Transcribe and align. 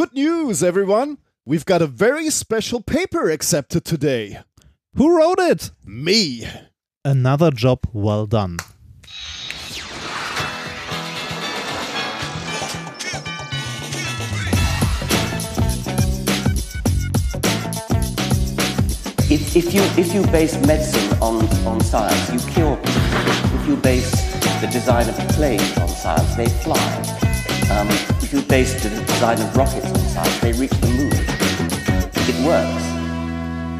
Good 0.00 0.14
news, 0.14 0.62
everyone! 0.62 1.18
We've 1.44 1.66
got 1.66 1.82
a 1.82 1.86
very 1.86 2.30
special 2.30 2.80
paper 2.80 3.28
accepted 3.28 3.84
today. 3.84 4.38
Who 4.94 5.14
wrote 5.14 5.38
it? 5.38 5.72
Me. 5.84 6.48
Another 7.04 7.50
job 7.50 7.80
well 7.92 8.24
done. 8.24 8.56
If, 19.28 19.54
if, 19.54 19.74
you, 19.74 19.82
if 19.98 20.14
you 20.14 20.22
base 20.32 20.56
medicine 20.66 21.12
on, 21.20 21.46
on 21.66 21.78
science, 21.82 22.32
you 22.32 22.50
cure 22.50 22.76
people. 22.78 23.60
If 23.60 23.68
you 23.68 23.76
base 23.76 24.10
the 24.62 24.68
design 24.72 25.10
of 25.10 25.16
planes 25.34 25.76
on 25.76 25.88
science, 25.88 26.36
they 26.36 26.48
fly. 26.48 27.19
Um, 27.70 27.88
if 28.20 28.32
you 28.32 28.42
base 28.42 28.74
the 28.82 28.90
design 29.06 29.40
of 29.40 29.56
rockets 29.56 29.86
on 29.86 29.98
science, 30.08 30.40
they 30.40 30.52
reach 30.52 30.72
the 30.80 30.88
moon. 30.88 31.12
It 32.28 32.44
works. 32.44 32.82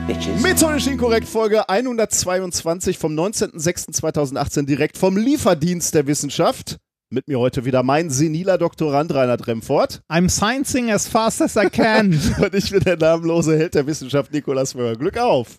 Bitches. 0.06 0.40
Methodisch 0.40 0.86
inkorrekt 0.86 1.28
Folge 1.28 1.68
122 1.68 2.98
vom 2.98 3.18
19.06.2018 3.18 4.66
direkt 4.66 4.96
vom 4.96 5.16
Lieferdienst 5.16 5.92
der 5.94 6.06
Wissenschaft. 6.06 6.78
Mit 7.10 7.26
mir 7.26 7.40
heute 7.40 7.64
wieder 7.64 7.82
mein 7.82 8.10
seniler 8.10 8.58
Doktorand 8.58 9.12
Reinhard 9.12 9.48
Remfort. 9.48 10.02
I'm 10.08 10.28
sciencing 10.28 10.92
as 10.92 11.08
fast 11.08 11.42
as 11.42 11.56
I 11.56 11.68
can. 11.68 12.12
Und 12.40 12.54
ich 12.54 12.70
bin 12.70 12.80
der 12.80 12.96
namenlose 12.96 13.58
Held 13.58 13.74
der 13.74 13.88
Wissenschaft 13.88 14.32
Nikolaus 14.32 14.76
Möller. 14.76 14.94
Glück 14.94 15.18
auf! 15.18 15.58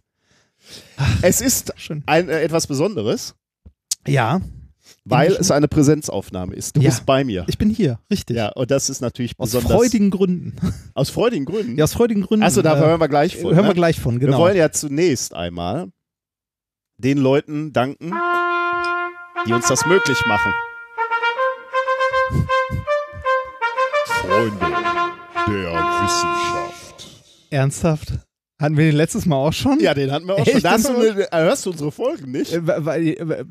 Es 1.22 1.42
ist 1.42 1.74
ein, 2.06 2.30
äh, 2.30 2.44
etwas 2.44 2.68
Besonderes, 2.68 3.36
ja, 4.08 4.40
weil 5.04 5.32
es 5.34 5.50
eine 5.52 5.68
Präsenzaufnahme 5.68 6.54
ist. 6.54 6.76
Du 6.76 6.82
Ja. 6.82 6.90
bist 6.90 7.06
bei 7.06 7.24
mir. 7.24 7.46
ich 7.48 7.58
bin 7.58 7.70
hier, 7.70 8.00
richtig. 8.12 8.38
Ja, 8.38 8.50
und 8.50 8.70
das 8.72 8.90
ist 8.90 9.02
natürlich 9.02 9.34
Aus 9.38 9.52
besonders. 9.52 9.72
freudigen 9.72 10.10
Gründen. 10.12 10.56
aus 10.94 11.10
freudigen 11.10 11.46
Gründen. 11.46 11.78
Ja, 11.78 11.86
aus 11.86 11.94
freudigen 11.94 12.22
Gründen. 12.22 12.44
Achso, 12.46 12.62
da 12.62 12.76
äh, 12.78 12.80
hören 12.80 13.00
wir 13.00 13.08
gleich 13.08 13.36
von. 13.38 13.54
hören 13.56 13.64
ne? 13.64 13.70
wir 13.70 13.74
gleich 13.74 14.00
von, 14.00 14.20
genau. 14.20 14.34
Wir 14.34 14.40
wollen 14.40 14.58
ja 14.58 14.72
zunächst 14.72 15.34
einmal 15.34 15.92
den 16.98 17.18
Leuten 17.18 17.74
danken, 17.74 18.14
die 19.48 19.54
uns 19.54 19.68
das 19.68 19.86
möglich 19.86 20.20
machen. 20.28 20.54
Freunde 24.06 24.66
der 25.48 25.74
Wissenschaft. 26.04 27.08
Ernsthaft? 27.50 28.14
Hatten 28.62 28.78
wir 28.78 28.86
den 28.86 28.96
letztes 28.96 29.26
Mal 29.26 29.36
auch 29.36 29.52
schon? 29.54 29.80
Ja, 29.80 29.94
den 29.94 30.12
hatten 30.12 30.28
wir 30.28 30.36
auch 30.36 30.40
Echt? 30.40 30.52
schon. 30.52 30.62
Da 30.62 30.78
du, 30.78 30.84
Das 30.84 30.90
eine- 30.96 31.32
äh, 31.32 31.44
hörst 31.44 31.66
du 31.66 31.72
unsere 31.72 31.92
Folgen 31.92 32.32
nicht? 32.32 32.54
Äh, 32.54 33.12
äh, 33.12 33.46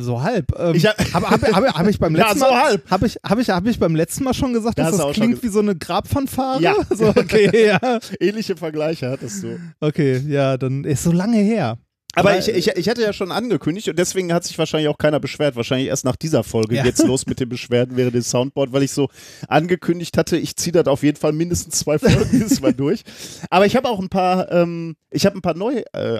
so 0.00 0.22
halb. 0.22 0.46
Ähm, 0.58 0.74
Ich 0.74 0.86
hab- 0.86 0.98
hab, 1.12 1.30
hab, 1.30 1.42
hab, 1.42 1.74
hab 1.78 1.86
ich 1.88 1.98
beim 1.98 2.16
Ja, 2.16 2.24
letzten 2.24 2.38
so 2.40 2.44
Mal 2.46 2.62
halb. 2.64 2.90
Habe 2.90 3.06
ich, 3.06 3.16
hab 3.22 3.38
ich, 3.38 3.50
hab 3.50 3.66
ich 3.66 3.78
beim 3.78 3.94
letzten 3.94 4.24
Mal 4.24 4.34
schon 4.34 4.52
gesagt, 4.54 4.78
Da 4.78 4.84
dass 4.84 4.92
das 4.92 5.02
schon 5.02 5.12
klingt 5.12 5.42
wie 5.42 5.48
so 5.48 5.60
eine 5.60 5.76
Grabfanfare? 5.76 6.62
Ja. 6.62 6.74
So, 6.90 7.08
okay, 7.08 7.66
ja. 7.66 7.98
Ähnliche 8.20 8.56
Vergleiche 8.56 9.10
hattest 9.10 9.42
du. 9.42 9.58
Okay, 9.80 10.22
ja, 10.26 10.56
dann 10.56 10.84
ist 10.84 11.02
so 11.04 11.12
lange 11.12 11.36
her. 11.38 11.76
Aber 12.18 12.38
ich, 12.38 12.48
ich, 12.48 12.68
ich 12.68 12.88
hatte 12.88 13.02
ja 13.02 13.12
schon 13.12 13.32
angekündigt 13.32 13.88
und 13.88 13.98
deswegen 13.98 14.32
hat 14.32 14.44
sich 14.44 14.58
wahrscheinlich 14.58 14.88
auch 14.88 14.98
keiner 14.98 15.20
beschwert. 15.20 15.56
Wahrscheinlich 15.56 15.88
erst 15.88 16.04
nach 16.04 16.16
dieser 16.16 16.42
Folge 16.44 16.76
Ja. 16.76 16.82
geht's 16.82 17.04
los 17.04 17.26
mit 17.26 17.40
den 17.40 17.48
Beschwerden 17.48 17.96
während 17.96 18.14
des 18.14 18.30
Soundboard, 18.30 18.72
weil 18.72 18.82
ich 18.82 18.92
so 18.92 19.08
angekündigt 19.48 20.16
hatte, 20.18 20.36
ich 20.36 20.56
ziehe 20.56 20.72
das 20.72 20.86
auf 20.86 21.02
jeden 21.02 21.18
Fall 21.18 21.32
mindestens 21.32 21.78
zwei 21.78 21.98
Folgen 21.98 22.28
dieses 22.32 22.60
Mal 22.60 22.72
durch. 22.74 23.02
Aber 23.50 23.66
ich 23.66 23.76
habe 23.76 23.88
auch 23.88 23.98
ein 24.00 24.08
paar, 24.08 24.50
ähm, 24.52 24.96
ich 25.10 25.26
habe 25.26 25.36
ein 25.38 25.42
paar 25.42 25.54
neue 25.56 25.84
äh. 25.94 26.18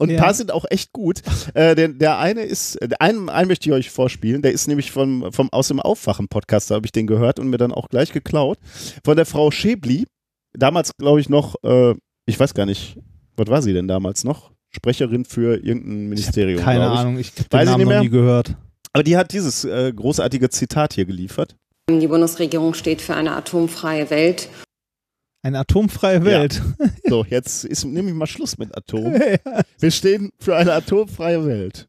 Und 0.00 0.10
ein 0.10 0.14
Ja. 0.14 0.22
paar 0.22 0.34
sind 0.34 0.52
auch 0.52 0.64
echt 0.70 0.92
gut. 0.92 1.22
Äh, 1.54 1.74
der, 1.74 1.88
der 1.88 2.18
eine 2.18 2.42
ist, 2.42 2.78
einen, 3.00 3.28
einen 3.28 3.48
möchte 3.48 3.68
ich 3.68 3.74
euch 3.74 3.90
vorspielen, 3.90 4.42
der 4.42 4.52
ist 4.52 4.68
nämlich 4.68 4.92
vom, 4.92 5.32
vom 5.32 5.48
aus 5.52 5.68
dem 5.68 5.80
Aufwachen-Podcast, 5.80 6.70
da 6.70 6.76
habe 6.76 6.86
ich 6.86 6.92
den 6.92 7.08
gehört 7.08 7.40
und 7.40 7.48
mir 7.50 7.56
dann 7.58 7.72
auch 7.72 7.88
gleich 7.88 8.12
geklaut. 8.12 8.58
Von 9.04 9.16
der 9.16 9.26
Frau 9.26 9.50
Schäbli, 9.50 10.06
damals 10.52 10.92
glaube 10.98 11.20
ich 11.20 11.28
noch, 11.28 11.56
äh, 11.64 11.94
ich 12.26 12.38
weiß 12.38 12.54
gar 12.54 12.64
nicht, 12.66 12.96
was 13.36 13.48
war 13.48 13.60
sie 13.62 13.72
denn 13.72 13.88
damals 13.88 14.22
noch? 14.22 14.52
Sprecherin 14.70 15.24
für 15.24 15.56
irgendein 15.56 16.08
Ministerium. 16.08 16.60
Keine 16.62 16.84
ich. 16.86 16.90
Ahnung, 16.98 17.18
ich 17.18 17.32
habe 17.38 17.44
Weiß 17.50 17.60
den 17.64 17.66
Namen 17.70 17.78
nicht 17.78 17.84
noch 17.84 17.90
mehr. 17.92 18.02
nie 18.02 18.10
gehört. 18.10 18.56
Aber 18.92 19.02
die 19.02 19.16
hat 19.16 19.32
dieses 19.32 19.64
äh, 19.64 19.92
großartige 19.94 20.48
Zitat 20.50 20.94
hier 20.94 21.04
geliefert. 21.04 21.56
Die 21.90 22.06
Bundesregierung 22.06 22.74
steht 22.74 23.00
für 23.00 23.14
eine 23.14 23.32
atomfreie 23.34 24.10
Welt. 24.10 24.48
Eine 25.42 25.60
atomfreie 25.60 26.24
Welt. 26.24 26.60
So, 27.04 27.24
jetzt 27.24 27.64
ist 27.64 27.84
nämlich 27.84 28.14
mal 28.14 28.26
Schluss 28.26 28.58
mit 28.58 28.76
Atom. 28.76 29.14
Wir 29.78 29.90
stehen 29.90 30.30
für 30.38 30.56
eine 30.56 30.72
atomfreie 30.74 31.46
Welt. 31.46 31.88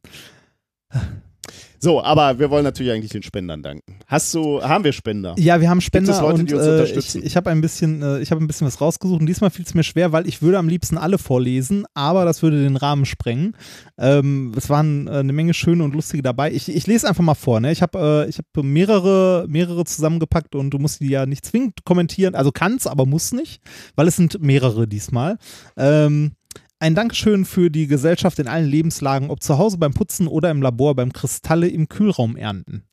So, 1.82 2.04
aber 2.04 2.40
wir 2.40 2.50
wollen 2.50 2.66
natürlich 2.66 2.92
eigentlich 2.92 3.12
den 3.12 3.24
Spendern 3.24 3.64
danken. 3.64 3.96
Hast 4.06 4.34
du, 4.34 4.62
haben 4.62 4.84
wir 4.84 4.92
Spender? 4.92 5.34
Ja, 5.38 5.62
wir 5.62 5.70
haben 5.70 5.80
Spender 5.80 6.20
Leute, 6.22 6.42
und 6.42 6.50
die 6.50 6.56
uns 6.56 6.66
äh, 6.66 7.00
ich, 7.00 7.16
ich 7.16 7.38
habe 7.38 7.50
ein 7.50 7.62
bisschen, 7.62 8.02
äh, 8.02 8.20
ich 8.20 8.32
habe 8.32 8.44
ein 8.44 8.48
bisschen 8.48 8.68
was 8.68 8.82
rausgesucht 8.82 9.22
und 9.22 9.26
diesmal 9.28 9.50
fiel 9.50 9.64
es 9.66 9.74
mir 9.74 9.84
schwer, 9.84 10.12
weil 10.12 10.28
ich 10.28 10.42
würde 10.42 10.58
am 10.58 10.68
liebsten 10.68 10.98
alle 10.98 11.18
vorlesen, 11.18 11.86
aber 11.94 12.26
das 12.26 12.44
würde 12.44 12.62
den 12.62 12.76
Rahmen 12.76 13.06
sprengen. 13.06 13.56
Ähm, 13.98 14.54
es 14.58 14.70
waren 14.70 15.08
äh, 15.08 15.12
eine 15.12 15.32
Menge 15.32 15.54
schöne 15.54 15.84
und 15.84 15.94
lustige 15.94 16.22
dabei. 16.22 16.52
Ich, 16.52 16.68
ich 16.68 16.86
lese 16.86 17.08
einfach 17.08 17.24
mal 17.24 17.36
vor. 17.36 17.62
Ne? 17.62 17.72
Ich 17.72 17.82
habe 17.82 18.26
äh, 18.26 18.30
ich 18.30 18.38
habe 18.40 18.68
mehrere 18.68 19.46
mehrere 19.48 19.86
zusammengepackt 19.86 20.56
und 20.56 20.72
du 20.72 20.80
musst 20.80 21.00
die 21.00 21.10
ja 21.10 21.26
nicht 21.26 21.46
zwingend 21.46 21.86
kommentieren, 21.86 22.36
also 22.36 22.52
kannst, 22.52 22.88
aber 22.88 23.06
muss 23.06 23.32
nicht, 23.32 23.62
weil 23.96 24.08
es 24.08 24.18
sind 24.18 24.42
mehrere 24.42 24.88
diesmal. 24.88 25.38
Ähm, 25.78 26.34
ein 26.80 26.96
Dankeschön 26.96 27.46
für 27.46 27.70
die 27.70 27.88
Gesellschaft 27.88 28.40
in 28.40 28.48
allen 28.48 28.68
Lebenslagen, 28.68 29.30
ob 29.30 29.44
zu 29.44 29.58
Hause 29.58 29.78
beim 29.78 29.94
Putzen 29.94 30.28
oder 30.28 30.50
im 30.50 30.62
Labor 30.62 30.96
beim 30.96 31.14
Kristalle 31.14 31.68
im 31.68 31.90
Kühlraum 31.90 32.36
ernten. 32.36 32.84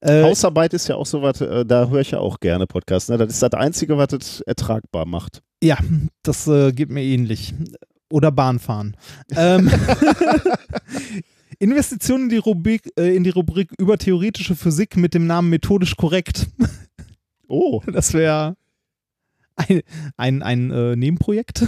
Äh, 0.00 0.22
Hausarbeit 0.22 0.74
ist 0.74 0.86
ja 0.86 0.94
auch 0.94 1.06
so 1.06 1.22
was, 1.22 1.40
äh, 1.40 1.66
da 1.66 1.88
höre 1.88 2.00
ich 2.00 2.12
ja 2.12 2.20
auch 2.20 2.38
gerne 2.38 2.66
Podcasts. 2.68 3.08
Ne? 3.08 3.18
Das 3.18 3.30
ist 3.30 3.42
das 3.42 3.52
Einzige, 3.54 3.98
was 3.98 4.12
es 4.12 4.40
ertragbar 4.42 5.06
macht. 5.06 5.42
Ja, 5.60 5.76
das 6.22 6.46
äh, 6.46 6.72
geht 6.72 6.90
mir 6.90 7.02
ähnlich. 7.02 7.52
Oder 8.10 8.30
Bahnfahren. 8.30 8.96
ähm, 9.36 9.70
Investitionen 11.58 12.24
in 12.24 12.30
die, 12.30 12.36
Rubrik, 12.36 12.92
äh, 12.96 13.14
in 13.14 13.24
die 13.24 13.30
Rubrik 13.30 13.72
über 13.76 13.98
theoretische 13.98 14.54
Physik 14.54 14.96
mit 14.96 15.14
dem 15.14 15.26
Namen 15.26 15.50
methodisch 15.50 15.96
korrekt. 15.96 16.46
Oh, 17.48 17.82
Das 17.92 18.14
wäre 18.14 18.56
ein, 19.56 19.82
ein, 20.16 20.42
ein 20.42 20.70
äh, 20.70 20.96
Nebenprojekt. 20.96 21.66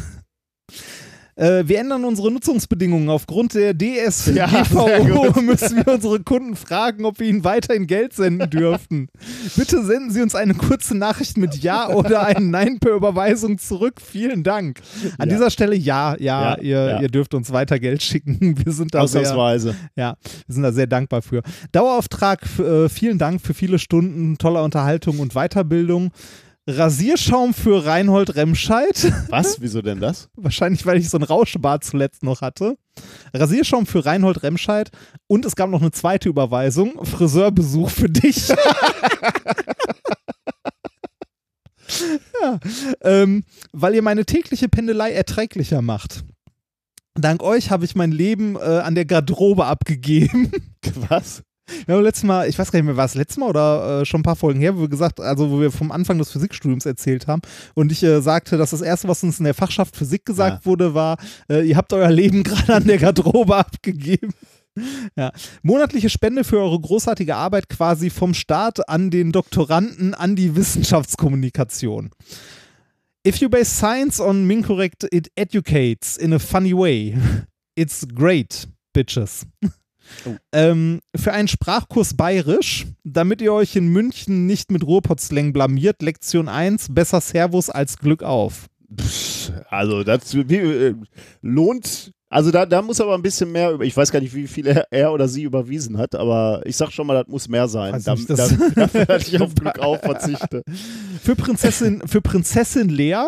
Äh, 1.36 1.66
wir 1.68 1.78
ändern 1.78 2.04
unsere 2.04 2.30
Nutzungsbedingungen. 2.30 3.08
Aufgrund 3.08 3.54
der 3.54 3.72
Ja, 3.80 4.10
sehr 4.10 4.46
DSGVO 4.48 5.04
gut. 5.32 5.42
müssen 5.42 5.76
wir 5.76 5.94
unsere 5.94 6.20
Kunden 6.20 6.54
fragen, 6.54 7.04
ob 7.06 7.18
wir 7.18 7.28
ihnen 7.28 7.44
weiterhin 7.44 7.86
Geld 7.86 8.12
senden 8.12 8.50
dürfen. 8.50 9.08
Bitte 9.56 9.82
senden 9.82 10.10
Sie 10.10 10.20
uns 10.20 10.34
eine 10.34 10.52
kurze 10.54 10.94
Nachricht 10.98 11.38
mit 11.38 11.54
Ja 11.62 11.88
oder 11.88 12.24
ein 12.26 12.50
Nein 12.50 12.78
per 12.78 12.92
Überweisung 12.94 13.56
zurück. 13.58 14.02
Vielen 14.04 14.42
Dank. 14.42 14.80
An 15.18 15.28
Ja. 15.30 15.34
dieser 15.36 15.50
Stelle 15.50 15.76
ja, 15.76 16.14
ja, 16.18 16.56
Ja, 16.56 16.58
ihr, 16.60 16.84
ja. 16.90 17.00
ihr 17.00 17.08
dürft 17.08 17.32
uns 17.32 17.50
weiter 17.52 17.78
Geld 17.78 18.02
schicken. 18.02 18.56
Wir 18.64 18.72
sind 18.72 18.92
da 18.94 19.06
sehr, 19.06 19.20
ausnahmsweise. 19.22 19.76
ja, 19.96 20.16
wir 20.46 20.52
sind 20.54 20.62
da 20.64 20.72
sehr 20.72 20.88
dankbar 20.88 21.22
für. 21.22 21.42
Dauerauftrag, 21.72 22.42
äh, 22.58 22.88
vielen 22.90 23.16
Dank 23.18 23.40
für 23.40 23.54
viele 23.54 23.78
Stunden 23.78 24.36
toller 24.36 24.62
Unterhaltung 24.62 25.20
und 25.20 25.32
Weiterbildung. 25.34 26.10
Rasierschaum 26.66 27.54
für 27.54 27.84
Reinhold 27.84 28.36
Remscheid. 28.36 29.12
Was? 29.28 29.60
Wieso 29.60 29.82
denn 29.82 30.00
das? 30.00 30.28
Wahrscheinlich, 30.36 30.84
weil 30.86 30.98
ich 30.98 31.08
so 31.08 31.18
ein 31.18 31.22
Rauschebart 31.22 31.84
zuletzt 31.84 32.22
noch 32.22 32.40
hatte. 32.42 32.76
Rasierschaum 33.32 33.86
für 33.86 34.04
Reinhold 34.04 34.42
Remscheid. 34.42 34.90
Und 35.26 35.44
es 35.44 35.56
gab 35.56 35.70
noch 35.70 35.80
eine 35.80 35.90
zweite 35.90 36.28
Überweisung. 36.28 37.04
Friseurbesuch 37.04 37.90
für 37.90 38.08
dich. 38.08 38.48
ja, 42.42 42.60
ähm, 43.02 43.44
weil 43.72 43.94
ihr 43.94 44.02
meine 44.02 44.26
tägliche 44.26 44.68
Pendelei 44.68 45.12
erträglicher 45.12 45.82
macht. 45.82 46.24
Dank 47.14 47.42
euch 47.42 47.70
habe 47.70 47.84
ich 47.84 47.96
mein 47.96 48.12
Leben 48.12 48.56
äh, 48.56 48.60
an 48.60 48.94
der 48.94 49.04
Garderobe 49.04 49.66
abgegeben. 49.66 50.52
Was? 51.08 51.42
Wir 51.86 51.94
haben 51.94 52.02
letztes 52.02 52.24
Mal, 52.24 52.48
ich 52.48 52.58
weiß 52.58 52.70
gar 52.70 52.78
nicht 52.78 52.86
mehr, 52.86 52.96
war 52.96 53.04
es 53.04 53.14
letztes 53.14 53.38
Mal 53.38 53.48
oder 53.48 54.00
äh, 54.00 54.04
schon 54.04 54.20
ein 54.20 54.24
paar 54.24 54.36
Folgen 54.36 54.60
her, 54.60 54.76
wo 54.76 54.82
wir 54.82 54.88
gesagt, 54.88 55.20
also 55.20 55.50
wo 55.50 55.60
wir 55.60 55.70
vom 55.70 55.92
Anfang 55.92 56.18
des 56.18 56.30
Physikstudiums 56.30 56.86
erzählt 56.86 57.26
haben 57.26 57.42
und 57.74 57.92
ich 57.92 58.02
äh, 58.02 58.20
sagte, 58.20 58.56
dass 58.56 58.70
das 58.70 58.80
erste, 58.80 59.08
was 59.08 59.22
uns 59.22 59.38
in 59.38 59.44
der 59.44 59.54
Fachschaft 59.54 59.96
Physik 59.96 60.24
gesagt 60.24 60.66
wurde, 60.66 60.94
war, 60.94 61.16
äh, 61.48 61.66
ihr 61.66 61.76
habt 61.76 61.92
euer 61.92 62.10
Leben 62.10 62.42
gerade 62.44 62.74
an 62.74 62.86
der 62.86 62.98
Garderobe 62.98 63.56
abgegeben. 63.56 64.32
Ja. 65.16 65.32
Monatliche 65.62 66.10
Spende 66.10 66.44
für 66.44 66.58
eure 66.58 66.80
großartige 66.80 67.34
Arbeit 67.34 67.68
quasi 67.68 68.08
vom 68.10 68.34
Staat 68.34 68.88
an 68.88 69.10
den 69.10 69.32
Doktoranden 69.32 70.14
an 70.14 70.36
die 70.36 70.54
Wissenschaftskommunikation. 70.56 72.10
If 73.26 73.36
you 73.36 73.50
base 73.50 73.70
science 73.70 74.20
on 74.20 74.48
incorrect, 74.50 75.06
it 75.12 75.30
educates 75.36 76.16
in 76.16 76.32
a 76.32 76.38
funny 76.38 76.72
way. 76.72 77.16
It's 77.76 78.06
great, 78.14 78.66
bitches. 78.94 79.46
Ähm, 80.52 81.00
für 81.14 81.32
einen 81.32 81.48
Sprachkurs 81.48 82.14
Bayerisch, 82.14 82.86
damit 83.04 83.40
ihr 83.42 83.52
euch 83.52 83.76
in 83.76 83.88
München 83.88 84.46
nicht 84.46 84.70
mit 84.70 84.84
Ruhrpott-Slang 84.84 85.52
blamiert, 85.52 86.02
Lektion 86.02 86.48
1, 86.48 86.88
besser 86.94 87.20
Servus 87.20 87.70
als 87.70 87.98
Glück 87.98 88.22
auf. 88.22 88.66
Pff, 88.98 89.52
Also, 89.68 90.02
das 90.04 90.34
wie, 90.34 90.56
äh, 90.56 90.94
lohnt 91.42 92.12
Also 92.28 92.50
da, 92.50 92.66
da 92.66 92.82
muss 92.82 93.00
aber 93.00 93.14
ein 93.14 93.22
bisschen 93.22 93.50
mehr 93.52 93.72
über, 93.72 93.84
ich 93.84 93.96
weiß 93.96 94.10
gar 94.12 94.20
nicht, 94.20 94.34
wie 94.34 94.46
viel 94.46 94.66
er, 94.66 94.86
er 94.90 95.12
oder 95.12 95.26
sie 95.28 95.42
überwiesen 95.42 95.98
hat, 95.98 96.14
aber 96.14 96.62
ich 96.64 96.76
sag 96.76 96.92
schon 96.92 97.06
mal, 97.06 97.14
das 97.14 97.26
muss 97.28 97.48
mehr 97.48 97.66
sein. 97.68 98.00
Da, 98.04 98.14
nicht, 98.14 98.30
da, 98.30 98.48
dafür 98.74 99.00
hatte 99.08 99.24
ich 99.28 99.40
auf 99.40 99.54
Glück 99.54 99.78
auf 99.80 100.00
verzichte. 100.00 100.62
Für 101.22 101.34
Prinzessin, 101.36 102.02
für 102.06 102.20
Prinzessin 102.20 102.88
Lea, 102.88 103.26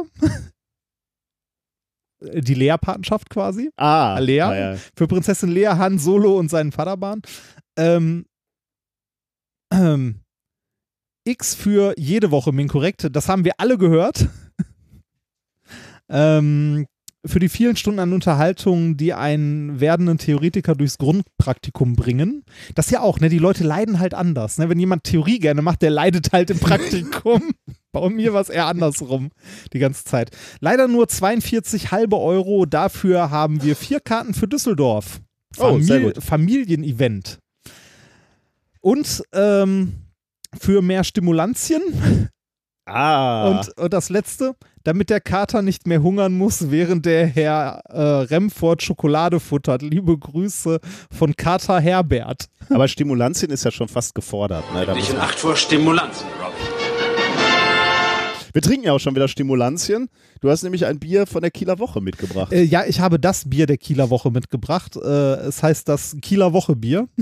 die 2.35 2.55
Lea-Patenschaft 2.55 3.31
quasi, 3.31 3.71
Ah, 3.77 4.19
Lea? 4.19 4.37
ja, 4.37 4.77
für 4.97 5.07
Prinzessin 5.07 5.51
Lea, 5.51 5.67
Han 5.69 5.99
Solo 5.99 6.39
und 6.39 6.49
seinen 6.51 6.73
Vaterbahn. 6.73 7.23
Ähm, 7.77 8.27
ähm, 9.73 10.21
X 11.25 11.55
für 11.55 11.95
jede 11.97 12.31
Woche 12.31 12.53
Minkorrekt, 12.53 13.09
das 13.15 13.29
haben 13.29 13.45
wir 13.45 13.53
alle 13.59 13.79
gehört. 13.79 14.29
ähm, 16.09 16.87
für 17.25 17.39
die 17.39 17.49
vielen 17.49 17.77
Stunden 17.77 18.01
an 18.01 18.13
Unterhaltung, 18.13 18.97
die 18.97 19.13
einen 19.15 19.79
werdenden 19.81 20.19
Theoretiker 20.19 20.75
durchs 20.75 20.99
Grundpraktikum 20.99 21.95
bringen. 21.95 22.45
Das 22.75 22.91
ja 22.91 23.01
auch, 23.01 23.21
ne? 23.21 23.29
Die 23.29 23.39
Leute 23.39 23.63
leiden 23.65 24.01
halt 24.01 24.13
anders. 24.15 24.59
Ne? 24.59 24.69
Wenn 24.69 24.81
jemand 24.81 25.05
Theorie 25.05 25.39
gerne 25.39 25.63
macht, 25.63 25.83
der 25.83 25.91
leidet 25.91 26.33
halt 26.33 26.51
im 26.51 26.59
Praktikum. 26.59 27.43
Bei 27.93 28.09
mir 28.09 28.33
war 28.33 28.41
es 28.41 28.49
eher 28.49 28.67
andersrum 28.67 29.31
die 29.73 29.79
ganze 29.79 30.05
Zeit. 30.05 30.31
Leider 30.61 30.89
nur 30.89 31.09
42 31.09 31.93
halbe 31.93 32.19
Euro. 32.19 32.67
Dafür 32.67 33.31
haben 33.31 33.63
wir 33.63 33.77
vier 33.77 34.01
Karten 34.01 34.35
für 34.35 34.49
Düsseldorf. 34.49 35.21
Oh, 35.59 35.77
Famili- 35.77 36.01
gut. 36.15 36.25
Familienevent. 36.25 37.39
Und 38.81 39.23
ähm, 39.33 39.93
für 40.59 40.83
mehr 40.83 41.05
Stimulantien. 41.05 41.83
Ah, 42.87 43.49
Und, 43.49 43.79
und 43.79 43.93
das 43.93 44.09
letzte, 44.09 44.57
damit 44.85 45.11
der 45.11 45.21
Kater 45.21 45.63
nicht 45.63 45.87
mehr 45.87 46.03
hungern 46.03 46.37
muss, 46.37 46.71
während 46.71 47.07
der 47.07 47.27
Herr 47.27 47.83
äh, 47.89 48.01
Remford 48.01 48.83
Schokolade 48.83 49.41
futtert. 49.41 49.83
Liebe 49.83 50.17
Grüße 50.19 50.81
von 51.11 51.37
Kater 51.37 51.81
Herbert. 51.81 52.49
aber 52.71 52.89
Stimulantien 52.89 53.51
ist 53.51 53.65
ja 53.65 53.71
schon 53.71 53.89
fast 53.89 54.15
gefordert. 54.15 54.65
Ne? 54.75 54.87
Da 54.87 54.95
Nicht 54.95 55.11
in 55.11 55.19
Acht 55.19 55.39
vor 55.39 55.57
Stimulanzen, 55.57 56.27
Rob. 56.43 56.53
wir 58.53 58.63
trinken 58.63 58.87
ja 58.87 58.93
auch 58.93 59.01
schon 59.01 59.15
wieder 59.15 59.29
Stimulantien. 59.29 60.09
Du 60.41 60.51
hast 60.51 60.63
nämlich 60.63 60.87
ein 60.87 60.99
Bier 60.99 61.27
von 61.27 61.43
der 61.43 61.51
Kieler 61.51 61.79
Woche 61.79 62.01
mitgebracht. 62.01 62.53
Äh, 62.53 62.63
ja, 62.63 62.85
ich 62.87 63.01
habe 63.01 63.19
das 63.19 63.49
Bier 63.49 63.67
der 63.67 63.79
Kieler 63.79 64.11
Woche 64.11 64.31
mitgebracht. 64.31 64.97
Äh, 64.97 65.35
es 65.35 65.63
heißt 65.63 65.89
das 65.89 66.17
Kieler 66.21 66.53
Woche 66.53 66.77
Bier. 66.77 67.09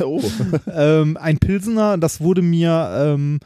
Oh, 0.00 0.22
ähm, 0.74 1.18
ein 1.18 1.36
Pilsener, 1.36 1.98
das 1.98 2.22
wurde 2.22 2.40
mir 2.40 2.90
ähm, 2.96 3.38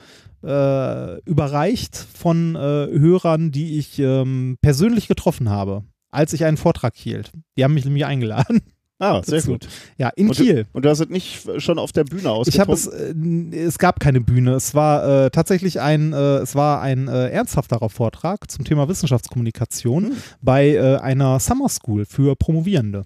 äh, 0.45 1.19
überreicht 1.23 1.97
von 1.97 2.55
äh, 2.57 2.59
Hörern, 2.59 3.51
die 3.51 3.79
ich 3.79 3.99
ähm, 3.99 4.57
persönlich 4.63 5.09
getroffen 5.09 5.49
habe, 5.51 5.85
als 6.11 6.33
ich 6.33 6.45
einen 6.45 6.57
Vortrag 6.57 6.95
hielt. 6.97 7.33
Die 7.57 7.65
haben 7.65 7.75
mich 7.75 7.85
nämlich 7.85 8.05
eingeladen. 8.07 8.61
ah, 8.99 9.23
sehr 9.23 9.39
dazu. 9.39 9.53
gut. 9.53 9.69
Ja, 9.97 10.09
in 10.17 10.29
Und 10.29 10.37
Kiel. 10.37 10.65
du, 10.65 10.69
und 10.73 10.85
du 10.85 10.89
hast 10.91 11.01
es 11.01 11.09
nicht 11.09 11.47
schon 11.63 11.79
auf 11.79 11.93
der 11.93 12.05
Bühne 12.05 12.21
Ich 12.47 12.59
habe 12.61 12.73
ausgetrunken? 12.73 13.53
es, 13.53 13.57
äh, 13.57 13.65
es 13.67 13.79
gab 13.79 14.01
keine 14.01 14.21
Bühne. 14.21 14.53
Es 14.55 14.75
war 14.75 15.27
äh, 15.27 15.31
tatsächlich 15.31 15.81
ein, 15.81 16.13
äh, 16.13 16.37
es 16.39 16.55
war 16.55 16.81
ein 16.81 17.09
äh, 17.09 17.29
ernsthafterer 17.29 17.91
Vortrag 17.91 18.51
zum 18.51 18.65
Thema 18.65 18.89
Wissenschaftskommunikation 18.89 20.05
Hm. 20.07 20.13
bei 20.41 20.71
äh, 20.75 20.97
einer 20.97 21.39
Summer 21.41 21.69
School 21.69 22.05
für 22.07 22.35
Promovierende 22.37 23.05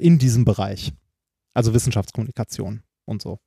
in 0.00 0.18
diesem 0.18 0.44
Bereich. 0.44 0.92
Also 1.54 1.72
Wissenschaftskommunikation 1.72 2.82
und 3.04 3.22
so. 3.22 3.38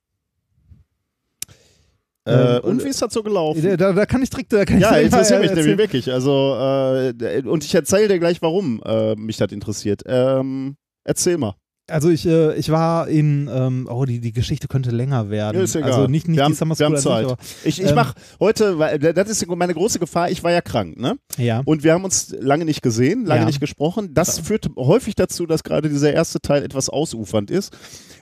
Äh, 2.26 2.56
ähm, 2.56 2.64
und 2.64 2.84
wie 2.84 2.88
ist 2.88 3.00
das 3.00 3.12
so 3.12 3.22
gelaufen? 3.22 3.76
Da, 3.78 3.92
da, 3.92 4.06
kann 4.06 4.22
ich 4.22 4.30
direkt, 4.30 4.52
da 4.52 4.64
kann 4.64 4.78
Ja, 4.78 4.88
ich 5.00 5.10
direkt 5.10 5.12
interessiert 5.12 5.40
mich 5.40 5.54
nämlich 5.54 5.78
wirklich. 5.78 6.12
Also, 6.12 6.56
äh, 6.58 7.42
und 7.46 7.64
ich 7.64 7.74
erzähle 7.74 8.08
dir 8.08 8.18
gleich, 8.18 8.42
warum 8.42 8.82
äh, 8.84 9.14
mich 9.14 9.38
das 9.38 9.52
interessiert. 9.52 10.02
Ähm, 10.06 10.76
erzähl 11.04 11.38
mal. 11.38 11.54
Also 11.90 12.08
ich, 12.10 12.26
äh, 12.26 12.54
ich 12.56 12.70
war 12.70 13.08
in, 13.08 13.48
ähm, 13.52 13.88
oh, 13.90 14.04
die, 14.04 14.20
die 14.20 14.32
Geschichte 14.32 14.68
könnte 14.68 14.90
länger 14.90 15.28
werden. 15.30 15.58
Ja, 15.58 15.64
ist 15.64 15.74
egal. 15.76 15.90
Also 15.92 16.06
nicht, 16.06 16.28
nicht 16.28 16.36
Wir 16.38 16.42
die 16.42 16.44
haben- 16.46 16.54
Summer 16.54 16.78
wir 16.78 16.86
haben 16.86 16.96
School 16.98 17.12
an 17.12 17.18
sich, 17.18 17.28
Zeit. 17.28 17.38
aber 17.38 17.68
Ich, 17.68 17.80
ich 17.82 17.88
Ähm, 17.88 17.94
mach 17.94 18.14
heute, 18.38 18.78
weil 18.78 18.98
das 18.98 19.28
ist 19.28 19.46
meine 19.48 19.74
große 19.74 19.98
Gefahr, 19.98 20.30
ich 20.30 20.42
war 20.42 20.52
ja 20.52 20.60
krank, 20.60 20.96
ne? 20.98 21.16
ja. 21.36 21.62
Und 21.64 21.82
wir 21.84 21.92
haben 21.92 22.04
uns 22.04 22.34
lange 22.40 22.64
nicht 22.64 22.82
gesehen, 22.82 23.26
lange 23.26 23.40
Ja. 23.42 23.46
nicht 23.46 23.60
gesprochen. 23.60 24.14
Das 24.14 24.38
führt 24.38 24.68
häufig 24.76 25.14
dazu, 25.14 25.46
dass 25.46 25.62
gerade 25.64 25.88
dieser 25.88 26.12
erste 26.12 26.40
Teil 26.40 26.62
etwas 26.62 26.88
ausufernd 26.88 27.50
ist. 27.50 27.76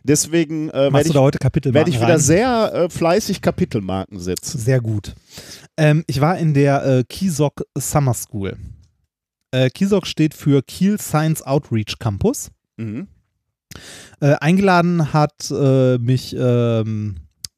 Deswegen 0.05 0.71
äh, 0.71 0.93
werde 0.93 1.03
ich, 1.09 1.13
da 1.13 1.21
heute 1.21 1.39
Kapitel 1.39 1.75
werd 1.75 1.89
ich 1.89 1.97
wieder 1.97 2.09
rein? 2.15 2.19
sehr 2.19 2.73
äh, 2.73 2.89
fleißig 2.89 3.43
Kapitelmarken 3.43 4.21
setzen. 4.21 4.59
Sehr 4.59 4.81
gut. 4.81 5.15
Ähm, 5.77 6.05
ich 6.07 6.21
war 6.21 6.39
in 6.39 6.55
der 6.55 6.85
äh, 6.87 7.05
Kiesok 7.05 7.65
Summer 7.77 8.15
School. 8.15 8.57
Äh, 9.51 9.71
Kiesok 9.71 10.07
steht 10.07 10.35
für 10.35 10.63
Kiel 10.63 10.99
Science 11.01 11.43
Outreach 11.43 11.99
Campus. 11.99 12.51
Mhm. 12.77 13.09
Äh, 14.21 14.35
eingeladen 14.41 15.13
hat 15.13 15.51
äh, 15.51 15.99
mich 15.99 16.35
ähm, 16.39 17.17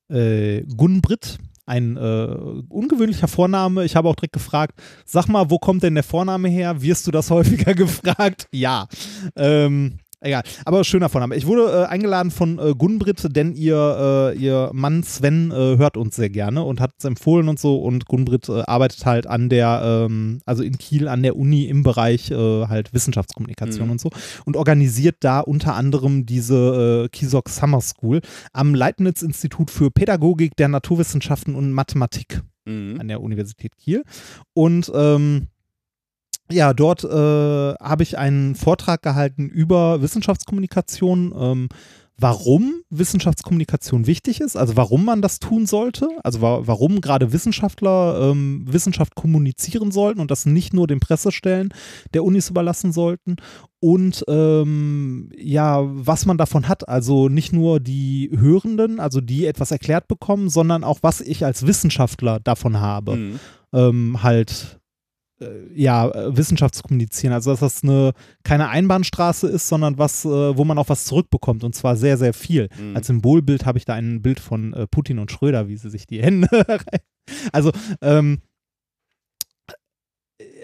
äh, 0.09 0.63
Gunbritt, 0.77 1.39
ein 1.67 1.97
äh, 1.97 2.01
ungewöhnlicher 2.69 3.29
Vorname. 3.29 3.85
Ich 3.85 3.97
habe 3.97 4.09
auch 4.09 4.17
direkt 4.17 4.33
gefragt, 4.33 4.81
sag 5.05 5.29
mal, 5.29 5.51
wo 5.51 5.59
kommt 5.59 5.83
denn 5.83 5.95
der 5.95 6.05
Vorname 6.05 6.49
her? 6.49 6.83
Wirst 6.83 7.07
du 7.07 7.11
das 7.11 7.31
häufiger 7.31 7.75
gefragt? 7.75 8.49
Ja. 8.53 8.89
Ähm, 9.37 10.01
egal. 10.21 10.43
Aber 10.65 10.85
schöner 10.85 11.09
Vorname. 11.09 11.37
Ich 11.37 11.47
wurde 11.47 11.71
äh, 11.71 11.87
eingeladen 11.87 12.31
von 12.31 12.59
äh, 12.59 12.75
Gunbritt, 12.75 13.35
denn 13.37 13.53
ihr, 13.55 14.33
äh, 14.35 14.39
ihr 14.39 14.71
Mann 14.73 15.03
Sven 15.03 15.51
äh, 15.51 15.77
hört 15.79 15.97
uns 15.97 16.17
sehr 16.17 16.31
gerne 16.31 16.63
und 16.63 16.81
hat 16.81 16.93
es 16.99 17.05
empfohlen 17.05 17.49
und 17.49 17.59
so. 17.59 17.77
Und 17.77 18.07
Gunbritt 18.07 18.49
äh, 18.49 18.63
arbeitet 18.63 19.07
halt 19.07 19.27
an 19.27 19.49
der, 19.49 19.81
ähm, 20.07 20.41
also 20.47 20.63
in 20.63 20.79
Kiel 20.79 21.09
an 21.09 21.23
der 21.23 21.37
Uni 21.37 21.65
im 21.65 21.83
Bereich 21.83 22.31
äh, 22.31 22.67
halt 22.67 22.93
Wissenschaftskommunikation 22.93 23.87
Mhm. 23.87 23.93
und 23.93 24.01
so 24.01 24.11
und 24.45 24.57
organisiert 24.57 25.17
da 25.21 25.41
unter 25.41 25.75
anderem 25.75 26.27
diese 26.27 27.05
äh, 27.05 27.09
Kisok 27.09 27.49
Summer 27.49 27.81
School 27.81 28.21
am 28.53 28.75
Leibniz-Institut 28.75 29.71
für 29.71 29.91
Pädagogik 29.91 30.57
der 30.57 30.69
Naturwissenschaften 30.69 31.55
und 31.55 31.73
Mathematik 31.73 32.43
Mhm. 32.67 33.01
an 33.01 33.09
der 33.09 33.23
Universität 33.23 33.77
Kiel. 33.79 34.03
Und 34.53 34.91
ähm, 34.95 35.47
ja, 36.53 36.73
dort 36.75 37.05
äh, 37.05 37.09
habe 37.09 38.03
ich 38.03 38.19
einen 38.19 38.55
Vortrag 38.55 39.03
gehalten 39.03 39.49
über 39.49 40.03
Wissenschaftskommunikation, 40.03 41.35
ähm, 41.39 41.69
warum 42.19 42.83
Wissenschaftskommunikation 42.91 44.07
wichtig 44.07 44.41
ist, 44.43 44.57
also 44.57 44.77
warum 44.77 45.07
man 45.07 45.23
das 45.23 45.39
tun 45.39 45.65
sollte, 45.65 46.09
also 46.23 46.43
wa 46.43 46.61
warum 46.67 47.01
gerade 47.01 47.33
Wissenschaftler 47.33 48.31
ähm, 48.31 48.65
Wissenschaft 48.69 49.15
kommunizieren 49.15 49.91
sollten 49.91 50.21
und 50.21 50.31
das 50.31 50.45
nicht 50.45 50.75
nur 50.75 50.87
den 50.87 51.01
Pressestellen 51.01 51.73
der 52.13 52.23
Unis 52.25 52.51
überlassen 52.51 52.93
sollten 52.93 53.37
und 53.81 54.23
ähm, 54.29 55.31
ja, 55.35 55.81
was 55.83 56.27
man 56.27 56.37
davon 56.37 56.69
hat, 56.69 56.87
also 56.89 57.31
nicht 57.31 57.55
nur 57.55 57.81
die 57.81 58.31
Hörenden, 58.37 59.01
also 59.01 59.23
die 59.23 59.47
etwas 59.47 59.71
erklärt 59.71 60.07
bekommen, 60.07 60.51
sondern 60.51 60.85
auch 60.85 60.99
was 61.01 61.23
ich 61.23 61.47
als 61.47 61.67
Wissenschaftler 61.67 62.39
davon 62.41 62.81
habe 62.81 63.17
Mhm. 63.17 63.41
ähm, 63.73 64.23
halt 64.23 64.80
ja, 65.75 66.09
äh, 66.09 66.37
Wissenschaft 66.37 66.75
zu 66.75 66.83
kommunizieren. 66.83 67.33
Also 67.33 67.51
dass 67.51 67.61
das 67.61 67.83
eine 67.83 68.13
keine 68.43 68.69
Einbahnstraße 68.69 69.49
ist, 69.49 69.69
sondern 69.69 69.99
was, 69.99 70.25
äh, 70.25 70.29
wo 70.29 70.65
man 70.65 70.79
auch 70.79 70.89
was 70.89 71.05
zurückbekommt 71.05 71.65
und 71.65 71.75
zwar 71.75 71.97
sehr, 71.97 72.19
sehr 72.19 72.35
viel. 72.35 72.69
Mhm. 72.79 72.97
Als 72.97 73.07
Symbolbild 73.07 73.67
habe 73.67 73.79
ich 73.79 73.85
da 73.85 73.95
ein 73.95 74.23
Bild 74.23 74.41
von 74.41 74.73
äh, 74.73 74.87
Putin 74.87 75.19
und 75.19 75.31
Schröder, 75.31 75.69
wie 75.69 75.77
sie 75.77 75.91
sich 75.91 76.07
die 76.07 76.23
Hände 76.23 76.49
rein. 76.53 77.01
Also, 77.53 77.71
ähm, 78.03 78.41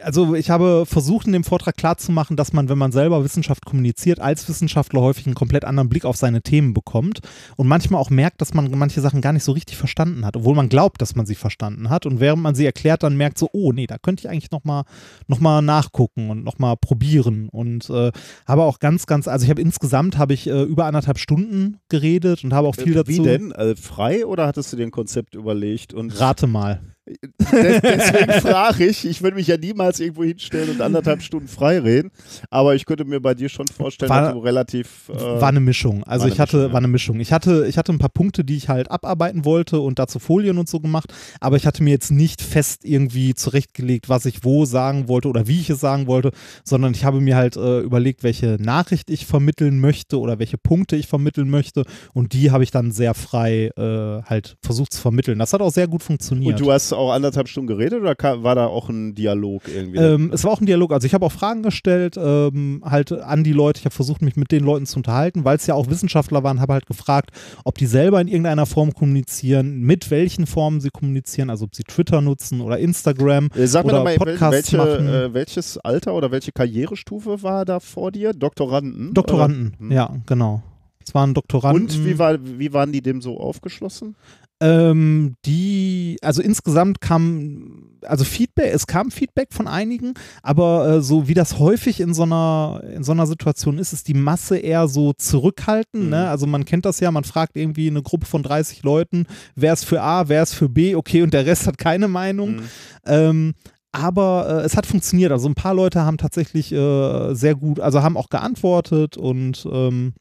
also 0.02 0.34
ich 0.34 0.50
habe 0.50 0.84
versucht 0.86 1.26
in 1.26 1.32
dem 1.32 1.44
Vortrag 1.44 1.76
klarzumachen, 1.76 2.36
dass 2.36 2.52
man, 2.52 2.68
wenn 2.68 2.78
man 2.78 2.92
selber 2.92 3.24
Wissenschaft 3.24 3.64
kommuniziert, 3.64 4.20
als 4.20 4.48
Wissenschaftler 4.48 5.00
häufig 5.00 5.26
einen 5.26 5.34
komplett 5.34 5.64
anderen 5.64 5.88
Blick 5.88 6.04
auf 6.04 6.16
seine 6.16 6.42
Themen 6.42 6.74
bekommt 6.74 7.20
und 7.56 7.68
manchmal 7.68 8.00
auch 8.00 8.10
merkt, 8.10 8.40
dass 8.40 8.54
man 8.54 8.70
manche 8.76 9.00
Sachen 9.00 9.20
gar 9.20 9.32
nicht 9.32 9.44
so 9.44 9.52
richtig 9.52 9.76
verstanden 9.76 10.24
hat, 10.24 10.36
obwohl 10.36 10.54
man 10.54 10.68
glaubt, 10.68 11.00
dass 11.00 11.14
man 11.14 11.26
sie 11.26 11.34
verstanden 11.34 11.90
hat 11.90 12.06
und 12.06 12.20
während 12.20 12.42
man 12.42 12.54
sie 12.54 12.66
erklärt, 12.66 13.02
dann 13.02 13.16
merkt 13.16 13.38
so, 13.38 13.48
oh 13.52 13.72
nee, 13.72 13.86
da 13.86 13.98
könnte 13.98 14.22
ich 14.22 14.30
eigentlich 14.30 14.50
nochmal 14.50 14.84
noch 15.26 15.40
mal 15.40 15.62
nachgucken 15.62 16.30
und 16.30 16.44
nochmal 16.44 16.76
probieren 16.76 17.48
und 17.48 17.90
äh, 17.90 18.12
habe 18.46 18.62
auch 18.62 18.78
ganz, 18.78 19.06
ganz, 19.06 19.28
also 19.28 19.44
ich 19.44 19.50
habe 19.50 19.60
insgesamt 19.60 20.18
habe 20.18 20.34
ich 20.34 20.46
äh, 20.46 20.62
über 20.62 20.86
anderthalb 20.86 21.18
Stunden 21.18 21.78
geredet 21.88 22.44
und 22.44 22.52
habe 22.52 22.68
auch 22.68 22.74
viel 22.74 22.94
dazu. 22.94 23.08
Wie 23.08 23.18
denn? 23.20 23.52
Äh, 23.52 23.76
frei 23.76 24.26
oder 24.26 24.46
hattest 24.46 24.72
du 24.72 24.76
dir 24.76 24.84
ein 24.84 24.90
Konzept 24.90 25.34
überlegt? 25.34 25.94
Und 25.94 26.20
Rate 26.20 26.46
mal. 26.46 26.80
Des, 27.06 27.80
deswegen 27.82 28.32
frage 28.40 28.86
ich, 28.86 29.04
ich 29.04 29.22
würde 29.22 29.36
mich 29.36 29.46
ja 29.46 29.56
niemals 29.56 30.00
irgendwo 30.00 30.24
hinstellen 30.24 30.70
und 30.70 30.80
anderthalb 30.80 31.22
Stunden 31.22 31.46
frei 31.46 31.78
reden, 31.78 32.10
aber 32.50 32.74
ich 32.74 32.84
könnte 32.84 33.04
mir 33.04 33.20
bei 33.20 33.34
dir 33.34 33.48
schon 33.48 33.66
vorstellen, 33.68 34.10
War- 34.10 34.22
dass 34.22 34.32
du 34.32 34.40
relativ. 34.40 35.08
Äh, 35.10 35.40
war 35.40 35.48
eine 35.48 35.60
Mischung. 35.60 36.02
Also 36.04 36.26
ich 36.26 36.40
hatte, 36.40 36.56
Mischung, 36.56 36.68
ja. 36.68 36.72
war 36.72 36.78
eine 36.78 36.88
Mischung. 36.88 37.20
Ich 37.20 37.32
hatte, 37.32 37.66
ich 37.68 37.78
hatte 37.78 37.92
ein 37.92 37.98
paar 37.98 38.08
Punkte, 38.08 38.44
die 38.44 38.56
ich 38.56 38.68
halt 38.68 38.90
abarbeiten 38.90 39.44
wollte 39.44 39.80
und 39.80 39.98
dazu 39.98 40.18
Folien 40.18 40.58
und 40.58 40.68
so 40.68 40.80
gemacht, 40.80 41.12
aber 41.40 41.56
ich 41.56 41.66
hatte 41.66 41.82
mir 41.84 41.90
jetzt 41.90 42.10
nicht 42.10 42.42
fest 42.42 42.84
irgendwie 42.84 43.34
zurechtgelegt, 43.34 44.08
was 44.08 44.24
ich 44.26 44.42
wo 44.42 44.64
sagen 44.64 45.08
wollte 45.08 45.28
oder 45.28 45.46
wie 45.46 45.60
ich 45.60 45.70
es 45.70 45.80
sagen 45.80 46.08
wollte, 46.08 46.32
sondern 46.64 46.92
ich 46.92 47.04
habe 47.04 47.20
mir 47.20 47.36
halt 47.36 47.56
äh, 47.56 47.80
überlegt, 47.80 48.24
welche 48.24 48.56
Nachricht 48.60 49.10
ich 49.10 49.26
vermitteln 49.26 49.78
möchte 49.80 50.18
oder 50.18 50.38
welche 50.40 50.58
Punkte 50.58 50.96
ich 50.96 51.06
vermitteln 51.06 51.48
möchte 51.50 51.84
und 52.14 52.32
die 52.32 52.50
habe 52.50 52.64
ich 52.64 52.72
dann 52.72 52.90
sehr 52.90 53.14
frei 53.14 53.70
äh, 53.76 54.22
halt 54.24 54.56
versucht 54.62 54.92
zu 54.92 55.00
vermitteln. 55.00 55.38
Das 55.38 55.52
hat 55.52 55.60
auch 55.60 55.70
sehr 55.72 55.86
gut 55.86 56.02
funktioniert. 56.02 56.54
und 56.54 56.60
du 56.66 56.72
hast 56.72 56.95
auch 56.96 57.12
anderthalb 57.12 57.48
Stunden 57.48 57.68
geredet 57.68 58.00
oder 58.00 58.14
kam, 58.14 58.42
war 58.42 58.54
da 58.54 58.66
auch 58.66 58.88
ein 58.88 59.14
Dialog 59.14 59.62
irgendwie? 59.68 59.98
Ähm, 59.98 60.30
es 60.32 60.42
war 60.44 60.52
auch 60.52 60.60
ein 60.60 60.66
Dialog. 60.66 60.92
Also 60.92 61.06
ich 61.06 61.14
habe 61.14 61.24
auch 61.24 61.32
Fragen 61.32 61.62
gestellt, 61.62 62.16
ähm, 62.18 62.82
halt 62.84 63.12
an 63.12 63.44
die 63.44 63.52
Leute. 63.52 63.78
Ich 63.78 63.84
habe 63.84 63.94
versucht, 63.94 64.22
mich 64.22 64.36
mit 64.36 64.50
den 64.50 64.64
Leuten 64.64 64.86
zu 64.86 64.98
unterhalten, 64.98 65.44
weil 65.44 65.56
es 65.56 65.66
ja 65.66 65.74
auch 65.74 65.88
Wissenschaftler 65.88 66.42
waren, 66.42 66.60
habe 66.60 66.72
halt 66.72 66.86
gefragt, 66.86 67.30
ob 67.64 67.76
die 67.78 67.86
selber 67.86 68.20
in 68.20 68.28
irgendeiner 68.28 68.66
Form 68.66 68.92
kommunizieren, 68.92 69.80
mit 69.82 70.10
welchen 70.10 70.46
Formen 70.46 70.80
sie 70.80 70.90
kommunizieren, 70.90 71.50
also 71.50 71.66
ob 71.66 71.74
sie 71.74 71.84
Twitter 71.84 72.20
nutzen 72.20 72.60
oder 72.60 72.78
Instagram 72.78 73.48
Äh, 73.54 73.66
Sag 73.66 73.84
mir 73.84 73.92
oder 73.92 73.98
doch 73.98 74.04
mal, 74.04 74.16
Podcasts 74.16 74.72
welche, 74.72 74.76
machen. 74.76 75.08
äh, 75.08 75.34
welches 75.34 75.78
Alter 75.78 76.14
oder 76.14 76.30
welche 76.30 76.52
Karrierestufe 76.52 77.42
war 77.42 77.64
da 77.64 77.80
vor 77.80 78.10
dir? 78.12 78.32
Doktoranden? 78.32 79.14
Doktoranden? 79.14 79.74
Hm. 79.78 79.92
ja, 79.92 80.16
genau. 80.26 80.62
Es 81.06 81.14
waren 81.14 81.34
Doktoranden. 81.34 81.82
Und 81.84 82.04
wie, 82.04 82.18
war, 82.18 82.36
wie 82.42 82.72
waren 82.72 82.90
die 82.90 83.00
dem 83.00 83.20
so 83.20 83.38
aufgeschlossen? 83.38 84.16
Ähm, 84.58 85.36
die, 85.44 86.16
also 86.22 86.40
insgesamt 86.40 87.02
kam, 87.02 87.98
also 88.02 88.24
Feedback, 88.24 88.72
es 88.72 88.86
kam 88.86 89.10
Feedback 89.10 89.52
von 89.52 89.68
einigen, 89.68 90.14
aber 90.42 90.88
äh, 90.88 91.02
so 91.02 91.28
wie 91.28 91.34
das 91.34 91.58
häufig 91.58 92.00
in 92.00 92.14
so 92.14 92.22
einer, 92.22 92.82
in 92.94 93.04
so 93.04 93.12
einer 93.12 93.26
Situation 93.26 93.76
ist, 93.78 93.92
ist 93.92 94.08
die 94.08 94.14
Masse 94.14 94.56
eher 94.56 94.88
so 94.88 95.12
zurückhaltend. 95.12 96.04
Mhm. 96.04 96.10
Ne? 96.10 96.28
Also 96.30 96.46
man 96.46 96.64
kennt 96.64 96.86
das 96.86 97.00
ja, 97.00 97.10
man 97.10 97.24
fragt 97.24 97.56
irgendwie 97.56 97.88
eine 97.88 98.02
Gruppe 98.02 98.24
von 98.24 98.42
30 98.42 98.82
Leuten, 98.82 99.26
wer 99.56 99.74
ist 99.74 99.84
für 99.84 100.00
A, 100.00 100.28
wer 100.28 100.42
ist 100.42 100.54
für 100.54 100.70
B, 100.70 100.94
okay, 100.94 101.20
und 101.20 101.34
der 101.34 101.44
Rest 101.44 101.66
hat 101.66 101.76
keine 101.76 102.08
Meinung. 102.08 102.56
Mhm. 102.56 102.68
Ähm, 103.04 103.54
aber 103.92 104.46
äh, 104.48 104.64
es 104.64 104.76
hat 104.76 104.86
funktioniert. 104.86 105.32
Also 105.32 105.48
ein 105.48 105.54
paar 105.54 105.74
Leute 105.74 106.02
haben 106.02 106.16
tatsächlich 106.16 106.72
äh, 106.72 107.34
sehr 107.34 107.54
gut, 107.54 107.80
also 107.80 108.02
haben 108.02 108.16
auch 108.16 108.30
geantwortet 108.30 109.18
und 109.18 109.68
ähm, 109.70 110.14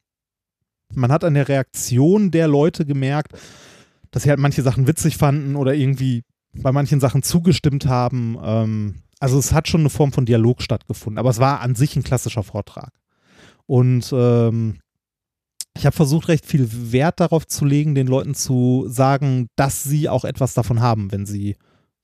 man 0.93 1.11
hat 1.11 1.23
an 1.23 1.33
der 1.33 1.47
Reaktion 1.47 2.31
der 2.31 2.47
Leute 2.47 2.85
gemerkt, 2.85 3.33
dass 4.15 4.23
sie 4.23 4.29
halt 4.29 4.39
manche 4.39 4.61
Sachen 4.61 4.87
witzig 4.87 5.17
fanden 5.17 5.57
oder 5.57 5.73
irgendwie 5.73 6.23
bei 6.53 6.71
manchen 6.71 7.01
Sachen 7.01 7.21
zugestimmt 7.21 7.85
haben. 7.85 8.37
Ähm, 8.41 8.95
also 9.19 9.37
es 9.37 9.51
hat 9.51 9.67
schon 9.67 9.81
eine 9.81 9.89
Form 9.89 10.13
von 10.13 10.25
Dialog 10.25 10.61
stattgefunden, 10.61 11.19
aber 11.19 11.29
es 11.29 11.39
war 11.39 11.59
an 11.59 11.75
sich 11.75 11.97
ein 11.97 12.03
klassischer 12.03 12.41
Vortrag. 12.41 12.93
Und 13.65 14.13
ähm, 14.13 14.77
ich 15.75 15.85
habe 15.85 15.93
versucht, 15.93 16.29
recht 16.29 16.45
viel 16.45 16.93
Wert 16.93 17.19
darauf 17.19 17.45
zu 17.45 17.65
legen, 17.65 17.93
den 17.93 18.07
Leuten 18.07 18.35
zu 18.35 18.85
sagen, 18.87 19.49
dass 19.57 19.83
sie 19.83 20.07
auch 20.07 20.23
etwas 20.23 20.53
davon 20.53 20.79
haben, 20.79 21.11
wenn 21.11 21.25
sie 21.25 21.57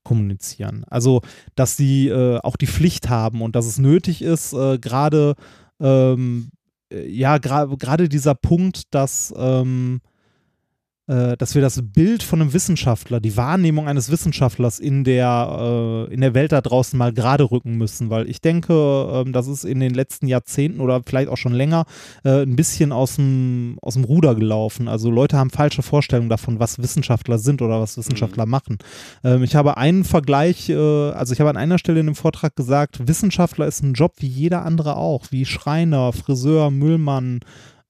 kommunizieren. 0.03 0.83
Also, 0.89 1.21
dass 1.55 1.77
sie 1.77 2.09
äh, 2.09 2.39
auch 2.39 2.57
die 2.57 2.67
Pflicht 2.67 3.07
haben 3.07 3.41
und 3.41 3.55
dass 3.55 3.65
es 3.65 3.77
nötig 3.77 4.21
ist, 4.21 4.51
äh, 4.51 4.79
gerade 4.79 5.35
ähm, 5.79 6.49
äh, 6.91 7.07
ja, 7.09 7.37
gerade 7.37 8.09
dieser 8.09 8.35
Punkt, 8.35 8.93
dass 8.93 9.33
ähm, 9.37 10.01
äh, 10.03 10.10
dass 11.11 11.55
wir 11.55 11.61
das 11.61 11.81
Bild 11.81 12.23
von 12.23 12.41
einem 12.41 12.53
Wissenschaftler, 12.53 13.19
die 13.19 13.35
Wahrnehmung 13.35 13.87
eines 13.87 14.11
Wissenschaftlers 14.11 14.79
in 14.79 15.03
der, 15.03 16.07
äh, 16.09 16.13
in 16.13 16.21
der 16.21 16.33
Welt 16.33 16.51
da 16.51 16.61
draußen 16.61 16.97
mal 16.97 17.11
gerade 17.11 17.51
rücken 17.51 17.77
müssen, 17.77 18.09
weil 18.09 18.29
ich 18.29 18.39
denke, 18.39 18.73
ähm, 18.73 19.33
das 19.33 19.47
ist 19.47 19.65
in 19.65 19.79
den 19.79 19.93
letzten 19.93 20.27
Jahrzehnten 20.27 20.79
oder 20.79 21.01
vielleicht 21.05 21.29
auch 21.29 21.37
schon 21.37 21.53
länger 21.53 21.85
äh, 22.23 22.43
ein 22.43 22.55
bisschen 22.55 22.91
aus 22.91 23.15
dem, 23.17 23.77
aus 23.81 23.95
dem 23.95 24.03
Ruder 24.03 24.35
gelaufen. 24.35 24.87
Also 24.87 25.11
Leute 25.11 25.37
haben 25.37 25.49
falsche 25.49 25.81
Vorstellungen 25.81 26.29
davon, 26.29 26.59
was 26.59 26.79
Wissenschaftler 26.79 27.37
sind 27.37 27.61
oder 27.61 27.81
was 27.81 27.97
Wissenschaftler 27.97 28.45
machen. 28.45 28.77
Ähm, 29.23 29.43
ich 29.43 29.55
habe 29.55 29.77
einen 29.77 30.03
Vergleich, 30.03 30.69
äh, 30.69 30.75
also 30.75 31.33
ich 31.33 31.39
habe 31.39 31.49
an 31.49 31.57
einer 31.57 31.77
Stelle 31.77 31.99
in 31.99 32.05
dem 32.05 32.15
Vortrag 32.15 32.55
gesagt, 32.55 33.07
Wissenschaftler 33.07 33.67
ist 33.67 33.83
ein 33.83 33.93
Job 33.93 34.13
wie 34.19 34.27
jeder 34.27 34.65
andere 34.65 34.95
auch, 34.95 35.25
wie 35.31 35.45
Schreiner, 35.45 36.13
Friseur, 36.13 36.71
Müllmann, 36.71 37.41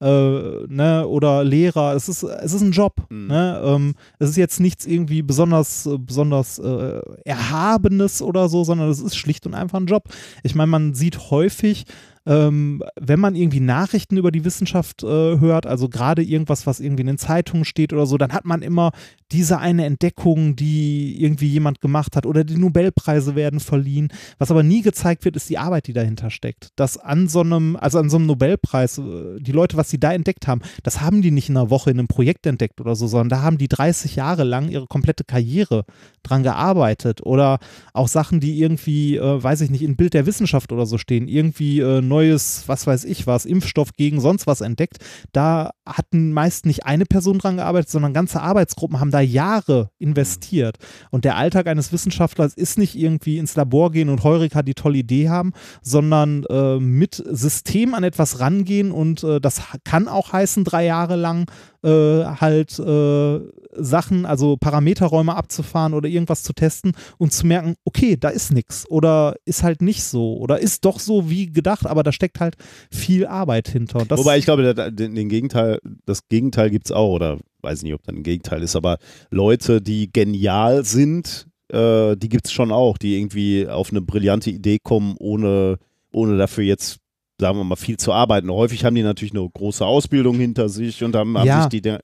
äh, 0.02 0.66
ne, 0.68 1.06
oder 1.06 1.44
Lehrer. 1.44 1.94
Es 1.94 2.08
ist, 2.08 2.24
es 2.24 2.52
ist 2.52 2.60
ein 2.60 2.72
Job. 2.72 3.06
Mhm. 3.08 3.26
Ne? 3.28 3.62
Ähm, 3.64 3.94
es 4.18 4.30
ist 4.30 4.36
jetzt 4.36 4.58
nichts 4.58 4.84
irgendwie 4.84 5.22
besonders, 5.22 5.86
äh, 5.86 5.96
besonders 5.96 6.58
äh, 6.58 7.00
Erhabenes 7.24 8.20
oder 8.20 8.48
so, 8.48 8.64
sondern 8.64 8.90
es 8.90 9.00
ist 9.00 9.16
schlicht 9.16 9.46
und 9.46 9.54
einfach 9.54 9.78
ein 9.78 9.86
Job. 9.86 10.04
Ich 10.42 10.54
meine, 10.54 10.66
man 10.70 10.94
sieht 10.94 11.30
häufig, 11.30 11.84
ähm, 12.26 12.82
wenn 13.00 13.18
man 13.18 13.34
irgendwie 13.34 13.60
Nachrichten 13.60 14.16
über 14.16 14.30
die 14.30 14.44
Wissenschaft 14.44 15.02
äh, 15.02 15.06
hört, 15.06 15.66
also 15.66 15.88
gerade 15.88 16.22
irgendwas, 16.22 16.66
was 16.66 16.80
irgendwie 16.80 17.02
in 17.02 17.08
den 17.08 17.18
Zeitungen 17.18 17.64
steht 17.64 17.92
oder 17.92 18.06
so, 18.06 18.16
dann 18.16 18.32
hat 18.32 18.44
man 18.44 18.62
immer 18.62 18.92
diese 19.32 19.58
eine 19.58 19.86
Entdeckung, 19.86 20.54
die 20.54 21.20
irgendwie 21.20 21.48
jemand 21.48 21.80
gemacht 21.80 22.16
hat 22.16 22.26
oder 22.26 22.44
die 22.44 22.56
Nobelpreise 22.56 23.34
werden 23.34 23.60
verliehen. 23.60 24.08
Was 24.38 24.50
aber 24.50 24.62
nie 24.62 24.82
gezeigt 24.82 25.24
wird, 25.24 25.36
ist 25.36 25.48
die 25.48 25.58
Arbeit, 25.58 25.86
die 25.86 25.94
dahinter 25.94 26.30
steckt. 26.30 26.68
Dass 26.76 26.98
an 26.98 27.28
so 27.28 27.40
einem, 27.40 27.76
also 27.76 27.98
an 27.98 28.10
so 28.10 28.18
einem 28.18 28.26
Nobelpreis, 28.26 28.98
äh, 28.98 29.40
die 29.40 29.52
Leute, 29.52 29.76
was 29.76 29.90
sie 29.90 29.98
da 29.98 30.12
entdeckt 30.12 30.46
haben, 30.46 30.60
das 30.82 31.00
haben 31.00 31.22
die 31.22 31.30
nicht 31.30 31.48
in 31.48 31.56
einer 31.56 31.70
Woche 31.70 31.90
in 31.90 31.98
einem 31.98 32.08
Projekt 32.08 32.46
entdeckt 32.46 32.80
oder 32.80 32.94
so, 32.94 33.06
sondern 33.06 33.30
da 33.30 33.42
haben 33.42 33.58
die 33.58 33.68
30 33.68 34.16
Jahre 34.16 34.44
lang 34.44 34.68
ihre 34.68 34.86
komplette 34.86 35.24
Karriere 35.24 35.84
dran 36.22 36.42
gearbeitet 36.42 37.24
oder 37.24 37.58
auch 37.94 38.08
Sachen, 38.08 38.38
die 38.38 38.60
irgendwie, 38.60 39.16
äh, 39.16 39.42
weiß 39.42 39.62
ich 39.62 39.70
nicht, 39.70 39.82
in 39.82 39.96
Bild 39.96 40.14
der 40.14 40.26
Wissenschaft 40.26 40.72
oder 40.72 40.86
so 40.86 40.98
stehen, 40.98 41.26
irgendwie 41.26 41.80
äh, 41.80 42.00
neues, 42.12 42.64
was 42.66 42.86
weiß 42.86 43.04
ich 43.04 43.26
was, 43.26 43.46
Impfstoff 43.46 43.94
gegen 43.94 44.20
sonst 44.20 44.46
was 44.46 44.60
entdeckt. 44.60 44.98
Da 45.32 45.70
hatten 45.86 46.32
meist 46.32 46.66
nicht 46.66 46.84
eine 46.84 47.06
Person 47.06 47.38
dran 47.38 47.56
gearbeitet, 47.56 47.90
sondern 47.90 48.12
ganze 48.12 48.42
Arbeitsgruppen 48.42 49.00
haben 49.00 49.10
da 49.10 49.20
Jahre 49.20 49.90
investiert. 49.98 50.76
Und 51.10 51.24
der 51.24 51.36
Alltag 51.36 51.66
eines 51.66 51.92
Wissenschaftlers 51.92 52.54
ist 52.54 52.78
nicht 52.78 52.94
irgendwie 52.94 53.38
ins 53.38 53.56
Labor 53.56 53.90
gehen 53.90 54.10
und 54.10 54.24
Heureka 54.24 54.62
die 54.62 54.74
tolle 54.74 54.98
Idee 54.98 55.30
haben, 55.30 55.52
sondern 55.80 56.44
äh, 56.50 56.78
mit 56.78 57.22
System 57.26 57.94
an 57.94 58.04
etwas 58.04 58.40
rangehen 58.40 58.92
und 58.92 59.24
äh, 59.24 59.40
das 59.40 59.62
kann 59.84 60.08
auch 60.08 60.32
heißen, 60.32 60.64
drei 60.64 60.84
Jahre 60.84 61.16
lang 61.16 61.50
äh, 61.82 62.24
halt 62.24 62.78
äh, 62.78 63.40
Sachen, 63.74 64.26
also 64.26 64.56
Parameterräume 64.56 65.34
abzufahren 65.34 65.94
oder 65.94 66.08
irgendwas 66.08 66.42
zu 66.42 66.52
testen 66.52 66.92
und 67.18 67.32
zu 67.32 67.46
merken, 67.46 67.74
okay, 67.84 68.16
da 68.16 68.28
ist 68.28 68.52
nichts 68.52 68.88
oder 68.88 69.36
ist 69.44 69.62
halt 69.62 69.82
nicht 69.82 70.04
so 70.04 70.36
oder 70.36 70.58
ist 70.60 70.84
doch 70.84 71.00
so 71.00 71.30
wie 71.30 71.50
gedacht, 71.50 71.86
aber 71.86 72.02
da 72.02 72.12
steckt 72.12 72.40
halt 72.40 72.56
viel 72.90 73.26
Arbeit 73.26 73.68
hinter. 73.68 74.04
Das, 74.06 74.18
Wobei 74.18 74.38
ich 74.38 74.44
glaube, 74.44 74.74
den, 74.92 75.28
Gegenteil, 75.28 75.80
das 76.04 76.28
Gegenteil 76.28 76.70
gibt 76.70 76.86
es 76.86 76.92
auch, 76.92 77.12
oder 77.12 77.38
weiß 77.62 77.82
nicht, 77.82 77.94
ob 77.94 78.02
da 78.02 78.12
ein 78.12 78.22
Gegenteil 78.22 78.62
ist, 78.62 78.76
aber 78.76 78.98
Leute, 79.30 79.80
die 79.80 80.12
genial 80.12 80.84
sind, 80.84 81.46
äh, 81.68 82.16
die 82.16 82.28
gibt 82.28 82.46
es 82.46 82.52
schon 82.52 82.72
auch, 82.72 82.98
die 82.98 83.16
irgendwie 83.18 83.68
auf 83.68 83.90
eine 83.90 84.02
brillante 84.02 84.50
Idee 84.50 84.78
kommen, 84.82 85.16
ohne, 85.18 85.78
ohne 86.12 86.36
dafür 86.36 86.64
jetzt, 86.64 86.98
sagen 87.42 87.58
wir 87.58 87.64
mal, 87.64 87.76
viel 87.76 87.96
zu 87.98 88.12
arbeiten. 88.12 88.50
Häufig 88.50 88.84
haben 88.84 88.94
die 88.94 89.02
natürlich 89.02 89.34
eine 89.34 89.46
große 89.48 89.84
Ausbildung 89.84 90.36
hinter 90.36 90.68
sich 90.70 91.04
und 91.04 91.14
haben, 91.14 91.36
haben 91.36 91.46
Ja. 91.46 91.60
sich 91.62 91.68
die 91.68 91.82
Dinger. 91.82 92.00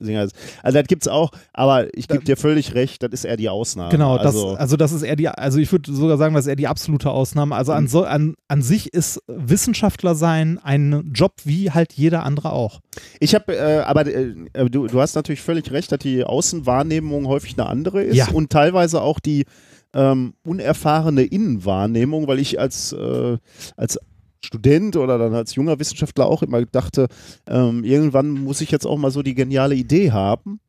Also 0.61 0.77
das 0.79 0.87
gibt 0.87 1.01
es 1.03 1.07
auch, 1.07 1.31
aber 1.53 1.87
ich 1.97 2.07
gebe 2.07 2.23
dir 2.23 2.37
völlig 2.37 2.75
recht, 2.75 3.01
das 3.01 3.09
ist 3.11 3.23
eher 3.25 3.37
die 3.37 3.49
Ausnahme. 3.49 3.89
Genau, 3.91 4.17
das, 4.17 4.27
also, 4.27 4.55
also 4.55 4.77
das 4.77 4.91
ist 4.91 5.01
eher 5.03 5.15
die, 5.15 5.27
also 5.27 5.57
ich 5.59 5.71
würde 5.71 5.91
sogar 5.91 6.17
sagen, 6.17 6.35
das 6.35 6.45
ist 6.45 6.49
eher 6.49 6.55
die 6.55 6.67
absolute 6.67 7.09
Ausnahme. 7.09 7.55
Also 7.55 7.71
Mhm. 7.71 7.77
an, 7.79 7.87
so, 7.87 8.03
an, 8.03 8.35
an 8.47 8.61
sich 8.61 8.93
ist 8.93 9.21
Wissenschaftler 9.27 10.13
sein 10.15 10.59
ein 10.61 11.11
Job 11.13 11.33
wie 11.45 11.71
halt 11.71 11.93
jeder 11.93 12.23
andere 12.23 12.51
auch. 12.53 12.79
Ich 13.19 13.33
habe, 13.33 13.55
äh, 13.55 13.79
aber 13.81 14.05
äh, 14.05 14.33
du, 14.69 14.87
du 14.87 15.01
hast 15.01 15.15
natürlich 15.15 15.41
völlig 15.41 15.71
recht, 15.71 15.91
dass 15.91 15.99
die 15.99 16.23
Außenwahrnehmung 16.23 17.27
häufig 17.27 17.57
eine 17.57 17.67
andere 17.67 18.03
ist 18.03 18.15
Ja. 18.17 18.27
und 18.31 18.49
teilweise 18.51 19.01
auch 19.01 19.19
die 19.19 19.45
ähm, 19.93 20.33
unerfahrene 20.45 21.23
Innenwahrnehmung, 21.23 22.27
weil 22.27 22.37
ich 22.39 22.59
als, 22.59 22.93
äh, 22.93 23.37
als 23.75 23.97
Student 24.43 24.95
oder 24.95 25.17
dann 25.17 25.33
als 25.33 25.55
junger 25.55 25.79
Wissenschaftler 25.79 26.25
auch 26.25 26.43
immer 26.43 26.65
dachte, 26.65 27.07
ähm, 27.47 27.83
irgendwann 27.83 28.29
muss 28.29 28.61
ich 28.61 28.71
jetzt 28.71 28.85
auch 28.85 28.97
mal 28.97 29.11
so 29.11 29.21
die 29.21 29.35
geniale 29.35 29.75
Idee 29.75 30.11
haben. 30.11 30.59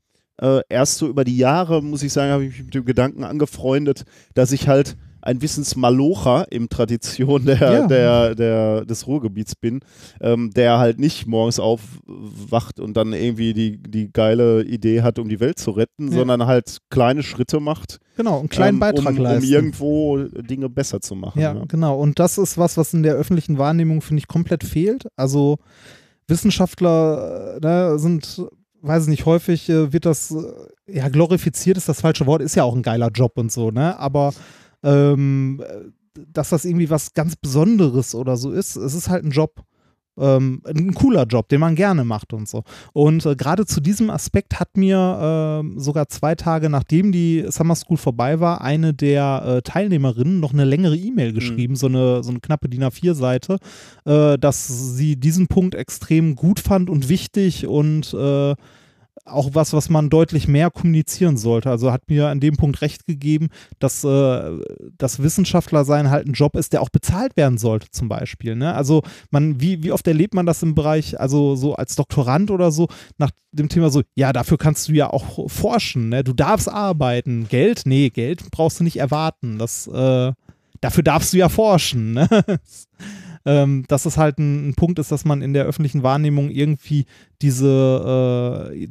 Äh, 0.40 0.60
erst 0.68 0.98
so 0.98 1.08
über 1.08 1.24
die 1.24 1.36
Jahre, 1.36 1.82
muss 1.82 2.02
ich 2.02 2.12
sagen, 2.12 2.32
habe 2.32 2.44
ich 2.44 2.50
mich 2.50 2.64
mit 2.64 2.74
dem 2.74 2.84
Gedanken 2.84 3.24
angefreundet, 3.24 4.04
dass 4.34 4.52
ich 4.52 4.68
halt 4.68 4.96
ein 5.22 5.42
Wissensmalocher 5.42 6.46
im 6.50 6.68
Tradition 6.68 7.44
der, 7.46 7.56
Ja. 7.58 7.86
der, 7.86 8.34
der, 8.34 8.84
des 8.84 9.06
Ruhrgebiets 9.06 9.54
bin, 9.56 9.80
ähm, 10.20 10.50
der 10.50 10.78
halt 10.78 10.98
nicht 10.98 11.26
morgens 11.26 11.58
aufwacht 11.60 12.80
und 12.80 12.96
dann 12.96 13.12
irgendwie 13.12 13.52
die, 13.54 13.76
die 13.82 14.12
geile 14.12 14.62
Idee 14.64 15.02
hat, 15.02 15.18
um 15.18 15.28
die 15.28 15.40
Welt 15.40 15.58
zu 15.58 15.70
retten, 15.72 16.08
Ja. 16.08 16.18
sondern 16.18 16.46
halt 16.46 16.78
kleine 16.90 17.22
Schritte 17.22 17.60
macht, 17.60 17.98
Genau, 18.16 18.40
einen 18.40 18.48
kleinen 18.50 18.76
ähm, 18.76 18.80
Beitrag 18.80 19.12
um, 19.12 19.16
um 19.18 19.22
leisten. 19.22 19.50
irgendwo 19.50 20.18
Dinge 20.18 20.68
besser 20.68 21.00
zu 21.00 21.14
machen. 21.14 21.40
Ja, 21.40 21.54
ne? 21.54 21.64
genau. 21.68 21.98
Und 21.98 22.18
das 22.18 22.36
ist 22.36 22.58
was, 22.58 22.76
was 22.76 22.92
in 22.92 23.02
der 23.02 23.14
öffentlichen 23.14 23.56
Wahrnehmung, 23.56 24.02
finde 24.02 24.18
ich, 24.20 24.28
komplett 24.28 24.62
fehlt. 24.62 25.06
Also 25.16 25.56
Wissenschaftler 26.28 27.56
äh, 27.56 27.60
ne, 27.66 27.98
sind, 27.98 28.42
weiß 28.82 29.04
ich 29.04 29.08
nicht, 29.08 29.26
häufig 29.26 29.68
äh, 29.68 29.92
wird 29.92 30.06
das, 30.06 30.30
äh, 30.32 30.96
ja, 30.98 31.08
glorifiziert 31.08 31.76
ist 31.76 31.88
das 31.88 32.00
falsche 32.00 32.26
Wort, 32.26 32.42
ist 32.42 32.54
ja 32.56 32.64
auch 32.64 32.74
ein 32.74 32.82
geiler 32.82 33.10
Job 33.10 33.32
und 33.36 33.50
so, 33.52 33.70
ne? 33.70 33.98
Aber 33.98 34.32
ähm, 34.82 35.62
äh, 35.66 35.90
dass 36.32 36.50
das 36.50 36.64
irgendwie 36.64 36.90
was 36.90 37.14
ganz 37.14 37.36
Besonderes 37.36 38.14
oder 38.14 38.36
so 38.36 38.50
ist, 38.50 38.76
es 38.76 38.94
ist 38.94 39.08
halt 39.08 39.24
ein 39.24 39.30
Job. 39.30 39.62
Ähm, 40.18 40.60
ein 40.66 40.92
cooler 40.92 41.24
Job, 41.24 41.48
den 41.48 41.60
man 41.60 41.76
gerne 41.76 42.04
macht 42.04 42.32
und 42.32 42.46
so. 42.48 42.64
Und 42.92 43.24
äh, 43.24 43.36
gerade 43.36 43.64
zu 43.64 43.80
diesem 43.80 44.10
Aspekt 44.10 44.58
hat 44.60 44.76
mir 44.76 45.18
ähm, 45.22 45.78
sogar 45.78 46.08
zwei 46.08 46.34
Tage 46.34 46.68
nachdem 46.68 47.12
die 47.12 47.46
Summer 47.48 47.76
School 47.76 47.96
vorbei 47.96 48.38
war, 48.40 48.60
eine 48.60 48.92
der 48.92 49.42
äh, 49.46 49.62
Teilnehmerinnen 49.62 50.40
noch 50.40 50.52
eine 50.52 50.64
längere 50.64 50.96
E-Mail 50.96 51.32
geschrieben, 51.32 51.76
so, 51.76 51.86
eine, 51.86 52.22
so 52.22 52.30
eine 52.30 52.40
knappe 52.40 52.68
DIN 52.68 52.84
A4-Seite, 52.84 53.58
äh, 54.04 54.36
dass 54.36 54.66
sie 54.96 55.16
diesen 55.16 55.46
Punkt 55.46 55.74
extrem 55.74 56.34
gut 56.34 56.60
fand 56.60 56.90
und 56.90 57.08
wichtig 57.08 57.66
und 57.66 58.12
äh, 58.12 58.56
auch 59.24 59.50
was, 59.52 59.72
was 59.72 59.88
man 59.88 60.10
deutlich 60.10 60.48
mehr 60.48 60.70
kommunizieren 60.70 61.36
sollte. 61.36 61.70
Also 61.70 61.92
hat 61.92 62.08
mir 62.08 62.28
an 62.28 62.40
dem 62.40 62.56
Punkt 62.56 62.82
recht 62.82 63.06
gegeben, 63.06 63.48
dass 63.78 64.04
äh, 64.04 64.58
das 64.98 65.22
Wissenschaftler 65.22 65.84
sein 65.84 66.10
halt 66.10 66.26
ein 66.26 66.32
Job 66.32 66.56
ist, 66.56 66.72
der 66.72 66.82
auch 66.82 66.88
bezahlt 66.88 67.36
werden 67.36 67.58
sollte, 67.58 67.90
zum 67.90 68.08
Beispiel. 68.08 68.56
Ne? 68.56 68.74
Also 68.74 69.02
man, 69.30 69.60
wie, 69.60 69.82
wie 69.82 69.92
oft 69.92 70.06
erlebt 70.06 70.34
man 70.34 70.46
das 70.46 70.62
im 70.62 70.74
Bereich, 70.74 71.18
also 71.20 71.56
so 71.56 71.74
als 71.74 71.96
Doktorand 71.96 72.50
oder 72.50 72.70
so, 72.70 72.88
nach 73.18 73.30
dem 73.52 73.68
Thema 73.68 73.90
so, 73.90 74.02
ja, 74.14 74.32
dafür 74.32 74.58
kannst 74.58 74.88
du 74.88 74.92
ja 74.92 75.10
auch 75.10 75.50
forschen, 75.50 76.08
ne? 76.08 76.22
Du 76.22 76.32
darfst 76.32 76.68
arbeiten. 76.68 77.48
Geld? 77.48 77.82
Nee, 77.84 78.10
Geld 78.10 78.50
brauchst 78.50 78.80
du 78.80 78.84
nicht 78.84 78.98
erwarten. 78.98 79.58
Das, 79.58 79.86
äh, 79.88 80.32
dafür 80.80 81.02
darfst 81.02 81.32
du 81.32 81.38
ja 81.38 81.48
forschen, 81.48 82.12
ne? 82.12 82.28
ähm, 83.44 83.84
dass 83.88 84.06
es 84.06 84.16
halt 84.16 84.38
ein, 84.38 84.70
ein, 84.70 84.74
Punkt 84.74 84.98
ist, 84.98 85.12
dass 85.12 85.24
man 85.24 85.42
in 85.42 85.54
der 85.54 85.64
öffentlichen 85.64 86.02
Wahrnehmung 86.02 86.50
irgendwie 86.50 87.06
diese 87.40 88.70
äh, 88.70 88.88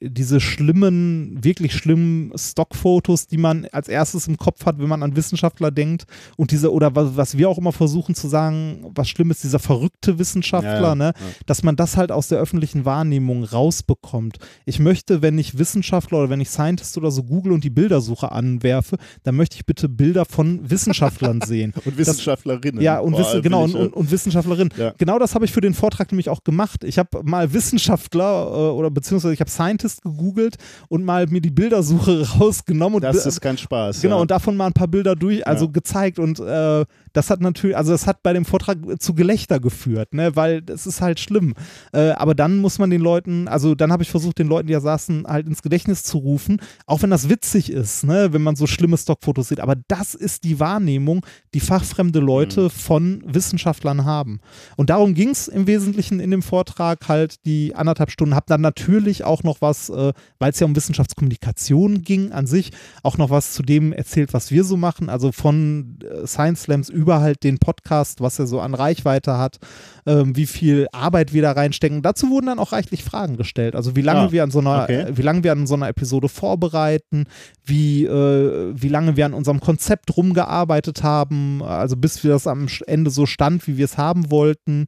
diese 0.00 0.40
schlimmen, 0.40 1.42
wirklich 1.42 1.74
schlimmen 1.74 2.32
Stockfotos, 2.36 3.26
die 3.26 3.38
man 3.38 3.66
als 3.72 3.88
erstes 3.88 4.26
im 4.26 4.36
Kopf 4.36 4.66
hat, 4.66 4.78
wenn 4.78 4.88
man 4.88 5.02
an 5.02 5.16
Wissenschaftler 5.16 5.70
denkt 5.70 6.04
und 6.36 6.50
diese, 6.50 6.72
oder 6.72 6.94
was, 6.94 7.16
was 7.16 7.38
wir 7.38 7.48
auch 7.48 7.58
immer 7.58 7.72
versuchen 7.72 8.14
zu 8.14 8.28
sagen, 8.28 8.84
was 8.94 9.08
schlimm 9.08 9.30
ist, 9.30 9.44
dieser 9.44 9.58
verrückte 9.58 10.18
Wissenschaftler, 10.18 10.74
ja, 10.74 10.88
ja, 10.88 10.94
ne? 10.94 11.04
Ja. 11.04 11.26
dass 11.46 11.62
man 11.62 11.76
das 11.76 11.96
halt 11.96 12.12
aus 12.12 12.28
der 12.28 12.38
öffentlichen 12.38 12.84
Wahrnehmung 12.84 13.44
rausbekommt. 13.44 14.38
Ich 14.66 14.78
möchte, 14.78 15.22
wenn 15.22 15.38
ich 15.38 15.58
Wissenschaftler 15.58 16.18
oder 16.18 16.30
wenn 16.30 16.40
ich 16.40 16.50
Scientist 16.50 16.98
oder 16.98 17.10
so 17.10 17.22
google 17.22 17.52
und 17.52 17.64
die 17.64 17.70
Bildersuche 17.70 18.30
anwerfe, 18.30 18.96
dann 19.22 19.36
möchte 19.36 19.56
ich 19.56 19.64
bitte 19.64 19.88
Bilder 19.88 20.24
von 20.24 20.68
Wissenschaftlern 20.68 21.40
sehen. 21.46 21.72
und 21.84 21.96
Wissenschaftlerinnen. 21.96 22.76
Das, 22.76 22.84
ja, 22.84 22.98
und, 22.98 23.16
Wiss, 23.16 23.42
genau, 23.42 23.64
und, 23.64 23.74
und, 23.74 23.92
und 23.94 24.10
Wissenschaftlerinnen. 24.10 24.72
Genau 24.98 25.18
das 25.18 25.34
habe 25.34 25.44
ich 25.44 25.52
für 25.52 25.60
den 25.60 25.74
Vortrag 25.74 26.10
nämlich 26.12 26.28
auch 26.28 26.44
gemacht. 26.44 26.84
Ich 26.84 26.98
habe 26.98 27.22
mal 27.22 27.52
Wissenschaftler 27.52 28.46
äh, 28.48 28.70
oder 28.72 28.90
beziehungsweise 28.90 29.32
ich 29.32 29.40
habe 29.40 29.50
Scientist 29.50 29.83
Pinterest 29.84 30.02
gegoogelt 30.02 30.56
und 30.88 31.04
mal 31.04 31.26
mir 31.26 31.40
die 31.40 31.50
Bildersuche 31.50 32.26
rausgenommen. 32.38 32.96
Und 32.96 33.04
das 33.04 33.26
ist 33.26 33.40
kein 33.40 33.58
Spaß. 33.58 34.00
Genau, 34.00 34.16
ja. 34.16 34.22
und 34.22 34.30
davon 34.30 34.56
mal 34.56 34.66
ein 34.66 34.72
paar 34.72 34.88
Bilder 34.88 35.14
durch, 35.14 35.46
also 35.46 35.66
ja. 35.66 35.70
gezeigt. 35.72 36.18
Und 36.18 36.40
äh, 36.40 36.84
das 37.14 37.30
hat 37.30 37.40
natürlich, 37.40 37.76
also 37.76 37.92
das 37.92 38.06
hat 38.06 38.22
bei 38.22 38.32
dem 38.32 38.44
Vortrag 38.44 38.78
zu 38.98 39.14
Gelächter 39.14 39.60
geführt, 39.60 40.12
ne, 40.12 40.36
weil 40.36 40.60
das 40.60 40.86
ist 40.86 41.00
halt 41.00 41.20
schlimm. 41.20 41.54
Äh, 41.92 42.10
aber 42.10 42.34
dann 42.34 42.58
muss 42.58 42.78
man 42.78 42.90
den 42.90 43.00
Leuten, 43.00 43.48
also 43.48 43.74
dann 43.74 43.92
habe 43.92 44.02
ich 44.02 44.10
versucht, 44.10 44.38
den 44.38 44.48
Leuten, 44.48 44.66
die 44.66 44.74
da 44.74 44.80
saßen, 44.80 45.26
halt 45.26 45.46
ins 45.46 45.62
Gedächtnis 45.62 46.02
zu 46.02 46.18
rufen, 46.18 46.60
auch 46.86 47.02
wenn 47.02 47.10
das 47.10 47.28
witzig 47.28 47.70
ist, 47.70 48.04
ne, 48.04 48.32
wenn 48.32 48.42
man 48.42 48.56
so 48.56 48.66
schlimme 48.66 48.98
Stockfotos 48.98 49.48
sieht. 49.48 49.60
Aber 49.60 49.76
das 49.88 50.14
ist 50.14 50.44
die 50.44 50.58
Wahrnehmung, 50.58 51.24
die 51.54 51.60
fachfremde 51.60 52.18
Leute 52.18 52.62
mhm. 52.62 52.70
von 52.70 53.22
Wissenschaftlern 53.26 54.04
haben. 54.04 54.40
Und 54.76 54.90
darum 54.90 55.14
ging 55.14 55.30
es 55.30 55.46
im 55.46 55.68
Wesentlichen 55.68 56.18
in 56.18 56.32
dem 56.32 56.42
Vortrag 56.42 57.08
halt 57.08 57.46
die 57.46 57.76
anderthalb 57.76 58.10
Stunden. 58.10 58.34
Habe 58.34 58.46
dann 58.48 58.60
natürlich 58.60 59.22
auch 59.22 59.44
noch 59.44 59.60
was, 59.60 59.88
äh, 59.88 60.12
weil 60.40 60.50
es 60.50 60.58
ja 60.58 60.66
um 60.66 60.74
Wissenschaftskommunikation 60.74 62.02
ging 62.02 62.32
an 62.32 62.48
sich, 62.48 62.72
auch 63.04 63.18
noch 63.18 63.30
was 63.30 63.52
zu 63.52 63.62
dem 63.62 63.92
erzählt, 63.92 64.32
was 64.32 64.50
wir 64.50 64.64
so 64.64 64.76
machen. 64.76 65.08
Also 65.08 65.30
von 65.30 65.98
äh, 66.02 66.26
Science 66.26 66.62
Slams 66.62 66.88
über 66.88 67.03
über 67.04 67.20
halt 67.20 67.44
den 67.44 67.58
Podcast, 67.58 68.22
was 68.22 68.38
er 68.38 68.46
so 68.46 68.60
an 68.60 68.72
Reichweite 68.72 69.36
hat, 69.36 69.58
ähm, 70.06 70.34
wie 70.36 70.46
viel 70.46 70.88
Arbeit 70.90 71.34
wir 71.34 71.42
da 71.42 71.52
reinstecken. 71.52 72.00
Dazu 72.00 72.30
wurden 72.30 72.46
dann 72.46 72.58
auch 72.58 72.72
reichlich 72.72 73.04
Fragen 73.04 73.36
gestellt. 73.36 73.76
Also 73.76 73.94
wie 73.94 74.00
lange 74.00 74.20
ah, 74.20 74.32
wir 74.32 74.42
an 74.42 74.50
so 74.50 74.60
einer, 74.60 74.84
okay. 74.84 75.06
wie 75.14 75.22
lange 75.22 75.44
wir 75.44 75.52
an 75.52 75.66
so 75.66 75.74
einer 75.74 75.88
Episode 75.88 76.30
vorbereiten, 76.30 77.26
wie, 77.62 78.06
äh, 78.06 78.72
wie 78.74 78.88
lange 78.88 79.16
wir 79.18 79.26
an 79.26 79.34
unserem 79.34 79.60
Konzept 79.60 80.16
rumgearbeitet 80.16 81.02
haben, 81.02 81.62
also 81.62 81.94
bis 81.96 82.24
wir 82.24 82.30
das 82.30 82.46
am 82.46 82.68
Ende 82.86 83.10
so 83.10 83.26
stand, 83.26 83.66
wie 83.66 83.76
wir 83.76 83.84
es 83.84 83.98
haben 83.98 84.30
wollten. 84.30 84.86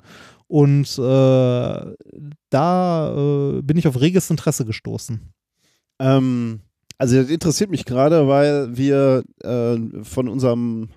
Und 0.48 0.98
äh, 0.98 1.94
da 2.50 3.14
äh, 3.14 3.62
bin 3.62 3.76
ich 3.76 3.86
auf 3.86 4.00
reges 4.00 4.30
Interesse 4.30 4.64
gestoßen. 4.64 5.20
Ähm, 5.98 6.60
also 6.98 7.20
das 7.20 7.28
interessiert 7.28 7.70
mich 7.70 7.84
gerade, 7.84 8.26
weil 8.26 8.76
wir 8.76 9.22
äh, 9.42 9.76
von 10.02 10.28
unserem 10.28 10.88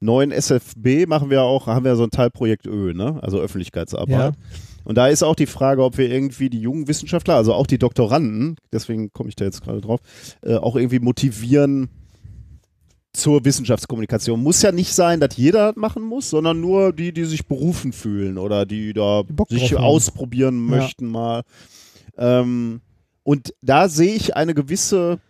neuen 0.00 0.32
SFB 0.32 1.06
machen 1.06 1.30
wir 1.30 1.42
auch, 1.42 1.66
haben 1.66 1.84
wir 1.84 1.96
so 1.96 2.04
ein 2.04 2.10
Teilprojekt 2.10 2.66
Ö, 2.66 2.92
ne? 2.94 3.18
also 3.22 3.38
Öffentlichkeitsarbeit. 3.38 4.08
Ja. 4.08 4.32
Und 4.84 4.96
da 4.96 5.08
ist 5.08 5.22
auch 5.22 5.36
die 5.36 5.46
Frage, 5.46 5.84
ob 5.84 5.98
wir 5.98 6.10
irgendwie 6.10 6.48
die 6.48 6.60
jungen 6.60 6.88
Wissenschaftler, 6.88 7.34
also 7.36 7.54
auch 7.54 7.66
die 7.66 7.78
Doktoranden, 7.78 8.56
deswegen 8.72 9.12
komme 9.12 9.28
ich 9.28 9.36
da 9.36 9.44
jetzt 9.44 9.62
gerade 9.62 9.80
drauf, 9.80 10.00
äh, 10.42 10.56
auch 10.56 10.74
irgendwie 10.74 11.00
motivieren 11.00 11.90
zur 13.12 13.44
Wissenschaftskommunikation. 13.44 14.42
Muss 14.42 14.62
ja 14.62 14.72
nicht 14.72 14.94
sein, 14.94 15.20
dass 15.20 15.36
jeder 15.36 15.72
das 15.72 15.76
machen 15.76 16.02
muss, 16.02 16.30
sondern 16.30 16.60
nur 16.60 16.92
die, 16.92 17.12
die 17.12 17.24
sich 17.24 17.46
berufen 17.46 17.92
fühlen 17.92 18.38
oder 18.38 18.66
die 18.66 18.92
da 18.92 19.22
die 19.22 19.58
sich 19.58 19.76
ausprobieren 19.76 20.58
möchten 20.58 21.06
ja. 21.06 21.10
mal. 21.10 21.42
Ähm, 22.16 22.80
und 23.22 23.52
da 23.62 23.88
sehe 23.88 24.14
ich 24.14 24.36
eine 24.36 24.54
gewisse 24.54 25.20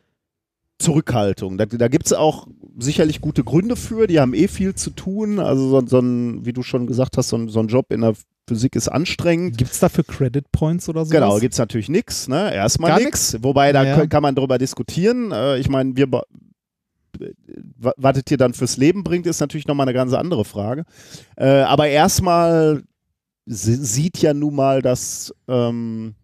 Zurückhaltung. 0.80 1.58
Da, 1.58 1.66
da 1.66 1.88
gibt 1.88 2.06
es 2.06 2.12
auch 2.12 2.46
sicherlich 2.78 3.20
gute 3.20 3.44
Gründe 3.44 3.76
für, 3.76 4.06
die 4.06 4.20
haben 4.20 4.34
eh 4.34 4.48
viel 4.48 4.74
zu 4.74 4.90
tun. 4.90 5.38
Also 5.38 5.68
so, 5.68 5.86
so 5.86 5.98
ein, 6.00 6.44
wie 6.44 6.52
du 6.52 6.62
schon 6.62 6.86
gesagt 6.86 7.16
hast, 7.16 7.28
so 7.28 7.36
ein, 7.36 7.48
so 7.48 7.60
ein 7.60 7.68
Job 7.68 7.92
in 7.92 8.00
der 8.00 8.14
Physik 8.48 8.74
ist 8.74 8.88
anstrengend. 8.88 9.58
Gibt 9.58 9.70
es 9.70 9.78
dafür 9.78 10.04
Credit 10.04 10.50
Points 10.50 10.88
oder 10.88 11.04
so? 11.04 11.10
Genau, 11.10 11.38
gibt 11.38 11.52
es 11.52 11.58
natürlich 11.58 11.88
nichts. 11.88 12.26
Ne? 12.26 12.52
Erstmal 12.52 13.00
nichts. 13.02 13.36
Wobei, 13.42 13.72
da 13.72 13.84
ja. 13.84 14.06
kann 14.06 14.22
man 14.22 14.34
drüber 14.34 14.58
diskutieren. 14.58 15.30
Äh, 15.30 15.58
ich 15.58 15.68
meine, 15.68 15.96
wir 15.96 16.08
was 17.74 18.16
es 18.16 18.24
dir 18.24 18.38
dann 18.38 18.54
fürs 18.54 18.76
Leben 18.76 19.04
bringt, 19.04 19.26
ist 19.26 19.40
natürlich 19.40 19.66
nochmal 19.66 19.84
eine 19.84 19.94
ganz 19.94 20.12
andere 20.12 20.44
Frage. 20.44 20.84
Äh, 21.36 21.46
aber 21.62 21.88
erstmal 21.88 22.82
sieht 23.46 24.18
ja 24.18 24.32
nun 24.32 24.54
mal, 24.54 24.80
dass 24.80 25.34
ähm, 25.48 26.14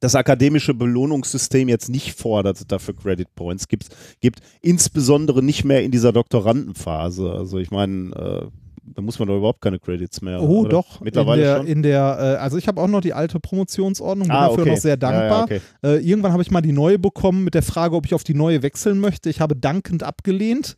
das 0.00 0.14
akademische 0.14 0.74
Belohnungssystem 0.74 1.68
jetzt 1.68 1.88
nicht 1.88 2.18
fordert, 2.18 2.70
dafür 2.70 2.94
Credit 2.94 3.34
Points 3.34 3.68
gibt, 3.68 3.88
gibt 4.20 4.40
insbesondere 4.60 5.42
nicht 5.42 5.64
mehr 5.64 5.82
in 5.82 5.90
dieser 5.90 6.12
Doktorandenphase. 6.12 7.32
Also 7.32 7.58
ich 7.58 7.70
meine, 7.70 8.14
äh, 8.14 8.46
da 8.94 9.02
muss 9.02 9.18
man 9.18 9.28
doch 9.28 9.36
überhaupt 9.36 9.60
keine 9.60 9.78
Credits 9.78 10.20
mehr. 10.22 10.40
Oh, 10.40 10.60
oder? 10.60 10.68
doch. 10.68 11.00
Mittlerweile 11.00 11.42
in 11.42 11.46
der, 11.46 11.56
schon. 11.56 11.66
In 11.66 11.82
der, 11.82 12.18
äh, 12.18 12.42
also 12.42 12.56
ich 12.56 12.68
habe 12.68 12.80
auch 12.80 12.88
noch 12.88 13.00
die 13.00 13.12
alte 13.12 13.40
Promotionsordnung, 13.40 14.28
bin 14.28 14.36
ah, 14.36 14.48
dafür 14.48 14.62
okay. 14.62 14.70
noch 14.70 14.78
sehr 14.78 14.96
dankbar. 14.96 15.46
Ja, 15.48 15.56
ja, 15.56 15.60
okay. 15.60 15.60
äh, 15.82 16.08
irgendwann 16.08 16.32
habe 16.32 16.42
ich 16.42 16.50
mal 16.50 16.60
die 16.60 16.72
neue 16.72 16.98
bekommen 16.98 17.44
mit 17.44 17.54
der 17.54 17.62
Frage, 17.62 17.96
ob 17.96 18.06
ich 18.06 18.14
auf 18.14 18.24
die 18.24 18.34
neue 18.34 18.62
wechseln 18.62 19.00
möchte. 19.00 19.30
Ich 19.30 19.40
habe 19.40 19.56
dankend 19.56 20.02
abgelehnt. 20.02 20.76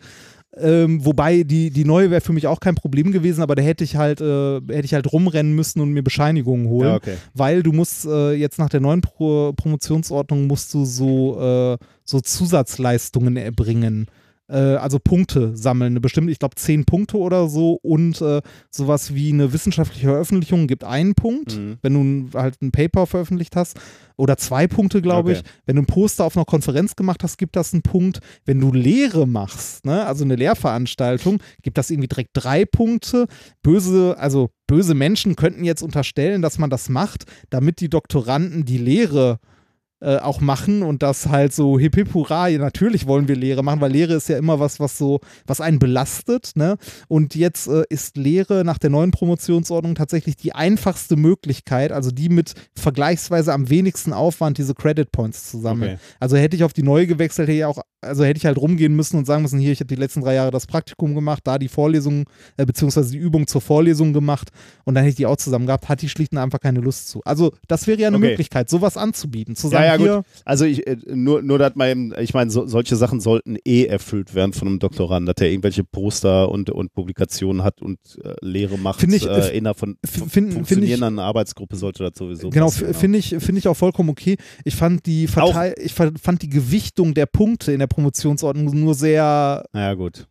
Ähm, 0.61 1.05
wobei 1.05 1.43
die, 1.43 1.71
die 1.71 1.85
neue 1.85 2.11
wäre 2.11 2.21
für 2.21 2.33
mich 2.33 2.47
auch 2.47 2.61
kein 2.61 2.75
Problem 2.75 3.13
gewesen, 3.13 3.43
aber 3.43 3.55
da 3.55 3.63
hätte 3.63 3.85
ich 3.85 3.97
halt, 3.97 4.21
äh, 4.21 4.57
hätte 4.57 4.85
ich 4.85 4.95
halt 4.95 5.13
rumrennen 5.13 5.55
müssen 5.55 5.81
und 5.81 5.93
mir 5.93 6.03
Bescheinigungen 6.03 6.69
holen. 6.69 6.89
Ja, 6.89 6.97
okay. 6.97 7.17
Weil 7.35 7.63
du 7.63 7.73
musst 7.73 8.07
äh, 8.07 8.33
jetzt 8.33 8.59
nach 8.59 8.69
der 8.69 8.81
neuen 8.81 9.01
Pro 9.01 9.53
Promotionsordnung 9.53 10.47
musst 10.47 10.73
du 10.75 10.85
so, 10.85 11.41
äh, 11.41 11.85
so 12.05 12.21
Zusatzleistungen 12.21 13.37
erbringen 13.37 14.07
also 14.55 14.99
Punkte 14.99 15.57
sammeln, 15.57 15.93
eine 15.93 16.01
bestimmte, 16.01 16.33
ich 16.33 16.39
glaube 16.39 16.55
zehn 16.57 16.85
Punkte 16.85 17.19
oder 17.19 17.49
so 17.49 17.79
und 17.83 18.21
äh, 18.23 18.41
sowas 18.71 19.15
wie 19.15 19.33
eine 19.33 19.53
wissenschaftliche 19.53 20.07
Veröffentlichung 20.07 20.67
gibt 20.67 20.85
einen 20.85 21.15
Punkt, 21.15 21.57
mhm. 21.57 21.79
wenn 21.83 22.31
du 22.31 22.39
halt 22.39 22.61
ein 22.63 22.71
Paper 22.71 23.07
veröffentlicht 23.07 23.57
hast 23.57 23.79
oder 24.17 24.37
zwei 24.37 24.67
Punkte, 24.67 25.03
glaube 25.03 25.31
okay. 25.31 25.41
ich. 25.41 25.51
Wenn 25.67 25.77
du 25.77 25.83
ein 25.83 25.87
Poster 25.87 26.25
auf 26.25 26.37
einer 26.37 26.47
Konferenz 26.47 26.97
gemacht 26.97 27.23
hast, 27.23 27.37
gibt 27.37 27.57
das 27.57 27.73
einen 27.73 27.83
Punkt. 27.83 28.21
Wenn 28.47 28.59
du 28.59 28.73
Lehre 28.73 29.27
machst, 29.27 29.85
ne, 29.85 30.07
also 30.07 30.25
eine 30.25 30.37
Lehrveranstaltung, 30.37 31.41
gibt 31.63 31.77
das 31.77 31.91
irgendwie 31.91 32.09
direkt 32.09 32.31
drei 32.33 32.65
Punkte. 32.65 33.27
Böse, 33.63 34.17
also 34.19 34.51
böse 34.67 34.95
Menschen 34.95 35.37
könnten 35.37 35.65
jetzt 35.65 35.83
unterstellen, 35.83 36.43
dass 36.43 36.59
man 36.59 36.71
das 36.71 36.89
macht, 36.89 37.25
damit 37.51 37.81
die 37.81 37.91
Doktoranden 37.91 38.65
die 38.65 38.79
Lehre 38.79 39.41
äh, 39.43 39.58
auch 40.01 40.41
machen 40.41 40.83
und 40.83 41.03
das 41.03 41.29
halt 41.29 41.53
so 41.53 41.79
hip 41.79 41.97
hip 41.97 42.15
hurra, 42.15 42.49
natürlich 42.51 43.07
wollen 43.07 43.27
wir 43.27 43.35
Lehre 43.35 43.65
machen, 43.65 43.81
weil 43.81 43.91
Lehre 43.91 44.15
ist 44.15 44.29
ja 44.29 44.39
immer 44.39 44.61
was, 44.61 44.79
was 44.79 44.97
so, 44.97 45.21
was 45.47 45.61
einen 45.61 45.79
belastet, 45.79 46.53
ne? 46.55 46.77
Und 47.09 47.35
jetzt 47.35 47.67
äh, 47.67 47.83
ist 47.89 48.17
Lehre 48.17 48.65
nach 48.65 48.79
der 48.79 48.91
neuen 48.91 49.11
Promotionsordnung 49.11 49.95
tatsächlich 49.97 50.37
die 50.37 50.53
einfachste 50.53 51.17
Möglichkeit, 51.17 51.91
also 51.91 52.11
die 52.11 52.29
mit 52.29 52.55
vergleichsweise 52.77 53.53
am 53.53 53.71
wenigsten 53.71 54.13
Aufwand, 54.13 54.59
diese 54.59 54.75
Credit 54.75 55.11
Points 55.11 55.51
zu 55.51 55.59
sammeln. 55.59 55.95
Okay. 55.95 56.03
Also 56.21 56.37
hätte 56.37 56.57
ich 56.57 56.65
auf 56.65 56.73
die 56.73 56.83
neue 56.83 57.07
gewechselt, 57.07 57.49
hätte 57.49 57.59
ich 57.59 57.65
auch, 57.65 57.81
also 58.01 58.25
hätte 58.25 58.39
ich 58.39 58.47
halt 58.47 58.59
rumgehen 58.59 58.95
müssen 58.95 59.17
und 59.17 59.27
sagen 59.27 59.43
müssen, 59.43 59.59
hier, 59.59 59.73
ich 59.73 59.81
habe 59.81 59.89
die 59.89 59.97
letzten 60.01 60.21
drei 60.21 60.35
Jahre 60.35 60.51
das 60.51 60.67
Praktikum 60.67 61.15
gemacht, 61.15 61.41
da 61.45 61.59
die 61.59 61.69
Vorlesung, 61.69 62.25
äh, 62.57 62.65
beziehungsweise 62.65 63.11
die 63.11 63.19
Übung 63.19 63.47
zur 63.47 63.61
Vorlesung 63.61 64.13
gemacht 64.13 64.51
und 64.85 64.95
dann 64.95 65.05
hätte 65.05 65.11
ich 65.11 65.17
die 65.17 65.27
auch 65.27 65.37
zusammen 65.37 65.67
gehabt, 65.67 65.89
hat 65.89 66.03
die 66.03 66.09
schlicht 66.09 66.33
und 66.33 66.39
einfach 66.39 66.61
keine 66.61 66.81
Lust 66.81 67.09
zu. 67.09 67.21
Also 67.25 67.53
das 67.67 67.87
wäre 67.87 68.01
ja 68.01 68.09
eine 68.09 68.19
okay. 68.19 68.29
Möglichkeit, 68.29 68.71
sowas 68.71 68.97
anzubieten, 68.97 69.57
zu 69.57 69.69
sagen, 69.69 69.85
ja, 69.85 70.07
ja, 70.07 70.17
gut. 70.19 70.27
Also 70.45 70.65
ich, 70.65 70.87
äh, 70.87 70.97
nur, 71.07 71.43
nur 71.43 71.59
dass 71.59 71.75
man, 71.75 72.15
ich 72.21 72.35
meine, 72.35 72.51
so, 72.51 72.67
solche 72.67 72.97
Sachen 72.97 73.21
sollten 73.21 73.57
eh 73.65 73.85
erfüllt 73.85 74.35
werden 74.35 74.53
von 74.53 74.69
einem 74.69 74.79
Doktorand, 74.79 75.29
dass 75.29 75.37
er 75.41 75.51
irgendwelche 75.51 75.83
Poster 75.83 76.51
und, 76.51 76.71
und 76.71 76.93
Publikationen 76.95 77.65
hat 77.65 77.83
und 77.83 77.99
äh, 78.23 78.35
Lehre 78.41 78.79
macht. 78.79 79.01
Finde 79.01 79.17
ich, 79.17 79.27
äh, 79.27 79.57
in 79.57 79.67
einer 79.67 79.75
von, 79.75 79.97
von 80.05 80.29
find, 80.29 80.55
funktionierenden 80.55 81.17
ich, 81.17 81.21
Arbeitsgruppe 81.21 81.77
sollte 81.77 82.05
das 82.05 82.13
sowieso 82.17 82.51
Genau, 82.51 82.71
finde 82.71 83.19
ich, 83.19 83.35
finde 83.39 83.59
ich 83.59 83.67
auch 83.67 83.75
vollkommen 83.75 84.11
okay. 84.11 84.37
Ich 84.65 84.77
fand 84.77 85.05
die 85.07 85.27
Verteil 85.27 85.75
ich 85.79 85.93
fand 85.93 86.43
die 86.43 86.49
Gewichtung 86.49 87.15
der 87.15 87.27
Punkte 87.27 87.73
in 87.73 87.81
der 87.81 87.88
Promotionsordnung 87.89 88.79
nur 88.79 88.95
sehr. 88.95 89.65
Ja, 89.73 89.95
gut. 89.95 90.27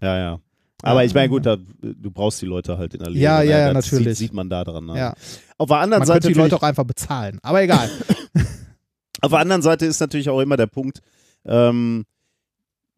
Ja, 0.00 0.18
ja. 0.18 0.40
Aber 0.82 1.04
ich 1.04 1.14
meine, 1.14 1.28
gut, 1.28 1.46
da, 1.46 1.56
du 1.56 2.10
brauchst 2.10 2.40
die 2.42 2.46
Leute 2.46 2.78
halt 2.78 2.94
in 2.94 3.00
der 3.00 3.10
Lehre. 3.10 3.22
Ja, 3.22 3.42
ja, 3.42 3.58
ja, 3.58 3.72
natürlich. 3.72 4.08
Sieht, 4.08 4.16
sieht 4.16 4.32
man 4.34 4.48
da 4.48 4.64
dran. 4.64 4.86
Ne? 4.86 4.96
Ja. 4.96 5.14
Auf 5.58 5.68
der 5.68 5.78
anderen 5.78 6.00
man 6.00 6.06
Seite. 6.06 6.28
die 6.28 6.34
Leute 6.34 6.56
auch 6.56 6.62
einfach 6.62 6.84
bezahlen. 6.84 7.38
Aber 7.42 7.62
egal. 7.62 7.90
Auf 9.20 9.30
der 9.30 9.40
anderen 9.40 9.62
Seite 9.62 9.86
ist 9.86 10.00
natürlich 10.00 10.28
auch 10.30 10.40
immer 10.40 10.56
der 10.56 10.66
Punkt, 10.66 11.00
ähm, 11.44 12.04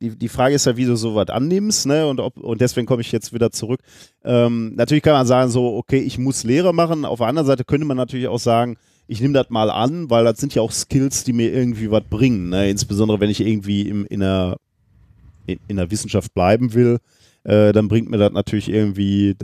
die, 0.01 0.19
die 0.19 0.29
Frage 0.29 0.57
ist 0.57 0.67
ja, 0.67 0.77
wie 0.77 0.85
du 0.85 0.97
sowas 0.97 1.29
annimmst, 1.29 1.87
ne? 1.87 2.09
Und, 2.09 2.19
ob, 2.19 2.37
und 2.37 2.61
deswegen 2.61 2.87
komme 2.87 3.03
ich 3.03 3.13
jetzt 3.13 3.33
wieder 3.33 3.53
zurück. 3.53 3.81
Ähm, 4.25 4.75
natürlich 4.75 5.05
kann 5.05 5.13
man 5.13 5.27
sagen, 5.27 5.51
so, 5.51 5.77
okay, 5.77 5.99
ich 5.99 6.19
muss 6.19 6.43
Lehre 6.43 6.75
machen. 6.75 7.05
Auf 7.05 7.19
der 7.19 7.29
anderen 7.29 7.47
Seite 7.47 7.65
könnte 7.65 7.87
man 7.87 7.97
natürlich 7.97 8.27
auch 8.27 8.41
sagen, 8.41 8.77
ich 9.07 9.21
nehme 9.21 9.35
das 9.35 9.51
mal 9.51 9.71
an, 9.71 10.11
weil 10.11 10.25
das 10.25 10.39
sind 10.39 10.55
ja 10.55 10.63
auch 10.63 10.73
Skills, 10.73 11.25
die 11.25 11.33
mir 11.33 11.53
irgendwie 11.53 11.91
was 11.91 12.05
bringen. 12.05 12.49
Ne? 12.49 12.71
Insbesondere 12.71 13.21
wenn 13.21 13.31
ich 13.31 13.41
irgendwie 13.41 13.89
im, 13.89 14.07
in, 14.07 14.21
der, 14.21 14.57
in, 15.47 15.59
in 15.69 15.77
der 15.77 15.91
Wissenschaft 15.91 16.33
bleiben 16.35 16.73
will, 16.75 16.99
äh, 17.45 17.73
dann 17.73 17.89
bringt 17.89 18.11
mir 18.11 18.19
das 18.19 18.33
natürlich 18.33 18.69
irgendwie 18.69 19.37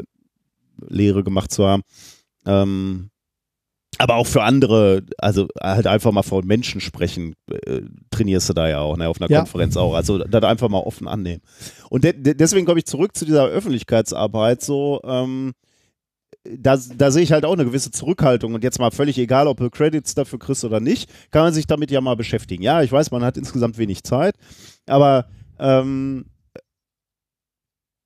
Lehre 0.88 1.24
gemacht 1.24 1.50
zu 1.50 1.66
haben. 1.66 1.82
Ähm, 2.46 3.10
aber 3.98 4.14
auch 4.14 4.26
für 4.26 4.44
andere, 4.44 5.02
also 5.18 5.48
halt 5.60 5.88
einfach 5.88 6.12
mal 6.12 6.22
vor 6.22 6.44
Menschen 6.44 6.80
sprechen, 6.80 7.34
äh, 7.50 7.80
trainierst 8.10 8.48
du 8.48 8.52
da 8.52 8.68
ja 8.68 8.78
auch, 8.80 8.96
ne, 8.96 9.08
auf 9.08 9.20
einer 9.20 9.30
Ja. 9.30 9.40
Konferenz 9.40 9.76
auch. 9.76 9.94
Also 9.94 10.18
das 10.18 10.44
einfach 10.44 10.68
mal 10.68 10.78
offen 10.78 11.08
annehmen. 11.08 11.42
Und 11.90 12.04
de 12.04 12.12
de 12.12 12.34
deswegen 12.34 12.64
komme 12.64 12.78
ich 12.78 12.86
zurück 12.86 13.16
zu 13.16 13.24
dieser 13.24 13.46
Öffentlichkeitsarbeit 13.46 14.62
so, 14.62 15.00
ähm, 15.04 15.52
da, 16.44 16.76
da 16.76 17.10
sehe 17.10 17.22
ich 17.22 17.32
halt 17.32 17.44
auch 17.44 17.52
eine 17.52 17.64
gewisse 17.64 17.90
Zurückhaltung 17.90 18.54
und 18.54 18.64
jetzt 18.64 18.78
mal 18.78 18.90
völlig 18.90 19.18
egal, 19.18 19.48
ob 19.48 19.58
du 19.58 19.70
Credits 19.70 20.14
dafür 20.14 20.38
kriegst 20.38 20.64
oder 20.64 20.80
nicht, 20.80 21.10
kann 21.30 21.42
man 21.42 21.52
sich 21.52 21.66
damit 21.66 21.90
ja 21.90 22.00
mal 22.00 22.16
beschäftigen. 22.16 22.62
Ja, 22.62 22.82
ich 22.82 22.92
weiß, 22.92 23.10
man 23.10 23.24
hat 23.24 23.36
insgesamt 23.36 23.78
wenig 23.78 24.04
Zeit, 24.04 24.34
aber 24.86 25.26
ähm, 25.58 26.26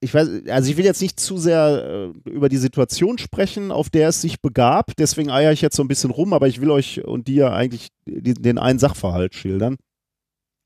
ich 0.00 0.12
weiß, 0.12 0.48
also 0.48 0.70
ich 0.70 0.76
will 0.76 0.84
jetzt 0.84 1.00
nicht 1.00 1.20
zu 1.20 1.38
sehr 1.38 2.12
äh, 2.26 2.30
über 2.30 2.48
die 2.48 2.56
Situation 2.56 3.18
sprechen, 3.18 3.70
auf 3.70 3.88
der 3.88 4.08
es 4.08 4.20
sich 4.20 4.40
begab, 4.40 4.92
deswegen 4.98 5.30
eier 5.30 5.52
ich 5.52 5.60
jetzt 5.60 5.76
so 5.76 5.84
ein 5.84 5.88
bisschen 5.88 6.10
rum, 6.10 6.32
aber 6.32 6.48
ich 6.48 6.60
will 6.60 6.70
euch 6.70 7.04
und 7.04 7.28
dir 7.28 7.52
eigentlich 7.52 7.88
die, 8.06 8.34
den 8.34 8.58
einen 8.58 8.80
Sachverhalt 8.80 9.34
schildern, 9.34 9.76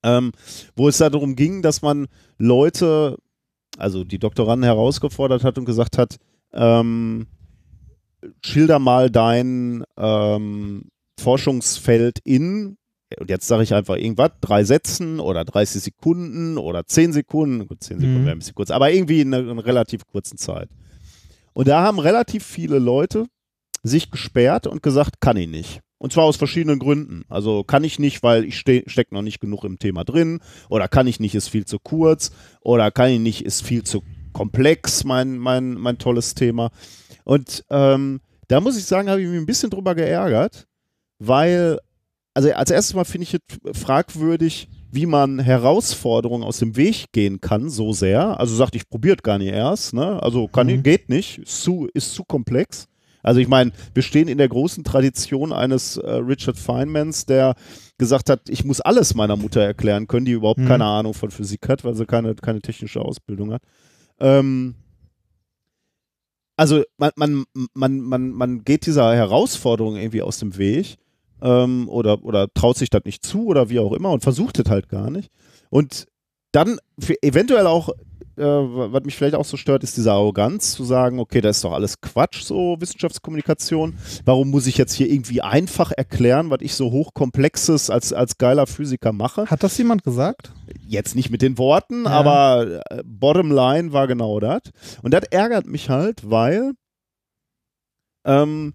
ähm, 0.02 0.32
wo 0.74 0.88
es 0.88 0.96
darum 0.98 1.36
ging, 1.36 1.60
dass 1.60 1.82
man 1.82 2.06
Leute, 2.38 3.18
also 3.76 4.04
die 4.04 4.18
Doktoranden 4.18 4.64
herausgefordert 4.64 5.44
hat 5.44 5.58
und 5.58 5.66
gesagt 5.66 5.98
hat, 5.98 6.16
ähm, 6.54 7.26
schilder 8.44 8.78
mal 8.78 9.10
dein 9.10 9.84
ähm, 9.96 10.88
Forschungsfeld 11.20 12.18
in, 12.24 12.76
und 13.18 13.30
jetzt 13.30 13.46
sage 13.46 13.62
ich 13.62 13.74
einfach 13.74 13.96
irgendwas, 13.96 14.32
drei 14.40 14.64
Sätzen 14.64 15.20
oder 15.20 15.44
30 15.44 15.82
Sekunden 15.82 16.58
oder 16.58 16.86
10 16.86 17.12
Sekunden, 17.12 17.66
gut, 17.66 17.82
10 17.82 18.00
Sekunden 18.00 18.20
Mhm. 18.22 18.24
wäre 18.24 18.36
ein 18.36 18.38
bisschen 18.40 18.54
kurz, 18.54 18.70
aber 18.70 18.90
irgendwie 18.90 19.20
in 19.20 19.32
einer, 19.32 19.44
in 19.44 19.50
einer 19.50 19.64
relativ 19.64 20.06
kurzen 20.06 20.38
Zeit. 20.38 20.68
Und 21.52 21.68
da 21.68 21.82
haben 21.82 21.98
relativ 21.98 22.44
viele 22.44 22.78
Leute 22.78 23.26
sich 23.82 24.10
gesperrt 24.10 24.66
und 24.66 24.82
gesagt, 24.82 25.20
kann 25.20 25.36
ich 25.36 25.48
nicht. 25.48 25.80
Und 25.98 26.12
zwar 26.12 26.24
aus 26.24 26.36
verschiedenen 26.36 26.78
Gründen. 26.78 27.24
Also 27.28 27.64
kann 27.64 27.82
ich 27.84 27.98
nicht, 27.98 28.22
weil 28.22 28.44
ich 28.44 28.58
ste 28.58 28.82
stecke 28.86 29.14
noch 29.14 29.22
nicht 29.22 29.40
genug 29.40 29.64
im 29.64 29.78
Thema 29.78 30.04
drin, 30.04 30.40
oder 30.68 30.88
kann 30.88 31.06
ich 31.06 31.20
nicht, 31.20 31.34
ist 31.34 31.48
viel 31.48 31.64
zu 31.64 31.78
kurz, 31.78 32.32
oder 32.60 32.90
kann 32.90 33.10
ich 33.10 33.20
nicht, 33.20 33.42
ist 33.46 33.62
viel 33.62 33.84
zu 33.84 34.02
komplex, 34.36 35.02
mein, 35.04 35.38
mein, 35.38 35.72
mein 35.74 35.96
tolles 35.96 36.34
Thema. 36.34 36.68
Und 37.24 37.64
ähm, 37.70 38.20
da 38.48 38.60
muss 38.60 38.76
ich 38.76 38.84
sagen, 38.84 39.08
habe 39.08 39.22
ich 39.22 39.28
mich 39.28 39.38
ein 39.38 39.46
bisschen 39.46 39.70
drüber 39.70 39.94
geärgert, 39.94 40.66
weil, 41.18 41.78
also 42.34 42.52
als 42.52 42.70
erstes 42.70 42.94
Mal 42.94 43.04
finde 43.04 43.22
ich 43.24 43.34
es 43.34 43.80
fragwürdig, 43.80 44.68
wie 44.92 45.06
man 45.06 45.38
Herausforderungen 45.38 46.44
aus 46.44 46.58
dem 46.58 46.76
Weg 46.76 47.06
gehen 47.12 47.40
kann, 47.40 47.70
so 47.70 47.92
sehr. 47.92 48.38
Also 48.38 48.54
sagt, 48.54 48.76
ich 48.76 48.88
probiert 48.88 49.22
gar 49.22 49.38
nicht 49.38 49.52
erst, 49.52 49.94
ne? 49.94 50.22
Also 50.22 50.48
kann, 50.48 50.66
Mhm. 50.66 50.82
geht 50.82 51.08
nicht, 51.08 51.38
ist 51.38 51.62
zu, 51.62 51.88
ist 51.94 52.14
zu 52.14 52.22
komplex. 52.24 52.86
Also 53.22 53.40
ich 53.40 53.48
meine, 53.48 53.72
wir 53.94 54.02
stehen 54.04 54.28
in 54.28 54.38
der 54.38 54.48
großen 54.48 54.84
Tradition 54.84 55.52
eines 55.52 55.96
äh, 55.96 56.08
Richard 56.10 56.58
Feynmans, 56.58 57.26
der 57.26 57.54
gesagt 57.98 58.30
hat, 58.30 58.48
ich 58.48 58.64
muss 58.64 58.80
alles 58.80 59.14
meiner 59.14 59.36
Mutter 59.36 59.60
erklären 59.62 60.06
können, 60.06 60.26
die 60.26 60.32
überhaupt 60.32 60.60
Mhm. 60.60 60.68
keine 60.68 60.84
Ahnung 60.84 61.14
von 61.14 61.30
Physik 61.30 61.68
hat, 61.68 61.84
weil 61.84 61.94
sie 61.94 62.06
keine, 62.06 62.34
keine 62.36 62.60
technische 62.60 63.00
Ausbildung 63.00 63.52
hat. 63.52 63.62
Ähm, 64.20 64.74
also 66.56 66.82
man, 66.96 67.10
man, 67.16 67.44
man, 67.74 68.00
man, 68.00 68.30
man 68.30 68.64
geht 68.64 68.86
dieser 68.86 69.14
Herausforderung 69.14 69.96
irgendwie 69.96 70.22
aus 70.22 70.38
dem 70.38 70.56
Weg 70.56 70.96
ähm, 71.42 71.88
oder, 71.88 72.24
oder 72.24 72.52
traut 72.52 72.76
sich 72.78 72.90
das 72.90 73.04
nicht 73.04 73.24
zu 73.24 73.46
oder 73.46 73.68
wie 73.68 73.78
auch 73.78 73.92
immer 73.92 74.10
und 74.10 74.22
versucht 74.22 74.58
es 74.58 74.70
halt 74.70 74.88
gar 74.88 75.10
nicht. 75.10 75.30
Und 75.68 76.06
dann 76.52 76.78
eventuell 77.20 77.66
auch, 77.66 77.90
äh, 78.36 78.42
was 78.42 79.04
mich 79.04 79.16
vielleicht 79.16 79.34
auch 79.34 79.44
so 79.44 79.56
stört, 79.56 79.82
ist 79.82 79.96
diese 79.96 80.12
Arroganz 80.12 80.72
zu 80.72 80.84
sagen, 80.84 81.18
okay, 81.20 81.40
das 81.40 81.56
ist 81.58 81.64
doch 81.64 81.72
alles 81.72 82.00
Quatsch, 82.00 82.42
so 82.42 82.76
Wissenschaftskommunikation. 82.80 83.94
Warum 84.24 84.50
muss 84.50 84.66
ich 84.66 84.76
jetzt 84.76 84.92
hier 84.94 85.08
irgendwie 85.10 85.40
einfach 85.42 85.92
erklären, 85.92 86.50
was 86.50 86.58
ich 86.60 86.74
so 86.74 86.90
hochkomplexes 86.90 87.90
als, 87.90 88.12
als 88.12 88.38
geiler 88.38 88.66
Physiker 88.66 89.12
mache? 89.12 89.46
Hat 89.46 89.62
das 89.62 89.76
jemand 89.78 90.04
gesagt? 90.04 90.52
Jetzt 90.86 91.14
nicht 91.16 91.30
mit 91.30 91.42
den 91.42 91.58
Worten, 91.58 92.04
Ja. 92.04 92.10
aber 92.10 92.80
äh, 92.90 93.02
bottom 93.04 93.50
line 93.50 93.92
war 93.92 94.06
genau 94.06 94.38
das. 94.40 94.60
Und 95.02 95.12
das 95.14 95.24
ärgert 95.30 95.66
mich 95.66 95.88
halt, 95.90 96.28
weil 96.30 96.72
ähm, 98.24 98.74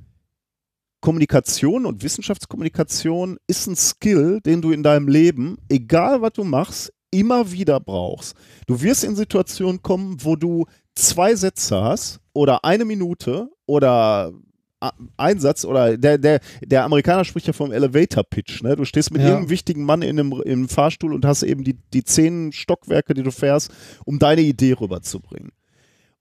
Kommunikation 1.02 1.86
und 1.86 2.04
Wissenschaftskommunikation 2.04 3.38
ist 3.48 3.68
ein 3.68 3.76
Skill, 3.76 4.40
den 4.46 4.62
du 4.62 4.72
in 4.72 4.84
deinem 4.84 5.08
Leben, 5.08 5.58
egal 5.68 6.22
was 6.22 6.34
du 6.34 6.44
machst, 6.44 6.94
immer 7.12 7.52
wieder 7.52 7.80
brauchst. 7.80 8.36
Du 8.68 8.82
wirst 8.82 9.04
in 9.04 9.16
Situationen 9.16 9.82
kommen, 9.82 10.18
wo 10.22 10.36
du 10.36 10.66
zwei 10.96 11.36
Sätze 11.36 11.82
hast 11.82 12.20
oder 12.34 12.64
eine 12.64 12.86
Minute 12.86 13.50
oder 13.66 14.34
ein 15.18 15.40
Satz 15.40 15.64
oder 15.64 15.96
der, 15.96 16.18
der, 16.18 16.40
der 16.66 16.84
Amerikaner 16.84 17.24
spricht 17.24 17.46
ja 17.46 17.54
vom 17.54 17.72
Elevator 17.72 18.24
Pitch. 18.24 18.64
Ne? 18.64 18.76
Du 18.76 18.84
stehst 18.84 19.12
mit 19.12 19.22
Ja. 19.22 19.28
irgendeinem 19.28 19.50
wichtigen 19.52 19.84
Mann 19.84 20.02
in 20.02 20.20
einem, 20.20 20.42
im 20.44 20.68
Fahrstuhl 20.68 21.14
und 21.14 21.24
hast 21.24 21.44
eben 21.44 21.64
die, 21.64 21.78
die 21.94 22.04
zehn 22.04 22.52
Stockwerke, 22.52 23.14
die 23.14 23.22
du 23.24 23.32
fährst, 23.32 23.70
um 24.06 24.18
deine 24.18 24.42
Idee 24.42 24.74
rüberzubringen. 24.74 25.52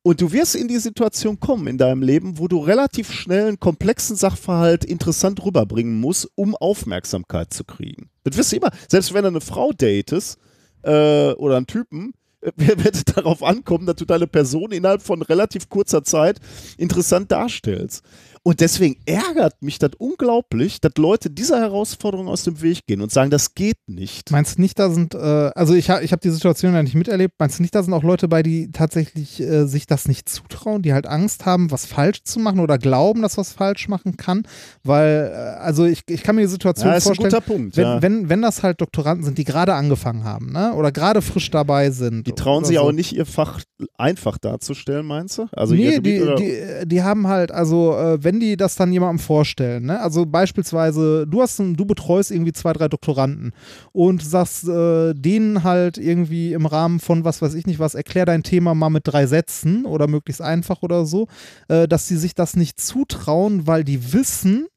Und 0.02 0.20
du 0.20 0.32
wirst 0.32 0.56
in 0.56 0.68
die 0.68 0.78
Situation 0.78 1.40
kommen 1.40 1.66
in 1.66 1.78
deinem 1.78 2.02
Leben, 2.02 2.38
wo 2.38 2.48
du 2.48 2.58
relativ 2.58 3.12
schnell 3.12 3.48
einen 3.48 3.60
komplexen 3.60 4.16
Sachverhalt 4.16 4.84
interessant 4.84 5.42
rüberbringen 5.44 5.98
musst, 6.00 6.28
um 6.36 6.54
Aufmerksamkeit 6.54 7.52
zu 7.52 7.64
kriegen. 7.64 8.10
Das 8.24 8.36
wirst 8.36 8.52
du 8.52 8.56
immer, 8.56 8.70
selbst 8.88 9.12
wenn 9.14 9.22
du 9.22 9.28
eine 9.28 9.40
Frau 9.40 9.72
datest 9.72 10.38
äh, 10.82 11.32
oder 11.32 11.56
einen 11.56 11.66
Typen, 11.66 12.12
äh, 12.40 12.52
wird 12.56 12.94
es 12.94 13.04
darauf 13.04 13.42
ankommen, 13.42 13.86
dass 13.86 13.96
du 13.96 14.04
deine 14.04 14.26
Person 14.26 14.72
innerhalb 14.72 15.02
von 15.02 15.22
relativ 15.22 15.68
kurzer 15.68 16.02
Zeit 16.04 16.40
interessant 16.78 17.30
darstellst. 17.30 18.04
Und 18.42 18.60
deswegen 18.60 18.96
ärgert 19.04 19.60
mich 19.60 19.78
das 19.78 19.90
unglaublich, 19.98 20.80
dass 20.80 20.92
Leute 20.96 21.28
dieser 21.28 21.60
Herausforderung 21.60 22.26
aus 22.26 22.44
dem 22.44 22.62
Weg 22.62 22.86
gehen 22.86 23.02
und 23.02 23.12
sagen, 23.12 23.30
das 23.30 23.54
geht 23.54 23.76
nicht. 23.86 24.30
Meinst 24.30 24.56
du 24.56 24.62
nicht, 24.62 24.78
da 24.78 24.88
sind, 24.88 25.14
äh, 25.14 25.18
also 25.18 25.74
ich, 25.74 25.90
ha, 25.90 26.00
ich 26.00 26.12
habe 26.12 26.22
die 26.22 26.30
Situation 26.30 26.72
ja 26.72 26.82
nicht 26.82 26.94
miterlebt, 26.94 27.34
meinst 27.38 27.58
du 27.58 27.62
nicht, 27.62 27.74
da 27.74 27.82
sind 27.82 27.92
auch 27.92 28.02
Leute 28.02 28.28
bei, 28.28 28.42
die 28.42 28.72
tatsächlich 28.72 29.40
äh, 29.42 29.66
sich 29.66 29.86
das 29.86 30.08
nicht 30.08 30.26
zutrauen, 30.26 30.80
die 30.80 30.94
halt 30.94 31.06
Angst 31.06 31.44
haben, 31.44 31.70
was 31.70 31.84
falsch 31.84 32.22
zu 32.22 32.40
machen 32.40 32.60
oder 32.60 32.78
glauben, 32.78 33.20
dass 33.20 33.36
was 33.36 33.52
falsch 33.52 33.88
machen 33.88 34.16
kann? 34.16 34.44
Weil, 34.84 35.30
äh, 35.34 35.60
also 35.60 35.84
ich, 35.84 36.00
ich 36.08 36.22
kann 36.22 36.34
mir 36.36 36.42
die 36.42 36.48
Situation 36.48 36.88
Ja, 36.88 36.96
ist 36.96 37.04
ein 37.04 37.14
vorstellen, 37.14 37.30
guter 37.30 37.42
Punkt. 37.42 37.76
wenn, 37.76 37.84
ja. 37.84 38.00
wenn, 38.00 38.30
wenn 38.30 38.40
das 38.40 38.62
halt 38.62 38.80
Doktoranden 38.80 39.22
sind, 39.22 39.36
die 39.36 39.44
gerade 39.44 39.74
angefangen 39.74 40.24
haben, 40.24 40.50
ne? 40.50 40.72
Oder 40.72 40.92
gerade 40.92 41.20
frisch 41.20 41.50
dabei 41.50 41.90
sind. 41.90 42.26
Die 42.26 42.32
trauen 42.32 42.64
sich 42.64 42.76
so. 42.78 42.84
auch 42.84 42.92
nicht, 42.92 43.12
ihr 43.12 43.26
Fach 43.26 43.60
einfach 43.98 44.38
darzustellen, 44.38 45.04
meinst 45.04 45.36
du? 45.36 45.46
Also 45.52 45.74
nee, 45.74 46.00
die, 46.00 46.22
die, 46.38 46.86
die 46.86 47.02
haben 47.02 47.26
halt, 47.26 47.52
also 47.52 47.96
äh, 47.98 48.29
wenn 48.30 48.38
die 48.38 48.56
das 48.56 48.76
dann 48.76 48.92
jemandem 48.92 49.18
vorstellen, 49.18 49.86
ne? 49.86 50.00
also 50.00 50.24
beispielsweise, 50.24 51.26
du 51.26 51.42
hast 51.42 51.58
du 51.58 51.84
betreust 51.84 52.30
irgendwie 52.30 52.52
zwei, 52.52 52.72
drei 52.72 52.86
Doktoranden 52.86 53.52
und 53.90 54.22
sagst 54.22 54.68
äh, 54.68 55.14
denen 55.14 55.64
halt 55.64 55.98
irgendwie 55.98 56.52
im 56.52 56.64
Rahmen 56.64 57.00
von 57.00 57.24
was 57.24 57.42
weiß 57.42 57.54
ich 57.54 57.66
nicht 57.66 57.80
was, 57.80 57.96
erklär 57.96 58.26
dein 58.26 58.44
Thema 58.44 58.76
mal 58.76 58.88
mit 58.88 59.02
drei 59.04 59.26
Sätzen 59.26 59.84
oder 59.84 60.06
möglichst 60.06 60.40
einfach 60.40 60.82
oder 60.82 61.06
so, 61.06 61.26
äh, 61.66 61.88
dass 61.88 62.06
sie 62.06 62.16
sich 62.16 62.36
das 62.36 62.54
nicht 62.54 62.80
zutrauen, 62.80 63.66
weil 63.66 63.82
die 63.82 64.12
wissen, 64.12 64.68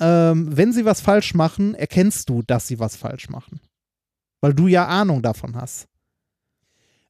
ähm, 0.00 0.48
wenn 0.50 0.72
sie 0.72 0.86
was 0.86 1.02
falsch 1.02 1.34
machen, 1.34 1.74
erkennst 1.74 2.30
du, 2.30 2.40
dass 2.40 2.68
sie 2.68 2.78
was 2.78 2.96
falsch 2.96 3.28
machen. 3.28 3.60
Weil 4.40 4.54
du 4.54 4.66
ja 4.66 4.86
Ahnung 4.86 5.20
davon 5.20 5.56
hast. 5.56 5.88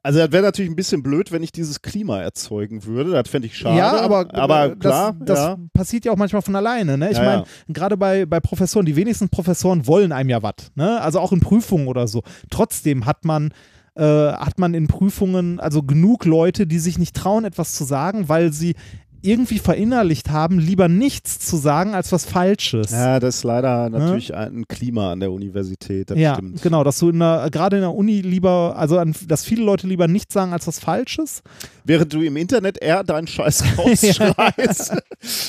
Also 0.09 0.21
das 0.21 0.33
wäre 0.33 0.43
natürlich 0.43 0.71
ein 0.71 0.75
bisschen 0.75 1.03
blöd, 1.03 1.33
wenn 1.33 1.43
ich 1.43 1.53
dieses 1.53 1.83
Klima 1.83 2.19
erzeugen 2.23 2.87
würde. 2.87 3.11
Das 3.11 3.29
fände 3.29 3.47
ich 3.47 3.59
schade. 3.59 3.77
Ja, 3.77 4.01
aber, 4.01 4.27
aber 4.33 4.73
äh, 4.73 4.77
klar, 4.77 5.13
das, 5.13 5.27
das 5.27 5.39
ja. 5.39 5.57
passiert 5.75 6.07
ja 6.07 6.13
auch 6.13 6.17
manchmal 6.17 6.41
von 6.41 6.57
alleine. 6.57 6.97
Ne? 6.97 7.11
Ich 7.11 7.19
Ja, 7.19 7.25
meine, 7.25 7.43
ja. 7.43 7.47
gerade 7.69 7.99
bei, 7.99 8.25
bei 8.25 8.41
Professoren, 8.41 8.87
die 8.87 8.97
wenigsten 8.97 9.29
Professoren 9.29 9.87
wollen 9.87 10.11
einem 10.13 10.31
ja 10.31 10.43
was. 10.43 10.73
Ne? 10.77 10.99
Also 11.03 11.21
auch 11.21 11.31
in 11.33 11.41
Prüfungen 11.41 11.89
oder 11.89 12.09
so. 12.09 12.23
Trotzdem 12.49 13.05
hat 13.05 13.27
man, 13.27 13.53
äh, 13.97 14.03
hat 14.03 14.59
man 14.59 14.73
in 14.73 14.87
Prüfungen 14.87 15.61
also 15.61 15.83
genug 15.83 16.25
Leute, 16.25 16.67
die 16.67 16.79
sich 16.79 16.97
nicht 16.97 17.15
trauen, 17.15 17.45
etwas 17.45 17.73
zu 17.73 17.85
sagen, 17.85 18.31
weil 18.31 18.51
sie 18.51 18.77
irgendwie 19.23 19.59
verinnerlicht 19.59 20.31
haben, 20.31 20.59
lieber 20.59 20.89
nichts 20.89 21.39
zu 21.41 21.57
sagen 21.57 21.95
als 21.95 22.13
was 22.13 22.25
Falsches. 22.25 22.91
Ja, 22.91 23.19
das 23.19 23.37
ist 23.37 23.45
leider 23.45 23.91
natürlich 23.91 24.35
ein 24.35 24.67
Klima 24.69 25.13
an 25.13 25.21
der 25.21 25.33
Universität, 25.33 26.11
das 26.11 26.19
ja, 26.19 26.35
stimmt. 26.35 26.63
genau, 26.63 26.85
dass 26.85 26.99
du 26.99 27.11
in 27.11 27.19
der, 27.19 27.49
gerade 27.51 27.77
in 27.77 27.83
der 27.83 27.95
Uni 27.95 28.21
lieber, 28.21 28.75
also 28.77 28.99
an, 28.99 29.15
dass 29.27 29.45
viele 29.45 29.65
Leute 29.65 29.87
lieber 29.87 30.07
nichts 30.09 30.35
sagen 30.35 30.53
als 30.53 30.67
was 30.67 30.79
Falsches. 30.79 31.43
Während 31.85 32.13
du 32.13 32.23
im 32.23 32.37
Internet 32.37 32.79
eher 32.81 33.03
deinen 33.03 33.27
Scheiß 33.27 33.65
rausschreist. 33.79 34.93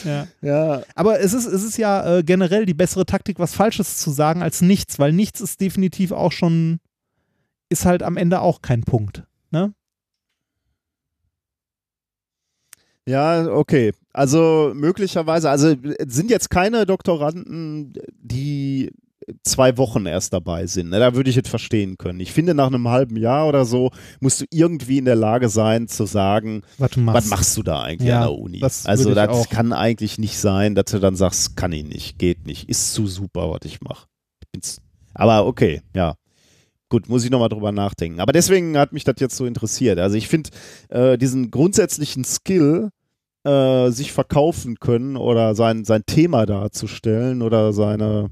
Ja. 0.05 0.27
ja. 0.41 0.81
Aber 0.95 1.19
es 1.19 1.33
ist, 1.33 1.45
es 1.45 1.63
ist 1.63 1.77
ja 1.77 2.17
äh, 2.17 2.23
generell 2.23 2.65
die 2.65 2.73
bessere 2.73 3.05
Taktik, 3.05 3.39
was 3.39 3.53
Falsches 3.53 3.97
zu 3.97 4.11
sagen 4.11 4.41
als 4.41 4.61
nichts, 4.61 4.99
weil 4.99 5.13
nichts 5.13 5.41
ist 5.41 5.61
definitiv 5.61 6.11
auch 6.11 6.31
schon, 6.31 6.79
ist 7.69 7.85
halt 7.85 8.03
am 8.03 8.17
Ende 8.17 8.41
auch 8.41 8.61
kein 8.61 8.81
Punkt. 8.81 9.23
Ne? 9.51 9.73
Ja, 13.09 13.47
okay. 13.51 13.91
Also 14.13 14.71
möglicherweise, 14.75 15.49
also 15.49 15.69
es 15.97 16.13
sind 16.15 16.29
jetzt 16.29 16.49
keine 16.49 16.85
Doktoranden, 16.85 17.93
die 18.21 18.91
zwei 19.43 19.77
Wochen 19.77 20.05
erst 20.07 20.33
dabei 20.33 20.65
sind. 20.65 20.89
Ne? 20.89 20.99
Da 20.99 21.13
würde 21.13 21.29
ich 21.29 21.37
es 21.37 21.47
verstehen 21.47 21.97
können. 21.97 22.19
Ich 22.19 22.33
finde, 22.33 22.53
nach 22.55 22.67
einem 22.67 22.87
halben 22.87 23.15
Jahr 23.15 23.47
oder 23.47 23.63
so 23.65 23.91
musst 24.19 24.41
du 24.41 24.45
irgendwie 24.51 24.97
in 24.97 25.05
der 25.05 25.15
Lage 25.15 25.49
sein 25.49 25.87
zu 25.87 26.05
sagen, 26.05 26.63
Was 26.79 26.95
machst. 26.97 27.15
was 27.15 27.25
machst 27.29 27.57
du 27.57 27.63
da 27.63 27.81
eigentlich 27.83 28.09
Ja, 28.09 28.21
an 28.21 28.27
der 28.27 28.33
Uni? 28.39 28.59
das 28.59 28.85
also 28.85 29.13
das 29.13 29.29
auch. 29.29 29.49
kann 29.49 29.71
eigentlich 29.71 30.17
nicht 30.17 30.37
sein, 30.39 30.73
dass 30.75 30.85
du 30.85 30.99
dann 30.99 31.15
sagst, 31.15 31.55
kann 31.55 31.71
ich 31.71 31.83
nicht, 31.85 32.17
geht 32.17 32.47
nicht, 32.47 32.69
ist 32.69 32.93
zu 32.93 33.05
super, 33.07 33.51
was 33.51 33.59
ich 33.65 33.81
mache. 33.81 34.07
Aber 35.13 35.45
okay, 35.45 35.81
ja. 35.95 36.15
Gut, 36.91 37.07
muss 37.07 37.23
ich 37.23 37.29
nochmal 37.29 37.49
drüber 37.49 37.71
nachdenken. 37.71 38.19
Aber 38.19 38.31
deswegen 38.33 38.75
hat 38.79 38.93
mich 38.93 39.03
das 39.03 39.15
jetzt 39.19 39.35
so 39.37 39.45
interessiert. 39.45 39.99
Also 39.99 40.15
ich 40.15 40.27
finde 40.27 40.49
äh, 40.89 41.19
diesen 41.19 41.51
grundsätzlichen 41.51 42.23
Skill, 42.23 42.89
äh, 43.43 43.89
sich 43.89 44.11
verkaufen 44.11 44.79
können 44.79 45.17
oder 45.17 45.55
sein, 45.55 45.85
sein 45.85 46.05
Thema 46.05 46.45
darzustellen 46.45 47.41
oder 47.41 47.73
seine, 47.73 48.29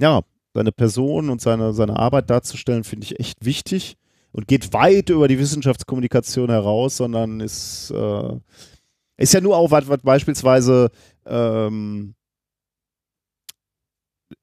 ja, 0.00 0.22
seine 0.54 0.72
Person 0.72 1.30
und 1.30 1.40
seine, 1.40 1.72
seine 1.72 1.96
Arbeit 1.96 2.30
darzustellen, 2.30 2.84
finde 2.84 3.04
ich 3.04 3.20
echt 3.20 3.44
wichtig 3.44 3.96
und 4.32 4.48
geht 4.48 4.72
weit 4.72 5.10
über 5.10 5.28
die 5.28 5.38
Wissenschaftskommunikation 5.38 6.50
heraus, 6.50 6.96
sondern 6.96 7.40
ist, 7.40 7.90
äh, 7.90 8.38
ist 9.16 9.34
ja 9.34 9.40
nur 9.40 9.56
auch 9.56 9.70
was, 9.70 9.88
was 9.88 10.02
beispielsweise 10.02 10.90
ähm, 11.26 12.14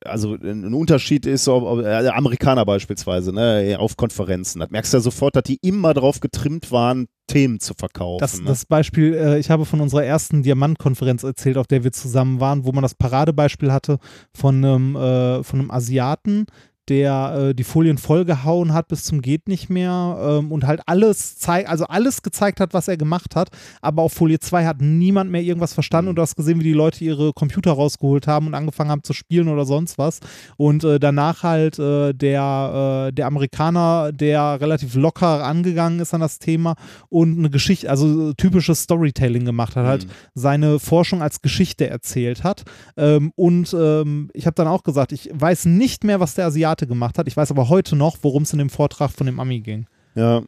also 0.05 0.35
ein 0.35 0.73
Unterschied 0.73 1.25
ist, 1.25 1.47
ob, 1.47 1.63
ob, 1.63 1.79
äh, 1.79 2.07
Amerikaner 2.07 2.65
beispielsweise, 2.65 3.33
ne, 3.33 3.75
auf 3.79 3.97
Konferenzen. 3.97 4.59
Das 4.59 4.69
merkst 4.69 4.93
du 4.93 4.97
ja 4.97 5.01
sofort, 5.01 5.35
dass 5.35 5.43
die 5.43 5.59
immer 5.61 5.93
darauf 5.93 6.19
getrimmt 6.19 6.71
waren, 6.71 7.07
Themen 7.27 7.59
zu 7.59 7.73
verkaufen. 7.73 8.19
Das, 8.19 8.39
ne? 8.39 8.45
das 8.45 8.65
Beispiel, 8.65 9.13
äh, 9.13 9.39
ich 9.39 9.49
habe 9.49 9.65
von 9.65 9.79
unserer 9.79 10.03
ersten 10.03 10.43
Diamantkonferenz 10.43 11.23
erzählt, 11.23 11.57
auf 11.57 11.67
der 11.67 11.83
wir 11.83 11.91
zusammen 11.91 12.39
waren, 12.39 12.65
wo 12.65 12.71
man 12.71 12.81
das 12.81 12.95
Paradebeispiel 12.95 13.71
hatte 13.71 13.99
von 14.35 14.63
einem, 14.63 14.95
äh, 14.95 15.43
von 15.43 15.59
einem 15.59 15.71
Asiaten, 15.71 16.45
der 16.91 17.49
äh, 17.49 17.55
die 17.55 17.63
Folien 17.63 17.97
vollgehauen 17.97 18.73
hat 18.73 18.89
bis 18.89 19.05
zum 19.05 19.21
geht 19.21 19.47
nicht 19.47 19.69
mehr 19.69 20.17
ähm, 20.21 20.51
und 20.51 20.67
halt 20.67 20.81
alles 20.87 21.37
zeigt, 21.37 21.69
also 21.69 21.85
alles 21.85 22.21
gezeigt 22.21 22.59
hat, 22.59 22.73
was 22.73 22.89
er 22.89 22.97
gemacht 22.97 23.35
hat, 23.37 23.49
aber 23.81 24.01
auf 24.01 24.11
Folie 24.11 24.39
2 24.39 24.65
hat 24.65 24.81
niemand 24.81 25.31
mehr 25.31 25.41
irgendwas 25.41 25.73
verstanden 25.73 26.09
und 26.09 26.17
du 26.17 26.21
hast 26.21 26.35
gesehen, 26.35 26.59
wie 26.59 26.65
die 26.65 26.73
Leute 26.73 27.03
ihre 27.03 27.31
Computer 27.31 27.71
rausgeholt 27.71 28.27
haben 28.27 28.47
und 28.47 28.55
angefangen 28.55 28.91
haben 28.91 29.03
zu 29.03 29.13
spielen 29.13 29.47
oder 29.47 29.65
sonst 29.65 29.97
was 29.97 30.19
und 30.57 30.83
äh, 30.83 30.99
danach 30.99 31.43
halt 31.43 31.79
äh, 31.79 32.13
der, 32.13 33.07
äh, 33.07 33.13
der 33.13 33.27
Amerikaner, 33.27 34.11
der 34.11 34.59
relativ 34.59 34.95
locker 34.95 35.45
angegangen 35.45 35.99
ist 36.01 36.13
an 36.13 36.21
das 36.21 36.39
Thema 36.39 36.75
und 37.07 37.37
eine 37.39 37.49
Geschichte, 37.49 37.89
also 37.89 38.33
typisches 38.33 38.83
Storytelling 38.83 39.45
gemacht 39.45 39.75
hat, 39.77 39.85
halt 39.85 40.05
Mhm. 40.05 40.09
seine 40.35 40.79
Forschung 40.79 41.21
als 41.21 41.41
Geschichte 41.41 41.87
erzählt 41.89 42.43
hat. 42.43 42.63
Ähm, 42.97 43.31
und 43.35 43.73
ähm, 43.73 44.29
ich 44.33 44.45
habe 44.45 44.55
dann 44.55 44.67
auch 44.67 44.83
gesagt, 44.83 45.11
ich 45.11 45.29
weiß 45.33 45.65
nicht 45.65 46.03
mehr, 46.03 46.19
was 46.19 46.33
der 46.35 46.47
Asiate 46.47 46.80
gemacht 46.87 47.17
hat. 47.17 47.27
Ich 47.27 47.37
weiß 47.37 47.51
aber 47.51 47.69
heute 47.69 47.95
noch, 47.95 48.17
worum 48.21 48.43
es 48.43 48.53
in 48.53 48.59
dem 48.59 48.69
Vortrag 48.69 49.11
von 49.11 49.25
dem 49.25 49.39
Ami 49.39 49.61
ging. 49.61 49.87
ja, 50.15 50.43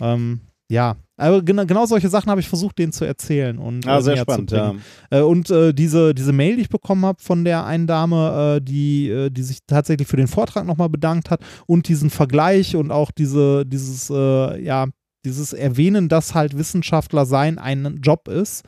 Ähm, 0.00 0.40
ja, 0.70 0.96
aber 1.16 1.42
genau, 1.42 1.66
genau 1.66 1.86
solche 1.86 2.08
Sachen 2.08 2.30
habe 2.30 2.40
ich 2.40 2.48
versucht, 2.48 2.78
denen 2.78 2.92
zu 2.92 3.04
erzählen 3.04 3.58
und 3.58 3.86
ah, 3.86 3.98
äh, 3.98 4.02
sehr 4.02 4.16
spannend, 4.16 4.50
ja. 4.50 4.74
Äh, 5.10 5.20
und 5.20 5.50
äh, 5.50 5.72
diese, 5.72 6.14
diese 6.14 6.32
Mail, 6.32 6.56
die 6.56 6.62
ich 6.62 6.68
bekommen 6.68 7.04
habe 7.04 7.22
von 7.22 7.44
der 7.44 7.64
einen 7.64 7.86
Dame, 7.86 8.56
äh, 8.56 8.60
die, 8.60 9.08
äh, 9.08 9.30
die 9.30 9.42
sich 9.42 9.58
tatsächlich 9.66 10.08
für 10.08 10.16
den 10.16 10.26
Vortrag 10.26 10.66
nochmal 10.66 10.88
bedankt 10.88 11.30
hat 11.30 11.42
und 11.66 11.86
diesen 11.86 12.10
Vergleich 12.10 12.74
und 12.74 12.90
auch 12.90 13.10
diese, 13.12 13.64
dieses, 13.66 14.10
äh, 14.10 14.60
ja, 14.62 14.86
dieses 15.24 15.52
Erwähnen, 15.52 16.08
dass 16.08 16.34
halt 16.34 16.56
Wissenschaftler 16.56 17.26
sein 17.26 17.58
ein 17.58 18.00
Job 18.02 18.28
ist. 18.28 18.64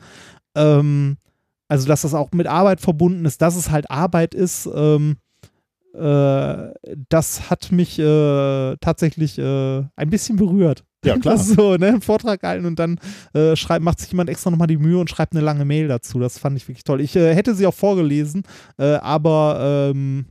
Ähm, 0.55 1.17
also, 1.67 1.87
dass 1.87 2.03
das 2.03 2.13
auch 2.13 2.31
mit 2.31 2.47
Arbeit 2.47 2.79
verbunden 2.79 3.25
ist, 3.25 3.41
dass 3.41 3.55
es 3.55 3.71
halt 3.71 3.91
Arbeit 3.91 4.33
ist. 4.33 4.69
Ähm, 4.73 5.11
äh, 5.11 5.26
das 5.97 7.49
hat 7.49 7.71
mich 7.71 7.97
äh, 7.99 8.75
tatsächlich 8.77 9.37
äh, 9.39 9.83
ein 9.95 10.09
bisschen 10.09 10.37
berührt. 10.37 10.83
Ja, 11.05 11.17
klar. 11.17 11.37
so, 11.37 11.75
ne, 11.77 11.87
einen 11.89 12.01
Vortrag 12.01 12.41
halten 12.43 12.65
und 12.65 12.79
dann 12.79 12.99
äh, 13.33 13.55
schreibt, 13.55 13.83
macht 13.85 13.99
sich 13.99 14.11
jemand 14.11 14.29
extra 14.31 14.49
nochmal 14.49 14.67
die 14.67 14.77
Mühe 14.77 14.97
und 14.97 15.09
schreibt 15.09 15.33
eine 15.33 15.41
lange 15.45 15.63
Mail 15.63 15.87
dazu. 15.87 16.19
Das 16.19 16.37
fand 16.39 16.57
ich 16.57 16.67
wirklich 16.67 16.83
toll. 16.83 16.99
Ich 17.01 17.15
äh, 17.15 17.33
hätte 17.35 17.53
sie 17.53 17.67
auch 17.67 17.73
vorgelesen, 17.73 18.43
äh, 18.77 18.95
aber 18.95 19.91
ähm, 19.93 20.25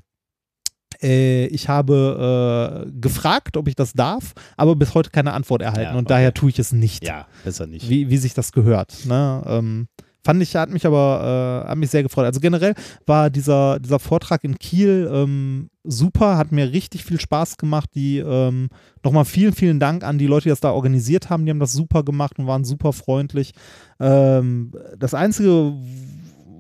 äh, 1.03 1.47
ich 1.47 1.69
habe 1.69 2.85
äh, 2.87 2.91
gefragt, 3.01 3.57
ob 3.57 3.69
ich 3.69 3.77
das 3.77 3.93
darf, 3.93 4.33
aber 4.57 4.77
bis 4.77 4.93
heute 4.95 5.11
keine 5.11 5.33
Antwort 5.35 5.63
erhalten 5.63 5.83
Ja, 5.83 5.91
und 5.93 5.99
okay. 6.07 6.09
daher 6.09 6.35
tue 6.35 6.51
ich 6.51 6.59
es 6.59 6.73
nicht, 6.73 7.05
Ja, 7.07 7.27
besser 7.45 7.67
nicht. 7.67 7.89
wie, 7.89 8.11
wie 8.11 8.17
sich 8.19 8.35
das 8.35 8.53
gehört. 8.53 9.07
Ne? 9.07 9.43
Ähm, 9.47 9.89
fand 10.27 10.43
ich, 10.43 10.55
hat 10.57 10.71
mich 10.71 10.85
aber 10.85 11.65
äh, 11.65 11.71
hat 11.71 11.79
mich 11.79 11.91
sehr 11.91 12.03
gefreut. 12.03 12.27
Also 12.27 12.41
generell 12.41 12.75
war 13.07 13.31
dieser, 13.31 13.79
dieser 13.79 13.99
Vortrag 14.01 14.45
in 14.45 14.59
Kiel 14.59 15.09
ähm, 15.11 15.71
super, 15.85 16.37
hat 16.37 16.53
mir 16.53 16.73
richtig 16.73 17.05
viel 17.05 17.21
Spaß 17.21 17.57
gemacht. 17.57 17.91
Die 17.95 18.19
ähm, 18.19 18.69
nochmal 19.03 19.25
vielen, 19.25 19.55
vielen 19.55 19.81
Dank 19.81 20.05
an 20.05 20.19
die 20.19 20.27
Leute, 20.27 20.45
die 20.45 20.49
das 20.51 20.61
da 20.61 20.73
organisiert 20.73 21.31
haben. 21.31 21.47
Die 21.47 21.51
haben 21.51 21.61
das 21.61 21.73
super 21.73 22.03
gemacht 22.03 22.39
und 22.39 22.47
waren 22.47 22.65
super 22.65 22.93
freundlich. 22.93 23.53
Ähm, 24.01 24.73
das 24.99 25.15
Einzige, 25.15 25.73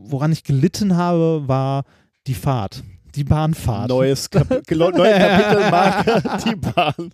woran 0.07 0.33
ich 0.33 0.45
gelitten 0.45 0.97
habe, 0.97 1.43
war 1.47 1.85
die 2.27 2.35
Fahrt. 2.35 2.85
Die 3.17 3.25
Bahnfahrt. 3.25 3.89
Neues 3.89 4.31
Kap 4.31 4.49
neue 4.71 4.93
Kapitelmarke, 4.93 6.23
die 6.45 6.57
Bahn. 6.57 7.11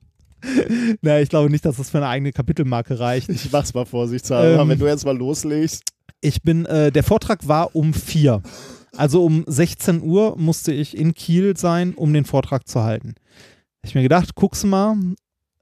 Na, 1.01 1.21
ich 1.21 1.29
glaube 1.29 1.49
nicht, 1.51 1.65
dass 1.65 1.77
das 1.77 1.91
für 1.91 1.99
eine 1.99 2.09
eigene 2.09 2.33
Kapitelmarke 2.33 2.99
reicht. 2.99 3.29
Ich 3.29 3.51
mach's 3.53 3.73
mal 3.73 3.87
vorsichtshalber, 3.87 4.63
Ähm, 4.63 4.69
wenn 4.69 4.79
du 4.79 4.87
jetzt 4.87 5.05
mal 5.05 5.17
loslegst. 5.17 5.92
Ich 6.23 6.43
bin, 6.43 6.65
äh, 6.67 6.93
der 6.93 7.03
Vortrag 7.03 7.49
war 7.49 7.75
um 7.75 7.93
vier. 7.93 8.43
Also 8.97 9.25
um 9.25 9.45
16 9.47 10.03
Uhr 10.03 10.37
musste 10.39 10.73
ich 10.73 10.97
in 10.97 11.15
Kiel 11.15 11.57
sein, 11.57 11.95
um 11.95 12.13
den 12.15 12.25
Vortrag 12.25 12.69
zu 12.69 12.83
halten. 12.85 13.17
Ich 13.83 13.97
mir 13.97 14.03
gedacht, 14.03 14.37
guck's 14.37 14.63
mal, 14.63 14.97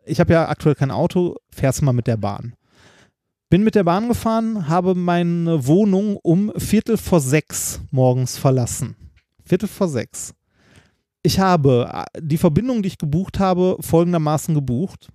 ich 0.05 0.21
habe 0.21 0.35
ja 0.35 0.49
aktuell 0.49 0.75
kein 0.75 0.91
Auto, 0.91 1.37
fährst 1.51 1.81
mal 1.81 1.95
mit 1.95 2.07
der 2.07 2.19
Bahn. 2.19 2.55
Bin 3.49 3.65
mit 3.65 3.75
der 3.75 3.85
Bahn 3.85 4.09
gefahren, 4.09 4.69
habe 4.69 4.95
meine 4.95 5.67
Wohnung 5.67 6.17
um 6.17 6.53
Viertel 6.57 6.99
vor 6.99 7.21
sechs 7.21 7.81
morgens 7.91 8.37
verlassen. 8.37 8.97
Viertel 9.45 9.69
vor 9.69 9.89
sechs. 9.89 10.35
Ich 11.23 11.41
habe 11.41 11.91
äh, 12.15 12.21
die 12.21 12.39
Verbindung, 12.39 12.83
die 12.83 12.89
ich 12.89 12.99
gebucht 12.99 13.39
habe, 13.39 13.77
folgendermaßen 13.81 14.55
gebucht. 14.55 15.09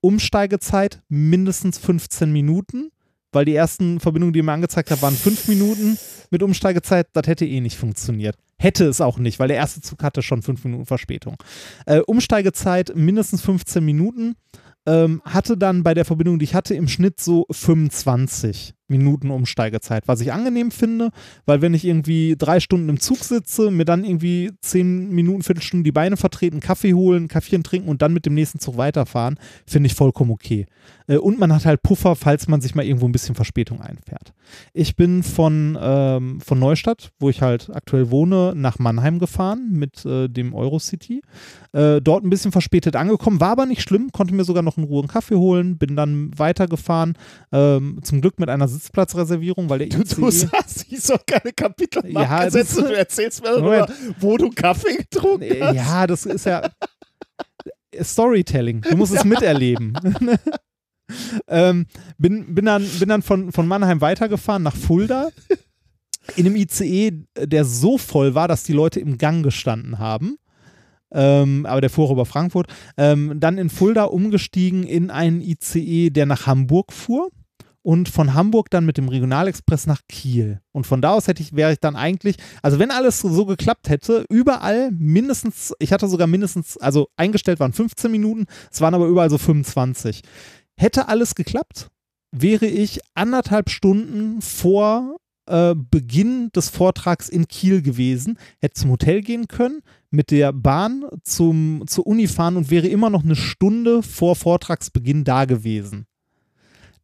Umsteigezeit 0.00 1.02
mindestens 1.08 1.78
15 1.78 2.32
Minuten, 2.32 2.90
weil 3.36 3.44
die 3.44 3.54
ersten 3.54 4.00
Verbindungen, 4.00 4.32
die 4.32 4.38
ihr 4.38 4.44
mir 4.44 4.52
angezeigt 4.52 4.90
habt, 4.90 5.02
waren 5.02 5.14
5 5.14 5.48
Minuten 5.48 5.98
mit 6.30 6.42
Umsteigezeit. 6.42 7.08
Das 7.12 7.26
hätte 7.26 7.44
eh 7.44 7.60
nicht 7.60 7.76
funktioniert. 7.76 8.34
Hätte 8.56 8.86
es 8.86 9.02
auch 9.02 9.18
nicht, 9.18 9.38
weil 9.38 9.48
der 9.48 9.58
erste 9.58 9.82
Zug 9.82 10.02
hatte 10.02 10.22
schon 10.22 10.40
5 10.40 10.64
Minuten 10.64 10.86
Verspätung. 10.86 11.36
Äh, 11.84 11.98
Umsteigezeit 12.00 12.96
mindestens 12.96 13.42
15 13.42 13.84
Minuten. 13.84 14.36
Ähm, 14.86 15.20
hatte 15.24 15.58
dann 15.58 15.82
bei 15.82 15.92
der 15.92 16.06
Verbindung, 16.06 16.38
die 16.38 16.44
ich 16.44 16.54
hatte, 16.54 16.74
im 16.74 16.88
Schnitt 16.88 17.20
so 17.20 17.44
25 17.50 18.72
Minuten 18.88 19.30
Umsteigezeit, 19.30 20.06
was 20.06 20.20
ich 20.20 20.32
angenehm 20.32 20.70
finde, 20.70 21.10
weil 21.44 21.62
wenn 21.62 21.74
ich 21.74 21.84
irgendwie 21.84 22.36
drei 22.38 22.60
Stunden 22.60 22.88
im 22.88 23.00
Zug 23.00 23.18
sitze, 23.18 23.70
mir 23.70 23.84
dann 23.84 24.04
irgendwie 24.04 24.52
10 24.60 25.10
Minuten, 25.10 25.42
Viertelstunde 25.42 25.84
die 25.84 25.92
Beine 25.92 26.16
vertreten, 26.16 26.60
Kaffee 26.60 26.94
holen, 26.94 27.28
Kaffee 27.28 27.56
trinken 27.62 27.88
und 27.88 28.02
dann 28.02 28.12
mit 28.12 28.26
dem 28.26 28.34
nächsten 28.34 28.58
Zug 28.58 28.76
weiterfahren, 28.76 29.38
finde 29.66 29.88
ich 29.88 29.94
vollkommen 29.94 30.30
okay. 30.30 30.66
Äh, 31.06 31.18
und 31.18 31.38
man 31.38 31.52
hat 31.52 31.64
halt 31.64 31.82
Puffer, 31.82 32.16
falls 32.16 32.48
man 32.48 32.60
sich 32.60 32.74
mal 32.74 32.84
irgendwo 32.84 33.06
ein 33.06 33.12
bisschen 33.12 33.34
Verspätung 33.34 33.80
einfährt. 33.80 34.32
Ich 34.72 34.96
bin 34.96 35.22
von, 35.22 35.78
ähm, 35.80 36.40
von 36.40 36.58
Neustadt, 36.58 37.10
wo 37.18 37.30
ich 37.30 37.42
halt 37.42 37.70
aktuell 37.74 38.10
wohne, 38.10 38.52
nach 38.54 38.78
Mannheim 38.78 39.18
gefahren 39.18 39.70
mit 39.72 40.04
äh, 40.04 40.28
dem 40.28 40.54
Eurocity. 40.54 41.22
Äh, 41.72 42.00
dort 42.00 42.24
ein 42.24 42.30
bisschen 42.30 42.52
verspätet 42.52 42.96
angekommen, 42.96 43.40
war 43.40 43.50
aber 43.50 43.66
nicht 43.66 43.82
schlimm, 43.82 44.10
konnte 44.12 44.34
mir 44.34 44.44
sogar 44.44 44.62
noch 44.62 44.78
in 44.78 44.84
Ruhe 44.84 45.00
einen 45.00 45.08
Kaffee 45.08 45.36
holen, 45.36 45.78
bin 45.78 45.96
dann 45.96 46.30
weitergefahren, 46.36 47.14
ähm, 47.52 47.98
zum 48.02 48.20
Glück 48.20 48.38
mit 48.38 48.48
einer 48.48 48.68
Sitzplatzreservierung, 48.76 49.68
weil 49.68 49.80
der 49.80 49.88
Du, 49.88 50.02
du 50.04 50.28
ICE 50.28 50.46
sagst, 50.46 50.86
ich 50.88 51.00
soll 51.00 51.18
keine 51.26 51.52
Kapitelmarke 51.52 52.30
Ja, 52.44 52.50
setzen. 52.50 52.84
Du 52.84 52.96
erzählst 52.96 53.42
mir 53.42 53.58
nur, 53.60 53.88
wo 54.20 54.36
du 54.36 54.50
Kaffee 54.50 54.96
getrunken 54.96 55.48
hast. 55.60 55.74
ja, 55.76 56.06
das 56.06 56.26
ist 56.26 56.46
ja 56.46 56.62
Storytelling. 58.02 58.82
Du 58.82 58.96
musst 58.96 59.14
es 59.14 59.24
miterleben. 59.24 59.94
ähm, 61.48 61.86
bin, 62.18 62.54
bin 62.54 62.64
dann, 62.64 62.86
bin 62.98 63.08
dann 63.08 63.22
von, 63.22 63.52
von 63.52 63.66
Mannheim 63.66 64.00
weitergefahren 64.00 64.62
nach 64.62 64.76
Fulda. 64.76 65.28
In 66.36 66.46
einem 66.46 66.56
ICE, 66.56 67.24
der 67.38 67.64
so 67.64 67.98
voll 67.98 68.34
war, 68.34 68.48
dass 68.48 68.64
die 68.64 68.72
Leute 68.72 68.98
im 69.00 69.16
Gang 69.16 69.44
gestanden 69.44 69.98
haben. 69.98 70.36
Ähm, 71.12 71.64
aber 71.66 71.80
der 71.80 71.88
fuhr 71.90 72.10
über 72.10 72.26
Frankfurt. 72.26 72.66
Ähm, 72.96 73.38
dann 73.38 73.58
in 73.58 73.70
Fulda 73.70 74.04
umgestiegen 74.04 74.82
in 74.82 75.10
einen 75.10 75.40
ICE, 75.40 76.10
der 76.10 76.26
nach 76.26 76.46
Hamburg 76.46 76.92
fuhr 76.92 77.30
und 77.86 78.08
von 78.08 78.34
Hamburg 78.34 78.68
dann 78.70 78.84
mit 78.84 78.98
dem 78.98 79.08
Regionalexpress 79.08 79.86
nach 79.86 80.00
Kiel. 80.08 80.60
Und 80.72 80.88
von 80.88 81.00
da 81.00 81.10
aus 81.10 81.28
hätte 81.28 81.40
ich, 81.40 81.54
wäre 81.54 81.72
ich 81.72 81.78
dann 81.78 81.94
eigentlich, 81.94 82.34
also 82.60 82.80
wenn 82.80 82.90
alles 82.90 83.20
so, 83.20 83.46
geklappt 83.46 83.88
hätte, 83.88 84.24
überall 84.28 84.90
mindestens, 84.90 85.72
ich 85.78 85.92
hatte 85.92 86.08
sogar 86.08 86.26
mindestens, 86.26 86.76
also 86.78 87.10
eingestellt 87.16 87.60
waren 87.60 87.72
15 87.72 88.10
Minuten, 88.10 88.46
es 88.72 88.80
waren 88.80 88.92
aber 88.94 89.06
überall 89.06 89.30
so 89.30 89.38
25. 89.38 90.22
Hätte 90.76 91.06
alles 91.06 91.36
geklappt, 91.36 91.86
wäre 92.32 92.66
ich 92.66 92.98
anderthalb 93.14 93.70
Stunden 93.70 94.42
vor 94.42 95.18
äh, 95.46 95.76
Beginn 95.76 96.50
des 96.56 96.70
Vortrags 96.70 97.28
in 97.28 97.46
Kiel 97.46 97.82
gewesen, 97.82 98.36
hätte 98.58 98.80
zum 98.80 98.90
Hotel 98.90 99.20
gehen 99.20 99.46
können, 99.46 99.82
mit 100.10 100.32
der 100.32 100.52
Bahn 100.52 101.04
zum, 101.22 101.84
zur 101.86 102.04
Uni 102.08 102.26
fahren 102.26 102.56
und 102.56 102.68
wäre 102.68 102.88
immer 102.88 103.10
noch 103.10 103.22
eine 103.22 103.36
Stunde 103.36 104.02
vor 104.02 104.34
Vortragsbeginn 104.34 105.22
da 105.22 105.44
gewesen. 105.44 106.08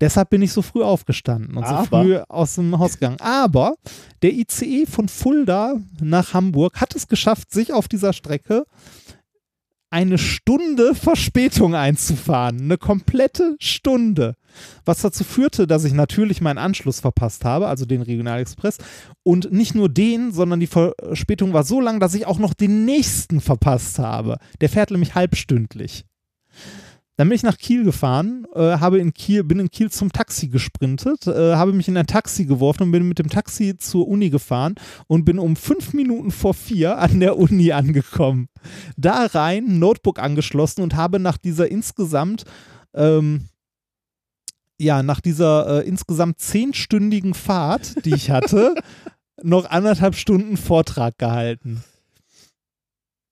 Deshalb 0.02 0.30
bin 0.30 0.42
ich 0.42 0.52
so 0.52 0.62
früh 0.62 0.82
aufgestanden 0.82 1.56
und 1.56 1.62
Aber- 1.62 2.02
so 2.02 2.02
früh 2.02 2.16
aus 2.28 2.56
dem 2.56 2.76
Haus 2.76 2.94
gegangen. 2.94 3.20
Aber 3.20 3.76
der 4.22 4.32
ICE 4.32 4.84
von 4.84 5.08
Fulda 5.08 5.76
nach 6.00 6.34
Hamburg 6.34 6.80
hat 6.80 6.96
es 6.96 7.06
geschafft, 7.06 7.52
sich 7.52 7.72
auf 7.72 7.86
dieser 7.86 8.12
Strecke 8.12 8.64
eine 9.90 10.18
Stunde 10.18 10.96
Verspätung 10.96 11.76
einzufahren. 11.76 12.62
Eine 12.62 12.78
komplette 12.78 13.54
Stunde. 13.60 14.34
Was 14.84 15.02
dazu 15.02 15.22
führte, 15.22 15.68
dass 15.68 15.84
ich 15.84 15.92
natürlich 15.92 16.40
meinen 16.40 16.58
Anschluss 16.58 16.98
verpasst 16.98 17.44
habe, 17.44 17.68
also 17.68 17.84
den 17.84 18.02
Regionalexpress. 18.02 18.78
Und 19.22 19.52
nicht 19.52 19.76
nur 19.76 19.88
den, 19.88 20.32
sondern 20.32 20.58
die 20.58 20.66
Verspätung 20.66 21.52
war 21.52 21.62
so 21.62 21.80
lang, 21.80 22.00
dass 22.00 22.14
ich 22.14 22.26
auch 22.26 22.40
noch 22.40 22.54
den 22.54 22.84
nächsten 22.84 23.40
verpasst 23.40 24.00
habe. 24.00 24.38
Der 24.60 24.68
fährt 24.68 24.90
nämlich 24.90 25.14
halbstündlich. 25.14 26.04
Dann 27.16 27.28
bin 27.28 27.36
ich 27.36 27.42
nach 27.42 27.58
Kiel 27.58 27.84
gefahren, 27.84 28.46
äh, 28.54 28.78
habe 28.78 28.98
in 28.98 29.12
Kiel, 29.12 29.44
bin 29.44 29.60
in 29.60 29.70
Kiel 29.70 29.90
zum 29.90 30.12
Taxi 30.12 30.48
gesprintet, 30.48 31.26
äh, 31.26 31.56
habe 31.56 31.74
mich 31.74 31.86
in 31.86 31.96
ein 31.96 32.06
Taxi 32.06 32.46
geworfen 32.46 32.84
und 32.84 32.92
bin 32.92 33.06
mit 33.06 33.18
dem 33.18 33.28
Taxi 33.28 33.76
zur 33.76 34.08
Uni 34.08 34.30
gefahren 34.30 34.76
und 35.08 35.24
bin 35.26 35.38
um 35.38 35.54
fünf 35.54 35.92
Minuten 35.92 36.30
vor 36.30 36.54
vier 36.54 36.98
an 36.98 37.20
der 37.20 37.36
Uni 37.36 37.70
angekommen. 37.72 38.48
Da 38.96 39.26
rein, 39.26 39.78
Notebook 39.78 40.18
angeschlossen 40.18 40.82
und 40.82 40.96
habe 40.96 41.18
nach 41.18 41.36
dieser 41.36 41.70
insgesamt, 41.70 42.44
ähm, 42.94 43.48
ja, 44.80 45.02
nach 45.02 45.20
dieser 45.20 45.82
äh, 45.82 45.86
insgesamt 45.86 46.40
zehnstündigen 46.40 47.34
Fahrt, 47.34 48.06
die 48.06 48.14
ich 48.14 48.30
hatte, 48.30 48.74
noch 49.42 49.66
anderthalb 49.66 50.14
Stunden 50.14 50.56
Vortrag 50.56 51.18
gehalten. 51.18 51.84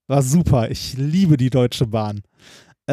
War 0.07 0.23
super. 0.23 0.71
Ich 0.71 0.99
liebe 0.99 1.39
die 1.39 1.51
Deutsche 1.51 1.87
Bahn. 1.87 2.23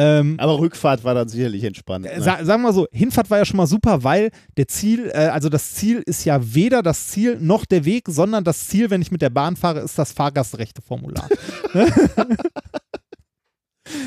Ähm, 0.00 0.36
Aber 0.38 0.60
Rückfahrt 0.60 1.02
war 1.02 1.14
dann 1.14 1.28
sicherlich 1.28 1.64
entspannt. 1.64 2.06
äh, 2.06 2.16
Ne? 2.18 2.22
sa 2.22 2.44
sagen 2.44 2.62
wir 2.62 2.72
so, 2.72 2.86
Hinfahrt 2.92 3.28
war 3.30 3.38
ja 3.38 3.44
schon 3.44 3.56
mal 3.56 3.66
super, 3.66 4.04
weil 4.04 4.30
der 4.56 4.68
Ziel, 4.68 5.10
äh, 5.12 5.26
also 5.26 5.48
das 5.48 5.74
Ziel 5.74 6.02
ist 6.06 6.24
ja 6.24 6.38
weder 6.54 6.82
das 6.82 7.08
Ziel 7.08 7.36
noch 7.40 7.64
der 7.64 7.84
Weg, 7.84 8.04
sondern 8.08 8.44
das 8.44 8.68
Ziel, 8.68 8.90
wenn 8.90 9.02
ich 9.02 9.10
mit 9.10 9.22
der 9.22 9.30
Bahn 9.30 9.56
fahre, 9.56 9.80
ist 9.80 9.98
das 9.98 10.12
Fahrgastrechteformular. 10.12 11.28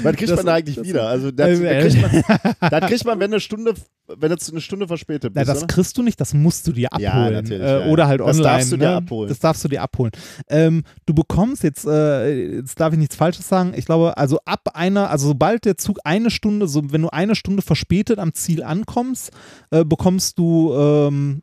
Wann 0.03 0.15
kriegt 0.15 0.31
das- 0.31 0.37
man 0.37 0.45
da 0.45 0.53
eigentlich 0.55 0.75
das- 0.77 0.87
wieder? 0.87 1.07
Also 1.07 1.31
das, 1.31 1.59
Äh, 1.59 1.63
da 1.63 1.81
kriegt 1.89 2.01
man, 2.01 2.69
da 2.69 2.79
kriegt 2.81 3.05
man, 3.05 3.19
wenn 3.19 3.31
eine 3.31 3.39
Stunde, 3.39 3.73
wenn 4.07 4.29
du 4.31 4.37
eine 4.51 4.61
Stunde 4.61 4.87
verspätet 4.87 5.31
Na, 5.35 5.41
bist. 5.41 5.49
das 5.49 5.57
oder? 5.59 5.67
kriegst 5.67 5.97
du 5.97 6.03
nicht, 6.03 6.19
das 6.19 6.33
musst 6.33 6.67
du 6.67 6.71
dir 6.73 6.91
abholen. 6.91 7.45
Ja, 7.45 7.55
äh, 7.55 7.59
ja, 7.59 7.79
ja. 7.79 7.91
Oder 7.91 8.07
halt 8.07 8.19
Das 8.19 8.27
online. 8.37 8.43
darfst 8.43 8.71
du 8.71 8.77
dir 8.77 8.89
ne? 8.89 8.95
abholen. 8.95 9.29
Das 9.29 9.39
darfst 9.39 9.63
du 9.63 9.67
dir 9.67 9.81
abholen. 9.81 10.11
Ähm, 10.49 10.83
du 11.05 11.13
bekommst 11.13 11.63
jetzt, 11.63 11.85
äh, 11.85 12.55
jetzt 12.57 12.79
darf 12.79 12.93
ich 12.93 12.99
nichts 12.99 13.15
Falsches 13.15 13.47
sagen, 13.47 13.73
ich 13.75 13.85
glaube, 13.85 14.17
also 14.17 14.39
ab 14.45 14.69
einer, 14.73 15.09
also 15.09 15.27
sobald 15.27 15.65
der 15.65 15.77
Zug 15.77 15.99
eine 16.03 16.29
Stunde, 16.31 16.67
so 16.67 16.91
wenn 16.91 17.01
du 17.03 17.09
eine 17.09 17.35
Stunde 17.35 17.61
verspätet 17.61 18.19
am 18.19 18.33
Ziel 18.33 18.63
ankommst, 18.63 19.31
äh, 19.71 19.85
bekommst 19.85 20.37
du, 20.39 20.73
ähm, 20.73 21.41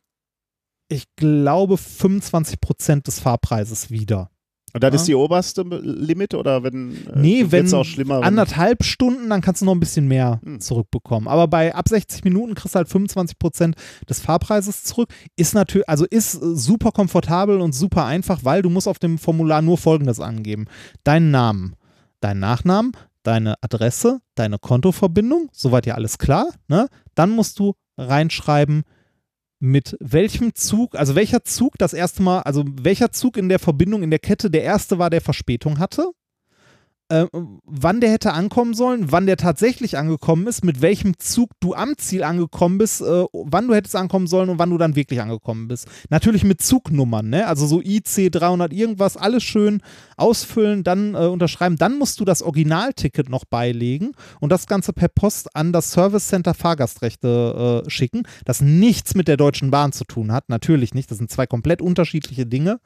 ich 0.91 1.05
glaube, 1.17 1.77
25 1.77 2.61
Prozent 2.61 3.07
des 3.07 3.21
Fahrpreises 3.21 3.91
wieder. 3.91 4.31
Und 4.75 4.83
das 4.85 4.93
Ja. 4.93 4.97
ist 4.97 5.09
die 5.09 5.15
oberste 5.15 5.63
Limit 5.63 6.35
oder 6.35 6.63
wenn 6.63 6.93
äh, 7.07 7.19
Nee, 7.19 7.47
wenn 7.49 7.73
auch 7.73 7.85
schlimmer, 7.85 8.23
anderthalb 8.23 8.85
Stunden, 8.85 9.31
dann 9.31 9.41
kannst 9.41 9.63
du 9.63 9.67
noch 9.67 9.75
ein 9.75 9.81
bisschen 9.81 10.07
mehr 10.09 10.41
Hm. 10.45 10.61
zurückbekommen. 10.61 11.27
Aber 11.29 11.49
bei 11.49 11.75
ab 11.75 11.89
60 11.89 12.25
Minuten 12.25 12.55
kriegst 12.55 12.75
du 12.75 12.77
halt 12.79 12.89
25 12.89 13.39
Prozent 13.39 13.77
des 14.09 14.21
Fahrpreises 14.21 14.85
zurück. 14.85 15.09
Ist 15.37 15.55
natürlich, 15.55 15.89
also 15.89 16.05
ist 16.05 16.35
äh, 16.35 16.55
super 16.57 16.91
komfortabel 16.93 17.61
und 17.61 17.75
super 17.75 18.05
einfach, 18.05 18.41
weil 18.45 18.63
du 18.63 18.71
musst 18.71 18.89
auf 18.89 18.99
dem 18.99 19.19
Formular 19.19 19.63
nur 19.63 19.79
Folgendes 19.79 20.21
angeben: 20.21 20.67
Deinen 21.05 21.31
Namen, 21.31 21.75
deinen 22.21 22.41
Nachnamen, 22.41 22.93
deine 23.23 23.55
Adresse, 23.63 24.21
deine 24.35 24.59
Kontoverbindung, 24.59 25.49
soweit 25.53 25.87
ja 25.87 25.95
alles 25.95 26.19
klar. 26.19 26.47
Ne? 26.69 26.89
Dann 27.15 27.31
musst 27.31 27.59
du 27.59 27.75
reinschreiben, 27.97 28.83
mit 29.61 29.97
welchem 30.01 30.55
Zug, 30.55 30.95
also 30.95 31.15
welcher 31.15 31.45
Zug 31.45 31.75
das 31.79 31.93
erste 31.93 32.23
Mal, 32.23 32.41
also 32.41 32.65
welcher 32.81 33.11
Zug 33.11 33.37
in 33.37 33.49
der 33.49 33.59
Verbindung, 33.59 34.03
in 34.03 34.11
der 34.11 34.19
Kette 34.19 34.51
der 34.51 34.63
erste 34.63 34.99
war, 34.99 35.11
der 35.11 35.21
Verspätung 35.21 35.79
hatte, 35.79 36.11
äh, 37.09 37.27
wann 37.65 38.01
der 38.01 38.11
hätte 38.11 38.33
ankommen 38.33 38.75
sollen, 38.75 39.11
wann 39.11 39.27
der 39.27 39.37
tatsächlich 39.37 39.97
angekommen 39.97 40.47
ist, 40.47 40.65
mit 40.65 40.83
welchem 40.83 41.19
Zug 41.19 41.51
du 41.61 41.75
am 41.75 41.97
Ziel 41.97 42.23
angekommen 42.23 42.79
bist, 42.79 43.01
äh, 43.01 43.25
wann 43.33 43.67
du 43.67 43.75
hättest 43.75 43.97
ankommen 43.97 44.27
sollen 44.27 44.51
und 44.51 44.59
wann 44.59 44.71
du 44.71 44.79
dann 44.79 44.97
wirklich 44.97 45.21
angekommen 45.21 45.69
bist. 45.69 45.89
Natürlich 46.11 46.45
mit 46.45 46.61
Zugnummern, 46.61 47.31
ne? 47.31 47.47
Also 47.47 47.67
so 47.67 47.81
IC 47.81 48.31
300 48.31 48.73
irgendwas, 48.73 49.17
alles 49.17 49.43
schön 49.43 49.81
ausfüllen, 50.17 50.85
dann 50.85 51.15
äh, 51.15 51.27
unterschreiben. 51.27 51.77
Dann 51.77 51.99
musst 51.99 52.21
du 52.21 52.25
das 52.25 52.43
Originalticket 52.43 53.29
noch 53.29 53.45
beilegen 53.45 54.13
und 54.41 54.51
das 54.51 54.67
Ganze 54.67 54.93
per 54.93 55.09
Post 55.09 55.55
an 55.57 55.73
das 55.73 55.91
Service 55.91 56.29
Center 56.29 56.55
Fahrgastrechte 56.55 57.85
äh, 57.87 57.91
schicken, 57.91 58.25
das 58.45 58.61
nichts 58.61 59.15
mit 59.15 59.29
der 59.29 59.37
Deutschen 59.37 59.71
Bahn 59.71 59.93
zu 59.93 60.05
tun 60.05 60.33
hat. 60.33 60.49
Natürlich 60.49 60.95
nicht. 60.95 61.11
Das 61.11 61.19
sind 61.19 61.31
zwei 61.31 61.47
komplett 61.47 61.81
unterschiedliche 61.81 62.47
Dinge. 62.47 62.81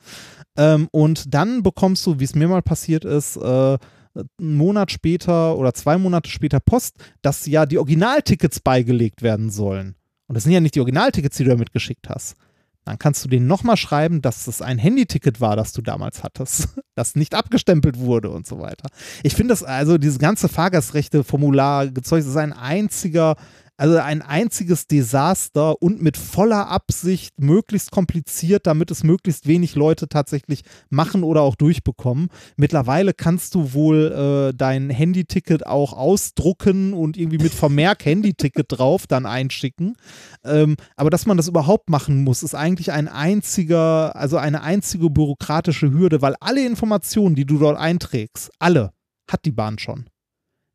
Ähm, 0.56 0.88
und 0.92 1.34
dann 1.34 1.62
bekommst 1.62 2.06
du, 2.06 2.20
wie 2.20 2.24
es 2.24 2.34
mir 2.34 2.48
mal 2.48 2.62
passiert 2.62 3.04
ist, 3.04 3.36
äh, 3.36 3.78
einen 4.14 4.56
Monat 4.56 4.92
später 4.92 5.56
oder 5.56 5.74
zwei 5.74 5.98
Monate 5.98 6.30
später 6.30 6.60
Post, 6.60 6.96
dass 7.22 7.46
ja 7.46 7.66
die 7.66 7.78
Originaltickets 7.78 8.60
beigelegt 8.60 9.22
werden 9.22 9.50
sollen. 9.50 9.96
Und 10.26 10.34
das 10.34 10.44
sind 10.44 10.52
ja 10.52 10.60
nicht 10.60 10.74
die 10.74 10.80
Originaltickets, 10.80 11.36
die 11.36 11.44
du 11.44 11.50
da 11.50 11.56
mitgeschickt 11.56 12.08
hast. 12.08 12.36
Dann 12.84 12.98
kannst 12.98 13.24
du 13.24 13.28
denen 13.28 13.46
nochmal 13.46 13.76
schreiben, 13.76 14.22
dass 14.22 14.48
es 14.48 14.60
ein 14.60 14.76
Handyticket 14.76 15.40
war, 15.40 15.54
das 15.54 15.72
du 15.72 15.82
damals 15.82 16.24
hattest, 16.24 16.68
das 16.96 17.14
nicht 17.14 17.34
abgestempelt 17.34 17.98
wurde 17.98 18.30
und 18.30 18.46
so 18.46 18.58
weiter. 18.58 18.88
Ich 19.22 19.34
finde 19.34 19.52
das, 19.52 19.62
also 19.62 19.98
dieses 19.98 20.18
ganze 20.18 20.48
Fahrgastrechte-Formular 20.48 21.88
gezeugt, 21.88 22.26
ist 22.26 22.36
ein 22.36 22.52
einziger, 22.52 23.36
also 23.82 23.98
ein 23.98 24.22
einziges 24.22 24.86
Desaster 24.86 25.82
und 25.82 26.00
mit 26.00 26.16
voller 26.16 26.68
Absicht 26.68 27.40
möglichst 27.40 27.90
kompliziert, 27.90 28.68
damit 28.68 28.92
es 28.92 29.02
möglichst 29.02 29.48
wenig 29.48 29.74
Leute 29.74 30.08
tatsächlich 30.08 30.62
machen 30.88 31.24
oder 31.24 31.40
auch 31.40 31.56
durchbekommen. 31.56 32.28
Mittlerweile 32.56 33.12
kannst 33.12 33.56
du 33.56 33.72
wohl 33.72 34.52
äh, 34.52 34.56
dein 34.56 34.88
Handyticket 34.88 35.66
auch 35.66 35.94
ausdrucken 35.94 36.92
und 36.92 37.16
irgendwie 37.16 37.38
mit 37.38 37.52
Vermerk 37.52 38.04
Handyticket 38.04 38.66
drauf 38.68 39.08
dann 39.08 39.26
einschicken. 39.26 39.96
Ähm, 40.44 40.76
aber 40.94 41.10
dass 41.10 41.26
man 41.26 41.36
das 41.36 41.48
überhaupt 41.48 41.90
machen 41.90 42.22
muss, 42.22 42.44
ist 42.44 42.54
eigentlich 42.54 42.92
ein 42.92 43.08
einziger, 43.08 44.14
also 44.14 44.36
eine 44.36 44.62
einzige 44.62 45.10
bürokratische 45.10 45.90
Hürde, 45.90 46.22
weil 46.22 46.36
alle 46.38 46.64
Informationen, 46.64 47.34
die 47.34 47.46
du 47.46 47.58
dort 47.58 47.78
einträgst, 47.78 48.52
alle 48.60 48.92
hat 49.28 49.44
die 49.44 49.50
Bahn 49.50 49.80
schon. 49.80 50.06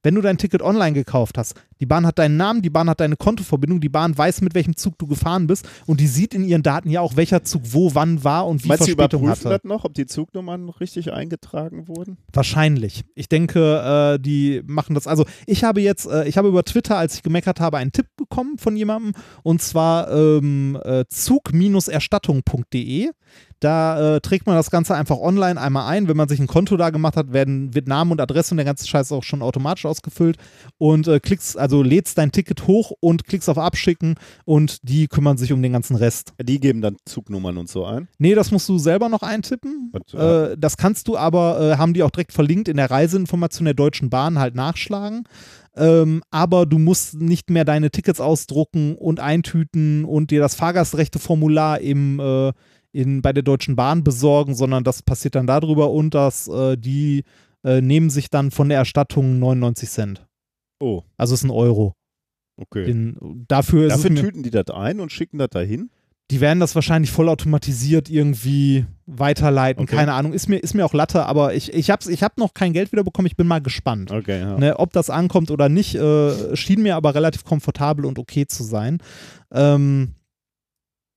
Wenn 0.04 0.16
du 0.16 0.22
dein 0.22 0.38
Ticket 0.38 0.62
online 0.62 0.94
gekauft 0.94 1.38
hast, 1.38 1.56
die 1.80 1.86
Bahn 1.86 2.06
hat 2.06 2.20
deinen 2.20 2.38
Namen, 2.38 2.62
die 2.62 2.70
Bahn 2.70 2.90
hat 2.90 3.00
deine 3.00 3.18
Kontoverbindung, 3.18 3.82
die 3.82 3.90
Bahn 3.90 4.18
weiß, 4.18 4.42
mit 4.42 4.56
welchem 4.56 4.76
Zug 4.76 4.98
du 4.98 5.08
gefahren 5.08 5.48
bist 5.48 5.68
und 5.86 6.00
die 6.00 6.08
sieht 6.08 6.34
in 6.34 6.44
ihren 6.44 6.64
Daten 6.64 6.90
ja 6.90 7.02
auch, 7.02 7.16
welcher 7.16 7.44
Zug 7.44 7.62
wo, 7.66 7.94
wann 7.96 8.24
war 8.24 8.48
und 8.48 8.64
wie 8.64 8.70
Meinst 8.70 8.86
Verspätung 8.86 9.24
überprüfen 9.24 9.50
hatte. 9.50 9.60
das 9.62 9.70
noch, 9.70 9.86
ob 9.86 9.94
die 9.94 10.06
Zugnummern 10.06 10.70
richtig 10.70 11.14
eingetragen 11.14 11.88
wurden? 11.88 12.18
Wahrscheinlich. 12.32 13.04
Ich 13.16 13.30
denke, 13.30 14.16
äh, 14.16 14.20
die 14.20 14.62
machen 14.66 14.96
das. 14.96 15.08
Also 15.08 15.26
ich 15.46 15.64
habe 15.64 15.82
jetzt, 15.82 16.08
äh, 16.08 16.28
ich 16.28 16.38
habe 16.38 16.48
über 16.48 16.64
Twitter, 16.64 16.98
als 16.98 17.16
ich 17.16 17.24
gemeckert 17.24 17.60
habe, 17.60 17.78
einen 17.78 17.92
Tipp 17.92 18.08
bekommen 18.16 18.58
von 18.58 18.78
jemandem 18.78 19.14
und 19.44 19.62
zwar 19.62 20.10
ähm, 20.12 20.80
äh, 20.84 21.04
zug-erstattung.de. 21.10 23.10
Da 23.60 24.16
äh, 24.16 24.22
trägt 24.22 24.46
man 24.46 24.56
das 24.56 24.70
Ganze 24.70 24.96
einfach 24.96 25.18
online 25.18 25.60
einmal 25.60 25.88
ein. 25.92 26.08
Wenn 26.08 26.18
man 26.18 26.30
sich 26.30 26.40
ein 26.40 26.48
Konto 26.48 26.78
da 26.78 26.90
gemacht 26.90 27.16
hat, 27.16 27.34
werden, 27.34 27.74
wird 27.74 27.88
Name 27.88 28.12
und 28.12 28.22
Adresse 28.22 28.52
und 28.52 28.58
der 28.58 28.66
ganze 28.66 28.88
Scheiß 28.88 29.12
auch 29.12 29.24
schon 29.24 29.42
automatisch 29.42 29.86
ausgefüllt 29.86 30.38
und 30.78 31.08
äh, 31.08 31.20
klickst, 31.20 31.58
also 31.58 31.82
lädst 31.82 32.18
dein 32.18 32.32
Ticket 32.32 32.68
hoch 32.68 32.92
und 33.00 33.26
klickst 33.26 33.50
auf 33.50 33.58
Abschicken 33.58 34.16
und 34.46 34.80
die 34.88 35.08
kümmern 35.08 35.38
sich 35.38 35.52
um 35.54 35.62
den 35.62 35.74
ganzen 35.74 35.96
Rest. 35.96 36.34
Die 36.42 36.60
geben 36.60 36.82
dann 36.82 36.98
Zugnummern 37.06 37.58
und 37.58 37.70
so 37.70 37.86
ein. 37.86 38.08
Nee, 38.18 38.36
das 38.36 38.52
musst 38.52 38.70
du 38.70 38.78
selber 38.78 39.10
noch 39.10 39.24
eintippen. 39.24 39.92
Äh, 40.14 40.52
Äh, 40.54 40.58
das 40.58 40.78
kannst 40.78 41.08
du 41.08 41.18
aber, 41.18 41.60
äh, 41.60 41.78
haben 41.78 41.94
die 41.94 42.04
auch 42.04 42.12
direkt 42.12 42.34
verlinkt 42.34 42.68
in 42.68 42.78
der 42.78 42.92
Reiseinformation 42.92 43.66
der 43.66 43.74
Deutschen 43.74 44.10
Bahn 44.10 44.38
halt 44.40 44.56
nachschlagen. 44.56 45.24
Ähm, 45.76 46.24
aber 46.32 46.66
du 46.66 46.80
musst 46.80 47.16
nicht 47.16 47.50
mehr 47.50 47.64
deine 47.64 47.92
Tickets 47.92 48.20
ausdrucken 48.20 48.96
und 48.96 49.20
eintüten 49.20 50.06
und 50.06 50.32
dir 50.32 50.40
das 50.42 50.56
Fahrgastrechteformular 50.56 51.80
im, 51.82 52.20
äh, 52.20 52.52
in, 52.98 53.22
bei 53.22 53.32
der 53.34 53.44
Deutschen 53.44 53.76
Bahn 53.76 54.04
besorgen, 54.04 54.56
sondern 54.56 54.84
das 54.84 55.04
passiert 55.04 55.36
dann 55.36 55.48
darüber 55.48 55.92
und 55.92 56.14
dass 56.14 56.48
äh, 56.48 56.76
die 56.78 57.24
äh, 57.64 57.82
nehmen 57.82 58.10
sich 58.10 58.30
dann 58.30 58.52
von 58.52 58.70
der 58.70 58.78
Erstattung 58.80 59.40
99 59.40 59.90
Cent. 59.90 60.28
Oh, 60.80 61.04
Also 61.18 61.34
ist 61.36 61.44
ein 61.44 61.50
Euro. 61.52 61.94
okay. 62.60 62.86
Den, 62.86 63.46
dafür 63.48 63.88
Dafür 63.90 64.10
mir, 64.12 64.22
tüten 64.22 64.44
die 64.44 64.52
das 64.52 64.70
ein 64.70 65.00
und 65.00 65.12
schicken 65.12 65.38
das 65.38 65.50
dahin. 65.50 65.90
die 66.32 66.42
werden 66.42 66.60
das 66.60 66.76
wahrscheinlich 66.76 67.12
vollautomatisiert 67.12 68.10
irgendwie 68.10 68.86
weiterleiten. 69.06 69.84
Okay. 69.84 69.96
Keine 69.96 70.14
Ahnung. 70.14 70.34
Ist 70.34 70.50
mir, 70.50 70.58
ist 70.58 70.74
mir 70.74 70.86
auch 70.86 70.94
Latte, 70.94 71.26
aber 71.26 71.54
ich, 71.56 71.74
ich 71.74 71.90
habe 71.90 72.12
ich 72.12 72.22
hab 72.24 72.38
noch 72.38 72.54
kein 72.54 72.74
Geld 72.74 72.92
wieder 72.92 73.04
bekommen. 73.04 73.28
Ich 73.28 73.36
bin 73.38 73.48
mal 73.48 73.62
gespannt. 73.62 74.12
Okay, 74.12 74.40
ja. 74.40 74.58
Ne, 74.58 74.78
ob 74.78 74.92
das 74.94 75.10
ankommt 75.10 75.52
oder 75.52 75.70
nicht, 75.70 75.96
äh, 75.96 76.56
schien 76.56 76.82
mir 76.84 76.96
aber 76.96 77.16
relativ 77.16 77.44
komfortabel 77.44 78.06
und 78.06 78.20
okay 78.20 78.46
zu 78.46 78.64
sein. 78.64 79.00
Ähm, 79.52 80.14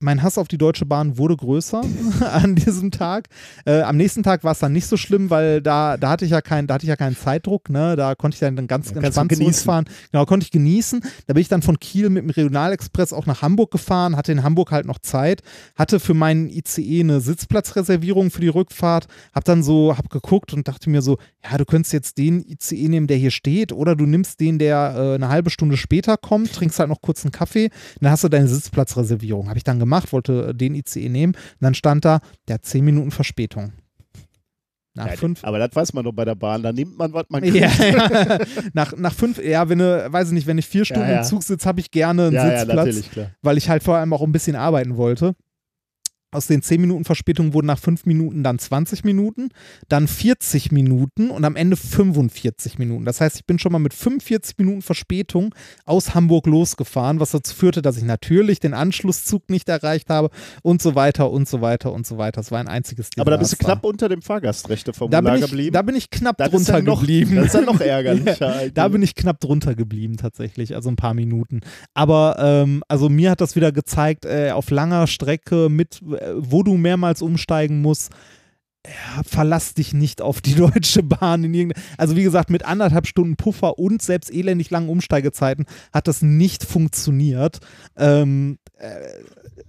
mein 0.01 0.23
Hass 0.23 0.39
auf 0.39 0.49
die 0.49 0.59
Deutsche 0.59 0.87
Bahn 0.87 1.19
wurde 1.19 1.37
größer 1.37 1.83
an 2.33 2.57
diesem 2.57 2.91
Tag. 2.91 3.29
Äh, 3.67 3.83
am 3.83 3.97
nächsten 3.97 4.23
Tag 4.23 4.45
war 4.45 4.53
es 4.53 4.59
dann 4.59 4.73
nicht 4.73 4.87
so 4.87 4.97
schlimm, 4.97 5.31
weil 5.31 5.61
da, 5.61 5.97
da 5.97 6.11
hatte 6.11 6.25
ich 6.25 6.31
ja 6.31 6.41
keinen, 6.41 6.67
da 6.67 6.75
hatte 6.75 6.85
ich 6.85 6.89
ja 6.89 6.97
keinen 6.97 7.17
Zeitdruck, 7.17 7.69
ne? 7.69 7.97
Da 7.97 8.15
konnte 8.15 8.35
ich 8.35 8.41
dann 8.41 8.67
ganz 8.67 8.91
Ja, 8.91 9.03
entspannt 9.03 9.37
zurückfahren. 9.37 9.85
Genau, 10.11 10.25
konnte 10.25 10.45
ich 10.45 10.51
genießen. 10.51 11.03
Da 11.27 11.35
bin 11.35 11.43
ich 11.43 11.49
dann 11.49 11.63
von 11.63 11.79
Kiel 11.79 12.09
mit 12.09 12.25
dem 12.25 12.31
Regionalexpress 12.31 13.13
auch 13.13 13.27
nach 13.27 13.43
Hamburg 13.43 13.71
gefahren, 13.71 14.17
hatte 14.17 14.33
in 14.33 14.43
Hamburg 14.43 14.71
halt 14.71 14.87
noch 14.87 14.99
Zeit, 14.99 15.43
hatte 15.77 16.01
für 16.01 16.15
meinen 16.15 16.49
ICE 16.49 17.01
eine 17.01 17.21
Sitzplatzreservierung 17.21 18.31
für 18.31 18.41
die 18.41 18.49
Rückfahrt, 18.49 19.07
hab 19.35 19.45
dann 19.45 19.63
so, 19.63 19.97
hab 19.97 20.09
geguckt 20.09 20.55
und 20.55 20.67
dachte 20.67 20.89
mir 20.89 21.03
so, 21.03 21.19
ja, 21.45 21.59
du 21.59 21.65
könntest 21.65 21.93
jetzt 21.93 22.19
den 22.19 22.45
ICE 22.47 22.89
nehmen, 22.89 23.07
der 23.07 23.17
hier 23.17 23.31
steht, 23.31 23.73
oder 23.73 23.97
du 23.97 24.07
nimmst 24.07 24.41
den, 24.41 24.59
der 24.59 24.95
äh, 24.97 25.15
eine 25.15 25.29
halbe 25.29 25.51
Stunde 25.51 25.77
später 25.77 26.17
kommt, 26.17 26.53
trinkst 26.53 26.79
halt 26.79 26.89
noch 26.89 27.03
kurz 27.03 27.25
einen 27.25 27.33
Kaffee, 27.33 27.71
dann 28.01 28.11
hast 28.11 28.25
du 28.25 28.29
deine 28.29 28.49
Sitzplatzreservierung. 28.49 29.49
Habe 29.49 29.59
ich 29.59 29.65
dann 29.65 29.79
gemacht, 29.79 29.90
wollte 30.13 30.49
äh, 30.49 30.55
den 30.55 30.75
ICE 30.75 31.09
nehmen, 31.09 31.35
und 31.35 31.61
dann 31.61 31.75
stand 31.75 32.05
da, 32.05 32.21
der 32.49 32.55
hat 32.55 32.65
10 32.65 32.85
Minuten 32.85 33.11
Verspätung. 33.11 33.73
Nach 34.95 35.07
Ja, 35.07 35.13
fünf. 35.13 35.45
Aber 35.45 35.59
das 35.61 35.75
weiß 35.75 35.93
man 35.93 36.05
doch 36.05 36.13
bei 36.13 36.25
der 36.25 36.35
Bahn. 36.35 36.63
Da 36.65 36.73
nimmt 36.73 36.99
man, 36.99 37.13
was 37.13 37.25
man 37.29 37.45
Ja, 37.55 37.69
kriegt. 37.69 37.95
ja. 37.95 38.39
nach, 38.73 38.97
nach 38.97 39.15
fünf, 39.15 39.39
ja, 39.43 39.69
wenn 39.69 39.79
du, 39.79 40.13
weiß 40.13 40.29
ich 40.29 40.35
nicht, 40.35 40.47
wenn 40.49 40.59
ich 40.59 40.67
vier 40.67 40.85
Stunden 40.85 41.09
ja. 41.09 41.19
im 41.19 41.25
Zug 41.25 41.43
sitze, 41.45 41.69
habe 41.69 41.79
ich 41.81 41.91
gerne 41.93 42.25
einen 42.27 42.33
Ja, 42.35 42.51
ja, 42.51 42.59
Sitzplatz, 42.59 43.29
weil 43.43 43.57
ich 43.57 43.69
halt 43.69 43.83
vor 43.85 43.97
allem 43.97 44.13
auch 44.13 44.23
ein 44.23 44.33
bisschen 44.33 44.57
arbeiten 44.57 44.97
wollte. 44.97 45.35
Aus 46.33 46.47
den 46.47 46.63
10 46.63 46.81
Minuten 46.81 47.05
Verspätung 47.05 47.55
wurden 47.55 47.67
nach 47.67 47.79
5 47.79 48.07
Minuten 48.07 48.43
dann 48.45 48.59
20 48.59 49.05
Minuten, 49.05 49.49
dann 49.89 50.07
40 50.07 50.71
Minuten 50.73 51.31
und 51.31 51.45
am 51.45 51.57
Ende 51.57 51.77
45 51.77 52.79
Minuten. 52.79 53.05
Das 53.05 53.21
heißt, 53.21 53.37
ich 53.37 53.47
bin 53.47 53.59
schon 53.59 53.73
mal 53.73 53.79
mit 53.79 53.95
45 53.95 54.59
Minuten 54.59 54.83
Verspätung 54.83 55.55
aus 55.85 56.15
Hamburg 56.15 56.47
losgefahren, 56.47 57.21
was 57.21 57.33
dazu 57.33 57.55
führte, 57.55 57.83
dass 57.83 57.97
ich 57.97 58.05
natürlich 58.05 58.61
den 58.61 58.75
Anschlusszug 58.75 59.51
nicht 59.51 59.69
erreicht 59.69 60.11
habe 60.11 60.31
und 60.63 60.81
so 60.81 60.95
weiter 60.95 61.31
und 61.31 61.49
so 61.49 61.61
weiter 61.61 61.93
und 61.93 62.07
so 62.07 62.19
weiter. 62.19 62.41
Das 62.41 62.51
war 62.51 62.61
ein 62.61 62.69
einziges 62.69 63.11
Desaster. 63.11 63.23
Aber 63.23 63.31
da 63.33 63.37
bist 63.37 63.53
du 63.53 63.57
knapp 63.57 63.85
unter 63.85 64.09
dem 64.09 64.21
da 64.21 64.27
Fahrgastrechteformular 64.27 65.23
bin, 65.23 65.35
ich, 65.35 65.41
geblieben. 65.51 65.73
da 65.73 65.83
bin 65.83 65.97
ich 65.97 66.11
knapp 66.11 66.37
Das 66.39 66.51
drunter 66.51 66.79
ja 66.79 66.83
noch, 66.83 67.01
geblieben. 67.01 67.37
Das 67.37 67.47
ist 67.47 67.55
ja 67.55 67.61
noch 67.63 67.81
ärgerlicher. 67.81 68.55
eigentlich. 68.55 68.75
Da 68.75 68.89
bin 68.89 69.03
ich 69.03 69.15
knapp 69.15 69.41
drunter 69.41 69.75
geblieben 69.75 70.17
tatsächlich, 70.17 70.75
also 70.75 70.91
ein 70.91 70.97
paar 70.97 71.15
Minuten. 71.15 71.61
Aber 71.95 72.37
ähm, 72.39 72.83
also 72.89 73.09
mir 73.09 73.31
hat 73.31 73.41
das 73.41 73.57
wieder 73.57 73.73
gezeigt, 73.73 74.25
äh, 74.25 74.51
auf 74.53 74.71
langer 74.71 75.07
Strecke 75.07 75.69
mit, 75.69 76.01
wo 76.37 76.63
du 76.63 76.77
mehrmals 76.77 77.23
umsteigen 77.23 77.83
musst, 77.83 78.11
ja, 78.87 79.23
verlass 79.25 79.75
dich 79.75 79.93
nicht 79.93 80.23
auf 80.23 80.41
die 80.41 80.55
Deutsche 80.57 81.03
Bahn 81.03 81.45
in. 81.45 81.73
Also 81.99 82.17
wie 82.17 82.23
gesagt, 82.23 82.51
mit 82.51 82.65
anderthalb 82.65 83.07
Stunden 83.07 83.37
Puffer 83.37 83.79
und 83.79 84.01
selbst 84.03 84.33
elendig 84.33 84.71
langen 84.71 84.89
Umsteigezeiten 84.89 85.67
hat 85.93 86.09
das 86.09 86.23
nicht 86.23 86.65
funktioniert. 86.65 87.59
Ähm, 87.97 88.59
äh, 88.79 88.97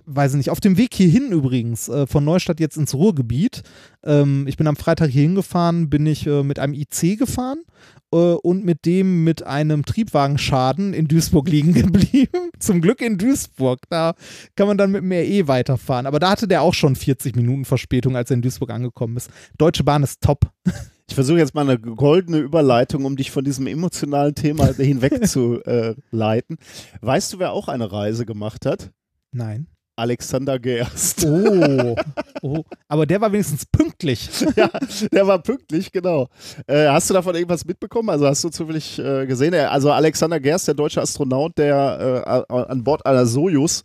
weiß 0.06 0.32
ich 0.32 0.38
nicht. 0.38 0.50
Auf 0.50 0.62
dem 0.62 0.78
Weg 0.78 0.94
hierhin 0.94 1.32
übrigens, 1.32 1.90
äh, 1.90 2.08
von 2.08 2.24
Neustadt 2.24 2.60
jetzt 2.60 2.78
ins 2.78 2.94
Ruhrgebiet. 2.94 3.64
Ähm, 4.04 4.46
ich 4.48 4.58
bin 4.58 4.68
am 4.68 4.78
Freitag 4.78 5.10
hier 5.10 5.24
hingefahren, 5.24 5.90
bin 5.90 6.06
ich 6.06 6.26
äh, 6.26 6.44
mit 6.44 6.60
einem 6.60 6.74
IC 6.74 7.18
gefahren 7.18 7.60
äh, 7.64 8.01
und 8.12 8.66
mit 8.66 8.86
dem 8.86 9.24
mit 9.24 9.44
einem 9.44 9.86
Triebwagenschaden 9.86 10.94
in 10.94 11.08
Duisburg 11.08 11.48
liegen 11.50 11.74
geblieben. 11.74 12.52
Zum 12.60 12.82
Glück 12.82 13.02
in 13.02 13.18
Duisburg. 13.18 13.80
Da 13.90 14.14
kann 14.56 14.68
man 14.68 14.78
dann 14.78 14.92
mit 14.92 15.02
dem 15.02 15.12
RE 15.12 15.48
weiterfahren. 15.48 16.06
Aber 16.06 16.20
da 16.20 16.32
hatte 16.32 16.48
der 16.48 16.62
auch 16.62 16.74
schon 16.74 16.96
40 16.96 17.36
Minuten 17.36 17.66
Verspätung, 17.66 18.16
als 18.16 18.30
er 18.30 18.36
in 18.36 18.42
Duisburg 18.42 18.72
angekommen 18.72 19.18
ist. 19.18 19.30
Deutsche 19.58 19.84
Bahn 19.84 20.04
ist 20.04 20.22
top. 20.22 20.50
Ich 21.08 21.16
versuche 21.16 21.40
jetzt 21.40 21.54
mal 21.54 21.70
eine 21.70 21.78
goldene 21.78 22.38
Überleitung, 22.38 23.04
um 23.04 23.18
dich 23.18 23.32
von 23.32 23.44
diesem 23.44 23.68
emotionalen 23.68 24.34
Thema 24.34 24.74
hinwegzuleiten. 24.74 26.58
Weißt 27.02 27.34
du, 27.34 27.40
wer 27.40 27.52
auch 27.52 27.68
eine 27.68 27.92
Reise 27.92 28.26
gemacht 28.26 28.66
hat? 28.66 28.92
Nein. 29.34 29.68
Alexander 29.96 30.58
Gerst. 30.60 31.26
Oh. 31.26 31.96
oh. 32.42 32.64
Aber 32.88 33.06
der 33.06 33.22
war 33.22 33.32
wenigstens 33.32 33.66
pünktlich. 33.66 34.30
ja, 34.56 34.70
der 35.12 35.28
war 35.28 35.40
pünktlich, 35.40 35.92
genau. 35.92 36.28
Äh, 36.68 36.88
hast 36.88 37.10
du 37.10 37.14
davon 37.14 37.36
irgendwas 37.36 37.66
mitbekommen? 37.66 38.10
Also 38.10 38.26
hast 38.28 38.44
du 38.44 38.50
zufällig 38.50 38.98
äh, 39.00 39.26
gesehen? 39.28 39.54
Er- 39.54 39.72
Also 39.72 39.92
Alexander 39.92 40.40
Gerst, 40.40 40.68
der 40.68 40.76
deutsche 40.76 41.02
Astronaut, 41.02 41.58
der 41.58 42.46
äh, 42.50 42.54
an 42.54 42.84
Bord 42.84 43.06
einer 43.06 43.26
Sojus 43.26 43.84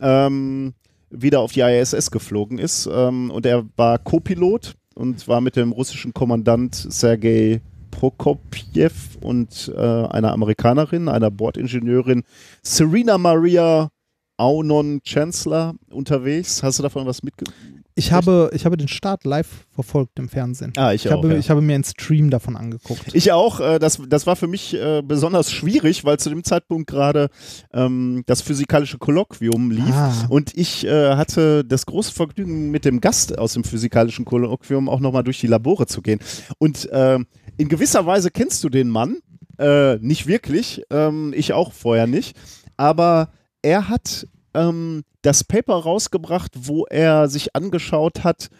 ähm, 0.00 0.74
wieder 1.10 1.40
auf 1.40 1.52
die 1.52 1.60
ISS 1.60 2.10
geflogen 2.10 2.58
ist. 2.58 2.88
Ähm, 2.92 3.30
und 3.30 3.46
er 3.46 3.64
war 3.76 3.98
Co-Pilot 3.98 4.74
und 4.94 5.28
war 5.28 5.40
mit 5.40 5.56
dem 5.56 5.72
russischen 5.72 6.12
Kommandant 6.14 6.74
Sergei 6.74 7.60
Prokopjew 7.90 8.90
und 9.20 9.72
äh, 9.76 9.80
einer 9.80 10.32
Amerikanerin, 10.32 11.08
einer 11.08 11.30
Bordingenieurin 11.30 12.24
Serena 12.62 13.18
Maria 13.18 13.90
Aunon 14.36 15.00
Chancellor 15.04 15.74
unterwegs. 15.90 16.62
Hast 16.62 16.78
du 16.78 16.82
davon 16.82 17.06
was 17.06 17.22
mitgekommen? 17.22 17.84
Ich 17.96 18.10
habe, 18.10 18.50
ich 18.52 18.64
habe 18.64 18.76
den 18.76 18.88
Start 18.88 19.22
live 19.24 19.66
verfolgt 19.70 20.18
im 20.18 20.28
Fernsehen. 20.28 20.72
Ah, 20.76 20.92
ich, 20.92 21.04
Ich 21.04 21.12
auch. 21.12 21.18
habe, 21.18 21.34
ja. 21.34 21.38
ich 21.38 21.48
habe 21.48 21.60
mir 21.60 21.76
einen 21.76 21.84
Stream 21.84 22.28
davon 22.28 22.56
angeguckt. 22.56 23.14
Ich 23.14 23.30
auch. 23.30 23.60
Äh, 23.60 23.78
das, 23.78 24.02
das 24.08 24.26
war 24.26 24.34
für 24.34 24.48
mich 24.48 24.74
äh, 24.74 25.00
besonders 25.02 25.52
schwierig, 25.52 26.04
weil 26.04 26.18
zu 26.18 26.28
dem 26.28 26.42
Zeitpunkt 26.42 26.90
gerade 26.90 27.28
ähm, 27.72 28.24
das 28.26 28.42
physikalische 28.42 28.98
Kolloquium 28.98 29.70
lief. 29.70 29.94
Ah. 29.94 30.26
Und 30.28 30.56
ich 30.56 30.84
äh, 30.84 31.14
hatte 31.14 31.64
das 31.64 31.86
große 31.86 32.12
Vergnügen, 32.12 32.72
mit 32.72 32.84
dem 32.84 33.00
Gast 33.00 33.38
aus 33.38 33.52
dem 33.52 33.62
physikalischen 33.62 34.24
Kolloquium 34.24 34.88
auch 34.88 34.98
nochmal 34.98 35.22
durch 35.22 35.38
die 35.38 35.46
Labore 35.46 35.86
zu 35.86 36.02
gehen. 36.02 36.18
Und 36.58 36.90
äh, 36.90 37.20
in 37.58 37.68
gewisser 37.68 38.04
Weise 38.06 38.32
kennst 38.32 38.64
du 38.64 38.70
den 38.70 38.88
Mann. 38.88 39.18
Äh, 39.56 39.98
nicht 39.98 40.26
wirklich. 40.26 40.82
Ähm, 40.90 41.32
ich 41.36 41.52
auch 41.52 41.72
vorher 41.72 42.08
nicht. 42.08 42.36
Aber 42.76 43.28
er 43.64 43.88
hat 43.88 44.26
ähm, 44.52 45.04
das 45.22 45.42
Paper 45.42 45.74
rausgebracht, 45.74 46.52
wo 46.54 46.84
er 46.84 47.28
sich 47.28 47.56
angeschaut 47.56 48.22
hat, 48.22 48.50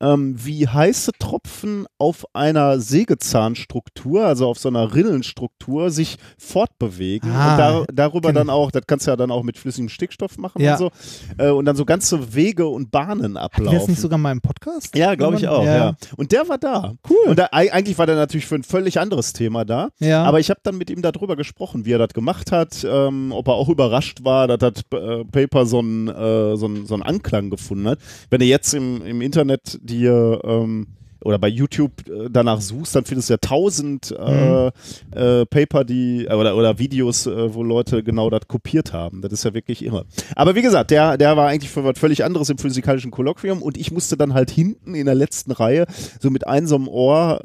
ähm, 0.00 0.34
wie 0.38 0.66
heiße 0.68 1.12
Tropfen 1.18 1.86
auf 1.98 2.24
einer 2.34 2.80
Sägezahnstruktur, 2.80 4.24
also 4.24 4.46
auf 4.48 4.58
so 4.58 4.68
einer 4.68 4.94
Rillenstruktur, 4.94 5.90
sich 5.90 6.16
fortbewegen 6.38 7.30
Ah, 7.32 7.52
und 7.52 7.58
da, 7.58 7.84
darüber 8.06 8.28
kenn 8.28 8.34
dann 8.36 8.50
auch, 8.50 8.70
das 8.70 8.82
kannst 8.86 9.06
du 9.06 9.10
ja 9.10 9.16
dann 9.16 9.30
auch 9.30 9.42
mit 9.42 9.58
flüssigem 9.58 9.88
Stickstoff 9.88 10.38
machen 10.38 10.60
Ja. 10.62 10.72
und 10.72 10.78
so, 10.78 10.90
äh, 11.38 11.50
und 11.50 11.64
dann 11.64 11.76
so 11.76 11.84
ganze 11.84 12.34
Wege 12.34 12.66
und 12.66 12.90
Bahnen 12.90 13.36
ablaufen. 13.36 13.70
der 13.70 13.80
das 13.80 13.88
nicht 13.88 14.00
sogar 14.00 14.18
mal 14.18 14.32
im 14.32 14.40
Podcast? 14.40 14.96
ja, 14.96 15.14
glaube 15.14 15.36
ich 15.36 15.48
auch, 15.48 15.64
Ja. 15.64 15.76
ja. 15.76 15.94
Und 16.16 16.32
der 16.32 16.48
war 16.48 16.58
da. 16.58 16.94
Cool. 17.08 17.28
Und 17.28 17.38
da, 17.38 17.46
eig- 17.46 17.70
eigentlich 17.70 17.98
war 17.98 18.06
der 18.06 18.16
natürlich 18.16 18.46
für 18.46 18.54
ein 18.56 18.62
völlig 18.62 18.98
anderes 19.00 19.32
Thema 19.32 19.64
da. 19.64 19.90
Ja. 19.98 20.24
Aber 20.24 20.40
ich 20.40 20.50
habe 20.50 20.60
dann 20.62 20.76
mit 20.78 20.90
ihm 20.90 21.02
darüber 21.02 21.36
gesprochen, 21.36 21.84
wie 21.84 21.92
er 21.92 21.98
das 21.98 22.10
gemacht 22.14 22.52
hat, 22.52 22.84
ähm, 22.88 23.32
ob 23.32 23.48
er 23.48 23.54
auch 23.54 23.68
überrascht 23.68 24.24
war, 24.24 24.48
dass 24.48 24.58
das 24.58 24.98
äh, 24.98 25.24
Paper 25.24 25.66
so 25.66 25.78
einen 25.78 26.08
äh, 26.08 26.56
so 26.56 26.68
so 26.84 26.94
Anklang 27.00 27.50
gefunden 27.50 27.88
hat. 27.88 27.98
Wenn 28.30 28.40
du 28.40 28.44
jetzt 28.46 28.74
im, 28.74 29.04
im 29.04 29.20
Internet 29.22 29.78
dir 29.90 30.40
ähm, 30.44 30.86
oder 31.22 31.38
bei 31.38 31.48
YouTube 31.48 32.08
äh, 32.08 32.28
danach 32.30 32.60
suchst, 32.60 32.94
dann 32.96 33.04
findest 33.04 33.28
du 33.28 33.34
ja 33.34 33.38
tausend 33.38 34.10
äh, 34.10 34.66
äh, 34.66 35.46
Paper, 35.46 35.84
die 35.84 36.26
äh, 36.26 36.34
oder, 36.34 36.56
oder 36.56 36.78
Videos, 36.78 37.26
äh, 37.26 37.54
wo 37.54 37.62
Leute 37.62 38.02
genau 38.02 38.30
das 38.30 38.48
kopiert 38.48 38.92
haben. 38.92 39.20
Das 39.20 39.32
ist 39.32 39.44
ja 39.44 39.54
wirklich 39.54 39.84
irre. 39.84 40.06
Aber 40.34 40.54
wie 40.54 40.62
gesagt, 40.62 40.90
der, 40.90 41.18
der 41.18 41.36
war 41.36 41.48
eigentlich 41.48 41.70
für 41.70 41.84
was 41.84 41.98
völlig 41.98 42.24
anderes 42.24 42.50
im 42.50 42.58
physikalischen 42.58 43.10
Kolloquium 43.10 43.62
und 43.62 43.76
ich 43.76 43.90
musste 43.90 44.16
dann 44.16 44.34
halt 44.34 44.50
hinten 44.50 44.94
in 44.94 45.06
der 45.06 45.14
letzten 45.14 45.52
Reihe 45.52 45.86
so 46.20 46.30
mit 46.30 46.46
einem 46.46 46.66
so 46.66 46.76
einem 46.76 46.88
Ohr, 46.88 47.40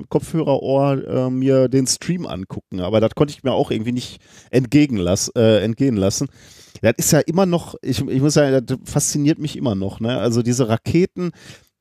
äh, 0.00 0.04
Kopfhörerohr, 0.08 1.06
äh, 1.06 1.30
mir 1.30 1.68
den 1.68 1.86
Stream 1.86 2.26
angucken. 2.26 2.80
Aber 2.80 3.00
das 3.00 3.14
konnte 3.14 3.34
ich 3.34 3.42
mir 3.42 3.52
auch 3.52 3.70
irgendwie 3.70 3.92
nicht 3.92 4.20
entgegenlass, 4.50 5.30
äh, 5.36 5.62
entgehen 5.62 5.96
lassen. 5.96 6.28
Das 6.80 6.94
ist 6.96 7.12
ja 7.12 7.18
immer 7.20 7.44
noch, 7.44 7.74
ich, 7.82 8.00
ich 8.06 8.22
muss 8.22 8.34
sagen, 8.34 8.64
das 8.64 8.78
fasziniert 8.84 9.38
mich 9.38 9.56
immer 9.56 9.74
noch. 9.74 9.98
Ne? 9.98 10.16
Also 10.18 10.42
diese 10.42 10.68
Raketen, 10.68 11.32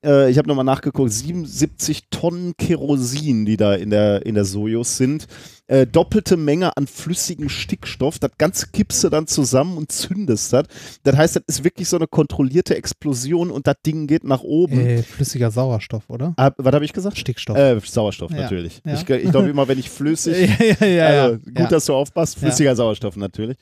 äh, 0.03 0.29
ich 0.29 0.37
habe 0.37 0.47
nochmal 0.47 0.65
nachgeguckt, 0.65 1.11
77 1.11 2.09
Tonnen 2.09 2.55
Kerosin, 2.57 3.45
die 3.45 3.57
da 3.57 3.73
in 3.73 3.89
der, 3.89 4.25
in 4.25 4.35
der 4.35 4.45
Sojus 4.45 4.97
sind. 4.97 5.27
Äh, 5.67 5.85
doppelte 5.85 6.37
Menge 6.37 6.77
an 6.77 6.87
flüssigem 6.87 7.49
Stickstoff. 7.49 8.19
Das 8.19 8.31
Ganze 8.37 8.67
kippst 8.71 9.03
du 9.03 9.09
dann 9.09 9.27
zusammen 9.27 9.75
und 9.77 9.91
zündest 9.91 10.53
das. 10.53 10.65
Das 11.03 11.17
heißt, 11.17 11.35
das 11.35 11.43
ist 11.47 11.63
wirklich 11.63 11.89
so 11.89 11.97
eine 11.97 12.07
kontrollierte 12.07 12.75
Explosion 12.77 13.51
und 13.51 13.67
das 13.67 13.75
Ding 13.85 14.07
geht 14.07 14.23
nach 14.23 14.43
oben. 14.43 14.79
Äh, 14.79 15.03
flüssiger 15.03 15.51
Sauerstoff, 15.51 16.09
oder? 16.09 16.33
Ah, 16.37 16.51
was 16.57 16.73
habe 16.73 16.85
ich 16.85 16.93
gesagt? 16.93 17.17
Stickstoff. 17.17 17.57
Äh, 17.57 17.79
Sauerstoff 17.83 18.31
Ja, 18.31 18.43
natürlich. 18.43 18.81
ja. 18.85 18.93
Ich, 18.93 19.09
ich 19.09 19.31
glaube 19.31 19.49
immer, 19.49 19.67
wenn 19.67 19.79
ich 19.79 19.89
flüssig, 19.89 20.49
ja, 20.59 20.87
ja, 20.87 20.87
ja. 20.87 21.23
also, 21.25 21.39
gut, 21.39 21.71
dass 21.71 21.85
du 21.85 21.93
aufpasst, 21.93 22.39
flüssiger 22.39 22.75
Sauerstoff 22.75 23.17
natürlich. 23.17 23.57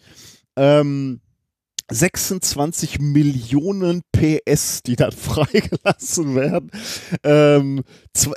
Ähm, 0.58 1.22
26 1.92 3.00
Millionen 3.00 4.02
PS, 4.12 4.82
die 4.84 4.96
dann 4.96 5.12
freigelassen 5.14 6.36
werden. 6.36 6.72
Ähm, 7.24 7.84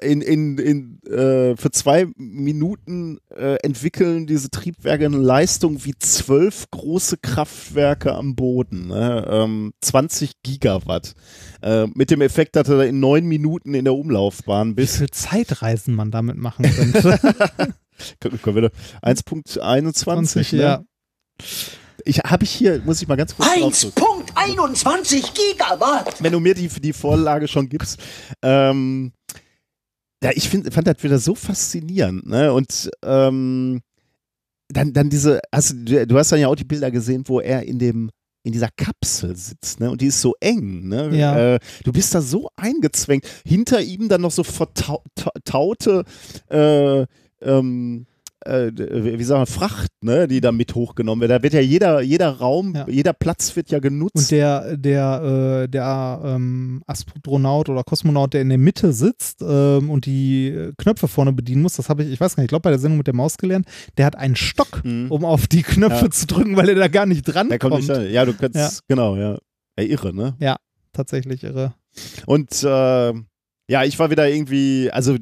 in, 0.03 0.21
in, 0.21 0.59
in, 0.59 1.03
äh, 1.05 1.57
für 1.57 1.71
zwei 1.71 2.07
Minuten 2.17 3.19
äh, 3.35 3.55
entwickeln 3.63 4.27
diese 4.27 4.51
Triebwerke 4.51 5.07
eine 5.07 5.17
Leistung 5.17 5.85
wie 5.85 5.95
zwölf 5.99 6.71
große 6.71 7.17
Kraftwerke 7.19 8.15
am 8.15 8.35
Boden. 8.35 8.89
Ne? 8.89 9.27
Ähm, 9.29 9.73
20 9.81 10.43
Gigawatt. 10.43 11.15
Äh, 11.63 11.87
mit 11.95 12.11
dem 12.11 12.21
Effekt, 12.21 12.55
dass 12.57 12.67
du 12.67 12.79
in 12.85 13.01
neun 13.01 13.25
Minuten 13.27 13.75
in 13.75 13.85
der 13.85 13.95
Umlaufbahn 13.95 14.71
Wie 14.73 14.75
bist. 14.83 14.97
viel 14.99 15.11
Zeitreisen 15.11 15.95
man 15.95 16.11
damit 16.11 16.37
machen 16.37 16.65
könnte. 16.71 17.19
Können 18.21 18.55
wir 18.57 18.63
da- 18.63 19.09
1.21, 19.09 20.55
ne? 20.57 20.63
ja. 20.63 20.85
Ich 22.09 22.21
habe 22.21 22.43
ich 22.45 22.51
hier, 22.51 22.81
muss 22.87 23.03
ich 23.03 23.07
mal 23.07 23.17
ganz 23.17 23.37
kurz 23.37 23.49
draufdrücken. 23.61 24.25
1.21 24.35 25.33
Gigawatt. 25.35 26.23
Wenn 26.23 26.33
du 26.33 26.41
mir 26.41 26.55
die, 26.55 26.69
die 26.69 26.95
Vorlage 26.95 27.47
schon 27.49 27.69
gibst. 27.69 28.01
Ähm, 28.43 29.13
ja, 30.25 30.31
ich 30.35 30.49
find, 30.49 30.73
fand 30.73 30.87
das 30.87 31.03
wieder 31.03 31.19
so 31.19 31.35
faszinierend, 31.35 32.27
ne? 32.27 32.51
Und 32.55 32.91
ähm, 33.05 33.83
dann, 34.69 34.95
dann 34.95 35.11
diese, 35.11 35.41
hast 35.55 35.75
du, 35.75 36.07
du 36.07 36.19
hast 36.19 36.33
dann 36.33 36.41
ja 36.41 36.49
auch 36.49 36.57
die 36.57 36.65
Bilder 36.65 36.91
gesehen, 36.91 37.25
wo 37.27 37.41
er 37.41 37.65
in 37.65 37.79
dem 37.79 38.11
in 38.43 38.53
dieser 38.53 38.71
Kapsel 38.75 39.37
sitzt, 39.37 39.79
ne? 39.79 39.91
Und 39.91 40.01
die 40.01 40.07
ist 40.07 40.23
so 40.23 40.35
eng, 40.41 40.89
ne? 40.89 41.15
Ja. 41.15 41.57
Äh, 41.57 41.59
du 41.85 41.93
bist 41.93 42.15
da 42.15 42.23
so 42.23 42.49
eingezwängt. 42.57 43.27
Hinter 43.45 43.83
ihm 43.83 44.09
dann 44.09 44.23
noch 44.23 44.31
so 44.31 44.45
vertaute 44.45 46.05
äh, 46.49 47.05
ähm, 47.43 48.07
äh, 48.49 49.19
wie 49.19 49.25
sagen 49.25 49.43
wir, 49.43 49.47
Fracht, 49.47 49.91
ne, 50.03 50.27
die 50.29 50.41
da 50.41 50.51
mit 50.53 50.75
hochgenommen 50.75 51.21
wird. 51.23 51.31
Da 51.31 51.43
wird 51.43 51.53
ja 51.55 51.61
jeder, 51.61 52.01
jeder 52.01 52.31
Raum, 52.31 52.75
Ja. 52.75 52.87
jeder 52.89 53.13
Platz 53.13 53.55
wird 53.57 53.71
ja 53.71 53.79
genutzt. 53.79 54.17
Und 54.17 54.31
der, 54.31 54.77
der, 54.77 55.63
äh, 55.65 55.69
der 55.69 56.21
ähm, 56.25 56.83
Astronaut 56.87 57.69
oder 57.69 57.85
Kosmonaut, 57.85 58.35
der 58.35 58.43
in 58.43 58.49
der 58.49 58.59
Mitte 58.59 58.93
sitzt 58.93 59.43
ähm, 59.43 59.91
und 59.91 60.07
die 60.07 60.71
Knöpfe 60.79 61.09
vorne 61.09 61.33
bedienen 61.33 61.63
muss, 61.63 61.77
das 61.77 61.89
habe 61.89 62.03
ich, 62.05 62.11
ich 62.13 62.21
weiß 62.21 62.37
gar 62.37 62.43
nicht, 62.43 62.47
ich 62.47 62.51
glaube 62.51 62.63
bei 62.63 62.71
der 62.71 62.79
Sendung 62.79 62.99
mit 62.99 63.07
der 63.07 63.15
Maus 63.15 63.37
gelernt, 63.39 63.67
der 63.97 64.07
hat 64.07 64.17
einen 64.17 64.37
Stock, 64.37 64.83
Mhm. 64.85 65.11
um 65.11 65.25
auf 65.25 65.47
die 65.47 65.63
Knöpfe 65.63 66.07
Ja. 66.07 66.11
zu 66.11 66.27
drücken, 66.27 66.57
weil 66.57 66.69
er 66.71 66.75
da 66.77 66.89
gar 66.89 67.07
nicht 67.07 67.23
dran 67.23 67.49
Da 67.49 67.59
kommt 67.59 67.75
kommt. 67.75 67.89
nicht 67.89 67.97
rein. 67.97 68.11
Ja, 68.11 68.25
du 68.25 68.33
kannst, 68.35 68.57
Ja. 68.57 68.71
genau, 68.89 69.17
ja. 69.17 69.39
ja. 69.79 69.85
Irre, 69.85 70.13
ne? 70.15 70.35
Tatsächlich 70.93 71.45
irre. 71.45 71.75
Und 72.27 72.51
äh, 72.65 73.13
ja, 73.69 73.85
ich 73.85 73.99
war 73.99 74.11
wieder 74.11 74.29
irgendwie, 74.29 74.91
also 74.91 75.17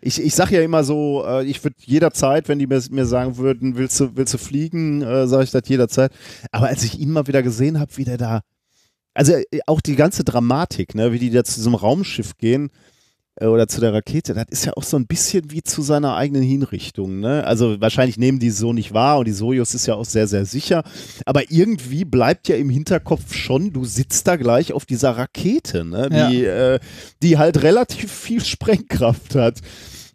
ich, 0.00 0.20
ich 0.20 0.34
sag 0.34 0.50
ja 0.50 0.62
immer 0.62 0.84
so, 0.84 1.22
äh, 1.26 1.44
ich 1.44 1.62
würde 1.62 1.76
jederzeit, 1.84 2.48
wenn 2.48 2.58
die 2.58 2.66
mir, 2.66 2.82
mir 2.90 3.04
sagen 3.04 3.36
würden, 3.36 3.76
willst 3.76 4.00
du, 4.00 4.16
willst 4.16 4.32
du 4.32 4.38
fliegen, 4.38 5.02
äh, 5.02 5.26
sage 5.26 5.44
ich 5.44 5.50
das 5.50 5.68
jederzeit. 5.68 6.10
Aber 6.50 6.68
als 6.68 6.82
ich 6.82 6.98
ihn 6.98 7.10
mal 7.10 7.26
wieder 7.26 7.42
gesehen 7.42 7.78
habe, 7.78 7.94
wie 7.96 8.04
der 8.04 8.16
da, 8.16 8.40
also 9.12 9.34
äh, 9.34 9.60
auch 9.66 9.82
die 9.82 9.96
ganze 9.96 10.24
Dramatik, 10.24 10.94
ne, 10.94 11.12
wie 11.12 11.18
die 11.18 11.30
da 11.30 11.44
zu 11.44 11.56
diesem 11.56 11.74
Raumschiff 11.74 12.38
gehen 12.38 12.70
oder 13.40 13.66
zu 13.66 13.80
der 13.80 13.92
Rakete, 13.92 14.32
das 14.32 14.46
ist 14.50 14.64
ja 14.64 14.72
auch 14.76 14.84
so 14.84 14.96
ein 14.96 15.06
bisschen 15.06 15.50
wie 15.50 15.62
zu 15.62 15.82
seiner 15.82 16.14
eigenen 16.14 16.42
Hinrichtung. 16.42 17.18
Ne? 17.18 17.44
Also 17.44 17.80
wahrscheinlich 17.80 18.16
nehmen 18.16 18.38
die 18.38 18.50
so 18.50 18.72
nicht 18.72 18.94
wahr 18.94 19.18
und 19.18 19.26
die 19.26 19.32
Sojus 19.32 19.74
ist 19.74 19.86
ja 19.86 19.94
auch 19.94 20.04
sehr, 20.04 20.28
sehr 20.28 20.44
sicher. 20.44 20.84
Aber 21.26 21.50
irgendwie 21.50 22.04
bleibt 22.04 22.48
ja 22.48 22.56
im 22.56 22.70
Hinterkopf 22.70 23.34
schon, 23.34 23.72
du 23.72 23.84
sitzt 23.84 24.28
da 24.28 24.36
gleich 24.36 24.72
auf 24.72 24.86
dieser 24.86 25.10
Rakete, 25.16 25.84
ne? 25.84 26.08
die, 26.10 26.44
äh, 26.44 26.78
die 27.22 27.36
halt 27.36 27.62
relativ 27.62 28.12
viel 28.12 28.44
Sprengkraft 28.44 29.34
hat. 29.34 29.58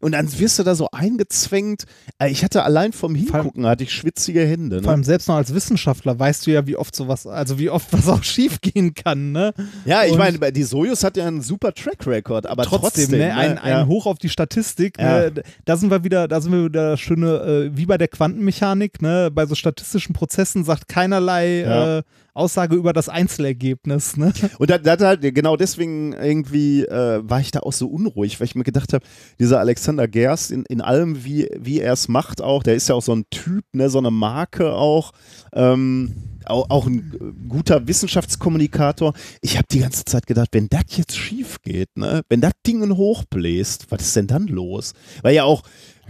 Und 0.01 0.13
dann 0.13 0.27
wirst 0.39 0.57
du 0.59 0.63
da 0.63 0.75
so 0.75 0.89
eingezwängt. 0.91 1.83
Äh, 2.19 2.29
Ich 2.29 2.43
hatte 2.43 2.63
allein 2.63 2.93
vom 2.93 3.15
Hingucken 3.15 3.65
hatte 3.65 3.83
ich 3.83 3.91
schwitzige 3.91 4.41
Hände. 4.45 4.77
Vor 4.77 4.83
Ne? 4.83 4.89
allem 4.93 5.03
selbst 5.03 5.27
noch 5.27 5.35
als 5.35 5.53
Wissenschaftler 5.53 6.17
weißt 6.17 6.47
du 6.47 6.51
ja, 6.51 6.65
wie 6.67 6.75
oft 6.75 6.95
sowas, 6.95 7.27
also 7.27 7.59
wie 7.59 7.69
oft 7.69 7.87
was 7.91 8.07
auch 8.07 8.23
schief 8.23 8.61
gehen 8.61 8.93
kann, 8.93 9.31
ne? 9.31 9.53
Ja, 9.85 10.03
ich 10.05 10.17
meine, 10.17 10.51
die 10.51 10.63
Sojus 10.63 11.03
hat 11.03 11.17
ja 11.17 11.27
einen 11.27 11.41
super 11.41 11.73
Track 11.73 12.07
Record, 12.07 12.45
aber 12.45 12.63
trotzdem, 12.63 13.05
trotzdem, 13.05 13.19
ne, 13.19 13.35
ein, 13.35 13.53
ne? 13.55 13.61
ein 13.63 13.71
ja. 13.71 13.87
Hoch 13.87 14.05
auf 14.05 14.17
die 14.17 14.29
Statistik. 14.29 14.97
Ja. 14.99 15.29
Ne, 15.29 15.43
da 15.65 15.77
sind 15.77 15.91
wir 15.91 16.03
wieder, 16.03 16.27
da 16.27 16.39
sind 16.41 16.51
wir 16.51 16.65
wieder 16.65 16.91
das 16.91 16.99
schöne, 16.99 17.69
äh, 17.71 17.77
wie 17.77 17.85
bei 17.85 17.97
der 17.97 18.07
Quantenmechanik, 18.07 19.01
ne, 19.01 19.29
bei 19.33 19.45
so 19.45 19.55
statistischen 19.55 20.13
Prozessen 20.13 20.63
sagt 20.63 20.87
keinerlei 20.87 21.61
Ja. 21.61 21.97
äh, 21.99 22.03
Aussage 22.39 22.75
über 22.75 22.93
das 22.93 23.09
Einzelergebnis. 23.09 24.17
Ne? 24.17 24.33
Und 24.57 24.69
da, 24.69 24.77
da, 24.77 24.95
da, 24.95 25.15
genau 25.15 25.55
deswegen 25.57 26.13
irgendwie 26.13 26.83
äh, 26.83 27.21
war 27.23 27.39
ich 27.39 27.51
da 27.51 27.59
auch 27.59 27.73
so 27.73 27.87
unruhig, 27.87 28.39
weil 28.39 28.45
ich 28.45 28.55
mir 28.55 28.63
gedacht 28.63 28.93
habe, 28.93 29.05
dieser 29.39 29.59
Alexander 29.59 30.07
Gerst 30.07 30.51
in, 30.51 30.65
in 30.65 30.81
allem, 30.81 31.23
wie, 31.23 31.49
wie 31.57 31.79
er 31.79 31.93
es 31.93 32.07
macht 32.07 32.41
auch, 32.41 32.63
der 32.63 32.75
ist 32.75 32.89
ja 32.89 32.95
auch 32.95 33.03
so 33.03 33.13
ein 33.13 33.25
Typ, 33.29 33.65
ne, 33.73 33.89
so 33.89 33.99
eine 33.99 34.11
Marke 34.11 34.73
auch, 34.73 35.11
ähm, 35.53 36.15
auch, 36.45 36.69
auch 36.69 36.87
ein 36.87 37.45
guter 37.47 37.87
Wissenschaftskommunikator. 37.87 39.13
Ich 39.41 39.57
habe 39.57 39.67
die 39.71 39.79
ganze 39.79 40.05
Zeit 40.05 40.25
gedacht, 40.25 40.49
wenn 40.53 40.69
das 40.69 40.83
jetzt 40.95 41.17
schief 41.17 41.61
geht, 41.61 41.89
ne, 41.95 42.21
wenn 42.29 42.41
das 42.41 42.53
Ding 42.65 42.79
hochbläst, 42.95 43.87
was 43.89 44.01
ist 44.01 44.15
denn 44.15 44.27
dann 44.27 44.47
los? 44.47 44.93
Weil 45.21 45.35
ja 45.35 45.43
auch 45.43 45.63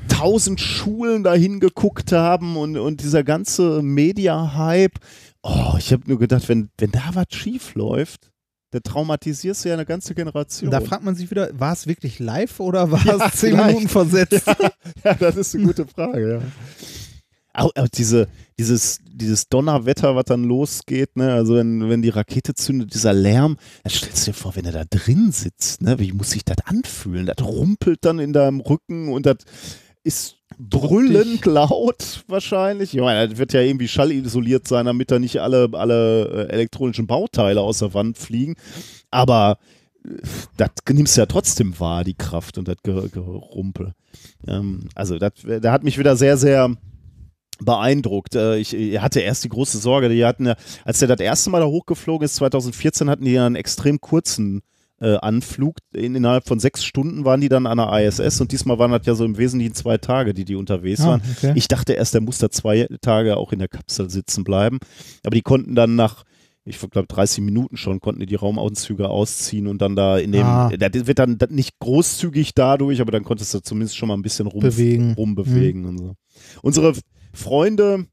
tausend 0.08 0.62
Schulen 0.62 1.24
dahin 1.24 1.60
geguckt 1.60 2.12
haben 2.12 2.58
und, 2.58 2.78
und 2.78 3.02
dieser 3.04 3.24
ganze 3.24 3.82
Media-Hype. 3.82 5.00
Oh, 5.42 5.76
ich 5.78 5.94
habe 5.94 6.04
nur 6.08 6.20
gedacht, 6.20 6.50
wenn, 6.50 6.70
wenn 6.78 6.92
da 6.92 7.12
was 7.14 7.28
schief 7.30 7.76
läuft, 7.76 8.32
da 8.72 8.80
traumatisierst 8.80 9.66
du 9.66 9.70
ja 9.70 9.76
eine 9.76 9.86
ganze 9.86 10.14
Generation. 10.14 10.70
Da 10.70 10.82
fragt 10.82 11.04
man 11.04 11.16
sich 11.16 11.32
wieder, 11.32 11.50
war 11.60 11.74
es 11.74 11.88
wirklich 11.88 12.20
live 12.20 12.60
oder 12.60 12.92
war 12.92 13.04
Ja, 13.06 13.16
es 13.26 13.40
zehn 13.40 13.52
vielleicht. 13.52 13.68
Minuten 13.68 13.90
versetzt? 13.90 14.48
ja, 15.04 15.14
das 15.16 15.38
ist 15.38 15.56
eine 15.56 15.66
gute 15.66 15.88
Frage, 15.88 16.34
ja. 16.34 16.42
Auch, 17.52 17.72
auch 17.76 17.88
diese, 17.88 18.28
dieses, 18.60 19.00
dieses 19.12 19.50
Donnerwetter, 19.50 20.16
was 20.16 20.26
dann 20.26 20.44
losgeht, 20.44 21.18
ne? 21.18 21.34
also 21.34 21.56
wenn, 21.56 21.90
wenn 21.90 22.04
die 22.04 22.10
Rakete 22.10 22.54
zündet, 22.54 22.94
dieser 22.94 23.12
Lärm, 23.12 23.58
dann 23.84 23.92
stellst 23.92 24.28
du 24.28 24.32
dir 24.32 24.38
vor, 24.38 24.56
wenn 24.56 24.66
er 24.66 24.72
da 24.72 24.84
drin 24.88 25.32
sitzt, 25.32 25.82
ne? 25.82 25.98
wie 25.98 26.12
muss 26.12 26.30
sich 26.30 26.46
das 26.46 26.58
anfühlen? 26.66 27.26
Das 27.26 27.44
rumpelt 27.44 28.06
dann 28.06 28.20
in 28.20 28.34
deinem 28.34 28.60
Rücken 28.60 29.12
und 29.12 29.26
das 29.26 29.38
ist 30.04 30.38
brüllend 30.58 31.46
laut 31.46 32.24
wahrscheinlich. 32.28 32.94
Ich 32.94 33.00
meine, 33.02 33.30
das 33.30 33.38
wird 33.38 33.54
ja 33.54 33.62
irgendwie 33.62 33.88
schallisoliert 33.88 34.68
sein, 34.68 34.86
damit 34.86 35.12
da 35.12 35.20
nicht 35.20 35.40
alle, 35.40 35.70
alle 35.74 36.48
äh, 36.48 36.54
elektronischen 36.54 37.08
Bauteile 37.08 37.62
aus 37.62 37.80
der 37.80 37.94
Wand 37.94 38.18
fliegen. 38.18 38.56
Aber 39.12 39.58
äh, 40.06 40.10
das 40.58 40.70
nimmst 40.92 41.16
du 41.18 41.22
ja 41.22 41.26
trotzdem 41.26 41.80
wahr, 41.80 42.04
die 42.04 42.16
Kraft 42.16 42.58
und 42.58 42.68
das 42.68 42.78
Ge- 42.84 43.10
Gerumpel. 43.10 43.94
Ähm, 44.48 44.90
also, 44.96 45.18
das, 45.18 45.34
der 45.44 45.72
hat 45.72 45.84
mich 45.84 45.98
wieder 45.98 46.16
sehr, 46.16 46.38
sehr 46.38 46.76
beeindruckt. 47.62 48.36
Äh, 48.36 48.58
ich, 48.58 48.74
hatte 49.00 49.20
erst 49.20 49.44
die 49.44 49.50
große 49.50 49.78
Sorge, 49.78 50.10
die 50.10 50.26
hatten 50.26 50.48
ja, 50.48 50.56
als 50.84 51.00
der 51.00 51.08
das 51.08 51.20
erste 51.20 51.50
Mal 51.50 51.60
da 51.60 51.68
hochgeflogen 51.68 52.26
ist, 52.26 52.36
2014, 52.36 53.10
hatten 53.10 53.26
die 53.26 53.34
ja 53.34 53.46
einen 53.46 53.56
extrem 53.56 54.00
kurzen 54.02 54.62
äh, 55.02 55.16
Anflug. 55.18 55.78
In, 55.94 56.16
innerhalb 56.16 56.48
von 56.48 56.60
sechs 56.60 56.84
Stunden 56.84 57.26
waren 57.26 57.42
die 57.42 57.50
dann 57.50 57.66
an 57.68 57.78
der 57.78 57.92
ISS 58.08 58.42
und 58.42 58.52
diesmal 58.52 58.80
waren 58.80 58.92
das 58.92 59.06
ja 59.06 59.16
so 59.16 59.26
im 59.26 59.38
Wesentlichen 59.38 59.74
zwei 59.74 59.98
Tage, 59.98 60.34
die 60.34 60.46
die 60.46 60.56
unterwegs 60.56 61.02
Ah, 61.02 61.08
waren. 61.08 61.22
okay. 61.38 61.54
Ich 61.56 61.68
dachte 61.68 61.94
erst, 61.94 62.14
der 62.14 62.22
muss 62.22 62.38
da 62.40 62.50
zwei 62.50 62.88
Tage 63.02 63.38
auch 63.38 63.52
in 63.54 63.60
der 63.60 63.68
Kapsel 63.68 64.10
sitzen 64.10 64.44
bleiben. 64.44 64.80
Aber 65.26 65.36
die 65.36 65.42
konnten 65.42 65.76
dann 65.76 65.96
nach, 65.96 66.24
ich 66.66 66.78
glaube, 66.78 67.08
30 67.08 67.44
Minuten 67.44 67.78
schon, 67.78 68.00
konnten 68.00 68.20
die 68.20 68.26
die 68.28 68.36
Raumanzüge 68.36 69.10
ausziehen 69.10 69.68
und 69.68 69.82
dann 69.82 69.96
da 69.96 70.18
in 70.18 70.32
dem, 70.32 70.46
Ah. 70.46 70.70
das 70.78 71.08
wird 71.08 71.20
dann 71.20 71.38
nicht 71.50 71.80
großzügig 71.80 72.54
dadurch, 72.54 73.02
aber 73.02 73.12
dann 73.12 73.24
konntest 73.24 73.54
du 73.54 73.60
zumindest 73.62 73.98
schon 73.98 74.08
mal 74.10 74.16
ein 74.16 74.22
bisschen 74.22 74.48
rum, 74.48 74.62
Bewegen. 74.62 75.14
rumbewegen 75.14 75.86
und 75.86 75.98
so. 75.98 76.14
Unsere 76.62 76.94
Freunde 77.34 78.06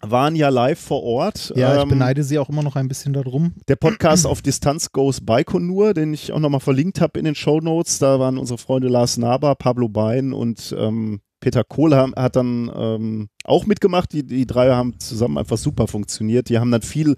waren 0.00 0.34
ja 0.34 0.48
live 0.48 0.78
vor 0.80 1.02
Ort. 1.02 1.52
Ja, 1.56 1.76
ich 1.76 1.82
Ähm, 1.82 1.88
beneide 1.90 2.22
sie 2.22 2.38
auch 2.38 2.48
immer 2.48 2.62
noch 2.62 2.76
ein 2.76 2.88
bisschen 2.88 3.12
darum. 3.12 3.52
der 3.68 3.76
Podcast 3.76 4.26
auf 4.26 4.42
Distanz 4.42 4.92
Goes 4.92 5.20
Baikonur, 5.20 5.94
den 5.94 6.14
ich 6.14 6.32
auch 6.32 6.38
nochmal 6.38 6.60
verlinkt 6.60 7.00
habe 7.00 7.18
in 7.18 7.24
den 7.24 7.34
Show 7.34 7.60
Notes. 7.60 7.98
Da 7.98 8.18
waren 8.18 8.38
unsere 8.38 8.58
Freunde 8.58 8.88
Lars 8.88 9.18
Naber, 9.18 9.54
Pablo 9.54 9.88
Bein 9.88 10.32
und 10.32 10.74
ähm, 10.78 11.20
Peter 11.40 11.64
Kohl 11.64 11.94
hat 11.94 12.36
dann 12.36 12.70
ähm, 12.74 13.28
auch 13.44 13.66
mitgemacht. 13.66 14.12
Die, 14.12 14.26
die 14.26 14.46
drei 14.46 14.70
haben 14.70 14.98
zusammen 15.00 15.38
einfach 15.38 15.56
super 15.56 15.86
funktioniert. 15.86 16.48
Die 16.50 16.58
haben 16.58 16.70
dann 16.70 16.82
viel 16.82 17.16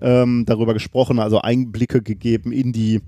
ähm, 0.00 0.44
darüber 0.46 0.74
gesprochen, 0.74 1.18
also 1.18 1.40
Einblicke 1.40 2.02
gegeben 2.02 2.52
in 2.52 2.72
die 2.72 3.00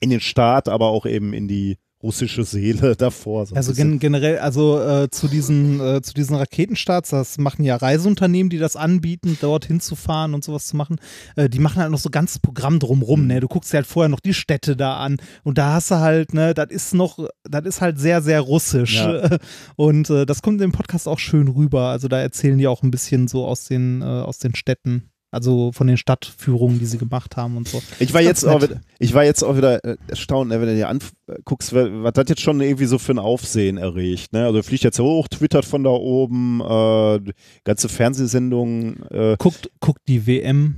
in 0.00 0.10
den 0.10 0.20
Start, 0.20 0.68
aber 0.68 0.88
auch 0.88 1.06
eben 1.06 1.32
in 1.32 1.48
die 1.48 1.78
russische 2.06 2.44
Seele 2.44 2.96
davor. 2.96 3.46
So 3.46 3.54
Also 3.54 3.72
gen 3.72 3.98
generell, 3.98 4.38
also 4.38 4.80
äh, 4.80 5.10
zu 5.10 5.28
diesen 5.28 5.80
äh, 5.80 6.00
zu 6.02 6.14
diesen 6.14 6.36
Raketenstarts, 6.36 7.10
das 7.10 7.38
machen 7.38 7.64
ja 7.64 7.76
Reiseunternehmen, 7.76 8.48
die 8.48 8.58
das 8.58 8.76
anbieten, 8.76 9.36
dort 9.40 9.66
hinzufahren 9.66 10.34
und 10.34 10.44
sowas 10.44 10.66
zu 10.66 10.76
machen. 10.76 10.96
Äh, 11.34 11.48
die 11.48 11.58
machen 11.58 11.82
halt 11.82 11.90
noch 11.90 11.98
so 11.98 12.10
ganzes 12.10 12.38
Programm 12.38 12.78
drumrum, 12.78 13.26
ne? 13.26 13.40
Du 13.40 13.48
guckst 13.48 13.72
dir 13.72 13.78
halt 13.78 13.86
vorher 13.86 14.08
noch 14.08 14.20
die 14.20 14.34
Städte 14.34 14.76
da 14.76 14.96
an 14.98 15.16
und 15.44 15.58
da 15.58 15.74
hast 15.74 15.90
du 15.90 15.96
halt, 15.96 16.32
ne, 16.32 16.54
das 16.54 16.70
ist 16.70 16.94
noch, 16.94 17.18
das 17.44 17.64
ist 17.64 17.80
halt 17.80 17.98
sehr, 17.98 18.22
sehr 18.22 18.40
russisch. 18.40 18.96
Ja. 18.96 19.38
Und 19.76 20.10
äh, 20.10 20.26
das 20.26 20.42
kommt 20.42 20.60
im 20.60 20.72
Podcast 20.72 21.08
auch 21.08 21.18
schön 21.18 21.48
rüber. 21.48 21.88
Also 21.88 22.08
da 22.08 22.20
erzählen 22.20 22.58
die 22.58 22.66
auch 22.66 22.82
ein 22.82 22.90
bisschen 22.90 23.28
so 23.28 23.46
aus 23.46 23.66
den, 23.66 24.02
äh, 24.02 24.04
aus 24.04 24.38
den 24.38 24.54
Städten. 24.54 25.10
Also 25.32 25.72
von 25.72 25.86
den 25.86 25.96
Stadtführungen, 25.96 26.78
die 26.78 26.86
sie 26.86 26.98
gemacht 26.98 27.36
haben 27.36 27.56
und 27.56 27.68
so. 27.68 27.82
Ich 27.98 28.14
war, 28.14 28.22
jetzt 28.22 28.44
auch 28.44 28.62
wieder, 28.62 28.80
ich 28.98 29.12
war 29.12 29.24
jetzt 29.24 29.42
auch 29.42 29.56
wieder 29.56 29.84
äh, 29.84 29.96
erstaunt, 30.08 30.50
ne, 30.50 30.60
wenn 30.60 30.68
du 30.68 30.74
dir 30.76 30.88
anguckst, 30.88 31.74
was 31.74 32.12
das 32.12 32.28
jetzt 32.28 32.40
schon 32.40 32.60
irgendwie 32.60 32.86
so 32.86 32.98
für 32.98 33.12
ein 33.12 33.18
Aufsehen 33.18 33.76
erregt. 33.76 34.32
Ne? 34.32 34.46
Also 34.46 34.62
fliegt 34.62 34.84
jetzt 34.84 35.00
hoch, 35.00 35.28
twittert 35.28 35.64
von 35.64 35.82
da 35.82 35.90
oben, 35.90 36.60
äh, 36.60 37.32
ganze 37.64 37.88
Fernsehsendungen, 37.88 39.02
äh, 39.10 39.36
Guckt, 39.38 39.70
guckt 39.80 40.02
die 40.08 40.26
WM, 40.26 40.76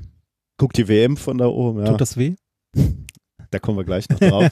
guckt 0.56 0.76
die 0.78 0.88
WM 0.88 1.16
von 1.16 1.38
da 1.38 1.46
oben. 1.46 1.80
Ja. 1.80 1.90
tut 1.90 2.00
das 2.00 2.16
weh? 2.16 2.34
Da 3.50 3.58
kommen 3.58 3.78
wir 3.78 3.84
gleich 3.84 4.08
noch 4.08 4.18
drauf. 4.18 4.50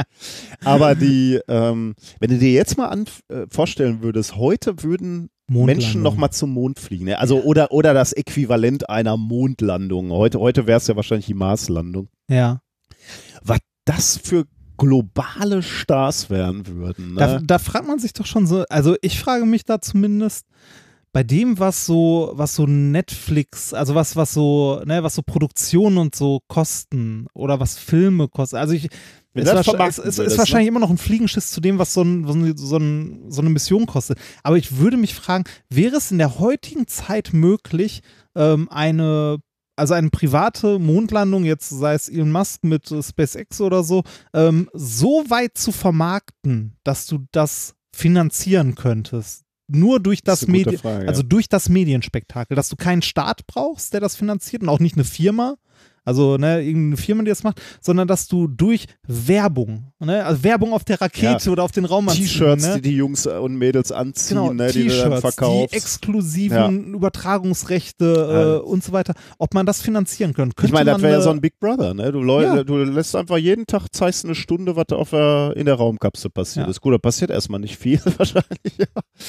Aber 0.64 0.94
die, 0.94 1.40
ähm, 1.48 1.94
wenn 2.20 2.30
du 2.30 2.38
dir 2.38 2.52
jetzt 2.52 2.78
mal 2.78 2.88
an, 2.88 3.04
äh, 3.28 3.46
vorstellen 3.50 4.02
würdest, 4.02 4.36
heute 4.36 4.82
würden 4.82 5.28
Menschen 5.50 6.02
noch 6.02 6.16
mal 6.16 6.30
zum 6.30 6.50
Mond 6.50 6.78
fliegen. 6.78 7.06
Ne? 7.06 7.18
Also 7.18 7.42
oder, 7.42 7.72
oder 7.72 7.92
das 7.94 8.12
Äquivalent 8.12 8.88
einer 8.88 9.16
Mondlandung. 9.16 10.10
Heute, 10.10 10.38
heute 10.40 10.66
wäre 10.66 10.78
es 10.78 10.86
ja 10.86 10.96
wahrscheinlich 10.96 11.26
die 11.26 11.34
Marslandung. 11.34 12.08
Ja. 12.28 12.60
Was 13.42 13.58
das 13.84 14.16
für 14.16 14.46
globale 14.76 15.62
Stars 15.62 16.30
werden 16.30 16.66
würden. 16.66 17.16
Da, 17.16 17.38
Ne? 17.38 17.42
da 17.46 17.58
fragt 17.58 17.86
man 17.86 17.98
sich 17.98 18.12
doch 18.12 18.26
schon 18.26 18.46
so, 18.46 18.64
also 18.70 18.96
ich 19.02 19.20
frage 19.20 19.44
mich 19.44 19.64
da 19.64 19.80
zumindest 19.80 20.46
bei 21.12 21.22
dem, 21.24 21.58
was 21.58 21.86
so, 21.86 22.30
was 22.34 22.54
so 22.54 22.66
Netflix, 22.66 23.74
also 23.74 23.94
was, 23.94 24.14
was 24.16 24.32
so, 24.32 24.80
ne, 24.86 25.02
was 25.02 25.16
so 25.16 25.22
Produktionen 25.22 25.98
und 25.98 26.14
so 26.14 26.40
kosten 26.46 27.26
oder 27.34 27.58
was 27.58 27.76
Filme 27.76 28.28
kosten. 28.28 28.56
Also 28.56 28.74
ich, 28.74 28.88
Wenn 29.32 29.46
es, 29.46 29.66
es 29.66 29.66
würdest, 29.68 30.18
ist 30.18 30.38
wahrscheinlich 30.38 30.68
immer 30.68 30.80
noch 30.80 30.90
ein 30.90 30.98
Fliegenschiss 30.98 31.50
zu 31.52 31.60
dem, 31.60 31.78
was 31.78 31.94
so, 31.94 32.02
ein, 32.02 32.26
so, 32.26 32.32
ein, 32.32 32.56
so, 32.56 32.76
ein, 32.76 33.30
so 33.30 33.40
eine 33.40 33.50
Mission 33.50 33.86
kostet. 33.86 34.18
Aber 34.42 34.56
ich 34.56 34.78
würde 34.78 34.96
mich 34.96 35.14
fragen, 35.14 35.44
wäre 35.68 35.96
es 35.96 36.10
in 36.10 36.18
der 36.18 36.40
heutigen 36.40 36.88
Zeit 36.88 37.32
möglich, 37.32 38.02
ähm, 38.34 38.68
eine 38.70 39.38
also 39.76 39.94
eine 39.94 40.10
private 40.10 40.78
Mondlandung, 40.78 41.44
jetzt 41.44 41.70
sei 41.70 41.94
es 41.94 42.10
Elon 42.10 42.30
Musk 42.30 42.64
mit 42.64 42.90
äh, 42.90 43.02
SpaceX 43.02 43.62
oder 43.62 43.82
so, 43.82 44.02
ähm, 44.34 44.68
so 44.74 45.24
weit 45.28 45.56
zu 45.56 45.72
vermarkten, 45.72 46.76
dass 46.84 47.06
du 47.06 47.26
das 47.32 47.74
finanzieren 47.96 48.74
könntest. 48.74 49.44
Nur 49.68 50.00
durch 50.00 50.22
Das 50.22 50.40
das, 50.40 50.42
ist 50.42 50.48
Medien, 50.48 50.78
Frage, 50.78 51.04
ja. 51.04 51.08
also 51.08 51.22
durch 51.22 51.48
das 51.48 51.68
Medienspektakel, 51.68 52.56
dass 52.56 52.68
du 52.68 52.76
keinen 52.76 53.02
Staat 53.02 53.46
brauchst, 53.46 53.94
der 53.94 54.00
das 54.00 54.16
finanziert 54.16 54.62
und 54.62 54.68
auch 54.68 54.80
nicht 54.80 54.96
eine 54.96 55.04
Firma, 55.04 55.56
also 56.10 56.36
ne, 56.36 56.60
irgendeine 56.62 56.96
Firma, 56.96 57.22
die 57.22 57.28
das 57.30 57.42
macht, 57.44 57.60
sondern 57.80 58.08
dass 58.08 58.26
du 58.26 58.46
durch 58.48 58.86
Werbung, 59.06 59.92
ne, 60.00 60.24
also 60.24 60.42
Werbung 60.42 60.72
auf 60.72 60.84
der 60.84 61.00
Rakete 61.00 61.46
Ja. 61.46 61.52
oder 61.52 61.62
auf 61.62 61.72
den 61.72 61.84
Raumanzügen, 61.84 62.26
T-Shirts, 62.28 62.66
ne? 62.66 62.74
die 62.76 62.90
die 62.90 62.96
Jungs 62.96 63.26
und 63.26 63.54
Mädels 63.56 63.92
anziehen, 63.92 64.36
Genau, 64.38 64.52
ne, 64.52 64.72
die 64.72 64.84
du 64.84 64.88
dann 64.88 65.10
T-Shirts, 65.12 65.14
die 65.16 65.20
verkaufst. 65.20 65.74
exklusiven 65.74 66.94
Übertragungsrechte 66.94 68.04
Ja. 68.30 68.56
äh, 68.56 68.58
und 68.60 68.82
so 68.84 68.92
weiter, 68.92 69.14
ob 69.38 69.54
man 69.54 69.66
das 69.66 69.80
finanzieren 69.82 70.34
könnte. 70.34 70.54
ich 70.64 70.72
meine, 70.72 70.90
das 70.92 71.02
wäre 71.02 71.12
ja 71.14 71.20
so 71.20 71.30
ein 71.30 71.40
Big 71.40 71.58
Brother, 71.60 71.94
ne? 71.94 72.12
Du, 72.12 72.20
Leu 72.20 72.42
Ja. 72.42 72.64
du 72.64 72.76
lässt 72.78 73.14
einfach 73.16 73.36
jeden 73.38 73.66
Tag, 73.66 73.86
zeigst 73.92 74.24
eine 74.24 74.34
Stunde, 74.34 74.76
was 74.76 74.84
da 74.88 74.96
auf 74.96 75.10
der, 75.10 75.52
in 75.56 75.66
der 75.66 75.74
Raumkapsel 75.76 76.30
passiert 76.30 76.68
ist. 76.68 76.80
Gut, 76.80 76.94
da 76.94 76.98
passiert 76.98 77.30
erstmal 77.30 77.60
nicht 77.60 77.76
viel 77.76 78.00
wahrscheinlich. 78.18 78.74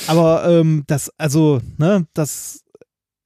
Aber 0.07 0.45
ähm, 0.47 0.83
das, 0.87 1.11
also, 1.17 1.61
ne, 1.77 2.05
das, 2.13 2.61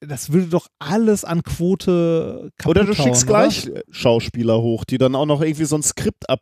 das 0.02 0.32
würde 0.32 0.48
doch 0.48 0.68
alles 0.80 1.24
an 1.26 1.42
Quote 1.44 2.52
kaputt 2.58 2.78
Oder 2.78 2.86
du 2.86 2.94
schickst 2.94 3.24
hauen, 3.24 3.28
gleich 3.28 3.72
Schauspieler 3.90 4.62
hoch, 4.62 4.84
die 4.84 4.98
dann 4.98 5.16
auch 5.16 5.26
noch 5.26 5.42
irgendwie 5.42 5.66
so 5.66 5.76
ein 5.76 5.84
Skript 5.84 6.30
ab 6.30 6.42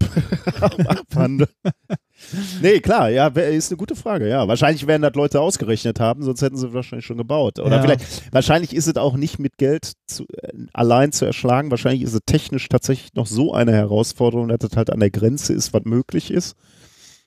abhandeln. 0.61 1.49
nee, 2.61 2.79
klar, 2.79 3.09
ja, 3.09 3.27
ist 3.27 3.71
eine 3.71 3.77
gute 3.77 3.95
Frage, 3.95 4.27
ja. 4.29 4.47
Wahrscheinlich 4.47 4.87
werden 4.87 5.01
das 5.01 5.13
Leute 5.15 5.39
ausgerechnet 5.41 5.99
haben, 5.99 6.23
sonst 6.23 6.41
hätten 6.41 6.57
sie 6.57 6.73
wahrscheinlich 6.73 7.05
schon 7.05 7.17
gebaut. 7.17 7.59
Oder 7.59 7.77
Ja. 7.77 7.81
vielleicht, 7.81 8.33
wahrscheinlich 8.33 8.73
ist 8.75 8.87
es 8.87 8.95
auch 8.97 9.15
nicht 9.15 9.39
mit 9.39 9.57
Geld 9.57 9.93
zu, 10.07 10.23
äh, 10.41 10.49
allein 10.73 11.11
zu 11.11 11.25
erschlagen. 11.25 11.71
Wahrscheinlich 11.71 12.01
ist 12.03 12.13
es 12.13 12.21
technisch 12.25 12.67
tatsächlich 12.69 13.13
noch 13.13 13.27
so 13.27 13.53
eine 13.53 13.71
Herausforderung, 13.73 14.47
dass 14.49 14.59
das 14.59 14.75
halt 14.77 14.89
an 14.89 14.99
der 14.99 15.11
Grenze 15.11 15.53
ist, 15.53 15.73
was 15.73 15.83
möglich 15.85 16.31
ist. 16.31 16.55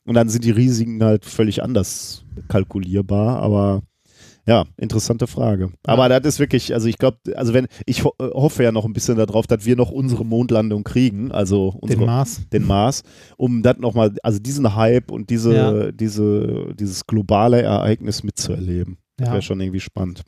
Und 0.05 0.15
dann 0.15 0.29
sind 0.29 0.45
die 0.45 0.51
Risiken 0.53 1.03
halt 1.03 1.25
völlig 1.25 1.63
anders 1.63 2.25
kalkulierbar, 2.49 3.41
aber 3.41 3.83
ja, 4.47 4.65
interessante 4.77 5.27
Frage. 5.27 5.71
Aber 5.85 6.09
das 6.09 6.25
ist 6.25 6.39
wirklich, 6.39 6.73
also 6.73 6.87
ich 6.89 6.99
glaube, 6.99 7.19
also 7.35 7.53
wenn, 7.55 7.67
ich 7.85 8.05
ho 8.05 8.13
hoffe 8.21 8.63
ja 8.63 8.73
noch 8.73 8.85
ein 8.85 8.93
bisschen 8.93 9.17
darauf, 9.17 9.47
dass 9.47 9.65
wir 9.67 9.77
noch 9.77 9.91
unsere 9.91 10.25
Mondlandung 10.25 10.85
kriegen, 10.85 11.33
also 11.33 11.73
Den 11.73 11.79
unsere, 11.81 12.07
Mars. 12.07 12.49
den 12.53 12.65
Mars, 12.67 13.03
um 13.37 13.63
das 13.63 13.79
nochmal, 13.79 14.15
also 14.23 14.39
diesen 14.39 14.75
Hype 14.77 15.11
und 15.11 15.31
diese, 15.31 15.55
Ja. 15.55 15.93
diese, 15.93 16.73
dieses 16.79 17.07
globale 17.07 17.63
Ereignis 17.63 18.23
mitzuerleben. 18.23 18.99
Das 19.17 19.27
Ja. 19.29 19.33
wäre 19.33 19.43
schon 19.43 19.61
irgendwie 19.61 19.81
spannend. 19.81 20.23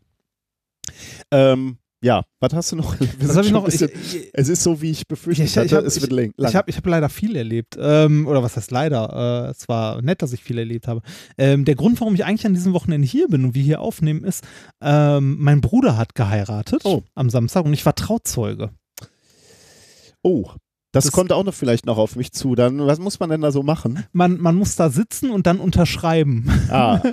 Ähm, 1.30 1.78
ja, 2.02 2.22
was 2.40 2.52
hast 2.54 2.72
du 2.72 2.76
noch? 2.76 2.98
Wir 3.00 3.08
Was 3.28 3.36
habe 3.36 3.46
ich 3.46 3.52
noch? 3.52 3.64
bisschen- 3.64 3.90
Ich, 3.92 4.30
es 4.32 4.48
ist 4.48 4.62
so, 4.62 4.80
wie 4.80 4.90
ich 4.90 5.06
befürchtet 5.06 5.46
Ich- 5.46 5.52
ich 5.52 5.58
hatte. 5.58 5.76
hab- 5.76 5.84
es 5.84 6.00
wird 6.00 6.12
lang. 6.12 6.32
lang. 6.36 6.50
ich 6.50 6.56
habe 6.56 6.70
ich 6.70 6.76
hab 6.76 6.86
leider 6.86 7.08
viel 7.08 7.34
erlebt. 7.36 7.76
Ähm, 7.80 8.26
oder 8.26 8.42
was 8.42 8.56
heißt 8.56 8.70
leider? 8.70 9.46
Äh, 9.48 9.50
es 9.50 9.68
war 9.68 10.00
nett, 10.02 10.22
dass 10.22 10.32
ich 10.32 10.42
viel 10.44 10.58
erlebt 10.58 10.86
habe. 10.88 11.02
Ähm, 11.36 11.64
der 11.64 11.74
Grund, 11.74 12.00
warum 12.00 12.14
ich 12.14 12.24
eigentlich 12.24 12.46
an 12.46 12.54
diesem 12.54 12.72
Wochenende 12.72 13.06
hier 13.06 13.28
bin 13.28 13.44
und 13.44 13.54
wir 13.54 13.62
hier 13.62 13.80
aufnehmen, 13.80 14.22
ist, 14.24 14.44
ähm, 14.80 15.36
mein 15.40 15.60
Bruder 15.60 15.96
hat 15.96 16.14
geheiratet 16.14 16.82
Oh. 16.84 17.02
am 17.14 17.30
Samstag 17.30 17.64
und 17.64 17.72
ich 17.72 17.84
war 17.84 17.94
Trauzeuge. 17.94 18.70
oh, 20.22 20.50
das, 20.92 21.04
Das- 21.04 21.12
kommt 21.12 21.32
auch 21.32 21.44
noch 21.44 21.54
vielleicht 21.54 21.86
noch 21.86 21.98
auf 21.98 22.16
mich 22.16 22.32
zu. 22.32 22.54
Dann, 22.54 22.78
was 22.86 22.98
muss 22.98 23.20
man 23.20 23.30
denn 23.30 23.40
da 23.42 23.52
so 23.52 23.62
machen? 23.62 24.04
Man, 24.12 24.38
man 24.40 24.54
muss 24.56 24.74
da 24.76 24.88
sitzen 24.90 25.30
und 25.30 25.46
dann 25.46 25.58
unterschreiben. 25.60 26.48
Ah, 26.70 27.00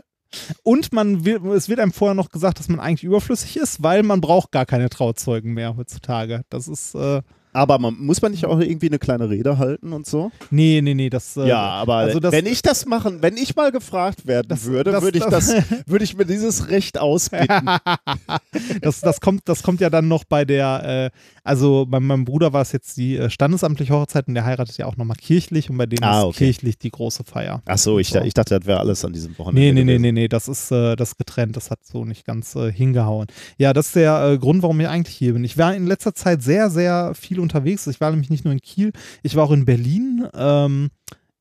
Und 0.64 0.92
man 0.92 1.24
will, 1.26 1.40
es 1.54 1.70
wird 1.70 1.80
einem 1.80 1.94
vorher 1.94 2.16
noch 2.16 2.30
gesagt, 2.30 2.60
dass 2.60 2.68
man 2.68 2.80
eigentlich 2.80 3.04
überflüssig 3.04 3.58
ist, 3.58 3.82
weil 3.84 4.04
man 4.04 4.22
braucht 4.22 4.52
gar 4.52 4.66
keine 4.66 4.90
Trauzeugen 4.90 5.54
mehr 5.54 5.78
heutzutage. 5.78 6.42
Das 6.50 6.68
ist, 6.68 6.94
äh, 6.96 7.22
aber 7.54 7.80
man, 7.80 7.96
muss 7.98 8.22
man 8.22 8.32
nicht 8.34 8.46
auch 8.46 8.60
irgendwie 8.60 8.88
eine 8.90 9.00
kleine 9.00 9.30
Rede 9.30 9.58
halten 9.58 9.94
und 9.94 10.06
so? 10.06 10.30
nee, 10.50 10.82
nee, 10.84 10.94
nee, 10.94 11.10
das, 11.10 11.38
äh, 11.38 11.48
Ja, 11.48 11.62
aber 11.62 11.96
also 11.96 12.20
das, 12.20 12.34
wenn 12.34 12.46
ich 12.48 12.62
das 12.62 12.86
machen, 12.86 13.22
wenn 13.22 13.38
ich 13.38 13.56
mal 13.56 13.72
gefragt 13.72 14.28
werden 14.28 14.48
Das- 14.50 14.66
würde, 14.66 14.92
das- 14.92 15.04
würde 15.04 15.18
ich 15.20 15.24
das- 15.24 15.54
würde 15.88 16.04
ich 16.04 16.18
mir 16.18 16.26
dieses 16.26 16.68
Recht 16.70 16.98
ausbitten. 16.98 17.70
das, 18.82 19.00
das, 19.02 19.22
kommt, 19.22 19.44
das 19.46 19.64
kommt 19.64 19.80
ja 19.80 19.90
dann 19.90 20.10
noch 20.10 20.26
bei 20.26 20.44
der, 20.44 21.12
äh, 21.14 21.18
also 21.46 21.86
bei 21.88 22.00
meinem 22.02 22.26
Bruder 22.26 22.52
war 22.52 22.62
es 22.64 22.74
jetzt 22.74 22.98
die 22.98 23.16
äh, 23.16 23.30
standesamtliche 23.30 23.94
Hochzeit 23.94 24.28
und 24.28 24.34
der 24.34 24.44
heiratet 24.46 24.78
ja 24.78 24.86
auch 24.88 24.98
nochmal 24.98 25.16
kirchlich 25.16 25.70
und 25.70 25.78
bei 25.78 25.86
denen 25.86 26.04
Ah, 26.04 26.20
ist 26.20 26.26
okay. 26.26 26.38
kirchlich 26.46 26.78
die 26.78 26.92
große 26.92 27.24
Feier. 27.24 27.62
Ach 27.66 27.78
so, 27.78 28.00
ich, 28.00 28.10
So. 28.10 28.20
ich 28.22 28.34
dachte, 28.34 28.58
das 28.60 28.68
wäre 28.68 28.80
alles 28.80 29.06
an 29.06 29.14
diesem 29.14 29.38
Wochenende. 29.38 29.62
Nee, 29.62 29.72
nee, 29.72 29.84
nee, 29.84 30.00
nee, 30.00 30.12
nee, 30.12 30.28
das 30.28 30.48
ist 30.50 30.72
äh, 30.72 30.96
das 30.98 31.18
getrennt, 31.18 31.56
das 31.56 31.72
hat 31.72 31.80
so 31.86 32.04
nicht 32.04 32.26
ganz 32.26 32.56
äh, 32.56 32.72
hingehauen. 32.72 33.28
Ja, 33.58 33.72
das 33.72 33.88
ist 33.88 33.96
der 33.96 34.32
äh, 34.34 34.38
Grund, 34.38 34.64
warum 34.64 34.80
ich 34.82 34.88
eigentlich 34.88 35.16
hier 35.16 35.34
bin. 35.34 35.44
Ich 35.44 35.58
war 35.58 35.74
in 35.76 35.88
letzter 35.88 36.14
Zeit 36.16 36.42
sehr, 36.44 36.70
sehr 36.70 37.14
viel 37.16 37.40
unterwegs. 37.40 37.88
Ich 37.88 38.02
war 38.02 38.10
nämlich 38.12 38.30
nicht 38.30 38.44
nur 38.44 38.52
in 38.54 38.60
Kiel, 38.62 38.92
ich 39.24 39.36
war 39.36 39.46
auch 39.46 39.52
in 39.52 39.66
Berlin. 39.66 40.28
Ähm, 40.36 40.90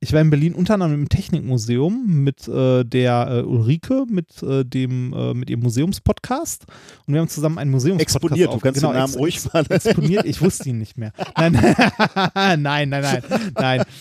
ich 0.05 0.13
war 0.13 0.21
in 0.21 0.29
Berlin 0.29 0.55
unter 0.55 0.75
anderem 0.75 0.93
im 0.93 1.09
Technikmuseum 1.09 2.05
mit 2.23 2.47
äh, 2.47 2.85
der 2.85 3.27
äh, 3.31 3.43
Ulrike, 3.43 4.05
mit 4.07 4.43
äh, 4.43 4.63
dem, 4.63 5.15
äh, 5.15 5.33
mit 5.33 5.49
ihrem 5.49 5.61
Museumspodcast. 5.61 6.67
Und 7.07 7.15
wir 7.15 7.23
haben 7.23 7.29
zusammen 7.29 7.57
einen 7.57 7.71
Museumspodcast 7.71 8.17
Exponiert, 8.17 8.53
du 8.53 8.59
kannst 8.59 8.81
genau, 8.81 8.93
den 8.93 8.99
Namen 8.99 9.15
ruhig 9.15 9.41
mal. 9.51 9.65
exponiert. 9.71 10.27
Ich 10.27 10.43
wusste 10.43 10.69
ihn 10.69 10.77
nicht 10.77 10.99
mehr. 10.99 11.13
Nein, 11.39 11.53
nein, 12.35 12.61
nein, 12.61 12.89
nein, 12.91 13.23
nein. 13.55 13.83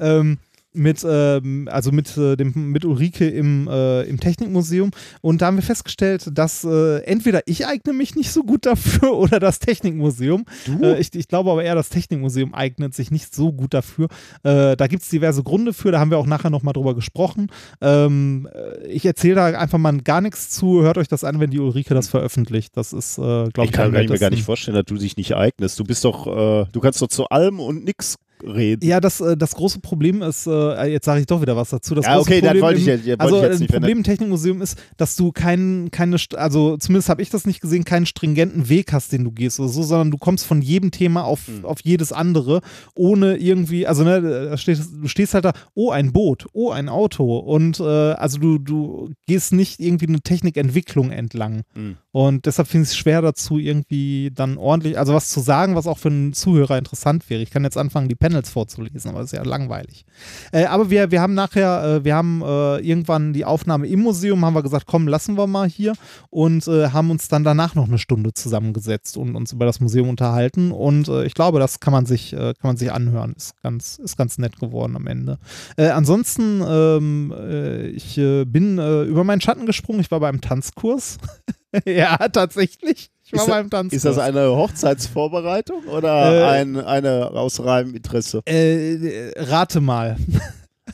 Ähm, 0.00 0.38
mit, 0.72 1.04
ähm, 1.08 1.68
also 1.70 1.92
mit, 1.92 2.16
äh, 2.16 2.36
dem, 2.36 2.52
mit 2.72 2.84
Ulrike 2.84 3.28
im, 3.28 3.68
äh, 3.68 4.02
im 4.02 4.20
Technikmuseum. 4.20 4.90
Und 5.20 5.42
da 5.42 5.46
haben 5.46 5.56
wir 5.56 5.62
festgestellt, 5.62 6.26
dass 6.32 6.64
äh, 6.64 6.98
entweder 7.04 7.42
ich 7.46 7.66
eigne 7.66 7.92
mich 7.92 8.14
nicht 8.14 8.32
so 8.32 8.42
gut 8.42 8.66
dafür 8.66 9.12
oder 9.16 9.40
das 9.40 9.58
Technikmuseum. 9.58 10.44
Äh, 10.80 11.00
ich, 11.00 11.14
ich 11.14 11.28
glaube 11.28 11.50
aber 11.50 11.64
eher, 11.64 11.74
das 11.74 11.88
Technikmuseum 11.88 12.54
eignet 12.54 12.94
sich 12.94 13.10
nicht 13.10 13.34
so 13.34 13.52
gut 13.52 13.74
dafür. 13.74 14.08
Äh, 14.42 14.76
da 14.76 14.86
gibt 14.86 15.02
es 15.02 15.08
diverse 15.08 15.42
Gründe 15.42 15.72
für, 15.72 15.92
da 15.92 16.00
haben 16.00 16.10
wir 16.10 16.18
auch 16.18 16.26
nachher 16.26 16.50
nochmal 16.50 16.72
drüber 16.72 16.94
gesprochen. 16.94 17.48
Ähm, 17.80 18.48
äh, 18.52 18.86
ich 18.88 19.04
erzähle 19.04 19.34
da 19.34 19.46
einfach 19.46 19.78
mal 19.78 19.96
gar 19.98 20.20
nichts 20.20 20.50
zu. 20.50 20.82
Hört 20.82 20.98
euch 20.98 21.08
das 21.08 21.24
an, 21.24 21.40
wenn 21.40 21.50
die 21.50 21.60
Ulrike 21.60 21.94
das 21.94 22.08
veröffentlicht. 22.08 22.76
Das 22.76 22.92
ist, 22.92 23.18
äh, 23.18 23.20
glaube 23.20 23.52
ich, 23.64 23.64
Ich 23.66 23.72
kann 23.72 23.92
mir 23.92 24.06
gar 24.06 24.30
nicht 24.30 24.44
vorstellen, 24.44 24.74
dass 24.74 24.86
du 24.86 24.96
dich 24.96 25.16
nicht 25.16 25.34
eignest. 25.34 25.78
Du 25.78 25.84
bist 25.84 26.04
doch, 26.04 26.26
äh, 26.26 26.66
du 26.70 26.80
kannst 26.80 27.02
doch 27.02 27.08
zu 27.08 27.28
allem 27.28 27.60
und 27.60 27.84
nix 27.84 28.16
reden. 28.44 28.84
Ja, 28.86 29.00
das, 29.00 29.20
äh, 29.20 29.36
das 29.36 29.54
große 29.54 29.80
Problem 29.80 30.22
ist, 30.22 30.46
äh, 30.46 30.86
jetzt 30.86 31.04
sage 31.04 31.20
ich 31.20 31.26
doch 31.26 31.40
wieder 31.42 31.56
was 31.56 31.70
dazu. 31.70 31.94
Das 31.94 32.06
Ja, 32.06 32.16
große 32.16 32.30
okay, 32.30 32.40
dann 32.40 32.48
Problem 32.58 32.62
wollte 32.62 32.80
ich 32.80 32.86
im- 32.88 32.94
jetzt- 32.94 33.06
wollte 33.08 33.20
also 33.20 33.36
ich 33.36 33.42
jetzt 33.42 33.52
ein 33.52 33.60
nicht, 33.60 33.72
wenn 33.72 33.80
Problem 33.80 33.98
im 33.98 34.04
Technikmuseum 34.04 34.62
ist, 34.62 34.78
dass 34.96 35.16
du 35.16 35.32
keinen, 35.32 35.90
keine, 35.90 36.16
also 36.36 36.76
zumindest 36.76 37.08
habe 37.08 37.22
ich 37.22 37.30
das 37.30 37.46
nicht 37.46 37.60
gesehen, 37.60 37.84
keinen 37.84 38.06
stringenten 38.06 38.68
Weg 38.68 38.92
hast, 38.92 39.12
den 39.12 39.24
du 39.24 39.30
gehst 39.32 39.60
oder 39.60 39.68
so, 39.68 39.82
sondern 39.82 40.10
du 40.10 40.18
kommst 40.18 40.44
von 40.46 40.62
jedem 40.62 40.90
Thema 40.90 41.24
auf, 41.24 41.46
Hm. 41.46 41.64
auf 41.64 41.78
jedes 41.82 42.12
andere, 42.12 42.60
ohne 42.94 43.36
irgendwie, 43.36 43.86
also 43.86 44.04
ne, 44.04 44.56
steht, 44.58 44.78
du 45.00 45.08
stehst 45.08 45.34
halt 45.34 45.44
da, 45.44 45.52
oh, 45.74 45.90
ein 45.90 46.12
Boot, 46.12 46.46
oh, 46.52 46.70
ein 46.70 46.88
Auto 46.88 47.38
und 47.38 47.80
äh, 47.80 47.82
also 47.84 48.38
du, 48.38 48.58
du 48.58 49.10
gehst 49.26 49.52
nicht 49.52 49.80
irgendwie 49.80 50.06
eine 50.06 50.20
Technikentwicklung 50.20 51.10
entlang. 51.10 51.62
Hm. 51.74 51.96
Und 52.10 52.44
deshalb 52.44 52.68
finde 52.68 52.84
ich 52.84 52.90
es 52.90 52.96
schwer 52.96 53.22
dazu, 53.22 53.58
irgendwie 53.58 54.30
dann 54.34 54.58
ordentlich, 54.58 54.98
also 54.98 55.14
was 55.14 55.30
zu 55.30 55.40
sagen, 55.40 55.74
was 55.74 55.86
auch 55.86 55.96
für 55.98 56.08
einen 56.10 56.34
Zuhörer 56.34 56.76
interessant 56.76 57.30
wäre. 57.30 57.40
Ich 57.42 57.50
kann 57.50 57.64
jetzt 57.64 57.78
anfangen, 57.78 58.08
die 58.08 58.14
Panels 58.32 58.50
vorzulesen, 58.50 59.10
aber 59.10 59.20
das 59.20 59.32
ist 59.32 59.38
ja 59.38 59.44
langweilig. 59.44 60.04
Äh, 60.52 60.64
aber 60.64 60.90
wir, 60.90 61.10
wir 61.10 61.20
haben 61.20 61.34
nachher, 61.34 61.84
äh, 61.84 62.04
wir 62.04 62.14
haben 62.14 62.42
äh, 62.42 62.78
irgendwann 62.78 63.32
die 63.32 63.44
Aufnahme 63.44 63.86
im 63.86 64.00
Museum, 64.00 64.44
haben 64.44 64.54
wir 64.54 64.62
gesagt, 64.62 64.86
komm, 64.86 65.06
lassen 65.06 65.36
wir 65.36 65.46
mal 65.46 65.68
hier 65.68 65.92
und 66.30 66.66
äh, 66.66 66.88
haben 66.88 67.10
uns 67.10 67.28
dann 67.28 67.44
danach 67.44 67.74
noch 67.74 67.88
eine 67.88 67.98
Stunde 67.98 68.32
zusammengesetzt 68.32 69.16
und 69.16 69.36
uns 69.36 69.52
über 69.52 69.66
das 69.66 69.80
Museum 69.80 70.08
unterhalten. 70.08 70.72
Und 70.72 71.08
äh, 71.08 71.24
ich 71.24 71.34
glaube, 71.34 71.58
das 71.58 71.80
kann 71.80 71.92
man 71.92 72.06
sich, 72.06 72.32
äh, 72.32 72.54
kann 72.54 72.70
man 72.70 72.76
sich 72.76 72.90
anhören. 72.90 73.34
Ist 73.36 73.60
ganz, 73.62 73.98
ist 73.98 74.16
ganz 74.16 74.38
nett 74.38 74.58
geworden 74.58 74.96
am 74.96 75.06
Ende. 75.06 75.38
Ansonsten, 75.76 76.62
ähm, 76.66 77.34
äh, 77.36 77.88
ich 77.88 78.14
bin 78.16 78.78
über 78.78 79.24
meinen 79.24 79.40
Schatten 79.40 79.66
gesprungen. 79.66 80.00
Ich 80.00 80.10
war 80.10 80.20
beim 80.20 80.40
Tanzkurs. 80.40 81.18
ja, 81.84 82.16
tatsächlich. 82.28 83.10
Ich 83.32 83.38
war 83.40 83.46
beim 83.48 83.70
Tanzkurs. 83.70 83.96
ist 83.96 84.04
das 84.04 84.18
eine 84.18 84.46
Hochzeitsvorbereitung 84.50 85.84
oder 85.86 86.40
Äh, 86.40 86.44
ein, 86.60 86.76
eine 86.76 87.30
aus 87.32 87.64
reinem 87.64 87.94
Interesse? 87.94 88.42
äh, 88.46 89.32
rate 89.36 89.80
mal. 89.80 90.16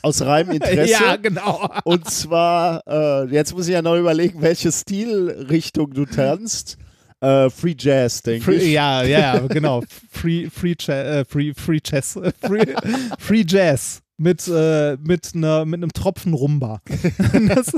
Aus 0.02 0.22
reinem 0.22 0.52
Interesse? 0.56 0.92
Ja, 0.92 1.16
genau. 1.16 1.68
Und 1.84 2.08
zwar, 2.10 2.82
äh, 2.86 3.24
jetzt 3.34 3.54
muss 3.54 3.66
ich 3.68 3.74
ja 3.74 3.82
noch 3.82 3.96
überlegen, 3.96 4.40
welche 4.42 4.70
Stilrichtung 4.72 5.92
du 5.92 6.04
tanzt. 6.04 6.76
Äh, 7.20 7.50
Free 7.50 7.74
Jazz, 7.76 8.22
denke 8.22 8.44
Free, 8.44 8.56
ich. 8.58 8.72
ja, 8.72 9.02
ja, 9.02 9.18
ja, 9.34 9.38
genau. 9.48 9.82
Free, 10.12 10.48
free, 10.50 10.74
äh, 10.92 11.24
free, 11.24 11.52
free 11.52 11.80
äh, 11.90 12.02
free, 12.40 12.64
free 13.18 13.44
Jazz 13.46 14.02
mit 14.18 14.46
äh, 14.48 14.96
mit 15.00 15.30
einer 15.34 15.64
mit 15.64 15.82
einem 15.82 15.92
Tropfen 15.92 16.34
Rumba. 16.34 16.80
das, 17.48 17.72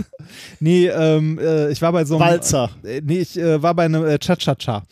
nee, 0.59 0.89
ähm, 0.89 1.39
äh, 1.39 1.71
ich 1.71 1.81
war 1.83 1.93
bei 1.93 2.05
so 2.05 2.17
einem 2.17 2.33
Walzer. 2.33 2.71
Äh, 2.83 3.03
nee, 3.05 3.21
ich 3.21 3.39
äh, 3.39 3.63
war 3.63 3.75
bei 3.75 3.85
einem 3.85 4.05
äh, 4.05 4.19
Cha-Cha-Cha. 4.19 4.85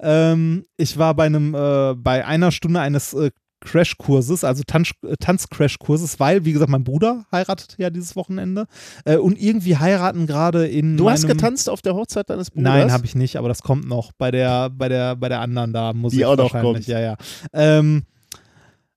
Ähm, 0.00 0.66
ich 0.76 0.98
war 0.98 1.14
bei 1.14 1.26
einem 1.26 1.54
äh, 1.54 1.94
bei 1.94 2.26
einer 2.26 2.52
Stunde 2.52 2.80
eines 2.80 3.16
Crashkurses, 3.60 4.44
also 4.44 4.62
Tanz, 4.66 4.90
Tanzcrashkurses, 5.20 6.20
weil, 6.20 6.44
wie 6.44 6.52
gesagt, 6.52 6.70
mein 6.70 6.84
Bruder 6.84 7.24
heiratet 7.32 7.76
ja 7.78 7.90
dieses 7.90 8.14
Wochenende 8.14 8.66
äh, 9.04 9.16
und 9.16 9.40
irgendwie 9.40 9.76
heiraten 9.76 10.26
gerade 10.26 10.66
in 10.66 10.96
Du 10.96 11.08
hast 11.10 11.26
getanzt 11.26 11.68
auf 11.70 11.82
der 11.82 11.94
Hochzeit 11.94 12.28
deines 12.28 12.50
Bruders? 12.50 12.72
Nein, 12.72 12.92
habe 12.92 13.06
ich 13.06 13.14
nicht, 13.14 13.36
aber 13.36 13.48
das 13.48 13.62
kommt 13.62 13.88
noch 13.88 14.12
bei 14.18 14.30
der, 14.30 14.70
bei 14.70 14.88
der, 14.88 15.16
bei 15.16 15.28
der 15.28 15.40
anderen 15.40 15.72
da 15.72 15.92
muss 15.92 16.12
Die 16.12 16.18
ich 16.18 16.26
auch 16.26 16.36
noch 16.36 16.52
kommt. 16.52 16.86
Ja, 16.86 17.00
ja. 17.00 17.16
Ähm, 17.52 18.04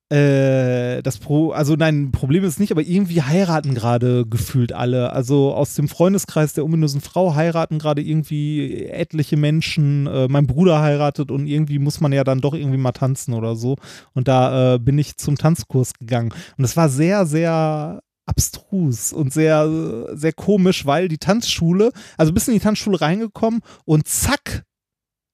äh, 0.09 1.03
das 1.03 1.19
Pro, 1.19 1.51
also 1.51 1.75
nein, 1.75 2.11
Problem 2.11 2.43
ist 2.43 2.59
nicht, 2.59 2.71
aber 2.71 2.81
irgendwie 2.81 3.21
heiraten 3.21 3.75
gerade 3.75 4.25
gefühlt 4.25 4.73
alle. 4.73 5.13
Also 5.13 5.53
aus 5.53 5.75
dem 5.75 5.87
Freundeskreis 5.87 6.53
der 6.53 6.65
ominösen 6.65 6.99
Frau 6.99 7.35
heiraten 7.35 7.77
gerade 7.77 8.01
irgendwie 8.01 8.85
etliche 8.85 9.37
Menschen. 9.37 10.07
Äh, 10.07 10.27
mein 10.27 10.47
Bruder 10.47 10.81
heiratet 10.81 11.29
und 11.29 11.45
irgendwie 11.45 11.77
muss 11.77 12.01
man 12.01 12.11
ja 12.11 12.23
dann 12.23 12.41
doch 12.41 12.55
irgendwie 12.55 12.79
mal 12.79 12.91
tanzen 12.91 13.35
oder 13.35 13.55
so. 13.55 13.75
Und 14.13 14.27
da 14.27 14.75
äh, 14.75 14.79
bin 14.79 14.97
ich 14.97 15.17
zum 15.17 15.37
Tanzkurs 15.37 15.93
gegangen. 15.93 16.33
Und 16.57 16.63
es 16.63 16.75
war 16.75 16.89
sehr, 16.89 17.27
sehr 17.27 18.01
abstrus 18.25 19.11
und 19.13 19.33
sehr, 19.33 20.07
sehr 20.13 20.33
komisch, 20.33 20.85
weil 20.85 21.07
die 21.07 21.17
Tanzschule, 21.17 21.91
also 22.17 22.31
bist 22.31 22.47
in 22.47 22.53
die 22.53 22.59
Tanzschule 22.59 23.01
reingekommen 23.01 23.61
und 23.85 24.07
zack, 24.07 24.65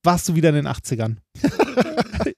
warst 0.05 0.29
du 0.29 0.35
wieder 0.35 0.49
in 0.49 0.55
den 0.55 0.67
80ern. 0.67 1.17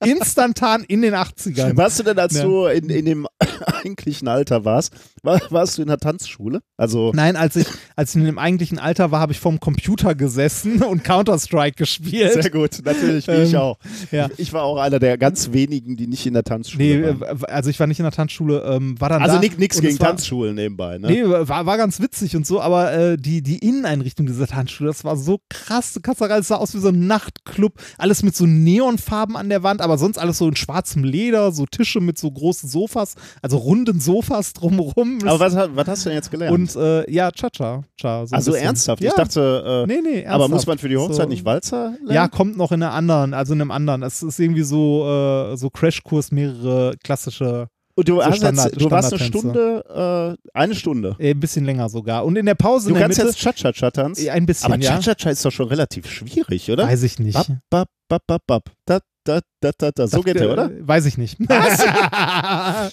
Instantan 0.06 0.84
in 0.84 1.02
den 1.02 1.14
80ern. 1.14 1.78
Warst 1.78 2.00
du 2.00 2.04
denn, 2.04 2.18
als 2.20 2.36
Ja. 2.36 2.44
du 2.44 2.66
in, 2.66 2.90
in 2.90 3.06
dem 3.06 3.28
eigentlichen 3.66 4.28
Alter 4.28 4.66
warst, 4.66 4.94
war, 5.24 5.40
warst 5.50 5.78
du 5.78 5.82
in 5.82 5.88
der 5.88 5.98
Tanzschule? 5.98 6.62
Also, 6.78 7.12
Nein, 7.14 7.36
als 7.36 7.56
ich, 7.56 7.68
als 7.96 8.12
ich 8.12 8.16
in 8.18 8.26
dem 8.26 8.40
eigentlichen 8.40 8.80
Alter 8.80 9.12
war, 9.12 9.20
habe 9.20 9.32
ich 9.34 9.40
vorm 9.40 9.60
Computer 9.60 10.16
gesessen 10.16 10.82
und 10.84 11.04
Counter-Strike 11.04 11.76
gespielt. 11.76 12.34
sehr 12.34 12.50
gut, 12.50 12.80
natürlich, 12.84 13.28
wie 13.28 13.32
ich 13.44 13.54
Ähm, 13.54 13.60
auch. 13.60 13.78
ja. 14.12 14.30
Ich 14.38 14.54
war 14.54 14.64
auch 14.64 14.78
einer 14.78 15.00
der 15.00 15.18
ganz 15.18 15.52
wenigen, 15.52 15.96
die 15.96 16.08
nicht 16.08 16.26
in 16.26 16.34
der 16.34 16.44
Tanzschule 16.44 16.84
Nee, 16.84 17.04
waren. 17.20 17.44
also 17.46 17.70
ich 17.70 17.80
war 17.80 17.88
nicht 17.88 18.00
in 18.00 18.04
der 18.04 18.12
Tanzschule, 18.12 18.64
ähm, 18.68 19.00
war 19.00 19.10
dann 19.10 19.22
Also 19.22 19.36
da. 19.36 19.42
nichts 19.42 19.82
gegen 19.82 20.00
war- 20.00 20.08
Tanzschulen 20.08 20.56
nebenbei, 20.56 20.98
ne? 20.98 21.08
Nee, 21.08 21.24
war, 21.26 21.66
war 21.66 21.78
ganz 21.78 22.00
witzig 22.02 22.36
und 22.36 22.46
so, 22.48 22.62
aber 22.62 22.94
äh, 22.94 23.18
die, 23.18 23.42
die 23.42 23.58
Inneneinrichtung 23.60 24.26
dieser 24.26 24.48
Tanzschule, 24.48 24.90
das 24.90 25.04
war 25.04 25.18
so 25.18 25.40
krass. 25.50 25.94
Du 25.94 26.00
kannst 26.02 26.22
es 26.22 26.48
sah 26.48 26.56
aus 26.56 26.74
wie 26.74 26.80
so 26.80 26.90
ein 26.90 27.08
Nachtclub. 27.08 27.57
Alles 27.98 28.24
mit 28.24 28.36
so 28.36 28.46
Neonfarben 28.46 29.36
an 29.36 29.50
der 29.50 29.64
Wand, 29.64 29.82
aber 29.82 29.98
sonst 29.98 30.18
alles 30.18 30.38
so 30.38 30.48
in 30.48 30.56
schwarzem 30.56 31.04
Leder, 31.04 31.52
so 31.52 31.66
Tische 31.66 32.00
mit 32.00 32.18
so 32.18 32.30
großen 32.32 32.70
Sofas, 32.70 33.16
also 33.42 33.58
runden 33.58 34.00
Sofas 34.00 34.54
drumherum. 34.54 35.20
Aber 35.26 35.40
was, 35.40 35.56
was 35.56 35.88
hast 35.88 36.06
du 36.06 36.10
denn 36.10 36.18
jetzt 36.18 36.32
gelernt? 36.32 36.54
Und 36.54 36.76
äh, 36.76 37.10
ja, 37.12 37.32
Cha-Cha. 37.32 37.84
Cha, 38.00 38.26
so 38.26 38.36
also 38.36 38.52
bisschen. 38.52 38.66
ernsthaft? 38.68 39.02
Ja. 39.02 39.10
Ich 39.10 39.16
dachte, 39.16 39.86
äh, 39.88 39.88
Nee, 39.88 40.02
nee, 40.02 40.10
ernsthaft. 40.22 40.34
aber 40.36 40.48
muss 40.50 40.68
man 40.68 40.78
für 40.78 40.90
die 40.90 40.98
Hochzeit 40.98 41.24
So. 41.26 41.30
nicht 41.30 41.46
Walzer 41.46 41.92
lernen? 42.04 42.12
Ja, 42.12 42.28
kommt 42.28 42.58
noch 42.58 42.72
in 42.72 42.82
einer 42.84 42.94
anderen, 42.94 43.34
also 43.34 43.54
in 43.54 43.62
einem 43.62 43.72
anderen. 43.72 44.04
Es 44.04 44.22
ist 44.24 44.40
irgendwie 44.40 44.64
so, 44.64 45.06
äh, 45.08 45.58
so 45.58 45.70
Crashkurs, 45.70 46.32
mehrere 46.32 46.96
klassische, 47.04 47.68
Und 47.98 48.08
du, 48.08 48.16
so 48.18 48.24
hast 48.26 48.38
Standard- 48.38 48.72
jetzt, 48.74 48.82
du 48.82 48.92
warst 48.92 49.12
eine. 49.14 49.24
Stunde, 49.24 50.38
äh, 50.46 50.50
eine 50.58 50.76
Stunde. 50.76 51.16
äh, 51.20 51.32
ein 51.32 51.40
bisschen 51.40 51.66
länger 51.66 51.90
sogar. 51.90 52.24
Und 52.26 52.36
in 52.38 52.46
der 52.46 52.54
Pause 52.56 52.90
Du 52.90 52.90
in 52.90 53.00
der 53.00 53.04
kannst 53.08 53.18
Mitte, 53.18 53.30
jetzt 53.30 53.40
Cha-Cha-Cha 53.42 53.90
tanzen? 53.92 54.26
äh, 54.26 54.30
ein 54.30 54.46
bisschen, 54.46 54.72
aber 54.72 54.82
ja. 54.84 54.92
Cha-Cha-Cha 55.00 55.32
ist 55.32 55.44
doch 55.44 55.52
schon 55.52 55.68
relativ 55.68 56.08
schwierig, 56.10 56.70
oder? 56.72 56.86
Weiß 56.88 57.02
ich 57.04 57.18
nicht. 57.18 57.34
Bap, 57.34 57.48
bap, 57.72 57.90
bap, 58.08 58.22
bap, 58.28 58.42
bap. 58.46 58.72
Da, 58.86 59.00
da, 59.24 59.40
da, 59.62 59.72
da, 59.78 59.92
da. 59.92 60.08
So 60.08 60.18
Das, 60.18 60.26
geht 60.26 60.36
der, 60.36 60.44
äh, 60.50 60.54
oder? 60.54 60.70
Weiß 60.82 61.06
ich 61.08 61.18
nicht. 61.18 61.38
Ka- 61.50 62.92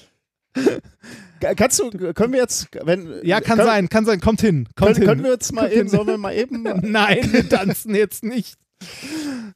Kannst 1.57 1.79
du, 1.81 1.91
können 2.15 2.33
wir 2.33 2.41
jetzt, 2.41 2.69
wenn. 2.85 3.21
ja, 3.23 3.41
kann 3.41 3.57
können, 3.59 3.69
sein, 3.69 3.89
kann 3.89 4.05
sein. 4.07 4.21
Kommt 4.21 4.41
hin. 4.41 4.67
Kommt 4.77 4.77
Können, 4.77 4.95
hin. 4.97 5.05
können 5.07 5.23
wir 5.25 5.33
jetzt 5.33 5.53
mal 5.53 5.63
Kommt 5.63 5.73
eben, 5.73 5.81
hin. 5.81 5.97
sollen 5.97 6.07
wir 6.09 6.19
mal 6.19 6.35
eben. 6.35 6.63
Nein, 6.91 7.29
wir 7.33 7.49
tanzen 7.49 7.95
jetzt 7.95 8.25
nicht. 8.25 8.55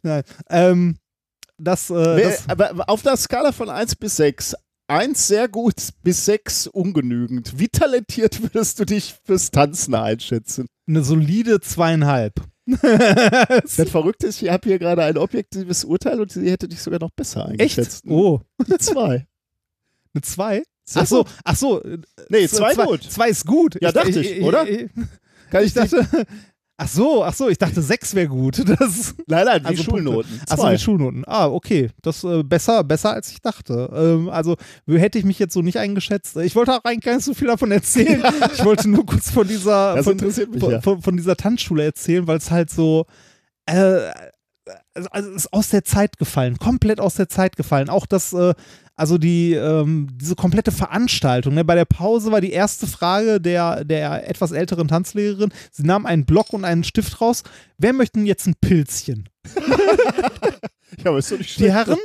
Nein. 0.02 0.22
Ähm, 0.50 0.96
das, 1.56 1.88
äh, 1.90 2.22
das, 2.22 2.48
aber 2.48 2.88
auf 2.88 3.02
der 3.02 3.16
Skala 3.16 3.52
von 3.52 3.70
1 3.70 3.96
bis 3.96 4.16
6, 4.16 4.54
1 4.88 5.26
sehr 5.28 5.48
gut 5.48 5.74
bis 6.02 6.24
6 6.24 6.66
ungenügend. 6.68 7.58
Wie 7.58 7.68
talentiert 7.68 8.42
würdest 8.42 8.80
du 8.80 8.84
dich 8.84 9.14
fürs 9.24 9.50
Tanzen 9.50 9.94
einschätzen? 9.94 10.66
eine 10.88 11.04
solide 11.04 11.60
zweieinhalb. 11.60 12.34
Das 12.80 13.90
Verrückte 13.90 14.26
ist, 14.26 14.42
ich 14.42 14.50
habe 14.50 14.68
hier 14.68 14.78
gerade 14.78 15.02
ein 15.02 15.16
objektives 15.18 15.84
Urteil 15.84 16.20
und 16.20 16.32
sie 16.32 16.50
hätte 16.50 16.68
dich 16.68 16.80
sogar 16.82 17.00
noch 17.00 17.10
besser 17.10 17.42
Echt? 17.50 17.60
eingeschätzt. 17.60 18.04
Oh, 18.06 18.40
Die 18.66 18.76
2. 18.78 19.26
eine 20.14 20.22
zwei? 20.22 20.62
Sehr 20.84 21.02
Ach 21.02 21.06
so, 21.06 21.24
ach 21.44 21.56
so. 21.56 21.82
äh, 21.82 21.98
Nee, 22.30 22.48
zwei, 22.48 22.74
2 22.74 22.84
gut. 22.86 23.02
Zwei 23.04 23.28
ist 23.28 23.44
gut. 23.46 23.78
Ja, 23.82 23.92
dachte 23.92 24.20
ich, 24.20 24.42
oder? 24.42 24.66
Ich, 24.68 24.88
Kann 25.50 25.64
ich 25.64 25.74
dachte, 25.74 26.06
ach 26.78 26.88
so, 26.88 27.24
ach 27.24 27.34
so, 27.34 27.48
ich 27.48 27.58
dachte 27.58 27.82
sechs 27.82 28.14
wäre 28.14 28.28
gut. 28.28 28.64
Das, 28.78 29.14
nein, 29.26 29.44
nein, 29.44 29.60
die 29.60 29.66
Also 29.66 29.82
Schulnoten. 29.82 30.40
Achso, 30.48 30.62
Zwei. 30.62 30.72
mit 30.72 30.80
Schulnoten. 30.80 31.24
Ah, 31.26 31.48
okay. 31.48 31.90
Das 32.02 32.22
äh, 32.24 32.42
besser, 32.42 32.84
besser 32.84 33.12
als 33.12 33.30
ich 33.30 33.40
dachte. 33.40 33.90
Ähm, 33.94 34.28
also 34.28 34.56
hätte 34.86 35.18
ich 35.18 35.24
mich 35.24 35.38
jetzt 35.38 35.52
so 35.54 35.62
nicht 35.62 35.78
eingeschätzt. 35.78 36.36
Ich 36.36 36.54
wollte 36.54 36.72
auch 36.72 36.84
eigentlich 36.84 37.04
gar 37.04 37.14
nicht 37.16 37.24
so 37.24 37.34
viel 37.34 37.48
davon 37.48 37.72
erzählen. 37.72 38.22
ich 38.54 38.64
wollte 38.64 38.88
nur 38.88 39.04
kurz 39.04 39.30
von 39.30 39.46
dieser, 39.48 39.96
Das 39.96 40.04
von, 40.04 40.12
interessiert 40.12 40.50
mich 40.52 40.60
von, 40.60 40.70
ja. 40.70 40.80
von, 40.80 41.02
von 41.02 41.16
dieser 41.16 41.36
Tanzschule 41.36 41.84
erzählen, 41.84 42.26
weil 42.26 42.38
es 42.38 42.50
halt 42.50 42.70
so. 42.70 43.06
Äh, 43.66 44.10
also, 44.98 45.08
also 45.10 45.30
es 45.30 45.36
ist 45.36 45.52
aus 45.52 45.68
der 45.70 45.84
Zeit 45.84 46.18
gefallen, 46.18 46.58
komplett 46.58 47.00
aus 47.00 47.14
der 47.14 47.28
Zeit 47.28 47.56
gefallen. 47.56 47.88
Auch 47.88 48.06
das, 48.06 48.32
äh, 48.32 48.54
also 48.96 49.16
die, 49.16 49.54
ähm, 49.54 50.08
diese 50.12 50.34
komplette 50.34 50.72
Veranstaltung. 50.72 51.54
Ne? 51.54 51.64
Bei 51.64 51.74
der 51.74 51.84
Pause 51.84 52.32
war 52.32 52.40
die 52.40 52.52
erste 52.52 52.86
Frage 52.86 53.40
der, 53.40 53.84
der 53.84 54.28
etwas 54.28 54.52
älteren 54.52 54.88
Tanzlehrerin. 54.88 55.50
Sie 55.70 55.84
nahm 55.84 56.04
einen 56.04 56.24
Block 56.26 56.52
und 56.52 56.64
einen 56.64 56.84
Stift 56.84 57.20
raus. 57.20 57.44
Wer 57.78 57.92
möchte 57.92 58.18
denn 58.18 58.26
jetzt 58.26 58.46
ein 58.46 58.54
Pilzchen? 58.60 59.28
Ja, 61.04 61.10
aber 61.10 61.18
ist 61.18 61.30
doch 61.30 61.38
nicht 61.38 61.50
Die 61.50 61.64
schlecht. 61.64 61.74
Herren? 61.74 61.98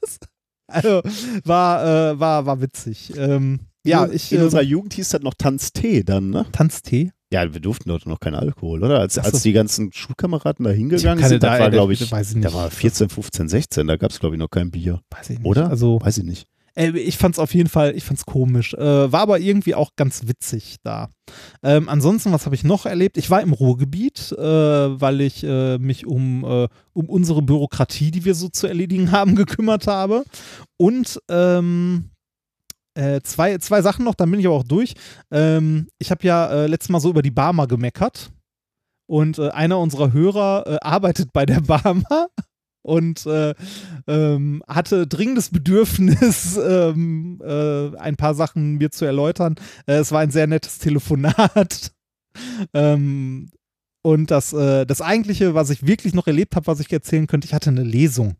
das, 0.00 0.18
also, 0.68 1.02
war, 1.44 2.12
äh, 2.12 2.20
war, 2.20 2.46
war 2.46 2.60
witzig. 2.60 3.12
Ähm, 3.16 3.60
ja, 3.84 4.04
in, 4.04 4.12
ich. 4.12 4.32
in 4.32 4.40
äh, 4.40 4.44
unserer 4.44 4.62
Jugend 4.62 4.94
hieß 4.94 5.08
das 5.08 5.22
noch 5.22 5.34
Tanztee 5.34 6.02
dann, 6.02 6.30
ne? 6.30 6.46
Tanztee? 6.52 7.12
Ja, 7.32 7.52
wir 7.52 7.60
durften 7.60 7.88
dort 7.88 8.06
noch 8.06 8.20
keinen 8.20 8.36
Alkohol, 8.36 8.84
oder? 8.84 9.00
Als, 9.00 9.14
so. 9.14 9.20
als 9.20 9.42
die 9.42 9.52
ganzen 9.52 9.92
Schulkameraden 9.92 10.64
da 10.64 10.70
hingegangen 10.70 11.24
sind, 11.26 11.42
da- 11.42 11.58
war, 11.58 11.66
äh, 11.66 11.70
glaube 11.70 11.92
ich, 11.92 12.10
weiß 12.12 12.30
ich 12.30 12.36
nicht. 12.36 12.46
da 12.48 12.52
war 12.54 12.70
14, 12.70 13.08
15, 13.08 13.48
16, 13.48 13.86
da 13.86 13.96
gab 13.96 14.10
es, 14.12 14.20
glaube 14.20 14.36
ich, 14.36 14.38
noch 14.38 14.50
kein 14.50 14.70
Bier. 14.70 15.00
Weiß 15.10 15.30
ich 15.30 15.38
nicht. 15.38 15.46
Oder? 15.46 15.68
Also, 15.68 15.98
Weiß 16.00 16.18
ich 16.18 16.24
nicht. 16.24 16.46
äh, 16.76 16.90
ich 16.96 17.16
fand's 17.16 17.40
auf 17.40 17.52
jeden 17.52 17.68
Fall, 17.68 17.96
ich 17.96 18.04
fand's 18.04 18.26
komisch. 18.26 18.74
Äh, 18.74 18.80
war 19.10 19.20
aber 19.22 19.40
irgendwie 19.40 19.74
auch 19.74 19.90
ganz 19.96 20.28
witzig 20.28 20.76
da. 20.84 21.08
Ähm, 21.64 21.88
ansonsten, 21.88 22.30
was 22.32 22.46
habe 22.46 22.54
ich 22.54 22.62
noch 22.62 22.86
erlebt? 22.86 23.16
Ich 23.16 23.28
war 23.28 23.42
im 23.42 23.52
Ruhrgebiet, 23.52 24.30
äh, 24.30 24.40
weil 24.40 25.20
ich 25.20 25.42
äh, 25.42 25.78
mich 25.78 26.06
um, 26.06 26.44
äh, 26.44 26.68
um 26.92 27.08
unsere 27.08 27.42
Bürokratie, 27.42 28.12
die 28.12 28.24
wir 28.24 28.36
so 28.36 28.48
zu 28.50 28.68
erledigen 28.68 29.10
haben, 29.10 29.34
gekümmert 29.34 29.88
habe. 29.88 30.22
Und 30.76 31.20
ähm, 31.28 32.10
Äh, 32.96 33.20
zwei, 33.22 33.58
zwei 33.58 33.82
Sachen 33.82 34.06
noch, 34.06 34.14
dann 34.14 34.30
bin 34.30 34.40
ich 34.40 34.46
aber 34.46 34.56
auch 34.56 34.64
durch. 34.64 34.94
Ähm, 35.30 35.88
ich 35.98 36.10
habe 36.10 36.26
ja 36.26 36.46
äh, 36.46 36.66
letztes 36.66 36.88
Mal 36.88 37.00
so 37.00 37.10
über 37.10 37.20
die 37.20 37.30
Barmer 37.30 37.66
gemeckert. 37.66 38.30
Und 39.06 39.38
äh, 39.38 39.50
einer 39.50 39.78
unserer 39.78 40.12
Hörer 40.12 40.64
äh, 40.66 40.78
arbeitet 40.80 41.32
bei 41.32 41.44
der 41.44 41.60
Barmer 41.60 42.28
und 42.82 43.26
äh, 43.26 43.54
ähm, 44.06 44.62
hatte 44.66 45.06
dringendes 45.06 45.50
Bedürfnis, 45.50 46.56
ähm, 46.56 47.40
äh, 47.44 47.94
ein 47.98 48.16
paar 48.16 48.34
Sachen 48.34 48.78
mir 48.78 48.90
zu 48.90 49.04
erläutern. 49.04 49.56
Es 49.84 50.10
war 50.10 50.20
ein 50.20 50.30
sehr 50.30 50.46
nettes 50.46 50.78
Telefonat. 50.78 51.92
ähm, 52.72 53.50
und 54.02 54.30
das, 54.30 54.54
äh, 54.54 54.86
das 54.86 55.02
eigentliche, 55.02 55.54
was 55.54 55.68
ich 55.68 55.86
wirklich 55.86 56.14
noch 56.14 56.26
erlebt 56.26 56.56
habe, 56.56 56.66
was 56.66 56.80
ich 56.80 56.90
erzählen 56.90 57.26
könnte, 57.26 57.46
ich 57.46 57.52
hatte 57.52 57.68
eine 57.68 57.82
Lesung 57.82 58.36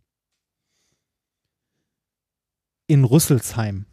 in 2.86 3.04
Rüsselsheim. 3.04 3.84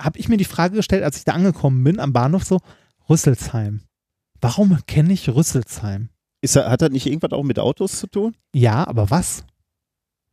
Habe 0.00 0.18
ich 0.18 0.28
mir 0.28 0.36
die 0.36 0.44
Frage 0.44 0.76
gestellt, 0.76 1.02
als 1.02 1.16
ich 1.18 1.24
da 1.24 1.32
angekommen 1.32 1.82
bin 1.84 1.98
am 2.00 2.12
Bahnhof, 2.12 2.44
so, 2.44 2.60
Rüsselsheim. 3.08 3.82
Warum 4.40 4.78
kenne 4.86 5.12
ich 5.12 5.28
Rüsselsheim? 5.28 6.10
Ist, 6.40 6.54
er- 6.56 6.70
hat 6.70 6.82
das 6.82 6.90
nicht 6.90 7.06
irgendwas 7.06 7.32
auch 7.32 7.42
mit 7.42 7.58
Autos 7.58 7.98
zu 7.98 8.06
tun? 8.06 8.36
Ja, 8.54 8.86
aber 8.86 9.10
was? 9.10 9.44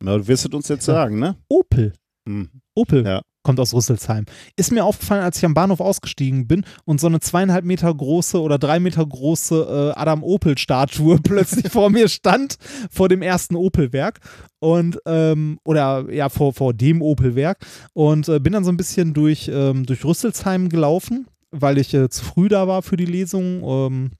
Na, 0.02 0.16
du 0.16 0.26
wirst 0.28 0.44
es 0.46 0.52
uns 0.54 0.68
jetzt 0.68 0.84
sagen, 0.84 1.18
ne? 1.18 1.36
Opel. 1.48 1.92
Hm. 2.28 2.50
Opel 2.74 3.04
Ja. 3.04 3.22
Kommt 3.46 3.60
aus 3.60 3.72
Rüsselsheim. 3.72 4.24
Ist 4.56 4.72
mir 4.72 4.84
aufgefallen, 4.84 5.22
als 5.22 5.38
ich 5.38 5.44
am 5.44 5.54
Bahnhof 5.54 5.80
ausgestiegen 5.80 6.48
bin 6.48 6.64
und 6.84 7.00
so 7.00 7.06
eine 7.06 7.20
zweieinhalb 7.20 7.64
Meter 7.64 7.94
große 7.94 8.42
oder 8.42 8.58
drei 8.58 8.80
Meter 8.80 9.06
große 9.06 9.92
äh, 9.94 9.98
Adam 9.98 10.24
Opel-Statue 10.24 11.18
plötzlich 11.22 11.70
vor 11.70 11.88
mir 11.88 12.08
stand, 12.08 12.56
vor 12.90 13.08
dem 13.08 13.22
ersten 13.22 13.54
Opel-Werk. 13.54 14.18
Und, 14.58 14.98
ähm, 15.06 15.60
oder 15.64 16.12
ja, 16.12 16.28
vor, 16.28 16.54
vor 16.54 16.74
dem 16.74 17.02
Opel-Werk. 17.02 17.64
Und 17.92 18.28
äh, 18.28 18.40
bin 18.40 18.52
dann 18.52 18.64
so 18.64 18.72
ein 18.72 18.76
bisschen 18.76 19.14
durch, 19.14 19.48
ähm, 19.52 19.86
durch 19.86 20.04
Rüsselsheim 20.04 20.68
gelaufen, 20.68 21.28
weil 21.52 21.78
ich 21.78 21.94
äh, 21.94 22.08
zu 22.08 22.24
früh 22.24 22.48
da 22.48 22.66
war 22.66 22.82
für 22.82 22.96
die 22.96 23.06
Lesung. 23.06 23.62
Ähm, 23.62 24.10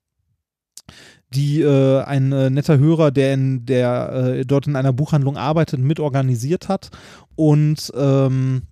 die 1.35 1.63
äh, 1.63 2.03
ein 2.05 2.31
äh, 2.31 2.49
netter 2.49 2.79
Hörer, 2.79 3.11
der, 3.11 3.35
in, 3.35 3.67
der 3.67 4.13
äh, 4.13 4.47
dort 4.47 4.69
in 4.69 4.77
einer 4.77 4.93
Buchhandlung 4.93 5.37
arbeitet, 5.37 5.81
mitorganisiert 5.81 6.69
hat. 6.69 6.91
Und 7.35 7.93
ähm, 7.97 8.63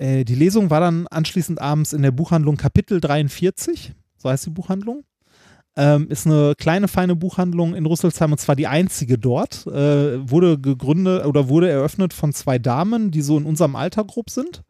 äh, 0.00 0.24
die 0.24 0.34
Lesung 0.34 0.70
war 0.70 0.80
dann 0.80 1.06
anschließend 1.06 1.60
abends 1.60 1.92
in 1.92 2.02
der 2.02 2.10
Buchhandlung 2.10 2.56
Kapitel 2.56 3.00
43, 3.00 3.92
so 4.16 4.30
heißt 4.30 4.46
die 4.46 4.50
Buchhandlung. 4.50 5.04
Ähm, 5.76 6.08
ist 6.08 6.26
eine 6.26 6.54
kleine, 6.58 6.88
feine 6.88 7.14
Buchhandlung 7.14 7.74
in 7.74 7.86
Rüsselsheim 7.86 8.32
und 8.32 8.38
zwar 8.38 8.56
die 8.56 8.66
einzige 8.66 9.18
dort. 9.18 9.66
Äh, 9.66 10.28
wurde 10.28 10.58
gegründet 10.58 11.24
oder 11.26 11.48
wurde 11.48 11.70
eröffnet 11.70 12.12
von 12.12 12.32
zwei 12.32 12.58
Damen, 12.58 13.10
die 13.10 13.22
so 13.22 13.38
in 13.38 13.44
unserem 13.44 13.76
Alter 13.76 14.04
grob 14.04 14.30
sind. 14.30 14.62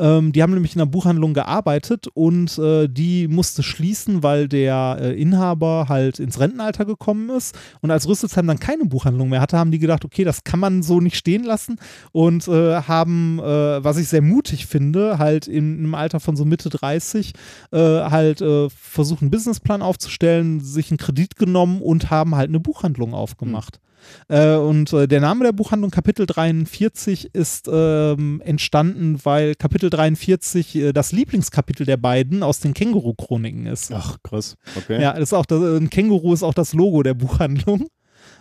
Ähm, 0.00 0.32
die 0.32 0.42
haben 0.42 0.54
nämlich 0.54 0.74
in 0.74 0.80
einer 0.80 0.90
Buchhandlung 0.90 1.34
gearbeitet 1.34 2.08
und 2.14 2.58
äh, 2.58 2.88
die 2.88 3.28
musste 3.28 3.62
schließen, 3.62 4.22
weil 4.22 4.48
der 4.48 4.96
äh, 5.00 5.20
Inhaber 5.20 5.86
halt 5.88 6.18
ins 6.18 6.40
Rentenalter 6.40 6.86
gekommen 6.86 7.28
ist. 7.28 7.56
Und 7.82 7.90
als 7.90 8.08
Rüsselsheim 8.08 8.46
dann 8.46 8.58
keine 8.58 8.86
Buchhandlung 8.86 9.28
mehr 9.28 9.42
hatte, 9.42 9.58
haben 9.58 9.70
die 9.70 9.78
gedacht, 9.78 10.04
okay, 10.04 10.24
das 10.24 10.42
kann 10.42 10.58
man 10.58 10.82
so 10.82 11.00
nicht 11.00 11.16
stehen 11.16 11.44
lassen 11.44 11.76
und 12.12 12.48
äh, 12.48 12.82
haben, 12.82 13.38
äh, 13.40 13.84
was 13.84 13.98
ich 13.98 14.08
sehr 14.08 14.22
mutig 14.22 14.66
finde, 14.66 15.18
halt 15.18 15.46
in 15.46 15.78
einem 15.78 15.94
Alter 15.94 16.18
von 16.18 16.34
so 16.34 16.46
Mitte 16.46 16.70
30 16.70 17.34
äh, 17.70 17.78
halt 17.78 18.40
äh, 18.40 18.70
versucht, 18.70 19.20
einen 19.20 19.30
Businessplan 19.30 19.82
aufzustellen, 19.82 20.60
sich 20.60 20.90
einen 20.90 20.98
Kredit 20.98 21.36
genommen 21.36 21.82
und 21.82 22.10
haben 22.10 22.34
halt 22.34 22.48
eine 22.48 22.60
Buchhandlung 22.60 23.12
aufgemacht. 23.12 23.80
Äh, 24.28 24.54
und 24.54 24.92
äh, 24.92 25.08
der 25.08 25.20
Name 25.20 25.44
der 25.44 25.52
Buchhandlung 25.52 25.90
Kapitel 25.90 26.26
43 26.26 27.34
ist 27.34 27.68
ähm, 27.72 28.40
entstanden, 28.44 29.20
weil 29.24 29.54
Kapitel 29.54 29.90
43 29.90 30.76
äh, 30.76 30.92
das 30.92 31.12
Lieblingskapitel 31.12 31.86
der 31.86 31.96
beiden 31.96 32.42
aus 32.42 32.60
den 32.60 32.74
Känguru-Chroniken 32.74 33.66
ist. 33.66 33.92
Ach, 33.92 34.18
krass. 34.22 34.56
Okay. 34.76 35.00
Ja, 35.00 35.12
das 35.12 35.30
ist 35.30 35.32
auch 35.34 35.46
das, 35.46 35.60
ein 35.60 35.90
Känguru 35.90 36.32
ist 36.32 36.42
auch 36.42 36.54
das 36.54 36.72
Logo 36.72 37.02
der 37.02 37.14
Buchhandlung. 37.14 37.86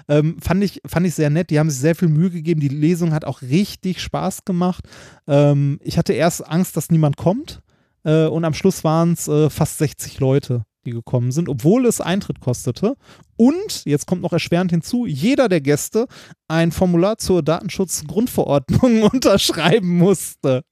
Ähm, 0.10 0.38
fand, 0.42 0.64
ich, 0.64 0.82
fand 0.88 1.06
ich 1.06 1.14
sehr 1.14 1.30
nett. 1.30 1.52
Die 1.52 1.60
haben 1.60 1.70
sich 1.70 1.80
sehr 1.80 1.96
viel 1.96 2.08
Mühe 2.08 2.32
gegeben. 2.32 2.60
Die 2.60 2.68
Lesung 2.68 3.14
hat 3.14 3.26
auch 3.26 3.44
richtig 3.44 4.02
Spaß 4.02 4.44
gemacht. 4.44 4.84
Ähm, 5.28 5.80
ich 5.84 6.00
hatte 6.00 6.14
erst 6.14 6.46
Angst, 6.48 6.76
dass 6.76 6.90
niemand 6.90 7.16
kommt. 7.16 7.62
Äh, 8.04 8.26
und 8.26 8.44
am 8.44 8.54
Schluss 8.54 8.84
waren 8.84 9.14
es 9.14 9.28
äh, 9.28 9.50
fast 9.50 9.78
60 9.78 10.20
Leute, 10.20 10.64
die 10.86 10.92
gekommen 10.92 11.32
sind, 11.32 11.50
obwohl 11.50 11.86
es 11.86 12.02
Eintritt 12.02 12.40
kostete. 12.40 12.96
Und, 13.36 13.86
jetzt 13.86 14.08
kommt 14.08 14.22
noch 14.22 14.34
erschwerend 14.34 14.72
hinzu, 14.72 15.06
jeder 15.06 15.50
der 15.50 15.62
Gäste 15.62 16.08
ein 16.48 16.72
Formular 16.72 17.18
zur 17.18 17.44
Datenschutzgrundverordnung 17.44 19.04
unterschreiben 19.12 19.98
musste. 19.98 20.64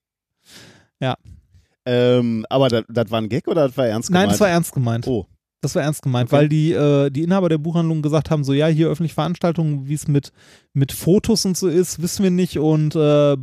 Ähm, 1.90 2.46
aber 2.50 2.68
das, 2.68 2.84
das 2.90 3.10
war 3.10 3.22
ein 3.22 3.30
Gag 3.30 3.48
oder 3.48 3.68
das 3.68 3.78
war 3.78 3.88
ernst 3.88 4.10
gemeint? 4.10 4.24
Nein, 4.24 4.30
das 4.32 4.40
war 4.42 4.50
ernst 4.50 4.74
gemeint. 4.74 5.08
Oh. 5.08 5.26
Das 5.62 5.74
war 5.74 5.84
ernst 5.84 6.02
gemeint, 6.02 6.30
Okay. 6.30 6.36
weil 6.36 6.50
die, 6.50 6.74
äh, 6.74 7.10
die 7.10 7.24
Inhaber 7.24 7.48
der 7.48 7.58
Buchhandlung 7.58 8.02
gesagt 8.02 8.30
haben, 8.30 8.44
so 8.44 8.54
ja, 8.54 8.68
hier 8.68 8.90
öffentliche 8.90 9.16
Veranstaltungen, 9.16 9.88
wie 9.88 9.94
es 9.94 10.08
mit, 10.08 10.34
mit 10.78 10.92
Fotos 10.92 11.44
und 11.46 11.58
so 11.58 11.68
ist, 11.68 12.02
wissen 12.04 12.24
wir 12.24 12.30
nicht 12.30 12.60
und 12.60 12.96
äh, 12.96 13.36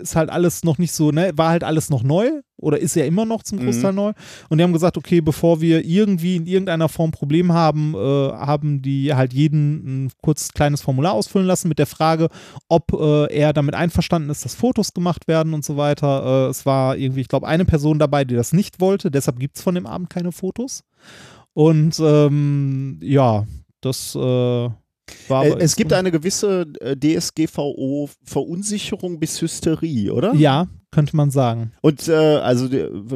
ist 0.00 0.16
halt 0.16 0.30
alles 0.30 0.64
noch 0.64 0.78
nicht 0.78 0.92
so, 0.92 1.10
ne, 1.10 1.32
war 1.36 1.50
halt 1.50 1.62
alles 1.62 1.90
noch 1.90 2.02
neu 2.02 2.30
oder 2.56 2.78
ist 2.78 2.96
ja 2.96 3.04
immer 3.04 3.26
noch 3.26 3.42
zum 3.42 3.58
Großteil 3.58 3.92
neu 3.92 4.12
und 4.48 4.56
die 4.56 4.64
haben 4.64 4.72
gesagt, 4.72 4.96
okay, 4.96 5.20
bevor 5.20 5.60
wir 5.60 5.84
irgendwie 5.84 6.36
in 6.36 6.46
irgendeiner 6.46 6.88
Form 6.88 7.10
Probleme 7.10 7.52
haben, 7.52 7.94
äh, 7.94 7.98
haben 7.98 8.80
die 8.80 9.14
halt 9.14 9.34
jeden 9.34 10.06
ein 10.06 10.12
kurz 10.22 10.52
kleines 10.52 10.80
Formular 10.80 11.12
ausfüllen 11.12 11.46
lassen 11.46 11.68
mit 11.68 11.78
der 11.78 11.86
Frage, 11.86 12.30
ob 12.68 12.94
äh, 12.94 13.26
er 13.30 13.52
damit 13.52 13.74
einverstanden 13.74 14.30
ist, 14.30 14.46
dass 14.46 14.54
Fotos 14.54 14.94
gemacht 14.94 15.28
werden 15.28 15.52
und 15.52 15.66
so 15.66 15.76
weiter. 15.76 16.46
Äh, 16.46 16.50
es 16.50 16.64
war 16.64 16.96
irgendwie, 16.96 17.20
ich 17.20 17.28
glaube, 17.28 17.46
eine 17.46 17.66
Person 17.66 17.98
dabei, 17.98 18.24
die 18.24 18.36
das 18.36 18.54
nicht 18.54 18.80
wollte, 18.80 19.10
deshalb 19.10 19.38
gibt 19.38 19.56
es 19.56 19.62
von 19.62 19.74
dem 19.74 19.86
Abend 19.86 20.08
keine 20.08 20.32
Fotos. 20.32 20.82
Und 21.52 22.00
ähm, 22.00 22.98
ja, 23.02 23.44
das 23.82 24.16
äh, 25.28 25.58
es 25.58 25.76
gibt 25.76 25.92
eine 25.92 26.10
gewisse 26.10 26.66
äh, 26.80 26.96
DSGVO-Verunsicherung 26.96 29.20
bis 29.20 29.40
Hysterie, 29.40 30.10
oder? 30.12 30.34
Ja, 30.34 30.66
könnte 30.90 31.14
man 31.16 31.30
sagen. 31.30 31.72
Und 31.80 32.08
äh, 32.08 32.14
also 32.14 32.68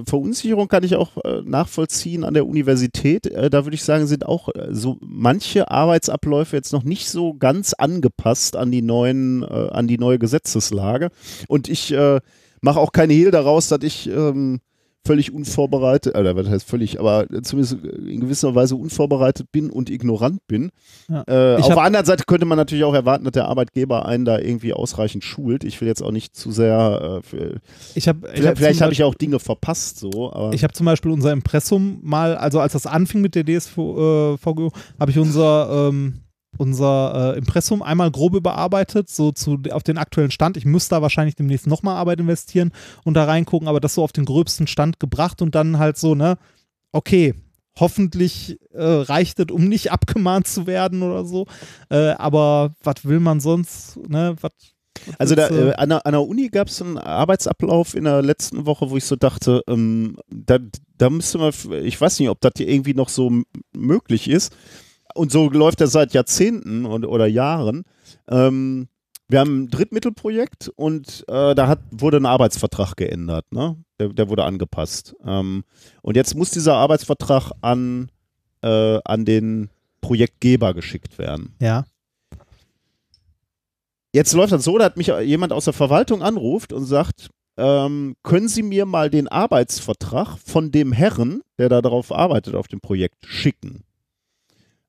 Verunsicherung 0.05 0.69
kann 0.69 0.85
ich 0.85 0.95
auch 0.97 1.19
äh, 1.25 1.43
nachvollziehen 1.45 2.25
an 2.25 2.33
der 2.35 2.47
Universität. 2.47 3.27
Äh, 3.27 3.49
da 3.51 3.65
würde 3.65 3.75
ich 3.77 3.85
sagen, 3.85 4.07
sind 4.07 4.27
auch 4.27 4.49
so 4.71 4.99
manche 5.01 5.71
Arbeitsabläufe 5.71 6.57
jetzt 6.57 6.73
noch 6.73 6.83
nicht 6.83 7.09
so 7.09 7.35
ganz 7.35 7.75
angepasst 7.75 8.57
an 8.57 8.73
die 8.73 8.83
neuen, 8.83 9.45
an 9.45 9.87
die 9.87 9.99
neue 9.99 10.19
Gesetzeslage. 10.19 11.11
Und 11.47 11.69
ich 11.69 11.95
mache 12.61 12.81
auch 12.81 12.91
keine 12.93 13.13
Hehl 13.13 13.31
daraus, 13.31 13.69
dass 13.69 13.83
ich 13.83 14.09
ähm, 14.09 14.61
völlig 15.09 15.33
unvorbereitet, 15.35 16.17
oder 16.17 16.37
was 16.37 16.49
heißt 16.49 16.69
völlig, 16.69 17.01
aber 17.01 17.27
zumindest 17.43 17.79
in 17.83 18.21
gewisser 18.21 18.55
Weise 18.55 18.77
unvorbereitet 18.77 19.51
bin 19.51 19.71
und 19.71 19.91
ignorant 19.91 20.47
bin. 20.47 20.71
Ja. 21.09 21.23
Äh, 21.27 21.55
Ich 21.59 21.65
auf 21.65 21.71
hab- 21.71 21.77
der 21.77 21.85
anderen 21.85 22.07
Seite 22.07 22.25
könnte 22.27 22.47
man 22.47 22.57
natürlich 22.59 22.85
auch 22.85 22.95
erwarten, 22.95 23.25
dass 23.25 23.33
der 23.33 23.47
Arbeitgeber 23.49 24.07
einen 24.07 24.25
da 24.25 24.39
irgendwie 24.39 24.73
ausreichend 24.73 25.25
schult. 25.25 25.65
Ich 25.65 25.81
will 25.81 25.89
jetzt 25.89 26.03
auch 26.03 26.13
nicht 26.13 26.37
zu 26.37 26.53
sehr, 26.53 27.21
äh, 27.21 27.23
für, 27.27 27.61
Ich 27.95 28.07
habe 28.07 28.29
vielleicht, 28.55 28.81
habe 28.81 28.93
ich 28.93 28.99
ja 28.99 29.07
auch 29.07 29.15
Dinge 29.15 29.39
verpasst, 29.41 29.99
so, 29.99 30.33
aber 30.33 30.53
Ich 30.53 30.63
habe 30.63 30.73
zum 30.75 30.87
Beispiel 30.87 31.11
unser 31.11 31.33
Impressum 31.33 31.99
mal, 32.03 32.37
also 32.37 32.61
als 32.61 32.75
das 32.75 32.87
anfing 32.87 33.21
mit 33.21 33.35
der 33.35 33.45
DSVGO, 33.45 34.35
äh, 34.69 34.71
habe 35.01 35.11
ich 35.11 35.19
unser, 35.19 35.89
ähm, 35.91 36.21
unser 36.59 37.35
äh, 37.35 37.39
Impressum 37.39 37.83
einmal 37.83 38.11
grob 38.11 38.35
überarbeitet, 38.35 39.09
so 39.09 39.33
zu, 39.33 39.59
auf 39.71 39.83
den 39.83 39.99
aktuellen 39.99 40.31
Stand. 40.31 40.57
Ich 40.57 40.65
müsste 40.65 40.97
da 40.97 41.03
wahrscheinlich 41.03 41.37
demnächst 41.37 41.67
nochmal 41.67 41.97
Arbeit 41.97 42.21
investieren 42.21 42.73
und 43.05 43.15
da 43.15 43.25
reingucken, 43.25 43.69
aber 43.69 43.81
das 43.81 43.95
so 43.95 44.03
auf 44.03 44.13
den 44.13 44.25
gröbsten 44.25 44.67
Stand 44.67 45.01
gebracht 45.01 45.43
und 45.43 45.55
dann 45.55 45.79
halt 45.79 45.97
so, 45.97 46.15
ne, 46.15 46.37
okay, 46.93 47.35
hoffentlich 47.79 48.59
äh, 48.73 48.83
reicht 48.83 49.39
es, 49.41 49.47
um 49.51 49.69
nicht 49.69 49.93
abgemahnt 49.93 50.47
zu 50.47 50.67
werden 50.67 51.03
oder 51.03 51.25
so. 51.25 51.47
Äh, 51.91 52.11
aber 52.11 52.75
was 52.83 53.05
will 53.05 53.21
man 53.21 53.41
sonst, 53.41 53.97
ne, 54.09 54.37
was 54.41 54.53
Also 55.19 55.35
da, 55.35 55.49
äh, 55.49 55.75
an, 55.75 55.89
der, 55.91 56.07
an 56.07 56.13
der 56.13 56.23
Uni 56.23 56.49
gab 56.49 56.69
es 56.69 56.83
einen 56.83 56.99
Arbeitsablauf 56.99 57.95
in 57.95 58.05
der 58.05 58.23
letzten 58.23 58.67
Woche, 58.67 58.91
wo 58.91 58.97
ich 58.97 59.05
so 59.05 59.17
dachte, 59.17 59.63
ähm, 59.69 60.17
da, 60.29 60.59
da 60.97 61.11
müsste 61.11 61.39
man, 61.39 61.53
ich 61.83 62.01
weiß 62.01 62.19
nicht, 62.19 62.29
ob 62.29 62.41
das 62.41 62.53
hier 62.57 62.69
irgendwie 62.69 62.95
noch 62.95 63.09
so 63.09 63.33
möglich 63.73 64.29
ist. 64.29 64.55
Und 65.19 65.33
so 65.33 65.51
läuft 65.51 65.81
das 65.81 65.91
seit 65.91 66.15
Jahrzehnten 66.15 66.87
und, 66.87 67.05
oder 67.05 67.27
Jahren. 67.27 67.83
Ähm, 68.29 68.87
wir 69.27 69.41
haben 69.41 69.65
ein 69.65 69.69
Drittmittelprojekt 69.69 70.71
und 70.77 71.25
äh, 71.27 71.57
da 71.57 71.67
hat, 71.67 71.81
wurde 71.91 72.19
ein 72.19 72.25
Arbeitsvertrag 72.25 72.97
geändert. 72.97 73.45
Ne? 73.51 73.77
Der, 73.99 74.11
der 74.11 74.29
wurde 74.29 74.45
angepasst. 74.45 75.17
Ähm, 75.27 75.65
und 76.03 76.17
jetzt 76.17 76.37
muss 76.37 76.53
dieser 76.53 76.77
Arbeitsvertrag 76.77 77.51
an, 77.63 78.13
äh, 78.63 79.01
an 79.05 79.25
den 79.25 79.71
Projektgeber 80.01 80.73
geschickt 80.73 81.19
werden. 81.19 81.57
ja. 81.61 81.85
Jetzt 84.15 84.33
läuft 84.33 84.53
das 84.53 84.65
so, 84.65 84.79
da 84.79 84.87
hat 84.87 84.97
mich 84.97 85.09
jemand 85.09 85.53
aus 85.53 85.67
der 85.67 85.75
Verwaltung 85.75 86.23
anruft 86.23 86.73
und 86.73 86.87
sagt, 86.87 87.29
ähm, 87.59 88.17
können 88.23 88.49
Sie 88.49 88.63
mir 88.63 88.87
mal 88.87 89.11
den 89.11 89.29
Arbeitsvertrag 89.29 90.39
von 90.39 90.71
dem 90.73 90.93
Herren, 90.93 91.43
der 91.59 91.69
da 91.69 91.83
drauf 91.83 92.11
arbeitet 92.11 92.55
auf 92.55 92.69
dem 92.69 92.81
Projekt, 92.81 93.27
schicken? 93.27 93.85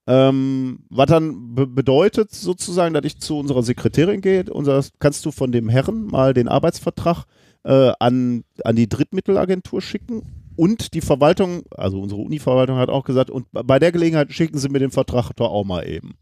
Ähm, 0.10 0.80
was 0.89 1.05
dann 1.05 1.53
be 1.53 1.68
bedeutet 1.68 2.32
sozusagen, 2.32 2.95
dass 2.95 3.05
ich 3.05 3.20
zu 3.20 3.38
unserer 3.38 3.62
Sekretärin 3.62 4.22
gehe 4.22 4.43
und 4.45 4.66
sage, 4.66 4.88
kannst 4.97 5.24
du 5.24 5.30
von 5.30 5.51
dem 5.51 5.70
Herren 5.70 6.07
mal 6.07 6.34
den 6.34 6.47
Arbeitsvertrag 6.47 7.26
äh, 7.64 7.91
an, 7.99 8.43
an 8.64 8.76
die 8.76 8.89
Drittmittelagentur 8.89 9.84
schicken 9.84 10.24
und 10.55 10.95
die 10.95 11.01
Verwaltung, 11.01 11.62
also 11.70 12.01
unsere 12.01 12.22
Uni-Verwaltung 12.22 12.78
hat 12.78 12.89
auch 12.89 13.03
gesagt, 13.03 13.30
und 13.30 13.45
bei 13.51 13.78
der 13.78 13.91
Gelegenheit 13.91 14.34
schicken 14.34 14.57
Sie 14.57 14.70
mir 14.70 14.80
den 14.80 14.89
Vertrag 14.89 15.32
doch 15.36 15.51
auch 15.51 15.64
mal 15.64 15.88
eben. 15.88 16.16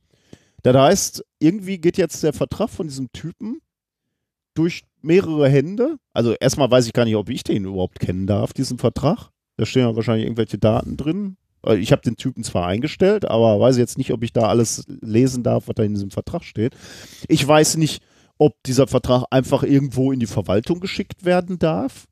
Das 0.63 0.75
heißt, 0.75 1.25
irgendwie 1.39 1.77
geht 1.77 1.97
jetzt 1.97 2.21
der 2.23 2.33
Vertrag 2.33 2.69
von 2.69 2.87
diesem 2.87 3.09
Typen 3.13 3.61
durch 4.53 4.83
mehrere 5.01 5.47
Hände. 5.47 5.95
Also 6.11 6.33
erstmal 6.33 6.69
weiß 6.69 6.87
ich 6.87 6.93
gar 6.93 7.05
nicht, 7.05 7.15
ob 7.15 7.29
ich 7.29 7.45
den 7.45 7.63
überhaupt 7.63 8.01
kennen 8.01 8.27
darf, 8.27 8.51
diesen 8.51 8.79
Vertrag. 8.79 9.29
Da 9.55 9.65
stehen 9.65 9.83
ja 9.83 9.95
wahrscheinlich 9.95 10.25
irgendwelche 10.25 10.57
Daten 10.57 10.97
drin. 10.97 11.37
Äh, 11.65 11.75
Ich 11.77 11.91
habe 11.91 12.01
den 12.01 12.15
Typen 12.17 12.43
zwar 12.43 12.67
eingestellt, 12.67 13.25
aber 13.25 13.59
weiß 13.59 13.77
jetzt 13.77 13.97
nicht, 13.97 14.11
ob 14.13 14.23
ich 14.23 14.33
da 14.33 14.47
alles 14.47 14.85
lesen 14.87 15.43
darf, 15.43 15.67
was 15.67 15.75
da 15.75 15.83
in 15.83 15.93
diesem 15.93 16.11
Vertrag 16.11 16.43
steht. 16.43 16.75
Ich 17.27 17.45
weiß 17.47 17.77
nicht, 17.77 18.01
ob 18.37 18.53
dieser 18.65 18.87
Vertrag 18.87 19.25
einfach 19.31 19.63
irgendwo 19.63 20.11
in 20.11 20.19
die 20.19 20.27
Verwaltung 20.27 20.79
geschickt 20.79 21.25
werden 21.25 21.57
darf. 21.59 22.05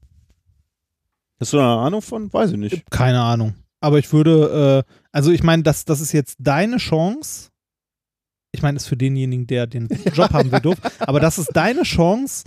Hast 1.39 1.53
du 1.53 1.57
da 1.57 1.73
eine 1.73 1.81
Ahnung 1.87 2.01
von? 2.01 2.31
Weiß 2.31 2.51
ich 2.51 2.57
nicht. 2.57 2.89
Keine 2.89 3.21
Ahnung. 3.21 3.55
Aber 3.81 3.99
ich 3.99 4.11
würde, 4.13 4.83
äh, 4.87 4.91
also 5.11 5.31
ich 5.31 5.43
meine, 5.43 5.63
das, 5.63 5.85
das 5.85 6.01
ist 6.01 6.11
jetzt 6.13 6.37
deine 6.39 6.77
Chance. 6.77 7.49
Ich 8.51 8.61
meine, 8.61 8.77
ist 8.77 8.87
für 8.87 8.95
denjenigen, 8.97 9.45
der 9.47 9.67
den 9.67 9.89
Job 10.13 10.31
haben 10.31 10.51
will, 10.51 10.61
doof. 10.61 10.77
Aber 10.99 11.19
das 11.19 11.37
ist 11.37 11.49
deine 11.53 11.83
Chance, 11.83 12.45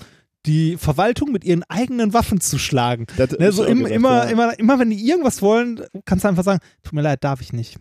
die 0.49 0.77
Verwaltung 0.79 1.31
mit 1.31 1.45
ihren 1.45 1.63
eigenen 1.65 2.15
Waffen 2.15 2.41
zu 2.41 2.59
schlagen. 2.59 3.07
Ne, 3.17 3.53
so 3.53 3.65
im, 3.65 3.79
gesagt, 3.79 3.95
immer, 3.95 4.25
ja. 4.25 4.31
immer, 4.31 4.59
immer, 4.59 4.79
wenn 4.79 4.91
die 4.91 5.07
irgendwas 5.07 5.43
wollen, 5.43 5.83
kannst 6.07 6.25
du 6.25 6.29
einfach 6.29 6.45
sagen, 6.45 6.61
tut 6.83 6.95
mir 6.95 7.03
leid, 7.03 7.23
darf 7.23 7.41
ich 7.41 7.53
nicht. 7.53 7.77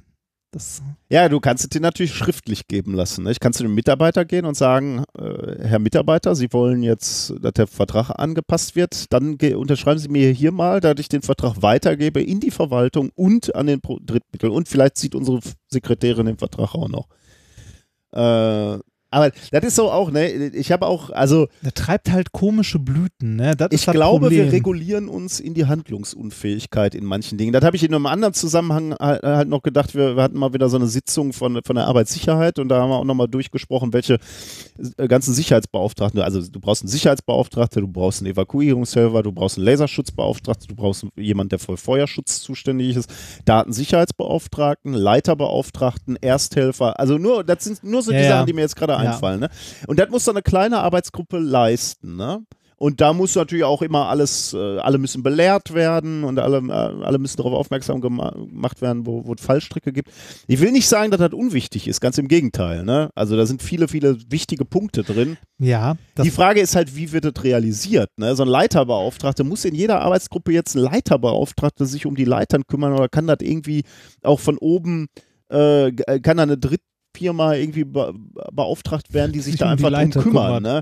Das, 0.51 0.81
Ja, 1.09 1.27
du 1.27 1.39
kannst 1.39 1.63
es 1.63 1.69
dir 1.69 1.81
natürlich 1.81 2.13
schriftlich 2.13 2.67
geben 2.67 2.93
lassen. 2.93 3.23
Ne? 3.23 3.31
Ich 3.31 3.39
kann 3.39 3.53
zu 3.53 3.63
dem 3.63 3.75
Mitarbeiter 3.75 4.23
gehen 4.25 4.45
und 4.45 4.55
sagen, 4.55 5.03
äh, 5.17 5.65
Herr 5.65 5.79
Mitarbeiter, 5.79 6.35
Sie 6.35 6.51
wollen 6.51 6.83
jetzt, 6.83 7.33
dass 7.41 7.53
der 7.53 7.67
Vertrag 7.67 8.11
angepasst 8.11 8.75
wird, 8.75 9.11
dann 9.11 9.35
unterschreiben 9.35 9.99
Sie 9.99 10.09
mir 10.09 10.31
hier 10.31 10.51
mal, 10.51 10.79
dass 10.79 10.95
ich 10.99 11.09
den 11.09 11.21
Vertrag 11.21 11.61
weitergebe 11.61 12.21
in 12.21 12.39
die 12.39 12.51
Verwaltung 12.51 13.11
und 13.15 13.55
an 13.55 13.67
den 13.67 13.81
Pro 13.81 13.99
Drittmittel. 14.01 14.49
Und 14.49 14.69
vielleicht 14.69 14.97
sieht 14.97 15.15
unsere 15.15 15.39
Sekretärin 15.67 16.25
den 16.25 16.37
Vertrag 16.37 16.75
auch 16.75 16.89
noch. 16.89 17.07
Äh, 18.13 18.79
aber 19.09 19.31
das 19.51 19.63
ist 19.63 19.75
so 19.75 19.91
auch, 19.91 20.11
ne? 20.11 20.47
Ich 20.49 20.71
habe 20.71 20.85
auch, 20.85 21.09
also 21.11 21.47
der 21.63 21.73
treibt 21.73 22.11
halt 22.11 22.31
komische 22.31 22.79
Blüten, 22.79 23.35
ne? 23.35 23.55
Das 23.55 23.69
ich 23.71 23.85
glaube, 23.85 24.25
Problem. 24.25 24.45
wir 24.45 24.51
regulieren 24.51 25.07
uns 25.07 25.39
in 25.39 25.53
die 25.53 25.65
Handlungsunfähigkeit 25.65 26.95
in 26.95 27.05
manchen 27.05 27.37
Dingen. 27.37 27.53
Das 27.53 27.63
habe 27.63 27.75
ich 27.75 27.83
in 27.83 27.93
einem 27.93 28.05
anderen 28.05 28.33
Zusammenhang 28.33 28.93
halt 28.99 29.23
halt 29.23 29.49
noch 29.49 29.63
gedacht. 29.63 29.95
Wir, 29.95 30.15
wir 30.15 30.23
hatten 30.23 30.37
mal 30.37 30.53
wieder 30.53 30.69
so 30.69 30.77
eine 30.77 30.87
Sitzung 30.87 31.33
von, 31.33 31.61
von 31.63 31.75
der 31.75 31.87
Arbeitssicherheit 31.87 32.59
und 32.59 32.69
da 32.69 32.81
haben 32.81 32.89
wir 32.89 32.97
auch 32.97 33.05
nochmal 33.05 33.27
durchgesprochen, 33.27 33.93
welche 33.93 34.19
äh, 34.97 35.07
ganzen 35.07 35.33
Sicherheitsbeauftragten, 35.33 36.21
also 36.21 36.41
du 36.41 36.59
brauchst 36.59 36.83
einen 36.83 36.89
Sicherheitsbeauftragten, 36.89 37.81
du 37.81 37.87
brauchst 37.87 38.21
einen 38.21 38.31
Evakuierungshelfer, 38.31 39.23
du 39.23 39.31
brauchst 39.31 39.57
einen 39.57 39.65
Laserschutzbeauftragten, 39.65 40.67
du 40.67 40.75
brauchst 40.75 41.05
jemanden, 41.15 41.49
der 41.49 41.59
für 41.59 41.77
Feuerschutz 41.77 42.41
zuständig 42.41 42.95
ist, 42.95 43.09
Datensicherheitsbeauftragten, 43.45 44.93
Leiterbeauftragten, 44.93 46.17
Ersthelfer. 46.17 46.99
Also 46.99 47.17
nur, 47.17 47.43
das 47.43 47.63
sind 47.63 47.83
nur 47.83 48.01
so 48.01 48.11
die 48.11 48.17
Ja, 48.17 48.23
ja. 48.23 48.29
Sachen, 48.29 48.47
die 48.47 48.53
mir 48.53 48.61
jetzt 48.61 48.75
gerade 48.75 48.96
Ja. 49.03 49.11
einfallen. 49.11 49.39
Ne? 49.39 49.49
Und 49.87 49.99
das 49.99 50.09
muss 50.09 50.25
so 50.25 50.31
eine 50.31 50.41
kleine 50.41 50.79
Arbeitsgruppe 50.79 51.37
leisten. 51.39 52.15
Ne? 52.15 52.43
Und 52.79 53.01
da 53.01 53.11
muss 53.11 53.33
natürlich 53.33 53.63
auch 53.63 53.81
immer 53.81 54.07
alles, 54.07 54.53
äh, 54.53 54.77
alle 54.77 54.99
müssen 54.99 55.23
belehrt 55.23 55.73
werden 55.73 56.23
und 56.23 56.37
alle, 56.37 56.57
äh, 56.59 57.03
alle 57.03 57.17
müssen 57.17 57.37
darauf 57.37 57.53
aufmerksam 57.53 58.01
gema 58.01 58.29
gemacht 58.29 58.81
werden, 58.81 59.07
wo, 59.07 59.25
wo 59.25 59.33
es 59.33 59.41
Fallstricke 59.41 59.91
gibt. 59.91 60.11
Ich 60.45 60.59
will 60.59 60.71
nicht 60.71 60.87
sagen, 60.87 61.09
dass 61.09 61.19
das 61.19 61.33
unwichtig 61.33 61.87
ist, 61.87 62.01
ganz 62.01 62.19
im 62.19 62.27
Gegenteil. 62.27 62.83
Ne? 62.83 63.09
Also 63.15 63.35
da 63.35 63.47
sind 63.47 63.63
viele, 63.63 63.87
viele 63.87 64.17
wichtige 64.29 64.63
Punkte 64.63 65.03
drin. 65.03 65.37
Ja, 65.57 65.97
Die 66.23 66.29
Frage 66.29 66.61
ist 66.61 66.75
halt, 66.75 66.95
wie 66.95 67.11
wird 67.11 67.25
das 67.25 67.43
realisiert? 67.43 68.11
Ne? 68.15 68.35
So 68.35 68.43
ein 68.43 68.49
Leiterbeauftragter, 68.49 69.43
muss 69.43 69.65
in 69.65 69.73
jeder 69.73 70.01
Arbeitsgruppe 70.01 70.51
jetzt 70.51 70.75
ein 70.75 70.81
Leiterbeauftragter 70.81 71.87
sich 71.87 72.05
um 72.05 72.15
die 72.15 72.25
Leitern 72.25 72.67
kümmern 72.67 72.93
oder 72.93 73.09
kann 73.09 73.25
das 73.25 73.39
irgendwie 73.41 73.85
auch 74.21 74.39
von 74.39 74.59
oben, 74.59 75.07
äh, 75.49 75.91
kann 76.21 76.37
da 76.37 76.43
eine 76.43 76.57
Drittfirma 77.17 77.53
irgendwie 77.55 77.83
be 77.83 78.13
beauftragt 78.53 79.13
werden, 79.13 79.31
die 79.31 79.39
sich 79.41 79.57
da 79.57 79.69
einfach 79.71 79.89
drum 79.89 80.23
kümmern? 80.23 80.63
Ne? 80.63 80.81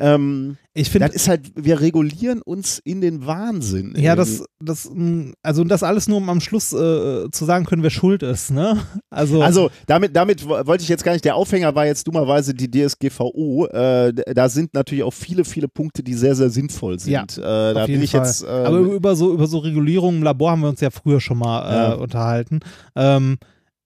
Ähm, 0.00 0.56
ich 0.74 0.90
finde, 0.90 1.08
das 1.08 1.16
ist 1.16 1.26
halt, 1.28 1.50
wir 1.56 1.80
regulieren 1.80 2.40
uns 2.40 2.78
in 2.78 3.00
den 3.00 3.26
Wahnsinn. 3.26 3.94
ja, 3.98 4.14
das, 4.14 4.44
das, 4.60 4.88
mh, 4.94 5.32
also 5.42 5.64
das 5.64 5.82
alles 5.82 6.06
nur, 6.06 6.18
um 6.18 6.28
am 6.28 6.40
Schluss 6.40 6.72
äh, 6.72 7.28
zu 7.32 7.44
sagen 7.44 7.64
können, 7.64 7.82
wer 7.82 7.90
schuld 7.90 8.22
ist, 8.22 8.52
ne? 8.52 8.76
Also, 9.10 9.42
Also 9.42 9.70
damit, 9.88 10.14
damit 10.14 10.48
wo- 10.48 10.64
wollte 10.68 10.84
ich 10.84 10.88
jetzt 10.88 11.02
gar 11.02 11.14
nicht, 11.14 11.24
der 11.24 11.34
Aufhänger 11.34 11.74
war 11.74 11.84
jetzt 11.84 12.06
dummerweise 12.06 12.54
die 12.54 12.70
DSGVO. 12.70 13.66
Äh, 13.72 14.12
da 14.34 14.48
sind 14.48 14.72
natürlich 14.72 15.02
auch 15.02 15.12
viele, 15.14 15.44
viele 15.44 15.66
Punkte, 15.66 16.04
die 16.04 16.14
sehr, 16.14 16.36
sehr 16.36 16.50
sinnvoll 16.50 17.00
sind. 17.00 17.12
Ja, 17.38 17.70
äh, 17.70 17.74
da 17.74 17.84
jeden 17.86 18.00
ich 18.04 18.12
Fall. 18.12 18.24
jetzt. 18.24 18.44
Äh, 18.44 18.46
Aber 18.46 18.78
über 18.78 19.16
so, 19.16 19.32
über 19.34 19.48
so 19.48 19.58
Regulierungen 19.58 20.18
im 20.18 20.22
Labor 20.22 20.52
haben 20.52 20.60
wir 20.62 20.68
uns 20.68 20.80
ja 20.80 20.90
früher 20.90 21.20
schon 21.20 21.38
mal 21.38 21.68
äh, 21.68 21.74
Ja. 21.74 21.92
unterhalten. 21.94 22.60
Ähm, 22.94 23.38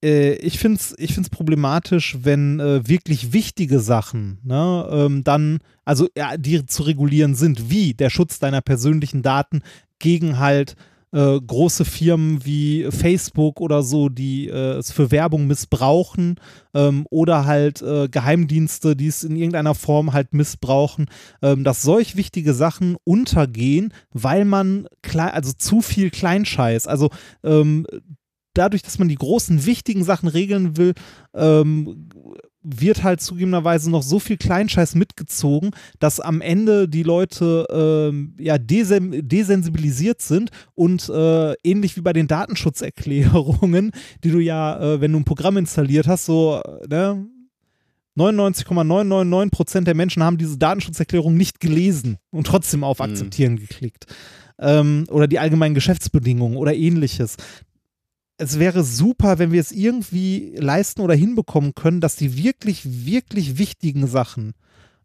äh, 0.02 0.34
ich 0.34 0.58
finde 0.58 0.78
es 0.78 0.94
ich 0.98 1.14
find's 1.14 1.30
problematisch, 1.30 2.18
wenn 2.22 2.60
äh, 2.60 2.86
wirklich 2.88 3.32
wichtige 3.32 3.80
Sachen 3.80 4.38
ne, 4.42 4.88
ähm, 4.90 5.24
dann, 5.24 5.58
also 5.84 6.08
ja, 6.16 6.36
die 6.36 6.66
zu 6.66 6.82
regulieren 6.82 7.34
sind, 7.34 7.70
wie 7.70 7.94
der 7.94 8.10
Schutz 8.10 8.38
deiner 8.38 8.60
persönlichen 8.60 9.22
Daten 9.22 9.62
gegen 9.98 10.38
halt 10.38 10.76
äh, 11.14 11.38
große 11.38 11.84
Firmen 11.84 12.44
wie 12.44 12.88
Facebook 12.90 13.60
oder 13.60 13.82
so, 13.82 14.08
die 14.08 14.48
äh, 14.48 14.78
es 14.78 14.90
für 14.92 15.10
Werbung 15.10 15.46
missbrauchen 15.46 16.36
ähm, 16.74 17.06
oder 17.10 17.44
halt 17.44 17.82
äh, 17.82 18.08
Geheimdienste, 18.08 18.96
die 18.96 19.08
es 19.08 19.22
in 19.22 19.36
irgendeiner 19.36 19.74
Form 19.74 20.14
halt 20.14 20.32
missbrauchen, 20.32 21.06
ähm, 21.42 21.64
dass 21.64 21.82
solch 21.82 22.16
wichtige 22.16 22.54
Sachen 22.54 22.96
untergehen, 23.04 23.92
weil 24.12 24.44
man 24.46 24.86
klei- 25.04 25.32
also 25.32 25.52
zu 25.52 25.82
viel 25.82 26.10
Kleinscheiß, 26.10 26.86
also 26.86 27.10
ähm, 27.44 27.86
dadurch, 28.54 28.82
dass 28.82 28.98
man 28.98 29.08
die 29.08 29.16
großen 29.16 29.64
wichtigen 29.66 30.04
Sachen 30.04 30.28
regeln 30.28 30.76
will, 30.76 30.94
ähm, 31.34 32.08
wird 32.62 33.02
halt 33.02 33.20
zugegebenerweise 33.20 33.90
noch 33.90 34.02
so 34.02 34.18
viel 34.18 34.36
Kleinscheiß 34.36 34.94
mitgezogen, 34.94 35.72
dass 35.98 36.20
am 36.20 36.40
Ende 36.40 36.88
die 36.88 37.02
Leute 37.02 37.66
ähm, 37.70 38.36
ja 38.38 38.56
desensibilisiert 38.58 40.22
sind 40.22 40.50
und 40.74 41.08
äh, 41.08 41.54
ähnlich 41.64 41.96
wie 41.96 42.02
bei 42.02 42.12
den 42.12 42.28
Datenschutzerklärungen, 42.28 43.90
die 44.24 44.30
du 44.30 44.38
ja, 44.38 44.80
äh, 44.80 45.00
wenn 45.00 45.12
du 45.12 45.18
ein 45.18 45.24
Programm 45.24 45.56
installiert 45.56 46.06
hast, 46.06 46.26
so 46.26 46.60
äh, 46.64 46.88
ne, 46.88 47.26
99,999% 48.16 49.84
der 49.84 49.94
Menschen 49.94 50.22
haben 50.22 50.36
diese 50.36 50.58
Datenschutzerklärung 50.58 51.34
nicht 51.34 51.60
gelesen 51.60 52.18
und 52.30 52.46
trotzdem 52.46 52.84
auf 52.84 52.98
Mhm. 52.98 53.04
Akzeptieren 53.04 53.56
geklickt. 53.56 54.06
Ähm, 54.58 55.06
oder 55.08 55.26
die 55.26 55.38
allgemeinen 55.38 55.74
Geschäftsbedingungen 55.74 56.56
oder 56.56 56.74
ähnliches. 56.74 57.36
Es 58.42 58.58
wäre 58.58 58.82
super, 58.82 59.38
wenn 59.38 59.52
wir 59.52 59.60
es 59.60 59.70
irgendwie 59.70 60.54
leisten 60.56 61.00
oder 61.00 61.14
hinbekommen 61.14 61.76
können, 61.76 62.00
dass 62.00 62.16
die 62.16 62.42
wirklich, 62.42 63.06
wirklich 63.06 63.56
wichtigen 63.56 64.08
Sachen 64.08 64.54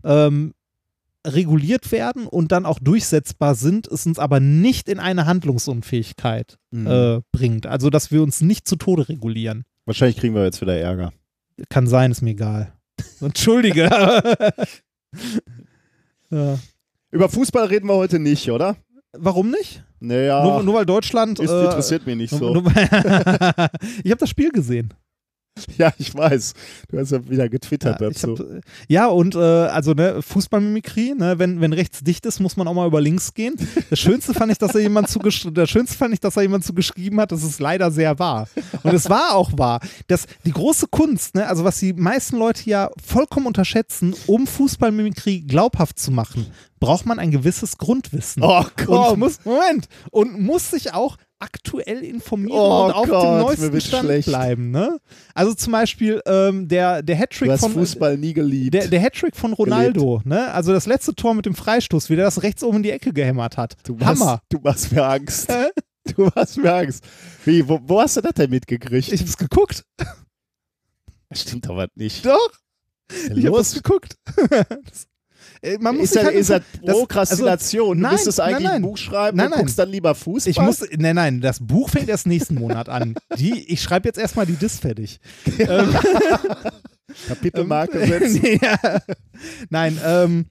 ähm, 0.04 0.56
reguliert 1.26 1.92
werden 1.92 2.26
und 2.26 2.52
dann 2.52 2.66
auch 2.66 2.80
durchsetzbar 2.80 3.54
sind, 3.54 3.86
es 3.88 4.08
uns 4.08 4.18
aber 4.18 4.40
nicht 4.40 4.90
in 4.90 5.00
eine 5.00 5.28
Handlungsunfähigkeit 5.28 6.58
Mhm. 6.72 6.88
äh, 6.88 7.22
bringt. 7.32 7.68
Also, 7.68 7.92
dass 7.92 8.12
wir 8.12 8.24
uns 8.24 8.42
nicht 8.42 8.68
zu 8.68 8.76
Tode 8.76 9.08
regulieren. 9.08 9.66
Wahrscheinlich 9.86 10.18
kriegen 10.18 10.34
wir 10.34 10.44
jetzt 10.44 10.60
wieder 10.62 10.76
Ärger. 10.76 11.14
Kann 11.70 11.86
sein, 11.86 12.10
ist 12.12 12.24
mir 12.24 12.32
egal. 12.32 12.74
Entschuldige. 13.22 13.84
ja. 16.32 16.60
Über 17.12 17.30
Fußball 17.30 17.68
reden 17.68 17.88
wir 17.88 17.96
heute 17.96 18.18
nicht, 18.18 18.50
oder? 18.50 18.78
Warum 19.20 19.52
nicht? 19.52 19.84
Naja, 20.00 20.44
Nur, 20.44 20.64
nur 20.64 20.76
weil 20.76 20.86
Deutschland. 20.86 21.40
ist, 21.40 21.50
äh, 21.50 21.66
interessiert 21.66 22.06
mich 22.06 22.16
nicht 22.16 22.30
so. 22.32 22.54
nur, 22.54 22.66
ich 24.04 24.12
habe 24.12 24.18
das 24.20 24.30
Spiel 24.30 24.52
gesehen. 24.52 24.94
ja, 25.80 25.92
ich 25.98 26.14
weiß. 26.14 26.54
Du 26.90 27.00
hast 27.00 27.12
ja 27.12 27.28
wieder 27.28 27.50
getwittert 27.50 28.00
Ja, 28.00 28.08
dazu. 28.10 28.38
hab, 28.38 28.46
ja, 28.88 29.08
und 29.08 29.36
äh, 29.36 29.40
also 29.40 29.94
ne, 29.94 30.22
Fußballmimikrie, 30.22 31.16
ne, 31.16 31.40
wenn, 31.40 31.62
wenn 31.62 31.74
rechts 31.74 32.04
dicht 32.04 32.28
ist, 32.28 32.40
muss 32.40 32.58
man 32.58 32.68
auch 32.68 32.76
mal 32.76 32.86
über 32.88 33.02
links 33.02 33.34
gehen. 33.34 33.56
Das 33.90 34.00
Schönste 34.00 34.36
fand 34.36 34.52
ich, 34.52 34.60
dass 34.60 34.74
da 34.74 34.80
jemand 34.80 35.08
das 35.08 35.70
Schönste 35.70 35.98
fand 35.98 36.14
ich, 36.14 36.20
dass 36.20 36.36
da 36.36 36.42
jemand 36.42 36.64
zugeschrieben 36.64 37.20
hat, 37.20 37.32
das 37.32 37.44
ist 37.44 37.60
leider 37.60 37.90
sehr 37.90 38.20
wahr. 38.20 38.48
Und 38.84 38.94
es 38.94 39.10
war 39.10 39.34
auch 39.36 39.52
wahr. 39.58 39.80
Das, 40.08 40.26
die 40.46 40.52
große 40.52 40.88
Kunst, 40.92 41.34
ne, 41.34 41.48
also 41.48 41.64
was 41.64 41.80
die 41.80 41.94
meisten 41.94 42.38
Leute 42.38 42.70
ja 42.70 42.92
vollkommen 43.04 43.48
unterschätzen, 43.48 44.14
um 44.28 44.46
Fußballmimikrie 44.46 45.42
glaubhaft 45.42 45.98
zu 45.98 46.12
machen, 46.12 46.46
braucht 46.80 47.06
man 47.06 47.20
ein 47.20 47.32
gewisses 47.32 47.78
Grundwissen. 47.78 48.44
oh, 48.44 48.60
Und 48.60 48.72
komm. 48.86 49.20
muss, 49.20 49.40
Moment, 49.46 49.88
und 50.12 50.40
muss 50.40 50.72
sich 50.72 50.94
auch 50.94 51.18
aktuell 51.40 52.04
informieren 52.04 52.58
Oh 52.60 52.86
und 52.86 52.92
auf 52.94 53.08
Gott, 53.10 53.24
dem 53.24 53.40
neuesten 53.40 53.82
Stand 53.82 54.06
schlecht. 54.06 54.28
bleiben. 54.28 54.72
Ne? 54.72 55.00
Also 55.36 55.54
zum 55.54 55.72
Beispiel 55.74 56.20
ähm, 56.26 56.68
der, 56.68 57.04
der 57.04 57.16
Hattrick 57.16 57.60
von 57.60 57.74
Fußball 57.74 58.18
nie 58.18 58.34
geliebt. 58.34 58.74
der, 58.74 58.88
der 58.88 59.00
Hattrick 59.00 59.36
von 59.36 59.54
Ronaldo, 59.54 60.22
ne? 60.26 60.52
Also 60.52 60.74
das 60.74 60.88
letzte 60.88 61.14
Tor 61.14 61.36
mit 61.36 61.46
dem 61.46 61.54
Freistoß, 61.54 62.10
wie 62.10 62.16
der 62.16 62.26
das 62.26 62.42
rechts 62.42 62.64
oben 62.64 62.78
in 62.78 62.84
die 62.84 62.90
Ecke 62.92 63.14
gehämmert 63.14 63.56
hat. 63.58 63.76
du 63.84 63.94
machst, 63.96 64.06
Hammer. 64.22 64.42
Du 64.50 64.60
machst 64.64 64.92
mir 64.92 65.06
Angst. 65.06 65.50
Äh? 65.50 65.70
Du 66.16 66.32
machst 66.34 66.56
mir 66.58 66.74
Angst. 66.74 67.04
Wie, 67.44 67.68
wo, 67.68 67.80
wo 67.84 68.00
hast 68.02 68.16
du 68.16 68.22
das 68.22 68.32
denn 68.34 68.50
mitgekriegt? 68.50 69.12
Ich 69.12 69.20
hab's 69.20 69.36
geguckt. 69.36 69.84
das 71.30 71.42
stimmt 71.42 71.70
aber 71.70 71.88
nicht. 71.96 72.26
Doch, 72.26 72.50
ich 73.12 73.28
das 73.28 73.44
los? 73.44 73.74
geguckt. 73.74 74.16
Äh, 74.52 74.64
Man 75.80 75.96
muss 75.98 76.06
Ist 76.06 76.16
das, 76.16 76.24
halt 76.26 76.36
ist 76.36 76.50
das 76.50 76.62
das- 76.84 76.96
Prokrastination? 76.96 77.98
also, 77.98 78.08
du 78.10 78.12
müsstest 78.14 78.38
nein, 78.40 78.48
eigentlich 78.48 78.64
nein, 78.64 78.74
ein 78.76 78.82
nein. 78.82 78.90
Buch 78.90 78.98
schreiben 78.98 79.38
Nein, 79.38 79.46
und 79.48 79.52
nein. 79.52 79.60
guckst 79.62 79.80
dann 79.80 79.90
lieber 79.90 80.16
Fußball. 80.16 80.52
Ich 80.52 80.60
muss, 80.60 80.84
nein, 80.98 81.16
nein, 81.16 81.42
das 81.42 81.60
Buch 81.60 81.90
fängt 81.90 82.10
erst 82.10 82.28
nächsten 82.28 82.56
Monat 82.56 82.90
an. 82.90 83.16
Die, 83.38 83.72
ich 83.72 83.82
schreibe 83.82 84.08
jetzt 84.08 84.18
erstmal 84.20 84.46
die 84.46 84.56
Dis 84.56 84.80
fertig. 84.80 85.20
Ähm, 85.60 85.96
Kapitelmarke 87.28 88.00
setzen. 88.08 88.42
nee, 88.42 88.60
ja. 88.62 89.00
Nein, 89.70 89.98
ähm, 90.06 90.46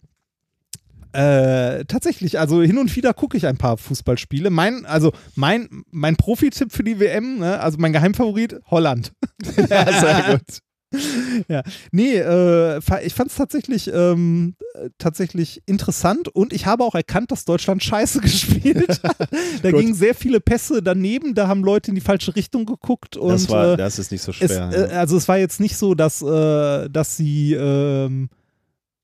äh, 1.12 1.84
tatsächlich, 1.86 2.38
also 2.38 2.62
hin 2.62 2.78
und 2.78 2.94
wieder 2.96 3.14
gucke 3.14 3.36
ich 3.36 3.46
ein 3.46 3.56
paar 3.56 3.76
Fußballspiele. 3.76 4.50
Mein, 4.50 4.84
also 4.86 5.12
mein, 5.34 5.68
mein 5.90 6.16
Profi-Tipp 6.16 6.72
für 6.72 6.82
die 6.84 6.98
WM, 7.00 7.38
ne, 7.38 7.60
also 7.60 7.78
mein 7.78 7.92
Geheimfavorit, 7.92 8.60
Holland. 8.70 9.12
ja, 9.56 10.00
sehr 10.00 10.24
gut. 10.32 10.58
ja. 11.48 11.62
Nee, 11.90 12.16
äh, 12.16 12.78
ich 13.04 13.14
fand 13.14 13.30
es 13.30 13.36
tatsächlich, 13.36 13.90
ähm, 13.92 14.54
äh, 14.74 14.90
tatsächlich 14.98 15.62
interessant 15.66 16.28
und 16.28 16.52
ich 16.52 16.66
habe 16.66 16.84
auch 16.84 16.94
erkannt, 16.94 17.32
dass 17.32 17.44
Deutschland 17.44 17.82
scheiße 17.82 18.20
gespielt 18.22 19.00
hat. 19.02 19.28
da 19.62 19.70
gingen 19.72 19.94
sehr 19.94 20.14
viele 20.14 20.40
Pässe 20.40 20.82
daneben, 20.82 21.34
da 21.34 21.48
haben 21.48 21.62
Leute 21.64 21.90
in 21.90 21.94
die 21.94 22.00
falsche 22.00 22.36
Richtung 22.36 22.66
geguckt 22.66 23.16
und 23.16 23.30
Das, 23.30 23.48
war, 23.48 23.72
äh, 23.74 23.76
das 23.76 23.98
ist 23.98 24.12
nicht 24.12 24.22
so 24.22 24.30
es, 24.30 24.36
schwer. 24.36 24.70
äh, 24.72 24.94
also 24.94 25.16
es 25.16 25.28
war 25.28 25.38
jetzt 25.38 25.60
nicht 25.60 25.76
so, 25.76 25.94
dass, 25.94 26.22
äh, 26.22 26.88
dass 26.88 27.16
sie 27.16 27.54
ähm, 27.54 28.28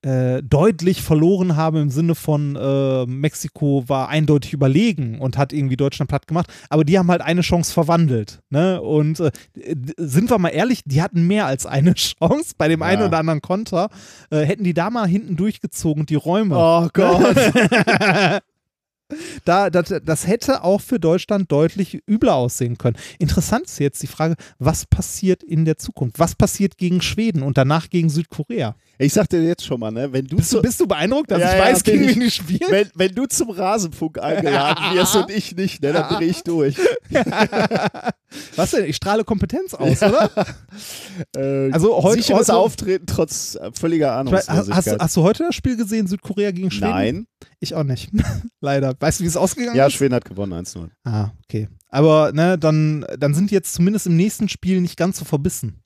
äh, 0.03 0.42
deutlich 0.42 1.00
verloren 1.03 1.57
haben 1.57 1.76
im 1.76 1.90
Sinne 1.90 2.14
von 2.14 2.57
äh, 2.57 3.07
Mexiko 3.07 3.84
war 3.88 4.09
eindeutig 4.09 4.53
überlegen 4.53 5.18
und 5.20 5.38
hat 5.38 5.53
irgendwie 5.53 5.76
Deutschland 5.76 6.09
platt 6.09 6.26
gemacht, 6.26 6.53
aber 6.68 6.84
die 6.84 6.98
haben 6.98 7.11
halt 7.11 7.22
eine 7.22 7.40
Chance 7.42 7.72
verwandelt. 7.72 8.40
Ne? 8.50 8.80
Und 8.80 9.20
äh, 9.20 9.30
sind 9.96 10.30
wir 10.30 10.38
mal 10.38 10.48
ehrlich, 10.50 10.82
die 10.84 11.00
hatten 11.03 11.26
mehr 11.26 11.46
als 11.46 11.66
eine 11.66 11.94
Chance 11.94 12.55
bei 12.59 12.68
dem 12.68 12.80
Ja. 12.80 12.86
einen 12.86 13.03
oder 13.03 13.18
anderen 13.18 13.40
Konter. 13.42 13.88
Äh, 14.30 14.40
hätten 14.40 14.64
die 14.64 14.74
da 14.74 14.90
mal 14.90 15.07
hinten 15.07 15.36
durchgezogen 15.36 16.00
und 16.03 16.11
die 16.11 16.16
Räume. 16.16 16.57
oh 16.59 16.88
Gott. 16.92 17.36
Da, 19.44 19.70
das, 19.70 19.92
das 20.04 20.26
hätte 20.26 20.64
auch 20.64 20.80
für 20.80 20.98
Deutschland 21.00 21.50
deutlich 21.50 22.02
übler 22.08 22.34
aussehen 22.34 22.78
können. 22.78 22.96
Interessant 23.18 23.66
ist 23.66 23.78
jetzt 23.78 24.02
die 24.02 24.06
Frage, 24.06 24.36
was 24.58 24.86
passiert 24.86 25.42
in 25.42 25.64
der 25.64 25.78
Zukunft? 25.78 26.18
Was 26.18 26.34
passiert 26.34 26.78
gegen 26.78 27.00
Schweden 27.02 27.42
und 27.42 27.56
danach 27.58 27.88
gegen 27.90 28.08
Südkorea? 28.10 28.74
Ich 28.98 29.12
sag 29.14 29.28
dir 29.30 29.42
jetzt 29.42 29.64
schon 29.64 29.80
mal, 29.80 29.90
ne, 29.90 30.12
wenn 30.12 30.26
du, 30.26 30.36
Bist 30.36 30.52
du, 30.52 30.62
bist 30.62 30.78
du 30.78 30.86
beeindruckt, 30.86 31.30
dass 31.30 31.40
Ja, 31.40 31.54
ich 31.54 31.60
weiß, 31.60 31.82
gegen 31.84 32.04
ich. 32.04 32.10
wen 32.16 32.20
die 32.20 32.30
spielen? 32.30 32.70
wenn, 32.70 32.88
wenn 32.94 33.14
du 33.14 33.26
zum 33.26 33.50
Rasenfunk 33.50 34.18
eingeladen 34.20 34.94
wirst 34.96 35.16
und 35.16 35.30
ich 35.30 35.56
nicht, 35.56 35.82
ne, 35.82 35.92
dann 35.92 36.08
drehe 36.14 36.28
ich 36.28 36.42
durch. 36.42 36.76
Was 38.56 38.70
denn? 38.70 38.84
Ich 38.86 38.96
strahle 38.96 39.24
Kompetenz 39.24 39.74
aus, 39.74 40.02
oder? 40.02 40.30
Äh, 41.36 41.70
Also 41.72 42.02
heute- 42.02 42.22
sicheres 42.22 42.48
heute- 42.48 42.56
Auftreten 42.56 43.06
trotz 43.06 43.54
äh, 43.56 43.70
völliger 43.78 44.22
Ich 44.24 44.32
weiß, 44.32 44.48
hast, 44.48 44.70
hast 44.98 45.16
du 45.16 45.22
heute 45.22 45.44
das 45.44 45.54
Spiel 45.54 45.76
gesehen, 45.76 46.06
Südkorea 46.06 46.50
gegen 46.50 46.70
Schweden? 46.70 46.90
Nein. 46.90 47.26
Ich 47.60 47.74
auch 47.74 47.82
nicht. 47.84 48.10
Leider. 48.60 48.94
Weißt 49.03 49.18
du, 49.18 49.24
wie 49.24 49.28
es 49.28 49.36
ausgegangen 49.36 49.76
Ja, 49.76 49.86
ist? 49.88 49.94
Schweden 49.94 50.14
hat 50.14 50.24
gewonnen 50.24 50.53
1-0. 50.64 50.88
Ah, 51.05 51.30
okay. 51.44 51.68
Aber 51.88 52.30
ne, 52.32 52.57
dann, 52.57 53.05
dann 53.18 53.34
sind 53.34 53.50
die 53.50 53.55
jetzt 53.55 53.74
zumindest 53.74 54.07
im 54.07 54.16
nächsten 54.16 54.48
Spiel 54.48 54.80
nicht 54.80 54.96
ganz 54.96 55.18
so 55.18 55.24
verbissen 55.24 55.82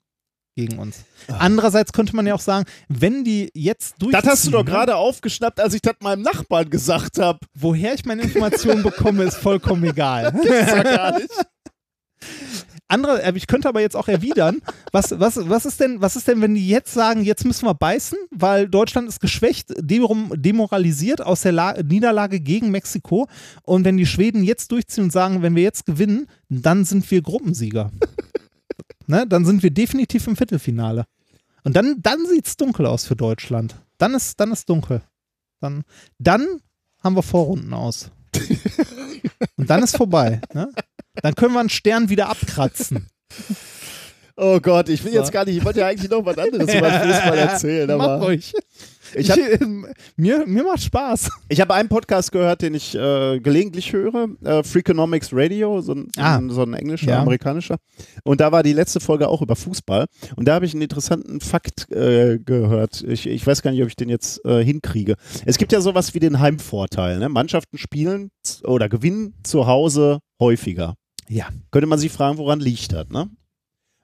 gegen 0.55 0.77
uns. 0.77 1.03
Andererseits 1.27 1.93
könnte 1.93 2.15
man 2.15 2.25
ja 2.27 2.35
auch 2.35 2.39
sagen, 2.39 2.65
wenn 2.89 3.23
die 3.23 3.49
jetzt 3.55 3.95
durchziehen, 4.01 4.21
Das 4.21 4.31
hast 4.31 4.45
du 4.47 4.51
doch 4.51 4.63
gerade 4.65 4.95
aufgeschnappt, 4.95 5.59
als 5.59 5.73
ich 5.73 5.81
das 5.81 5.95
meinem 6.01 6.21
Nachbarn 6.21 6.69
gesagt 6.69 7.17
habe. 7.17 7.39
woher 7.55 7.93
ich 7.95 8.05
meine 8.05 8.21
Informationen 8.21 8.83
bekomme, 8.83 9.23
ist 9.23 9.37
vollkommen 9.37 9.83
egal. 9.83 10.31
Das 10.47 10.71
war 10.75 10.83
gar 10.83 11.19
nicht. 11.19 11.29
Andere, 12.89 13.21
äh, 13.21 13.33
ich 13.35 13.47
könnte 13.47 13.67
aber 13.67 13.81
jetzt 13.81 13.95
auch 13.95 14.07
erwidern, 14.07 14.61
was, 14.91 15.19
was, 15.19 15.37
was, 15.49 15.65
ist 15.65 15.79
denn, 15.79 16.01
was 16.01 16.15
ist 16.15 16.27
denn, 16.27 16.41
wenn 16.41 16.55
die 16.55 16.67
jetzt 16.67 16.93
sagen, 16.93 17.23
jetzt 17.23 17.45
müssen 17.45 17.65
wir 17.65 17.73
beißen, 17.73 18.17
weil 18.31 18.67
Deutschland 18.69 19.07
ist 19.09 19.19
geschwächt, 19.19 19.73
dem- 19.79 20.31
demoralisiert 20.35 21.21
aus 21.21 21.41
der 21.41 21.51
La 21.51 21.81
Niederlage 21.81 22.39
gegen 22.39 22.71
Mexiko 22.71 23.27
und 23.63 23.83
wenn 23.85 23.97
die 23.97 24.05
Schweden 24.05 24.43
jetzt 24.43 24.71
durchziehen 24.71 25.05
und 25.05 25.11
sagen, 25.11 25.41
wenn 25.41 25.55
wir 25.55 25.63
jetzt 25.63 25.85
gewinnen, 25.85 26.27
dann 26.49 26.85
sind 26.85 27.09
wir 27.11 27.21
Gruppensieger. 27.21 27.91
ne? 29.07 29.25
Dann 29.27 29.45
sind 29.45 29.63
wir 29.63 29.71
definitiv 29.71 30.27
im 30.27 30.35
Viertelfinale. 30.35 31.05
Und 31.63 31.75
dann, 31.75 32.01
dann 32.01 32.25
sieht 32.25 32.47
es 32.47 32.55
dunkel 32.55 32.85
aus 32.85 33.05
für 33.05 33.15
Deutschland. 33.15 33.75
Dann 33.97 34.13
ist, 34.13 34.39
dann 34.39 34.51
ist 34.51 34.69
dunkel. 34.69 35.01
Dann, 35.59 35.83
dann 36.19 36.47
haben 37.03 37.15
wir 37.15 37.23
Vorrunden 37.23 37.73
aus. 37.73 38.11
Und 39.57 39.69
dann 39.69 39.83
ist 39.83 39.97
vorbei. 39.97 40.39
Ne? 40.53 40.69
Dann 41.21 41.35
können 41.35 41.53
wir 41.53 41.59
einen 41.59 41.69
Stern 41.69 42.09
wieder 42.09 42.29
abkratzen. 42.29 43.07
Oh 44.39 44.59
Gott, 44.59 44.87
ich 44.89 45.03
will 45.03 45.13
jetzt 45.13 45.31
gar 45.31 45.45
nicht, 45.45 45.57
ich 45.57 45.65
wollte 45.65 45.79
ja 45.79 45.87
eigentlich 45.87 46.11
noch 46.11 46.23
was 46.23 46.37
anderes 46.37 46.71
über 46.75 46.91
Fußball 46.91 47.37
erzählen, 47.39 47.97
Mach 47.97 48.05
aber 48.07 48.25
ruhig. 48.27 48.53
ich 49.15 49.31
habe 49.31 49.41
Ich, 49.41 49.59
mir, 50.15 50.43
mir 50.45 50.63
macht 50.63 50.83
Spaß. 50.83 51.31
ich 51.49 51.59
hab 51.59 51.71
einen 51.71 51.89
Podcast 51.89 52.31
gehört, 52.31 52.61
den 52.61 52.75
ich 52.75 52.93
äh, 52.93 53.39
gelegentlich 53.39 53.91
höre, 53.93 54.27
äh, 54.43 54.61
Freakonomics 54.61 55.29
Radio, 55.31 55.81
so 55.81 55.93
ein, 55.95 56.09
Ah. 56.17 56.39
so 56.49 56.61
ein 56.61 56.75
englischer, 56.75 57.09
Ja. 57.09 57.21
amerikanischer. 57.23 57.77
Und 58.23 58.39
da 58.39 58.51
war 58.51 58.61
die 58.61 58.73
letzte 58.73 58.99
Folge 58.99 59.27
auch 59.27 59.41
über 59.41 59.55
Fußball. 59.55 60.05
Und 60.35 60.47
da 60.47 60.53
habe 60.53 60.67
ich 60.67 60.73
einen 60.73 60.83
interessanten 60.83 61.41
Fakt 61.41 61.91
äh, 61.91 62.37
gehört. 62.37 63.01
Ich, 63.07 63.25
ich 63.25 63.47
weiß 63.47 63.63
gar 63.63 63.71
nicht, 63.71 63.81
ob 63.81 63.87
ich 63.87 63.95
den 63.95 64.09
jetzt 64.09 64.45
äh, 64.45 64.63
hinkriege. 64.63 65.15
Es 65.47 65.57
gibt 65.57 65.71
ja 65.71 65.81
sowas 65.81 66.13
wie 66.13 66.19
den 66.19 66.39
Heimvorteil. 66.39 67.17
Ne? 67.17 67.27
Mannschaften 67.29 67.79
spielen 67.79 68.29
oder 68.65 68.87
gewinnen 68.87 69.33
zu 69.41 69.65
Hause 69.65 70.19
häufiger. 70.39 70.93
Ja. 71.29 71.49
Könnte 71.71 71.87
man 71.87 71.99
sich 71.99 72.11
fragen, 72.11 72.37
woran 72.37 72.59
liegt 72.59 72.93
das? 72.93 73.09
Ne? 73.09 73.29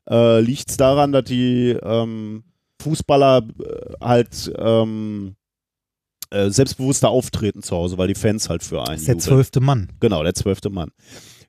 Äh, 0.10 0.42
liegt 0.42 0.70
es 0.70 0.78
daran, 0.78 1.12
dass 1.12 1.26
die 1.26 1.78
ähm, 1.82 2.44
Fußballer 2.82 3.48
äh, 3.60 3.94
halt 4.02 4.52
ähm, 4.58 5.36
äh, 6.30 6.50
selbstbewusster 6.50 7.10
auftreten 7.10 7.64
zu 7.64 7.76
Hause, 7.76 7.98
weil 7.98 8.08
die 8.08 8.16
Fans 8.16 8.50
halt 8.50 8.64
für 8.64 8.80
einen 8.82 8.94
Das 8.94 9.02
ist 9.02 9.08
der 9.08 9.20
zwölfte 9.20 9.62
Mann. 9.62 9.90
Genau, 10.00 10.24
der 10.24 10.34
zwölfte 10.34 10.70
Mann. 10.70 10.92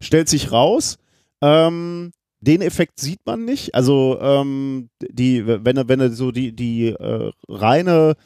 Stellt 0.00 0.28
sich 0.28 0.52
raus, 0.52 0.98
ähm, 1.40 2.12
den 2.40 2.60
Effekt 2.60 3.00
sieht 3.00 3.20
man 3.24 3.44
nicht. 3.44 3.74
Also 3.74 4.18
ähm, 4.20 4.90
die, 5.00 5.46
wenn 5.46 5.88
wenn 5.88 5.98
du 5.98 6.12
so 6.12 6.30
die, 6.30 6.54
die 6.54 6.88
äh, 6.88 7.30
reine 7.48 8.16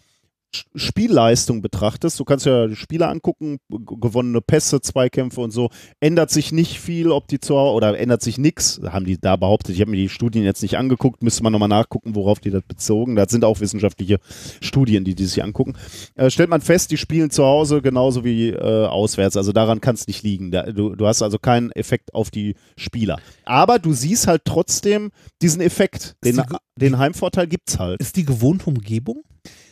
Spielleistung 0.74 1.61
betrachtest, 1.61 2.18
du 2.18 2.24
kannst 2.24 2.46
ja 2.46 2.66
die 2.66 2.76
Spiele 2.76 3.09
angucken, 3.09 3.59
gewonnene 3.68 4.40
Pässe, 4.40 4.80
Zweikämpfe 4.80 5.40
und 5.40 5.51
so, 5.51 5.68
ändert 6.01 6.30
sich 6.30 6.53
nicht 6.53 6.80
viel, 6.80 7.11
ob 7.11 7.28
die 7.28 7.38
zu 7.38 7.55
oder 7.55 7.99
ändert 7.99 8.22
sich 8.22 8.38
nichts, 8.38 8.80
haben 8.82 9.05
die 9.05 9.20
da 9.20 9.36
behauptet. 9.36 9.74
Ich 9.74 9.80
habe 9.80 9.90
mir 9.90 9.99
die 9.99 10.09
Studien 10.09 10.44
jetzt 10.44 10.62
nicht 10.62 10.78
angeguckt, 10.78 11.22
müsste 11.22 11.42
man 11.42 11.53
nochmal 11.53 11.68
nachgucken, 11.68 12.14
worauf 12.14 12.40
die 12.40 12.51
das 12.51 12.62
bezogen. 12.62 13.14
Das 13.16 13.30
sind 13.30 13.44
auch 13.44 13.61
wissenschaftliche 13.61 14.20
Studien, 14.61 15.05
die 15.05 15.14
die 15.14 15.26
sich 15.26 15.42
angucken. 15.42 15.74
Äh, 16.14 16.30
stellt 16.30 16.51
man 16.51 16.61
fest, 16.61 16.90
die 16.90 16.96
spielen 16.96 17.30
zu 17.30 17.44
Hause 17.44 17.82
genauso 17.82 18.24
wie 18.24 18.49
äh, 18.51 18.86
auswärts. 18.86 19.36
Also 19.36 19.53
daran 19.53 19.80
kann 19.80 19.96
es 19.96 20.07
nicht 20.07 20.22
liegen. 20.22 20.51
Da, 20.51 20.62
du, 20.62 20.94
du 20.94 21.07
hast 21.07 21.22
also 21.22 21.38
keinen 21.38 21.72
Effekt 21.72 22.14
auf 22.14 22.30
die 22.30 22.55
Spieler. 22.76 23.18
Aber 23.44 23.78
du 23.78 23.92
siehst 23.92 24.26
halt 24.26 24.42
trotzdem 24.44 25.11
diesen 25.42 25.61
Effekt. 25.61 26.16
Den, 26.24 26.36
die 26.36 26.42
den 26.78 26.99
Heimvorteil 26.99 27.46
gibt's 27.46 27.78
halt. 27.78 28.01
Ist 28.01 28.16
die 28.16 28.24
gewohnte 28.24 28.66
Umgebung? 28.66 29.22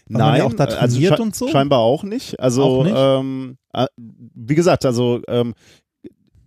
Man 0.08 0.20
Nein, 0.20 0.38
ja 0.38 0.44
auch 0.44 0.52
da 0.54 0.64
also 0.64 0.94
trainiert 0.96 1.18
sche- 1.18 1.22
und 1.22 1.34
so? 1.34 1.48
scheinbar 1.48 1.80
auch 1.80 2.04
nicht. 2.04 2.38
Also 2.38 2.62
Auch 2.62 2.84
nicht? 2.84 2.94
Ähm, 2.96 3.56
äh, 3.72 3.86
wie 3.96 4.54
gesagt, 4.54 4.84
also 4.86 5.20
ähm, 5.26 5.54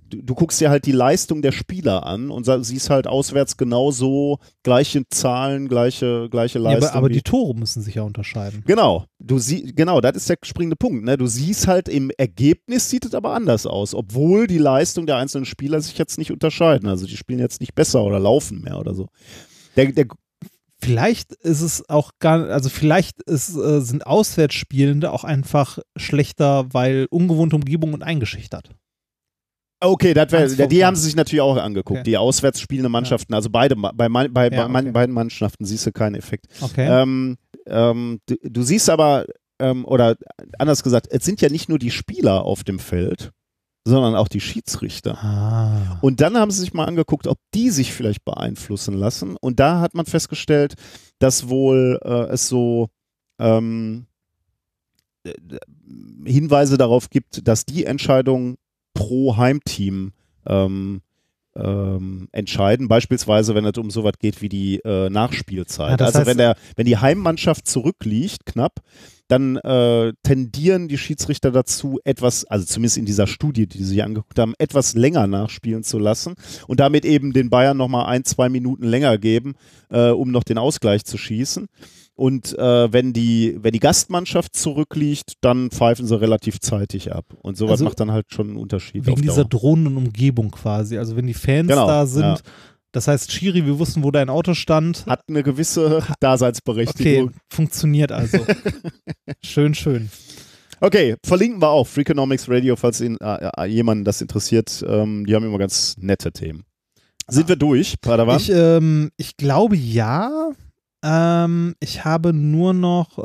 du, 0.10 0.22
du 0.24 0.34
guckst 0.34 0.60
dir 0.62 0.70
halt 0.70 0.86
die 0.86 0.92
Leistung 0.94 1.42
der 1.42 1.52
Spieler 1.52 2.06
an 2.06 2.32
und 2.32 2.46
siehst 2.64 2.90
halt 2.90 3.06
auswärts 3.06 3.58
genauso 3.58 4.40
gleiche 4.64 5.04
Zahlen, 5.10 5.68
gleiche 5.68 6.30
gleiche 6.32 6.60
Ja, 6.60 6.64
Leistung. 6.72 6.90
aber, 6.90 6.98
aber 6.98 7.10
wie- 7.10 7.14
die 7.14 7.22
Tore 7.22 7.54
müssen 7.54 7.82
sich 7.82 7.96
ja 7.96 8.04
unterscheiden. 8.04 8.64
Genau, 8.66 9.06
du 9.20 9.40
sie 9.40 9.76
genau, 9.76 10.00
das 10.02 10.16
ist 10.16 10.30
der 10.30 10.38
springende 10.44 10.78
Punkt. 10.78 11.04
Ne? 11.04 11.18
Du 11.18 11.28
siehst 11.28 11.68
halt 11.68 11.90
im 11.90 12.12
Ergebnis 12.18 12.90
sieht 12.90 13.06
es 13.06 13.14
aber 13.14 13.34
anders 13.34 13.66
aus, 13.68 13.94
obwohl 13.94 14.48
die 14.48 14.58
Leistung 14.58 15.06
der 15.06 15.18
einzelnen 15.18 15.46
Spieler 15.46 15.82
sich 15.82 15.98
jetzt 15.98 16.18
nicht 16.18 16.32
unterscheiden. 16.32 16.88
Also 16.88 17.06
die 17.06 17.18
spielen 17.18 17.40
jetzt 17.40 17.60
nicht 17.60 17.76
besser 17.76 18.04
oder 18.04 18.20
laufen 18.20 18.62
mehr 18.62 18.80
oder 18.80 18.94
so. 18.96 19.08
Der, 19.76 19.92
der, 19.92 20.06
Vielleicht 20.82 21.34
ist 21.34 21.62
es 21.62 21.90
auch 21.90 22.12
gar, 22.20 22.50
also 22.50 22.70
vielleicht 22.70 23.22
ist, 23.24 23.56
äh, 23.56 23.82
sind 23.82 24.08
Auswärtsspielende 24.08 25.12
auch 25.12 25.24
einfach 25.26 25.80
schlechter, 25.98 26.68
weil 26.74 27.08
ungewohnte 27.10 27.58
Umgebung 27.58 27.94
und 27.94 28.02
eingeschüchtert. 28.04 28.70
okay, 29.82 30.14
das 30.14 30.32
wär, 30.32 30.68
die 30.68 30.86
haben 30.86 30.96
sie 30.96 31.04
sich 31.04 31.16
natürlich 31.16 31.42
auch 31.42 31.58
angeguckt. 31.58 32.00
Okay. 32.02 32.04
Die 32.10 32.18
auswärts 32.18 32.60
spielenden 32.62 32.92
Mannschaften, 32.92 33.34
also 33.34 33.50
beide, 33.50 33.76
bei, 33.76 33.92
bei, 34.10 34.24
Ja, 34.26 34.30
bei 34.50 34.68
man- 34.68 34.86
okay. 34.86 34.92
beiden 34.92 35.14
Mannschaften 35.16 35.66
siehst 35.66 35.86
du 35.86 35.92
keinen 35.92 36.16
Effekt. 36.16 36.48
Okay. 36.62 36.88
Ähm, 36.90 37.38
ähm, 37.66 38.20
du, 38.26 38.36
du 38.44 38.62
siehst 38.64 38.90
aber, 38.90 39.26
ähm, 39.60 39.86
oder 39.86 40.16
anders 40.58 40.84
gesagt, 40.84 41.08
es 41.12 41.24
sind 41.26 41.42
ja 41.42 41.50
nicht 41.50 41.68
nur 41.70 41.80
die 41.80 41.92
Spieler 41.92 42.44
auf 42.44 42.64
dem 42.64 42.80
Feld, 42.80 43.32
sondern 43.86 44.16
auch 44.16 44.28
die 44.28 44.42
Schiedsrichter. 44.42 45.18
ah. 45.24 46.00
Und 46.02 46.22
dann 46.22 46.38
haben 46.38 46.52
sie 46.52 46.62
sich 46.62 46.74
mal 46.74 46.86
angeguckt, 46.86 47.28
ob 47.28 47.38
die 47.54 47.70
sich 47.70 47.94
vielleicht 47.94 48.24
beeinflussen 48.26 48.94
lassen. 48.94 49.36
Und 49.40 49.60
da 49.60 49.80
hat 49.80 49.94
man 49.94 50.06
festgestellt, 50.06 50.76
dass 51.20 51.50
wohl 51.50 52.00
äh, 52.04 52.32
es 52.32 52.48
so 52.48 52.90
ähm, 53.40 54.06
äh, 55.24 55.34
Hinweise 56.26 56.78
darauf 56.78 57.10
gibt, 57.10 57.48
dass 57.48 57.66
die 57.66 57.86
Entscheidung 57.86 58.58
pro 58.94 59.38
Heimteam 59.38 60.14
ähm, 60.46 61.02
ähm, 61.56 62.28
entscheiden. 62.32 62.88
Beispielsweise, 62.88 63.56
wenn 63.56 63.66
es 63.66 63.78
um 63.78 63.90
sowas 63.90 64.14
geht 64.20 64.42
wie 64.42 64.50
die 64.50 64.80
äh, 64.84 65.10
Nachspielzeit. 65.10 66.00
Ja, 66.00 66.06
also 66.06 66.26
wenn 66.26 66.38
der, 66.38 66.56
wenn 66.76 66.86
die 66.86 66.98
Heimmannschaft 66.98 67.68
zurückliegt, 67.68 68.46
knapp, 68.46 68.80
dann 69.30 69.58
äh, 69.58 70.14
tendieren 70.24 70.88
die 70.88 70.98
Schiedsrichter 70.98 71.52
dazu, 71.52 72.00
etwas, 72.04 72.46
also 72.46 72.66
zumindest 72.66 72.98
in 72.98 73.06
dieser 73.06 73.28
Studie, 73.28 73.68
die 73.68 73.84
sie 73.84 74.02
angeguckt 74.02 74.40
haben, 74.40 74.56
etwas 74.58 74.96
länger 74.96 75.28
nachspielen 75.28 75.84
zu 75.84 76.00
lassen 76.00 76.34
und 76.68 76.80
damit 76.80 77.06
eben 77.06 77.32
den 77.32 77.52
Bayern 77.52 77.78
nochmal 77.78 78.08
ein, 78.08 78.26
zwei 78.26 78.50
Minuten 78.50 78.86
länger 78.86 79.20
geben, 79.20 79.54
äh, 79.90 80.10
um 80.10 80.32
noch 80.32 80.44
den 80.44 80.58
Ausgleich 80.58 81.06
zu 81.06 81.18
schießen. 81.18 81.68
Und 82.20 82.60
äh, 82.60 82.92
wenn, 82.92 83.14
die, 83.14 83.58
wenn 83.62 83.72
die 83.72 83.80
Gastmannschaft 83.80 84.54
zurückliegt, 84.54 85.36
dann 85.40 85.72
pfeifen 85.72 86.06
sie 86.06 86.20
relativ 86.20 86.60
zeitig 86.60 87.14
ab. 87.14 87.24
Und 87.42 87.56
sowas 87.56 87.72
Also 87.72 87.86
macht 87.86 87.98
dann 88.02 88.12
halt 88.12 88.26
schon 88.34 88.50
einen 88.50 88.58
Unterschied. 88.58 89.06
Wegen 89.06 89.22
dieser 89.22 89.46
drohenden 89.46 89.96
Umgebung 89.96 90.52
quasi. 90.52 90.98
Also 90.98 91.16
wenn 91.16 91.28
die 91.28 91.34
Fans 91.34 91.70
Genau, 91.70 91.88
da 91.88 92.06
sind, 92.06 92.24
ja. 92.24 92.38
das 92.92 93.08
heißt, 93.08 93.32
Schiri, 93.32 93.66
wir 93.66 93.80
wussten, 93.80 94.04
wo 94.04 94.12
dein 94.12 94.30
Auto 94.30 94.54
stand. 94.54 95.06
Hat 95.06 95.22
eine 95.30 95.44
gewisse 95.44 96.00
Okay, 96.00 96.14
Daseinsberechtigung. 96.20 97.32
funktioniert 97.50 98.12
also. 98.12 98.40
schön, 99.42 99.74
schön. 99.74 100.10
Okay, 100.82 101.16
verlinken 101.26 101.62
wir 101.62 101.70
auch 101.70 101.88
Freakonomics 101.88 102.50
Radio, 102.50 102.76
falls 102.76 103.00
ihn, 103.00 103.16
äh, 103.22 103.50
äh, 103.58 103.66
jemanden 103.68 104.04
das 104.04 104.20
interessiert. 104.20 104.84
Ähm, 104.86 105.26
die 105.26 105.34
haben 105.36 105.46
immer 105.46 105.58
ganz 105.58 105.96
nette 105.98 106.34
Themen. 106.34 106.66
Sind 107.30 107.48
wir 107.48 107.56
durch, 107.56 107.96
Padawan? 108.02 108.36
Ich, 108.38 108.52
ähm, 108.52 109.10
ich 109.16 109.38
glaube 109.38 109.78
ja. 109.78 110.50
Ähm, 111.02 111.76
ich 111.80 112.04
habe 112.04 112.34
nur 112.34 112.74
noch 112.74 113.18
äh, 113.18 113.22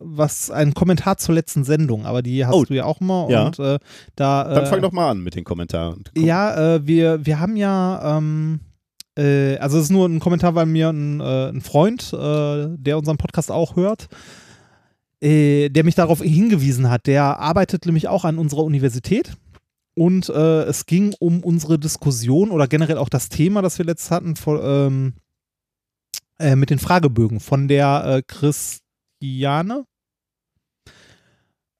was, 0.00 0.50
einen 0.50 0.72
Kommentar 0.74 1.16
zur 1.16 1.34
letzten 1.34 1.64
Sendung, 1.64 2.06
aber 2.06 2.22
die 2.22 2.46
hast 2.46 2.54
Oh, 2.54 2.64
du 2.64 2.74
ja 2.74 2.84
auch 2.84 3.00
mal. 3.00 3.28
ja. 3.30 3.46
Und 3.46 3.58
äh, 3.58 3.78
da. 4.14 4.44
Dann 4.44 4.64
äh, 4.64 4.66
fang 4.66 4.80
doch 4.82 4.92
mal 4.92 5.10
an 5.10 5.20
mit 5.20 5.34
den 5.34 5.44
Kommentaren. 5.44 6.04
Komm. 6.14 6.24
Ja, 6.24 6.74
äh, 6.76 6.86
wir, 6.86 7.26
wir 7.26 7.40
haben 7.40 7.56
ja, 7.56 8.16
ähm, 8.18 8.60
äh, 9.18 9.56
also 9.58 9.78
es 9.78 9.84
ist 9.84 9.90
nur 9.90 10.08
ein 10.08 10.20
Kommentar, 10.20 10.54
weil 10.54 10.66
mir 10.66 10.90
ein, 10.90 11.20
äh, 11.20 11.48
ein 11.48 11.60
Freund, 11.60 12.12
äh, 12.12 12.68
der 12.76 12.98
unseren 12.98 13.16
Podcast 13.16 13.50
auch 13.50 13.74
hört, 13.74 14.06
äh, 15.20 15.70
der 15.70 15.82
mich 15.84 15.96
darauf 15.96 16.22
hingewiesen 16.22 16.88
hat. 16.88 17.08
Der 17.08 17.40
arbeitet 17.40 17.84
nämlich 17.84 18.06
auch 18.06 18.24
an 18.24 18.38
unserer 18.38 18.62
Universität. 18.62 19.32
Und 19.96 20.28
äh, 20.28 20.62
es 20.62 20.86
ging 20.86 21.14
um 21.18 21.42
unsere 21.42 21.78
Diskussion 21.78 22.52
oder 22.52 22.68
generell 22.68 22.96
auch 22.96 23.08
das 23.08 23.28
Thema, 23.28 23.60
das 23.60 23.76
wir 23.76 23.84
letzt 23.84 24.12
hatten, 24.12 24.36
vor, 24.36 24.62
ähm, 24.62 25.14
äh, 26.40 26.56
mit 26.56 26.70
den 26.70 26.78
Fragebögen 26.78 27.38
von 27.40 27.68
der 27.68 28.04
äh, 28.04 28.22
Christiane. 28.26 29.84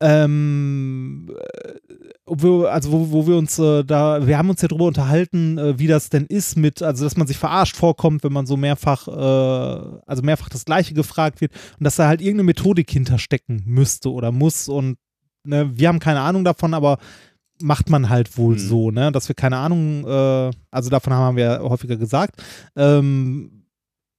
Ähm, 0.03 1.29
äh, 1.55 1.75
wir, 2.27 2.73
also 2.73 2.93
wo, 2.93 3.11
wo 3.11 3.27
wir 3.27 3.37
uns 3.37 3.59
äh, 3.59 3.85
da, 3.85 4.27
wir 4.27 4.39
haben 4.39 4.49
uns 4.49 4.63
ja 4.63 4.69
drüber 4.69 4.85
unterhalten, 4.87 5.59
äh, 5.59 5.79
wie 5.79 5.89
das 5.89 6.09
denn 6.09 6.25
ist 6.27 6.57
mit, 6.57 6.83
also 6.83 7.05
dass 7.05 7.17
man 7.17 7.27
sich 7.27 7.37
verarscht 7.37 7.77
vorkommt, 7.77 8.25
wenn 8.25 8.33
man 8.33 8.47
so 8.47 8.57
mehrfach, 8.57 9.09
äh, 9.09 10.01
also 10.07 10.23
mehrfach 10.23 10.49
das 10.49 10.65
Gleiche 10.65 10.95
gefragt 10.95 11.41
wird 11.41 11.53
und 11.79 11.85
dass 11.85 11.97
da 11.97 12.07
halt 12.07 12.21
irgendeine 12.21 12.45
Methodik 12.45 12.91
hinterstecken 12.91 13.63
müsste 13.67 14.11
oder 14.11 14.33
muss 14.33 14.69
und 14.69 14.97
ne, 15.45 15.71
wir 15.75 15.89
haben 15.89 15.99
keine 15.99 16.21
Ahnung 16.21 16.45
davon, 16.45 16.73
aber 16.73 16.99
macht 17.61 17.91
man 17.91 18.09
halt 18.09 18.39
wohl 18.39 18.55
Mhm. 18.55 18.59
so, 18.59 18.91
ne, 18.91 19.13
dass 19.13 19.29
wir 19.29 19.35
keine 19.35 19.59
Ahnung, 19.59 20.07
äh, 20.07 20.51
also 20.71 20.89
davon 20.89 21.13
haben 21.13 21.37
wir 21.37 21.61
häufiger 21.63 21.97
gesagt. 21.97 22.43
Ähm, 22.75 23.60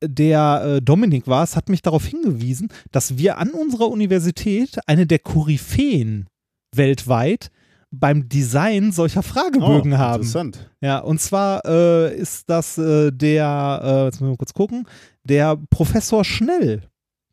der 0.03 0.64
äh, 0.78 0.82
Dominik 0.82 1.28
war 1.28 1.44
es, 1.44 1.56
hat 1.56 1.69
mich 1.69 1.82
darauf 1.82 2.06
hingewiesen, 2.06 2.69
dass 2.91 3.18
wir 3.18 3.38
an 3.38 3.52
unserer 3.52 3.90
Universität 3.90 4.80
eine 4.88 5.06
der 5.06 5.19
Koryphäen 5.19 6.28
weltweit 6.76 7.52
beim 7.91 8.30
Design 8.30 8.91
solcher 8.91 9.22
Fragebögen 9.22 9.94
Oh, 9.94 9.98
haben. 9.98 10.22
Interessant. 10.22 10.69
Ja, 10.80 10.99
und 10.99 11.19
zwar 11.19 11.65
äh, 11.65 12.15
ist 12.15 12.49
das 12.49 12.78
äh, 12.78 13.11
der, 13.11 13.82
äh, 13.84 14.06
jetzt 14.06 14.15
müssen 14.15 14.28
wir 14.28 14.32
mal 14.32 14.38
kurz 14.38 14.53
gucken, 14.53 14.88
der 15.23 15.57
Professor 15.69 16.23
Schnell. 16.23 16.84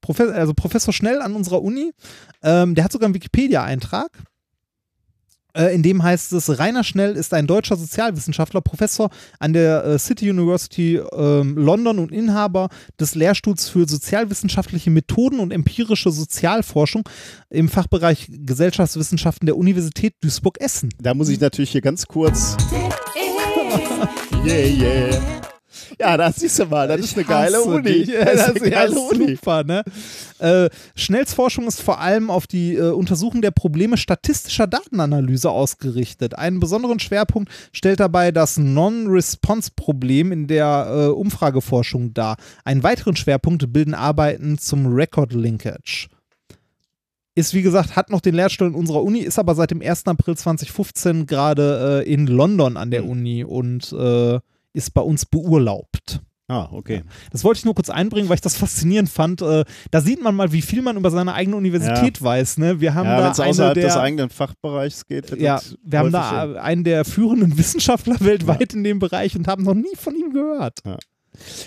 Profe 0.01 0.33
also 0.35 0.55
Professor 0.55 0.93
Schnell 0.93 1.23
an 1.23 1.35
unserer 1.35 1.63
Uni, 1.63 1.93
ähm, 2.43 2.75
der 2.75 2.85
hat 2.85 2.93
sogar 2.93 3.07
einen 3.07 3.15
Wikipedia-Eintrag. 3.15 4.11
Äh, 5.59 5.75
in 5.75 5.83
dem 5.83 6.03
heißt 6.03 6.33
es, 6.33 6.59
Rainer 6.59 6.85
Schnell 6.85 7.17
ist 7.17 7.35
ein 7.35 7.47
deutscher 7.47 7.77
Sozialwissenschaftler, 7.77 8.61
Professor 8.61 9.11
an 9.39 9.53
der 9.53 9.85
äh, 9.85 9.99
City 9.99 10.31
University 10.31 10.97
ähm, 10.97 11.57
London 11.57 11.99
und 11.99 12.13
Inhaber 12.13 12.69
des 13.01 13.15
Lehrstuhls 13.15 13.69
für 13.69 13.89
sozialwissenschaftliche 13.89 14.91
Methoden 14.91 15.41
und 15.41 15.53
empirische 15.53 16.11
Sozialforschung 16.11 17.09
im 17.51 17.69
Fachbereich 17.69 18.29
Gesellschaftswissenschaften 18.31 19.47
der 19.47 19.57
Universität 19.57 20.15
Duisburg-Essen. 20.21 20.91
Da 21.01 21.15
muss 21.15 21.29
ich 21.29 21.41
natürlich 21.41 21.71
hier 21.71 21.81
ganz 21.81 22.07
kurz. 22.07 22.57
yeah, 24.45 24.67
yeah. 24.67 25.48
Ja, 26.01 26.17
da 26.17 26.33
siehst 26.33 26.59
du 26.59 26.67
mal, 26.67 26.87
das 26.89 27.01
ist 27.01 27.17
eine 27.17 27.25
geile 27.27 27.61
Uni. 27.63 27.83
dich. 27.83 28.09
Das 28.25 28.47
das 28.47 28.49
ist 28.57 28.63
eine 28.63 28.71
geile 28.71 29.01
Uni. 29.01 29.35
super, 29.37 29.65
ne? 29.65 29.83
Äh, 30.39 30.71
Schnells 30.95 31.35
Forschung 31.35 31.67
ist 31.67 31.81
vor 31.83 32.01
allem 32.01 32.31
auf 32.31 32.47
die 32.47 32.75
äh, 32.75 32.91
Untersuchung 32.91 33.43
der 33.43 33.51
Probleme 33.51 33.97
statistischer 33.97 34.67
Datenanalyse 34.67 35.51
ausgerichtet. 35.51 36.39
Einen 36.39 36.61
besonderen 36.61 37.01
Schwerpunkt 37.01 37.51
stellt 37.73 38.01
dabei 38.01 38.31
das 38.31 38.57
Non-Response-Problem 38.59 40.33
in 40.33 40.47
der 40.47 40.87
äh, 40.91 41.07
Umfrageforschung 41.09 42.15
dar. 42.15 42.37
Einen 42.65 42.83
weiteren 42.83 43.17
Schwerpunkt 43.17 43.73
bilden 43.73 43.95
Arbeiten 43.95 44.59
zum 44.59 44.87
Record-Linkage. 44.87 46.09
Ist, 47.35 47.55
wie 47.55 47.63
gesagt, 47.63 47.95
hat 47.95 48.11
noch 48.11 48.21
den 48.21 48.35
Lehrstuhl 48.35 48.67
in 48.67 48.75
unserer 48.75 49.03
Uni, 49.05 49.21
ist 49.21 49.39
aber 49.39 49.55
seit 49.55 49.71
dem 49.71 49.81
1. 49.81 50.07
April 50.09 50.37
2015 50.37 51.27
gerade 51.27 52.03
äh, 52.05 52.13
in 52.13 52.27
London 52.27 52.77
an 52.77 52.91
der 52.91 53.03
Mhm. 53.03 53.11
Uni 53.11 53.45
und 53.45 53.93
äh, 53.93 54.41
ist 54.73 54.95
bei 54.95 55.03
uns 55.03 55.27
beurlaubt. 55.27 56.21
Ah, 56.51 56.67
okay. 56.73 57.03
Das 57.31 57.45
wollte 57.45 57.59
ich 57.59 57.65
nur 57.67 57.75
kurz 57.75 57.91
einbringen, 57.91 58.31
weil 58.31 58.37
ich 58.37 58.41
das 58.41 58.57
faszinierend 58.57 59.11
fand. 59.11 59.43
Äh, 59.43 59.67
da 59.91 60.01
sieht 60.01 60.23
man 60.23 60.35
mal, 60.35 60.51
wie 60.51 60.63
viel 60.63 60.81
man 60.81 60.97
über 60.97 61.11
seine 61.11 61.35
eigene 61.35 61.57
Universität 61.57 62.23
weiß. 62.23 62.57
Ne? 62.57 62.81
Wir 62.81 62.95
haben 62.95 63.07
Ja, 63.07 63.17
wenn 63.17 63.25
da 63.25 63.31
es 63.33 63.41
eine 63.41 63.51
außerhalb 63.51 63.75
des 63.75 63.93
der, 63.93 64.03
eigenen 64.03 64.31
Fachbereichs 64.31 65.07
geht, 65.07 65.39
ja, 65.39 65.61
wir 65.83 65.99
haben 65.99 66.11
da 66.11 66.55
einen 66.55 66.85
der 66.85 67.05
führenden 67.05 67.59
Wissenschaftler 67.59 68.17
weltweit 68.21 68.73
in 68.73 68.83
dem 68.83 68.99
Bereich 68.99 69.37
und 69.37 69.47
haben 69.47 69.63
noch 69.63 69.75
nie 69.75 69.95
von 69.95 70.15
ihm 70.17 70.33
gehört. 70.33 70.79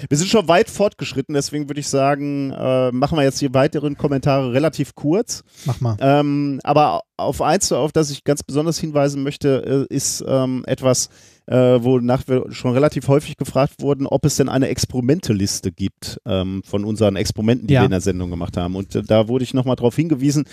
Wir 0.10 0.18
sind 0.18 0.30
schon 0.30 0.48
weit 0.48 0.70
fortgeschritten, 0.70 1.34
deswegen 1.34 1.70
würde 1.70 1.80
ich 1.80 1.88
sagen, 1.88 2.52
äh, 2.52 2.92
machen 2.92 3.18
wir 3.18 3.24
jetzt 3.24 3.40
die 3.40 3.54
weiteren 3.54 3.98
Kommentare 3.98 4.52
relativ 4.52 4.96
kurz. 4.96 5.44
Mach 5.66 5.80
mal. 5.80 5.96
Ähm, 6.00 6.60
aber 6.64 7.02
auf 7.18 7.42
eins, 7.42 7.72
auf 7.72 7.92
das 7.92 8.10
ich 8.10 8.24
ganz 8.24 8.44
besonders 8.44 8.80
hinweisen 8.80 9.24
möchte, 9.24 9.88
äh, 9.90 9.94
ist 9.94 10.24
ähm, 10.28 10.64
etwas, 10.66 11.10
äh, 11.52 11.84
wonach 11.84 12.28
wir 12.28 12.46
schon 12.52 12.72
relativ 12.74 13.10
häufig 13.10 13.36
gefragt 13.36 13.82
wurden, 13.82 14.08
ob 14.08 14.26
es 14.26 14.38
denn 14.38 14.48
eine 14.48 14.70
Experimenteliste 14.70 15.72
gibt 15.74 16.20
ähm, 16.26 16.62
von 16.66 16.86
unseren 16.86 17.18
Experimenten, 17.18 17.68
die 17.68 17.74
Ja. 17.74 17.82
wir 17.82 17.86
in 17.86 17.92
der 17.92 18.00
Sendung 18.02 18.30
gemacht 18.30 18.56
haben. 18.56 18.76
Und 18.78 18.96
äh, 18.96 19.04
da 19.04 19.28
wurde 19.28 19.44
ich 19.44 19.54
nochmal 19.54 19.76
darauf 19.76 19.96
hingewiesen, 19.96 20.46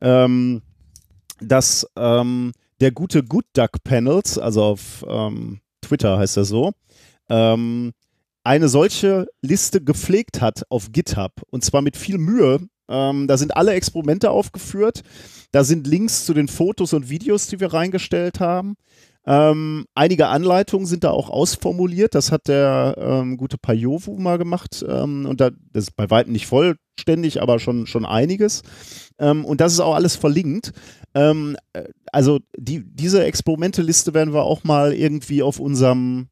ähm, 0.00 0.62
dass 1.40 1.86
ähm, 1.96 2.52
der 2.80 2.90
gute 2.92 3.22
Good 3.22 3.44
Duck 3.52 3.82
Panels, 3.84 4.38
also 4.38 4.62
auf 4.64 5.04
ähm, 5.06 5.60
Twitter 5.82 6.16
heißt 6.18 6.38
er 6.38 6.44
so, 6.44 6.72
ähm, 7.28 7.92
eine 8.42 8.68
solche 8.70 9.26
Liste 9.42 9.82
gepflegt 9.84 10.40
hat 10.40 10.62
auf 10.70 10.90
GitHub 10.92 11.42
und 11.50 11.62
zwar 11.64 11.82
mit 11.82 11.98
viel 11.98 12.16
Mühe. 12.16 12.60
Ähm, 12.88 13.26
da 13.28 13.36
sind 13.36 13.54
alle 13.56 13.74
Experimente 13.74 14.30
aufgeführt. 14.30 15.02
Da 15.52 15.64
sind 15.64 15.86
Links 15.86 16.24
zu 16.24 16.32
den 16.32 16.48
Fotos 16.48 16.94
und 16.94 17.10
Videos, 17.10 17.46
die 17.48 17.60
wir 17.60 17.72
reingestellt 17.74 18.40
haben. 18.40 18.76
Ähm, 19.30 19.86
einige 19.94 20.26
Anleitungen 20.26 20.86
sind 20.86 21.04
da 21.04 21.10
auch 21.12 21.30
ausformuliert. 21.30 22.16
Das 22.16 22.32
hat 22.32 22.48
der 22.48 22.96
ähm, 22.98 23.36
gute 23.36 23.58
Pajovu 23.58 24.18
mal 24.18 24.38
gemacht. 24.38 24.84
Ähm, 24.86 25.24
und 25.24 25.40
da, 25.40 25.50
das 25.72 25.84
ist 25.84 25.96
bei 25.96 26.10
weitem 26.10 26.32
nicht 26.32 26.48
vollständig, 26.48 27.40
aber 27.40 27.60
schon, 27.60 27.86
schon 27.86 28.04
einiges. 28.04 28.62
Ähm, 29.20 29.44
und 29.44 29.60
das 29.60 29.72
ist 29.72 29.78
auch 29.78 29.94
alles 29.94 30.16
verlinkt. 30.16 30.72
Ähm, 31.14 31.56
äh, 31.74 31.84
also 32.10 32.40
die, 32.56 32.82
diese 32.84 33.22
Experimente-Liste 33.22 34.14
werden 34.14 34.34
wir 34.34 34.42
auch 34.42 34.64
mal 34.64 34.92
irgendwie 34.92 35.44
auf 35.44 35.60
unserem 35.60 36.26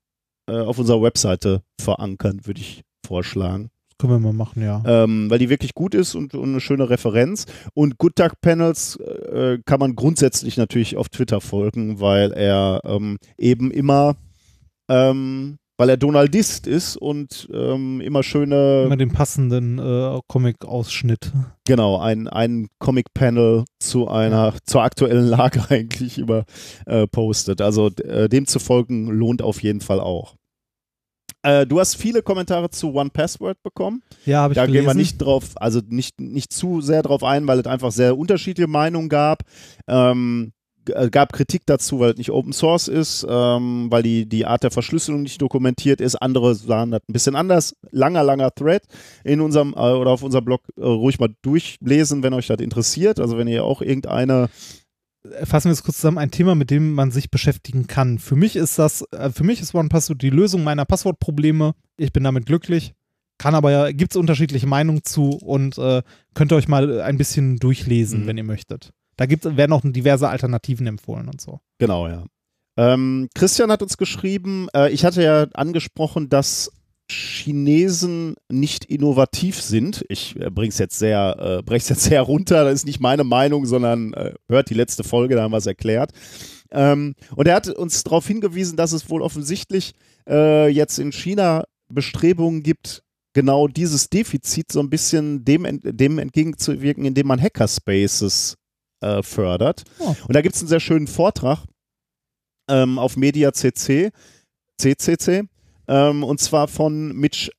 äh, 0.48 0.58
auf 0.58 0.80
unserer 0.80 1.00
Webseite 1.00 1.62
verankern, 1.80 2.40
würde 2.46 2.60
ich 2.60 2.82
vorschlagen. 3.06 3.70
Können 3.98 4.12
wir 4.12 4.20
mal 4.20 4.32
machen, 4.32 4.62
ja. 4.62 4.80
Ähm, 4.86 5.28
weil 5.28 5.40
die 5.40 5.50
wirklich 5.50 5.74
gut 5.74 5.92
ist 5.92 6.14
und, 6.14 6.32
und 6.34 6.50
eine 6.50 6.60
schöne 6.60 6.88
Referenz. 6.88 7.46
Und 7.74 7.98
Good 7.98 8.20
Duck 8.20 8.40
Panels 8.40 8.94
äh, 8.96 9.58
kann 9.66 9.80
man 9.80 9.96
grundsätzlich 9.96 10.56
natürlich 10.56 10.96
auf 10.96 11.08
Twitter 11.08 11.40
folgen, 11.40 11.98
weil 11.98 12.32
er 12.32 12.80
ähm, 12.84 13.18
eben 13.36 13.72
immer, 13.72 14.14
ähm, 14.88 15.58
weil 15.76 15.88
er 15.88 15.96
Donaldist 15.96 16.68
ist 16.68 16.96
und 16.96 17.48
ähm, 17.52 18.00
immer 18.00 18.22
schöne, 18.22 18.84
Immer 18.86 18.96
den 18.96 19.10
passenden 19.10 19.80
äh, 19.80 20.20
Comic-Ausschnitt. 20.28 21.32
genau, 21.66 21.98
ein, 21.98 22.28
ein 22.28 22.68
Comic-Panel 22.78 23.64
zu 23.80 24.06
einer, 24.06 24.54
zur 24.64 24.84
aktuellen 24.84 25.26
Lage 25.26 25.64
eigentlich 25.70 26.18
über 26.18 26.44
äh, 26.86 27.08
postet. 27.08 27.60
Also 27.60 27.88
äh, 28.04 28.28
dem 28.28 28.46
zu 28.46 28.60
folgen 28.60 29.08
lohnt 29.08 29.42
auf 29.42 29.60
jeden 29.60 29.80
Fall 29.80 29.98
auch. 29.98 30.37
Äh, 31.42 31.66
du 31.66 31.78
hast 31.78 31.96
viele 31.96 32.22
Kommentare 32.22 32.70
zu 32.70 32.92
One 32.94 33.10
Password 33.10 33.62
bekommen. 33.62 34.02
Ja, 34.26 34.42
habe 34.42 34.52
ich 34.52 34.56
Da 34.56 34.66
gelesen. 34.66 34.84
gehen 34.86 34.90
wir 34.90 34.94
nicht 34.94 35.18
drauf, 35.18 35.50
also 35.56 35.80
nicht, 35.88 36.20
nicht 36.20 36.52
zu 36.52 36.80
sehr 36.80 37.02
drauf 37.02 37.22
ein, 37.22 37.46
weil 37.46 37.58
es 37.60 37.66
einfach 37.66 37.92
sehr 37.92 38.18
unterschiedliche 38.18 38.68
Meinungen 38.68 39.08
gab. 39.08 39.42
Ähm, 39.86 40.52
äh, 40.94 41.10
gab 41.10 41.32
Kritik 41.32 41.62
dazu, 41.66 42.00
weil 42.00 42.12
es 42.12 42.16
nicht 42.16 42.30
Open 42.30 42.52
Source 42.52 42.88
ist, 42.88 43.26
ähm, 43.28 43.86
weil 43.90 44.02
die, 44.02 44.26
die 44.28 44.46
Art 44.46 44.62
der 44.62 44.70
Verschlüsselung 44.70 45.22
nicht 45.22 45.40
dokumentiert 45.40 46.00
ist. 46.00 46.16
Andere 46.16 46.54
sahen 46.54 46.90
das 46.90 47.02
ein 47.08 47.12
bisschen 47.12 47.36
anders. 47.36 47.76
Langer, 47.90 48.22
langer 48.24 48.50
Thread 48.54 48.82
in 49.22 49.40
unserem 49.40 49.74
äh, 49.74 49.80
oder 49.92 50.10
auf 50.10 50.22
unserem 50.22 50.44
Blog 50.44 50.62
äh, 50.76 50.82
ruhig 50.82 51.18
mal 51.20 51.28
durchlesen, 51.42 52.22
wenn 52.22 52.34
euch 52.34 52.46
das 52.46 52.60
interessiert. 52.60 53.20
Also 53.20 53.38
wenn 53.38 53.48
ihr 53.48 53.64
auch 53.64 53.82
irgendeine 53.82 54.48
fassen 55.44 55.68
wir 55.68 55.72
es 55.72 55.82
kurz 55.82 55.96
zusammen, 55.96 56.18
ein 56.18 56.30
Thema, 56.30 56.54
mit 56.54 56.70
dem 56.70 56.92
man 56.94 57.10
sich 57.10 57.30
beschäftigen 57.30 57.86
kann. 57.86 58.18
Für 58.18 58.36
mich 58.36 58.56
ist 58.56 58.78
das, 58.78 59.02
äh, 59.12 59.30
für 59.30 59.44
mich 59.44 59.60
ist 59.60 59.74
OnePassword 59.74 60.22
die 60.22 60.30
Lösung 60.30 60.64
meiner 60.64 60.84
Passwortprobleme. 60.84 61.74
Ich 61.96 62.12
bin 62.12 62.24
damit 62.24 62.46
glücklich. 62.46 62.94
Kann 63.38 63.54
aber 63.54 63.70
ja, 63.70 63.92
gibt 63.92 64.12
es 64.12 64.16
unterschiedliche 64.16 64.66
Meinungen 64.66 65.04
zu 65.04 65.30
und 65.30 65.78
äh, 65.78 66.02
könnt 66.34 66.52
ihr 66.52 66.56
euch 66.56 66.66
mal 66.68 67.00
ein 67.00 67.18
bisschen 67.18 67.58
durchlesen, 67.58 68.22
Mhm. 68.22 68.26
wenn 68.26 68.36
ihr 68.38 68.44
möchtet. 68.44 68.90
Da 69.16 69.26
gibt, 69.26 69.44
werden 69.44 69.72
auch 69.72 69.82
diverse 69.84 70.28
Alternativen 70.28 70.86
empfohlen 70.86 71.28
und 71.28 71.40
so. 71.40 71.60
Genau, 71.78 72.08
ja. 72.08 72.24
Ähm, 72.76 73.28
Christian 73.34 73.70
hat 73.72 73.82
uns 73.82 73.96
geschrieben, 73.96 74.68
äh, 74.74 74.90
ich 74.90 75.04
hatte 75.04 75.22
ja 75.22 75.44
angesprochen, 75.54 76.28
dass 76.28 76.70
Chinesen 77.10 78.34
nicht 78.48 78.84
innovativ 78.84 79.60
sind. 79.60 80.04
Ich 80.08 80.36
äh, 80.36 80.50
bring's 80.50 80.78
jetzt 80.78 80.98
sehr, 80.98 81.36
äh, 81.58 81.62
brech's 81.62 81.88
jetzt 81.88 82.02
sehr 82.02 82.22
runter, 82.22 82.64
das 82.64 82.74
ist 82.74 82.86
nicht 82.86 83.00
meine 83.00 83.24
Meinung, 83.24 83.66
sondern 83.66 84.12
äh, 84.12 84.34
hört 84.48 84.70
die 84.70 84.74
letzte 84.74 85.04
Folge, 85.04 85.34
da 85.34 85.42
haben 85.42 85.52
wir 85.52 85.58
es 85.58 85.66
erklärt. 85.66 86.12
Ähm, 86.70 87.14
und 87.34 87.48
er 87.48 87.54
hat 87.54 87.68
uns 87.68 88.04
darauf 88.04 88.26
hingewiesen, 88.26 88.76
dass 88.76 88.92
es 88.92 89.08
wohl 89.08 89.22
offensichtlich 89.22 89.94
äh, 90.28 90.68
jetzt 90.68 90.98
in 90.98 91.12
China 91.12 91.64
Bestrebungen 91.88 92.62
gibt, 92.62 93.02
genau 93.32 93.68
dieses 93.68 94.10
Defizit 94.10 94.70
so 94.72 94.80
ein 94.80 94.90
bisschen 94.90 95.44
dem, 95.44 95.80
dem 95.82 96.18
entgegenzuwirken, 96.18 97.04
indem 97.04 97.28
man 97.28 97.40
Hackerspaces 97.40 98.56
äh, 99.00 99.22
fördert. 99.22 99.84
Oh. 99.98 100.14
Und 100.26 100.36
da 100.36 100.42
gibt 100.42 100.54
es 100.54 100.60
einen 100.60 100.68
sehr 100.68 100.80
schönen 100.80 101.06
Vortrag 101.06 101.64
ähm, 102.68 102.98
auf 102.98 103.16
Media 103.16 103.52
CC, 103.52 104.10
CCC, 104.78 105.44
ähm, 105.88 106.22
und 106.22 106.40
zwar 106.40 106.68
von 106.68 107.14
Mitch 107.16 107.50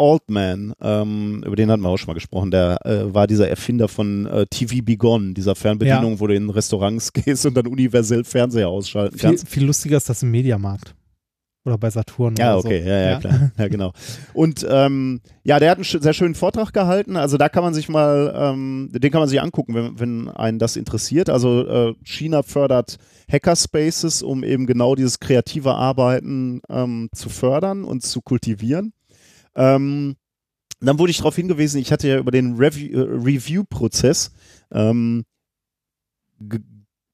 Altman, 0.00 0.74
ähm, 0.80 1.42
über 1.44 1.56
den 1.56 1.70
hatten 1.70 1.82
wir 1.82 1.88
auch 1.88 1.96
schon 1.96 2.06
mal 2.06 2.14
gesprochen, 2.14 2.52
der 2.52 2.78
äh, 2.86 3.12
war 3.12 3.26
dieser 3.26 3.48
Erfinder 3.48 3.88
von 3.88 4.26
äh, 4.26 4.46
TV 4.46 4.76
Begone, 4.82 5.34
dieser 5.34 5.56
Fernbedienung, 5.56 6.20
wo 6.20 6.28
du 6.28 6.34
in 6.34 6.50
Restaurants 6.50 7.12
gehst 7.12 7.44
und 7.46 7.54
dann 7.54 7.66
universell 7.66 8.22
Fernseher 8.22 8.68
ausschalten 8.68 9.18
Viel, 9.18 9.28
kannst. 9.30 9.48
viel 9.48 9.64
lustiger 9.64 9.96
ist 9.96 10.08
das 10.08 10.22
im 10.22 10.30
Mediamarkt. 10.30 10.94
Oder 11.68 11.78
bei 11.78 11.90
Saturn. 11.90 12.34
Ja, 12.38 12.56
oder 12.56 12.64
okay, 12.64 12.82
so. 12.82 12.88
ja, 12.88 13.00
ja, 13.00 13.20
klar. 13.20 13.50
Ja, 13.58 13.68
genau. 13.68 13.92
Und 14.32 14.66
ähm, 14.68 15.20
ja, 15.44 15.58
der 15.60 15.70
hat 15.70 15.78
einen 15.78 15.84
sehr 15.84 16.12
schönen 16.14 16.34
Vortrag 16.34 16.72
gehalten. 16.72 17.16
Also 17.16 17.36
da 17.36 17.48
kann 17.48 17.62
man 17.62 17.74
sich 17.74 17.88
mal, 17.88 18.32
ähm, 18.34 18.90
den 18.92 19.10
kann 19.12 19.20
man 19.20 19.28
sich 19.28 19.40
angucken, 19.42 19.74
wenn, 19.74 20.00
wenn 20.00 20.28
einen 20.30 20.58
das 20.58 20.76
interessiert. 20.76 21.28
Also 21.28 21.66
äh, 21.66 21.94
China 22.04 22.42
fördert 22.42 22.96
Hackerspaces, 23.30 24.22
um 24.22 24.42
eben 24.44 24.66
genau 24.66 24.94
dieses 24.94 25.20
kreative 25.20 25.74
Arbeiten 25.74 26.62
ähm, 26.70 27.08
zu 27.14 27.28
fördern 27.28 27.84
und 27.84 28.02
zu 28.02 28.22
kultivieren. 28.22 28.92
Ähm, 29.54 30.16
dann 30.80 30.98
wurde 30.98 31.10
ich 31.10 31.18
darauf 31.18 31.36
hingewiesen, 31.36 31.80
ich 31.80 31.92
hatte 31.92 32.08
ja 32.08 32.18
über 32.18 32.30
den 32.30 32.56
Review- 32.56 32.94
äh, 32.96 33.00
Review-Prozess 33.00 34.30
ähm, 34.72 35.24
ge- 36.40 36.60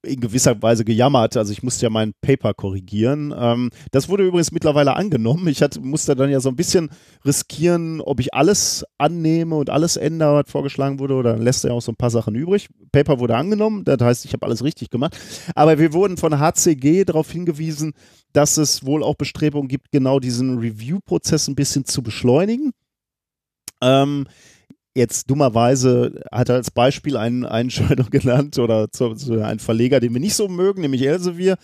in 0.04 0.20
gewisser 0.20 0.60
Weise 0.62 0.84
gejammert. 0.84 1.36
Also 1.36 1.52
ich 1.52 1.62
musste 1.62 1.86
ja 1.86 1.90
mein 1.90 2.12
Paper 2.20 2.54
korrigieren. 2.54 3.34
Ähm, 3.36 3.70
das 3.90 4.08
wurde 4.08 4.26
übrigens 4.26 4.52
mittlerweile 4.52 4.96
angenommen. 4.96 5.48
Ich 5.48 5.62
hatte, 5.62 5.80
musste 5.80 6.14
dann 6.14 6.30
ja 6.30 6.40
so 6.40 6.48
ein 6.48 6.56
bisschen 6.56 6.90
riskieren, 7.24 8.00
ob 8.00 8.20
ich 8.20 8.34
alles 8.34 8.84
annehme 8.98 9.56
und 9.56 9.70
alles 9.70 9.96
ändere, 9.96 10.44
was 10.44 10.50
vorgeschlagen 10.50 10.98
wurde, 10.98 11.14
oder 11.14 11.32
dann 11.32 11.42
lässt 11.42 11.64
er 11.64 11.70
ja 11.70 11.76
auch 11.76 11.82
so 11.82 11.92
ein 11.92 11.96
paar 11.96 12.10
Sachen 12.10 12.34
übrig. 12.34 12.68
Paper 12.92 13.18
wurde 13.18 13.36
angenommen, 13.36 13.84
das 13.84 14.00
heißt, 14.00 14.24
ich 14.24 14.32
habe 14.32 14.46
alles 14.46 14.62
richtig 14.62 14.90
gemacht. 14.90 15.16
Aber 15.54 15.78
wir 15.78 15.92
wurden 15.92 16.16
von 16.16 16.38
HCG 16.38 17.04
darauf 17.04 17.30
hingewiesen, 17.30 17.92
dass 18.32 18.56
es 18.56 18.84
wohl 18.84 19.02
auch 19.02 19.14
Bestrebungen 19.14 19.68
gibt, 19.68 19.90
genau 19.92 20.20
diesen 20.20 20.58
Review-Prozess 20.58 21.48
ein 21.48 21.54
bisschen 21.54 21.84
zu 21.84 22.02
beschleunigen. 22.02 22.72
Ähm, 23.80 24.26
jetzt 24.94 25.28
dummerweise 25.28 26.22
hat 26.30 26.48
er 26.48 26.56
als 26.56 26.70
Beispiel 26.70 27.16
einen, 27.16 27.44
einen 27.44 27.68
Journal 27.70 28.08
genannt 28.10 28.58
oder 28.58 28.90
zu, 28.90 29.14
zu 29.14 29.44
einen 29.44 29.58
Verleger, 29.58 30.00
den 30.00 30.14
wir 30.14 30.20
nicht 30.20 30.34
so 30.36 30.48
mögen, 30.48 30.80
nämlich 30.82 31.02
Elsevier. 31.06 31.56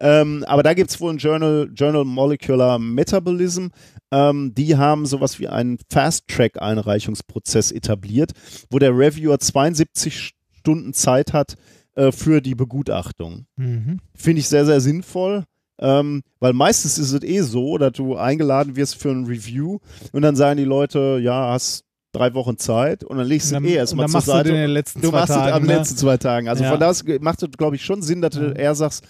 Ähm, 0.00 0.44
aber 0.46 0.62
da 0.62 0.74
gibt 0.74 0.90
es 0.90 1.00
wohl 1.00 1.12
ein 1.12 1.18
Journal, 1.18 1.68
Journal 1.74 2.04
Molecular 2.04 2.78
Metabolism. 2.78 3.68
Ähm, 4.12 4.54
die 4.54 4.76
haben 4.76 5.06
sowas 5.06 5.40
wie 5.40 5.48
einen 5.48 5.78
Fast-Track-Einreichungsprozess 5.90 7.72
etabliert, 7.72 8.32
wo 8.70 8.78
der 8.78 8.96
Reviewer 8.96 9.38
72 9.38 10.32
Stunden 10.58 10.92
Zeit 10.94 11.32
hat 11.32 11.56
äh, 11.94 12.12
für 12.12 12.40
die 12.40 12.54
Begutachtung 12.54 13.46
Mhm. 13.56 13.98
finde 14.14 14.40
ich 14.40 14.48
sehr, 14.48 14.64
sehr 14.66 14.80
sinnvoll. 14.80 15.44
Ähm, 15.78 16.22
weil 16.40 16.54
meistens 16.54 16.96
ist 16.96 17.12
es 17.12 17.22
eh 17.22 17.42
so, 17.42 17.76
dass 17.76 17.92
du 17.92 18.16
eingeladen 18.16 18.76
wirst 18.76 18.94
für 18.96 19.10
ein 19.10 19.26
Review 19.26 19.78
und 20.12 20.22
dann 20.22 20.34
sagen 20.34 20.56
die 20.56 20.64
Leute, 20.64 21.18
ja, 21.22 21.50
hast 21.50 21.84
drei 22.16 22.34
Wochen 22.34 22.56
Zeit 22.58 23.04
und 23.04 23.18
dann 23.18 23.26
legst 23.26 23.52
du 23.52 23.56
eh 23.56 23.74
erstmal 23.74 24.08
zur 24.08 24.20
du 24.20 24.26
Seite. 24.26 24.48
den 24.48 24.56
in 24.56 24.62
den 24.62 24.70
letzten 24.70 25.00
du 25.02 25.10
zwei 25.10 25.18
machst 25.20 25.30
es 25.30 25.36
am 25.36 25.62
ne? 25.64 25.76
letzten 25.76 25.96
zwei 25.96 26.16
Tagen. 26.16 26.48
Also 26.48 26.64
Ja. 26.64 26.70
von 26.70 26.80
das 26.80 27.04
macht 27.20 27.42
es, 27.42 27.50
glaube 27.56 27.76
ich, 27.76 27.84
schon 27.84 28.02
Sinn, 28.02 28.20
dass 28.22 28.34
du 28.34 28.52
eher 28.52 28.74
sagst, 28.74 29.04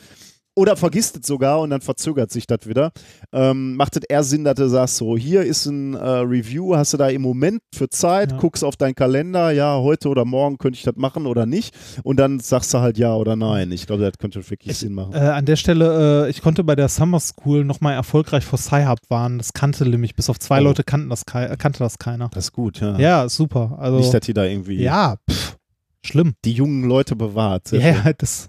oder 0.56 0.74
vergisst 0.74 1.18
es 1.20 1.26
sogar 1.26 1.60
und 1.60 1.68
dann 1.70 1.82
verzögert 1.82 2.30
sich 2.32 2.46
das 2.46 2.60
wieder. 2.66 2.90
Ähm, 3.32 3.76
macht 3.76 3.94
es 3.96 4.02
eher 4.08 4.24
Sinn, 4.24 4.42
dass 4.42 4.54
du 4.54 4.68
sagst, 4.68 4.96
so, 4.96 5.16
hier 5.16 5.42
ist 5.42 5.66
ein 5.66 5.92
äh, 5.94 5.98
Review, 6.00 6.74
hast 6.74 6.94
du 6.94 6.96
da 6.96 7.08
im 7.08 7.20
Moment 7.22 7.60
für 7.74 7.90
Zeit, 7.90 8.32
Ja. 8.32 8.38
guckst 8.38 8.64
auf 8.64 8.76
deinen 8.76 8.94
Kalender, 8.94 9.50
ja, 9.50 9.76
heute 9.78 10.08
oder 10.08 10.24
morgen 10.24 10.56
könnte 10.56 10.78
ich 10.78 10.82
das 10.82 10.96
machen 10.96 11.26
oder 11.26 11.44
nicht. 11.44 11.74
Und 12.04 12.16
dann 12.18 12.40
sagst 12.40 12.72
du 12.72 12.78
halt 12.78 12.96
ja 12.96 13.14
oder 13.14 13.36
nein. 13.36 13.70
Ich 13.70 13.86
glaube, 13.86 14.02
das 14.02 14.16
könnte 14.18 14.48
wirklich 14.48 14.76
Sinn 14.78 14.94
machen. 14.94 15.12
Äh, 15.12 15.18
an 15.18 15.44
der 15.44 15.56
Stelle, 15.56 16.26
äh, 16.26 16.30
ich 16.30 16.40
konnte 16.40 16.64
bei 16.64 16.74
der 16.74 16.88
Summer 16.88 17.20
School 17.20 17.64
nochmal 17.64 17.92
erfolgreich 17.94 18.44
vor 18.44 18.58
Sci-Hub 18.58 18.98
warnen. 19.10 19.36
Das 19.38 19.52
kannte 19.52 19.86
nämlich, 19.86 20.14
bis 20.14 20.30
auf 20.30 20.38
zwei 20.38 20.60
Oh. 20.60 20.64
Leute 20.64 20.84
kannten 20.84 21.10
das, 21.10 21.26
kannte 21.26 21.80
das 21.80 21.98
keiner. 21.98 22.30
das 22.32 22.46
ist 22.46 22.52
gut, 22.52 22.80
ja. 22.80 22.98
Ja, 22.98 23.28
super. 23.28 23.76
Also, 23.78 23.98
Nicht, 23.98 24.14
dass 24.14 24.20
die 24.22 24.32
da 24.32 24.44
irgendwie 24.44 24.82
ja, 24.82 25.16
pff, 25.30 25.58
schlimm. 26.02 26.32
die 26.46 26.52
jungen 26.52 26.84
Leute 26.88 27.14
bewahrt. 27.14 27.72
Ja, 27.72 27.78
ja, 27.80 28.12
das, 28.16 28.48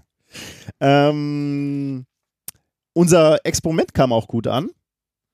Ähm, 0.80 2.06
unser 2.94 3.40
Experiment 3.46 3.94
kam 3.94 4.12
auch 4.14 4.28
gut 4.28 4.48
an. 4.48 4.70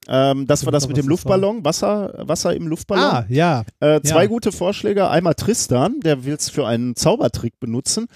Ähm, 0.07 0.47
das 0.47 0.65
war 0.65 0.71
das 0.73 0.87
mit 0.87 0.97
dem 0.97 1.07
Luftballon, 1.07 1.63
Wasser, 1.63 2.13
Wasser 2.27 2.53
im 2.53 2.67
Luftballon. 2.67 3.03
ah, 3.03 3.25
ja. 3.29 3.63
Äh, 3.79 4.01
zwei 4.01 4.23
Ja. 4.23 4.27
gute 4.27 4.51
Vorschläge. 4.51 5.09
Einmal 5.09 5.33
Tristan, 5.35 6.01
der 6.01 6.25
will 6.25 6.33
es 6.35 6.49
für 6.49 6.67
einen 6.67 6.95
Zaubertrick 6.97 7.57
benutzen. 7.61 8.07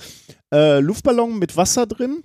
Äh, 0.53 0.79
Luftballon 0.79 1.39
mit 1.39 1.55
Wasser 1.55 1.85
drin 1.85 2.23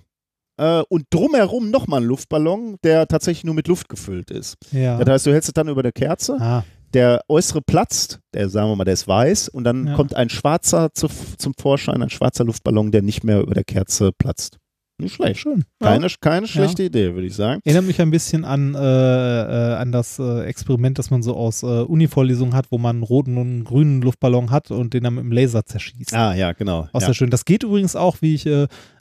äh, 0.57 0.81
und 0.89 1.05
drumherum 1.11 1.71
nochmal 1.71 2.01
ein 2.01 2.07
Luftballon, 2.07 2.75
der 2.83 3.07
tatsächlich 3.07 3.45
nur 3.45 3.55
mit 3.55 3.69
Luft 3.69 3.87
gefüllt 3.87 4.31
ist. 4.31 4.57
Ja. 4.71 4.97
Das 4.97 5.07
heißt, 5.13 5.25
du 5.27 5.31
hältst 5.31 5.47
es 5.49 5.53
dann 5.53 5.69
über 5.69 5.81
der 5.81 5.93
Kerze, 5.93 6.37
Ah, 6.41 6.65
der 6.93 7.21
äußere 7.27 7.61
platzt, 7.61 8.19
der 8.33 8.49
sagen 8.49 8.69
wir 8.69 8.75
mal, 8.75 8.83
der 8.85 8.93
ist 8.93 9.07
weiß 9.07 9.49
und 9.49 9.63
dann 9.63 9.87
Ja. 9.87 9.95
kommt 9.95 10.15
ein 10.15 10.29
schwarzer 10.29 10.93
zu, 10.93 11.07
zum 11.37 11.53
Vorschein, 11.59 12.01
ein 12.01 12.09
schwarzer 12.09 12.45
Luftballon, 12.45 12.91
der 12.91 13.01
nicht 13.01 13.23
mehr 13.23 13.41
über 13.41 13.53
der 13.53 13.63
Kerze 13.63 14.11
platzt. 14.17 14.57
Nicht 14.99 15.15
schlecht. 15.15 15.39
schön. 15.39 15.65
Keine, 15.79 16.07
keine 16.21 16.47
schlechte 16.47 16.83
Idee, 16.83 17.13
würde 17.15 17.25
ich 17.25 17.35
sagen. 17.35 17.59
Erinnert 17.65 17.85
mich 17.85 17.99
ein 17.99 18.11
bisschen 18.11 18.45
an, 18.45 18.75
äh, 18.75 18.79
äh, 18.79 19.75
an 19.75 19.91
das 19.91 20.19
äh, 20.19 20.43
Experiment, 20.43 20.99
das 20.99 21.09
man 21.09 21.23
so 21.23 21.35
aus 21.35 21.63
äh, 21.63 21.65
Uni-Vorlesungen 21.65 22.53
hat, 22.53 22.71
wo 22.71 22.77
man 22.77 22.97
einen 22.97 23.03
roten 23.03 23.37
und 23.37 23.47
einen 23.47 23.63
grünen 23.63 24.01
Luftballon 24.01 24.51
hat 24.51 24.69
und 24.69 24.93
den 24.93 25.03
dann 25.03 25.15
mit 25.15 25.23
dem 25.23 25.31
Laser 25.31 25.65
zerschießt. 25.65 26.13
Ah, 26.13 26.35
ja, 26.35 26.53
genau. 26.53 26.87
Auch 26.93 27.01
ja. 27.01 27.07
sehr 27.07 27.15
schön. 27.15 27.31
Das 27.31 27.45
geht 27.45 27.63
übrigens 27.63 27.95
auch, 27.95 28.17
wie 28.21 28.35
ich 28.35 28.47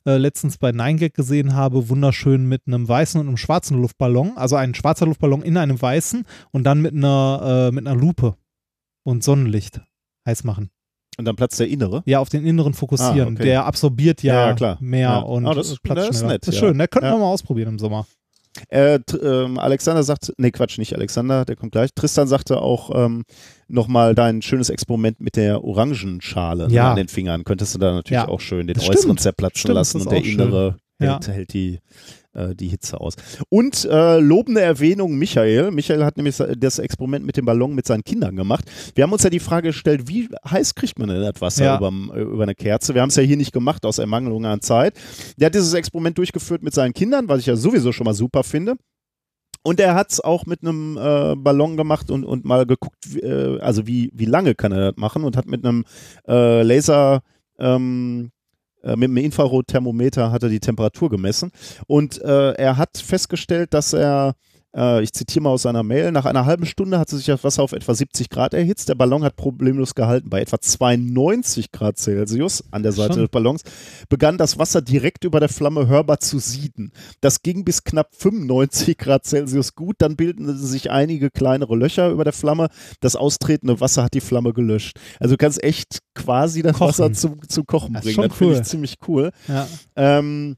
letztens 0.04 0.58
bei 0.58 0.70
9gag 0.70 1.10
gesehen 1.10 1.54
habe, 1.54 1.88
wunderschön 1.88 2.48
mit 2.48 2.62
einem 2.66 2.88
weißen 2.88 3.20
und 3.20 3.28
einem 3.28 3.36
schwarzen 3.36 3.80
Luftballon. 3.80 4.32
Also 4.36 4.56
ein 4.56 4.74
schwarzer 4.74 5.06
Luftballon 5.06 5.42
in 5.42 5.56
einem 5.56 5.80
weißen 5.80 6.24
und 6.50 6.64
dann 6.64 6.80
mit 6.80 6.94
einer, 6.94 7.70
mit 7.72 7.86
einer 7.86 7.96
Lupe 7.98 8.36
und 9.04 9.22
Sonnenlicht 9.22 9.80
heiß 10.26 10.42
machen. 10.44 10.70
Und 11.18 11.24
dann 11.26 11.36
platzt 11.36 11.60
der 11.60 11.68
innere. 11.68 12.02
Ja, 12.06 12.20
auf 12.20 12.28
den 12.30 12.46
inneren 12.46 12.72
fokussieren. 12.74 13.34
Ah, 13.34 13.38
okay. 13.38 13.44
Der 13.44 13.64
absorbiert 13.66 14.22
ja, 14.22 14.34
Ja, 14.34 14.46
ja, 14.48 14.54
klar. 14.54 14.78
mehr 14.80 15.00
Ja. 15.10 15.18
und 15.18 15.46
Ah, 15.46 15.54
das 15.54 15.70
ist- 15.70 15.82
platzt 15.82 16.08
das 16.08 16.16
ist 16.16 16.22
nett, 16.22 16.42
Das 16.46 16.54
ist 16.54 16.60
ja. 16.60 16.68
schön. 16.68 16.78
Da 16.78 16.86
könnten 16.86 17.06
Ja. 17.06 17.14
wir 17.14 17.18
mal 17.18 17.26
ausprobieren 17.26 17.68
im 17.70 17.78
Sommer. 17.78 18.06
Äh, 18.68 18.98
ähm, 19.22 19.58
Alexander 19.58 20.02
sagt, 20.02 20.32
nee, 20.36 20.50
Quatsch, 20.50 20.76
nicht 20.78 20.94
Alexander, 20.94 21.44
der 21.46 21.56
kommt 21.56 21.72
gleich. 21.72 21.90
Tristan 21.94 22.28
sagte 22.28 22.60
auch 22.60 22.90
ähm, 22.94 23.24
nochmal 23.68 24.14
dein 24.14 24.42
schönes 24.42 24.68
Experiment 24.68 25.20
mit 25.20 25.36
der 25.36 25.64
Orangenschale 25.64 26.68
ne, 26.68 26.74
Ja. 26.74 26.90
an 26.90 26.96
den 26.96 27.08
Fingern. 27.08 27.44
Könntest 27.44 27.74
du 27.74 27.78
da 27.78 27.92
natürlich 27.94 28.22
Ja. 28.22 28.28
auch 28.28 28.40
schön 28.40 28.66
den 28.66 28.74
Das 28.74 28.84
äußeren 28.84 29.00
stimmt. 29.02 29.20
zerplatzen 29.20 29.58
Stimmt, 29.60 29.74
lassen 29.74 30.00
und 30.02 30.10
der 30.10 30.22
innere 30.24 30.76
Ja. 31.00 31.12
hält, 31.14 31.28
hält 31.28 31.52
die, 31.54 31.80
äh, 32.34 32.54
die 32.54 32.68
Hitze 32.68 33.00
aus. 33.00 33.14
Und 33.48 33.84
äh, 33.84 34.18
lobende 34.18 34.60
Erwähnung 34.60 35.16
Michael. 35.16 35.70
Michael 35.70 36.04
hat 36.04 36.16
nämlich 36.16 36.36
das 36.58 36.78
Experiment 36.78 37.24
mit 37.26 37.36
dem 37.36 37.44
Ballon 37.44 37.74
mit 37.74 37.86
seinen 37.86 38.04
Kindern 38.04 38.36
gemacht. 38.36 38.64
Wir 38.94 39.04
haben 39.04 39.12
uns 39.12 39.22
ja 39.22 39.30
die 39.30 39.40
Frage 39.40 39.68
gestellt, 39.68 40.08
wie 40.08 40.28
heiß 40.48 40.74
kriegt 40.74 40.98
man 40.98 41.08
denn 41.08 41.20
das 41.22 41.40
Wasser 41.40 41.64
Ja. 41.64 41.78
überm- 41.78 42.12
äh, 42.14 42.20
über 42.22 42.42
eine 42.44 42.54
Kerze? 42.54 42.94
Wir 42.94 43.02
haben 43.02 43.08
es 43.10 43.16
ja 43.16 43.22
hier 43.22 43.36
nicht 43.36 43.52
gemacht 43.52 43.84
aus 43.86 43.98
Ermangelung 43.98 44.44
an 44.46 44.60
Zeit. 44.60 44.94
Der 45.38 45.46
hat 45.46 45.54
dieses 45.54 45.74
Experiment 45.74 46.18
durchgeführt 46.18 46.62
mit 46.62 46.74
seinen 46.74 46.92
Kindern, 46.94 47.28
was 47.28 47.40
ich 47.40 47.46
ja 47.46 47.56
sowieso 47.56 47.92
schon 47.92 48.04
mal 48.04 48.14
super 48.14 48.42
finde. 48.42 48.74
Und 49.64 49.78
er 49.78 49.94
hat 49.94 50.10
es 50.10 50.18
auch 50.20 50.44
mit 50.44 50.62
einem 50.62 50.96
äh, 50.96 51.36
Ballon 51.36 51.76
gemacht 51.76 52.10
und, 52.10 52.24
und 52.24 52.44
mal 52.44 52.66
geguckt, 52.66 53.14
äh, 53.22 53.58
also 53.60 53.86
wie, 53.86 54.10
wie 54.12 54.24
lange 54.24 54.56
kann 54.56 54.72
er 54.72 54.90
das 54.90 54.96
machen 55.00 55.22
und 55.22 55.36
hat 55.36 55.46
mit 55.46 55.64
einem 55.64 55.84
äh, 56.26 56.62
Laser 56.64 57.20
ähm, 57.60 58.30
äh, 58.32 58.41
mit 58.96 59.08
dem 59.08 59.16
Infrarotthermometer 59.16 60.30
hat 60.30 60.42
er 60.42 60.48
die 60.48 60.60
Temperatur 60.60 61.10
gemessen. 61.10 61.52
Und 61.86 62.20
äh, 62.22 62.52
er 62.52 62.76
hat 62.76 62.98
festgestellt, 62.98 63.74
dass 63.74 63.92
er 63.92 64.34
äh, 64.76 65.02
ich 65.02 65.12
zitiere 65.12 65.42
mal 65.42 65.50
aus 65.50 65.62
seiner 65.62 65.82
Mail, 65.82 66.12
nach 66.12 66.24
einer 66.24 66.46
halben 66.46 66.66
Stunde 66.66 66.98
hat 66.98 67.08
sich 67.08 67.26
das 67.26 67.44
Wasser 67.44 67.62
auf 67.62 67.72
etwa 67.72 67.94
70 67.94 68.28
Grad 68.30 68.54
erhitzt. 68.54 68.88
Der 68.88 68.94
Ballon 68.94 69.24
hat 69.24 69.36
problemlos 69.36 69.94
gehalten. 69.94 70.30
Bei 70.30 70.40
etwa 70.40 70.60
92 70.60 71.72
Grad 71.72 71.98
Celsius 71.98 72.64
an 72.70 72.82
der 72.82 72.92
Seite 72.92 73.14
Schon. 73.14 73.22
des 73.22 73.30
Ballons 73.30 73.62
begann 74.08 74.38
das 74.38 74.58
Wasser 74.58 74.82
direkt 74.82 75.24
über 75.24 75.40
der 75.40 75.48
Flamme 75.48 75.86
hörbar 75.88 76.20
zu 76.20 76.38
sieden. 76.38 76.92
Das 77.20 77.42
ging 77.42 77.64
bis 77.64 77.84
knapp 77.84 78.08
95 78.14 78.96
Grad 78.98 79.24
Celsius 79.24 79.74
gut. 79.74 79.96
Dann 79.98 80.16
bildeten 80.16 80.56
sich 80.56 80.90
einige 80.90 81.30
kleinere 81.30 81.76
Löcher 81.76 82.10
über 82.10 82.24
der 82.24 82.32
Flamme. 82.32 82.68
Das 83.00 83.16
austretende 83.16 83.80
Wasser 83.80 84.04
hat 84.04 84.14
die 84.14 84.20
Flamme 84.20 84.52
gelöscht. 84.52 84.98
Also 85.20 85.34
du 85.34 85.38
kannst 85.38 85.62
echt 85.62 85.98
quasi 86.14 86.62
das 86.62 86.72
Kochen. 86.76 86.88
Wasser 86.88 87.12
zum, 87.12 87.40
zum 87.48 87.66
Kochen 87.66 87.94
Das 87.94 88.04
ist 88.06 88.16
bringen. 88.16 88.22
schon 88.22 88.28
Das 88.28 88.38
finde 88.38 88.54
ich 88.54 88.62
ziemlich 88.64 88.96
cool. 89.08 89.30
Ja. 89.48 89.66
Ähm, 89.96 90.56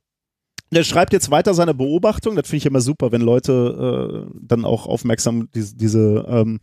der 0.74 0.84
schreibt 0.84 1.12
jetzt 1.12 1.30
weiter 1.30 1.54
seine 1.54 1.74
Beobachtung. 1.74 2.36
Das 2.36 2.48
finde 2.48 2.58
ich 2.58 2.66
immer 2.66 2.80
super, 2.80 3.12
wenn 3.12 3.20
Leute 3.20 4.26
äh, 4.28 4.38
dann 4.40 4.64
auch 4.64 4.86
aufmerksam 4.86 5.48
diese, 5.54 5.76
diese, 5.76 6.24
ähm, 6.28 6.60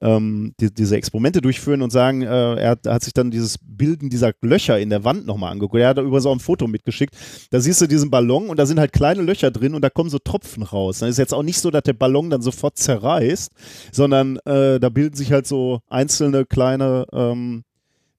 ähm, 0.00 0.54
die, 0.60 0.72
diese 0.72 0.96
Experimente 0.96 1.40
durchführen 1.40 1.82
und 1.82 1.90
sagen, 1.90 2.22
äh, 2.22 2.54
er, 2.54 2.70
hat, 2.70 2.86
er 2.86 2.94
hat 2.94 3.02
sich 3.02 3.12
dann 3.12 3.30
dieses 3.30 3.58
Bilden 3.60 4.10
dieser 4.10 4.32
Löcher 4.42 4.78
in 4.78 4.90
der 4.90 5.04
Wand 5.04 5.26
nochmal 5.26 5.52
angeguckt. 5.52 5.80
Er 5.80 5.88
hat 5.88 5.98
da 5.98 6.02
übrigens 6.02 6.26
auch 6.26 6.32
ein 6.32 6.40
Foto 6.40 6.66
mitgeschickt. 6.68 7.16
Da 7.50 7.60
siehst 7.60 7.80
du 7.80 7.86
diesen 7.86 8.10
Ballon 8.10 8.48
und 8.48 8.58
da 8.58 8.66
sind 8.66 8.78
halt 8.78 8.92
kleine 8.92 9.22
Löcher 9.22 9.50
drin 9.50 9.74
und 9.74 9.82
da 9.82 9.90
kommen 9.90 10.10
so 10.10 10.18
Tropfen 10.18 10.62
raus. 10.62 11.00
Das 11.00 11.10
ist 11.10 11.18
jetzt 11.18 11.34
auch 11.34 11.42
nicht 11.42 11.60
so, 11.60 11.70
dass 11.70 11.82
der 11.82 11.94
Ballon 11.94 12.30
dann 12.30 12.42
sofort 12.42 12.76
zerreißt, 12.78 13.50
sondern 13.92 14.36
äh, 14.44 14.78
da 14.78 14.88
bilden 14.88 15.16
sich 15.16 15.32
halt 15.32 15.46
so 15.46 15.80
einzelne 15.88 16.46
kleine 16.46 17.06
ähm, 17.12 17.64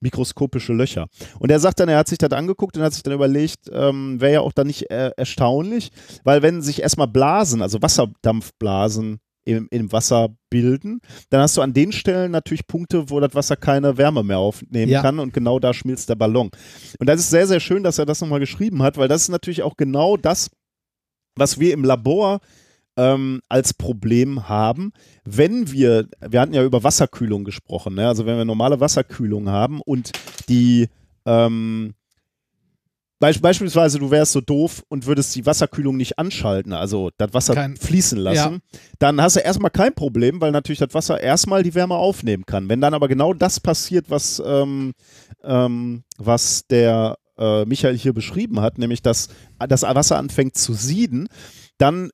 mikroskopische 0.02 0.74
Löcher. 0.74 1.08
Und 1.40 1.52
er 1.52 1.60
sagt 1.60 1.80
dann, 1.80 1.90
er 1.90 1.98
hat 1.98 2.08
sich 2.08 2.18
das 2.18 2.32
angeguckt 2.32 2.78
und 2.78 2.84
hat 2.84 2.94
sich 2.94 3.04
dann 3.04 3.14
überlegt, 3.14 3.70
ähm, 3.72 4.20
wäre 4.22 4.34
ja 4.34 4.42
auch 4.42 4.54
dann 4.54 4.68
nicht 4.68 4.90
äh, 4.92 5.12
erstaunlich, 5.18 5.92
weil 6.24 6.42
wenn 6.42 6.62
sich 6.62 6.82
erstmal 6.82 7.08
Blasen, 7.08 7.62
also 7.62 7.82
Wasserdampfblasen 7.82 9.20
im, 9.46 9.68
im 9.72 9.92
Wasser 9.92 10.30
bilden, 10.50 11.00
dann 11.30 11.42
hast 11.42 11.58
du 11.58 11.62
an 11.62 11.74
den 11.74 11.92
Stellen 11.92 12.32
natürlich 12.32 12.68
Punkte, 12.68 13.10
wo 13.10 13.20
das 13.20 13.34
Wasser 13.34 13.56
keine 13.56 13.98
Wärme 13.98 14.24
mehr 14.24 14.38
aufnehmen 14.38 14.92
Ja. 14.92 15.02
kann 15.02 15.20
und 15.20 15.34
genau 15.34 15.60
da 15.60 15.74
schmilzt 15.74 16.10
der 16.10 16.16
Ballon. 16.16 16.50
Und 17.00 17.10
das 17.10 17.20
ist 17.20 17.30
sehr, 17.30 17.48
sehr 17.48 17.60
schön, 17.60 17.84
dass 17.84 17.98
er 17.98 18.06
das 18.06 18.22
nochmal 18.22 18.40
geschrieben 18.40 18.84
hat, 18.84 18.98
weil 18.98 19.08
das 19.08 19.24
ist 19.24 19.30
natürlich 19.30 19.64
auch 19.64 19.76
genau 19.78 20.18
das, 20.18 20.50
was 21.36 21.60
wir 21.60 21.74
im 21.74 21.84
Labor 21.84 22.40
ähm, 23.00 23.42
als 23.48 23.74
Problem 23.74 24.50
haben, 24.50 24.92
wenn 25.24 25.72
wir, 25.72 26.08
wir 26.20 26.42
hatten 26.42 26.54
ja 26.54 26.64
über 26.66 26.84
Wasserkühlung 26.84 27.46
gesprochen, 27.46 27.96
ne? 27.96 28.08
also 28.08 28.26
wenn 28.26 28.36
wir 28.38 28.44
normale 28.44 28.82
Wasserkühlung 28.82 29.50
haben 29.50 29.80
und 29.82 30.12
die 30.50 30.90
ähm, 31.26 31.94
Beisp 33.22 33.42
beispielsweise, 33.42 34.00
du 34.00 34.12
wärst 34.12 34.34
so 34.34 34.42
doof 34.42 34.84
und 34.88 35.06
würdest 35.06 35.36
die 35.36 35.46
Wasserkühlung 35.46 35.98
nicht 35.98 36.20
anschalten, 36.20 36.74
also 36.74 37.10
das 37.18 37.34
Wasser 37.34 37.54
Kein- 37.54 37.78
fließen 37.78 38.18
lassen, 38.18 38.60
dann 38.98 39.22
hast 39.22 39.38
du 39.38 39.42
erstmal 39.42 39.72
kein 39.72 39.94
Problem, 39.94 40.40
weil 40.42 40.52
natürlich 40.52 40.80
das 40.80 40.94
Wasser 40.94 41.22
erstmal 41.22 41.64
die 41.64 41.76
Wärme 41.76 41.96
aufnehmen 41.96 42.46
kann. 42.46 42.70
Wenn 42.70 42.82
dann 42.82 42.94
aber 42.94 43.08
genau 43.08 43.34
das 43.34 43.60
passiert, 43.60 44.10
was, 44.10 44.42
ähm, 44.46 44.94
ähm, 45.44 46.04
was 46.18 46.66
der 46.68 47.18
äh, 47.38 47.66
Michael 47.66 47.98
hier 47.98 48.14
beschrieben 48.14 48.62
hat, 48.62 48.78
nämlich 48.78 49.02
dass 49.02 49.30
das 49.68 49.84
Wasser 49.84 50.18
anfängt 50.18 50.58
zu 50.58 50.74
sieden, 50.74 51.28
dann 51.78 52.12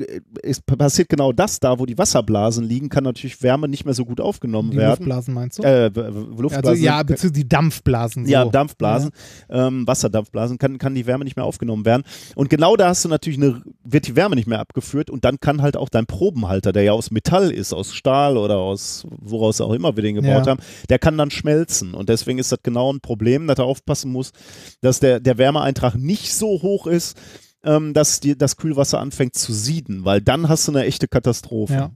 äh, 0.00 0.20
ist, 0.42 0.64
passiert 0.66 1.08
genau 1.08 1.32
das 1.32 1.60
da, 1.60 1.78
wo 1.78 1.86
die 1.86 1.98
Wasserblasen 1.98 2.64
liegen, 2.64 2.88
kann 2.88 3.04
natürlich 3.04 3.42
Wärme 3.42 3.68
nicht 3.68 3.84
mehr 3.84 3.94
so 3.94 4.04
gut 4.04 4.20
aufgenommen 4.20 4.70
Die 4.70 4.76
werden. 4.76 4.90
Luftblasen 4.90 5.34
meinst 5.34 5.58
du? 5.58 5.62
Äh, 5.62 5.94
w- 5.94 6.00
Luftblasen. 6.40 6.68
also 6.68 6.82
ja, 6.84 7.02
beziehungsweise 7.02 7.32
die 7.32 7.48
Dampfblasen. 7.48 8.26
So. 8.26 8.32
Ja, 8.32 8.44
Dampfblasen, 8.44 9.10
ähm, 9.50 9.86
Wasserdampfblasen, 9.86 10.58
kann, 10.58 10.78
kann 10.78 10.94
die 10.94 11.06
Wärme 11.06 11.24
nicht 11.24 11.36
mehr 11.36 11.44
aufgenommen 11.44 11.84
werden. 11.84 12.02
Und 12.34 12.50
genau 12.50 12.76
da 12.76 12.88
hast 12.88 13.04
du 13.04 13.08
natürlich 13.08 13.38
eine, 13.38 13.62
wird 13.84 14.06
die 14.06 14.16
Wärme 14.16 14.36
nicht 14.36 14.46
mehr 14.48 14.60
abgeführt 14.60 15.10
und 15.10 15.24
dann 15.24 15.40
kann 15.40 15.62
halt 15.62 15.76
auch 15.76 15.88
dein 15.88 16.06
Probenhalter, 16.06 16.72
der 16.72 16.82
ja 16.84 16.92
aus 16.92 17.10
Metall 17.10 17.50
ist, 17.50 17.72
aus 17.72 17.94
Stahl 17.94 18.36
oder 18.36 18.56
aus 18.58 19.06
woraus 19.10 19.60
auch 19.60 19.72
immer 19.72 19.96
wir 19.96 20.02
den 20.02 20.14
gebaut 20.16 20.46
Ja. 20.46 20.52
haben, 20.52 20.60
der 20.88 20.98
kann 20.98 21.18
dann 21.18 21.30
schmelzen. 21.30 21.94
Und 21.94 22.08
deswegen 22.08 22.38
ist 22.38 22.52
das 22.52 22.60
genau 22.62 22.92
ein 22.92 23.00
Problem, 23.00 23.46
dass 23.46 23.58
er 23.58 23.64
aufpassen 23.64 24.12
muss, 24.12 24.32
dass 24.80 25.00
der, 25.00 25.20
der 25.20 25.38
Wärmeeintrag 25.38 25.96
nicht 25.96 26.34
so 26.34 26.62
hoch 26.62 26.86
ist, 26.86 27.16
ähm, 27.64 27.94
dass 27.94 28.20
die, 28.20 28.36
das 28.36 28.56
Kühlwasser 28.56 29.00
anfängt 29.00 29.34
zu 29.34 29.52
sieden, 29.52 30.04
weil 30.04 30.20
dann 30.20 30.48
hast 30.48 30.68
du 30.68 30.72
eine 30.72 30.84
echte 30.84 31.08
Katastrophe. 31.08 31.72
Ja. 31.74 31.90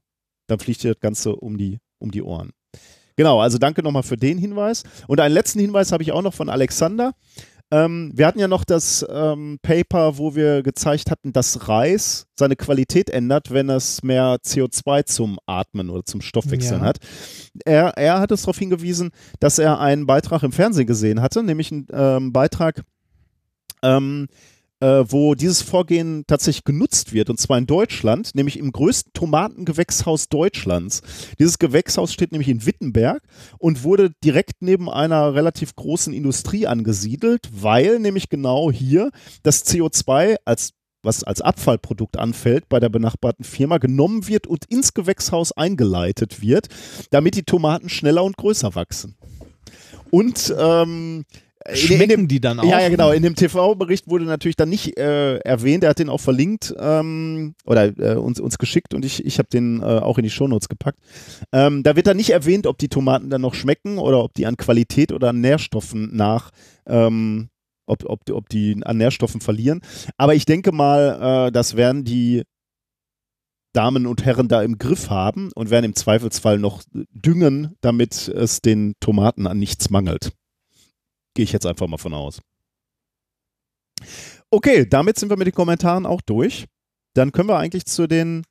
Dann 0.48 0.58
fliegt 0.58 0.82
dir 0.82 0.92
das 0.94 1.00
Ganze 1.00 1.36
um 1.36 1.56
die, 1.56 1.78
um 1.98 2.10
die 2.10 2.22
Ohren. 2.22 2.50
Genau, 3.16 3.40
also 3.40 3.58
danke 3.58 3.82
nochmal 3.82 4.02
für 4.02 4.16
den 4.16 4.38
Hinweis. 4.38 4.82
Und 5.06 5.20
einen 5.20 5.34
letzten 5.34 5.60
Hinweis 5.60 5.92
habe 5.92 6.02
ich 6.02 6.12
auch 6.12 6.22
noch 6.22 6.34
von 6.34 6.48
Alexander. 6.48 7.12
Ähm, 7.70 8.12
wir 8.14 8.26
hatten 8.26 8.38
ja 8.38 8.48
noch 8.48 8.64
das 8.64 9.04
ähm, 9.08 9.58
Paper, 9.62 10.18
wo 10.18 10.34
wir 10.34 10.62
gezeigt 10.62 11.10
hatten, 11.10 11.32
dass 11.32 11.68
Reis 11.68 12.26
seine 12.38 12.54
Qualität 12.56 13.08
ändert, 13.08 13.50
wenn 13.50 13.70
es 13.70 14.02
mehr 14.02 14.36
CO2 14.44 15.04
zum 15.06 15.38
Atmen 15.46 15.88
oder 15.88 16.04
zum 16.04 16.20
Stoffwechseln 16.20 16.80
Ja. 16.82 16.86
hat. 16.86 16.98
Er, 17.64 17.96
er 17.96 18.20
hat 18.20 18.30
es 18.30 18.42
darauf 18.42 18.58
hingewiesen, 18.58 19.10
dass 19.40 19.58
er 19.58 19.78
einen 19.80 20.06
Beitrag 20.06 20.42
im 20.42 20.52
Fernsehen 20.52 20.86
gesehen 20.86 21.22
hatte, 21.22 21.42
nämlich 21.42 21.72
einen 21.72 21.86
ähm, 21.92 22.32
Beitrag, 22.32 22.82
ähm, 23.82 24.28
äh, 24.82 25.04
wo 25.12 25.36
dieses 25.36 25.62
Vorgehen 25.62 26.24
tatsächlich 26.26 26.64
genutzt 26.64 27.12
wird, 27.12 27.30
und 27.30 27.38
zwar 27.38 27.56
in 27.56 27.66
Deutschland, 27.66 28.34
nämlich 28.34 28.58
im 28.58 28.72
größten 28.72 29.12
Tomatengewächshaus 29.12 30.28
Deutschlands. 30.28 31.02
Dieses 31.38 31.60
Gewächshaus 31.60 32.12
steht 32.12 32.32
nämlich 32.32 32.48
in 32.48 32.66
Wittenberg 32.66 33.22
und 33.58 33.84
wurde 33.84 34.10
direkt 34.24 34.60
neben 34.60 34.90
einer 34.90 35.34
relativ 35.34 35.76
großen 35.76 36.12
Industrie 36.12 36.66
angesiedelt, 36.66 37.48
weil 37.52 38.00
nämlich 38.00 38.28
genau 38.28 38.72
hier 38.72 39.12
das 39.44 39.64
CO2 39.64 40.36
als 40.44 40.72
was 41.04 41.24
als 41.24 41.40
Abfallprodukt 41.40 42.16
anfällt 42.16 42.68
bei 42.68 42.78
der 42.78 42.88
benachbarten 42.88 43.44
Firma, 43.44 43.78
genommen 43.78 44.28
wird 44.28 44.46
und 44.46 44.66
ins 44.66 44.94
Gewächshaus 44.94 45.50
eingeleitet 45.50 46.42
wird, 46.42 46.68
damit 47.10 47.34
die 47.34 47.42
Tomaten 47.42 47.88
schneller 47.88 48.22
und 48.22 48.36
größer 48.36 48.76
wachsen. 48.76 49.16
Und 50.12 50.54
ähm, 50.56 51.24
in- 51.66 51.70
in 51.72 51.76
Schmecken 51.76 52.08
dem- 52.08 52.28
die 52.28 52.40
dann 52.40 52.60
auch? 52.60 52.64
ja, 52.64 52.80
ja, 52.80 52.88
genau. 52.88 53.10
In 53.12 53.22
dem 53.22 53.34
TV-Bericht 53.34 54.08
wurde 54.08 54.24
natürlich 54.24 54.56
dann 54.56 54.68
nicht 54.68 54.96
äh, 54.98 55.38
erwähnt. 55.38 55.84
Er 55.84 55.90
hat 55.90 55.98
den 55.98 56.08
auch 56.08 56.20
verlinkt 56.20 56.74
ähm, 56.78 57.54
oder 57.64 57.96
äh, 57.98 58.16
uns, 58.16 58.40
uns 58.40 58.58
geschickt 58.58 58.94
und 58.94 59.04
ich, 59.04 59.24
ich 59.24 59.38
habe 59.38 59.48
den 59.52 59.80
äh, 59.80 59.84
auch 59.84 60.18
in 60.18 60.24
die 60.24 60.30
Shownotes 60.30 60.68
gepackt. 60.68 60.98
Ähm, 61.52 61.82
da 61.82 61.96
wird 61.96 62.06
dann 62.06 62.16
nicht 62.16 62.30
erwähnt, 62.30 62.66
ob 62.66 62.78
die 62.78 62.88
Tomaten 62.88 63.30
dann 63.30 63.40
noch 63.40 63.54
schmecken 63.54 63.98
oder 63.98 64.22
ob 64.24 64.34
die 64.34 64.46
an 64.46 64.56
Qualität 64.56 65.12
oder 65.12 65.30
an 65.30 65.40
Nährstoffen 65.40 66.14
nach, 66.14 66.50
ähm, 66.86 67.48
ob, 67.86 68.04
ob, 68.08 68.28
ob 68.30 68.48
die 68.48 68.78
an 68.84 68.96
Nährstoffen 68.98 69.40
verlieren. 69.40 69.80
Aber 70.16 70.34
ich 70.34 70.44
denke 70.46 70.72
mal, 70.72 71.48
äh, 71.48 71.52
das 71.52 71.76
werden 71.76 72.04
die 72.04 72.42
Damen 73.74 74.06
und 74.06 74.24
Herren 74.24 74.48
da 74.48 74.62
im 74.62 74.76
Griff 74.76 75.08
haben 75.08 75.50
und 75.54 75.70
werden 75.70 75.86
im 75.86 75.94
Zweifelsfall 75.96 76.58
noch 76.58 76.82
düngen, 76.92 77.74
damit 77.80 78.28
es 78.28 78.60
den 78.60 78.92
Tomaten 79.00 79.46
an 79.46 79.58
nichts 79.58 79.88
mangelt. 79.88 80.32
Gehe 81.34 81.44
ich 81.44 81.52
jetzt 81.52 81.66
einfach 81.66 81.86
mal 81.86 81.98
von 81.98 82.14
aus. 82.14 82.40
Okay, 84.50 84.86
damit 84.86 85.18
sind 85.18 85.30
wir 85.30 85.36
mit 85.36 85.46
den 85.46 85.54
Kommentaren 85.54 86.06
auch 86.06 86.20
durch. 86.20 86.66
Dann 87.14 87.32
können 87.32 87.48
wir 87.48 87.58
eigentlich 87.58 87.86
zu 87.86 88.06
den 88.06 88.42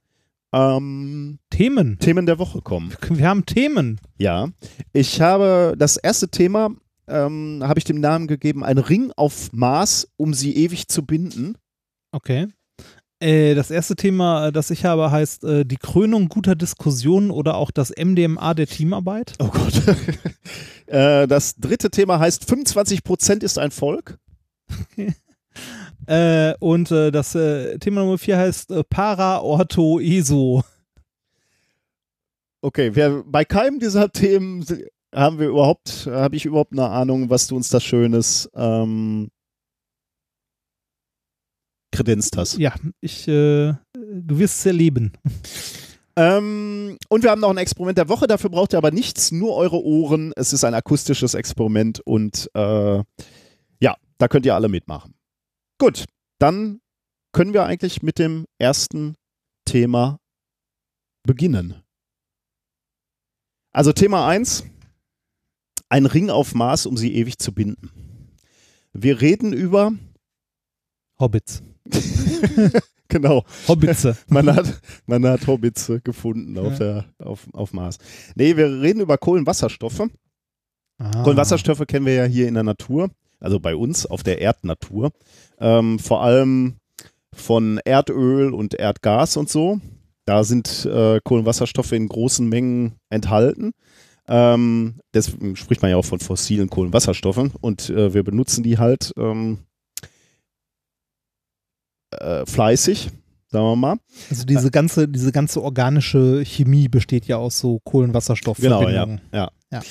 ähm, 0.54 1.40
Themen. 1.50 2.00
Themen 2.00 2.26
der 2.26 2.40
Woche 2.40 2.62
kommen. 2.62 2.94
Wir 3.10 3.28
haben 3.28 3.46
Themen. 3.46 4.00
Ja, 4.18 4.50
ich 4.94 5.22
habe 5.22 5.76
das 5.78 5.98
erste 5.98 6.30
Thema, 6.30 6.72
ähm, 7.08 7.62
habe 7.64 7.80
ich 7.80 7.86
dem 7.86 8.00
Namen 8.00 8.28
gegeben, 8.28 8.64
ein 8.64 8.78
Ring 8.78 9.12
auf 9.16 9.52
Mars, 9.54 10.08
um 10.18 10.34
sie 10.34 10.56
ewig 10.56 10.88
zu 10.88 11.06
binden. 11.06 11.56
Okay. 12.12 12.48
Äh, 13.22 13.54
das 13.54 13.70
erste 13.70 13.96
Thema, 13.96 14.48
äh, 14.48 14.52
das 14.52 14.72
ich 14.72 14.84
habe, 14.84 15.12
heißt 15.12 15.44
äh, 15.44 15.64
die 15.64 15.78
Krönung 15.78 16.28
guter 16.28 16.56
Diskussionen 16.56 17.30
oder 17.30 17.56
auch 17.56 17.70
das 17.70 17.92
MDMA 17.92 18.56
der 18.56 18.66
Teamarbeit. 18.66 19.34
Oh 19.38 19.50
Gott. 19.50 19.74
äh, 20.88 21.28
das 21.28 21.56
dritte 21.56 21.92
Thema 21.92 22.20
heißt 22.20 22.52
25% 22.52 23.44
ist 23.44 23.60
ein 23.60 23.72
Volk. 23.72 24.18
Äh, 26.08 26.56
und 26.60 26.90
äh, 26.90 27.12
das 27.12 27.34
Thema 27.34 28.02
Nummer 28.02 28.18
vier 28.18 28.36
heißt 28.36 28.72
äh, 28.72 28.84
Para-Ortho-ESO. 28.84 30.64
Okay, 32.62 32.96
wir, 32.96 33.24
bei 33.28 33.46
keinem 33.46 33.80
dieser 33.80 34.12
Themen 34.12 34.66
haben 35.14 35.38
wir 35.38 35.50
überhaupt, 35.50 36.08
habe 36.12 36.36
ich 36.36 36.46
überhaupt 36.46 36.72
eine 36.72 36.90
Ahnung, 36.90 37.30
was 37.30 37.48
du 37.48 37.56
uns 37.56 37.70
da 37.70 37.80
Schönes 37.80 38.50
ähm, 38.56 39.30
kredenzt 41.92 42.38
hast. 42.38 42.58
Ja, 42.58 42.74
ich, 43.02 43.28
äh, 43.28 43.74
du 43.94 44.40
wirst 44.40 44.60
es 44.60 44.66
erleben. 44.66 45.12
Ähm, 46.16 46.98
und 47.10 47.24
wir 47.24 47.32
haben 47.32 47.42
noch 47.42 47.50
ein 47.50 47.58
Experiment 47.58 47.98
der 47.98 48.10
Woche, 48.10 48.28
dafür 48.28 48.50
braucht 48.50 48.74
ihr 48.74 48.78
aber 48.78 48.92
nichts, 48.92 49.32
nur 49.32 49.56
eure 49.56 49.82
Ohren. 49.82 50.34
Es 50.36 50.52
ist 50.54 50.64
ein 50.64 50.74
akustisches 50.74 51.34
Experiment 51.34 52.02
und 52.02 52.50
äh, 52.54 53.04
ja, 53.80 53.96
da 54.18 54.28
könnt 54.28 54.46
ihr 54.46 54.56
alle 54.56 54.68
mitmachen. 54.68 55.16
Gut, 55.80 56.06
dann 56.38 56.82
können 57.32 57.54
wir 57.54 57.64
eigentlich 57.64 58.04
mit 58.04 58.20
dem 58.20 58.46
ersten 58.60 59.16
Thema 59.66 60.20
beginnen. 61.24 61.82
Also 63.74 63.94
Thema 63.94 64.28
1, 64.28 64.66
ein 65.88 66.06
Ring 66.06 66.30
auf 66.30 66.54
Mars, 66.54 66.86
um 66.86 66.98
sie 66.98 67.16
ewig 67.16 67.40
zu 67.40 67.54
binden. 67.54 67.90
Wir 68.92 69.22
reden 69.22 69.54
über, 69.54 69.94
Hobbits. 71.20 71.64
genau, 73.08 73.44
Hobbitze. 73.68 74.18
man 74.28 74.54
hat, 74.54 74.82
man 75.06 75.26
hat 75.26 75.46
Hobbits 75.48 75.90
äh, 75.90 76.00
gefunden 76.04 76.58
auf, 76.58 76.78
der, 76.78 77.06
auf, 77.20 77.48
auf 77.54 77.74
Mars. 77.74 77.98
Nee, 78.36 78.58
wir 78.58 78.82
reden 78.82 79.02
über 79.02 79.18
Kohlenwasserstoffe. 79.18 80.10
Ah. 80.98 81.24
Kohlenwasserstoffe 81.24 81.86
kennen 81.88 82.06
wir 82.06 82.14
ja 82.14 82.26
hier 82.26 82.48
in 82.48 82.54
der 82.54 82.64
Natur, 82.64 83.10
also 83.40 83.60
bei 83.60 83.76
uns 83.76 84.06
auf 84.06 84.24
der 84.24 84.40
Erdnatur. 84.40 85.12
Ähm, 85.60 86.00
vor 86.00 86.24
allem 86.24 86.76
von 87.34 87.80
Erdöl 87.86 88.54
und 88.54 88.74
Erdgas 88.74 89.38
und 89.38 89.50
so. 89.50 89.80
Da 90.26 90.44
sind 90.44 90.86
äh, 90.86 91.20
Kohlenwasserstoffe 91.24 91.92
in 91.94 92.08
großen 92.08 92.48
Mengen 92.48 92.94
enthalten. 93.10 93.74
Ähm, 94.28 95.00
deswegen 95.14 95.56
spricht 95.56 95.82
man 95.82 95.92
ja 95.92 95.98
auch 95.98 96.06
von 96.06 96.20
fossilen 96.20 96.70
Kohlenwasserstoffen 96.70 97.52
und 97.60 97.90
äh, 97.90 98.14
wir 98.14 98.24
benutzen 98.24 98.64
die 98.64 98.78
halt 98.78 99.14
ähm, 99.18 99.60
äh, 102.20 102.46
fleißig, 102.46 103.10
sagen 103.48 103.66
wir 103.66 103.76
mal. 103.76 103.98
Also 104.30 104.46
diese 104.46 104.72
ganze, 104.72 105.08
diese 105.08 105.32
ganze 105.32 105.62
organische 105.62 106.44
Chemie 106.46 106.88
besteht 106.88 107.26
ja 107.28 107.38
aus 107.38 107.60
so 107.60 107.80
Kohlenwasserstoffverbindungen. 107.84 109.22
Genau, 109.32 109.44
ja. 109.44 109.52
ja. 109.72 109.80
Ja. 109.80 109.82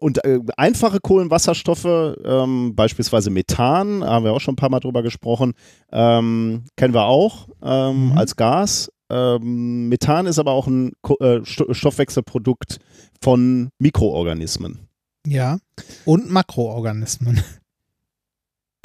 Und 0.00 0.24
äh, 0.24 0.40
einfache 0.56 0.98
Kohlenwasserstoffe, 0.98 2.16
ähm, 2.24 2.74
beispielsweise 2.74 3.30
Methan, 3.30 4.02
haben 4.02 4.24
wir 4.24 4.32
auch 4.32 4.40
schon 4.40 4.54
ein 4.54 4.56
paar 4.56 4.68
Mal 4.70 4.80
drüber 4.80 5.02
gesprochen, 5.04 5.52
ähm, 5.92 6.64
kennen 6.76 6.92
wir 6.92 7.04
auch 7.04 7.48
ähm, 7.62 8.10
Mhm. 8.10 8.18
als 8.18 8.34
Gas. 8.34 8.90
Ähm, 9.08 9.88
Methan 9.88 10.26
ist 10.26 10.40
aber 10.40 10.50
auch 10.50 10.66
ein 10.66 10.90
Ko 11.02 11.16
äh, 11.20 11.44
Sto 11.44 11.72
Stoffwechselprodukt 11.72 12.80
von 13.22 13.68
Mikroorganismen. 13.78 14.88
Ja. 15.24 15.58
Und 16.04 16.30
Makroorganismen. 16.32 17.40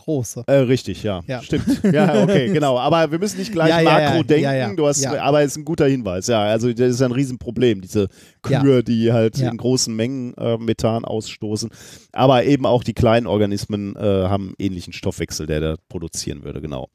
Große. 0.04 0.44
Äh, 0.48 0.54
richtig, 0.54 1.04
ja. 1.04 1.22
Ja. 1.28 1.44
Stimmt. 1.44 1.84
Ja, 1.84 2.24
okay, 2.24 2.48
genau. 2.54 2.80
Aber 2.80 3.12
wir 3.12 3.20
müssen 3.20 3.38
nicht 3.38 3.52
gleich 3.52 3.70
Ja, 3.70 3.84
Makro 3.84 4.18
ja, 4.18 4.24
denken. 4.24 4.76
Du 4.76 4.88
hast, 4.88 5.06
aber 5.06 5.42
es 5.42 5.52
ist 5.52 5.58
ein 5.58 5.66
guter 5.66 5.86
Hinweis. 5.86 6.26
Ja, 6.26 6.42
also 6.42 6.74
das 6.74 6.90
ist 6.90 7.02
ein 7.04 7.12
Riesenproblem, 7.12 7.82
diese 7.82 8.08
Kühe, 8.42 8.84
die 8.84 9.14
halt 9.14 9.40
in 9.40 9.58
großen 9.58 9.96
Mengen 9.96 10.34
äh, 10.38 10.58
Methan 10.58 11.06
ausstoßen. 11.06 11.70
Aber 12.14 12.44
eben 12.46 12.66
auch 12.66 12.84
die 12.84 12.94
kleinen 12.94 13.28
Organismen 13.28 13.96
äh, 13.96 14.00
haben 14.00 14.48
einen 14.48 14.56
ähnlichen 14.58 14.92
Stoffwechsel, 14.94 15.46
der 15.46 15.60
da 15.60 15.76
produzieren 15.88 16.44
würde, 16.44 16.62
genau. 16.62 16.90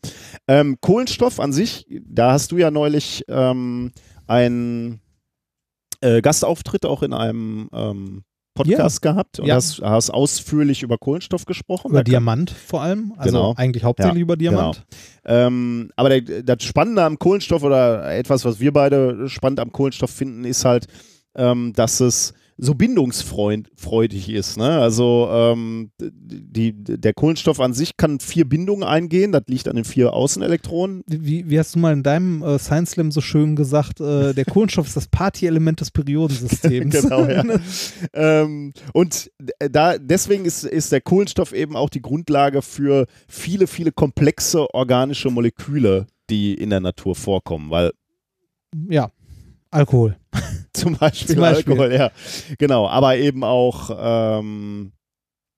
Ähm, 0.48 0.78
Kohlenstoff 0.80 1.38
an 1.38 1.52
sich, 1.52 1.86
da 1.88 2.32
hast 2.32 2.50
du 2.50 2.56
ja 2.58 2.72
neulich 2.72 3.24
ähm, 3.28 3.92
einen 4.26 5.00
äh, 6.00 6.20
Gastauftritt 6.20 6.84
auch 6.84 7.04
in 7.04 7.12
einem 7.12 7.70
ähm, 7.72 8.24
Podcast 8.56 9.02
gehabt 9.02 9.38
und 9.38 9.46
Ja. 9.46 9.54
hast, 9.54 9.80
hast 9.82 10.10
ausführlich 10.10 10.82
über 10.82 10.98
Kohlenstoff 10.98 11.44
gesprochen. 11.44 11.90
Über 11.90 11.98
Da 11.98 12.02
kann- 12.02 12.10
Diamant 12.10 12.50
vor 12.50 12.82
allem. 12.82 13.12
Also 13.16 13.36
Genau. 13.38 13.54
eigentlich 13.56 13.84
hauptsächlich 13.84 14.16
Ja, 14.18 14.22
über 14.22 14.36
Diamant. 14.36 14.84
Ähm, 15.24 15.90
aber 15.96 16.08
der, 16.20 16.42
das 16.42 16.64
Spannende 16.64 17.02
am 17.04 17.18
Kohlenstoff 17.18 17.62
oder 17.62 18.12
etwas, 18.16 18.44
was 18.44 18.58
wir 18.60 18.72
beide 18.72 19.28
spannend 19.28 19.60
am 19.60 19.72
Kohlenstoff 19.72 20.10
finden, 20.10 20.44
ist 20.44 20.64
halt, 20.64 20.86
ähm, 21.36 21.72
dass 21.74 22.00
es 22.00 22.32
so 22.58 22.74
bindungsfreudig 22.74 24.30
ist. 24.30 24.56
Ne? 24.56 24.78
Also 24.78 25.28
ähm, 25.30 25.90
die, 26.00 26.72
der 26.72 27.12
Kohlenstoff 27.12 27.60
an 27.60 27.74
sich 27.74 27.96
kann 27.96 28.18
vier 28.18 28.48
Bindungen 28.48 28.82
eingehen, 28.82 29.32
das 29.32 29.42
liegt 29.46 29.68
an 29.68 29.76
den 29.76 29.84
vier 29.84 30.14
Außenelektronen. 30.14 31.02
Wie, 31.06 31.50
wie 31.50 31.58
hast 31.58 31.74
du 31.74 31.78
mal 31.78 31.92
in 31.92 32.02
deinem 32.02 32.42
äh, 32.42 32.58
Science 32.58 32.92
Slam 32.92 33.10
so 33.10 33.20
schön 33.20 33.56
gesagt, 33.56 34.00
äh, 34.00 34.32
der 34.32 34.44
Kohlenstoff 34.46 34.86
ist 34.86 34.96
das 34.96 35.08
Partyelement 35.08 35.80
des 35.80 35.90
Periodensystems. 35.90 37.02
genau, 37.02 37.26
ja. 37.26 37.44
ähm, 38.14 38.72
und 38.94 39.30
da, 39.58 39.98
deswegen 39.98 40.46
ist, 40.46 40.64
ist 40.64 40.92
der 40.92 41.02
Kohlenstoff 41.02 41.52
eben 41.52 41.76
auch 41.76 41.90
die 41.90 42.02
Grundlage 42.02 42.62
für 42.62 43.06
viele, 43.28 43.66
viele 43.66 43.92
komplexe 43.92 44.72
organische 44.74 45.30
Moleküle, 45.30 46.06
die 46.30 46.54
in 46.54 46.70
der 46.70 46.80
Natur 46.80 47.14
vorkommen, 47.14 47.70
weil 47.70 47.92
ja. 48.88 49.10
Alkohol. 49.70 50.16
Zum 50.82 50.96
Beispiel, 50.96 51.34
Zum 51.34 51.40
Beispiel. 51.40 51.72
Alkohol, 51.72 51.92
ja. 51.92 52.10
Genau, 52.58 52.88
aber 52.88 53.16
eben 53.16 53.44
auch, 53.44 53.90
ähm, 53.98 54.92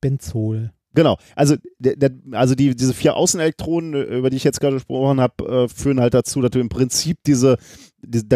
Benzol. 0.01 0.73
genau, 0.95 1.19
also, 1.35 1.57
der, 1.79 1.97
der, 1.97 2.11
also 2.33 2.55
die, 2.55 2.75
diese 2.77 2.95
vier 2.95 3.17
Außenelektronen, 3.17 3.95
über 3.95 4.31
die 4.31 4.37
ich 4.37 4.45
jetzt 4.45 4.61
gerade 4.61 4.77
gesprochen 4.77 5.21
habe, 5.21 5.45
äh, 5.65 5.69
führen 5.69 6.01
halt 6.01 6.15
dazu, 6.15 6.41
dass 6.41 6.53
du 6.53 6.61
im 6.61 6.69
Prinzip 6.69 7.19
diese, 7.27 7.57
diese 8.01 8.27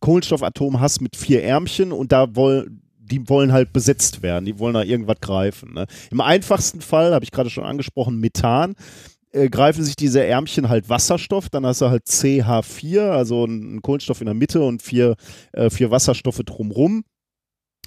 Kohlenstoffatom 0.00 0.80
hast 0.80 1.00
mit 1.00 1.16
vier 1.16 1.42
Ärmchen 1.42 1.92
und 1.92 2.12
da 2.12 2.36
wollen 2.36 2.80
die 3.06 3.28
wollen 3.28 3.52
halt 3.52 3.72
besetzt 3.72 4.22
werden, 4.22 4.46
die 4.46 4.58
wollen 4.58 4.74
da 4.74 4.82
irgendwas 4.82 5.20
greifen. 5.20 5.74
Ne? 5.74 5.86
Im 6.10 6.20
einfachsten 6.20 6.80
Fall, 6.80 7.12
habe 7.12 7.24
ich 7.24 7.32
gerade 7.32 7.50
schon 7.50 7.64
angesprochen, 7.64 8.18
Methan, 8.18 8.76
äh, 9.34 9.48
greifen 9.48 9.82
sich 9.84 9.96
diese 9.96 10.24
Ärmchen 10.24 10.68
halt 10.68 10.88
Wasserstoff, 10.88 11.48
dann 11.50 11.66
hast 11.66 11.80
du 11.80 11.90
halt 11.90 12.04
CH4, 12.06 13.10
also 13.10 13.44
einen 13.44 13.82
Kohlenstoff 13.82 14.20
in 14.20 14.26
der 14.26 14.34
Mitte 14.34 14.62
und 14.62 14.80
vier, 14.80 15.16
äh, 15.52 15.70
vier 15.70 15.90
Wasserstoffe 15.90 16.42
drumrum. 16.44 17.04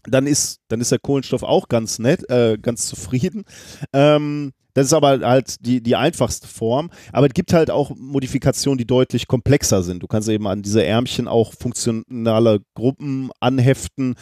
Dann 0.03 0.27
ist, 0.27 0.59
dann 0.67 0.81
ist 0.81 0.91
der 0.91 0.99
Kohlenstoff 0.99 1.43
auch 1.43 1.69
ganz 1.69 1.99
nett, 1.99 2.29
äh, 2.29 2.57
ganz 2.61 2.87
zufrieden. 2.87 3.45
Ähm, 3.93 4.51
das 4.73 4.87
ist 4.87 4.93
aber 4.93 5.19
halt 5.21 5.65
die, 5.65 5.81
die 5.81 5.95
einfachste 5.95 6.47
Form. 6.47 6.91
Aber 7.11 7.25
es 7.25 7.33
gibt 7.33 7.51
halt 7.51 7.71
auch 7.71 7.91
Modifikationen, 7.95 8.77
die 8.77 8.85
deutlich 8.85 9.27
komplexer 9.27 9.81
sind. 9.81 10.03
Du 10.03 10.07
kannst 10.07 10.29
eben 10.29 10.47
an 10.47 10.61
diese 10.61 10.85
Ärmchen 10.85 11.27
auch 11.27 11.53
funktionale 11.53 12.59
Gruppen 12.75 13.31
anheften, 13.39 14.13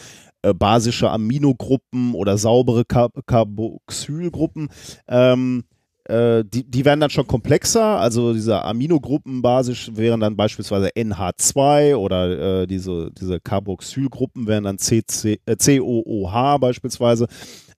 äh, 0.42 0.54
basische 0.54 1.10
Aminogruppen 1.10 2.14
oder 2.14 2.38
saubere 2.38 2.84
Car 2.86 3.10
Carboxylgruppen. 3.26 4.70
Ähm, 5.08 5.64
äh, 6.08 6.44
die, 6.44 6.64
die 6.64 6.84
werden 6.84 7.00
dann 7.00 7.10
schon 7.10 7.26
komplexer. 7.26 7.98
Also 7.98 8.32
diese 8.32 8.62
Aminogruppen 8.62 9.42
basisch 9.42 9.90
wären 9.94 10.20
dann 10.20 10.36
beispielsweise 10.36 10.88
NH2 10.88 11.96
oder 11.96 12.62
äh, 12.62 12.66
diese, 12.66 13.10
diese 13.12 13.40
Carboxylgruppen 13.40 14.46
wären 14.46 14.64
dann 14.64 14.78
CC, 14.78 15.40
äh, 15.46 15.56
COOH 15.56 16.58
beispielsweise. 16.58 17.26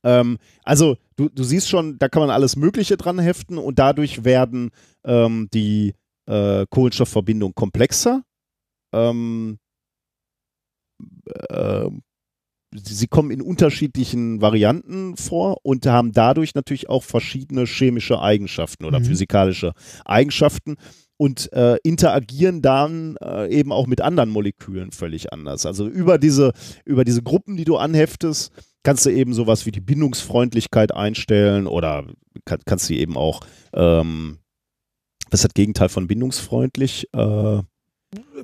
Ähm, 0.04 0.38
also 0.62 0.96
du, 1.16 1.28
du 1.28 1.42
siehst 1.42 1.68
schon, 1.68 1.98
da 1.98 2.08
kann 2.08 2.20
man 2.20 2.30
alles 2.30 2.56
Mögliche 2.56 2.96
dran 2.96 3.18
heften 3.18 3.58
und 3.58 3.78
dadurch 3.78 4.24
werden 4.24 4.70
ähm, 5.04 5.48
die 5.52 5.94
äh, 6.26 6.66
Kohlenstoffverbindungen 6.68 7.54
komplexer. 7.54 8.22
Ähm, 8.92 9.58
äh, 11.48 11.90
sie 12.82 13.06
kommen 13.06 13.30
in 13.30 13.42
unterschiedlichen 13.42 14.40
Varianten 14.40 15.16
vor 15.16 15.58
und 15.62 15.86
haben 15.86 16.12
dadurch 16.12 16.54
natürlich 16.54 16.88
auch 16.88 17.02
verschiedene 17.02 17.64
chemische 17.64 18.20
Eigenschaften 18.20 18.84
oder 18.84 19.00
Mhm. 19.00 19.04
physikalische 19.04 19.72
Eigenschaften 20.04 20.76
und 21.16 21.52
äh, 21.52 21.76
interagieren 21.82 22.62
dann 22.62 23.16
äh, 23.20 23.48
eben 23.52 23.72
auch 23.72 23.86
mit 23.86 24.00
anderen 24.00 24.30
Molekülen 24.30 24.92
völlig 24.92 25.32
anders. 25.32 25.66
Also 25.66 25.86
über 25.88 26.18
diese, 26.18 26.52
über 26.84 27.04
diese 27.04 27.22
Gruppen, 27.22 27.56
die 27.56 27.64
du 27.64 27.76
anheftest, 27.76 28.52
kannst 28.84 29.04
du 29.04 29.10
eben 29.10 29.34
sowas 29.34 29.66
wie 29.66 29.72
die 29.72 29.80
Bindungsfreundlichkeit 29.80 30.94
einstellen 30.94 31.66
oder 31.66 32.06
kann, 32.44 32.60
kannst 32.64 32.88
du 32.88 32.94
eben 32.94 33.16
auch, 33.16 33.40
ähm, 33.74 34.38
was 35.30 35.40
ist 35.40 35.44
das 35.50 35.54
Gegenteil 35.54 35.88
von 35.88 36.06
bindungsfreundlich? 36.06 37.08
Äh, 37.12 37.62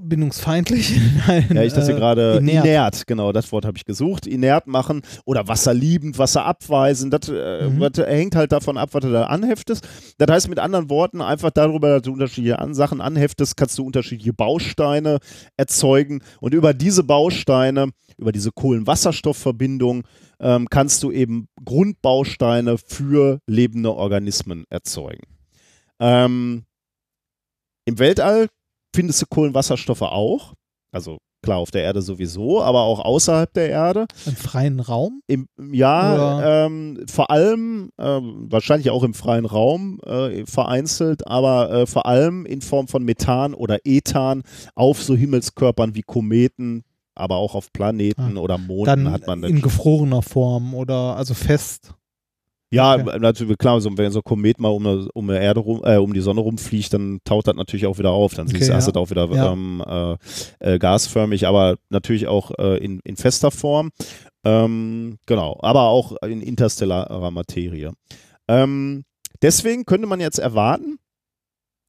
Bindungsfeindlich? 0.01 0.99
Nein. 1.27 1.49
ja, 1.53 1.63
ich 1.63 1.73
dachte 1.73 1.93
äh, 1.93 1.95
gerade 1.95 2.37
inert. 2.39 2.65
inert. 2.65 3.07
genau, 3.07 3.33
das 3.33 3.51
Wort 3.53 3.65
habe 3.65 3.77
ich 3.77 3.85
gesucht. 3.85 4.27
Inert 4.27 4.67
machen 4.67 5.03
oder 5.25 5.47
wasserliebend, 5.49 6.19
wasserabweisend. 6.19 7.13
Das, 7.15 7.29
äh, 7.29 7.69
Mhm. 7.69 7.81
das 7.93 8.07
hängt 8.07 8.35
halt 8.37 8.53
davon 8.53 8.77
ab, 8.77 8.91
was 8.93 9.03
du 9.03 9.13
da 9.13 9.25
anheftest. 9.25 9.87
Das 10.19 10.31
heißt 10.31 10.49
mit 10.49 10.59
anderen 10.59 10.91
Worten, 10.91 11.21
einfach 11.21 11.51
darüber, 11.51 11.89
dass 11.95 12.03
du 12.03 12.13
unterschiedliche 12.13 12.57
Sachen 12.73 13.01
anheftest, 13.01 13.57
kannst 13.57 13.79
du 13.79 13.85
unterschiedliche 13.87 14.33
Bausteine 14.33 15.19
erzeugen. 15.57 16.21
Und 16.41 16.55
über 16.55 16.75
diese 16.75 17.05
Bausteine, 17.05 17.91
über 18.19 18.33
diese 18.33 18.51
Kohlenwasserstoffverbindung, 18.53 20.05
ähm, 20.41 20.69
kannst 20.69 21.03
du 21.03 21.11
eben 21.11 21.49
Grundbausteine 21.65 22.77
für 22.79 23.39
lebende 23.47 23.95
Organismen 23.95 24.65
erzeugen. 24.69 25.23
Ähm, 26.01 26.65
Im 27.87 27.99
Weltall 27.99 28.49
findest 28.95 29.21
du 29.23 29.27
Kohlenwasserstoffe 29.27 30.03
auch. 30.03 30.55
Also 30.93 31.19
klar 31.43 31.59
auf 31.59 31.71
der 31.71 31.83
Erde 31.83 32.01
sowieso, 32.01 32.63
aber 32.63 32.83
auch 32.83 33.01
außerhalb 33.01 33.53
der 33.53 33.69
Erde. 33.69 34.07
Im 34.25 34.37
freien 34.37 34.81
Raum? 34.81 35.21
Im, 35.27 35.47
ja, 35.73 36.65
ähm, 36.67 37.05
vor 37.07 37.31
allem, 37.31 37.91
ähm, 37.99 38.47
wahrscheinlich 38.49 38.91
auch 38.91 39.03
im 39.03 39.13
freien 39.13 39.45
Raum 39.45 40.01
äh, 40.07 40.47
vereinzelt, 40.47 41.27
aber 41.27 41.71
äh, 41.71 41.87
vor 41.87 42.07
allem 42.07 42.47
in 42.47 42.63
Form 42.63 42.89
von 42.89 43.05
Methan 43.05 43.53
oder 43.53 43.79
Ethan 43.85 44.43
auf 44.75 45.03
so 45.03 45.15
Himmelskörpern 45.15 45.95
wie 45.95 46.03
Kometen, 46.03 46.85
aber 47.15 47.37
auch 47.37 47.55
auf 47.55 47.73
Planeten 47.73 48.39
oder 48.39 48.57
Monden 48.57 48.87
Dann 48.87 49.13
hat 49.13 49.27
man 49.27 49.43
das. 49.43 49.51
in 49.51 49.61
gefrorener 49.61 50.23
Form 50.23 50.75
oder 50.75 51.17
also 51.17 51.35
fest. 51.35 51.95
Ja, 52.71 52.95
Okay. 52.97 53.19
natürlich, 53.21 53.57
klar, 53.59 53.81
so, 53.81 53.97
wenn 53.97 54.11
so 54.11 54.19
ein 54.21 54.25
Komet 54.25 54.59
mal 54.59 54.69
um, 54.69 54.85
um, 55.15 55.31
eine 55.31 55.41
Erde 55.41 55.61
rum, 55.61 55.81
äh, 55.85 55.97
um 55.97 56.13
die 56.13 56.21
Sonne 56.21 56.41
rumfliegt, 56.41 56.93
dann 56.93 57.21
taut 57.25 57.47
das 57.47 57.55
natürlich 57.55 57.87
auch 57.87 57.99
wieder 57.99 58.11
auf. 58.11 58.35
Dann 58.35 58.49
siehst 58.49 58.63
Okay, 58.65 58.73
hast 58.75 58.87
ja. 58.87 58.93
du 58.93 58.99
das 58.99 59.03
auch 59.03 59.11
wieder 59.11 59.29
Ja. 59.35 59.53
ähm, 59.53 59.83
äh, 60.61 60.75
äh, 60.75 60.79
gasförmig, 60.79 61.47
aber 61.47 61.77
natürlich 61.91 62.27
auch 62.27 62.51
äh, 62.59 62.79
in, 62.79 63.01
in 63.05 63.17
fester 63.17 63.51
Form. 63.51 63.91
Ähm, 64.45 65.19
genau, 65.27 65.59
aber 65.63 65.83
auch 65.83 66.17
in 66.23 66.41
interstellarer 66.43 67.31
Materie. 67.31 67.93
Ähm, 68.49 69.05
deswegen 69.41 69.85
könnte 69.85 70.07
man 70.07 70.21
jetzt 70.21 70.39
erwarten, 70.39 70.99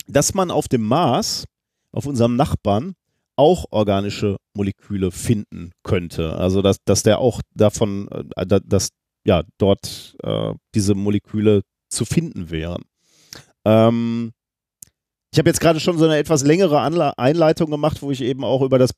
dass 0.08 0.34
man 0.36 0.52
auf 0.52 0.68
dem 0.68 0.84
Mars, 0.84 1.46
auf 1.92 2.06
unserem 2.06 2.36
Nachbarn, 2.36 2.94
auch 3.38 3.66
organische 3.72 4.38
Moleküle 4.56 5.12
finden 5.12 5.72
könnte. 5.84 6.36
Also 6.38 6.62
dass, 6.62 6.78
dass 6.86 7.04
der 7.04 7.20
auch 7.20 7.42
davon, 7.54 8.08
äh, 8.36 8.46
dass 8.46 8.90
ja 9.26 9.44
dort 9.58 10.16
äh, 10.24 10.54
diese 10.74 10.96
Moleküle 10.96 11.62
zu 11.90 12.06
finden 12.06 12.50
wären. 12.50 12.84
Ähm, 13.66 14.32
ich 15.32 15.40
habe 15.40 15.50
jetzt 15.50 15.60
gerade 15.60 15.80
schon 15.80 15.98
so 15.98 16.06
eine 16.06 16.18
etwas 16.18 16.44
längere 16.44 16.80
Anle 16.80 17.18
Einleitung 17.18 17.70
gemacht, 17.70 18.02
wo 18.02 18.12
ich 18.12 18.22
eben 18.22 18.44
auch 18.44 18.62
über 18.62 18.80
das 18.80 18.92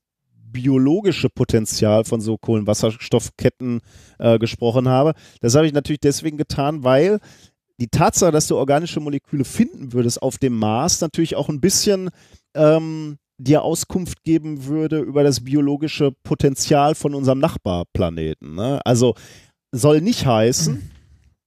biologische 0.52 1.30
Potenzial 1.30 2.06
von 2.06 2.22
so 2.22 2.38
Kohlenwasserstoffketten 2.38 3.82
äh, 4.20 4.40
gesprochen 4.40 4.88
habe. 4.88 5.14
Das 5.42 5.56
habe 5.56 5.68
ich 5.68 5.74
natürlich 5.74 6.00
deswegen 6.00 6.38
getan, 6.38 6.84
weil 6.84 7.20
die 7.80 7.88
Tatsache, 7.88 8.32
dass 8.32 8.48
du 8.48 8.58
organische 8.58 9.00
Moleküle 9.00 9.46
finden 9.46 9.94
würdest 9.94 10.22
auf 10.22 10.38
dem 10.38 10.58
Mars, 10.58 11.02
natürlich 11.02 11.36
auch 11.36 11.50
ein 11.50 11.62
bisschen 11.62 12.10
ähm, 12.56 13.18
dir 13.38 13.62
Auskunft 13.62 14.24
geben 14.24 14.66
würde 14.66 15.00
über 15.00 15.24
das 15.24 15.44
biologische 15.44 16.12
Potenzial 16.24 16.96
von 16.96 17.14
unserem 17.14 17.40
Nachbarplaneten. 17.40 18.56
Ne? 18.56 18.82
Also 18.84 19.14
soll 19.72 20.02
nicht 20.02 20.26
heißen, 20.26 20.92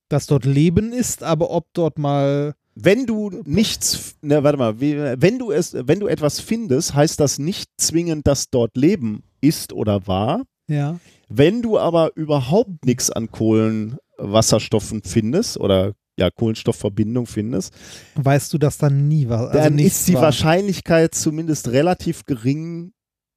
dass 0.09 0.27
dort 0.27 0.45
Leben 0.45 0.93
ist, 0.93 1.23
aber 1.23 1.51
ob 1.51 1.67
dort 1.73 1.99
mal 1.99 2.55
wenn 2.75 3.07
du 3.07 3.43
nichts, 3.45 4.17
ne, 4.23 4.43
warte 4.43 4.59
mal, 4.59 4.81
wenn 4.81 5.39
du 5.39 5.51
es, 5.51 5.75
wenn 5.75 6.01
du 6.01 6.07
etwas 6.07 6.41
findest, 6.41 6.95
heißt 6.95 7.21
das 7.21 7.39
nicht 7.39 7.69
zwingend, 7.77 8.27
dass 8.27 8.51
dort 8.51 8.77
Leben 8.77 9.23
ist 9.41 9.73
oder 9.73 10.07
war. 10.07 10.45
Ja. 10.69 10.99
Wenn 11.29 11.63
du 11.63 11.79
aber 11.79 12.17
überhaupt 12.17 12.85
nichts 12.87 13.11
an 13.11 13.31
Kohlenwasserstoffen 13.31 15.03
findest 15.05 15.59
oder 15.59 15.95
ja, 16.19 16.31
Kohlenstoffverbindung 16.31 17.27
findest, 17.27 17.75
weißt 18.15 18.53
du, 18.53 18.59
dass 18.59 18.79
dann 18.79 19.09
nie 19.09 19.29
was. 19.29 19.49
Also 19.49 19.59
dann 19.59 19.79
ist 19.79 20.07
die 20.07 20.15
war. 20.15 20.23
Wahrscheinlichkeit 20.23 21.15
zumindest 21.15 21.69
relativ 21.69 22.25
gering, 22.25 22.93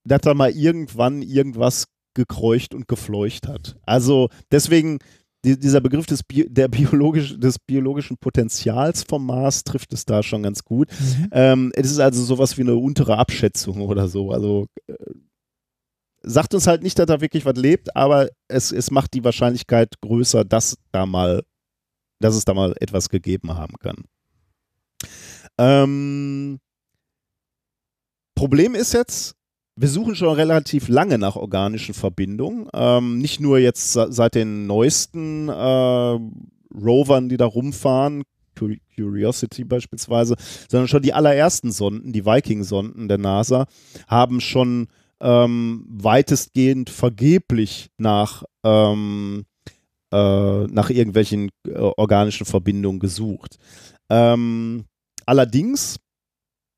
dass 0.05 0.22
da 0.22 0.34
mal 0.34 0.51
irgendwann 0.51 1.22
irgendwas 1.22 1.85
gekreucht 2.14 2.73
und 2.73 2.88
gefleucht 2.88 3.48
hat. 3.48 3.77
Also 3.85 4.30
deswegen 4.52 4.99
die, 5.45 5.60
dieser 5.60 5.81
Begriff 5.81 6.06
des, 6.06 6.23
Bi 6.23 6.48
der 6.49 6.68
biologisch, 6.69 7.38
des 7.38 7.60
biologischen 7.60 8.18
Potenzials 8.18 9.03
vom 9.03 9.26
Mars 9.26 9.64
trifft 9.64 9.94
es 9.94 10.06
da 10.06 10.23
schon 10.23 10.44
ganz 10.44 10.64
gut. 10.64 10.90
Mhm. 10.91 11.30
Ähm, 11.31 11.72
es 11.76 11.91
ist 11.91 11.99
also 11.99 12.23
sowas 12.23 12.57
wie 12.57 12.61
eine 12.61 12.76
untere 12.76 13.18
Abschätzung 13.18 13.81
oder 13.81 14.07
so. 14.07 14.31
Also 14.31 14.68
äh, 14.88 14.94
sagt 16.22 16.53
uns 16.53 16.68
halt 16.68 16.81
nicht, 16.81 16.98
dass 16.98 17.07
da 17.07 17.19
wirklich 17.19 17.45
was 17.45 17.56
lebt, 17.57 17.95
aber 17.95 18.30
es, 18.48 18.72
es 18.72 18.90
macht 18.90 19.14
die 19.14 19.23
Wahrscheinlichkeit 19.23 19.99
größer, 20.02 20.45
dass 20.45 20.77
da 20.91 21.06
mal, 21.06 21.44
dass 22.19 22.35
es 22.35 22.45
da 22.45 22.53
mal 22.53 22.73
etwas 22.80 23.10
gegeben 23.10 23.53
haben 23.53 23.76
kann. 23.80 24.06
Ähm, 25.57 26.60
Problem 28.35 28.76
ist 28.76 28.94
jetzt, 28.94 29.35
wir 29.75 29.87
suchen 29.87 30.15
schon 30.15 30.35
relativ 30.35 30.87
lange 30.87 31.17
nach 31.17 31.35
organischen 31.35 31.93
Verbindungen. 31.93 32.67
Ähm, 32.73 33.17
nicht 33.17 33.39
nur 33.39 33.57
jetzt 33.57 33.93
seit 33.93 34.35
den 34.35 34.67
neuesten 34.67 35.49
äh, 35.49 36.19
Rovern, 36.75 37.29
die 37.29 37.37
da 37.37 37.45
rumfahren, 37.45 38.23
Curiosity 38.95 39.63
beispielsweise, 39.63 40.35
sondern 40.69 40.87
schon 40.87 41.01
die 41.01 41.13
allerersten 41.13 41.71
Sonden, 41.71 42.13
die 42.13 42.25
Viking-Sonden 42.25 43.07
der 43.07 43.17
NASA, 43.17 43.65
haben 44.07 44.41
schon 44.41 44.87
ähm, 45.19 45.85
weitestgehend 45.89 46.89
vergeblich 46.89 47.89
nach, 47.97 48.43
ähm, 48.63 49.45
äh, 50.11 50.63
nach 50.65 50.89
irgendwelchen 50.89 51.49
äh, 51.67 51.71
organischen 51.73 52.45
Verbindungen 52.45 52.99
gesucht. 52.99 53.57
Ähm, 54.09 54.85
allerdings 55.25 55.97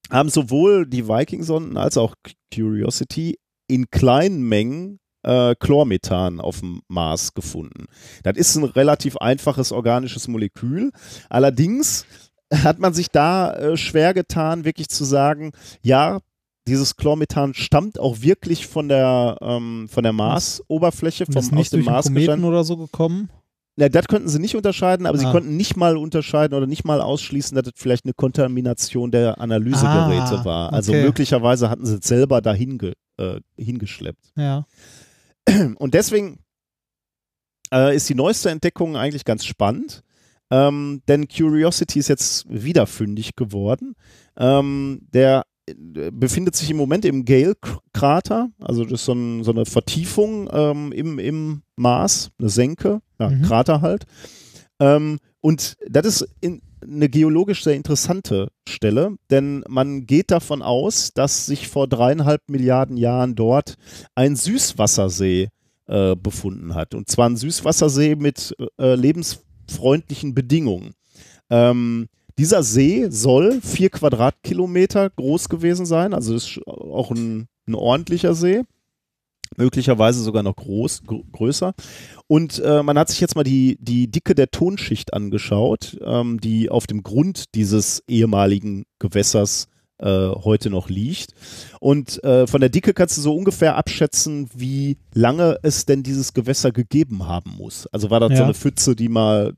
haben 0.10 0.30
sowohl 0.30 0.86
die 0.86 1.08
Viking-Sonden 1.08 1.78
als 1.78 1.98
auch 1.98 2.16
Curiosity 2.54 3.38
in 3.68 3.90
kleinen 3.90 4.42
Mengen 4.48 5.00
äh, 5.24 5.56
Chlormethan 5.56 6.40
auf 6.40 6.60
dem 6.60 6.82
Mars 6.88 7.34
gefunden. 7.34 7.86
Das 8.24 8.38
ist 8.38 8.56
ein 8.56 8.64
relativ 8.64 9.18
einfaches 9.18 9.72
organisches 9.72 10.28
Molekül. 10.28 10.92
Allerdings 11.30 12.06
hat 12.54 12.80
man 12.80 12.94
sich 12.94 13.10
da 13.10 13.54
äh, 13.54 13.78
schwer 13.78 14.14
getan, 14.14 14.66
wirklich 14.66 14.90
zu 14.90 15.04
sagen, 15.04 15.52
ja, 15.82 16.20
dieses 16.68 16.96
Chlormethan 16.96 17.54
stammt 17.54 18.00
auch 18.00 18.22
wirklich 18.22 18.68
von 18.68 18.88
der, 18.88 19.38
ähm, 19.42 19.88
von 19.90 20.04
der 20.04 20.14
Marsoberfläche, 20.14 21.26
vom 21.26 21.58
aus 21.58 21.70
dem 21.70 21.86
Mars 21.86 22.10
oder 22.44 22.64
so 22.64 22.78
gekommen? 22.78 23.30
Na, 23.78 23.90
das 23.90 24.08
könnten 24.08 24.30
sie 24.30 24.40
nicht 24.40 24.56
unterscheiden, 24.56 25.06
aber 25.06 25.18
ah. 25.18 25.20
sie 25.20 25.26
konnten 25.26 25.58
nicht 25.58 25.76
mal 25.76 25.98
unterscheiden 25.98 26.56
oder 26.56 26.66
nicht 26.66 26.86
mal 26.86 27.02
ausschließen, 27.02 27.56
dass 27.56 27.66
das 27.66 27.74
vielleicht 27.76 28.06
eine 28.06 28.14
Kontamination 28.14 29.12
der 29.12 29.40
Analysegeräte 29.40 30.40
ah, 30.40 30.46
war. 30.46 30.74
Also 30.74 30.94
okay. 30.94 31.04
möglicherweise 31.04 31.70
hatten 31.70 31.86
sie 31.86 31.96
es 31.96 32.08
selber 32.08 32.42
dahin 32.42 32.78
ge, 32.78 32.94
äh, 33.18 33.42
hingeschleppt. 33.58 34.32
Ja. 34.38 34.66
Und 35.76 35.94
deswegen 35.94 36.40
äh, 37.74 37.96
ist 37.96 38.08
die 38.08 38.16
neueste 38.16 38.50
Entdeckung 38.50 38.96
eigentlich 38.96 39.26
ganz 39.26 39.46
spannend. 39.46 40.04
Ähm, 40.52 41.02
denn 41.08 41.28
Curiosity 41.28 42.00
ist 42.00 42.08
jetzt 42.08 42.46
wieder 42.48 42.86
fündig 42.88 43.36
geworden. 43.36 43.96
Ähm, 44.38 45.02
der 45.12 45.44
befindet 46.12 46.56
sich 46.56 46.70
im 46.70 46.78
Moment 46.78 47.06
im 47.06 47.26
Gale-Krater, 47.26 48.50
also 48.60 48.84
das 48.84 49.02
ist 49.02 49.06
so, 49.06 49.14
ein, 49.14 49.44
so 49.44 49.52
eine 49.52 49.66
Vertiefung 49.66 50.50
ähm, 50.52 50.92
im, 50.92 51.20
im 51.20 51.62
Mars, 51.76 52.32
eine 52.40 52.50
Senke, 52.50 53.02
ja, 53.20 53.30
mhm. 53.30 53.42
Krater 53.42 53.82
halt. 53.82 54.06
Ähm, 54.80 55.20
und 55.42 55.76
das 55.88 56.06
ist 56.06 56.28
in, 56.42 56.62
eine 56.82 57.10
geologisch 57.10 57.64
sehr 57.64 57.74
interessante 57.74 58.50
Stelle, 58.68 59.16
denn 59.30 59.64
man 59.68 60.06
geht 60.06 60.32
davon 60.32 60.62
aus, 60.62 61.14
dass 61.14 61.46
sich 61.46 61.68
vor 61.68 61.88
dreieinhalb 61.88 62.42
Milliarden 62.50 62.98
Jahren 62.98 63.36
dort 63.36 63.76
ein 64.14 64.36
Süßwassersee 64.36 65.50
äh, 65.88 66.16
befunden 66.16 66.76
hat. 66.76 66.94
Und 66.94 67.10
zwar 67.10 67.30
ein 67.30 67.38
Süßwassersee 67.38 68.16
mit 68.16 68.56
äh, 68.80 68.96
lebensfreundlichen 68.96 70.36
Bedingungen. 70.36 70.94
Ähm, 71.50 72.08
dieser 72.38 72.64
See 72.64 73.08
soll 73.10 73.62
vier 73.62 73.90
Quadratkilometer 73.90 75.10
groß 75.10 75.50
gewesen 75.50 75.86
sein, 75.86 76.14
also 76.14 76.36
ist 76.36 76.60
auch 76.68 77.12
ein, 77.12 77.48
ein 77.68 77.76
ordentlicher 77.76 78.34
See 78.34 78.64
möglicherweise 79.58 80.22
sogar 80.22 80.44
noch 80.44 80.56
groß, 80.56 81.04
größer. 81.32 81.74
Und 82.28 82.60
äh, 82.60 82.84
man 82.84 82.98
hat 82.98 83.10
sich 83.10 83.20
jetzt 83.20 83.36
mal 83.36 83.44
die, 83.44 83.78
die 83.80 84.10
Dicke 84.10 84.36
der 84.36 84.52
Tonschicht 84.52 85.14
angeschaut, 85.14 85.98
ähm, 86.04 86.40
die 86.42 86.70
auf 86.70 86.88
dem 86.88 87.04
Grund 87.04 87.56
dieses 87.56 88.04
ehemaligen 88.08 88.86
Gewässers 89.00 89.68
äh, 90.00 90.30
heute 90.30 90.70
noch 90.70 90.90
liegt. 90.90 91.34
Und 91.80 92.24
äh, 92.24 92.48
von 92.48 92.60
der 92.60 92.70
Dicke 92.70 92.94
kannst 92.94 93.18
du 93.18 93.22
so 93.22 93.36
ungefähr 93.36 93.78
abschätzen, 93.78 94.50
wie 94.54 94.98
lange 95.14 95.58
es 95.64 95.86
denn 95.86 96.04
dieses 96.04 96.34
Gewässer 96.34 96.72
gegeben 96.72 97.28
haben 97.28 97.52
muss. 97.58 97.88
Also 97.88 98.10
war 98.10 98.20
das 98.20 98.32
ja. 98.32 98.38
so 98.38 98.44
eine 98.44 98.54
Pfütze, 98.54 98.96
die 98.96 99.10
mal, 99.10 99.54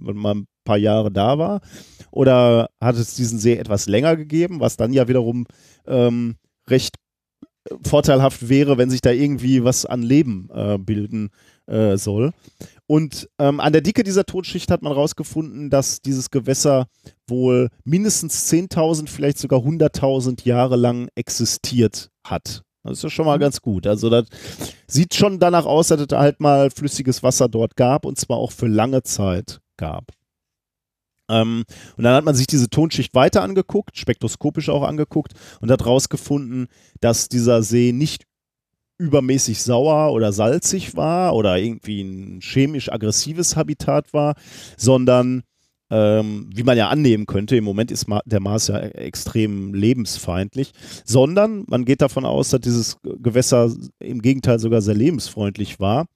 mal 0.00 0.34
ein 0.34 0.46
paar 0.70 0.78
Jahre 0.78 1.10
da 1.10 1.38
war? 1.38 1.60
Oder 2.12 2.70
hat 2.80 2.96
es 2.96 3.14
diesen 3.14 3.38
See 3.38 3.56
etwas 3.56 3.86
länger 3.86 4.16
gegeben, 4.16 4.60
was 4.60 4.76
dann 4.76 4.92
ja 4.92 5.08
wiederum 5.08 5.46
ähm, 5.86 6.36
recht 6.68 6.96
vorteilhaft 7.84 8.48
wäre, 8.48 8.78
wenn 8.78 8.90
sich 8.90 9.00
da 9.00 9.10
irgendwie 9.10 9.64
was 9.64 9.84
an 9.84 10.02
Leben 10.02 10.48
äh, 10.52 10.78
bilden 10.78 11.30
äh, 11.66 11.96
soll. 11.96 12.32
Und 12.86 13.28
ähm, 13.38 13.60
an 13.60 13.72
der 13.72 13.82
Dicke 13.82 14.02
dieser 14.02 14.24
Totschicht 14.24 14.70
hat 14.70 14.82
man 14.82 14.92
herausgefunden, 14.92 15.70
dass 15.70 16.00
dieses 16.00 16.30
Gewässer 16.30 16.86
wohl 17.28 17.68
mindestens 17.84 18.50
10.000, 18.50 19.08
vielleicht 19.08 19.38
sogar 19.38 19.60
100.000 19.60 20.44
Jahre 20.44 20.76
lang 20.76 21.08
existiert 21.14 22.10
hat. 22.24 22.62
Das 22.82 22.94
ist 22.94 23.02
ja 23.02 23.10
schon 23.10 23.26
mal 23.26 23.36
mhm. 23.36 23.42
ganz 23.42 23.60
gut. 23.60 23.86
Also 23.86 24.08
das 24.08 24.26
sieht 24.86 25.14
schon 25.14 25.38
danach 25.38 25.66
aus, 25.66 25.88
dass 25.88 26.00
es 26.00 26.16
halt 26.16 26.40
mal 26.40 26.70
flüssiges 26.70 27.22
Wasser 27.22 27.48
dort 27.48 27.76
gab 27.76 28.06
und 28.06 28.18
zwar 28.18 28.38
auch 28.38 28.52
für 28.52 28.68
lange 28.68 29.02
Zeit 29.02 29.60
gab. 29.76 30.06
Ähm, 31.30 31.64
und 31.96 32.04
dann 32.04 32.14
hat 32.14 32.24
man 32.24 32.34
sich 32.34 32.46
diese 32.46 32.68
Tonschicht 32.68 33.14
weiter 33.14 33.42
angeguckt, 33.42 33.96
spektroskopisch 33.96 34.68
auch 34.68 34.82
angeguckt 34.82 35.32
und 35.60 35.70
hat 35.70 35.80
herausgefunden, 35.80 36.68
dass 37.00 37.28
dieser 37.28 37.62
See 37.62 37.92
nicht 37.92 38.24
übermäßig 38.98 39.62
sauer 39.62 40.12
oder 40.12 40.32
salzig 40.32 40.94
war 40.94 41.34
oder 41.34 41.56
irgendwie 41.56 42.02
ein 42.02 42.40
chemisch 42.42 42.92
aggressives 42.92 43.56
Habitat 43.56 44.12
war, 44.12 44.34
sondern 44.76 45.42
ähm, 45.90 46.50
wie 46.54 46.62
man 46.62 46.78
ja 46.78 46.88
annehmen 46.88 47.26
könnte, 47.26 47.56
im 47.56 47.64
Moment 47.64 47.90
ist 47.90 48.06
der 48.26 48.40
Mars 48.40 48.68
ja 48.68 48.78
extrem 48.78 49.74
lebensfeindlich, 49.74 50.72
sondern 51.04 51.64
man 51.66 51.84
geht 51.84 52.00
davon 52.02 52.24
aus, 52.24 52.50
dass 52.50 52.60
dieses 52.60 52.98
Gewässer 53.02 53.72
im 53.98 54.22
Gegenteil 54.22 54.58
sogar 54.58 54.82
sehr 54.82 54.94
lebensfreundlich 54.94 55.80
war, 55.80 56.06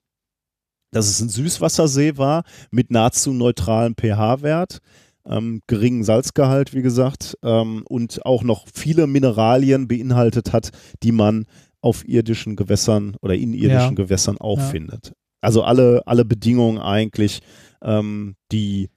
dass 0.91 1.09
es 1.09 1.19
ein 1.19 1.29
Süßwassersee 1.29 2.17
war 2.17 2.43
mit 2.71 2.89
nahezu 2.89 3.33
neutralem 3.33 3.95
pH-Wert, 3.99 4.79
ähm, 5.27 5.61
geringen 5.67 6.03
Salzgehalt, 6.03 6.73
wie 6.73 6.81
gesagt, 6.81 7.37
ähm, 7.43 7.83
und 7.87 8.25
auch 8.25 8.43
noch 8.43 8.67
viele 8.73 9.07
Mineralien 9.07 9.87
beinhaltet 9.87 10.53
hat, 10.53 10.71
die 11.03 11.11
man 11.11 11.45
auf 11.81 12.07
irdischen 12.07 12.55
Gewässern 12.55 13.15
oder 13.21 13.35
in 13.35 13.53
irdischen 13.53 13.95
ja. 13.95 14.03
Gewässern 14.03 14.37
auch 14.39 14.59
ja. 14.59 14.65
findet. 14.65 15.13
Also 15.41 15.63
alle, 15.63 16.01
alle 16.07 16.25
Bedingungen 16.25 16.79
eigentlich, 16.79 17.41
ähm, 17.83 18.35
die 18.51 18.89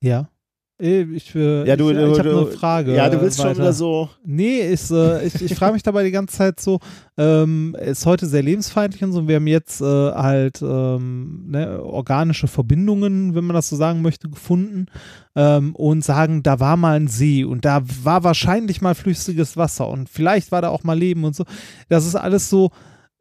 Ja. 0.00 0.30
Äh, 0.80 1.02
Ich, 1.02 1.34
Ja, 1.34 1.76
du, 1.76 1.90
ich, 1.90 1.96
ich 1.96 2.18
habe 2.18 2.30
eine 2.30 2.46
Frage. 2.46 2.94
Ja, 2.94 3.08
du 3.08 3.20
willst 3.20 3.38
schon 3.38 3.46
weiter. 3.46 3.60
wieder 3.60 3.72
so. 3.72 4.10
Nee, 4.24 4.60
ist, 4.60 4.90
äh, 4.90 5.24
ich, 5.26 5.40
ich 5.40 5.54
frage 5.54 5.72
mich 5.72 5.82
dabei 5.82 6.04
die 6.04 6.10
ganze 6.10 6.36
Zeit 6.36 6.60
so, 6.60 6.80
ähm, 7.16 7.76
ist 7.80 8.04
heute 8.04 8.26
sehr 8.26 8.42
lebensfeindlich 8.42 9.02
und 9.02 9.12
so. 9.12 9.26
Wir 9.26 9.36
haben 9.36 9.46
jetzt 9.46 9.80
äh, 9.80 9.84
halt 9.84 10.60
ähm, 10.62 11.44
ne, 11.48 11.82
organische 11.82 12.46
Verbindungen, 12.46 13.34
wenn 13.34 13.44
man 13.44 13.54
das 13.54 13.68
so 13.68 13.76
sagen 13.76 14.02
möchte, 14.02 14.28
gefunden 14.28 14.86
ähm, 15.34 15.74
und 15.74 16.04
sagen, 16.04 16.42
da 16.42 16.60
war 16.60 16.76
mal 16.76 16.96
ein 16.96 17.08
See 17.08 17.44
und 17.44 17.64
da 17.64 17.82
war 18.04 18.22
wahrscheinlich 18.24 18.82
mal 18.82 18.94
flüssiges 18.94 19.56
Wasser 19.56 19.88
und 19.88 20.08
vielleicht 20.10 20.52
war 20.52 20.60
da 20.62 20.68
auch 20.68 20.84
mal 20.84 20.98
Leben 20.98 21.24
und 21.24 21.34
so. 21.34 21.44
Das 21.88 22.06
ist 22.06 22.16
alles 22.16 22.50
so, 22.50 22.70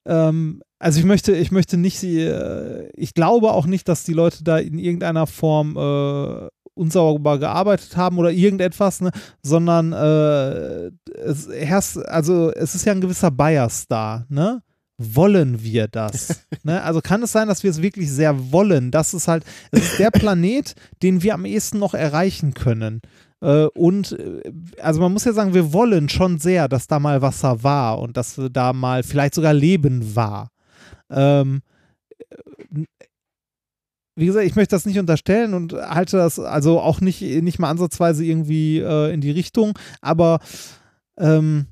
ähm, 0.05 0.61
also 0.77 0.99
ich 0.99 1.05
möchte, 1.05 1.31
ich 1.35 1.51
möchte 1.51 1.77
nicht, 1.77 2.03
äh, 2.03 2.89
ich 2.89 3.13
glaube 3.13 3.51
auch 3.53 3.65
nicht, 3.65 3.87
dass 3.87 4.03
die 4.03 4.13
Leute 4.13 4.43
da 4.43 4.57
in 4.57 4.77
irgendeiner 4.77 5.25
Form 5.25 5.77
äh, 5.77 6.49
unsauber 6.75 7.39
gearbeitet 7.39 7.97
haben 7.97 8.17
oder 8.17 8.31
irgendetwas, 8.31 9.01
ne, 9.01 9.11
sondern 9.41 9.93
äh, 9.93 10.91
es 11.17 11.49
herrscht, 11.49 11.97
also 11.97 12.51
es 12.51 12.75
ist 12.75 12.85
ja 12.85 12.91
ein 12.91 13.01
gewisser 13.01 13.31
Bias 13.31 13.87
da, 13.87 14.25
ne? 14.29 14.61
Wollen 14.97 15.61
wir 15.61 15.89
das? 15.89 16.45
ne? 16.63 16.81
Also 16.81 17.01
kann 17.01 17.21
es 17.21 17.33
sein, 17.33 17.49
dass 17.49 17.63
wir 17.63 17.71
es 17.71 17.81
wirklich 17.81 18.09
sehr 18.09 18.51
wollen? 18.53 18.91
Das 18.91 19.13
ist 19.13 19.27
halt, 19.27 19.43
es 19.71 19.91
ist 19.91 19.99
der 19.99 20.11
Planet, 20.11 20.73
den 21.03 21.21
wir 21.21 21.33
am 21.33 21.45
ehesten 21.45 21.79
noch 21.79 21.93
erreichen 21.93 22.53
können. 22.53 23.01
Äh, 23.41 23.65
und 23.65 24.13
äh, 24.13 24.41
also 24.81 25.01
man 25.01 25.11
muss 25.11 25.25
ja 25.25 25.33
sagen, 25.33 25.53
wir 25.53 25.73
wollen 25.73 26.07
schon 26.07 26.39
sehr, 26.39 26.69
dass 26.69 26.87
da 26.87 26.99
mal 26.99 27.21
Wasser 27.21 27.61
war 27.61 27.99
und 27.99 28.15
dass 28.15 28.39
da 28.51 28.71
mal 28.71 29.03
vielleicht 29.03 29.35
sogar 29.35 29.53
Leben 29.53 30.15
war. 30.15 30.49
Ähm, 31.09 31.61
wie 34.15 34.25
gesagt, 34.25 34.45
ich 34.45 34.55
möchte 34.55 34.75
das 34.75 34.85
nicht 34.85 34.99
unterstellen 34.99 35.53
und 35.53 35.73
halte 35.73 36.17
das 36.17 36.39
also 36.39 36.79
auch 36.79 37.01
nicht, 37.01 37.21
nicht 37.21 37.59
mal 37.59 37.69
ansatzweise 37.69 38.23
irgendwie 38.23 38.79
äh, 38.79 39.13
in 39.13 39.21
die 39.21 39.31
Richtung, 39.31 39.77
aber 40.01 40.39
ähm, 41.17 41.67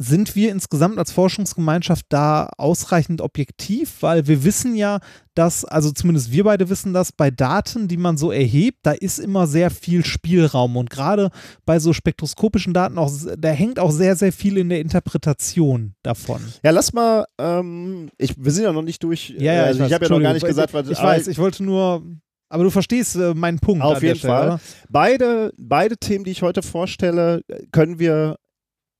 sind 0.00 0.34
wir 0.34 0.50
insgesamt 0.50 0.98
als 0.98 1.12
Forschungsgemeinschaft 1.12 2.06
da 2.08 2.48
ausreichend 2.56 3.20
objektiv? 3.20 3.98
Weil 4.00 4.26
wir 4.26 4.44
wissen 4.44 4.74
ja, 4.74 5.00
dass, 5.34 5.66
also 5.66 5.90
zumindest 5.90 6.32
wir 6.32 6.44
beide 6.44 6.70
wissen 6.70 6.94
das, 6.94 7.12
bei 7.12 7.30
Daten, 7.30 7.86
die 7.86 7.98
man 7.98 8.16
so 8.16 8.32
erhebt, 8.32 8.78
da 8.82 8.92
ist 8.92 9.18
immer 9.18 9.46
sehr 9.46 9.70
viel 9.70 10.02
Spielraum. 10.04 10.78
Und 10.78 10.88
gerade 10.88 11.30
bei 11.66 11.78
so 11.78 11.92
spektroskopischen 11.92 12.72
Daten, 12.72 12.96
auch, 12.96 13.12
da 13.38 13.50
hängt 13.50 13.78
auch 13.78 13.90
sehr, 13.90 14.16
sehr 14.16 14.32
viel 14.32 14.56
in 14.56 14.70
der 14.70 14.80
Interpretation 14.80 15.94
davon. 16.02 16.40
Ja, 16.64 16.70
lass 16.70 16.94
mal. 16.94 17.26
Ähm, 17.38 18.08
ich, 18.16 18.34
wir 18.42 18.52
sind 18.52 18.64
ja 18.64 18.72
noch 18.72 18.82
nicht 18.82 19.02
durch. 19.02 19.34
Ja, 19.38 19.52
ja, 19.52 19.62
also 19.64 19.84
ich, 19.84 19.92
habe 19.92 20.06
ja 20.06 20.10
noch 20.10 20.20
gar 20.20 20.32
nicht 20.32 20.46
gesagt, 20.46 20.72
was. 20.72 20.88
Ich 20.88 21.02
weiß, 21.02 21.28
ich 21.28 21.36
wollte 21.36 21.62
nur. 21.62 22.02
Aber 22.48 22.64
du 22.64 22.70
verstehst 22.70 23.16
äh, 23.16 23.34
meinen 23.34 23.60
Punkt. 23.60 23.84
Auf 23.84 24.02
jeden 24.02 24.16
Stelle, 24.16 24.32
Fall. 24.32 24.46
oder? 24.46 24.60
Beide, 24.88 25.52
beide 25.58 25.96
Themen, 25.98 26.24
die 26.24 26.32
ich 26.32 26.42
heute 26.42 26.62
vorstelle, 26.62 27.42
können 27.70 27.98
wir 28.00 28.36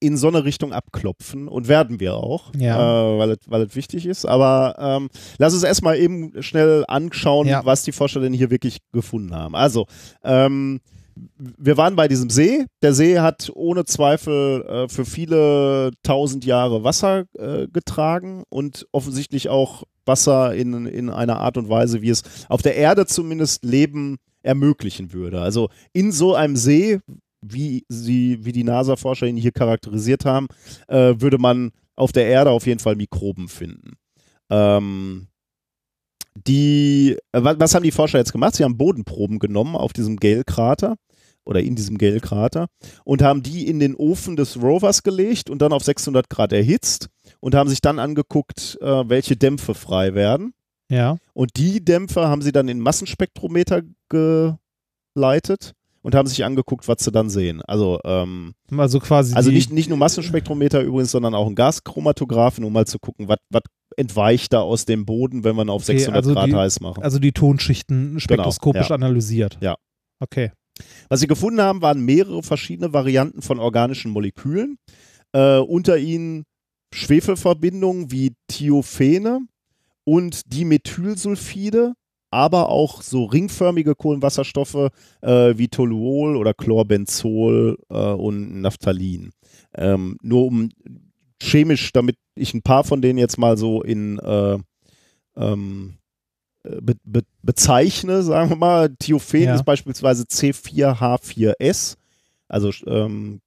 in 0.00 0.16
so 0.16 0.28
eine 0.28 0.44
Richtung 0.44 0.72
abklopfen 0.72 1.46
und 1.46 1.68
werden 1.68 2.00
wir 2.00 2.14
auch, 2.14 2.52
Ja. 2.56 3.14
äh, 3.14 3.18
weil, 3.18 3.30
es, 3.32 3.38
weil 3.46 3.62
es 3.62 3.76
wichtig 3.76 4.06
ist. 4.06 4.24
Aber 4.26 4.74
ähm, 4.78 5.10
lass 5.38 5.52
uns 5.54 5.62
erstmal 5.62 5.98
eben 5.98 6.42
schnell 6.42 6.84
anschauen, 6.88 7.46
Ja. 7.46 7.64
was 7.64 7.82
die 7.82 7.92
Forscher 7.92 8.20
denn 8.20 8.32
hier 8.32 8.50
wirklich 8.50 8.78
gefunden 8.92 9.34
haben. 9.34 9.54
Also, 9.54 9.86
ähm, 10.24 10.80
wir 11.36 11.76
waren 11.76 11.96
bei 11.96 12.08
diesem 12.08 12.30
See. 12.30 12.64
Der 12.82 12.94
See 12.94 13.18
hat 13.18 13.50
ohne 13.54 13.84
Zweifel 13.84 14.62
äh, 14.64 14.88
für 14.88 15.04
viele 15.04 15.90
tausend 16.02 16.46
Jahre 16.46 16.82
Wasser 16.82 17.24
äh, 17.38 17.66
getragen 17.68 18.44
und 18.48 18.86
offensichtlich 18.92 19.50
auch 19.50 19.82
Wasser 20.06 20.54
in, 20.54 20.86
in 20.86 21.10
einer 21.10 21.38
Art 21.40 21.58
und 21.58 21.68
Weise, 21.68 22.00
wie 22.00 22.08
es 22.08 22.22
auf 22.48 22.62
der 22.62 22.76
Erde 22.76 23.04
zumindest 23.04 23.64
Leben 23.64 24.16
ermöglichen 24.42 25.12
würde. 25.12 25.42
Also 25.42 25.68
in 25.92 26.10
so 26.10 26.34
einem 26.34 26.56
See, 26.56 27.00
wie 27.42 27.84
sie, 27.88 28.44
wie 28.44 28.52
die 28.52 28.64
NASA-Forscher 28.64 29.26
ihn 29.26 29.36
hier 29.36 29.52
charakterisiert 29.52 30.24
haben, 30.24 30.46
äh, 30.88 31.14
würde 31.18 31.38
man 31.38 31.70
auf 31.96 32.12
der 32.12 32.26
Erde 32.26 32.50
auf 32.50 32.66
jeden 32.66 32.80
Fall 32.80 32.96
Mikroben 32.96 33.48
finden. 33.48 33.92
Ähm, 34.50 35.28
die, 36.46 37.16
äh, 37.32 37.42
wa- 37.44 37.56
was 37.58 37.74
haben 37.74 37.82
die 37.82 37.90
Forscher 37.90 38.18
jetzt 38.18 38.32
gemacht? 38.32 38.54
Sie 38.54 38.64
haben 38.64 38.76
Bodenproben 38.76 39.38
genommen 39.38 39.76
auf 39.76 39.92
diesem 39.92 40.16
Gale-Krater 40.16 40.96
oder 41.44 41.60
in 41.60 41.74
diesem 41.74 41.98
Gale-Krater 41.98 42.68
und 43.04 43.22
haben 43.22 43.42
die 43.42 43.66
in 43.66 43.80
den 43.80 43.94
Ofen 43.94 44.36
des 44.36 44.60
Rovers 44.62 45.02
gelegt 45.02 45.50
und 45.50 45.60
dann 45.62 45.72
auf 45.72 45.82
600 45.84 46.28
Grad 46.30 46.52
erhitzt 46.52 47.08
und 47.40 47.54
haben 47.54 47.68
sich 47.68 47.80
dann 47.80 47.98
angeguckt, 47.98 48.78
äh, 48.80 49.08
welche 49.08 49.36
Dämpfe 49.36 49.74
frei 49.74 50.14
werden. 50.14 50.52
Ja. 50.88 51.16
Und 51.34 51.52
die 51.56 51.84
Dämpfe 51.84 52.28
haben 52.28 52.42
sie 52.42 52.52
dann 52.52 52.68
in 52.68 52.80
Massenspektrometer 52.80 53.82
geleitet 55.14 55.72
und 56.02 56.14
haben 56.14 56.26
sich 56.28 56.44
angeguckt, 56.44 56.88
was 56.88 57.04
sie 57.04 57.12
dann 57.12 57.28
sehen. 57.30 57.60
Also, 57.62 57.98
ähm, 58.04 58.54
Also 58.76 59.00
quasi. 59.00 59.34
also 59.34 59.50
nicht, 59.50 59.72
nicht 59.72 59.88
nur 59.88 59.98
Massenspektrometer 59.98 60.80
übrigens, 60.82 61.10
sondern 61.10 61.34
auch 61.34 61.46
ein 61.46 61.54
Gaschromatographen, 61.54 62.64
um 62.64 62.72
mal 62.72 62.86
zu 62.86 62.98
gucken, 62.98 63.28
was 63.28 63.38
entweicht 63.96 64.52
da 64.52 64.60
aus 64.60 64.84
dem 64.84 65.04
Boden, 65.04 65.44
wenn 65.44 65.56
wir 65.56 65.62
ihn 65.64 65.70
auf 65.70 65.82
Okay, 65.82 65.98
600 65.98 66.16
also 66.24 66.34
Grad 66.34 66.48
die- 66.48 66.54
heiß 66.54 66.80
machen. 66.80 67.02
Also 67.02 67.18
die 67.18 67.32
Tonschichten 67.32 68.18
spektroskopisch 68.20 68.88
ja. 68.88 68.94
analysiert. 68.94 69.58
Ja. 69.60 69.76
Okay. 70.20 70.52
Was 71.10 71.20
sie 71.20 71.26
gefunden 71.26 71.60
haben, 71.60 71.82
waren 71.82 72.00
mehrere 72.00 72.42
verschiedene 72.42 72.92
Varianten 72.92 73.42
von 73.42 73.58
organischen 73.58 74.10
Molekülen. 74.12 74.78
Äh, 75.32 75.58
unter 75.58 75.98
ihnen 75.98 76.44
Schwefelverbindungen 76.94 78.10
wie 78.10 78.32
Thiophene 78.48 79.40
und 80.04 80.42
Dimethylsulfide, 80.52 81.92
aber 82.30 82.68
auch 82.68 83.02
so 83.02 83.24
ringförmige 83.24 83.94
Kohlenwasserstoffe 83.94 84.90
äh, 85.22 85.54
wie 85.56 85.68
Toluol 85.68 86.36
oder 86.36 86.54
Chlorbenzol 86.54 87.78
äh, 87.90 87.94
und 87.94 88.60
Naphthalin. 88.60 89.30
Ähm, 89.74 90.16
nur 90.22 90.46
um 90.46 90.70
chemisch, 91.42 91.92
damit 91.92 92.16
ich 92.34 92.54
ein 92.54 92.62
paar 92.62 92.84
von 92.84 93.02
denen 93.02 93.18
jetzt 93.18 93.38
mal 93.38 93.56
so 93.56 93.82
in 93.82 94.18
äh, 94.18 94.58
ähm, 95.36 95.94
äh, 96.64 96.80
be 96.80 96.94
be 97.04 97.22
bezeichne, 97.42 98.22
sagen 98.22 98.50
wir 98.50 98.56
mal. 98.56 98.94
Thiophen 98.98 99.42
Ja. 99.44 99.54
ist 99.54 99.64
beispielsweise 99.64 100.24
C4H4S, 100.24 101.96
also 102.48 102.70
ähm, 102.86 103.40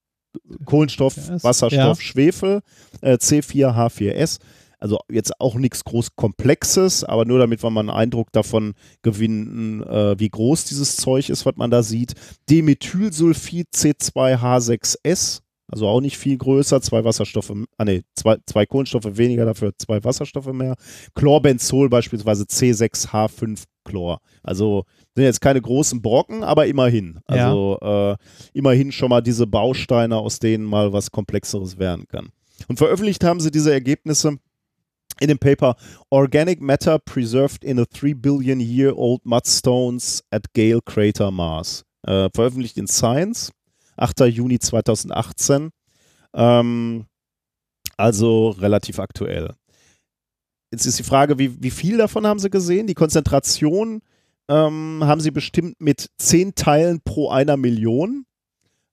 Kohlenstoff. 0.65 1.15
Wasserstoff, 1.43 1.72
Ja. 1.73 1.95
Schwefel, 1.95 2.61
äh, 3.01 3.14
C4H4S. 3.14 4.39
Also 4.84 4.99
jetzt 5.10 5.39
auch 5.39 5.55
nichts 5.55 5.85
groß 5.85 6.18
Komplexes, 6.18 7.05
aber 7.05 7.23
nur 7.23 7.39
damit 7.39 7.64
wir 7.64 7.69
mal 7.69 7.80
einen 7.80 7.89
Eindruck 7.89 8.34
davon 8.34 8.73
gewinnen, 9.01 9.81
äh, 9.81 10.19
wie 10.19 10.27
groß 10.27 10.65
dieses 10.65 10.97
Zeug 10.97 11.30
ist, 11.30 11.45
was 11.45 11.55
man 11.55 11.72
da 11.72 11.84
sieht. 11.84 12.15
Dimethylsulfid 12.49 13.69
C2H6S, 13.73 15.39
also 15.72 15.88
auch 15.88 16.01
nicht 16.01 16.18
viel 16.18 16.38
größer, 16.38 16.81
zwei 16.81 17.05
Wasserstoffe, 17.05 17.53
ah 17.77 17.85
nee, 17.85 18.01
zwei, 18.14 18.35
zwei 18.45 18.65
Kohlenstoffe 18.65 19.07
weniger, 19.15 19.45
dafür 19.45 19.72
zwei 19.77 20.03
Wasserstoffe 20.03 20.51
mehr. 20.51 20.76
Chlorbenzol 21.15 21.88
beispielsweise 21.88 22.43
C6H5 22.43 23.64
Chlor. 23.85 24.19
Also 24.43 24.84
sind 25.15 25.23
jetzt 25.23 25.39
keine 25.39 25.61
großen 25.61 26.01
Brocken, 26.01 26.43
aber 26.43 26.68
immerhin. 26.68 27.22
Also 27.23 27.77
äh, 27.81 28.18
immerhin 28.51 28.91
schon 28.91 29.11
mal 29.11 29.22
diese 29.22 29.47
Bausteine, 29.47 30.18
aus 30.18 30.39
denen 30.39 30.65
mal 30.65 30.91
was 30.91 31.10
Komplexeres 31.10 31.80
werden 31.80 32.05
kann. 32.10 32.31
Und 32.68 32.80
veröffentlicht 32.80 33.23
haben 33.23 33.39
sie 33.39 33.49
diese 33.49 33.72
Ergebnisse 33.72 34.39
in 35.24 35.30
dem 35.30 35.40
Paper 35.40 35.76
Organic 36.12 36.60
Matter 36.60 37.00
Preserved 37.00 37.64
in 37.64 37.80
a 37.80 37.86
3 37.86 38.14
Billion 38.14 38.60
Year 38.60 38.98
Old 38.98 39.26
Mudstones 39.26 40.22
at 40.32 40.54
Gale 40.54 40.82
Crater 40.84 41.32
Mars. 41.32 41.86
Äh, 42.06 42.30
veröffentlicht 42.36 42.78
in 42.78 42.88
Science, 42.88 43.54
8. 43.95 44.20
Juni 44.28 44.60
2018. 44.60 45.70
Ähm, 46.34 47.06
also 47.95 48.50
relativ 48.50 49.00
aktuell. 49.00 49.54
Jetzt 50.74 50.86
ist 50.86 51.00
die 51.00 51.04
Frage, 51.04 51.40
wie, 51.40 51.64
wie 51.64 51.72
viel 51.72 51.98
davon 51.98 52.28
haben 52.28 52.40
Sie 52.40 52.50
gesehen? 52.50 52.88
Die 52.88 52.94
Konzentration 52.94 54.02
ähm, 54.50 55.04
haben 55.06 55.22
Sie 55.22 55.32
bestimmt 55.32 55.80
mit 55.80 56.10
10 56.18 56.56
Teilen 56.56 57.00
pro 57.00 57.30
einer 57.30 57.56
Million. 57.56 58.26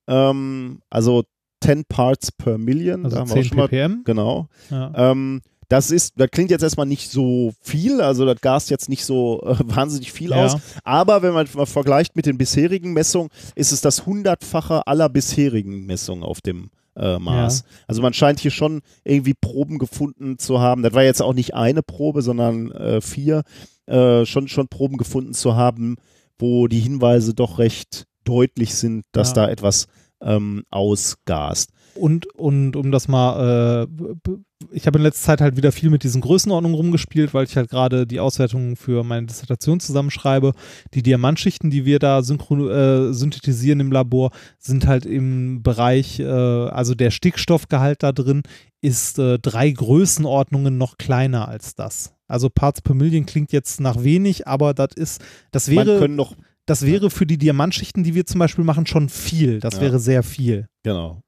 Ähm, 0.06 0.80
also 0.90 1.24
10 1.64 1.86
Parts 1.86 2.30
per 2.30 2.56
Million. 2.56 3.04
Also 3.04 3.16
da 3.16 3.22
haben 3.22 3.30
wir 3.30 3.32
auch 3.32 3.42
10 3.42 3.44
schon 3.46 3.56
mal, 3.56 3.68
ppm. 3.68 4.04
Genau. 4.04 4.48
Ja. 4.70 5.10
Ähm, 5.10 5.40
das 5.70 5.90
ist, 5.90 6.14
das 6.16 6.28
klingt 6.30 6.50
jetzt 6.50 6.62
erstmal 6.62 6.84
nicht 6.86 7.10
so 7.10 7.52
viel, 7.62 8.00
also 8.02 8.26
das 8.26 8.40
gast 8.42 8.68
jetzt 8.70 8.88
nicht 8.90 9.04
so 9.04 9.40
äh, 9.42 9.56
wahnsinnig 9.64 10.12
viel 10.12 10.30
Ja. 10.30 10.44
aus. 10.44 10.56
Aber 10.84 11.22
wenn 11.22 11.32
man 11.32 11.48
mal 11.54 11.64
vergleicht 11.64 12.16
mit 12.16 12.26
den 12.26 12.36
bisherigen 12.36 12.92
Messungen, 12.92 13.30
ist 13.54 13.72
es 13.72 13.80
das 13.80 14.04
hundertfache 14.04 14.86
aller 14.86 15.08
bisherigen 15.08 15.86
Messungen 15.86 16.24
auf 16.24 16.40
dem 16.42 16.70
äh, 16.96 17.18
Mars. 17.18 17.62
Also 17.86 18.02
man 18.02 18.12
scheint 18.12 18.40
hier 18.40 18.50
schon 18.50 18.80
irgendwie 19.04 19.34
Proben 19.40 19.78
gefunden 19.78 20.38
zu 20.38 20.58
haben. 20.60 20.82
Das 20.82 20.92
war 20.92 21.04
jetzt 21.04 21.22
auch 21.22 21.34
nicht 21.34 21.54
eine 21.54 21.82
Probe, 21.82 22.20
sondern 22.22 22.72
äh, 22.72 23.00
vier. 23.00 23.42
Äh, 23.86 24.26
schon, 24.26 24.48
schon 24.48 24.68
Proben 24.68 24.96
gefunden 24.98 25.34
zu 25.34 25.54
haben, 25.56 25.96
wo 26.38 26.66
die 26.68 26.80
Hinweise 26.80 27.32
doch 27.32 27.58
recht 27.58 28.06
deutlich 28.24 28.74
sind, 28.74 29.04
dass 29.12 29.28
Ja. 29.30 29.34
da 29.46 29.48
etwas 29.50 29.86
ähm, 30.20 30.64
ausgast. 30.70 31.70
Und, 31.94 32.26
und 32.34 32.76
um 32.76 32.90
das 32.90 33.08
mal, 33.08 33.86
äh, 33.86 34.34
ich 34.72 34.86
habe 34.86 34.98
in 34.98 35.02
letzter 35.04 35.26
Zeit 35.26 35.40
halt 35.40 35.56
wieder 35.56 35.72
viel 35.72 35.90
mit 35.90 36.02
diesen 36.02 36.20
Größenordnungen 36.20 36.76
rumgespielt, 36.76 37.34
weil 37.34 37.44
ich 37.44 37.56
halt 37.56 37.70
gerade 37.70 38.06
die 38.06 38.20
Auswertungen 38.20 38.76
für 38.76 39.04
meine 39.04 39.26
Dissertation 39.26 39.80
zusammenschreibe. 39.80 40.52
Die 40.94 41.02
Diamantschichten, 41.02 41.70
die 41.70 41.84
wir 41.84 41.98
da 41.98 42.20
äh, 42.20 43.12
synthetisieren 43.12 43.80
im 43.80 43.92
Labor, 43.92 44.30
sind 44.58 44.86
halt 44.86 45.06
im 45.06 45.62
Bereich, 45.62 46.20
äh, 46.20 46.24
also 46.24 46.94
der 46.94 47.10
Stickstoffgehalt 47.10 48.02
da 48.02 48.12
drin 48.12 48.42
ist 48.82 49.18
äh, 49.18 49.38
drei 49.38 49.70
Größenordnungen 49.70 50.78
noch 50.78 50.96
kleiner 50.98 51.48
als 51.48 51.74
das. 51.74 52.14
Also 52.28 52.48
Parts 52.48 52.80
per 52.80 52.94
Million 52.94 53.26
klingt 53.26 53.52
jetzt 53.52 53.80
nach 53.80 54.02
wenig, 54.02 54.46
aber 54.46 54.72
das 54.72 54.90
ist, 54.94 55.20
das 55.50 55.68
Man 55.68 55.86
wäre, 55.86 55.98
können 55.98 56.16
noch, 56.16 56.36
das 56.64 56.86
wäre 56.86 57.10
für 57.10 57.26
die 57.26 57.38
Diamantschichten, 57.38 58.04
die 58.04 58.14
wir 58.14 58.24
zum 58.26 58.38
Beispiel 58.38 58.64
machen, 58.64 58.86
schon 58.86 59.08
viel. 59.08 59.58
Das 59.60 59.74
Ja. 59.74 59.80
wäre 59.82 59.98
sehr 59.98 60.22
viel. 60.22 60.68
genau. 60.82 61.22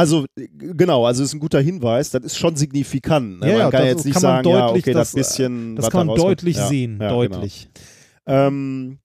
Ja. 0.00 0.02
Also, 0.02 0.24
äh, 0.38 0.48
genau, 0.48 1.04
also 1.04 1.22
ist 1.22 1.34
ein 1.34 1.40
guter 1.40 1.60
Hinweis, 1.60 2.10
das 2.10 2.24
ist 2.24 2.38
schon 2.38 2.56
signifikant. 2.56 3.40
Ne? 3.40 3.46
Ja, 3.46 3.52
man 3.52 3.60
ja, 3.60 3.70
kann 3.70 3.86
jetzt 3.86 4.04
nicht 4.04 4.14
kann 4.14 4.22
sagen, 4.22 4.48
ja, 4.48 4.66
deutlich, 4.68 4.84
okay, 4.84 4.92
das, 4.92 5.12
das, 5.12 5.14
äh, 5.14 5.18
bisschen. 5.18 5.76
Das 5.76 5.90
kann 5.90 6.06
man 6.06 6.16
deutlich 6.16 6.56
ja, 6.56 6.66
sehen, 6.66 6.98
ja, 7.00 7.08
deutlich. 7.08 7.68
Genau. 8.24 8.46
Ähm, 8.46 8.98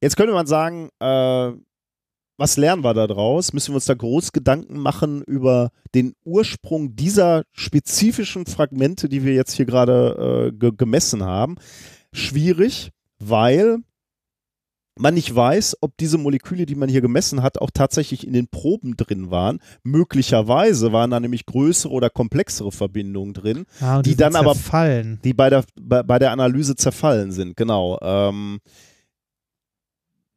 jetzt 0.00 0.16
könnte 0.16 0.32
man 0.32 0.46
sagen, 0.46 0.88
äh, 1.00 1.52
was 2.38 2.56
lernen 2.56 2.82
wir 2.82 2.94
da 2.94 3.06
draus? 3.06 3.52
Müssen 3.52 3.72
wir 3.72 3.76
uns 3.76 3.84
da 3.84 3.94
groß 3.94 4.32
Gedanken 4.32 4.78
machen 4.78 5.22
über 5.22 5.70
den 5.94 6.14
Ursprung 6.24 6.96
dieser 6.96 7.44
spezifischen 7.52 8.46
Fragmente, 8.46 9.08
die 9.08 9.24
wir 9.24 9.34
jetzt 9.34 9.52
hier 9.52 9.66
gerade 9.66 10.48
äh, 10.48 10.52
ge 10.52 10.72
gemessen 10.76 11.22
haben? 11.22 11.56
Schwierig, 12.12 12.90
weil 13.18 13.78
man 14.98 15.14
nicht 15.14 15.34
weiß, 15.34 15.78
ob 15.80 15.96
diese 15.96 16.18
Moleküle, 16.18 16.66
die 16.66 16.74
man 16.74 16.88
hier 16.88 17.00
gemessen 17.00 17.42
hat, 17.42 17.58
auch 17.58 17.70
tatsächlich 17.72 18.26
in 18.26 18.32
den 18.34 18.48
Proben 18.48 18.96
drin 18.96 19.30
waren. 19.30 19.58
Möglicherweise 19.82 20.92
waren 20.92 21.10
da 21.10 21.18
nämlich 21.18 21.46
größere 21.46 21.90
oder 21.92 22.10
komplexere 22.10 22.72
Verbindungen 22.72 23.32
drin, 23.32 23.64
und 23.80 24.04
Die 24.06 24.10
sind 24.10 24.20
dann 24.20 24.36
aber- 24.36 24.52
zerfallen. 24.54 25.18
die 25.24 25.32
bei 25.32 25.48
der, 25.50 25.64
bei, 25.80 26.02
bei 26.02 26.18
der 26.18 26.30
Analyse 26.32 26.76
zerfallen 26.76 27.32
sind, 27.32 27.56
genau. 27.56 27.98
Ähm, 28.02 28.60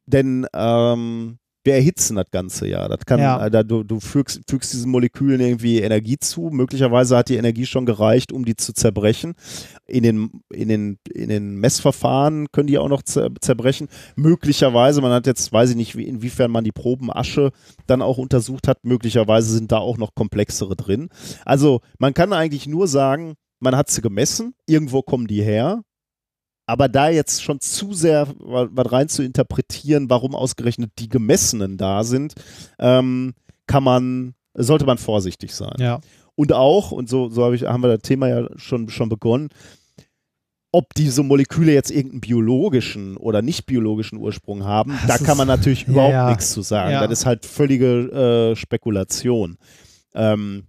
denn 0.06 0.46
ähm, 0.54 1.38
wir 1.66 1.74
erhitzen 1.74 2.16
das 2.16 2.30
Ganze 2.30 2.66
ja. 2.68 2.88
Das 2.88 3.00
kann, 3.04 3.20
Ja. 3.20 3.44
äh, 3.46 3.50
da, 3.50 3.62
du, 3.62 3.82
du 3.82 4.00
fügst, 4.00 4.40
fügst 4.48 4.72
diesen 4.72 4.90
Molekülen 4.90 5.40
irgendwie 5.40 5.80
Energie 5.80 6.16
zu. 6.18 6.48
Möglicherweise 6.50 7.16
hat 7.16 7.28
die 7.28 7.36
Energie 7.36 7.66
schon 7.66 7.84
gereicht, 7.84 8.32
um 8.32 8.44
die 8.44 8.56
zu 8.56 8.72
zerbrechen. 8.72 9.34
In 9.86 10.02
den, 10.02 10.30
in 10.50 10.68
den, 10.68 10.98
in 11.12 11.28
den 11.28 11.56
Messverfahren 11.56 12.46
können 12.52 12.68
die 12.68 12.78
auch 12.78 12.88
noch 12.88 13.02
zer 13.02 13.30
zerbrechen. 13.40 13.88
Möglicherweise, 14.14 15.02
man 15.02 15.12
hat 15.12 15.26
jetzt, 15.26 15.52
weiß 15.52 15.70
ich 15.70 15.76
nicht, 15.76 15.96
wie, 15.96 16.04
inwiefern 16.04 16.50
man 16.50 16.64
die 16.64 16.72
Probenasche 16.72 17.50
dann 17.86 18.00
auch 18.00 18.18
untersucht 18.18 18.68
hat, 18.68 18.84
möglicherweise 18.84 19.52
sind 19.52 19.72
da 19.72 19.78
auch 19.78 19.98
noch 19.98 20.14
komplexere 20.14 20.76
drin. 20.76 21.08
Also 21.44 21.80
man 21.98 22.14
kann 22.14 22.32
eigentlich 22.32 22.66
nur 22.66 22.88
sagen, 22.88 23.34
man 23.60 23.76
hat 23.76 23.90
sie 23.90 24.02
gemessen, 24.02 24.54
irgendwo 24.66 25.02
kommen 25.02 25.26
die 25.26 25.42
her. 25.42 25.82
Aber 26.66 26.88
da 26.88 27.08
jetzt 27.08 27.42
schon 27.42 27.60
zu 27.60 27.92
sehr 27.94 28.26
wa- 28.38 28.68
was 28.72 28.90
rein 28.92 29.08
zu 29.08 29.22
interpretieren, 29.22 30.10
warum 30.10 30.34
ausgerechnet 30.34 30.90
die 30.98 31.08
Gemessenen 31.08 31.76
da 31.76 32.02
sind, 32.02 32.34
ähm, 32.80 33.34
kann 33.66 33.84
man, 33.84 34.34
sollte 34.54 34.84
man 34.84 34.98
vorsichtig 34.98 35.54
sein. 35.54 35.76
Ja. 35.78 36.00
Und 36.34 36.52
auch, 36.52 36.90
und 36.90 37.08
so, 37.08 37.28
so 37.30 37.44
hab 37.44 37.52
ich, 37.52 37.62
haben 37.62 37.82
wir 37.82 37.88
das 37.96 38.02
Thema 38.02 38.28
ja 38.28 38.48
schon, 38.56 38.88
schon 38.88 39.08
begonnen, 39.08 39.48
ob 40.72 40.92
diese 40.94 41.22
Moleküle 41.22 41.72
jetzt 41.72 41.90
irgendeinen 41.90 42.20
biologischen 42.20 43.16
oder 43.16 43.40
nicht 43.40 43.64
biologischen 43.66 44.18
Ursprung 44.18 44.64
haben, 44.64 44.90
Das 45.06 45.06
da 45.06 45.24
kann 45.24 45.32
ist- 45.34 45.38
man 45.38 45.48
natürlich 45.48 45.82
ja, 45.82 45.88
überhaupt 45.88 46.12
ja. 46.12 46.28
nichts 46.28 46.52
zu 46.52 46.62
sagen. 46.62 46.90
Ja. 46.92 47.06
Das 47.06 47.20
ist 47.20 47.26
halt 47.26 47.46
völlige 47.46 48.50
äh, 48.52 48.56
Spekulation. 48.56 49.56
Ähm, 50.14 50.64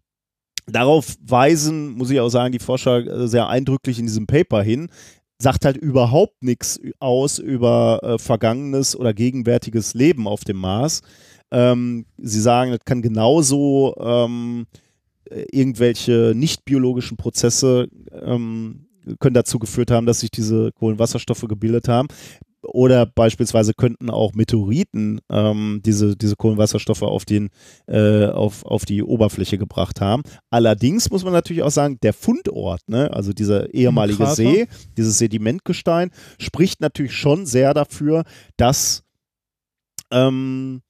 darauf 0.68 1.16
weisen, 1.22 1.90
muss 1.92 2.10
ich 2.10 2.20
auch 2.20 2.30
sagen, 2.30 2.52
die 2.52 2.60
Forscher 2.60 3.00
äh, 3.06 3.28
sehr 3.28 3.50
eindrücklich 3.50 4.00
in 4.00 4.06
diesem 4.06 4.28
Paper 4.28 4.62
hin, 4.62 4.90
sagt 5.40 5.66
halt 5.66 5.78
überhaupt 5.78 6.42
nichts 6.44 6.80
aus 7.00 7.40
über 7.40 8.00
äh, 8.04 8.18
vergangenes 8.18 8.96
oder 8.96 9.14
gegenwärtiges 9.14 9.94
Leben 9.94 10.28
auf 10.28 10.44
dem 10.44 10.58
Mars. 10.58 11.02
Ähm, 11.52 12.06
sie 12.18 12.42
sagen, 12.42 12.72
das 12.72 12.82
kann 12.86 13.02
genauso 13.02 13.96
ähm, 14.00 14.66
äh, 15.30 15.46
irgendwelche 15.52 16.34
nicht 16.36 16.66
biologischen 16.66 17.18
Prozesse 17.18 17.88
ähm, 18.12 18.88
können 19.20 19.36
dazu 19.36 19.60
geführt 19.60 19.92
haben, 19.92 20.06
dass 20.06 20.20
sich 20.20 20.32
diese 20.32 20.72
Kohlenwasserstoffe 20.74 21.46
gebildet 21.48 21.88
haben. 21.88 22.08
Oder 22.64 23.06
beispielsweise 23.06 23.74
könnten 23.74 24.10
auch 24.10 24.34
Meteoriten 24.34 25.22
ähm, 25.30 25.82
diese, 25.86 26.18
diese 26.18 26.36
Kohlenwasserstoffe 26.36 27.04
auf, 27.04 27.24
den, 27.24 27.50
äh, 27.88 28.26
auf, 28.26 28.66
auf 28.66 28.86
die 28.86 29.04
Oberfläche 29.04 29.58
gebracht 29.58 30.02
haben. 30.02 30.24
Allerdings 30.50 31.10
muss 31.12 31.24
man 31.24 31.34
natürlich 31.34 31.64
auch 31.64 31.72
sagen, 31.72 32.00
der 32.02 32.14
Fundort, 32.14 32.82
ne, 32.88 33.12
also 33.14 33.32
dieser 33.32 33.74
ehemalige 33.74 34.18
Krater. 34.18 34.36
See, 34.36 34.68
dieses 34.98 35.20
Sedimentgestein, 35.20 36.12
spricht 36.40 36.82
natürlich 36.82 37.14
schon 37.14 37.46
sehr 37.46 37.74
dafür, 37.74 38.24
dass, 38.58 39.04
ähm, 40.12 40.82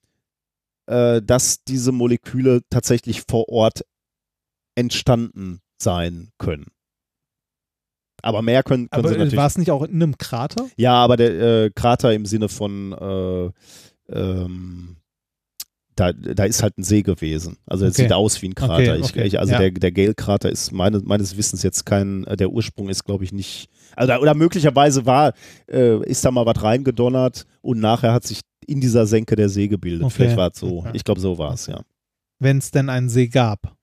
äh, 0.86 1.20
dass 1.20 1.64
diese 1.64 1.92
Moleküle 1.92 2.62
tatsächlich 2.70 3.22
vor 3.28 3.48
Ort 3.50 3.84
entstanden 4.74 5.60
sein 5.76 6.30
können. 6.38 6.66
Aber 8.22 8.42
mehr 8.42 8.62
können, 8.62 8.88
können 8.90 9.00
Aber 9.04 9.08
sie 9.08 9.14
äh, 9.14 9.18
natürlich 9.18 9.36
war 9.36 9.46
es 9.46 9.58
nicht 9.58 9.70
auch 9.70 9.82
in 9.82 9.94
einem 10.02 10.18
Krater? 10.18 10.66
ja, 10.76 10.94
aber 10.94 11.16
der 11.16 11.64
äh, 11.64 11.70
Krater 11.74 12.12
im 12.14 12.26
Sinne 12.26 12.48
von 12.48 12.92
äh, 12.92 13.50
ähm, 14.12 14.96
da, 15.94 16.12
da 16.12 16.44
ist 16.44 16.62
halt 16.62 16.78
ein 16.78 16.84
See 16.84 17.02
gewesen. 17.02 17.56
Also 17.66 17.84
es 17.84 17.94
Okay. 17.94 18.02
sieht 18.02 18.12
aus 18.12 18.40
wie 18.40 18.48
ein 18.48 18.54
Krater. 18.54 18.74
Okay, 18.74 18.96
Ich, 18.98 19.04
okay, 19.04 19.24
ich, 19.24 19.38
also 19.38 19.52
ja. 19.52 19.58
der, 19.58 19.70
der 19.72 19.90
Gale-Krater 19.92 20.48
ist 20.48 20.70
meine, 20.70 21.00
meines 21.00 21.36
Wissens 21.36 21.64
jetzt 21.64 21.84
kein, 21.86 22.24
der 22.24 22.50
Ursprung 22.50 22.88
ist, 22.88 23.04
glaube 23.04 23.24
ich, 23.24 23.32
nicht. 23.32 23.68
Also, 23.96 24.12
oder 24.14 24.34
möglicherweise 24.34 25.06
war, 25.06 25.32
äh, 25.68 26.00
ist 26.08 26.24
da 26.24 26.30
mal 26.30 26.46
was 26.46 26.62
reingedonnert 26.62 27.46
und 27.62 27.80
nachher 27.80 28.12
hat 28.12 28.24
sich 28.24 28.40
in 28.66 28.80
dieser 28.80 29.06
Senke 29.06 29.34
der 29.34 29.48
See 29.48 29.66
gebildet. 29.66 30.12
Vielleicht 30.12 30.36
war 30.36 30.50
es 30.52 30.60
so. 30.60 30.84
Ich 30.92 31.02
glaube, 31.02 31.20
so 31.20 31.36
war 31.36 31.54
es, 31.54 31.66
ja. 31.66 31.80
Wenn 32.38 32.58
es 32.58 32.70
denn 32.70 32.90
einen 32.90 33.08
See 33.08 33.26
gab. 33.26 33.76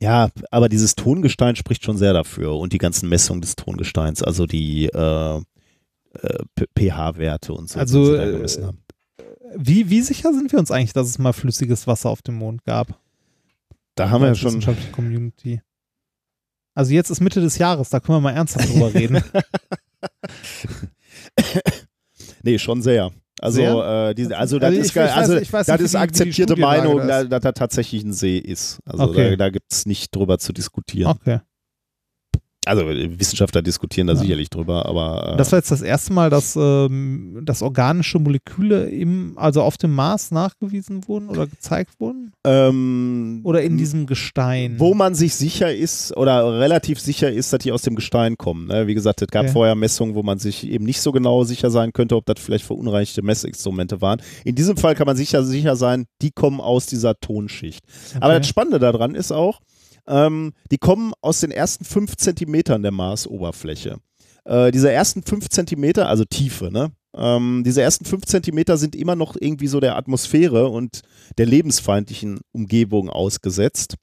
Ja, 0.00 0.28
aber 0.50 0.68
dieses 0.68 0.94
Tongestein 0.96 1.56
spricht 1.56 1.84
schon 1.84 1.96
sehr 1.96 2.12
dafür 2.12 2.56
und 2.56 2.72
die 2.72 2.78
ganzen 2.78 3.08
Messungen 3.08 3.40
des 3.40 3.56
Tongesteins, 3.56 4.22
also 4.22 4.46
die 4.46 4.86
äh, 4.86 5.36
äh, 5.36 6.44
pH-Werte 6.78 7.52
und 7.52 7.70
so, 7.70 7.78
Also, 7.78 8.00
die 8.00 8.10
sie 8.10 8.16
da 8.16 8.24
äh, 8.24 8.32
gemessen 8.32 8.66
haben. 8.66 8.78
Wie, 9.56 9.88
wie 9.88 10.00
sicher 10.02 10.32
sind 10.32 10.50
wir 10.52 10.58
uns 10.58 10.70
eigentlich, 10.70 10.92
dass 10.92 11.08
es 11.08 11.18
mal 11.18 11.32
flüssiges 11.32 11.86
Wasser 11.86 12.10
auf 12.10 12.22
dem 12.22 12.34
Mond 12.34 12.64
gab? 12.64 13.00
Da 13.94 14.10
haben 14.10 14.22
wir 14.22 14.28
ja 14.28 14.34
schon. 14.34 14.60
Community. 14.92 15.62
Also 16.74 16.92
jetzt 16.92 17.10
ist 17.10 17.20
Mitte 17.20 17.40
des 17.40 17.58
Jahres, 17.58 17.90
da 17.90 18.00
können 18.00 18.16
wir 18.16 18.20
mal 18.20 18.32
ernsthaft 18.32 18.68
drüber 18.68 18.92
reden. 18.92 19.22
Nee, 22.44 22.58
schon 22.58 22.82
sehr. 22.82 23.10
Also, 23.40 23.60
äh, 23.62 24.14
die, 24.14 24.32
also 24.32 24.58
das 24.60 24.68
Also 24.68 24.80
ist, 24.80 24.94
ge- 24.94 25.04
ich 25.04 25.10
weiß- 25.10 25.14
also 25.14 25.36
ich 25.38 25.52
weiß 25.52 25.66
das 25.66 25.80
nicht, 25.80 25.84
ist 25.86 25.94
akzeptierte 25.96 26.56
Meinung, 26.56 26.98
da 26.98 27.06
da- 27.06 27.20
ist. 27.22 27.32
dass 27.32 27.40
da 27.42 27.52
tatsächlich 27.52 28.04
ein 28.04 28.12
See 28.12 28.38
ist. 28.38 28.78
Also 28.84 29.04
Okay. 29.04 29.30
da, 29.30 29.36
da 29.46 29.50
gibt 29.50 29.72
es 29.72 29.86
nicht 29.86 30.14
drüber 30.14 30.38
zu 30.38 30.52
diskutieren. 30.52 31.10
Okay. 31.20 31.40
Also 32.66 32.86
Wissenschaftler 32.86 33.62
diskutieren 33.62 34.06
da 34.06 34.14
Ja. 34.14 34.18
sicherlich 34.20 34.48
drüber, 34.50 34.86
aber 34.86 35.34
äh, 35.34 35.36
Das 35.36 35.52
war 35.52 35.58
jetzt 35.58 35.70
das 35.70 35.82
erste 35.82 36.12
Mal, 36.12 36.30
dass, 36.30 36.56
ähm, 36.56 37.40
dass 37.44 37.62
organische 37.62 38.18
Moleküle 38.18 38.88
im, 38.88 39.32
also 39.36 39.62
auf 39.62 39.76
dem 39.76 39.92
Mars 39.94 40.30
nachgewiesen 40.30 41.06
wurden 41.08 41.28
oder 41.28 41.46
gezeigt 41.46 41.98
wurden? 42.00 42.32
ähm, 42.44 43.40
Oder 43.44 43.62
in 43.62 43.76
diesem 43.76 44.06
Gestein? 44.06 44.76
Wo 44.78 44.94
man 44.94 45.14
sich 45.14 45.34
sicher 45.34 45.74
ist 45.74 46.16
oder 46.16 46.58
relativ 46.58 47.00
sicher 47.00 47.30
ist, 47.30 47.52
dass 47.52 47.58
die 47.60 47.72
aus 47.72 47.82
dem 47.82 47.94
Gestein 47.96 48.36
kommen. 48.36 48.68
Ne? 48.68 48.86
Wie 48.86 48.94
gesagt, 48.94 49.22
es 49.22 49.28
gab 49.28 49.44
Okay. 49.44 49.52
vorher 49.52 49.74
Messungen, 49.74 50.14
wo 50.14 50.22
man 50.22 50.38
sich 50.38 50.66
eben 50.66 50.84
nicht 50.84 51.00
so 51.00 51.12
genau 51.12 51.44
sicher 51.44 51.70
sein 51.70 51.92
könnte, 51.92 52.16
ob 52.16 52.26
das 52.26 52.36
vielleicht 52.38 52.64
verunreinigte 52.64 53.22
Messinstrumente 53.22 54.00
waren. 54.00 54.20
In 54.44 54.54
diesem 54.54 54.76
Fall 54.76 54.94
kann 54.94 55.06
man 55.06 55.16
sicher 55.16 55.42
sicher 55.44 55.76
sein, 55.76 56.06
die 56.22 56.30
kommen 56.30 56.60
aus 56.60 56.86
dieser 56.86 57.14
Tonschicht. 57.20 57.84
Aber 58.16 58.28
Okay. 58.28 58.38
das 58.38 58.48
Spannende 58.48 58.78
daran 58.78 59.14
ist 59.14 59.32
auch, 59.32 59.60
ähm, 60.06 60.52
die 60.70 60.78
kommen 60.78 61.12
aus 61.20 61.40
den 61.40 61.50
ersten 61.50 61.84
fünf 61.84 62.16
Zentimetern 62.16 62.82
der 62.82 62.92
Marsoberfläche. 62.92 63.98
Äh, 64.44 64.70
diese 64.70 64.92
ersten 64.92 65.22
fünf 65.22 65.48
Zentimeter, 65.48 66.08
also 66.08 66.24
Tiefe, 66.24 66.70
ne? 66.70 66.92
Ähm, 67.16 67.62
diese 67.64 67.80
ersten 67.80 68.04
fünf 68.04 68.24
Zentimeter 68.26 68.76
sind 68.76 68.96
immer 68.96 69.14
noch 69.14 69.36
irgendwie 69.38 69.68
so 69.68 69.80
der 69.80 69.96
Atmosphäre 69.96 70.68
und 70.68 71.02
der 71.38 71.46
lebensfeindlichen 71.46 72.40
Umgebung 72.52 73.08
ausgesetzt. 73.08 73.94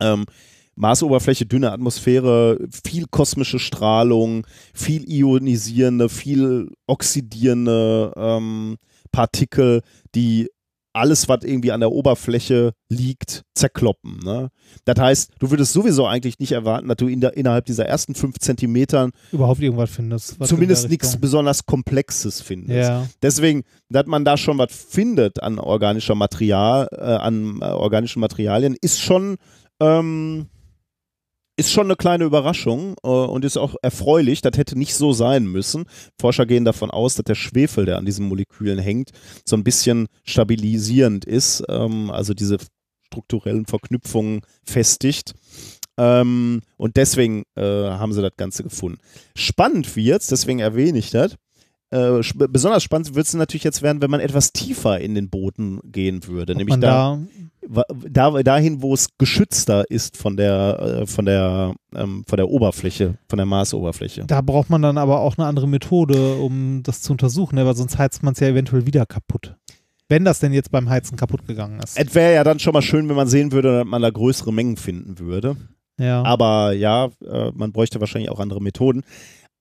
Ähm, 0.00 0.26
Marsoberfläche, 0.74 1.46
dünne 1.46 1.72
Atmosphäre, 1.72 2.58
viel 2.84 3.06
kosmische 3.06 3.58
Strahlung, 3.58 4.46
viel 4.74 5.08
ionisierende, 5.10 6.08
viel 6.08 6.68
oxidierende 6.86 8.12
ähm, 8.16 8.76
Partikel, 9.10 9.80
die 10.14 10.50
alles, 10.96 11.28
was 11.28 11.44
irgendwie 11.44 11.72
an 11.72 11.80
der 11.80 11.92
Oberfläche 11.92 12.72
liegt, 12.88 13.42
zerkloppen. 13.54 14.18
Ne? 14.24 14.48
Das 14.84 14.98
heißt, 14.98 15.32
du 15.38 15.50
würdest 15.50 15.72
sowieso 15.72 16.06
eigentlich 16.06 16.38
nicht 16.38 16.52
erwarten, 16.52 16.88
dass 16.88 16.96
du 16.96 17.08
in 17.08 17.20
der, 17.20 17.36
innerhalb 17.36 17.66
dieser 17.66 17.86
ersten 17.86 18.14
fünf 18.14 18.38
Zentimetern 18.38 19.10
Überhaupt 19.32 19.60
irgendwas 19.60 19.90
findest. 19.90 20.36
zumindest 20.44 20.88
nichts 20.88 21.16
besonders 21.18 21.66
Komplexes 21.66 22.40
findest. 22.40 22.88
Ja. 22.88 23.06
Deswegen, 23.22 23.62
dass 23.88 24.06
man 24.06 24.24
da 24.24 24.36
schon 24.36 24.58
was 24.58 24.72
findet 24.72 25.42
an 25.42 25.58
organischer 25.58 26.14
Material, 26.14 26.88
äh, 26.92 26.96
an 27.00 27.60
äh, 27.60 27.64
organischen 27.66 28.20
Materialien, 28.20 28.76
ist 28.80 29.00
schon 29.00 29.36
ähm, 29.80 30.46
ist 31.56 31.72
schon 31.72 31.86
eine 31.86 31.96
kleine 31.96 32.24
Überraschung 32.24 32.96
äh, 33.02 33.08
und 33.08 33.44
ist 33.44 33.56
auch 33.56 33.74
erfreulich. 33.82 34.42
Das 34.42 34.56
hätte 34.56 34.78
nicht 34.78 34.94
so 34.94 35.12
sein 35.12 35.46
müssen. 35.46 35.84
Forscher 36.20 36.46
gehen 36.46 36.64
davon 36.64 36.90
aus, 36.90 37.14
dass 37.14 37.24
der 37.24 37.34
Schwefel, 37.34 37.86
der 37.86 37.98
an 37.98 38.04
diesen 38.04 38.28
Molekülen 38.28 38.78
hängt, 38.78 39.10
so 39.44 39.56
ein 39.56 39.64
bisschen 39.64 40.08
stabilisierend 40.24 41.24
ist, 41.24 41.64
ähm, 41.68 42.10
also 42.10 42.34
diese 42.34 42.58
strukturellen 43.06 43.66
Verknüpfungen 43.66 44.42
festigt. 44.64 45.34
Ähm, 45.98 46.60
und 46.76 46.96
deswegen 46.96 47.44
äh, 47.56 47.62
haben 47.62 48.12
sie 48.12 48.20
das 48.20 48.36
Ganze 48.36 48.62
gefunden. 48.62 48.98
Spannend 49.34 49.96
wird's, 49.96 50.26
deswegen 50.26 50.58
erwähne 50.58 50.98
ich 50.98 51.10
das. 51.10 51.36
Äh, 51.90 52.20
besonders 52.34 52.82
spannend 52.82 53.14
wird 53.14 53.26
es 53.26 53.34
natürlich 53.34 53.62
jetzt 53.62 53.80
werden, 53.80 54.02
wenn 54.02 54.10
man 54.10 54.18
etwas 54.18 54.52
tiefer 54.52 55.00
in 55.00 55.14
den 55.14 55.30
Boden 55.30 55.80
gehen 55.84 56.26
würde, 56.26 56.54
Ob 56.54 56.58
nämlich 56.58 56.80
da, 56.80 57.18
da 58.10 58.42
dahin, 58.42 58.82
wo 58.82 58.92
es 58.92 59.16
geschützter 59.18 59.88
ist 59.88 60.16
von 60.16 60.36
der 60.36 60.80
äh, 61.02 61.06
von 61.06 61.26
der 61.26 61.74
ähm, 61.94 62.24
von 62.26 62.36
der 62.38 62.48
Oberfläche, 62.48 63.18
von 63.28 63.36
der 63.36 63.46
Marsoberfläche. 63.46 64.24
da 64.26 64.40
braucht 64.40 64.68
man 64.68 64.82
dann 64.82 64.98
aber 64.98 65.20
auch 65.20 65.38
eine 65.38 65.46
andere 65.46 65.68
Methode, 65.68 66.34
um 66.34 66.82
das 66.82 67.02
zu 67.02 67.12
untersuchen, 67.12 67.54
ne? 67.54 67.66
weil 67.66 67.76
sonst 67.76 67.98
heizt 67.98 68.24
man 68.24 68.34
es 68.34 68.40
ja 68.40 68.48
eventuell 68.48 68.86
wieder 68.86 69.06
kaputt. 69.06 69.54
Wenn 70.08 70.24
das 70.24 70.40
denn 70.40 70.52
jetzt 70.52 70.72
beim 70.72 70.88
Heizen 70.88 71.16
kaputt 71.16 71.46
gegangen 71.46 71.80
ist. 71.80 71.98
Es 71.98 72.14
wäre 72.14 72.34
ja 72.34 72.44
dann 72.44 72.58
schon 72.58 72.72
mal 72.72 72.82
schön, 72.82 73.08
wenn 73.08 73.16
man 73.16 73.26
sehen 73.28 73.52
würde, 73.52 73.78
dass 73.78 73.86
man 73.86 74.02
da 74.02 74.10
größere 74.10 74.52
Mengen 74.52 74.76
finden 74.76 75.18
würde. 75.20 75.56
ja. 75.98 76.22
Aber 76.24 76.72
ja, 76.72 77.10
äh, 77.24 77.52
man 77.54 77.72
bräuchte 77.72 78.00
wahrscheinlich 78.00 78.30
auch 78.30 78.40
andere 78.40 78.60
Methoden. 78.60 79.02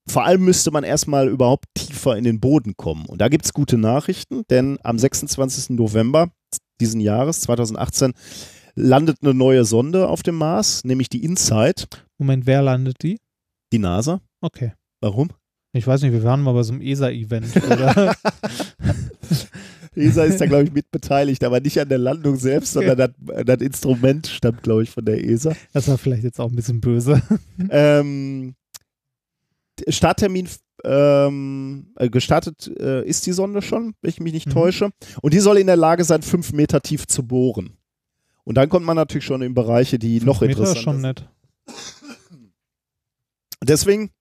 Vor 0.07 0.25
allem 0.25 0.45
müsste 0.45 0.71
man 0.71 0.83
erstmal 0.83 1.27
überhaupt 1.27 1.65
tiefer 1.73 2.15
in 2.15 2.23
den 2.23 2.39
Boden 2.39 2.77
kommen. 2.77 3.05
Und 3.05 3.21
da 3.21 3.27
gibt 3.27 3.45
es 3.45 3.53
gute 3.53 3.77
Nachrichten, 3.77 4.43
denn 4.49 4.77
am 4.83 4.99
26. 4.99 5.71
November 5.71 6.29
diesen 6.79 7.01
Jahres, 7.01 7.41
2018, 7.41 8.13
landet 8.75 9.17
eine 9.21 9.33
neue 9.33 9.65
Sonde 9.65 10.07
auf 10.07 10.21
dem 10.21 10.35
Mars, 10.35 10.83
nämlich 10.83 11.09
die 11.09 11.23
InSight, 11.23 11.87
Moment, 12.17 12.45
wer 12.45 12.61
landet 12.61 13.01
die? 13.01 13.17
die 13.73 13.79
NASA. 13.79 14.21
Okay. 14.41 14.73
Warum? 15.01 15.29
Ich 15.73 15.85
weiß 15.85 16.01
nicht, 16.01 16.13
wir 16.13 16.23
waren 16.23 16.41
mal 16.41 16.53
bei 16.53 16.63
so 16.63 16.73
einem 16.73 16.81
ESA-Event. 16.81 17.55
oder? 17.65 18.15
ESA 19.95 20.23
ist 20.23 20.39
da, 20.39 20.45
glaube 20.45 20.63
ich, 20.65 20.71
mitbeteiligt, 20.71 21.43
aber 21.43 21.59
nicht 21.59 21.79
an 21.79 21.89
der 21.89 21.97
Landung 21.97 22.37
selbst, 22.37 22.73
sondern 22.73 22.97
das, 22.97 23.09
das 23.45 23.61
Instrument 23.61 24.27
stammt, 24.27 24.63
glaube 24.63 24.83
ich, 24.83 24.89
von 24.89 25.03
der 25.03 25.23
ESA. 25.23 25.53
das 25.73 25.87
war 25.87 25.97
vielleicht 25.97 26.23
jetzt 26.23 26.39
auch 26.39 26.49
ein 26.49 26.55
bisschen 26.55 26.79
böse. 26.79 27.21
Ähm, 27.69 28.55
Starttermin 29.87 30.47
ähm, 30.83 31.93
äh, 31.95 32.09
gestartet 32.09 32.71
äh, 32.79 33.05
ist 33.05 33.25
die 33.25 33.31
Sonde 33.33 33.61
schon, 33.61 33.95
wenn 34.01 34.09
ich 34.09 34.19
mich 34.19 34.33
nicht 34.33 34.47
Mhm. 34.47 34.51
täusche. 34.51 34.89
Und 35.21 35.33
die 35.33 35.39
soll 35.39 35.57
in 35.57 35.67
der 35.67 35.77
Lage 35.77 36.03
sein, 36.03 36.21
fünf 36.21 36.53
Meter 36.53 36.81
tief 36.81 37.07
zu 37.07 37.25
bohren. 37.25 37.77
Und 38.43 38.55
dann 38.55 38.69
kommt 38.69 38.85
man 38.85 38.95
natürlich 38.95 39.25
schon 39.25 39.41
in 39.41 39.53
Bereiche, 39.55 39.97
die 39.97 40.19
noch 40.21 40.41
Meter 40.41 40.51
ist 40.53 40.57
interessanter 40.59 40.81
schon 40.81 40.93
sind. 40.95 41.01
nett. 41.01 41.29
Deswegen, 43.63 44.11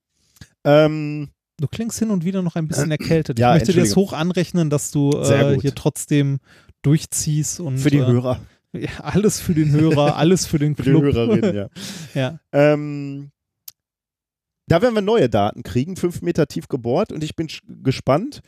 ähm, 0.64 1.28
Du 1.60 1.68
klingst 1.68 2.00
hin 2.00 2.10
und 2.10 2.24
wieder 2.24 2.42
noch 2.42 2.56
ein 2.56 2.66
bisschen 2.66 2.90
erkältet. 2.90 3.38
Ja, 3.38 3.54
ich 3.54 3.60
möchte 3.60 3.74
dir 3.74 3.80
das 3.84 3.94
hoch 3.94 4.12
anrechnen, 4.12 4.70
dass 4.70 4.90
du 4.90 5.12
äh, 5.12 5.56
hier 5.60 5.74
trotzdem 5.74 6.38
durchziehst 6.82 7.60
und 7.60 7.78
für 7.78 7.90
die 7.90 7.98
äh, 7.98 8.06
Hörer, 8.06 8.40
Ja, 8.72 8.88
alles 9.02 9.40
für 9.40 9.54
den 9.54 9.70
Hörer, 9.70 10.16
alles 10.16 10.46
für 10.46 10.58
den 10.58 10.74
für 10.74 10.82
die 10.82 10.90
Club. 10.90 11.02
Hörerinnen, 11.04 11.54
ja. 11.54 11.68
ja. 12.14 12.40
Ähm, 12.52 13.30
da 14.66 14.82
werden 14.82 14.94
wir 14.94 15.02
neue 15.02 15.28
Daten 15.28 15.62
kriegen, 15.62 15.96
fünf 15.96 16.22
Meter 16.22 16.46
tief 16.46 16.68
gebohrt 16.68 17.12
und 17.12 17.22
ich 17.24 17.36
bin 17.36 17.48
gespannt. 17.82 18.40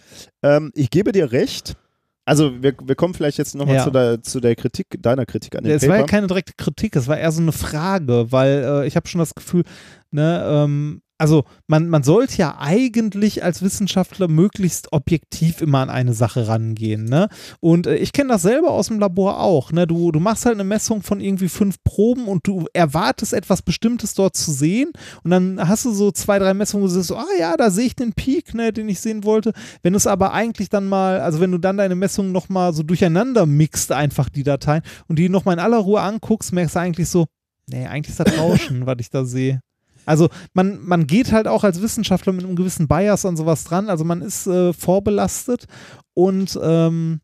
Ähm, 0.42 0.72
ich 0.74 0.90
gebe 0.90 1.12
dir 1.12 1.32
recht. 1.32 1.76
Also 2.24 2.60
wir, 2.62 2.74
wir 2.82 2.96
kommen 2.96 3.14
vielleicht 3.14 3.38
jetzt 3.38 3.54
nochmal 3.54 3.76
Ja. 3.76 3.84
zu, 3.84 3.90
der, 3.90 4.22
zu 4.22 4.40
der 4.40 4.56
Kritik, 4.56 4.86
deiner 5.00 5.26
Kritik 5.26 5.54
an 5.56 5.62
dem 5.62 5.72
Es 5.76 5.82
Paper. 5.82 5.92
war 5.92 5.98
ja 6.00 6.06
keine 6.06 6.26
direkte 6.26 6.54
Kritik, 6.56 6.96
es 6.96 7.06
war 7.06 7.16
eher 7.18 7.30
so 7.30 7.40
eine 7.40 7.52
Frage, 7.52 8.32
weil 8.32 8.64
äh, 8.64 8.86
ich 8.86 8.96
habe 8.96 9.06
schon 9.06 9.20
das 9.20 9.34
Gefühl, 9.34 9.62
ne, 10.10 10.44
ähm, 10.44 11.02
also 11.18 11.44
man, 11.66 11.88
man 11.88 12.02
sollte 12.02 12.36
ja 12.36 12.56
eigentlich 12.58 13.42
als 13.42 13.62
Wissenschaftler 13.62 14.28
möglichst 14.28 14.92
objektiv 14.92 15.62
immer 15.62 15.80
an 15.80 15.90
eine 15.90 16.12
Sache 16.12 16.46
rangehen, 16.48 17.04
ne? 17.04 17.28
Und 17.60 17.86
äh, 17.86 17.96
ich 17.96 18.12
kenne 18.12 18.30
das 18.30 18.42
selber 18.42 18.70
aus 18.70 18.88
dem 18.88 18.98
Labor 18.98 19.40
auch, 19.40 19.72
ne? 19.72 19.86
Du, 19.86 20.12
du 20.12 20.20
machst 20.20 20.44
halt 20.44 20.56
eine 20.56 20.64
Messung 20.64 21.02
von 21.02 21.20
irgendwie 21.20 21.48
fünf 21.48 21.76
Proben 21.84 22.28
und 22.28 22.46
du 22.46 22.66
erwartest 22.74 23.32
etwas 23.32 23.62
Bestimmtes 23.62 24.14
dort 24.14 24.36
zu 24.36 24.52
sehen 24.52 24.92
und 25.24 25.30
dann 25.30 25.68
hast 25.68 25.84
du 25.86 25.92
so 25.92 26.10
zwei, 26.10 26.38
drei 26.38 26.52
Messungen, 26.52 26.84
wo 26.84 26.88
du 26.88 26.94
sagst, 26.94 27.12
ah 27.12 27.38
ja, 27.38 27.56
da 27.56 27.70
sehe 27.70 27.86
ich 27.86 27.96
den 27.96 28.12
Peak, 28.12 28.54
ne, 28.54 28.72
den 28.72 28.88
ich 28.88 29.00
sehen 29.00 29.24
wollte. 29.24 29.52
Wenn 29.82 29.94
du 29.94 29.96
es 29.96 30.06
aber 30.06 30.32
eigentlich 30.32 30.68
dann 30.68 30.86
mal, 30.86 31.20
also 31.20 31.40
wenn 31.40 31.52
du 31.52 31.58
dann 31.58 31.78
deine 31.78 31.94
Messungen 31.94 32.32
nochmal 32.32 32.74
so 32.74 32.82
durcheinander 32.82 33.46
mixt, 33.46 33.90
einfach 33.92 34.28
die 34.28 34.42
Dateien 34.42 34.82
und 35.08 35.18
die 35.18 35.28
nochmal 35.28 35.54
in 35.54 35.60
aller 35.60 35.78
Ruhe 35.78 36.00
anguckst, 36.00 36.52
merkst 36.52 36.76
du 36.76 36.80
eigentlich 36.80 37.08
so, 37.08 37.26
nee, 37.68 37.86
eigentlich 37.86 38.10
ist 38.10 38.20
das 38.20 38.38
Rauschen, 38.38 38.86
was 38.86 38.96
ich 39.00 39.10
da 39.10 39.24
sehe. 39.24 39.60
Also 40.06 40.28
man, 40.54 40.78
man 40.82 41.06
geht 41.06 41.32
halt 41.32 41.46
auch 41.48 41.62
als 41.64 41.82
Wissenschaftler 41.82 42.32
mit 42.32 42.44
einem 42.46 42.56
gewissen 42.56 42.88
Bias 42.88 43.26
an 43.26 43.36
sowas 43.36 43.64
dran, 43.64 43.90
also 43.90 44.04
man 44.04 44.22
ist 44.22 44.46
äh, 44.46 44.72
vorbelastet 44.72 45.66
und 46.14 46.58
ähm, 46.62 47.20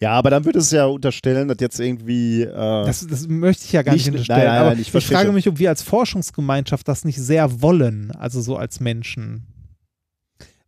Ja, 0.00 0.10
aber 0.12 0.30
dann 0.30 0.44
würde 0.44 0.58
es 0.58 0.70
ja 0.72 0.84
unterstellen, 0.86 1.46
dass 1.48 1.58
jetzt 1.60 1.78
irgendwie. 1.80 2.42
Äh, 2.42 2.46
das, 2.84 3.06
das 3.06 3.28
möchte 3.28 3.64
ich 3.64 3.72
ja 3.72 3.82
gar 3.82 3.92
nicht, 3.92 4.04
Nicht- 4.06 4.12
unterstellen. 4.14 4.40
nein, 4.40 4.48
nein, 4.48 4.60
aber 4.60 4.70
nein, 4.70 4.80
ich 4.80 4.92
ich, 4.92 5.06
frage 5.06 5.30
mich, 5.32 5.48
ob 5.48 5.58
wir 5.60 5.68
als 5.70 5.82
Forschungsgemeinschaft 5.82 6.86
das 6.88 7.04
nicht 7.04 7.18
sehr 7.20 7.62
wollen, 7.62 8.10
also 8.10 8.40
so 8.40 8.56
als 8.56 8.80
Menschen. 8.80 9.46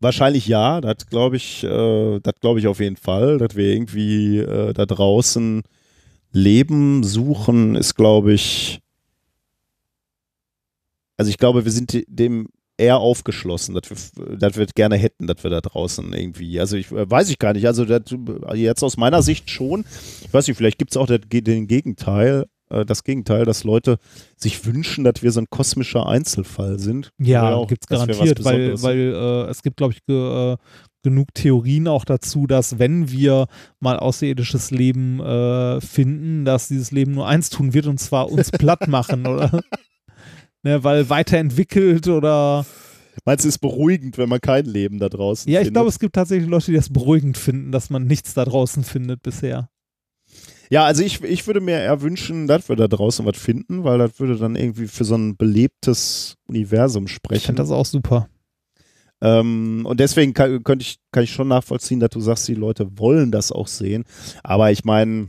wahrscheinlich 0.01 0.47
ja, 0.47 0.81
das 0.81 1.06
glaube 1.09 1.36
ich, 1.36 1.65
äh, 1.65 2.20
das 2.20 2.35
glaube 2.40 2.61
ich 2.61 2.66
auf 2.69 2.78
jeden 2.81 2.97
Fall, 2.97 3.39
dass 3.39 3.56
wir 3.56 3.66
irgendwie 3.66 4.39
äh, 4.39 4.73
da 4.73 4.86
draußen 4.86 5.62
Leben 6.31 7.02
suchen, 7.02 7.74
ist 7.74 7.94
glaube 7.97 8.32
ich. 8.35 8.81
Also 11.16 11.31
ich 11.31 11.39
glaube, 11.39 11.65
wir 11.65 11.73
sind 11.73 12.05
dem 12.09 12.49
eher 12.77 12.99
aufgeschlossen, 12.99 13.74
dass 13.74 13.91
wir, 13.91 14.36
dass 14.36 14.57
wir 14.57 14.66
gerne 14.66 14.97
hätten, 14.97 15.27
dass 15.27 15.45
wir 15.45 15.51
da 15.51 15.61
draußen 15.61 16.12
irgendwie, 16.12 16.59
also 16.59 16.77
ich 16.77 16.91
äh, 16.91 17.09
weiß 17.09 17.31
ich 17.31 17.39
gar 17.39 17.53
nicht, 17.53 17.66
also 17.66 17.85
das, 17.85 18.03
jetzt 18.55 18.82
aus 18.82 18.97
meiner 18.97 19.23
Sicht 19.23 19.49
schon, 19.51 19.85
ich 20.24 20.32
weiß 20.32 20.49
nicht, 20.49 20.57
vielleicht 20.57 20.78
gibt 20.78 20.91
es 20.91 20.97
auch 20.97 21.07
das, 21.07 21.20
den 21.31 21.69
Gegenteil, 21.69 22.47
äh, 22.70 22.85
das 22.85 23.05
Gegenteil, 23.05 23.45
dass 23.45 23.65
Leute 23.65 23.99
sich 24.36 24.66
wünschen, 24.66 25.05
dass 25.05 25.23
wir 25.23 25.31
so 25.31 25.41
ein 25.41 25.51
kosmischer 25.51 26.07
Einzelfall 26.07 26.78
sind. 26.78 27.11
Ja, 27.19 27.65
gibt 27.65 27.85
es 27.85 27.89
garantiert, 27.89 28.45
weil, 28.45 28.82
weil 28.82 28.99
äh, 29.15 29.51
es 29.51 29.62
gibt, 29.62 29.77
glaube 29.77 29.95
ich, 29.95 30.05
ge, 30.05 30.53
äh, 30.53 30.57
genug 31.05 31.28
Theorien 31.35 31.86
auch 31.86 32.05
dazu, 32.05 32.47
dass 32.47 32.78
wenn 32.78 33.11
wir 33.11 33.47
mal 33.78 33.99
außerirdisches 33.99 34.70
Leben 34.70 35.20
äh, 35.20 35.81
finden, 35.81 36.45
dass 36.45 36.69
dieses 36.69 36.91
Leben 36.91 37.12
nur 37.12 37.28
eins 37.28 37.51
tun 37.51 37.74
wird 37.74 37.86
und 37.86 38.01
zwar 38.01 38.32
uns 38.32 38.51
platt 38.53 38.89
machen, 38.89 39.27
oder? 39.27 39.61
Ne, 40.65 40.82
weil 40.82 41.09
weiterentwickelt 41.11 42.09
oder. 42.09 42.66
Meinst 43.24 43.45
du, 43.45 43.49
es 43.49 43.55
ist 43.55 43.61
beruhigend, 43.61 44.19
wenn 44.19 44.28
man 44.28 44.41
kein 44.41 44.65
Leben 44.65 44.99
da 44.99 45.09
draußen 45.09 45.49
Ja, 45.51 45.61
ich 45.61 45.66
findet? 45.66 45.74
glaube, 45.74 45.89
es 45.91 45.99
gibt 46.01 46.15
tatsächlich 46.16 46.49
Leute, 46.49 46.66
die 46.73 46.77
das 46.77 46.89
beruhigend 46.93 47.39
finden, 47.39 47.70
dass 47.70 47.89
man 47.91 48.07
nichts 48.07 48.35
da 48.35 48.45
draußen 48.45 48.82
findet 48.82 49.23
bisher. 49.23 49.69
Ja, 50.70 50.85
also 50.85 51.03
ich, 51.05 51.23
ich 51.23 51.47
würde 51.47 51.61
mir 51.61 51.78
eher 51.78 52.01
wünschen, 52.03 52.47
dass 52.49 52.69
wir 52.69 52.74
da 52.77 52.89
draußen 52.89 53.24
was 53.24 53.36
finden, 53.36 53.85
weil 53.85 53.99
das 53.99 54.19
würde 54.19 54.36
dann 54.36 54.57
irgendwie 54.57 54.89
für 54.89 55.05
so 55.05 55.15
ein 55.15 55.36
belebtes 55.36 56.36
Universum 56.49 57.05
Ich 57.05 57.12
sprechen. 57.12 57.45
finde 57.47 57.62
das 57.62 57.70
auch 57.70 57.86
super. 57.86 58.28
Ähm, 59.20 59.86
und 59.86 60.01
deswegen 60.01 60.35
kann, 60.35 60.65
könnte 60.65 60.82
ich, 60.82 60.99
kann 61.12 61.23
ich 61.23 61.31
schon 61.32 61.49
nachvollziehen, 61.49 62.01
dass 62.01 62.11
du 62.11 62.20
sagst, 62.20 62.49
die 62.49 62.55
Leute 62.55 62.99
wollen 62.99 63.31
das 63.31 63.53
auch 63.53 63.69
sehen. 63.69 64.05
Aber 64.43 64.73
ich 64.73 64.85
meine, 64.85 65.28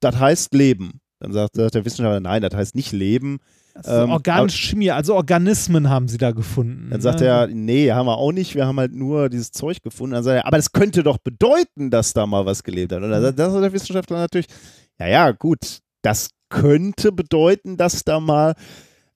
das 0.00 0.18
heißt 0.18 0.54
Leben. 0.54 1.01
Dann 1.22 1.32
sagt, 1.32 1.54
sagt 1.54 1.74
der 1.76 1.84
Wissenschaftler, 1.84 2.18
nein, 2.18 2.42
das 2.42 2.52
heißt 2.52 2.74
nicht 2.74 2.90
Leben. 2.90 3.38
Ist 3.74 3.88
Ähm, 3.88 4.10
organische 4.10 4.58
Chemie, 4.58 4.90
also 4.90 5.14
Organismen 5.14 5.88
haben 5.88 6.08
sie 6.08 6.18
da 6.18 6.32
gefunden. 6.32 6.90
Dann 6.90 7.00
sagt 7.00 7.20
ne? 7.20 7.26
er, 7.26 7.46
nee, 7.46 7.92
haben 7.92 8.06
wir 8.06 8.18
auch 8.18 8.32
nicht, 8.32 8.56
wir 8.56 8.66
haben 8.66 8.78
halt 8.78 8.92
nur 8.92 9.28
dieses 9.28 9.52
Zeug 9.52 9.80
gefunden. 9.82 10.14
Dann 10.14 10.24
sagt 10.24 10.38
er, 10.38 10.46
aber 10.46 10.56
das 10.56 10.72
könnte 10.72 11.04
doch 11.04 11.18
bedeuten, 11.18 11.90
dass 11.90 12.12
da 12.12 12.26
mal 12.26 12.44
was 12.44 12.64
gelebt 12.64 12.92
hat. 12.92 13.02
Und 13.02 13.10
dann 13.10 13.22
sagt 13.22 13.38
der 13.38 13.72
Wissenschaftler 13.72 14.18
natürlich, 14.18 14.46
ja, 14.98 15.06
ja, 15.06 15.30
gut, 15.30 15.78
das 16.02 16.30
könnte 16.48 17.12
bedeuten, 17.12 17.76
dass 17.76 18.02
da 18.02 18.18
mal, 18.18 18.54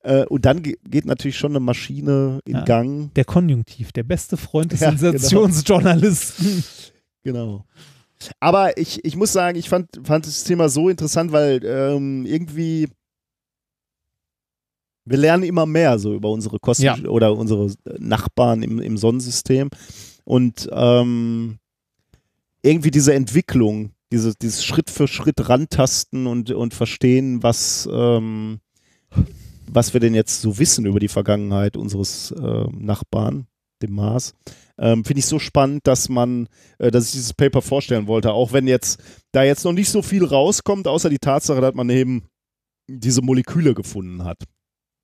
äh, 0.03 0.23
und 0.25 0.45
dann 0.45 0.63
ge 0.63 0.77
geht 0.89 1.05
natürlich 1.05 1.37
schon 1.37 1.51
eine 1.51 1.59
Maschine 1.59 2.39
in 2.45 2.55
Ja. 2.55 2.63
Gang. 2.63 3.13
Der 3.15 3.25
Konjunktiv, 3.25 3.91
der 3.91 4.03
beste 4.03 4.37
Freund 4.37 4.71
des 4.71 4.79
Ja, 4.79 4.91
genau. 4.91 5.01
Sensationsjournalisten. 5.11 6.63
Genau. 7.23 7.65
Aber 8.39 8.77
ich, 8.77 9.03
ich 9.05 9.15
muss 9.15 9.31
sagen, 9.33 9.57
ich 9.57 9.69
fand, 9.69 9.87
fand 10.03 10.25
das 10.25 10.43
Thema 10.43 10.69
so 10.69 10.89
interessant, 10.89 11.31
weil 11.31 11.63
ähm, 11.63 12.25
irgendwie 12.25 12.87
wir 15.05 15.17
lernen 15.17 15.43
immer 15.43 15.65
mehr 15.65 15.99
so 15.99 16.13
über 16.13 16.29
unsere 16.29 16.59
Kosten 16.59 16.83
Ja. 16.83 16.97
oder 17.05 17.33
unsere 17.35 17.71
Nachbarn 17.97 18.61
im, 18.61 18.79
im 18.79 18.97
Sonnensystem. 18.97 19.69
Und 20.25 20.67
ähm, 20.71 21.59
irgendwie 22.61 22.91
diese 22.91 23.13
Entwicklung, 23.13 23.91
diese, 24.11 24.33
dieses 24.35 24.65
Schritt 24.65 24.89
für 24.89 25.07
Schritt 25.07 25.47
rantasten 25.47 26.27
und, 26.27 26.51
und 26.51 26.73
verstehen, 26.73 27.41
was, 27.41 27.87
ähm, 27.91 28.59
was 29.71 29.93
wir 29.93 30.01
denn 30.01 30.13
jetzt 30.13 30.41
so 30.41 30.59
wissen 30.59 30.85
über 30.85 30.99
die 30.99 31.07
Vergangenheit 31.07 31.77
unseres 31.77 32.33
ähm, 32.37 32.79
Nachbarn, 32.79 33.47
dem 33.81 33.93
Mars, 33.93 34.33
ähm, 34.77 35.03
finde 35.05 35.19
ich 35.19 35.25
so 35.25 35.39
spannend, 35.39 35.87
dass 35.87 36.09
man, 36.09 36.47
äh, 36.79 36.91
dass 36.91 37.05
ich 37.05 37.11
dieses 37.11 37.33
Paper 37.33 37.61
vorstellen 37.61 38.07
wollte, 38.07 38.31
auch 38.33 38.53
wenn 38.53 38.67
jetzt 38.67 39.01
da 39.31 39.43
jetzt 39.43 39.65
noch 39.65 39.73
nicht 39.73 39.89
so 39.89 40.01
viel 40.01 40.23
rauskommt, 40.23 40.87
außer 40.87 41.09
die 41.09 41.19
Tatsache, 41.19 41.61
dass 41.61 41.73
man 41.73 41.89
eben 41.89 42.23
diese 42.87 43.21
Moleküle 43.21 43.73
gefunden 43.73 44.23
hat. 44.23 44.37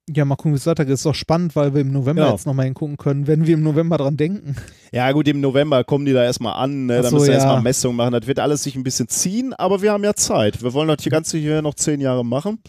Ja, 0.09 0.25
mal 0.25 0.35
gucken, 0.35 0.51
wie 0.51 0.57
es 0.57 0.65
weitergeht. 0.65 0.93
Ist 0.95 1.05
doch 1.05 1.15
spannend, 1.15 1.55
weil 1.55 1.73
wir 1.73 1.81
im 1.81 1.93
November 1.93 2.23
Ja. 2.23 2.31
jetzt 2.31 2.45
nochmal 2.45 2.65
hingucken 2.65 2.97
können, 2.97 3.25
wenn 3.25 3.47
wir 3.47 3.53
im 3.53 3.63
November 3.63 3.97
dran 3.97 4.17
denken. 4.17 4.57
Ja, 4.91 5.09
gut, 5.13 5.29
im 5.29 5.39
November 5.39 5.85
kommen 5.85 6.05
die 6.05 6.11
da 6.11 6.23
erstmal 6.25 6.61
an, 6.61 6.87
ne? 6.87 7.01
Da 7.01 7.09
so, 7.09 7.15
müssen 7.15 7.27
wir 7.27 7.33
ja. 7.33 7.39
erstmal 7.39 7.61
Messungen 7.61 7.95
machen. 7.95 8.11
Das 8.11 8.27
wird 8.27 8.39
alles 8.39 8.63
sich 8.63 8.75
ein 8.75 8.83
bisschen 8.83 9.07
ziehen, 9.07 9.53
aber 9.53 9.81
wir 9.81 9.93
haben 9.93 10.03
ja 10.03 10.13
Zeit. 10.13 10.61
Wir 10.61 10.73
wollen 10.73 10.89
das 10.89 11.01
hier 11.01 11.11
Ganze 11.11 11.37
hier 11.37 11.61
noch 11.61 11.75
zehn 11.75 12.01
Jahre 12.01 12.25
machen. 12.25 12.59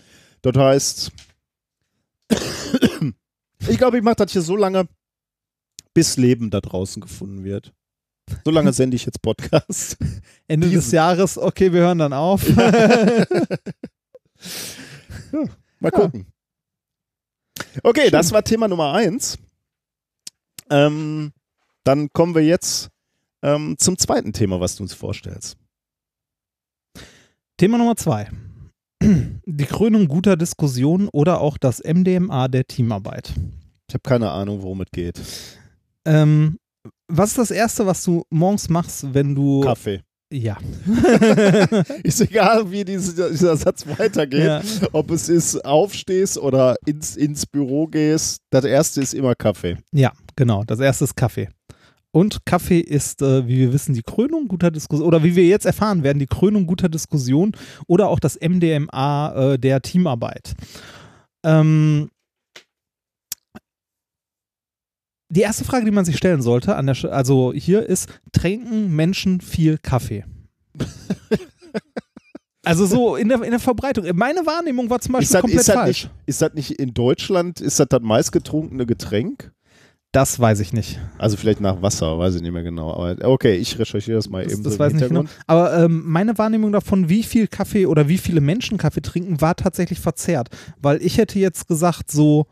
Das 0.43 0.57
heißt, 0.57 1.11
ich 3.69 3.79
glaube, 3.79 3.99
ich 3.99 4.05
mache 4.05 4.17
das 4.17 4.31
hier 4.33 4.43
so 4.43 4.55
lange, 4.57 4.87
bis 5.95 6.17
Leben 6.17 6.51
da 6.51 6.61
draußen 6.61 7.01
gefunden 7.01 7.45
wird. 7.45 7.73
So 8.45 8.51
lange 8.51 8.73
sende 8.75 8.97
ich 8.97 9.07
jetzt 9.07 9.23
Podcast. 9.23 9.97
Ende 10.49 10.69
des 10.69 10.85
Diesen. 10.85 10.97
Jahres, 10.97 11.39
okay, 11.39 11.73
wir 11.73 11.81
hören 11.81 11.99
dann 11.99 12.13
auf. 12.13 12.45
Mal 15.81 15.91
gucken. 15.91 16.27
Okay, 17.83 18.11
das 18.11 18.33
war 18.33 18.43
Thema 18.43 18.69
Nummer 18.69 18.93
eins. 18.93 19.39
Ähm, 20.71 21.33
dann 21.85 22.09
kommen 22.13 22.35
wir 22.35 22.43
jetzt 22.43 22.91
ähm, 23.43 23.77
zum 23.79 23.99
zweiten 23.99 24.33
Thema, 24.33 24.61
was 24.61 24.77
du 24.77 24.83
uns 24.83 24.95
vorstellst. 24.95 25.57
Thema 27.57 27.79
Nummer 27.79 27.97
zwei. 27.97 28.31
Die 29.03 29.67
Krönung 29.67 30.09
guter 30.09 30.37
Diskussion 30.37 31.09
oder 31.09 31.41
auch 31.41 31.59
das 31.59 31.83
MDMA 31.85 32.49
der 32.49 32.67
Teamarbeit. 32.67 33.33
Ich 33.89 33.95
habe 33.95 34.03
keine 34.03 34.31
Ahnung, 34.31 34.63
worum 34.63 34.81
es 34.81 34.91
geht. 34.91 35.21
Ähm, 36.05 36.59
was 37.09 37.31
ist 37.31 37.39
das 37.39 37.51
Erste, 37.51 37.87
was 37.87 38.03
du 38.05 38.25
morgens 38.31 38.69
machst, 38.69 39.15
wenn 39.15 39.35
du. 39.35 39.61
Kaffee. 39.61 40.01
Ja. 40.33 40.57
Ist 42.03 42.21
egal, 42.21 42.69
wie 42.69 42.85
diese, 42.85 43.31
dieser 43.31 43.57
Satz 43.57 43.87
weitergeht. 43.87 44.45
ja. 44.45 44.63
Ob 44.91 45.13
es 45.13 45.29
ist, 45.29 45.65
aufstehst 45.65 46.39
oder 46.39 46.75
ins, 46.87 47.15
ins 47.15 47.47
Büro 47.47 47.87
gehst. 47.87 48.39
Das 48.51 48.65
erste 48.65 49.01
ist 49.01 49.15
immer 49.15 49.37
Kaffee. 49.37 49.77
Ja, 49.93 50.13
genau. 50.35 50.65
Das 50.65 50.81
erste 50.81 51.05
ist 51.05 51.15
Kaffee. 51.15 51.51
Und 52.11 52.47
Kaffee 52.47 52.81
ist, 52.81 53.23
äh, 53.23 53.47
wie 53.47 53.59
wir 53.59 53.73
wissen, 53.73 53.95
die 53.95 54.03
Krönung 54.03 54.49
guter 54.49 54.73
Diskussion, 54.73 55.07
oder 55.07 55.23
wie 55.23 55.37
wir 55.37 55.47
jetzt 55.47 55.67
erfahren 55.67 56.03
werden, 56.03 56.19
die 56.19 56.27
Krönung 56.27 56.67
guter 56.67 56.89
Diskussion 56.89 57.53
oder 57.87 58.09
auch 58.09 58.19
das 58.19 58.37
MDMA 58.41 59.53
äh, 59.53 59.59
der 59.59 59.83
Teamarbeit. 59.83 60.55
Ähm, 61.45 62.11
die 65.35 65.41
erste 65.43 65.65
Frage, 65.65 65.85
die 65.85 65.91
man 65.91 66.05
sich 66.05 66.17
stellen 66.17 66.43
sollte, 66.43 66.77
an 66.77 66.87
der, 66.87 66.97
Sch- 66.97 67.09
also 67.09 67.53
hier 67.55 67.87
ist, 67.87 68.09
trinken 68.33 68.95
Menschen 68.95 69.41
viel 69.41 69.79
Kaffee? 69.79 70.25
also 72.65 72.87
so 72.87 73.17
in 73.17 73.29
der, 73.29 73.43
in 73.43 73.51
der 73.51 73.61
Verbreitung. 73.61 74.05
Meine 74.15 74.47
Wahrnehmung 74.47 74.89
war 74.91 75.01
zum 75.01 75.15
Ist 75.17 75.33
Beispiel 75.33 75.33
das, 75.33 75.41
komplett 75.41 75.61
ist, 75.61 75.69
das 75.69 75.75
falsch. 75.75 76.05
nicht, 76.05 76.11
ist 76.27 76.43
das 76.43 76.55
nicht 76.55 76.71
in 76.73 76.95
Deutschland, 76.95 77.61
ist 77.61 77.79
das 77.81 77.89
das 77.89 78.01
meistgetrunkene 78.03 78.87
Getränk? 78.87 79.53
Das 80.13 80.39
weiß 80.39 80.61
ich 80.61 80.73
nicht. 80.73 81.01
Also 81.19 81.37
vielleicht 81.37 81.61
nach 81.61 81.83
Wasser, 81.83 82.17
weiß 82.19 82.37
ich 82.37 82.43
nicht 82.43 82.53
mehr 82.53 82.63
genau. 82.63 82.93
Aber 82.95 83.17
okay, 83.29 83.57
ich 83.57 83.77
recherchiere 83.81 84.17
das 84.17 84.31
mal 84.31 84.45
Das, 84.45 84.53
eben 84.53 84.63
das 84.63 84.75
so 84.75 84.79
weiß 84.79 84.93
ich 84.93 85.01
nicht 85.01 85.09
genau. 85.09 85.25
Aber 85.49 85.77
ähm, 85.77 86.05
meine 86.07 86.39
Wahrnehmung 86.39 86.71
davon, 86.71 87.09
wie 87.09 87.25
viel 87.25 87.49
Kaffee 87.49 87.87
oder 87.87 88.09
wie 88.09 88.19
viele 88.19 88.41
Menschen 88.41 88.79
Kaffee 88.79 89.03
trinken, 89.03 89.41
war 89.41 89.57
tatsächlich 89.57 89.99
verzerrt. 89.99 90.51
Weil 90.81 91.03
ich 91.03 91.19
hätte 91.19 91.41
jetzt 91.41 91.67
gesagt, 91.67 92.13
so 92.13 92.47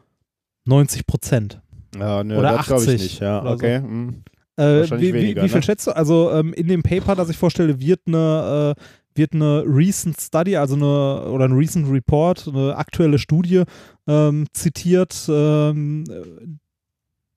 90 0.65 1.07
Prozent. 1.07 1.61
Ja, 1.99 2.25
ne, 2.25 2.39
Oder 2.39 2.53
das 2.53 2.67
glaube 2.67 2.83
ich 2.85 2.89
80 2.89 3.03
nicht. 3.03 3.21
Ja, 3.21 3.41
oder 3.43 3.51
so. 3.51 3.55
okay. 3.57 3.77
hm. 3.79 4.23
Äh, 4.57 4.91
wie, 5.01 5.15
weniger, 5.15 5.43
wie, 5.45 5.49
viel 5.49 5.59
ne? 5.59 5.63
schätzt 5.63 5.87
du? 5.87 5.93
Also 5.97 6.31
ähm, 6.33 6.53
in 6.53 6.69
dem 6.69 6.83
Paper, 6.83 7.15
das 7.17 7.31
ich 7.31 7.37
vorstelle, 7.39 7.81
wird 7.81 8.01
eine, 8.07 8.75
äh, 8.77 8.83
wird 9.15 9.33
eine 9.35 9.65
Recent 9.67 10.21
Study, 10.21 10.57
also 10.57 10.75
eine 10.75 11.31
oder 11.31 11.47
ein 11.47 11.53
Recent 11.53 11.91
Report, 11.91 12.47
eine 12.49 12.77
aktuelle 12.77 13.19
Studie 13.19 13.63
ähm, 14.07 14.47
zitiert, 14.53 15.27
ähm, 15.29 16.05
äh, 16.09 16.47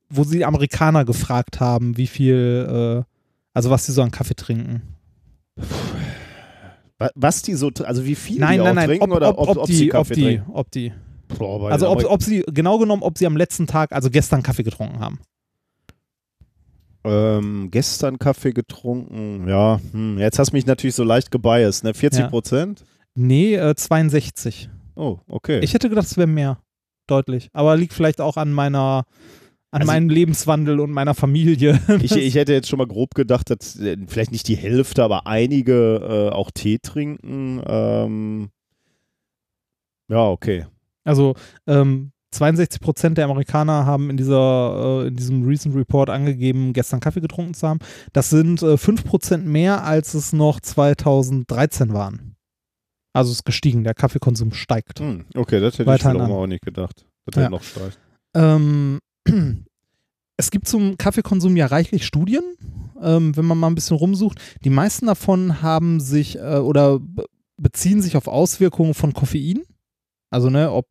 wo 0.10 0.24
sie 0.24 0.38
die 0.40 0.46
Amerikaner 0.46 1.06
gefragt 1.06 1.60
haben, 1.62 1.98
wie 1.98 2.08
viel, 2.08 3.04
äh, 3.06 3.12
also 3.54 3.70
was 3.70 3.86
sie 3.86 3.92
so 3.94 4.02
an 4.02 4.12
Kaffee 4.12 4.36
trinken. 4.36 4.82
Wa- 6.98 7.10
Was 7.16 7.42
die 7.42 7.56
so, 7.56 7.72
also 7.84 8.06
wie 8.06 8.16
viel 8.16 8.40
Nein, 8.40 8.60
die 8.60 8.64
nein, 8.66 8.76
nein, 8.76 8.88
trinken 8.88 9.12
ob, 9.12 9.16
oder 9.18 9.30
ob, 9.38 9.50
ob, 9.50 9.58
ob, 9.58 9.66
die, 9.68 9.74
sie 9.74 9.86
ob 9.94 10.00
Kaffee 10.08 10.14
die, 10.16 10.22
trinken? 10.24 10.52
ob 10.52 10.72
die. 10.72 10.94
Boah, 11.28 11.72
Also 11.72 11.90
ob, 11.90 12.04
ob 12.06 12.22
sie, 12.24 12.44
genau 12.48 12.78
genommen, 12.78 13.02
ob 13.04 13.18
sie 13.18 13.26
am 13.26 13.36
letzten 13.38 13.68
Tag, 13.68 13.92
also 13.92 14.10
gestern 14.10 14.44
Kaffee 14.44 14.64
getrunken 14.64 15.00
haben. 15.00 15.20
ähm, 17.04 17.70
gestern 17.72 18.18
Kaffee 18.20 18.52
getrunken. 18.52 19.48
Ja, 19.48 19.80
hm, 19.92 20.18
jetzt 20.18 20.40
hast 20.40 20.52
du 20.52 20.56
mich 20.56 20.66
natürlich 20.66 20.96
so 20.96 21.04
leicht 21.04 21.30
gebiased, 21.32 21.84
ne? 21.84 21.94
40 21.94 22.22
Ja. 22.22 22.28
Prozent? 22.30 22.84
Nee, 23.14 23.56
äh, 23.56 23.76
62. 23.76 24.70
Oh, 24.96 25.20
okay. 25.28 25.60
Ich 25.60 25.74
hätte 25.74 25.90
gedacht, 25.90 26.08
es 26.08 26.18
wäre 26.18 26.28
mehr. 26.28 26.60
Deutlich. 27.08 27.50
Aber 27.54 27.78
liegt 27.78 27.94
vielleicht 27.94 28.22
auch 28.22 28.38
an 28.38 28.52
meiner, 28.52 29.06
an 29.72 29.82
Also- 29.82 29.86
meinem 29.92 30.10
Lebenswandel 30.10 30.80
und 30.80 30.92
meiner 30.92 31.14
Familie. 31.14 31.80
Ich, 32.02 32.16
ich 32.16 32.34
hätte 32.36 32.54
jetzt 32.54 32.68
schon 32.70 32.78
mal 32.80 32.88
grob 32.88 33.14
gedacht, 33.14 33.52
dass 33.52 33.80
äh, 33.80 33.98
vielleicht 34.08 34.32
nicht 34.32 34.48
die 34.48 34.58
Hälfte, 34.58 35.04
aber 35.04 35.28
einige 35.28 36.30
äh, 36.32 36.34
auch 36.34 36.50
Tee 36.50 36.80
trinken. 36.80 37.62
Ähm, 37.68 38.50
ja, 40.10 40.28
okay. 40.28 40.66
Also 41.06 41.36
ähm, 41.68 42.12
62 42.32 42.82
Prozent 42.82 43.18
der 43.18 43.26
Amerikaner 43.26 43.86
haben 43.86 44.10
in, 44.10 44.18
dieser, 44.18 45.04
äh, 45.04 45.08
in 45.08 45.16
diesem 45.16 45.46
Recent 45.48 45.74
Report 45.76 46.10
angegeben, 46.10 46.74
gestern 46.74 47.00
Kaffee 47.00 47.22
getrunken 47.22 47.54
zu 47.54 47.66
haben. 47.68 47.80
Das 48.12 48.30
sind 48.30 48.62
äh, 48.62 48.78
5 48.78 49.06
Prozent 49.06 49.46
mehr, 49.46 49.86
als 49.86 50.14
es 50.14 50.34
noch 50.34 50.60
2013 50.60 51.94
waren. 51.94 52.36
Also 53.14 53.32
es 53.32 53.38
ist 53.38 53.46
gestiegen, 53.46 53.86
der 53.86 53.94
Kaffeekonsum 53.94 54.52
steigt. 54.52 55.00
Hm, 55.00 55.26
okay, 55.36 55.62
das 55.62 55.76
hätte 55.76 55.84
ich 55.84 55.88
Weiter 55.88 56.10
wiederum 56.14 56.32
an. 56.32 56.38
auch 56.38 56.48
nicht 56.48 56.66
gedacht. 56.66 57.06
Das 57.26 57.36
Ja. 57.38 57.42
hätte 57.44 57.52
noch 57.52 57.64
steigt. 57.64 57.98
Ähm, 58.36 59.00
es 60.38 60.52
gibt 60.52 60.68
zum 60.68 60.98
Kaffeekonsum 60.98 61.56
ja 61.56 61.68
reichlich 61.68 62.06
Studien, 62.06 62.44
ähm, 63.02 63.38
wenn 63.38 63.46
man 63.46 63.58
mal 63.58 63.68
ein 63.68 63.76
bisschen 63.76 63.96
rumsucht. 63.96 64.40
Die 64.66 64.70
meisten 64.70 65.06
davon 65.06 65.62
haben 65.62 66.02
sich 66.02 66.38
äh, 66.38 66.58
oder 66.58 67.00
be- 67.00 67.26
beziehen 67.58 68.02
sich 68.02 68.18
auf 68.18 68.28
Auswirkungen 68.28 68.94
von 68.94 69.14
Koffein. 69.14 69.62
Also, 70.30 70.50
ne, 70.50 70.72
ob 70.72 70.88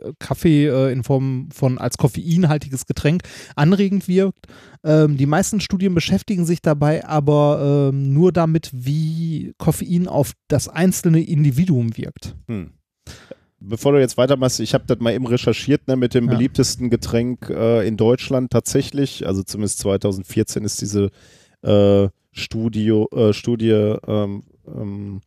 äh, 0.00 0.12
Kaffee 0.18 0.66
äh, 0.66 0.92
in 0.92 1.02
Form 1.04 1.48
von 1.52 1.78
als 1.78 1.96
koffeinhaltiges 1.96 2.86
Getränk 2.86 3.22
anregend 3.56 4.08
wirkt. 4.08 4.46
Ähm, 4.84 5.16
die 5.16 5.26
meisten 5.26 5.60
Studien 5.60 5.94
beschäftigen 5.94 6.44
sich 6.44 6.62
dabei 6.62 7.04
aber 7.06 7.90
ähm, 7.92 8.12
nur 8.12 8.32
damit, 8.32 8.70
wie 8.72 9.52
Koffein 9.58 10.08
auf 10.08 10.32
das 10.48 10.68
einzelne 10.68 11.22
Individuum 11.22 11.96
wirkt. 11.96 12.34
Hm. 12.48 12.70
Bevor 13.60 13.92
du 13.92 14.00
jetzt 14.00 14.18
weitermachst, 14.18 14.60
ich 14.60 14.74
habe 14.74 14.84
das 14.86 14.98
mal 14.98 15.14
eben 15.14 15.26
recherchiert, 15.26 15.88
ne, 15.88 15.96
mit 15.96 16.12
dem 16.12 16.26
Ja. 16.26 16.32
beliebtesten 16.32 16.90
Getränk 16.90 17.48
äh, 17.48 17.86
in 17.86 17.96
Deutschland 17.96 18.50
tatsächlich. 18.50 19.26
Also 19.26 19.42
zumindest 19.42 19.78
2014 19.78 20.64
ist 20.64 20.82
diese 20.82 21.10
äh, 21.62 22.08
Studio, 22.32 23.08
äh, 23.12 23.32
Studie 23.32 23.70
ähm, 23.70 24.42
ähm, 24.66 25.20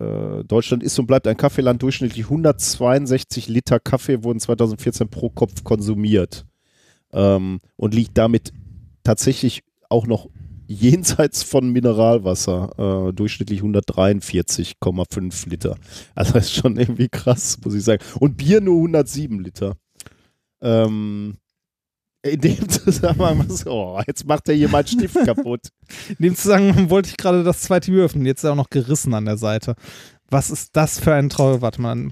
äh, 0.00 0.44
Deutschland 0.44 0.82
ist 0.82 0.98
und 0.98 1.06
bleibt 1.06 1.26
ein 1.26 1.36
Kaffeeland. 1.36 1.82
Durchschnittlich 1.82 2.24
162 2.24 3.48
Liter 3.48 3.78
Kaffee 3.78 4.24
wurden 4.24 4.40
2014 4.40 5.08
pro 5.08 5.30
Kopf 5.30 5.62
konsumiert 5.64 6.46
ähm, 7.12 7.60
und 7.76 7.94
liegt 7.94 8.16
damit 8.16 8.52
tatsächlich 9.02 9.62
auch 9.88 10.06
noch 10.06 10.28
jenseits 10.66 11.42
von 11.42 11.70
Mineralwasser, 11.70 13.08
äh, 13.08 13.12
durchschnittlich 13.12 13.60
143,5 13.60 15.48
Liter. 15.48 15.76
Also 16.14 16.34
das 16.34 16.44
ist 16.44 16.54
schon 16.54 16.76
irgendwie 16.76 17.08
krass, 17.08 17.58
muss 17.64 17.74
ich 17.74 17.82
sagen. 17.82 18.02
Und 18.20 18.36
Bier 18.36 18.60
nur 18.60 18.76
107 18.76 19.40
Liter. 19.40 19.76
Ähm, 20.62 21.38
in 22.22 22.40
dem 22.40 22.68
Zusammenhang, 22.68 23.46
oh, 23.66 24.00
jetzt 24.06 24.26
macht 24.26 24.48
er 24.48 24.54
hier 24.54 24.68
meinen 24.68 24.86
Stift 24.86 25.14
kaputt. 25.24 25.68
In 26.08 26.16
dem 26.26 26.36
Zusammenhang 26.36 26.90
wollte 26.90 27.10
ich 27.10 27.16
gerade 27.16 27.42
das 27.42 27.62
zweite 27.62 27.90
Bier 27.90 28.04
öffnen. 28.04 28.26
Jetzt 28.26 28.40
ist 28.40 28.44
er 28.44 28.52
auch 28.52 28.56
noch 28.56 28.70
gerissen 28.70 29.14
an 29.14 29.24
der 29.24 29.38
Seite. 29.38 29.74
Was 30.28 30.50
ist 30.50 30.76
das 30.76 31.00
für 31.00 31.14
ein 31.14 31.28
Trauer? 31.30 31.62
Warte 31.62 31.80
mal. 31.80 32.10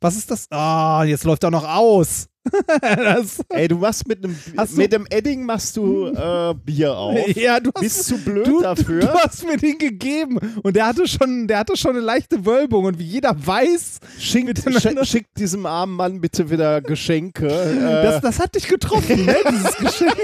Was 0.00 0.16
ist 0.16 0.30
das? 0.30 0.46
Ah, 0.50 1.04
jetzt 1.04 1.24
läuft 1.24 1.44
er 1.44 1.50
noch 1.50 1.68
aus. 1.68 2.28
Ey, 3.48 3.68
du 3.68 3.76
machst 3.78 4.06
mit 4.06 4.22
einem 4.22 4.36
Hast 4.56 4.76
mit 4.76 4.92
dem 4.92 5.06
Edding 5.10 5.44
machst 5.44 5.76
du 5.76 6.06
äh, 6.08 6.54
Bier 6.64 6.96
auf. 6.96 7.18
ja, 7.36 7.58
du 7.60 7.70
hast, 7.74 7.82
Bist 7.82 8.04
zu 8.04 8.18
blöd 8.18 8.46
du, 8.46 8.60
dafür? 8.60 9.00
Du 9.00 9.08
hast 9.14 9.46
mir 9.46 9.56
den 9.56 9.78
gegeben 9.78 10.38
und 10.62 10.76
der 10.76 10.86
hatte 10.86 11.06
schon, 11.08 11.48
der 11.48 11.58
hatte 11.58 11.76
schon 11.76 11.92
eine 11.92 12.00
leichte 12.00 12.44
Wölbung 12.44 12.84
und 12.84 12.98
wie 12.98 13.04
jeder 13.04 13.34
weiß, 13.34 13.98
Schickt, 14.18 14.46
miteinander- 14.46 15.04
sch 15.04 15.08
schickt 15.10 15.38
diesem 15.38 15.66
armen 15.66 15.96
Mann 15.96 16.20
bitte 16.20 16.50
wieder 16.50 16.80
Geschenke. 16.80 17.46
Äh, 17.48 18.02
das, 18.02 18.20
das 18.20 18.38
hat 18.40 18.54
dich 18.54 18.68
getroffen, 18.68 19.24
ne, 19.24 19.36
dieses 19.50 19.76
Geschenk. 19.76 20.16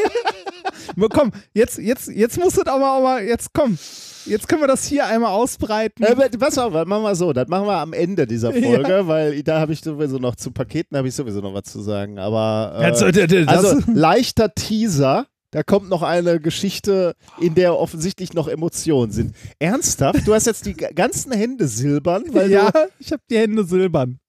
Komm, 1.11 1.33
jetzt, 1.55 1.79
jetzt, 1.79 2.09
jetzt 2.09 2.39
musst 2.39 2.57
du 2.57 2.63
aber, 2.67 2.87
aber 2.87 3.23
jetzt 3.23 3.53
komm, 3.53 3.79
jetzt 4.27 4.49
können 4.49 4.63
wir 4.63 4.69
das 4.69 4.85
hier 4.87 5.07
einmal 5.07 5.31
ausbreiten. 5.31 6.05
äh, 6.05 6.29
pass 6.39 6.59
auf, 6.59 6.73
das 6.73 6.87
machen 6.87 7.03
wir 7.03 7.15
so. 7.15 7.33
Das 7.33 7.49
machen 7.49 7.67
wir 7.67 7.79
am 7.79 7.93
Ende 7.93 8.27
dieser 8.27 8.53
Folge, 8.53 9.07
weil 9.07 9.43
da 9.43 9.61
habe 9.61 9.73
ich 9.73 9.81
sowieso 9.81 10.19
noch 10.19 10.37
zu 10.37 10.51
Paketen 10.51 10.97
habe 10.97 11.09
ich 11.09 11.15
sowieso 11.15 11.41
noch 11.41 11.55
was 11.55 11.65
zu 11.65 11.81
sagen. 11.81 12.19
Aber 12.19 12.77
äh, 12.79 12.85
Also, 12.85 13.07
also 13.47 13.79
leichter 13.93 14.55
Teaser. 14.55 15.27
Da 15.53 15.65
kommt 15.65 15.89
noch 15.89 16.03
eine 16.03 16.39
Geschichte, 16.39 17.17
in 17.41 17.57
der 17.57 17.77
offensichtlich 17.77 18.35
noch 18.35 18.47
Emotionen 18.47 19.11
sind. 19.11 19.35
Ernsthaft? 19.59 20.25
Du 20.25 20.33
hast 20.33 20.47
jetzt 20.47 20.65
die 20.65 20.75
ganzen 20.75 21.33
Hände 21.33 21.67
silbern, 21.67 22.23
weil 22.29 22.53
ja, 22.53 22.71
ich 23.01 23.11
habe 23.11 23.23
die 23.29 23.37
Hände 23.37 23.65
silbern. 23.65 24.21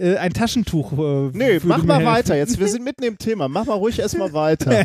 Äh, 0.00 0.16
ein 0.16 0.32
Taschentuch. 0.32 0.92
Äh, 0.92 1.30
Nee, 1.36 1.60
mach 1.64 1.84
mal 1.84 1.98
helfen. 1.98 2.12
weiter. 2.12 2.36
Jetzt, 2.36 2.58
wir 2.58 2.68
sind 2.68 2.84
mitten 2.84 3.02
im 3.02 3.18
Thema. 3.18 3.48
Mach 3.48 3.66
mal 3.66 3.74
ruhig 3.74 3.98
erstmal 3.98 4.32
weiter. 4.32 4.70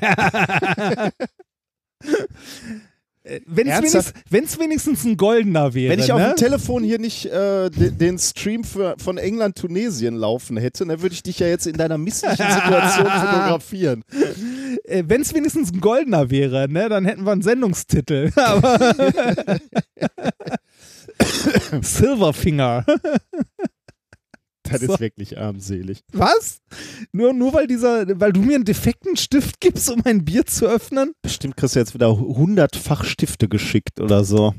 Wenn 3.48 3.68
es 3.68 3.78
wenigstens, 3.80 4.14
wenigstens 4.60 5.04
ein 5.04 5.18
goldener 5.18 5.74
wäre. 5.74 5.92
Wenn 5.92 6.00
ich 6.00 6.12
auf 6.12 6.20
ne? 6.20 6.28
dem 6.28 6.36
Telefon 6.36 6.84
hier 6.84 7.00
nicht 7.00 7.26
äh, 7.26 7.72
den, 7.72 7.98
den 7.98 8.20
Stream 8.20 8.64
für, 8.64 8.94
von 9.00 9.18
England-Tunesien 9.18 10.16
laufen 10.16 10.58
hätte, 10.58 10.86
dann 10.86 11.02
würde 11.02 11.16
ich 11.16 11.24
dich 11.24 11.40
ja 11.40 11.48
jetzt 11.48 11.66
in 11.66 11.76
deiner 11.76 11.98
misslichen 11.98 12.38
Situation 12.38 13.06
fotografieren. 13.08 14.04
äh, 14.84 15.04
wenn 15.08 15.22
es 15.22 15.34
wenigstens 15.34 15.74
ein 15.74 15.82
goldener 15.82 16.30
wäre, 16.30 16.70
ne, 16.70 16.88
dann 16.88 17.06
hätten 17.06 17.24
wir 17.26 17.32
einen 17.32 17.42
Sendungstitel. 17.42 18.30
Silverfinger. 21.82 22.86
Das 24.72 24.82
So. 24.82 24.94
ist 24.94 25.00
wirklich 25.00 25.38
armselig. 25.38 26.02
Was? 26.12 26.60
Nur, 27.12 27.34
nur 27.34 27.54
weil 27.54 27.68
dieser, 27.68 28.20
weil 28.20 28.34
du 28.34 28.42
mir 28.42 28.56
einen 28.56 28.66
defekten 28.66 29.16
Stift 29.16 29.60
gibst, 29.62 29.90
um 29.92 30.02
ein 30.06 30.26
Bier 30.26 30.46
zu 30.46 30.66
öffnen? 30.66 31.14
Bestimmt 31.22 31.56
kriegst 31.56 31.76
du 31.76 31.80
jetzt 31.80 31.94
wieder 31.94 32.18
hundertfach 32.18 33.06
Stifte 33.06 33.48
geschickt 33.48 34.00
oder 34.00 34.24
so. 34.24 34.56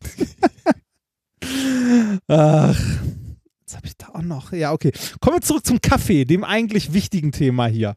Ach. 2.28 2.80
Jetzt 3.60 3.76
habe 3.76 3.86
ich 3.86 3.96
da 3.96 4.08
auch 4.14 4.22
noch. 4.22 4.52
Ja, 4.52 4.72
okay. 4.72 4.92
Kommen 5.20 5.36
wir 5.36 5.42
zurück 5.42 5.66
zum 5.66 5.80
Kaffee, 5.80 6.24
dem 6.24 6.44
eigentlich 6.44 6.92
wichtigen 6.92 7.32
Thema 7.32 7.66
hier. 7.66 7.94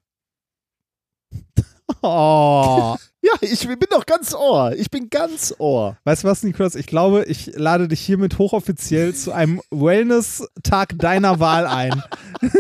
Oh. 2.02 2.96
Ja, 3.22 3.32
ich 3.42 3.66
bin 3.68 3.78
doch 3.90 4.06
ganz 4.06 4.34
Ohr. 4.34 4.74
Ich 4.76 4.90
bin 4.92 5.10
ganz 5.10 5.54
Ohr. 5.58 5.98
Weißt 6.04 6.24
du 6.24 6.28
was, 6.28 6.44
Niklas? 6.44 6.76
Ich 6.76 6.88
glaube, 6.88 7.24
ich 7.26 7.54
lade 7.56 7.88
dich 7.88 8.02
hiermit 8.02 8.38
hochoffiziell 8.38 9.14
zu 9.14 9.32
einem 9.32 9.62
Wellness-Tag 9.72 10.98
deiner 10.98 11.40
Wahl 11.40 11.66
ein. 11.66 12.04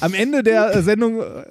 Am 0.00 0.14
Ende 0.14 0.42
der 0.42 0.74
äh, 0.74 0.82
Sendung 0.82 1.20
äh, 1.20 1.44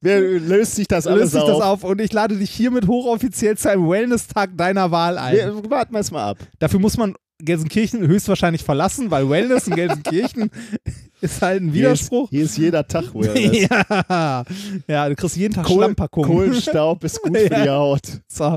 Wer 0.00 0.20
löst 0.20 0.76
sich 0.76 0.88
das 0.88 1.06
alles 1.06 1.20
löst 1.20 1.32
sich 1.32 1.42
auf? 1.42 1.48
das 1.48 1.60
auf 1.60 1.84
und 1.84 2.00
ich 2.00 2.12
lade 2.12 2.36
dich 2.36 2.50
hiermit 2.50 2.86
hochoffiziell 2.86 3.58
zu 3.58 3.70
einem 3.70 3.88
Wellness-Tag 3.88 4.56
deiner 4.56 4.90
Wahl 4.90 5.18
ein. 5.18 5.34
Wir, 5.34 5.70
warten 5.70 5.92
wir 5.92 6.00
es 6.00 6.10
mal 6.10 6.30
ab. 6.30 6.38
Dafür 6.58 6.80
muss 6.80 6.96
man 6.96 7.14
Gelsenkirchen 7.44 8.06
höchstwahrscheinlich 8.06 8.62
verlassen, 8.64 9.10
weil 9.10 9.28
Wellness 9.28 9.66
in 9.68 9.74
Gelsenkirchen 9.74 10.50
ist 11.20 11.42
halt 11.42 11.62
ein 11.62 11.72
Widerspruch. 11.74 12.30
Hier 12.30 12.42
ist, 12.44 12.54
hier 12.54 12.64
ist 12.68 12.74
jeder 12.74 12.86
Tag 12.86 13.04
Wellness. 13.14 13.68
ja. 13.70 14.44
ja, 14.88 15.08
du 15.08 15.14
kriegst 15.16 15.36
jeden 15.36 15.54
Tag 15.54 15.66
Kohl, 15.66 15.76
Schlammpackung. 15.78 16.24
Kohlenstaub 16.24 17.02
ist 17.04 17.20
gut 17.22 17.36
für 17.36 17.50
Ja. 17.52 17.62
die 17.64 17.70
Haut. 17.70 18.02
So. 18.28 18.54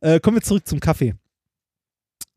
Äh, 0.00 0.20
kommen 0.20 0.36
wir 0.36 0.42
zurück 0.42 0.66
zum 0.66 0.80
Kaffee. 0.80 1.14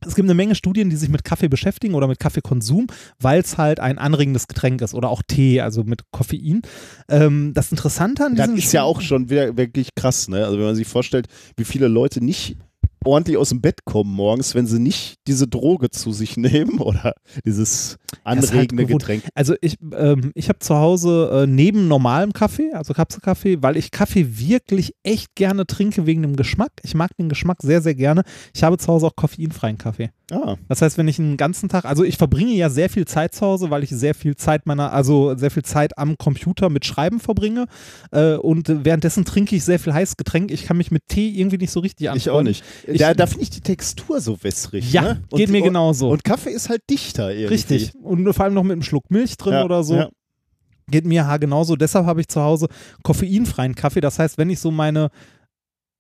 Es 0.04 0.16
gibt 0.16 0.26
eine 0.26 0.34
Menge 0.34 0.56
Studien, 0.56 0.90
die 0.90 0.96
sich 0.96 1.10
mit 1.10 1.24
Kaffee 1.24 1.48
beschäftigen 1.48 1.94
oder 1.94 2.08
mit 2.08 2.18
Kaffeekonsum, 2.20 2.88
weil 3.20 3.40
es 3.42 3.60
halt 3.60 3.80
ein 3.80 4.00
anregendes 4.00 4.48
Getränk 4.48 4.82
ist 4.82 4.96
oder 4.96 5.10
auch 5.10 5.22
Tee, 5.28 5.62
also 5.62 5.84
mit 5.84 6.02
Koffein. 6.10 6.64
Ähm, 7.08 7.52
das 7.54 7.70
Interessante 7.72 8.26
an 8.26 8.36
Das 8.36 8.48
diesem 8.48 8.58
ist 8.58 8.72
ja 8.74 8.82
auch 8.82 9.00
schon 9.02 9.30
wieder 9.30 9.56
wirklich 9.58 9.90
krass, 9.96 10.28
ne? 10.28 10.44
Also 10.44 10.58
wenn 10.58 10.66
man 10.66 10.76
sich 10.76 10.88
vorstellt, 10.88 11.28
wie 11.56 11.66
viele 11.66 11.88
Leute 11.88 12.20
nicht 12.24 12.58
ordentlich 13.06 13.38
aus 13.38 13.50
dem 13.50 13.62
Bett 13.62 13.86
kommen 13.86 14.12
morgens, 14.14 14.56
wenn 14.56 14.68
sie 14.68 14.80
nicht 14.80 15.16
diese 15.28 15.48
Droge 15.48 15.90
zu 15.90 16.12
sich 16.12 16.38
nehmen 16.38 16.80
oder 16.80 17.14
dieses 17.46 17.98
halt 18.26 18.40
anregende 18.52 18.86
gewohnt. 18.86 19.02
Getränk. 19.02 19.24
Also 19.34 19.56
ich, 19.62 19.78
ähm, 19.96 20.32
ich 20.36 20.50
habe 20.50 20.60
zu 20.60 20.76
Hause 20.76 21.30
äh, 21.44 21.48
neben 21.48 21.88
normalem 21.88 22.34
Kaffee, 22.34 22.72
also 22.74 22.94
Kapselkaffee, 22.94 23.62
weil 23.62 23.78
ich 23.78 23.92
Kaffee 23.92 24.38
wirklich 24.40 24.94
echt 25.04 25.36
gerne 25.36 25.66
trinke 25.66 26.06
wegen 26.06 26.22
dem 26.22 26.36
Geschmack. 26.36 26.72
Ich 26.84 26.94
mag 26.96 27.16
den 27.18 27.30
Geschmack 27.30 27.58
sehr, 27.62 27.82
sehr 27.82 27.96
gerne. 27.96 28.24
Ich 28.54 28.64
habe 28.64 28.78
zu 28.78 28.88
Hause 28.88 29.08
auch 29.08 29.16
koffeinfreien 29.16 29.78
Kaffee. 29.78 30.12
Ah, 30.32 30.56
Das 30.70 30.82
heißt, 30.82 30.98
wenn 30.98 31.10
ich 31.10 31.20
einen 31.20 31.36
ganzen 31.36 31.68
Tag, 31.68 31.84
also 31.84 32.06
ich 32.06 32.18
verbringe 32.18 32.54
ja 32.54 32.70
sehr 32.70 32.90
viel 32.90 33.06
Zeit 33.06 33.36
zu 33.36 33.46
Hause, 33.46 33.70
weil 33.70 33.84
ich 33.84 33.90
sehr 33.90 34.16
viel 34.16 34.36
Zeit 34.38 34.66
meiner, 34.66 34.94
also 34.94 35.36
sehr 35.36 35.52
viel 35.52 35.64
Zeit 35.64 35.98
am 35.98 36.18
Computer 36.18 36.70
mit 36.70 36.86
Schreiben 36.86 37.20
verbringe 37.20 37.66
äh, 38.12 38.36
und 38.36 38.86
währenddessen 38.86 39.26
trinke 39.26 39.58
ich 39.58 39.66
sehr 39.66 39.78
viel 39.78 39.94
heißes 39.94 40.16
Getränk. 40.16 40.52
Ich 40.52 40.64
kann 40.64 40.78
mich 40.78 40.90
mit 40.90 41.10
Tee 41.10 41.30
irgendwie 41.30 41.58
nicht 41.58 41.72
so 41.72 41.82
richtig 41.82 42.06
ich 42.06 42.12
anfreunden. 42.12 42.32
auch 42.38 42.44
nicht. 42.44 42.64
Ich- 42.94 43.00
da 43.00 43.14
da 43.14 43.26
finde 43.28 43.44
ich 43.44 43.50
die 43.50 43.62
Textur 43.62 44.22
so 44.22 44.42
wässrig. 44.44 44.92
Ja, 44.92 45.02
ne? 45.02 45.24
geht 45.32 45.50
mir 45.50 45.60
und, 45.62 45.68
genauso. 45.70 46.10
Und 46.10 46.24
Kaffee 46.24 46.52
ist 46.52 46.70
halt 46.70 46.82
dichter 46.90 47.30
irgendwie. 47.32 47.54
Richtig. 47.54 47.94
Und 48.02 48.32
vor 48.34 48.46
allem 48.46 48.54
noch 48.54 48.64
mit 48.64 48.74
einem 48.74 48.84
Schluck 48.84 49.10
Milch 49.10 49.38
drin 49.38 49.54
Ja, 49.54 49.66
oder 49.66 49.84
so. 49.84 49.96
ja. 49.96 50.10
Geht 50.90 51.06
mir 51.06 51.26
ha 51.28 51.38
genauso. 51.38 51.76
Deshalb 51.76 52.06
habe 52.06 52.20
ich 52.22 52.28
zu 52.28 52.42
Hause 52.42 52.68
koffeinfreien 53.04 53.76
Kaffee. 53.76 54.02
Das 54.02 54.20
heißt, 54.20 54.38
wenn 54.38 54.50
ich 54.50 54.60
so 54.60 54.72
meine 54.72 55.10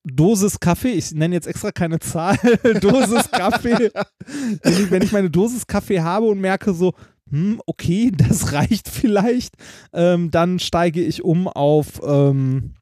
Dosis 0.03 0.59
Kaffee, 0.59 0.93
ich 0.93 1.11
nenne 1.13 1.35
jetzt 1.35 1.47
extra 1.47 1.72
keine 1.72 1.99
Zahl, 1.99 2.35
Dosis 2.81 3.30
Kaffee, 3.31 3.91
wenn 4.63 4.73
ich, 4.73 4.91
wenn 4.91 5.01
ich 5.03 5.11
meine 5.11 5.30
Dosis 5.30 5.68
Kaffee 5.68 6.01
habe 6.01 6.26
und 6.26 6.39
merke 6.41 6.73
so, 6.73 6.93
hm, 7.30 7.61
okay, 7.68 8.11
das 8.18 8.51
reicht 8.51 8.89
vielleicht, 8.89 9.53
ähm, 9.93 10.31
dann 10.31 10.59
steige 10.59 11.01
ich 11.01 11.23
um 11.23 11.47
auf, 11.47 12.01
ähm, 12.03 12.73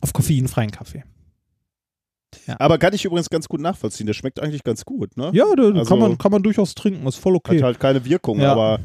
auf 0.00 0.12
koffeinfreien 0.14 0.70
Kaffee. 0.70 1.04
Aber 2.58 2.78
kann 2.78 2.92
ich 2.94 3.04
übrigens 3.04 3.30
ganz 3.30 3.48
gut 3.48 3.60
nachvollziehen. 3.60 4.06
Der 4.06 4.14
schmeckt 4.14 4.40
eigentlich 4.40 4.62
ganz 4.64 4.84
gut, 4.84 5.16
ne? 5.16 5.30
Ja, 5.34 5.44
da 5.56 5.64
Also- 5.64 5.84
kann, 5.84 5.98
man, 5.98 6.18
kann 6.18 6.32
man 6.32 6.42
durchaus 6.42 6.74
trinken, 6.74 7.06
ist 7.06 7.16
voll 7.16 7.36
okay. 7.36 7.56
Hat 7.58 7.62
halt 7.64 7.80
keine 7.80 8.04
Wirkung, 8.04 8.40
Ja. 8.40 8.52
aber. 8.52 8.80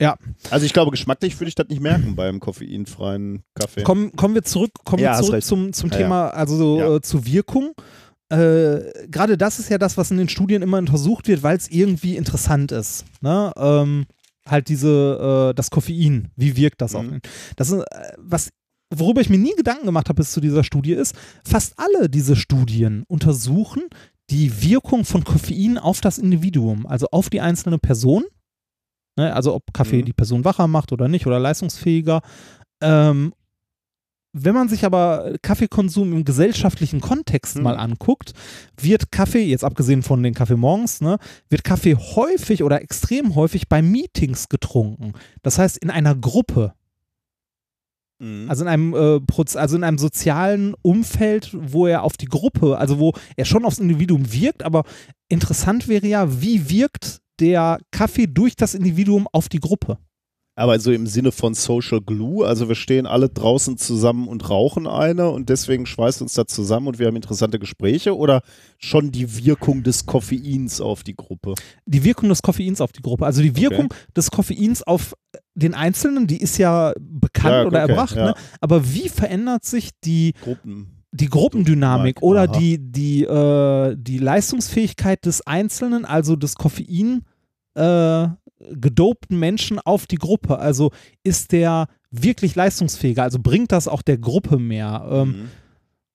Ja. 0.00 0.16
Also 0.50 0.64
ich 0.64 0.72
glaube, 0.72 0.90
geschmacklich 0.90 1.38
würde 1.38 1.48
ich 1.50 1.54
das 1.54 1.68
nicht 1.68 1.82
merken 1.82 2.16
beim 2.16 2.40
koffeinfreien 2.40 3.42
Kaffee. 3.54 3.82
Kommen, 3.82 4.12
kommen 4.16 4.34
wir 4.34 4.42
zurück, 4.42 4.70
kommen 4.84 5.02
Ja, 5.02 5.18
wir 5.18 5.22
zurück 5.26 5.42
zum, 5.44 5.72
zum 5.74 5.90
Ja, 5.90 5.96
Thema, 5.98 6.28
also 6.30 6.56
so, 6.56 6.78
Ja. 6.78 6.96
äh, 6.96 7.00
zur 7.02 7.26
Wirkung. 7.26 7.72
Äh, 8.30 9.08
Gerade 9.08 9.36
das 9.36 9.58
ist 9.58 9.68
ja 9.70 9.76
das, 9.78 9.96
was 9.98 10.10
in 10.10 10.16
den 10.16 10.28
Studien 10.28 10.62
immer 10.62 10.78
untersucht 10.78 11.28
wird, 11.28 11.42
weil 11.42 11.56
es 11.56 11.68
irgendwie 11.68 12.16
interessant 12.16 12.70
ist. 12.72 13.04
Ne? 13.20 13.52
Ähm, 13.56 14.06
halt 14.46 14.68
diese, 14.68 15.50
äh, 15.50 15.54
das 15.54 15.70
Koffein, 15.70 16.30
wie 16.36 16.56
wirkt 16.56 16.80
das 16.80 16.94
auf 16.94 17.02
Mhm. 17.02 17.14
ihn? 17.14 17.20
Das 17.56 17.70
ist, 17.70 17.80
äh, 17.80 18.12
was, 18.18 18.50
worüber 18.94 19.20
ich 19.20 19.30
mir 19.30 19.38
nie 19.38 19.54
Gedanken 19.56 19.86
gemacht 19.86 20.08
habe 20.08 20.16
bis 20.20 20.32
zu 20.32 20.40
dieser 20.40 20.64
Studie 20.64 20.92
ist, 20.92 21.14
fast 21.44 21.74
alle 21.78 22.08
diese 22.10 22.36
Studien 22.36 23.04
untersuchen 23.08 23.82
die 24.30 24.62
Wirkung 24.62 25.04
von 25.04 25.24
Koffein 25.24 25.76
auf 25.78 26.00
das 26.00 26.18
Individuum, 26.18 26.86
also 26.86 27.08
auf 27.10 27.30
die 27.30 27.40
einzelne 27.40 27.78
Person. 27.78 28.24
Ne? 29.16 29.34
Also 29.34 29.54
ob 29.54 29.72
Kaffee 29.72 30.02
Mhm. 30.02 30.04
die 30.04 30.12
Person 30.12 30.44
wacher 30.44 30.68
macht 30.68 30.92
oder 30.92 31.08
nicht 31.08 31.26
oder 31.26 31.40
leistungsfähiger. 31.40 32.20
Ähm, 32.80 33.32
wenn 34.32 34.54
man 34.54 34.68
sich 34.68 34.84
aber 34.84 35.34
Kaffeekonsum 35.42 36.12
im 36.12 36.24
gesellschaftlichen 36.24 37.00
Kontext 37.00 37.56
Mhm. 37.56 37.62
mal 37.64 37.76
anguckt, 37.76 38.32
wird 38.80 39.10
Kaffee, 39.10 39.42
jetzt 39.42 39.64
abgesehen 39.64 40.04
von 40.04 40.22
den 40.22 40.34
Kaffeemorgens, 40.34 41.00
ne, 41.00 41.18
wird 41.48 41.64
Kaffee 41.64 41.96
häufig 41.96 42.62
oder 42.62 42.80
extrem 42.80 43.34
häufig 43.34 43.68
bei 43.68 43.82
Meetings 43.82 44.48
getrunken. 44.48 45.14
Das 45.42 45.58
heißt 45.58 45.78
in 45.78 45.90
einer 45.90 46.14
Gruppe. 46.14 46.74
Also 48.48 48.64
in 48.64 48.68
einem 48.68 48.94
äh, 48.94 49.20
Proz 49.20 49.56
also 49.56 49.76
in 49.76 49.84
einem 49.84 49.98
sozialen 49.98 50.74
Umfeld, 50.82 51.56
wo 51.58 51.86
er 51.86 52.02
auf 52.02 52.18
die 52.18 52.26
Gruppe, 52.26 52.76
also 52.76 52.98
wo 52.98 53.14
er 53.36 53.46
schon 53.46 53.64
aufs 53.64 53.78
Individuum 53.78 54.30
wirkt, 54.32 54.62
aber 54.62 54.84
interessant 55.28 55.88
wäre 55.88 56.06
ja, 56.06 56.42
wie 56.42 56.68
wirkt 56.68 57.20
der 57.40 57.78
Kaffee 57.90 58.26
durch 58.26 58.56
das 58.56 58.74
Individuum 58.74 59.26
auf 59.32 59.48
die 59.48 59.60
Gruppe? 59.60 59.98
Aber 60.60 60.78
so 60.78 60.92
im 60.92 61.06
Sinne 61.06 61.32
von 61.32 61.54
Social 61.54 62.02
Glue, 62.02 62.46
also 62.46 62.68
wir 62.68 62.74
stehen 62.74 63.06
alle 63.06 63.30
draußen 63.30 63.78
zusammen 63.78 64.28
und 64.28 64.50
rauchen 64.50 64.86
eine 64.86 65.30
und 65.30 65.48
deswegen 65.48 65.86
schweißt 65.86 66.20
uns 66.20 66.34
da 66.34 66.46
zusammen 66.46 66.86
und 66.86 66.98
wir 66.98 67.06
haben 67.06 67.16
interessante 67.16 67.58
Gespräche 67.58 68.14
oder 68.14 68.42
schon 68.76 69.10
die 69.10 69.42
Wirkung 69.42 69.82
des 69.82 70.04
Koffeins 70.04 70.82
auf 70.82 71.02
die 71.02 71.16
Gruppe? 71.16 71.54
Die 71.86 72.04
Wirkung 72.04 72.28
des 72.28 72.42
Koffeins 72.42 72.82
auf 72.82 72.92
die 72.92 73.00
Gruppe. 73.00 73.24
Also 73.24 73.40
die 73.40 73.56
Wirkung 73.56 73.94
des 74.14 74.30
Koffeins 74.30 74.82
auf 74.82 75.14
den 75.54 75.72
Einzelnen, 75.72 76.26
die 76.26 76.42
ist 76.42 76.58
ja 76.58 76.92
bekannt 77.00 77.54
Ja, 77.54 77.64
oder 77.64 77.82
okay, 77.82 77.92
erbracht, 77.92 78.16
ja. 78.16 78.24
ne? 78.26 78.34
aber 78.60 78.92
wie 78.92 79.08
verändert 79.08 79.64
sich 79.64 79.92
die 80.04 80.34
Gruppen. 80.44 81.04
die 81.10 81.30
Gruppendynamik 81.30 82.18
Aha. 82.18 82.26
oder 82.26 82.46
die, 82.46 82.76
die, 82.78 83.24
äh, 83.24 83.96
die 83.98 84.18
Leistungsfähigkeit 84.18 85.24
des 85.24 85.46
Einzelnen, 85.46 86.04
also 86.04 86.36
des 86.36 86.56
Koffein 86.56 87.22
äh, 87.74 88.28
gedopten 88.70 89.38
Menschen 89.38 89.78
auf 89.78 90.06
die 90.06 90.16
Gruppe. 90.16 90.58
Also 90.58 90.90
ist 91.22 91.52
der 91.52 91.88
wirklich 92.10 92.54
leistungsfähiger? 92.54 93.22
Also 93.22 93.38
bringt 93.40 93.72
das 93.72 93.88
auch 93.88 94.02
der 94.02 94.18
Gruppe 94.18 94.58
mehr? 94.58 95.06
Ähm, 95.10 95.28
Mhm. 95.28 95.50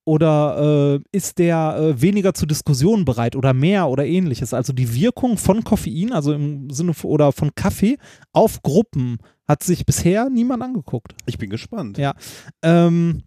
Oder 0.07 0.99
äh, 1.01 1.17
ist 1.17 1.39
der 1.39 1.77
äh, 1.77 1.99
weniger 2.01 2.35
zur 2.35 2.47
Diskussion 2.47 3.05
bereit 3.05 3.35
oder 3.35 3.55
mehr 3.55 3.89
oder 3.89 4.05
ähnliches? 4.05 4.53
Also 4.53 4.71
die 4.71 4.93
Wirkung 4.93 5.35
von 5.39 5.63
Koffein, 5.63 6.13
also 6.13 6.31
im 6.31 6.69
Sinne 6.69 6.93
von, 6.93 7.09
oder 7.09 7.31
von 7.31 7.55
Kaffee 7.55 7.97
auf 8.31 8.61
Gruppen 8.61 9.17
hat 9.47 9.63
sich 9.63 9.83
bisher 9.83 10.29
niemand 10.29 10.61
angeguckt. 10.61 11.15
Ich 11.25 11.39
bin 11.39 11.49
gespannt. 11.49 11.97
Ja. 11.97 12.13
Ähm, 12.61 13.23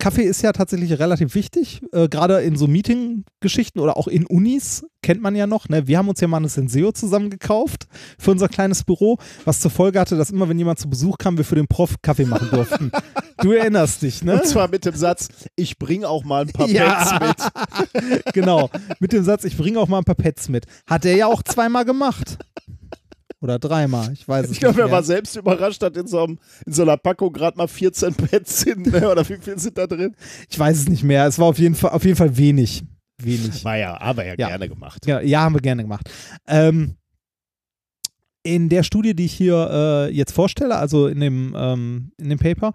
Kaffee 0.00 0.24
ist 0.24 0.42
ja 0.42 0.52
tatsächlich 0.52 0.98
relativ 0.98 1.34
wichtig, 1.36 1.80
äh, 1.92 2.08
gerade 2.08 2.40
in 2.40 2.56
so 2.56 2.66
Meeting-Geschichten 2.66 3.78
oder 3.78 3.96
auch 3.96 4.08
in 4.08 4.26
Unis, 4.26 4.84
kennt 5.02 5.22
man 5.22 5.36
ja 5.36 5.46
noch. 5.46 5.68
Ne? 5.68 5.86
Wir 5.86 5.98
haben 5.98 6.08
uns 6.08 6.20
ja 6.20 6.26
mal 6.26 6.38
eine 6.38 6.48
Senseo 6.48 6.90
zusammen 6.90 7.30
gekauft 7.30 7.86
für 8.18 8.32
unser 8.32 8.48
kleines 8.48 8.82
Büro, 8.82 9.18
was 9.44 9.60
zur 9.60 9.70
Folge 9.70 10.00
hatte, 10.00 10.16
dass 10.16 10.30
immer, 10.30 10.48
wenn 10.48 10.58
jemand 10.58 10.80
zu 10.80 10.90
Besuch 10.90 11.18
kam, 11.18 11.36
wir 11.38 11.44
für 11.44 11.54
den 11.54 11.68
Prof 11.68 11.94
Kaffee 12.02 12.24
machen 12.24 12.48
durften. 12.50 12.90
du 13.38 13.52
erinnerst 13.52 14.02
dich, 14.02 14.24
ne? 14.24 14.40
Und 14.40 14.46
zwar 14.46 14.68
mit 14.68 14.84
dem 14.84 14.96
Satz, 14.96 15.28
ich 15.54 15.78
bringe 15.78 16.08
auch 16.08 16.24
mal 16.24 16.42
ein 16.42 16.48
paar 16.48 16.68
Ja. 16.68 17.18
Pets 17.18 17.52
mit. 17.92 18.24
genau, 18.34 18.68
mit 18.98 19.12
dem 19.12 19.22
Satz, 19.22 19.44
ich 19.44 19.56
bringe 19.56 19.78
auch 19.78 19.86
mal 19.86 19.98
ein 19.98 20.04
paar 20.04 20.16
Pets 20.16 20.48
mit. 20.48 20.66
Hat 20.88 21.04
er 21.04 21.14
ja 21.14 21.26
auch 21.28 21.44
zweimal 21.44 21.84
gemacht. 21.84 22.38
Oder 23.46 23.58
dreimal, 23.60 24.12
ich 24.12 24.26
weiß 24.26 24.46
es 24.46 24.50
Ich 24.52 24.58
glaube, 24.60 24.74
nicht 24.74 24.80
er 24.80 24.86
mehr. 24.86 24.92
war 24.96 25.02
selbst 25.02 25.36
überrascht, 25.36 25.80
dass 25.82 25.94
in 25.96 26.06
so, 26.08 26.22
einem, 26.24 26.38
in 26.66 26.72
so 26.72 26.82
einer 26.82 26.96
Packung 26.96 27.32
gerade 27.32 27.56
mal 27.56 27.68
14 27.68 28.14
Pets 28.14 28.60
sind. 28.60 28.86
Ne? 28.92 29.08
Oder 29.10 29.28
wie 29.28 29.36
viel 29.36 29.58
sind 29.58 29.78
da 29.78 29.86
drin? 29.86 30.14
Ich 30.50 30.58
weiß 30.58 30.76
es 30.78 30.88
nicht 30.88 31.02
mehr. 31.04 31.26
Es 31.26 31.38
war 31.38 31.46
auf 31.46 31.58
jeden 31.58 31.74
Fall, 31.76 31.90
auf 31.90 32.04
jeden 32.04 32.16
Fall 32.16 32.36
wenig. 32.36 32.84
Wenig. 33.22 33.62
Naja, 33.64 33.98
aber 34.00 34.24
ja, 34.26 34.34
Ja. 34.36 34.48
gerne 34.48 34.68
gemacht. 34.68 35.06
Ja, 35.06 35.20
ja, 35.20 35.40
haben 35.42 35.54
wir 35.54 35.62
gerne 35.62 35.82
gemacht. 35.82 36.10
Ähm, 36.46 36.96
in 38.42 38.68
der 38.68 38.82
Studie, 38.82 39.14
die 39.14 39.24
ich 39.24 39.32
hier 39.32 39.68
äh, 40.08 40.10
jetzt 40.14 40.32
vorstelle, 40.32 40.76
also 40.76 41.08
in 41.08 41.20
dem, 41.20 41.54
ähm, 41.58 42.12
in 42.18 42.28
dem 42.28 42.38
Paper, 42.38 42.72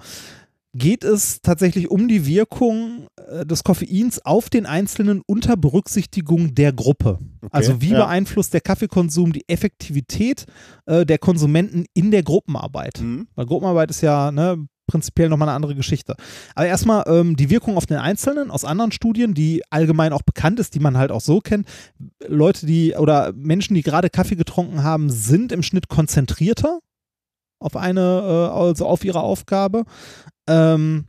geht 0.73 1.03
es 1.03 1.41
tatsächlich 1.41 1.89
um 1.89 2.07
die 2.07 2.25
Wirkung 2.25 3.07
äh, 3.27 3.45
des 3.45 3.63
Koffeins 3.63 4.23
auf 4.25 4.49
den 4.49 4.65
Einzelnen 4.65 5.21
unter 5.25 5.57
Berücksichtigung 5.57 6.55
der 6.55 6.71
Gruppe. 6.71 7.19
also 7.51 7.81
wie 7.81 7.91
ja. 7.91 8.05
beeinflusst 8.05 8.53
der 8.53 8.61
Kaffeekonsum 8.61 9.33
die 9.33 9.47
Effektivität 9.47 10.45
äh, 10.85 11.05
der 11.05 11.17
Konsumenten 11.17 11.85
in 11.93 12.11
der 12.11 12.23
Gruppenarbeit? 12.23 13.01
Mhm. 13.01 13.27
Weil 13.35 13.45
Gruppenarbeit 13.45 13.89
ist 13.89 14.01
ja 14.01 14.31
ne, 14.31 14.65
prinzipiell 14.87 15.29
nochmal 15.29 15.49
eine 15.49 15.55
andere 15.55 15.75
Geschichte. 15.75 16.15
Aber 16.55 16.67
erstmal 16.67 17.03
ähm, 17.07 17.35
die 17.35 17.49
Wirkung 17.49 17.77
auf 17.77 17.85
den 17.85 17.97
Einzelnen 17.97 18.51
aus 18.51 18.65
anderen 18.65 18.91
Studien, 18.91 19.33
die 19.33 19.63
allgemein 19.69 20.13
auch 20.13 20.21
bekannt 20.21 20.59
ist, 20.59 20.75
die 20.75 20.79
man 20.79 20.97
halt 20.97 21.11
auch 21.11 21.21
so 21.21 21.39
kennt. 21.39 21.67
Leute, 22.27 22.65
die 22.65 22.93
oder 22.95 23.33
Menschen, 23.33 23.73
die 23.73 23.81
gerade 23.81 24.09
Kaffee 24.09 24.35
getrunken 24.35 24.83
haben, 24.83 25.09
sind 25.09 25.51
im 25.51 25.63
Schnitt 25.63 25.89
konzentrierter 25.89 26.79
auf 27.61 27.77
eine, 27.77 28.01
äh, 28.01 28.57
also 28.57 28.85
auf 28.85 29.05
ihre 29.05 29.21
Aufgabe. 29.21 29.85
Ähm, 30.51 31.05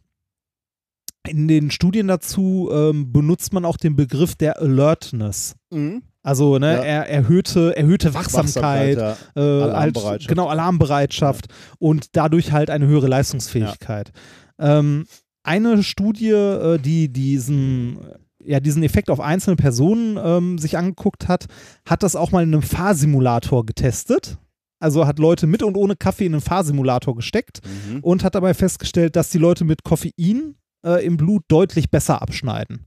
in 1.29 1.47
den 1.49 1.71
Studien 1.71 2.09
dazu 2.09 2.69
ähm, 2.73 3.13
benutzt 3.13 3.53
man 3.53 3.65
auch 3.65 3.77
den 3.77 3.95
Begriff 3.97 4.35
der 4.35 4.61
Alertness. 4.61 5.55
Mhm. 5.71 6.03
Also 6.23 6.59
ne, 6.59 6.75
Ja. 6.75 6.83
er, 6.83 7.09
erhöhte, 7.09 7.77
erhöhte 7.77 8.15
Wachsamkeit, 8.15 8.99
ja. 8.99 9.17
äh, 9.37 9.41
Alarmbereitschaft. 9.41 10.07
Halt, 10.07 10.29
genau, 10.29 10.49
Alarmbereitschaft 10.49 11.47
und 11.79 12.17
dadurch 12.17 12.53
halt 12.53 12.71
eine 12.71 12.87
höhere 12.87 13.09
Leistungsfähigkeit. 13.09 14.13
Ähm, 14.59 15.07
eine 15.43 15.83
Studie, 15.83 16.31
äh, 16.31 16.79
die 16.79 17.09
diesen, 17.13 17.99
ja, 18.45 18.61
diesen 18.61 18.83
Effekt 18.85 19.11
auf 19.11 19.21
einzelne 19.21 19.57
Personen 19.57 20.19
ähm, 20.23 20.59
sich 20.59 20.79
angeguckt 20.79 21.27
hat, 21.29 21.47
hat 21.89 22.03
das 22.05 22.15
auch 22.15 22.31
mal 22.31 22.43
in 22.45 22.53
einem 22.53 22.63
Fahrsimulator 22.63 23.67
getestet. 23.67 24.39
Also 24.83 25.07
hat 25.07 25.19
Leute 25.19 25.47
mit 25.47 25.63
und 25.63 25.77
ohne 25.77 25.95
Kaffee 25.97 26.27
in 26.27 26.35
einen 26.35 26.41
Fahrsimulator 26.43 27.15
gesteckt 27.17 27.61
Mhm. 27.65 28.01
und 28.01 28.25
hat 28.25 28.35
dabei 28.35 28.53
festgestellt, 28.55 29.17
dass 29.17 29.31
die 29.31 29.39
Leute 29.39 29.65
mit 29.65 29.85
Koffein 29.85 30.57
äh, 30.85 31.05
im 31.07 31.17
Blut 31.17 31.45
deutlich 31.49 31.91
besser 31.91 32.21
abschneiden 32.21 32.87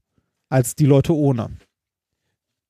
als 0.50 0.76
die 0.76 0.86
Leute 0.86 1.16
ohne. 1.16 1.58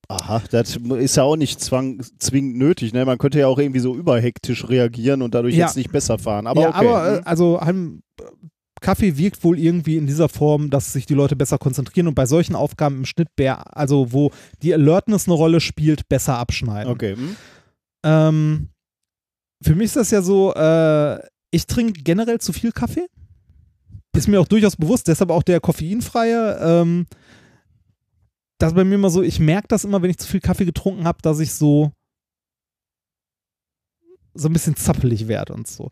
Aha, 0.07 0.43
das 0.52 0.76
ist 0.99 1.18
ja 1.18 1.23
auch 1.23 1.35
nicht 1.35 1.60
zwang, 1.60 1.99
zwingend 2.19 2.57
nötig. 2.57 2.93
Ne? 2.93 3.06
Man 3.06 3.18
könnte 3.18 3.39
ja 3.39 3.47
auch 3.47 3.57
irgendwie 3.57 3.80
so 3.80 3.95
überhektisch 3.95 4.69
reagieren 4.69 5.23
und 5.23 5.34
dadurch 5.34 5.56
Ja. 5.56 5.65
jetzt 5.65 5.77
nicht 5.77 5.91
besser 5.91 6.19
fahren. 6.19 6.45
Aber 6.45 6.61
ja, 6.61 6.69
okay. 6.69 6.77
aber 6.88 7.07
äh, 7.07 7.18
mhm. 7.18 7.22
also 7.26 7.60
Kaffee 8.81 9.18
wirkt 9.18 9.43
wohl 9.43 9.57
irgendwie 9.57 9.97
in 9.97 10.06
dieser 10.06 10.30
Form, 10.30 10.69
dass 10.69 10.93
sich 10.93 11.07
die 11.07 11.15
Leute 11.15 11.35
besser 11.35 11.57
konzentrieren 11.57 12.07
und 12.07 12.14
bei 12.14 12.27
solchen 12.27 12.56
Aufgaben 12.56 12.97
im 12.97 13.06
Schnitt, 13.06 13.30
also 13.72 14.11
wo 14.14 14.30
die 14.61 14.73
Alertness 14.76 15.27
eine 15.27 15.34
Rolle 15.35 15.60
spielt, 15.60 16.07
besser 16.07 16.38
abschneiden. 16.38 16.91
okay. 16.93 17.15
mhm. 17.15 17.35
Ähm, 18.03 18.69
für 19.66 19.76
mich 19.76 19.86
ist 19.86 19.96
das 19.96 20.12
ja 20.12 20.22
so, 20.22 20.54
äh, 20.54 21.20
ich 21.52 21.66
trinke 21.66 22.04
generell 22.04 22.40
zu 22.40 22.54
viel 22.54 22.72
Kaffee. 22.72 23.08
Ist 24.16 24.28
mir 24.28 24.40
auch 24.40 24.48
durchaus 24.48 24.76
bewusst, 24.76 25.08
deshalb 25.08 25.32
auch 25.32 25.44
der 25.44 25.60
koffeinfreie. 25.60 26.60
Ähm, 26.62 27.08
das 28.60 28.72
ist 28.72 28.76
bei 28.76 28.84
mir 28.84 28.96
immer 28.96 29.10
so, 29.10 29.24
ich 29.24 29.40
merke 29.40 29.68
das 29.68 29.84
immer, 29.84 30.02
wenn 30.02 30.12
ich 30.12 30.18
zu 30.18 30.28
viel 30.28 30.40
Kaffee 30.40 30.66
getrunken 30.66 31.06
habe, 31.06 31.18
dass 31.22 31.40
ich 31.40 31.54
so 31.54 31.92
so 34.36 34.50
ein 34.50 34.54
bisschen 34.54 34.76
zappelig 34.76 35.28
werde 35.28 35.54
und 35.54 35.66
so. 35.68 35.90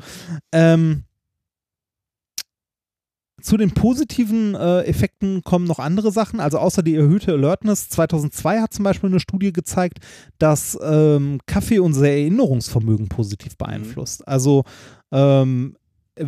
Ähm, 0.52 1.06
zu 3.44 3.58
den 3.58 3.72
positiven 3.72 4.56
äh, 4.56 4.84
Effekten 4.84 5.44
kommen 5.44 5.66
noch 5.66 5.80
andere 5.80 6.12
Sachen. 6.12 6.40
Also 6.40 6.58
außer 6.60 6.82
die 6.82 6.96
erhöhte 6.96 7.34
Alertness. 7.34 7.90
2002 7.90 8.62
hat 8.62 8.74
zum 8.74 8.84
Beispiel 8.84 9.10
eine 9.10 9.20
Studie 9.20 9.52
gezeigt, 9.52 10.00
dass 10.40 10.78
ähm, 10.82 11.40
Kaffee 11.46 11.80
unser 11.80 12.08
Erinnerungsvermögen 12.08 13.10
positiv 13.10 13.58
beeinflusst. 13.58 14.26
Also 14.28 14.64
ähm, 15.12 15.76
äh, 16.16 16.26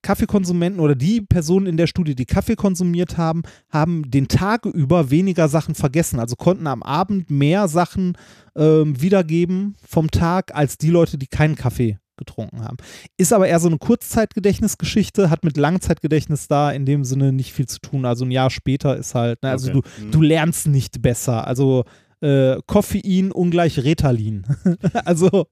Kaffeekonsumenten 0.00 0.80
oder 0.80 0.94
die 0.94 1.20
Personen 1.20 1.66
in 1.66 1.76
der 1.76 1.86
Studie, 1.86 2.14
die 2.14 2.26
Kaffee 2.26 2.56
konsumiert 2.56 3.18
haben, 3.18 3.42
haben 3.70 4.10
den 4.10 4.28
Tag 4.28 4.64
über 4.64 5.10
weniger 5.10 5.48
Sachen 5.48 5.74
vergessen. 5.74 6.18
Also 6.18 6.36
konnten 6.36 6.66
am 6.66 6.82
Abend 6.82 7.30
mehr 7.30 7.68
Sachen 7.68 8.16
ähm, 8.56 9.00
wiedergeben 9.00 9.76
vom 9.86 10.10
Tag 10.10 10.54
als 10.54 10.78
die 10.78 10.90
Leute, 10.90 11.18
die 11.18 11.28
keinen 11.28 11.54
Kaffee 11.54 11.98
getrunken 12.16 12.62
haben. 12.64 12.76
Ist 13.16 13.32
aber 13.32 13.48
eher 13.48 13.60
so 13.60 13.68
eine 13.68 13.78
Kurzzeitgedächtnisgeschichte, 13.78 15.30
hat 15.30 15.44
mit 15.44 15.56
Langzeitgedächtnis 15.56 16.48
da 16.48 16.70
in 16.70 16.86
dem 16.86 17.04
Sinne 17.04 17.32
nicht 17.32 17.52
viel 17.52 17.66
zu 17.66 17.78
tun. 17.80 18.04
Also 18.04 18.24
ein 18.24 18.30
Jahr 18.30 18.50
später 18.50 18.96
ist 18.96 19.14
halt, 19.14 19.42
ne, 19.42 19.50
also 19.50 19.70
Okay. 19.70 19.80
du, 19.98 20.04
Mhm. 20.06 20.10
du 20.12 20.22
lernst 20.22 20.66
nicht 20.66 21.02
besser. 21.02 21.46
Also 21.46 21.84
äh, 22.20 22.56
Koffein 22.66 23.32
ungleich 23.32 23.78
Retalin. 23.82 24.44
also 25.04 25.46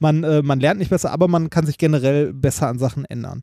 man, 0.00 0.24
äh, 0.24 0.42
man 0.42 0.60
lernt 0.60 0.78
nicht 0.80 0.90
besser, 0.90 1.12
aber 1.12 1.28
man 1.28 1.50
kann 1.50 1.66
sich 1.66 1.78
generell 1.78 2.32
besser 2.32 2.68
an 2.68 2.78
Sachen 2.78 3.04
ändern. 3.04 3.42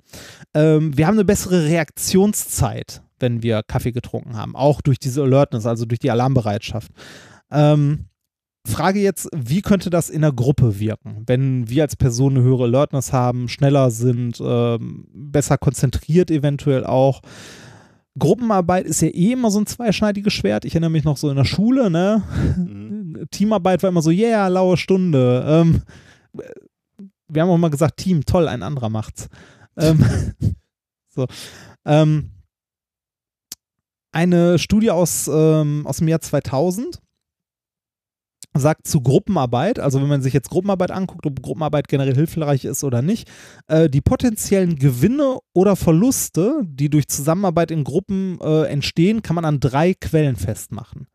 Ähm, 0.54 0.98
wir 0.98 1.08
haben 1.08 1.14
eine 1.16 1.26
bessere 1.26 1.66
Reaktionszeit, 1.66 3.02
wenn 3.20 3.44
wir 3.44 3.62
Kaffee 3.64 3.92
getrunken 3.92 4.36
haben, 4.36 4.56
auch 4.56 4.82
durch 4.82 5.00
diese 5.00 5.22
Alertness, 5.24 5.66
also 5.66 5.86
durch 5.86 6.00
die 6.00 6.12
Alarmbereitschaft. 6.12 6.92
Ähm, 7.52 8.06
Frage 8.66 9.00
jetzt, 9.00 9.30
wie 9.34 9.62
könnte 9.62 9.90
das 9.90 10.10
in 10.10 10.22
der 10.22 10.32
Gruppe 10.32 10.80
wirken, 10.80 11.24
wenn 11.28 11.70
wir 11.70 11.84
als 11.84 11.96
Person 11.96 12.36
eine 12.36 12.44
höhere 12.44 12.64
Alertness 12.64 13.14
haben, 13.14 13.48
schneller 13.48 13.92
sind, 13.92 14.42
ähm, 14.44 15.08
besser 15.14 15.58
konzentriert 15.58 16.32
eventuell 16.32 16.86
auch. 16.86 17.22
Gruppenarbeit 18.18 18.86
ist 18.86 19.02
ja 19.02 19.10
eh 19.10 19.34
immer 19.34 19.52
so 19.52 19.60
ein 19.60 19.68
zweischneidiges 19.68 20.34
Schwert. 20.34 20.66
Ich 20.66 20.74
erinnere 20.74 20.90
mich 20.90 21.04
noch 21.04 21.18
so 21.18 21.30
in 21.30 21.36
der 21.36 21.46
Schule, 21.46 21.90
ne? 21.92 22.24
Mhm. 22.58 23.26
Teamarbeit 23.32 23.84
war 23.84 23.90
immer 23.90 24.02
so, 24.02 24.10
yeah, 24.10 24.48
laue 24.48 24.78
Stunde. 24.78 25.46
Ähm, 25.48 25.82
wir 27.28 27.42
haben 27.42 27.50
auch 27.50 27.58
mal 27.58 27.70
gesagt, 27.70 27.98
Team, 27.98 28.26
toll, 28.26 28.48
ein 28.48 28.64
anderer 28.64 28.90
macht's. 28.90 29.28
Ähm, 29.78 30.04
so. 31.10 31.28
Ähm, 31.86 32.32
eine 34.12 34.58
Studie 34.60 34.92
aus, 34.92 35.30
ähm, 35.32 35.86
aus 35.86 35.98
dem 35.98 36.08
Jahr 36.08 36.22
2000 36.22 37.02
sagt 38.58 38.88
zu 38.88 39.02
Gruppenarbeit, 39.02 39.80
also 39.80 40.02
wenn 40.02 40.08
man 40.08 40.22
sich 40.22 40.34
jetzt 40.34 40.50
Gruppenarbeit 40.50 40.92
anguckt, 40.92 41.26
ob 41.26 41.42
Gruppenarbeit 41.42 41.88
generell 41.88 42.16
hilfreich 42.16 42.66
ist 42.66 42.84
oder 42.84 43.02
nicht, 43.02 43.30
äh, 43.68 43.90
die 43.90 44.02
potenziellen 44.02 44.78
Gewinne 44.78 45.40
oder 45.54 45.76
Verluste, 45.76 46.62
die 46.64 46.90
durch 46.90 47.08
Zusammenarbeit 47.08 47.72
in 47.72 47.84
Gruppen 47.84 48.40
äh, 48.42 48.64
entstehen, 48.64 49.22
kann 49.22 49.36
man 49.36 49.46
an 49.46 49.60
drei 49.60 49.94
Quellen 49.94 50.36
festmachen. 50.36 51.08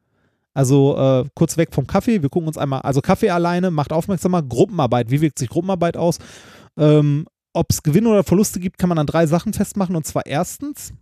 Also 0.53 0.97
äh, 0.99 1.25
kurz 1.35 1.57
weg 1.57 1.73
vom 1.73 1.87
Kaffee, 1.87 2.23
wir 2.23 2.29
gucken 2.29 2.49
uns 2.49 2.59
einmal, 2.59 2.81
also 2.83 3.01
Kaffee 3.01 3.31
alleine 3.31 3.71
macht 3.71 3.93
aufmerksamer, 3.93 4.43
Gruppenarbeit, 4.43 5.11
wie 5.11 5.21
wirkt 5.21 5.39
sich 5.39 5.49
Gruppenarbeit 5.49 5.97
aus? 5.97 6.19
Ähm, 6.77 7.27
Ob 7.53 7.71
es 7.71 7.83
Gewinne 7.83 8.09
oder 8.09 8.25
Verluste 8.25 8.61
gibt, 8.61 8.79
kann 8.79 8.89
man 8.89 8.99
an 8.99 9.07
drei 9.07 9.27
Sachen 9.27 9.53
festmachen. 9.53 9.97
Und 9.97 10.07
zwar 10.07 10.27
erstens, 10.27 10.93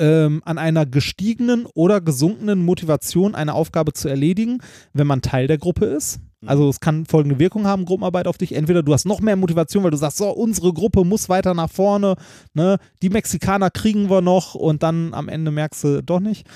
ähm, 0.00 0.42
an 0.44 0.58
einer 0.58 0.86
gestiegenen 0.86 1.66
oder 1.74 2.00
gesunkenen 2.00 2.64
Motivation, 2.64 3.34
eine 3.36 3.54
Aufgabe 3.54 3.92
zu 3.92 4.08
erledigen, 4.08 4.58
wenn 4.92 5.06
man 5.06 5.22
Teil 5.22 5.46
der 5.46 5.58
Gruppe 5.58 5.84
ist. 5.84 6.20
Also 6.46 6.70
es 6.70 6.80
kann 6.80 7.04
folgende 7.04 7.38
Wirkung 7.38 7.66
haben, 7.66 7.84
Gruppenarbeit 7.84 8.26
auf 8.26 8.38
dich. 8.38 8.54
Entweder 8.54 8.82
du 8.82 8.94
hast 8.94 9.04
noch 9.04 9.20
mehr 9.20 9.36
Motivation, 9.36 9.84
weil 9.84 9.90
du 9.90 9.98
sagst, 9.98 10.16
so, 10.16 10.30
unsere 10.30 10.72
Gruppe 10.72 11.04
muss 11.04 11.28
weiter 11.28 11.52
nach 11.52 11.70
vorne, 11.70 12.16
ne? 12.54 12.78
die 13.02 13.10
Mexikaner 13.10 13.70
kriegen 13.70 14.08
wir 14.08 14.22
noch 14.22 14.54
und 14.54 14.82
dann 14.82 15.12
am 15.12 15.28
Ende 15.28 15.50
merkst 15.50 15.84
du 15.84 16.02
doch 16.02 16.20
nicht. 16.20 16.46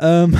Ähm, 0.00 0.38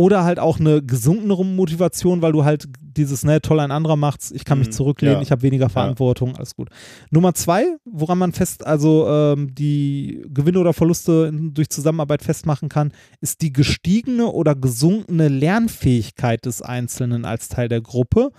oder 0.00 0.24
halt 0.24 0.38
auch 0.38 0.58
eine 0.58 0.82
gesunkenere 0.82 1.44
Motivation, 1.44 2.22
weil 2.22 2.32
du 2.32 2.42
halt 2.42 2.68
dieses, 2.80 3.22
ne, 3.22 3.42
toll, 3.42 3.60
ein 3.60 3.70
anderer 3.70 3.96
macht's, 3.96 4.30
ich 4.30 4.46
kann 4.46 4.58
mich 4.58 4.68
Mhm, 4.68 4.72
zurücklehnen, 4.72 5.16
ja. 5.18 5.22
ich 5.22 5.30
habe 5.30 5.42
weniger 5.42 5.68
Verantwortung, 5.68 6.36
alles 6.36 6.56
gut. 6.56 6.70
Nummer 7.10 7.34
zwei, 7.34 7.66
woran 7.84 8.16
man 8.16 8.32
fest, 8.32 8.66
also 8.66 9.06
ähm, 9.06 9.54
die 9.54 10.22
Gewinne 10.30 10.58
oder 10.58 10.72
Verluste 10.72 11.26
in, 11.30 11.52
durch 11.52 11.68
Zusammenarbeit 11.68 12.22
festmachen 12.22 12.70
kann, 12.70 12.92
ist 13.20 13.42
die 13.42 13.52
gestiegene 13.52 14.28
oder 14.28 14.54
gesunkene 14.54 15.28
Lernfähigkeit 15.28 16.46
des 16.46 16.62
Einzelnen 16.62 17.26
als 17.26 17.48
Teil 17.48 17.68
der 17.68 17.82
Gruppe, 17.82 18.30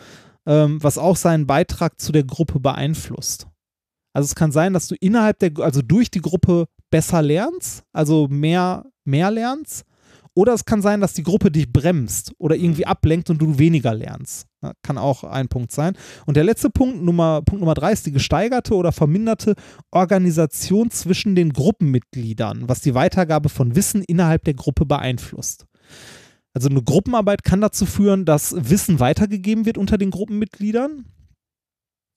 ähm, 0.47 0.81
was 0.81 0.97
auch 0.97 1.15
seinen 1.15 1.45
Beitrag 1.45 2.01
zu 2.01 2.11
der 2.11 2.23
Gruppe 2.23 2.59
beeinflusst. 2.59 3.45
Also 4.13 4.25
es 4.25 4.33
kann 4.33 4.51
sein, 4.51 4.73
dass 4.73 4.87
du 4.87 4.95
innerhalb 4.99 5.37
der, 5.37 5.51
also 5.59 5.83
durch 5.83 6.09
die 6.09 6.21
Gruppe 6.21 6.65
besser 6.89 7.21
lernst, 7.21 7.83
also 7.93 8.27
mehr, 8.29 8.87
mehr 9.05 9.29
lernst. 9.29 9.83
Oder 10.33 10.53
es 10.53 10.63
kann 10.63 10.81
sein, 10.81 11.01
dass 11.01 11.13
die 11.13 11.23
Gruppe 11.23 11.51
dich 11.51 11.71
bremst 11.71 12.33
oder 12.37 12.55
irgendwie 12.55 12.85
ablenkt 12.85 13.29
und 13.29 13.39
du 13.39 13.59
weniger 13.59 13.93
lernst. 13.93 14.47
Ja, 14.63 14.73
kann 14.81 14.97
auch 14.97 15.23
ein 15.25 15.49
Punkt 15.49 15.71
sein. 15.71 15.97
Und 16.25 16.37
der 16.37 16.45
letzte 16.45 16.69
Punkt, 16.69 17.01
Nummer, 17.01 17.41
Punkt 17.41 17.59
Nummer 17.59 17.73
drei, 17.73 17.91
ist 17.91 18.05
die 18.05 18.11
gesteigerte 18.13 18.75
oder 18.75 18.91
verminderte 18.91 19.55
Organisation 19.91 20.89
zwischen 20.89 21.35
den 21.35 21.51
Gruppenmitgliedern, 21.51 22.69
was 22.69 22.79
die 22.79 22.93
Weitergabe 22.93 23.49
von 23.49 23.75
Wissen 23.75 24.03
innerhalb 24.03 24.45
der 24.45 24.53
Gruppe 24.53 24.85
beeinflusst. 24.85 25.65
Also 26.53 26.69
eine 26.69 26.83
Gruppenarbeit 26.83 27.43
kann 27.43 27.61
dazu 27.61 27.85
führen, 27.85 28.25
dass 28.25 28.55
Wissen 28.57 28.99
weitergegeben 28.99 29.65
wird 29.65 29.77
unter 29.77 29.97
den 29.97 30.11
Gruppenmitgliedern. 30.11 31.05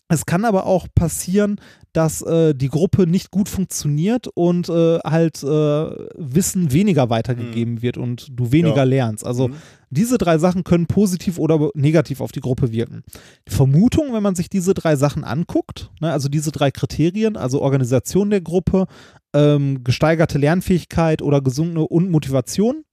Es 0.09 0.27
kann 0.27 0.45
aber 0.45 0.67
auch 0.67 0.87
passieren, 0.95 1.57
dass 1.95 2.21
äh, 2.21 2.55
die 2.55 2.69
Gruppe 2.69 3.07
nicht 3.07 3.31
gut 3.31 3.49
funktioniert 3.49 4.29
und 4.35 4.69
äh, 4.69 4.99
halt 4.99 5.43
äh, 5.43 5.47
Wissen 5.47 6.73
weniger 6.73 7.09
weitergegeben 7.09 7.81
wird 7.81 7.97
und 7.97 8.29
du 8.31 8.53
weniger 8.53 8.77
Ja. 8.79 8.83
lernst. 8.85 9.25
Also 9.25 9.49
Mhm. 9.49 9.55
diese 9.91 10.19
drei 10.19 10.37
Sachen 10.39 10.63
können 10.63 10.87
positiv 10.87 11.39
oder 11.39 11.71
negativ 11.75 12.21
auf 12.21 12.33
die 12.33 12.41
Gruppe 12.41 12.71
wirken. 12.71 13.03
Die 13.49 13.55
Vermutung, 13.55 14.13
wenn 14.13 14.23
man 14.23 14.35
sich 14.35 14.51
diese 14.51 14.75
drei 14.75 14.97
Sachen 14.97 15.25
anguckt, 15.25 15.91
ne, 16.01 16.13
also 16.13 16.29
diese 16.29 16.53
drei 16.53 16.71
Kriterien, 16.71 17.37
also 17.39 17.63
Organisation 17.63 18.29
der 18.29 18.43
Gruppe, 18.43 18.87
ähm, 19.33 19.85
gesteigerte 19.85 20.37
Lernfähigkeit 20.39 21.23
oder 21.23 21.41
gesunkene 21.41 21.81
und 21.87 22.11
Motivation, 22.11 22.85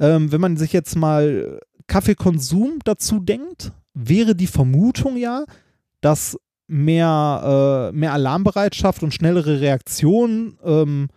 ähm, 0.00 0.32
wenn 0.32 0.40
man 0.40 0.56
sich 0.56 0.72
jetzt 0.72 0.96
mal 0.96 1.60
Kaffeekonsum 1.86 2.78
dazu 2.84 3.20
denkt, 3.20 3.72
wäre 3.92 4.34
die 4.34 4.46
Vermutung 4.46 5.16
ja, 5.16 5.44
dass 6.00 6.38
mehr, 6.68 7.90
äh, 7.92 7.96
mehr 7.96 8.12
Alarmbereitschaft 8.12 9.02
und 9.02 9.14
schnellere 9.14 9.60
Reaktion 9.60 10.58
ähm, 10.64 11.08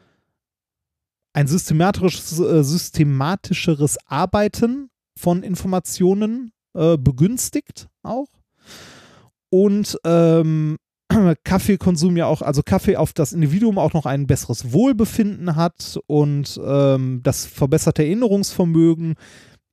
ein 1.34 1.48
systematisches, 1.48 2.40
äh, 2.40 2.64
systematischeres 2.64 3.98
Arbeiten 4.06 4.90
von 5.18 5.44
Informationen 5.44 6.52
äh, 6.74 6.98
begünstigt 6.98 7.88
auch. 8.04 8.30
Und 9.50 9.98
ähm, 10.06 10.78
Kaffeekonsum 11.44 12.18
ja 12.18 12.28
auch, 12.28 12.42
also 12.42 12.62
Kaffee 12.64 12.98
auf 12.98 13.14
das 13.14 13.34
Individuum 13.34 13.78
auch 13.78 13.94
noch 13.94 14.06
ein 14.06 14.28
besseres 14.28 14.72
Wohlbefinden 14.72 15.56
hat 15.56 16.00
und 16.08 16.60
ähm, 16.64 17.22
das 17.24 17.46
verbesserte 17.46 18.04
Erinnerungsvermögen 18.04 19.16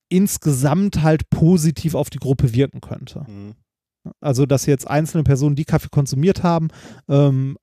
insgesamt 0.08 1.02
halt 1.02 1.28
positiv 1.30 1.94
auf 1.94 2.10
die 2.10 2.18
Gruppe 2.18 2.54
wirken 2.54 2.80
könnte. 2.80 3.26
Mhm. 3.28 3.54
Also, 4.20 4.46
dass 4.46 4.66
jetzt 4.66 4.88
einzelne 4.88 5.24
Personen, 5.24 5.56
die 5.56 5.64
Kaffee 5.64 5.88
konsumiert 5.90 6.42
haben, 6.42 6.68
ähm, 7.08 7.56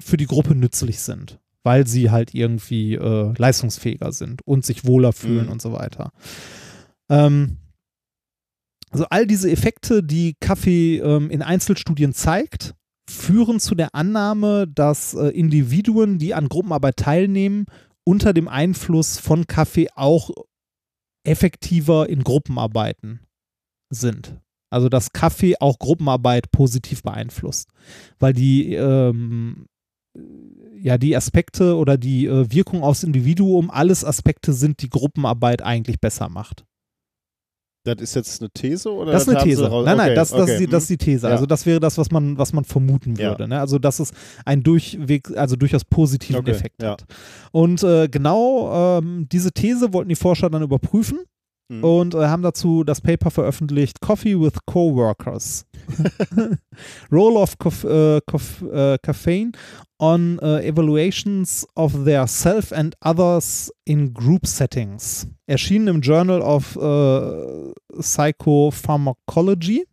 für 0.00 0.16
die 0.16 0.26
Gruppe 0.26 0.54
nützlich 0.54 1.00
sind, 1.00 1.40
weil 1.64 1.86
sie 1.86 2.10
halt 2.10 2.34
irgendwie 2.34 2.94
äh, 2.94 3.34
leistungsfähiger 3.36 4.12
sind 4.12 4.42
und 4.46 4.64
sich 4.64 4.86
wohler 4.86 5.12
fühlen 5.12 5.46
Mhm. 5.46 5.52
und 5.52 5.62
so 5.62 5.72
weiter. 5.72 6.12
Ähm, 7.10 7.58
also 8.90 9.06
all 9.10 9.26
diese 9.26 9.50
Effekte, 9.50 10.02
die 10.02 10.34
Kaffee 10.40 10.98
ähm, 10.98 11.30
in 11.30 11.42
Einzelstudien 11.42 12.14
zeigt, 12.14 12.74
führen 13.10 13.60
zu 13.60 13.74
der 13.74 13.94
Annahme, 13.94 14.66
dass 14.68 15.14
äh, 15.14 15.28
Individuen, 15.28 16.18
die 16.18 16.34
an 16.34 16.48
Gruppenarbeit 16.48 16.96
teilnehmen, 16.96 17.66
unter 18.04 18.32
dem 18.32 18.48
Einfluss 18.48 19.18
von 19.18 19.46
Kaffee 19.46 19.88
auch 19.94 20.30
effektiver 21.24 22.08
in 22.08 22.24
Gruppenarbeiten 22.24 23.20
sind. 23.90 24.40
Also 24.70 24.88
dass 24.88 25.12
Kaffee 25.12 25.56
auch 25.60 25.78
Gruppenarbeit 25.78 26.50
positiv 26.50 27.02
beeinflusst, 27.02 27.70
weil 28.18 28.32
die 28.32 28.74
ähm, 28.74 29.66
ja 30.80 30.98
die 30.98 31.16
Aspekte 31.16 31.76
oder 31.76 31.96
die 31.96 32.26
äh, 32.26 32.52
Wirkung 32.52 32.82
aufs 32.82 33.02
Individuum 33.02 33.70
alles 33.70 34.04
Aspekte 34.04 34.52
sind, 34.52 34.82
die 34.82 34.90
Gruppenarbeit 34.90 35.62
eigentlich 35.62 36.00
besser 36.00 36.28
macht. 36.28 36.64
Das 37.84 38.02
ist 38.02 38.14
jetzt 38.14 38.42
eine 38.42 38.50
These 38.50 38.92
oder 38.92 39.12
Das 39.12 39.22
ist 39.22 39.28
eine 39.28 39.42
These. 39.42 39.62
Nein, 39.62 39.96
nein, 39.96 40.00
okay, 40.00 40.14
das, 40.14 40.30
das, 40.30 40.42
okay, 40.42 40.52
ist 40.52 40.60
die, 40.60 40.66
das 40.66 40.82
ist 40.84 40.90
mhm. 40.90 40.98
die 40.98 41.04
These. 41.04 41.26
Ja. 41.26 41.32
Also 41.32 41.46
das 41.46 41.64
wäre 41.64 41.80
das, 41.80 41.96
was 41.96 42.10
man, 42.10 42.36
was 42.36 42.52
man 42.52 42.64
vermuten 42.64 43.14
Ja. 43.16 43.30
würde. 43.30 43.48
Ne? 43.48 43.58
Also 43.58 43.78
dass 43.78 44.00
es 44.00 44.12
einen 44.44 44.62
Durchweg, 44.62 45.36
also 45.36 45.56
durchaus 45.56 45.84
positiven 45.84 46.40
Okay, 46.40 46.50
Effekt 46.50 46.82
ja. 46.82 46.92
hat. 46.92 47.04
Und 47.52 47.82
äh, 47.82 48.08
genau 48.08 48.98
ähm, 48.98 49.28
diese 49.30 49.52
These 49.52 49.92
wollten 49.92 50.08
die 50.08 50.16
Forscher 50.16 50.50
dann 50.50 50.62
überprüfen 50.62 51.20
Mhm. 51.68 51.84
und 51.84 52.14
äh, 52.14 52.26
haben 52.26 52.42
dazu 52.42 52.82
das 52.82 53.00
Paper 53.00 53.30
veröffentlicht, 53.30 54.00
Coffee 54.00 54.40
with 54.40 54.54
Coworkers. 54.64 55.66
Role 57.12 57.38
of 57.38 57.58
Cof 57.58 57.84
äh, 57.84 58.20
Cof 58.26 58.62
äh, 58.62 58.96
Caffeine 59.02 59.52
on 59.98 60.38
äh, 60.38 60.66
Evaluations 60.66 61.66
of 61.74 62.04
their 62.04 62.26
self 62.26 62.72
and 62.72 62.96
others 63.04 63.70
in 63.84 64.14
Group 64.14 64.46
Settings. 64.46 65.26
Erschienen 65.46 65.88
im 65.88 66.00
Journal 66.00 66.40
of 66.40 66.76
äh, 66.76 67.72
Psychopharmacology. 68.00 69.86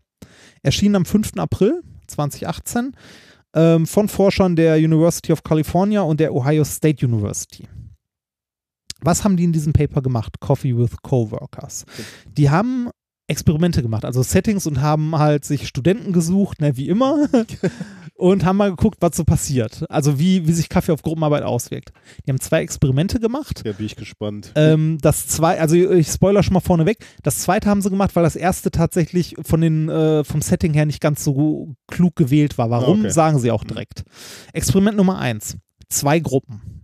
Erschienen 0.64 0.96
am 0.96 1.06
5. 1.06 1.34
April 1.38 1.82
2018 2.08 2.94
ähm, 3.54 3.86
von 3.86 4.08
Forschern 4.08 4.56
der 4.56 4.78
University 4.78 5.34
of 5.34 5.44
California 5.44 6.02
und 6.02 6.20
der 6.20 6.34
Ohio 6.34 6.64
State 6.64 7.06
University. 7.06 7.68
Was 9.02 9.24
haben 9.24 9.38
die 9.38 9.44
in 9.44 9.54
diesem 9.54 9.74
Paper 9.74 10.02
gemacht? 10.02 10.40
Coffee 10.40 10.78
with 10.78 10.92
Coworkers. 11.02 11.86
Die 12.28 12.50
haben 12.50 12.90
Experimente 13.28 13.82
gemacht, 13.82 14.06
also 14.06 14.22
Settings 14.22 14.68
und 14.68 14.82
haben 14.82 15.18
halt 15.18 15.46
sich 15.46 15.68
Studenten 15.68 16.14
gesucht, 16.14 16.62
ne, 16.62 16.78
wie 16.78 16.88
immer, 16.90 17.28
und 18.16 18.46
haben 18.46 18.58
mal 18.58 18.70
geguckt, 18.70 18.98
was 19.00 19.18
so 19.18 19.24
passiert. 19.24 19.84
Also 19.90 20.20
wie, 20.20 20.48
wie 20.48 20.52
sich 20.54 20.70
Kaffee 20.70 20.92
auf 20.92 21.02
Gruppenarbeit 21.02 21.42
auswirkt. 21.42 21.92
Die 22.26 22.30
haben 22.30 22.40
zwei 22.40 22.62
Experimente 22.62 23.20
gemacht. 23.20 23.64
Ja, 23.66 23.72
bin 23.72 23.88
ich 23.88 23.96
gespannt. 23.96 24.52
Ähm, 24.56 25.00
das 25.02 25.26
zwei, 25.28 25.60
also 25.60 25.76
ich 25.76 26.08
spoiler 26.08 26.44
schon 26.44 26.54
mal 26.54 26.60
vorneweg. 26.60 27.00
Das 27.24 27.40
zweite 27.40 27.68
haben 27.68 27.82
sie 27.82 27.90
gemacht, 27.90 28.16
weil 28.16 28.24
das 28.24 28.36
erste 28.36 28.70
tatsächlich 28.70 29.36
von 29.42 29.60
den, 29.60 29.90
äh, 29.90 30.24
vom 30.24 30.44
Setting 30.44 30.74
her 30.76 30.86
nicht 30.86 31.02
ganz 31.02 31.24
so 31.24 31.74
klug 31.88 32.16
gewählt 32.16 32.60
war. 32.60 32.70
Warum, 32.70 33.00
Okay. 33.00 33.10
sagen 33.10 33.40
sie 33.40 33.50
auch 33.50 33.64
direkt. 33.64 34.04
Experiment 34.54 34.98
Nummer 34.98 35.18
eins. 35.18 35.58
Zwei 35.90 36.20
Gruppen. 36.20 36.75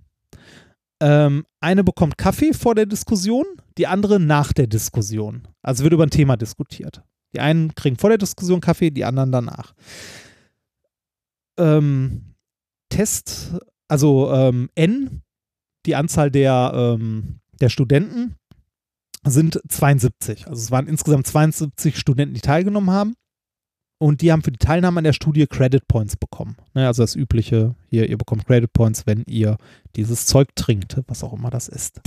Ähm, 1.01 1.45
eine 1.59 1.83
bekommt 1.83 2.17
Kaffee 2.17 2.53
vor 2.53 2.75
der 2.75 2.85
Diskussion, 2.85 3.45
die 3.77 3.87
andere 3.87 4.19
nach 4.19 4.53
der 4.53 4.67
Diskussion. 4.67 5.47
Also 5.63 5.83
wird 5.83 5.93
über 5.93 6.03
ein 6.03 6.11
Thema 6.11 6.37
diskutiert. 6.37 7.03
Die 7.33 7.39
einen 7.39 7.73
kriegen 7.73 7.97
vor 7.97 8.11
der 8.11 8.19
Diskussion 8.19 8.61
Kaffee, 8.61 8.91
die 8.91 9.03
anderen 9.03 9.31
danach. 9.31 9.73
Ähm, 11.57 12.35
Test, 12.89 13.55
also 13.87 14.31
ähm, 14.31 14.69
N, 14.75 15.23
die 15.87 15.95
Anzahl 15.95 16.29
der, 16.29 16.71
ähm, 16.75 17.39
der 17.59 17.69
Studenten, 17.69 18.35
sind 19.23 19.59
72. 19.67 20.47
Also 20.47 20.61
es 20.61 20.71
waren 20.71 20.87
insgesamt 20.87 21.25
72 21.25 21.97
Studenten, 21.97 22.35
die 22.35 22.41
teilgenommen 22.41 22.91
haben. 22.91 23.15
Und 24.01 24.21
die 24.21 24.31
haben 24.31 24.41
für 24.41 24.51
die 24.51 24.57
Teilnahme 24.57 24.97
an 24.97 25.03
der 25.03 25.13
Studie 25.13 25.45
Credit 25.45 25.87
Points 25.87 26.17
bekommen. 26.17 26.57
Ne, 26.73 26.87
also 26.87 27.03
das 27.03 27.15
übliche, 27.15 27.75
hier, 27.87 28.09
ihr 28.09 28.17
bekommt 28.17 28.47
Credit 28.47 28.73
Points, 28.73 29.05
wenn 29.05 29.23
ihr 29.27 29.57
dieses 29.95 30.25
Zeug 30.25 30.55
trinkt, 30.55 30.97
was 31.05 31.23
auch 31.23 31.33
immer 31.33 31.51
das 31.51 31.67
ist. 31.67 32.01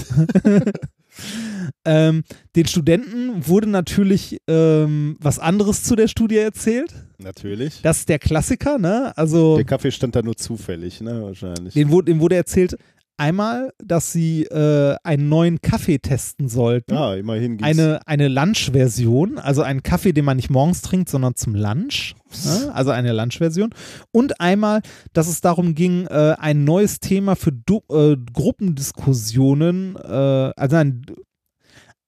ähm, 1.85 2.25
den 2.57 2.66
Studenten 2.66 3.47
wurde 3.47 3.69
natürlich 3.69 4.39
ähm, 4.49 5.16
was 5.21 5.39
anderes 5.39 5.85
zu 5.85 5.95
der 5.95 6.09
Studie 6.09 6.39
erzählt. 6.39 6.93
Natürlich. 7.19 7.81
Das 7.83 8.01
ist 8.01 8.09
der 8.09 8.19
Klassiker, 8.19 8.77
ne? 8.79 9.16
Also 9.16 9.55
Der 9.55 9.65
Kaffee 9.65 9.93
stand 9.93 10.16
da 10.16 10.23
nur 10.23 10.37
zufällig, 10.37 11.01
ne? 11.01 11.23
Wahrscheinlich. 11.23 11.75
den 11.75 11.91
wurde, 11.91 12.11
dem 12.11 12.19
wurde 12.19 12.35
erzählt, 12.35 12.77
einmal, 13.16 13.73
dass 13.82 14.12
sie 14.12 14.45
äh, 14.45 14.97
einen 15.03 15.28
neuen 15.28 15.61
Kaffee 15.61 15.99
testen 15.99 16.49
sollten. 16.49 16.95
ah, 16.95 17.15
immerhin 17.15 17.57
ging's. 17.57 17.69
eine, 17.69 18.01
eine 18.07 18.28
Lunch-Version, 18.28 19.39
also 19.39 19.62
einen 19.62 19.82
Kaffee, 19.82 20.12
den 20.12 20.24
man 20.24 20.36
nicht 20.36 20.51
morgens 20.51 20.82
trinkt, 20.82 21.09
sondern 21.09 21.35
zum 21.35 21.55
Lunch. 21.55 22.15
Ne? 22.45 22.74
Also 22.74 22.91
eine 22.91 23.12
Lunch-Version. 23.12 23.70
Und 24.12 24.41
einmal, 24.41 24.82
dass 25.12 25.28
es 25.28 25.41
darum 25.41 25.74
ging, 25.74 26.07
äh, 26.07 26.35
ein 26.39 26.65
neues 26.65 27.01
Thema 27.01 27.36
für 27.36 27.53
du 27.53 27.82
äh, 27.91 28.16
Gruppendiskussionen, 28.32 29.97
äh, 29.97 30.09
also 30.57 30.77
ein, 30.77 31.07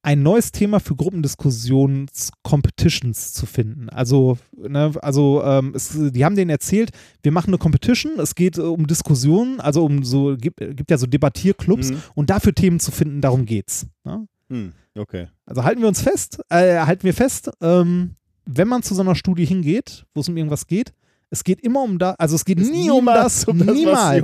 ein 0.06 0.22
neues 0.22 0.52
Thema 0.52 0.78
für 0.78 0.94
Gruppendiskussions-Competitions 0.94 3.32
zu 3.32 3.44
finden. 3.44 3.88
Also, 3.88 4.38
ne, 4.56 4.92
also 5.02 5.42
ähm, 5.44 5.72
es, 5.74 5.98
die 5.98 6.24
haben 6.24 6.36
denen 6.36 6.50
erzählt, 6.50 6.90
wir 7.24 7.32
machen 7.32 7.48
eine 7.48 7.58
Competition, 7.58 8.20
es 8.20 8.36
geht 8.36 8.56
äh, 8.56 8.60
um 8.62 8.86
Diskussionen, 8.86 9.58
also 9.58 9.84
um 9.84 10.04
so, 10.04 10.36
gibt, 10.36 10.60
gibt 10.76 10.92
ja 10.92 10.98
so 10.98 11.06
Debattierclubs 11.06 11.90
Mhm. 11.90 11.96
und 12.14 12.30
dafür 12.30 12.54
Themen 12.54 12.78
zu 12.78 12.92
finden, 12.92 13.20
darum 13.20 13.46
geht's. 13.46 13.88
Ne? 14.04 14.28
Hm, 14.48 14.72
okay. 14.96 15.26
Also 15.44 15.64
halten 15.64 15.80
wir 15.80 15.88
uns 15.88 16.02
fest, 16.02 16.38
äh, 16.50 16.78
halten 16.78 17.02
wir 17.02 17.14
fest, 17.14 17.50
ähm, 17.60 18.14
wenn 18.44 18.68
man 18.68 18.84
zu 18.84 18.94
so 18.94 19.00
einer 19.02 19.16
Studie 19.16 19.44
hingeht, 19.44 20.06
wo 20.14 20.20
es 20.20 20.28
um 20.28 20.36
irgendwas 20.36 20.68
geht, 20.68 20.92
es 21.30 21.42
geht 21.42 21.60
immer 21.62 21.82
um 21.82 21.98
da, 21.98 22.14
also 22.18 22.36
es 22.36 22.44
geht 22.44 22.60
nie 22.60 22.90
um 22.90 23.06
das, 23.06 23.44
um 23.46 23.58
das, 23.58 23.74
niemals. 23.74 24.22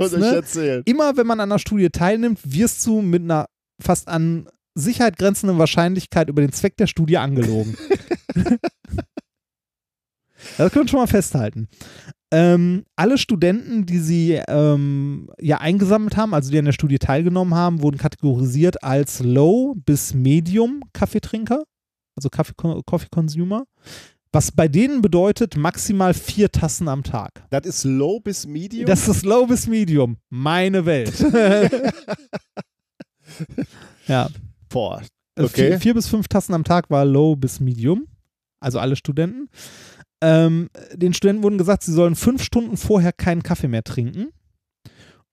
Ne? 0.55 0.81
Immer 0.85 1.17
wenn 1.17 1.27
man 1.27 1.41
an 1.41 1.51
einer 1.51 1.59
Studie 1.59 1.89
teilnimmt, 1.89 2.39
wirst 2.45 2.85
du 2.85 3.01
mit 3.01 3.21
einer 3.23 3.47
fast 3.81 4.07
an 4.07 4.47
Sicherheit 4.75 5.17
grenzenden 5.17 5.57
Wahrscheinlichkeit 5.57 6.29
über 6.29 6.41
den 6.41 6.51
Zweck 6.51 6.77
der 6.77 6.87
Studie 6.87 7.17
angelogen. 7.17 7.75
das 10.57 10.71
können 10.71 10.85
wir 10.85 10.89
schon 10.89 10.99
mal 10.99 11.07
festhalten. 11.07 11.67
Ähm, 12.31 12.85
alle 12.95 13.19
Studenten, 13.19 13.85
die 13.85 13.99
sie 13.99 14.41
ähm, 14.47 15.29
ja 15.39 15.59
eingesammelt 15.59 16.17
haben, 16.17 16.33
also 16.33 16.49
die 16.49 16.57
an 16.57 16.65
der 16.65 16.71
Studie 16.71 16.97
teilgenommen 16.97 17.53
haben, 17.53 17.83
wurden 17.83 17.97
kategorisiert 17.97 18.83
als 18.83 19.19
Low 19.19 19.75
bis 19.75 20.15
Medium 20.15 20.81
Kaffeetrinker, 20.93 21.61
also 22.15 22.29
Kaffee 22.29 22.53
Coffee 22.55 23.09
Consumer, 23.11 23.65
was 24.31 24.51
bei 24.51 24.67
denen 24.67 25.03
bedeutet 25.03 25.57
maximal 25.57 26.15
vier 26.15 26.51
Tassen 26.51 26.87
am 26.87 27.03
Tag. 27.03 27.45
Das 27.51 27.67
ist 27.67 27.83
low 27.83 28.19
bis 28.19 28.47
medium? 28.47 28.87
Das 28.87 29.07
ist 29.07 29.23
Low 29.23 29.45
bis 29.45 29.67
Medium, 29.67 30.17
meine 30.31 30.87
Welt. 30.87 31.13
ja, 34.07 34.27
Boah. 34.73 35.01
äh, 35.37 35.43
Okay. 35.43 35.69
vier, 35.69 35.79
vier 35.79 35.93
bis 35.93 36.07
fünf 36.07 36.27
Tassen 36.27 36.53
am 36.53 36.63
Tag 36.63 36.89
war 36.89 37.05
Low 37.05 37.35
bis 37.35 37.59
Medium, 37.59 38.07
also 38.59 38.79
alle 38.79 38.95
Studenten. 38.95 39.47
Ähm, 40.21 40.69
den 40.93 41.13
Studenten 41.13 41.43
wurden 41.43 41.57
gesagt, 41.57 41.83
sie 41.83 41.91
sollen 41.93 42.15
fünf 42.15 42.43
Stunden 42.43 42.77
vorher 42.77 43.11
keinen 43.13 43.43
Kaffee 43.43 43.67
mehr 43.67 43.83
trinken. 43.83 44.27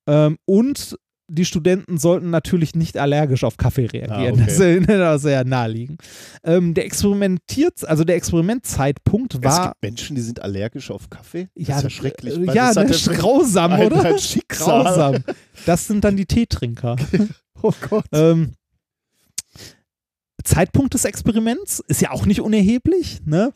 Ähm, 0.08 0.36
und 0.46 0.96
die 1.32 1.44
Studenten 1.44 1.96
sollten 1.98 2.30
natürlich 2.30 2.74
nicht 2.74 2.98
allergisch 2.98 3.44
auf 3.44 3.56
Kaffee 3.56 3.86
reagieren. 3.86 4.40
Ah, 4.40 4.44
okay. 4.44 4.84
Das 4.88 5.22
ist 5.24 5.30
ja 5.30 5.44
naheliegend. 5.44 6.02
Ähm, 6.42 6.74
der 6.74 6.86
experimentiert, 6.86 7.86
also 7.86 8.02
der 8.02 8.16
Experimentzeitpunkt 8.16 9.34
es 9.34 9.42
war 9.42 9.68
gibt 9.68 9.82
Menschen, 9.82 10.16
die 10.16 10.22
sind 10.22 10.42
allergisch 10.42 10.90
auf 10.90 11.08
Kaffee? 11.08 11.46
Das 11.54 11.68
ja, 11.68 11.76
ist 11.76 11.82
ja 11.84 11.90
schrecklich. 11.90 12.36
äh, 12.36 12.52
Ja, 12.52 12.70
ist 12.70 12.76
das 12.78 13.08
ein- 13.08 13.14
grausam, 13.16 13.78
oder? 13.78 14.04
ein 14.06 14.18
Schicksal. 14.18 14.82
Grausam. 14.82 15.24
Das 15.66 15.86
sind 15.86 16.02
dann 16.02 16.16
die 16.16 16.26
Teetrinker. 16.26 16.96
Oh 17.62 17.74
Gott. 17.90 18.06
Ähm, 18.12 18.54
Zeitpunkt 20.44 20.94
des 20.94 21.04
Experiments 21.04 21.80
ist 21.88 22.00
ja 22.00 22.10
auch 22.10 22.26
nicht 22.26 22.40
unerheblich, 22.40 23.20
ne? 23.24 23.52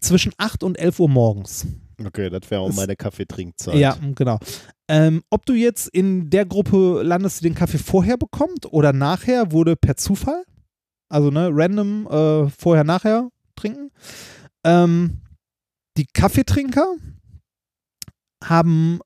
Zwischen 0.00 0.32
8 0.38 0.62
und 0.62 0.78
11 0.78 1.00
Uhr 1.00 1.08
morgens. 1.08 1.66
Okay, 2.04 2.28
das 2.28 2.50
wäre 2.50 2.60
auch 2.62 2.66
Das- 2.68 2.76
meine 2.76 2.96
Kaffeetrinkzeit. 2.96 3.76
Ja, 3.76 3.96
genau. 4.14 4.38
Ähm, 4.88 5.22
ob 5.30 5.46
du 5.46 5.54
jetzt 5.54 5.88
in 5.88 6.28
der 6.28 6.44
Gruppe 6.44 7.02
landest, 7.02 7.40
die 7.40 7.44
den 7.44 7.54
Kaffee 7.54 7.78
vorher 7.78 8.16
bekommt 8.18 8.66
oder 8.72 8.92
nachher, 8.92 9.52
wurde 9.52 9.76
per 9.76 9.96
Zufall, 9.96 10.44
also 11.08 11.30
ne, 11.30 11.48
random 11.52 12.06
äh, 12.06 12.50
vorher, 12.50 12.84
nachher 12.84 13.28
trinken. 13.56 13.90
Ähm, 14.64 15.20
die 15.96 16.06
Kaffeetrinker 16.12 16.96
haben 18.42 18.98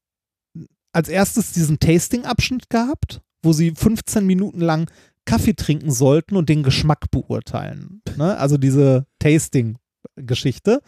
als 0.93 1.09
erstes 1.09 1.53
diesen 1.53 1.79
Tasting-Abschnitt 1.79 2.71
gehabt, 2.71 3.21
wo 3.43 3.53
sie 3.53 3.73
15 3.73 4.27
Minuten 4.27 4.61
lang 4.61 4.91
Kaffee 5.29 5.55
trinken 5.55 5.91
sollten 5.91 6.37
und 6.37 6.49
den 6.49 6.63
Geschmack 6.63 7.11
beurteilen. 7.11 8.01
Ne? 8.17 8.37
Also 8.39 8.57
diese 8.57 9.07
Tasting-Geschichte. 9.19 10.81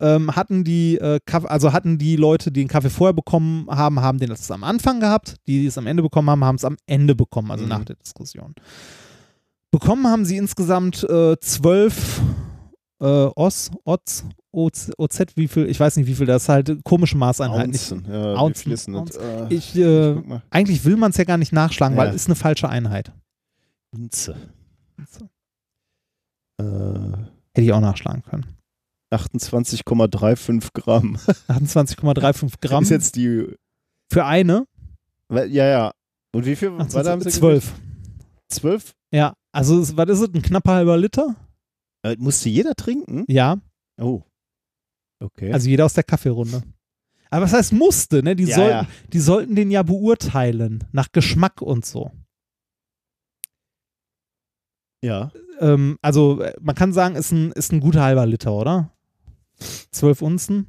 Ähm, 0.00 0.34
hatten 0.34 0.64
die 0.64 0.96
äh, 0.98 1.20
also 1.44 1.72
hatten 1.72 1.98
die 1.98 2.16
Leute, 2.16 2.50
die 2.50 2.60
den 2.60 2.68
Kaffee 2.68 2.90
vorher 2.90 3.12
bekommen 3.14 3.66
haben, 3.70 4.00
haben 4.00 4.18
den 4.18 4.28
das 4.28 4.50
am 4.50 4.64
Anfang 4.64 4.98
gehabt, 4.98 5.36
die, 5.46 5.60
die 5.60 5.66
es 5.66 5.78
am 5.78 5.86
Ende 5.86 6.02
bekommen 6.02 6.28
haben, 6.30 6.44
haben 6.44 6.56
es 6.56 6.64
am 6.64 6.76
Ende 6.86 7.14
bekommen, 7.14 7.50
also 7.52 7.62
Mhm. 7.64 7.70
nach 7.70 7.84
der 7.84 7.94
Diskussion. 7.96 8.54
Bekommen 9.70 10.06
haben 10.08 10.24
sie 10.24 10.36
insgesamt 10.36 11.04
äh, 11.08 11.36
zwölf 11.40 12.20
äh, 13.00 13.06
Os, 13.06 13.70
Oz, 13.84 14.24
OZ, 14.52 14.92
OZ, 14.98 15.20
wie 15.36 15.48
viel, 15.48 15.66
ich 15.68 15.78
weiß 15.78 15.96
nicht, 15.96 16.06
wie 16.08 16.14
viel, 16.14 16.26
das 16.26 16.42
ist 16.44 16.48
halt 16.48 16.82
komische 16.84 17.16
Maßeinheit. 17.16 17.68
Nicht, 17.68 17.90
Ounzen. 17.92 18.12
Ja, 18.12 18.34
Ounzen? 18.34 18.94
Ounzen. 18.96 19.20
Äh, 19.20 19.54
ich, 19.54 19.76
äh, 19.76 20.14
mal. 20.14 20.42
eigentlich 20.50 20.84
will 20.84 20.96
man 20.96 21.10
es 21.12 21.16
ja 21.16 21.24
gar 21.24 21.38
nicht 21.38 21.52
nachschlagen, 21.52 21.96
weil 21.96 22.06
Ja. 22.08 22.10
es 22.14 22.22
ist 22.22 22.26
eine 22.28 22.36
falsche 22.36 22.68
Einheit. 22.68 23.12
Unze. 23.94 24.36
So. 25.08 25.28
Äh, 26.60 27.16
Hätte 27.54 27.64
ich 27.66 27.72
auch 27.72 27.80
nachschlagen 27.80 28.22
können. 28.22 28.46
28,35 29.12 30.70
Gramm. 30.72 31.16
28,35 31.48 32.54
Gramm 32.60 32.82
Ist 32.82 32.90
jetzt 32.90 33.16
die. 33.16 33.46
für 34.10 34.24
eine. 34.24 34.66
Ja, 35.30 35.46
ja. 35.66 35.92
Und 36.34 36.46
wie 36.46 36.56
viel? 36.56 36.76
Warte, 36.76 37.08
haben 37.10 37.20
Sie? 37.22 37.30
12. 37.30 37.72
Zwölf? 38.48 38.94
Ja, 39.12 39.34
also 39.52 39.80
was 39.96 40.08
ist 40.10 40.20
es? 40.20 40.34
Ein 40.34 40.42
knapper 40.42 40.72
halber 40.74 40.96
Liter? 40.96 41.36
Äh, 42.02 42.16
musste 42.18 42.48
jeder 42.48 42.74
trinken? 42.74 43.24
Ja, 43.28 43.56
Oh. 44.00 44.22
Okay. 45.20 45.52
also 45.52 45.68
jeder 45.70 45.84
aus 45.84 45.94
der 45.94 46.02
Kaffeerunde. 46.02 46.62
Aber 47.30 47.44
was 47.44 47.52
heißt 47.52 47.72
musste, 47.72 48.22
ne? 48.22 48.34
Die, 48.36 48.44
Ja, 48.44 48.56
sollten, 48.56 48.70
ja. 48.72 48.86
die 49.12 49.20
sollten 49.20 49.54
den 49.54 49.70
ja 49.70 49.82
beurteilen, 49.84 50.84
nach 50.92 51.10
Geschmack 51.12 51.62
und 51.62 51.86
so. 51.86 52.10
Ja. 55.04 55.30
Ähm, 55.60 55.98
also 56.02 56.40
äh, 56.40 56.52
man 56.60 56.74
kann 56.74 56.92
sagen, 56.92 57.14
ist 57.16 57.30
ein, 57.32 57.52
ist 57.52 57.72
ein 57.72 57.80
guter 57.80 58.02
halber 58.02 58.26
Liter, 58.26 58.52
oder? 58.52 58.90
12 59.92 60.22
Unzen. 60.22 60.66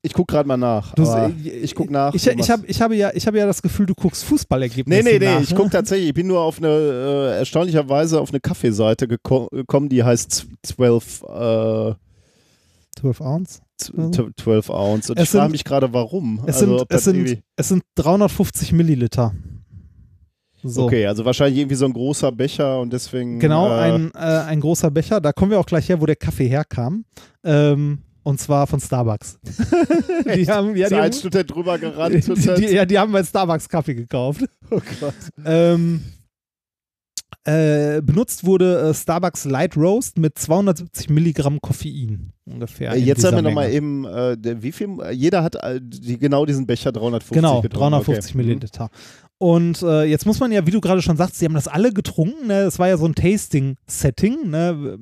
Ich 0.00 0.12
guck 0.12 0.28
gerade 0.28 0.46
mal 0.46 0.56
nach. 0.56 0.94
Du, 0.94 1.02
äh, 1.04 1.30
ich 1.30 1.74
guck 1.74 1.90
nach. 1.90 2.14
Ich, 2.14 2.26
ich, 2.26 2.50
hab, 2.50 2.60
ich, 2.68 2.80
habe 2.80 2.94
ja, 2.94 3.10
ich 3.14 3.26
habe 3.26 3.38
ja 3.38 3.46
das 3.46 3.62
Gefühl, 3.62 3.86
du 3.86 3.94
guckst 3.94 4.24
Fußballergebnisse 4.24 5.02
Nee, 5.02 5.12
nee, 5.12 5.18
nee, 5.18 5.34
nach, 5.34 5.40
ich 5.42 5.50
ne? 5.50 5.56
gucke 5.56 5.70
tatsächlich, 5.70 6.08
ich 6.08 6.14
bin 6.14 6.28
nur 6.28 6.40
auf 6.40 6.58
eine, 6.58 6.68
äh, 6.68 7.38
erstaunlicherweise 7.38 8.20
auf 8.20 8.30
eine 8.30 8.38
Kaffeeseite 8.40 9.08
geko 9.08 9.48
gekommen, 9.50 9.88
die 9.88 10.02
heißt 10.04 10.46
12, 10.62 11.22
äh, 11.24 11.94
12 13.00 13.20
Ounce. 13.20 13.60
z- 13.76 14.30
12 14.38 14.70
Ounce. 14.70 15.10
Und 15.10 15.18
Es 15.18 15.24
ich 15.24 15.30
frage 15.30 15.50
mich 15.50 15.64
gerade, 15.64 15.92
warum. 15.92 16.42
Es, 16.46 16.62
also, 16.62 16.78
sind, 16.78 16.86
es, 16.90 17.04
sind, 17.04 17.42
es 17.56 17.68
sind 17.68 17.82
350 17.96 18.72
Milliliter. 18.72 19.34
So. 20.62 20.84
Okay, 20.84 21.06
also 21.06 21.24
wahrscheinlich 21.24 21.58
irgendwie 21.58 21.74
so 21.74 21.86
ein 21.86 21.92
großer 21.92 22.30
Becher 22.30 22.80
und 22.80 22.92
deswegen. 22.92 23.40
Genau, 23.40 23.68
äh, 23.68 23.80
ein, 23.80 24.12
äh, 24.14 24.18
ein 24.18 24.60
großer 24.60 24.90
Becher. 24.90 25.20
Da 25.20 25.32
kommen 25.32 25.50
wir 25.50 25.58
auch 25.58 25.66
gleich 25.66 25.88
her, 25.88 26.00
wo 26.00 26.06
der 26.06 26.16
Kaffee 26.16 26.46
herkam. 26.46 27.04
Ähm, 27.44 27.98
und 28.22 28.40
zwar 28.40 28.66
von 28.68 28.78
Starbucks. 28.78 29.38
die 30.36 30.46
haben, 30.46 30.76
ja, 30.76 30.88
die, 30.88 30.94
haben, 30.94 31.46
drüber 31.46 31.78
gerannt. 31.78 32.14
die, 32.26 32.54
die, 32.54 32.74
ja, 32.74 32.84
die 32.84 32.98
haben 32.98 33.10
bei 33.10 33.24
Starbucks 33.24 33.68
Kaffee 33.68 33.94
gekauft. 33.94 34.44
oh 34.70 34.80
Gott. 35.00 35.14
Ähm, 35.44 36.02
äh, 37.44 38.00
benutzt 38.02 38.44
wurde 38.44 38.90
äh, 38.90 38.94
Starbucks 38.94 39.44
Light 39.46 39.76
Roast 39.76 40.18
mit 40.18 40.38
270 40.38 41.10
Milligramm 41.10 41.60
Koffein 41.60 42.32
ungefähr. 42.44 42.92
Äh, 42.92 42.98
Jetzt 42.98 43.24
haben 43.24 43.34
wir 43.36 43.42
nochmal 43.42 43.70
eben, 43.72 44.04
äh, 44.04 44.36
der, 44.36 44.62
wie 44.62 44.70
viel, 44.72 44.88
jeder 45.12 45.42
hat 45.42 45.56
äh, 45.56 45.80
die, 45.82 46.18
genau 46.18 46.46
diesen 46.46 46.66
Becher 46.66 46.92
350 46.92 47.34
Genau, 47.34 47.60
getrunken. 47.60 47.78
350 47.78 48.34
okay. 48.34 48.36
Milliliter. 48.44 48.90
Und 49.38 49.80
jetzt 49.82 50.24
muss 50.24 50.38
man 50.38 50.52
ja, 50.52 50.64
wie 50.68 50.70
du 50.70 50.80
gerade 50.80 51.02
schon 51.02 51.16
sagst, 51.16 51.40
sie 51.40 51.46
haben 51.46 51.54
das 51.54 51.66
alle 51.66 51.92
getrunken. 51.92 52.46
Ne? 52.46 52.60
Es 52.60 52.78
war 52.78 52.86
ja 52.86 52.96
so 52.96 53.06
ein 53.06 53.16
Tasting-Setting. 53.16 54.48
Ne? 54.50 54.98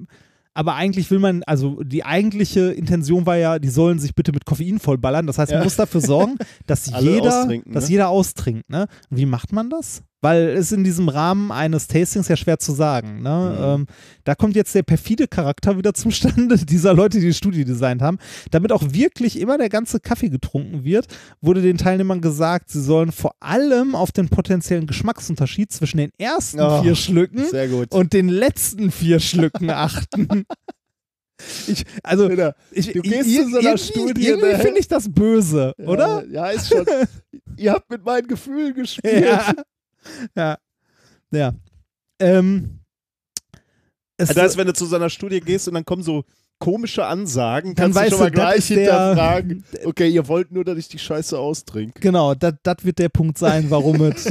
Aber 0.54 0.76
eigentlich 0.76 1.10
will 1.10 1.18
man, 1.18 1.42
also 1.42 1.82
die 1.82 2.04
eigentliche 2.04 2.72
Intention 2.72 3.26
war 3.26 3.36
ja, 3.36 3.58
die 3.58 3.68
sollen 3.68 3.98
sich 3.98 4.14
bitte 4.14 4.32
mit 4.32 4.46
Koffein 4.46 4.78
vollballern. 4.78 5.26
Das 5.26 5.36
heißt, 5.36 5.52
man 5.52 5.60
Ja. 5.60 5.64
muss 5.64 5.76
dafür 5.76 6.00
sorgen, 6.00 6.36
dass 6.66 6.86
jeder, 7.00 7.48
dass 7.66 7.84
ne? 7.84 7.90
jeder 7.90 8.08
austrinkt. 8.08 8.70
Ne? 8.70 8.86
Wie 9.10 9.26
macht 9.26 9.52
man 9.52 9.68
das? 9.68 10.02
Weil 10.20 10.48
es 10.50 10.72
in 10.72 10.84
diesem 10.84 11.08
Rahmen 11.08 11.50
eines 11.50 11.86
Tastings 11.88 12.28
ja 12.28 12.36
schwer 12.36 12.58
zu 12.58 12.72
sagen. 12.72 13.22
Ne? 13.22 13.56
Mhm. 13.56 13.64
Ähm, 13.64 13.86
da 14.24 14.34
kommt 14.34 14.56
jetzt 14.56 14.74
der 14.74 14.82
perfide 14.82 15.28
Charakter 15.28 15.78
wieder 15.78 15.94
zustande, 15.94 16.56
dieser 16.58 16.94
Leute, 16.94 17.18
die 17.20 17.26
die 17.26 17.34
Studie 17.34 17.64
designt 17.64 18.02
haben. 18.02 18.18
Damit 18.50 18.72
auch 18.72 18.82
wirklich 18.92 19.38
immer 19.40 19.58
der 19.58 19.68
ganze 19.68 20.00
Kaffee 20.00 20.28
getrunken 20.28 20.84
wird, 20.84 21.06
wurde 21.40 21.62
den 21.62 21.78
Teilnehmern 21.78 22.20
gesagt, 22.20 22.70
sie 22.70 22.82
sollen 22.82 23.12
vor 23.12 23.34
allem 23.40 23.94
auf 23.94 24.12
den 24.12 24.28
potenziellen 24.28 24.86
Geschmacksunterschied 24.86 25.72
zwischen 25.72 25.98
den 25.98 26.10
ersten 26.18 26.60
Oh, 26.60 26.82
vier 26.82 26.94
Schlücken 26.94 27.44
Sehr 27.46 27.68
gut. 27.68 27.92
und 27.92 28.12
den 28.12 28.28
letzten 28.28 28.90
vier 28.90 29.20
Schlücken 29.20 29.70
achten. 29.70 30.44
Ich, 31.66 31.84
also, 32.02 32.28
ich, 32.70 32.92
du 32.92 33.00
gehst 33.00 33.26
ich, 33.26 33.36
zu 33.36 33.50
so 33.50 33.58
einer 33.58 33.70
irgendwie, 33.70 33.84
Studie, 33.84 34.26
Irgendwie 34.26 34.52
ne? 34.52 34.58
finde 34.58 34.80
ich 34.80 34.88
das 34.88 35.10
böse, 35.10 35.72
oder? 35.78 36.24
Ja, 36.30 36.48
ist 36.50 36.68
schon. 36.68 36.84
Ihr 37.56 37.72
habt 37.72 37.90
mit 37.90 38.04
meinen 38.04 38.26
Gefühlen 38.26 38.74
gespielt. 38.74 39.24
Ja. 39.24 39.52
Ja. 40.36 40.58
Ja. 41.32 41.52
Ähm, 42.20 42.80
es, 44.16 44.28
Das 44.28 44.36
heißt, 44.36 44.56
wenn 44.56 44.66
du 44.66 44.72
zu 44.74 44.86
so 44.86 44.96
einer 44.96 45.10
Studie 45.10 45.40
gehst 45.40 45.68
und 45.68 45.74
dann 45.74 45.84
kommen 45.84 46.02
so 46.02 46.24
komische 46.58 47.06
Ansagen, 47.06 47.74
Dann 47.74 47.92
kannst 47.92 48.12
du 48.12 48.16
schon 48.16 48.20
mal 48.20 48.30
du, 48.30 48.34
gleich 48.34 48.58
ist 48.58 48.70
der- 48.70 48.76
hinterfragen. 48.78 49.64
Okay, 49.84 50.08
ihr 50.08 50.28
wollt 50.28 50.52
nur, 50.52 50.64
dass 50.64 50.76
ich 50.78 50.88
die 50.88 50.98
Scheiße 50.98 51.38
austrinke. 51.38 52.00
Genau, 52.00 52.34
das 52.34 52.54
wird 52.82 52.98
der 52.98 53.08
Punkt 53.08 53.38
sein, 53.38 53.70
warum 53.70 54.02
es. 54.02 54.30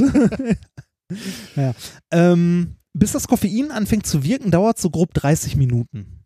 ja. 1.56 1.74
ähm, 2.12 2.76
bis 2.92 3.12
das 3.12 3.26
Koffein 3.26 3.70
anfängt 3.72 4.06
zu 4.06 4.22
wirken, 4.22 4.50
dauert 4.50 4.78
so 4.78 4.90
grob 4.90 5.12
30 5.14 5.56
Minuten. 5.56 6.19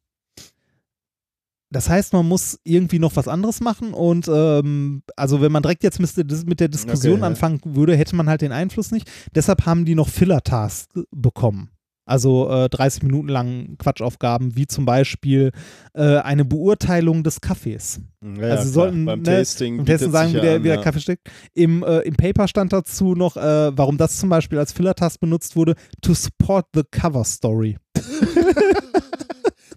Das 1.74 1.88
heißt, 1.90 2.12
man 2.12 2.26
muss 2.28 2.60
irgendwie 2.62 3.00
noch 3.00 3.16
was 3.16 3.26
anderes 3.26 3.60
machen 3.60 3.92
und 3.92 4.28
ähm, 4.32 5.02
also 5.16 5.40
wenn 5.40 5.50
man 5.50 5.62
direkt 5.62 5.82
jetzt 5.82 5.98
mit, 5.98 6.16
der- 6.60 6.68
Diskussion 6.68 7.16
Okay, 7.18 7.24
anfangen 7.26 7.60
würde, 7.64 7.96
hätte 7.96 8.14
man 8.14 8.28
halt 8.28 8.42
den 8.42 8.52
Einfluss 8.52 8.92
nicht. 8.92 9.10
Deshalb 9.34 9.66
haben 9.66 9.84
die 9.84 9.96
noch 9.96 10.08
Filler-Tasks 10.08 11.00
bekommen. 11.10 11.70
Also 12.06 12.48
äh, 12.50 12.68
30 12.68 13.02
Minuten 13.02 13.28
lang 13.28 13.76
Quatschaufgaben, 13.78 14.54
wie 14.56 14.66
zum 14.66 14.84
Beispiel 14.84 15.50
äh, 15.94 16.18
eine 16.18 16.44
Beurteilung 16.44 17.24
des 17.24 17.40
Kaffees. 17.40 18.00
Ja, 18.22 18.48
Also 18.50 18.64
sie 18.64 18.70
sollten, 18.74 19.04
beim 19.06 19.20
ne, 19.20 19.24
Tasting 19.24 19.78
Im 19.78 19.84
bietet 19.84 20.00
Testen 20.00 20.12
sagen, 20.12 20.34
wie 20.34 20.40
der, 20.40 20.56
an, 20.56 20.62
wie 20.64 20.68
der 20.68 20.76
ja. 20.76 20.82
Kaffee 20.82 21.00
steckt. 21.00 21.28
Im, 21.54 21.82
äh, 21.82 22.00
Im 22.00 22.14
Paper 22.14 22.46
stand 22.46 22.72
dazu 22.72 23.14
noch, 23.14 23.36
äh, 23.36 23.76
warum 23.76 23.96
das 23.96 24.18
zum 24.18 24.28
Beispiel 24.28 24.58
als 24.58 24.72
Filler-Task 24.72 25.18
benutzt 25.18 25.56
wurde, 25.56 25.74
to 26.02 26.14
support 26.14 26.66
the 26.74 26.82
cover 26.90 27.24
story. 27.24 27.78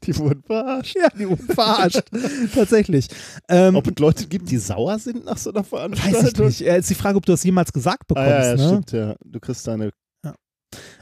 Die 0.08 0.18
wurden 0.18 0.42
verarscht. 0.44 0.96
Ja, 0.96 1.10
die 1.10 1.28
wurden 1.28 1.46
verarscht. 1.48 2.02
Tatsächlich. 2.56 3.08
Ähm, 3.50 3.76
Ob 3.76 3.88
es 3.88 4.00
Leute 4.00 4.28
gibt, 4.28 4.50
die 4.50 4.58
sauer 4.58 4.98
sind 5.00 5.26
nach 5.26 5.38
so 5.38 5.52
einer 5.52 5.64
Veranstaltung? 5.64 6.24
weiß 6.24 6.32
ich 6.34 6.40
nicht. 6.40 6.62
Äh, 6.62 6.80
ist 6.80 6.90
die 6.90 6.96
Frage, 6.96 7.18
ob 7.18 7.26
du 7.26 7.34
das 7.34 7.44
jemals 7.44 7.72
gesagt 7.74 8.04
Ah, 8.04 8.14
bekommst. 8.14 8.30
ja, 8.32 8.46
ja, 8.46 8.56
ne? 8.56 8.68
stimmt, 8.68 8.92
ja. 8.94 9.16
Du 9.26 9.40
kriegst 9.40 9.68
deine. 9.68 9.92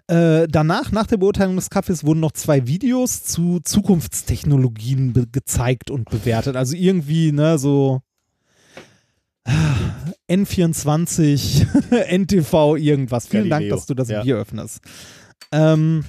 Äh, 0.07 0.48
danach, 0.48 0.91
nach 0.91 1.07
der 1.07 1.18
Beurteilung 1.18 1.56
des 1.56 1.72
Kaffees, 1.72 2.03
wurden 2.03 2.19
noch 2.19 2.34
zwei 2.34 2.68
Videos 2.68 3.23
zu 3.23 3.60
Zukunftstechnologien 3.64 5.14
gezeigt 5.32 5.90
und 5.90 6.10
bewertet. 6.11 6.56
Also 6.56 6.76
irgendwie, 6.76 7.32
ne, 7.32 7.57
so 7.57 8.02
ah, 9.48 9.76
N24, 10.30 11.65
NTV, 12.07 12.76
irgendwas. 12.76 13.26
Vielen 13.27 13.49
Dank, 13.49 13.61
Galileo, 13.61 13.76
dass 13.76 13.86
du 13.88 13.95
das 13.95 14.10
ja. 14.10 14.22
Bier 14.22 14.38
öffnest. 14.38 14.82
Ähm, 15.52 16.06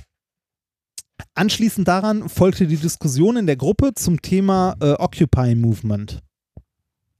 anschließend 1.34 1.86
daran 1.88 2.28
folgte 2.28 2.66
die 2.66 2.76
Diskussion 2.76 3.36
in 3.36 3.46
der 3.46 3.56
Gruppe 3.56 3.92
zum 3.94 4.20
Thema 4.22 4.76
äh, 4.80 4.92
Occupy 4.92 5.54
Movement. 5.54 6.22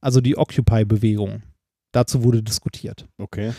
Also 0.01 0.21
die 0.21 0.37
Occupy-Bewegung. 0.37 1.41
Dazu 1.91 2.23
wurde 2.23 2.43
diskutiert. 2.43 3.07
Okay. 3.17 3.53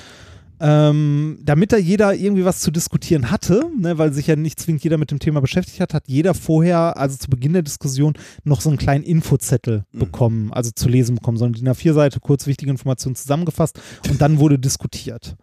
Ähm, 0.60 1.38
damit 1.44 1.72
da 1.72 1.76
jeder 1.76 2.14
irgendwie 2.14 2.44
was 2.44 2.60
zu 2.60 2.72
diskutieren 2.72 3.30
hatte, 3.30 3.70
ne, 3.78 3.96
weil 3.96 4.12
sich 4.12 4.26
ja 4.26 4.34
nicht 4.34 4.58
zwingend 4.58 4.82
jeder 4.82 4.98
mit 4.98 5.12
dem 5.12 5.20
Thema 5.20 5.40
beschäftigt 5.40 5.78
hat, 5.80 5.94
hat 5.94 6.08
jeder 6.08 6.34
vorher, 6.34 6.96
also 6.96 7.16
zu 7.16 7.30
Beginn 7.30 7.52
der 7.52 7.62
Diskussion, 7.62 8.14
noch 8.42 8.60
so 8.60 8.68
einen 8.68 8.78
kleinen 8.78 9.04
Infozettel 9.04 9.84
Mhm. 9.92 9.98
bekommen, 10.00 10.52
also 10.52 10.72
zu 10.74 10.88
lesen 10.88 11.14
bekommen, 11.14 11.36
so 11.38 11.44
eine 11.44 11.54
DIN 11.54 11.68
A4-Seite, 11.68 12.18
kurz 12.18 12.48
wichtige 12.48 12.72
Informationen 12.72 13.14
zusammengefasst 13.14 13.80
und 14.10 14.20
dann 14.20 14.38
wurde 14.40 14.58
diskutiert. 14.58 15.36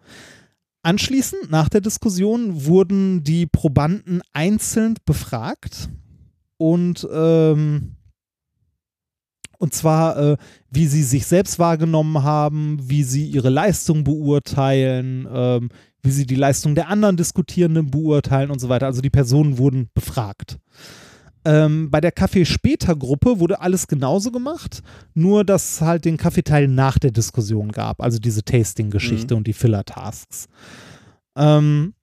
Anschließend, 0.86 1.50
nach 1.50 1.68
der 1.68 1.80
Diskussion, 1.80 2.64
wurden 2.64 3.24
die 3.24 3.46
Probanden 3.46 4.22
einzeln 4.32 4.94
befragt 5.04 5.90
und 6.58 7.08
ähm, 7.12 7.96
und 9.58 9.74
zwar, 9.74 10.16
äh, 10.16 10.36
wie 10.70 10.86
sie 10.86 11.02
sich 11.02 11.26
selbst 11.26 11.58
wahrgenommen 11.58 12.22
haben, 12.22 12.78
wie 12.80 13.02
sie 13.02 13.26
ihre 13.26 13.48
Leistung 13.48 14.04
beurteilen, 14.04 15.26
ähm, 15.28 15.70
wie 16.02 16.12
sie 16.12 16.24
die 16.24 16.36
Leistung 16.36 16.76
der 16.76 16.88
anderen 16.88 17.16
Diskutierenden 17.16 17.90
beurteilen 17.90 18.52
und 18.52 18.60
so 18.60 18.68
weiter. 18.68 18.86
Also 18.86 19.00
die 19.00 19.10
Personen 19.10 19.58
wurden 19.58 19.90
befragt. 19.92 20.60
Ähm, 21.46 21.92
bei 21.92 22.00
der 22.00 22.10
Kaffee-Später-Gruppe 22.10 23.38
wurde 23.38 23.60
alles 23.60 23.86
genauso 23.86 24.32
gemacht, 24.32 24.82
nur 25.14 25.44
dass 25.44 25.74
es 25.74 25.80
halt 25.80 26.04
den 26.04 26.16
Kaffeeteil 26.16 26.66
nach 26.66 26.98
der 26.98 27.12
Diskussion 27.12 27.70
gab, 27.70 28.02
also 28.02 28.18
diese 28.18 28.44
Tasting-Geschichte 28.44 29.36
und 29.36 29.46
die 29.46 29.52
Filler-Tasks. 29.52 30.48
Ähm, 31.36 31.94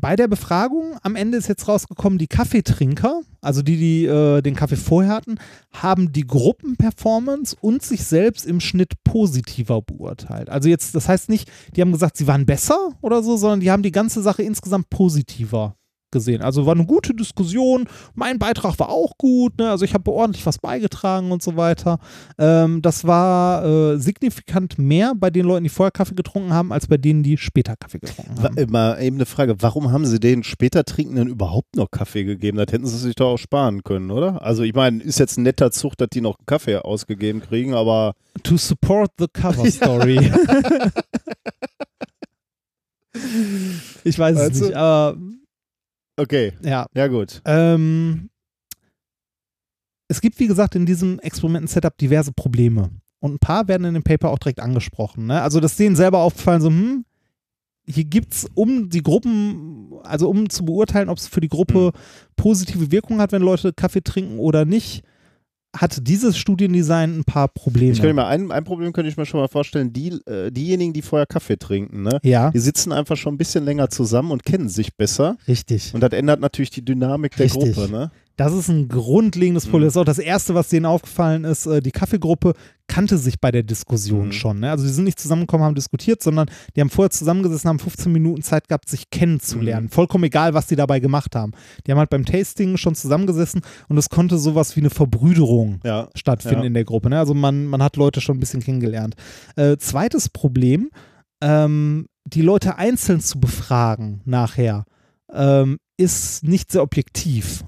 bei 0.00 0.16
der 0.16 0.28
Befragung 0.28 0.96
am 1.02 1.16
Ende 1.16 1.38
ist 1.38 1.48
jetzt 1.48 1.68
rausgekommen, 1.68 2.18
die 2.18 2.26
Kaffeetrinker, 2.26 3.22
also 3.40 3.62
die, 3.62 3.76
die 3.76 4.04
äh, 4.06 4.42
den 4.42 4.54
Kaffee 4.54 4.76
vorher 4.76 5.12
hatten, 5.12 5.38
haben 5.72 6.12
die 6.12 6.26
Gruppenperformance 6.26 7.56
und 7.60 7.82
sich 7.82 8.04
selbst 8.04 8.46
im 8.46 8.60
Schnitt 8.60 8.92
positiver 9.04 9.82
beurteilt. 9.82 10.50
Also 10.50 10.68
jetzt, 10.68 10.94
das 10.94 11.08
heißt 11.08 11.28
nicht, 11.28 11.50
die 11.74 11.80
haben 11.80 11.92
gesagt, 11.92 12.16
sie 12.16 12.26
waren 12.26 12.46
besser 12.46 12.92
oder 13.00 13.22
so, 13.22 13.36
sondern 13.36 13.60
die 13.60 13.70
haben 13.70 13.82
die 13.82 13.92
ganze 13.92 14.22
Sache 14.22 14.42
insgesamt 14.42 14.90
positiver 14.90 15.77
gesehen. 16.10 16.42
Also 16.42 16.66
war 16.66 16.74
eine 16.74 16.86
gute 16.86 17.14
Diskussion. 17.14 17.88
Mein 18.14 18.38
Beitrag 18.38 18.78
war 18.78 18.88
auch 18.88 19.18
gut. 19.18 19.58
Ne? 19.58 19.70
Also 19.70 19.84
ich 19.84 19.94
habe 19.94 20.10
ordentlich 20.10 20.44
was 20.46 20.58
beigetragen 20.58 21.30
und 21.32 21.42
so 21.42 21.56
weiter. 21.56 21.98
Ähm, 22.38 22.82
das 22.82 23.06
war 23.06 23.64
äh, 23.64 23.98
signifikant 23.98 24.78
mehr 24.78 25.14
bei 25.16 25.30
den 25.30 25.46
Leuten, 25.46 25.64
die 25.64 25.70
vorher 25.70 25.90
Kaffee 25.90 26.14
getrunken 26.14 26.52
haben, 26.52 26.72
als 26.72 26.86
bei 26.86 26.96
denen, 26.96 27.22
die 27.22 27.36
später 27.36 27.74
Kaffee 27.76 27.98
getrunken 27.98 28.42
haben. 28.42 28.56
äh, 28.56 28.66
Mal 28.66 29.00
eben 29.02 29.16
eine 29.16 29.26
Frage, 29.26 29.56
warum 29.60 29.90
haben 29.92 30.04
sie 30.06 30.20
den 30.20 30.42
später 30.44 30.84
Trinkenden 30.84 31.28
überhaupt 31.28 31.76
noch 31.76 31.90
Kaffee 31.90 32.24
gegeben? 32.24 32.58
Das 32.58 32.72
hätten 32.72 32.86
sie 32.86 32.98
sich 32.98 33.14
doch 33.14 33.32
auch 33.34 33.38
sparen 33.38 33.82
können, 33.82 34.10
oder? 34.10 34.42
Also 34.42 34.62
ich 34.62 34.74
meine, 34.74 35.02
ist 35.02 35.18
jetzt 35.18 35.38
ein 35.38 35.42
netter 35.42 35.70
Zug, 35.70 35.96
dass 35.96 36.08
die 36.12 36.20
noch 36.20 36.36
Kaffee 36.46 36.76
ausgegeben 36.76 37.40
kriegen, 37.40 37.74
aber 37.74 38.14
To 38.44 38.56
support 38.56 39.10
the 39.18 39.26
cover 39.32 39.68
story. 39.70 40.18
ich 44.04 44.18
weiß 44.18 44.38
es 44.38 44.60
nicht, 44.60 44.74
aber 44.74 45.16
okay, 46.18 46.52
ja. 46.62 46.86
ja 46.94 47.06
gut. 47.06 47.40
Ähm, 47.44 48.30
es 50.08 50.20
gibt, 50.20 50.38
wie 50.40 50.46
gesagt, 50.46 50.74
in 50.74 50.86
diesem 50.86 51.18
Experimenten-Setup 51.20 51.96
diverse 51.98 52.32
Probleme. 52.32 52.90
Und 53.20 53.34
ein 53.34 53.38
paar 53.38 53.68
werden 53.68 53.84
in 53.84 53.94
dem 53.94 54.02
Paper 54.02 54.30
auch 54.30 54.38
direkt 54.38 54.60
angesprochen. 54.60 55.26
Ne? 55.26 55.42
Also, 55.42 55.60
das 55.60 55.72
ist 55.72 55.80
denen 55.80 55.96
selber 55.96 56.18
aufgefallen, 56.18 56.60
so, 56.60 56.68
hm, 56.68 57.04
hier 57.86 58.04
gibt 58.04 58.34
es, 58.34 58.46
um 58.54 58.90
die 58.90 59.02
Gruppen, 59.02 59.94
also 60.02 60.28
um 60.28 60.50
zu 60.50 60.64
beurteilen, 60.64 61.08
ob 61.08 61.18
es 61.18 61.26
für 61.26 61.40
die 61.40 61.48
Gruppe 61.48 61.92
positive 62.36 62.90
Wirkung 62.92 63.18
hat, 63.20 63.32
wenn 63.32 63.42
Leute 63.42 63.72
Kaffee 63.72 64.02
trinken 64.02 64.38
oder 64.38 64.64
nicht, 64.66 65.02
hat 65.80 66.06
dieses 66.06 66.36
Studiendesign 66.36 67.18
ein 67.20 67.24
paar 67.24 67.48
Probleme. 67.48 67.92
Ich 67.92 68.00
könnte 68.00 68.14
mir 68.14 68.26
ein, 68.26 68.50
ein 68.52 68.64
Problem 68.64 68.92
könnte 68.92 69.08
ich 69.10 69.16
mir 69.16 69.26
schon 69.26 69.40
mal 69.40 69.48
vorstellen, 69.48 69.92
die, 69.92 70.10
äh, 70.26 70.50
diejenigen, 70.50 70.92
die 70.92 71.02
vorher 71.02 71.26
Kaffee 71.26 71.56
trinken, 71.56 72.02
ne? 72.02 72.18
ja, 72.22 72.50
Die 72.50 72.58
sitzen 72.58 72.92
einfach 72.92 73.16
schon 73.16 73.34
ein 73.34 73.38
bisschen 73.38 73.64
länger 73.64 73.88
zusammen 73.90 74.30
und 74.30 74.44
kennen 74.44 74.68
sich 74.68 74.94
besser. 74.96 75.36
richtig. 75.46 75.94
Und 75.94 76.00
das 76.00 76.12
ändert 76.12 76.40
natürlich 76.40 76.70
die 76.70 76.84
Dynamik 76.84 77.36
der 77.36 77.46
Richtig. 77.46 77.74
Gruppe, 77.74 77.90
ne? 77.90 78.10
Das 78.38 78.52
ist 78.54 78.68
ein 78.68 78.88
grundlegendes 78.88 79.64
Problem. 79.64 79.82
Mhm. 79.82 79.86
Das 79.86 79.92
ist 79.94 80.00
auch 80.00 80.04
das 80.04 80.18
Erste, 80.20 80.54
was 80.54 80.68
denen 80.68 80.86
aufgefallen 80.86 81.42
ist. 81.44 81.66
Äh, 81.66 81.80
Die 81.82 81.90
Kaffeegruppe 81.90 82.54
kannte 82.86 83.18
sich 83.18 83.40
bei 83.40 83.50
der 83.50 83.64
Diskussion 83.64 84.26
Mhm. 84.26 84.32
schon. 84.32 84.60
Ne? 84.60 84.70
Also 84.70 84.84
die 84.84 84.92
sind 84.92 85.02
nicht 85.04 85.18
zusammengekommen, 85.18 85.66
haben 85.66 85.74
diskutiert, 85.74 86.22
sondern 86.22 86.48
die 86.76 86.80
haben 86.80 86.88
vorher 86.88 87.10
zusammengesessen, 87.10 87.68
haben 87.68 87.80
15 87.80 88.12
Minuten 88.12 88.40
Zeit 88.42 88.68
gehabt, 88.68 88.88
sich 88.88 89.10
kennenzulernen. 89.10 89.86
Mhm. 89.86 89.90
Vollkommen 89.90 90.22
egal, 90.24 90.54
was 90.54 90.68
die 90.68 90.76
dabei 90.76 91.00
gemacht 91.00 91.34
haben. 91.34 91.50
Die 91.86 91.90
haben 91.90 91.98
halt 91.98 92.10
beim 92.10 92.24
Tasting 92.24 92.76
schon 92.76 92.94
zusammengesessen 92.94 93.60
und 93.88 93.98
es 93.98 94.08
konnte 94.08 94.38
sowas 94.38 94.76
wie 94.76 94.80
eine 94.80 94.90
Verbrüderung 94.90 95.80
Ja. 95.84 96.08
stattfinden 96.14 96.60
Ja. 96.60 96.66
in 96.68 96.74
der 96.74 96.84
Gruppe. 96.84 97.10
Ne? 97.10 97.18
Also 97.18 97.34
man, 97.34 97.66
man 97.66 97.82
hat 97.82 97.96
Leute 97.96 98.20
schon 98.20 98.36
ein 98.36 98.40
bisschen 98.40 98.62
kennengelernt. 98.62 99.16
Äh, 99.56 99.78
zweites 99.78 100.28
Problem, 100.28 100.90
ähm, 101.42 102.06
die 102.24 102.42
Leute 102.42 102.76
einzeln 102.78 103.20
zu 103.20 103.40
befragen 103.40 104.20
nachher, 104.24 104.84
ähm, 105.32 105.78
ist 105.96 106.44
nicht 106.44 106.70
sehr 106.70 106.82
objektiv. 106.84 107.64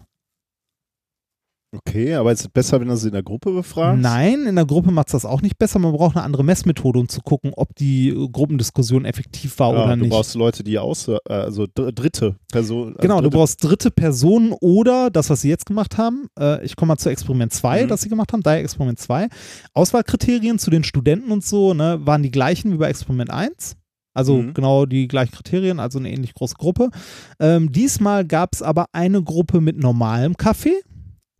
Okay, 1.73 2.15
aber 2.15 2.32
ist 2.32 2.40
es 2.40 2.49
besser, 2.49 2.81
wenn 2.81 2.89
du 2.89 2.97
sie 2.97 3.07
in 3.08 3.12
der 3.12 3.23
Gruppe 3.23 3.52
befragst? 3.52 4.02
Nein, 4.02 4.44
in 4.44 4.57
der 4.57 4.66
Gruppe 4.66 4.90
macht 4.90 5.07
es 5.07 5.12
das 5.12 5.24
auch 5.24 5.40
nicht 5.40 5.57
besser. 5.57 5.78
Man 5.78 5.92
braucht 5.92 6.16
eine 6.16 6.24
andere 6.24 6.42
Messmethode, 6.42 6.99
um 6.99 7.08
zu 7.08 7.20
gucken, 7.20 7.52
ob 7.55 7.76
die 7.76 8.12
Gruppendiskussion 8.32 9.05
effektiv 9.05 9.57
war 9.60 9.73
Ja, 9.74 9.84
oder 9.84 9.97
du 9.97 10.02
nicht. 10.02 10.10
brauchst 10.10 10.34
Leute, 10.34 10.65
die 10.65 10.81
aus, 10.81 11.07
äh, 11.07 11.16
also 11.28 11.66
dr- 11.73 11.92
dritte 11.92 12.34
Person. 12.50 12.89
also 12.89 12.99
Genau, 12.99 13.16
du 13.18 13.23
dritte, 13.28 13.36
brauchst 13.36 13.62
dritte 13.65 13.90
Personen 13.92 14.52
oder 14.60 15.10
das, 15.10 15.31
was 15.31 15.42
sie 15.42 15.49
jetzt 15.49 15.66
gemacht 15.66 15.97
haben. 15.97 16.26
Äh, 16.36 16.65
ich 16.65 16.74
komme 16.74 16.89
mal 16.89 16.97
zu 16.99 17.08
Experiment 17.08 17.52
2, 17.52 17.84
Mhm. 17.84 17.89
das 17.89 18.00
sie 18.00 18.08
gemacht 18.08 18.32
haben, 18.32 18.42
daher 18.42 18.60
Experiment 18.60 18.99
2. 18.99 19.28
Auswahlkriterien 19.73 20.58
zu 20.58 20.70
den 20.70 20.82
Studenten 20.82 21.31
und 21.31 21.44
so 21.44 21.73
ne, 21.73 22.00
waren 22.05 22.24
die 22.24 22.32
gleichen 22.32 22.73
wie 22.73 22.78
bei 22.78 22.89
Experiment 22.89 23.31
1. 23.31 23.76
Also 24.12 24.39
Mhm. 24.39 24.55
genau 24.55 24.86
die 24.86 25.07
gleichen 25.07 25.31
Kriterien, 25.36 25.78
also 25.78 26.00
eine 26.00 26.10
ähnlich 26.10 26.34
große 26.34 26.57
Gruppe. 26.58 26.90
Ähm, 27.39 27.70
diesmal 27.70 28.24
gab 28.26 28.55
es 28.55 28.60
aber 28.60 28.86
eine 28.92 29.23
Gruppe 29.23 29.60
mit 29.60 29.78
normalem 29.78 30.36
Kaffee 30.36 30.74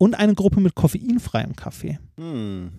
und 0.01 0.15
eine 0.15 0.33
Gruppe 0.33 0.59
mit 0.61 0.73
koffeinfreiem 0.73 1.55
Kaffee. 1.55 1.99
Hm. 2.17 2.71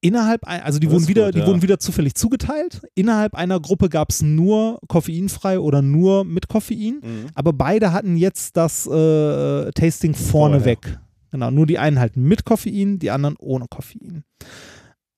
Innerhalb, 0.00 0.44
ein, 0.44 0.62
also 0.62 0.78
die, 0.78 0.86
Das 0.86 0.94
wurden 0.94 1.08
wieder, 1.08 1.26
gut, 1.26 1.34
die 1.34 1.38
ja. 1.40 1.46
wurden 1.46 1.60
wieder 1.60 1.78
zufällig 1.78 2.14
zugeteilt. 2.14 2.80
Innerhalb 2.94 3.34
einer 3.34 3.60
Gruppe 3.60 3.90
gab 3.90 4.08
es 4.08 4.22
nur 4.22 4.80
koffeinfrei 4.88 5.58
oder 5.58 5.82
nur 5.82 6.24
mit 6.24 6.48
Koffein. 6.48 7.00
Mhm. 7.02 7.26
Aber 7.34 7.52
beide 7.52 7.92
hatten 7.92 8.16
jetzt 8.16 8.56
das 8.56 8.86
äh, 8.86 9.70
Tasting 9.72 10.14
vorne 10.14 10.60
Vorher. 10.60 10.64
weg. 10.64 10.98
Genau, 11.32 11.50
nur 11.50 11.66
die 11.66 11.78
einen 11.78 11.98
halt 11.98 12.16
mit 12.16 12.46
Koffein, 12.46 12.98
die 12.98 13.10
anderen 13.10 13.36
ohne 13.38 13.66
Koffein. 13.68 14.24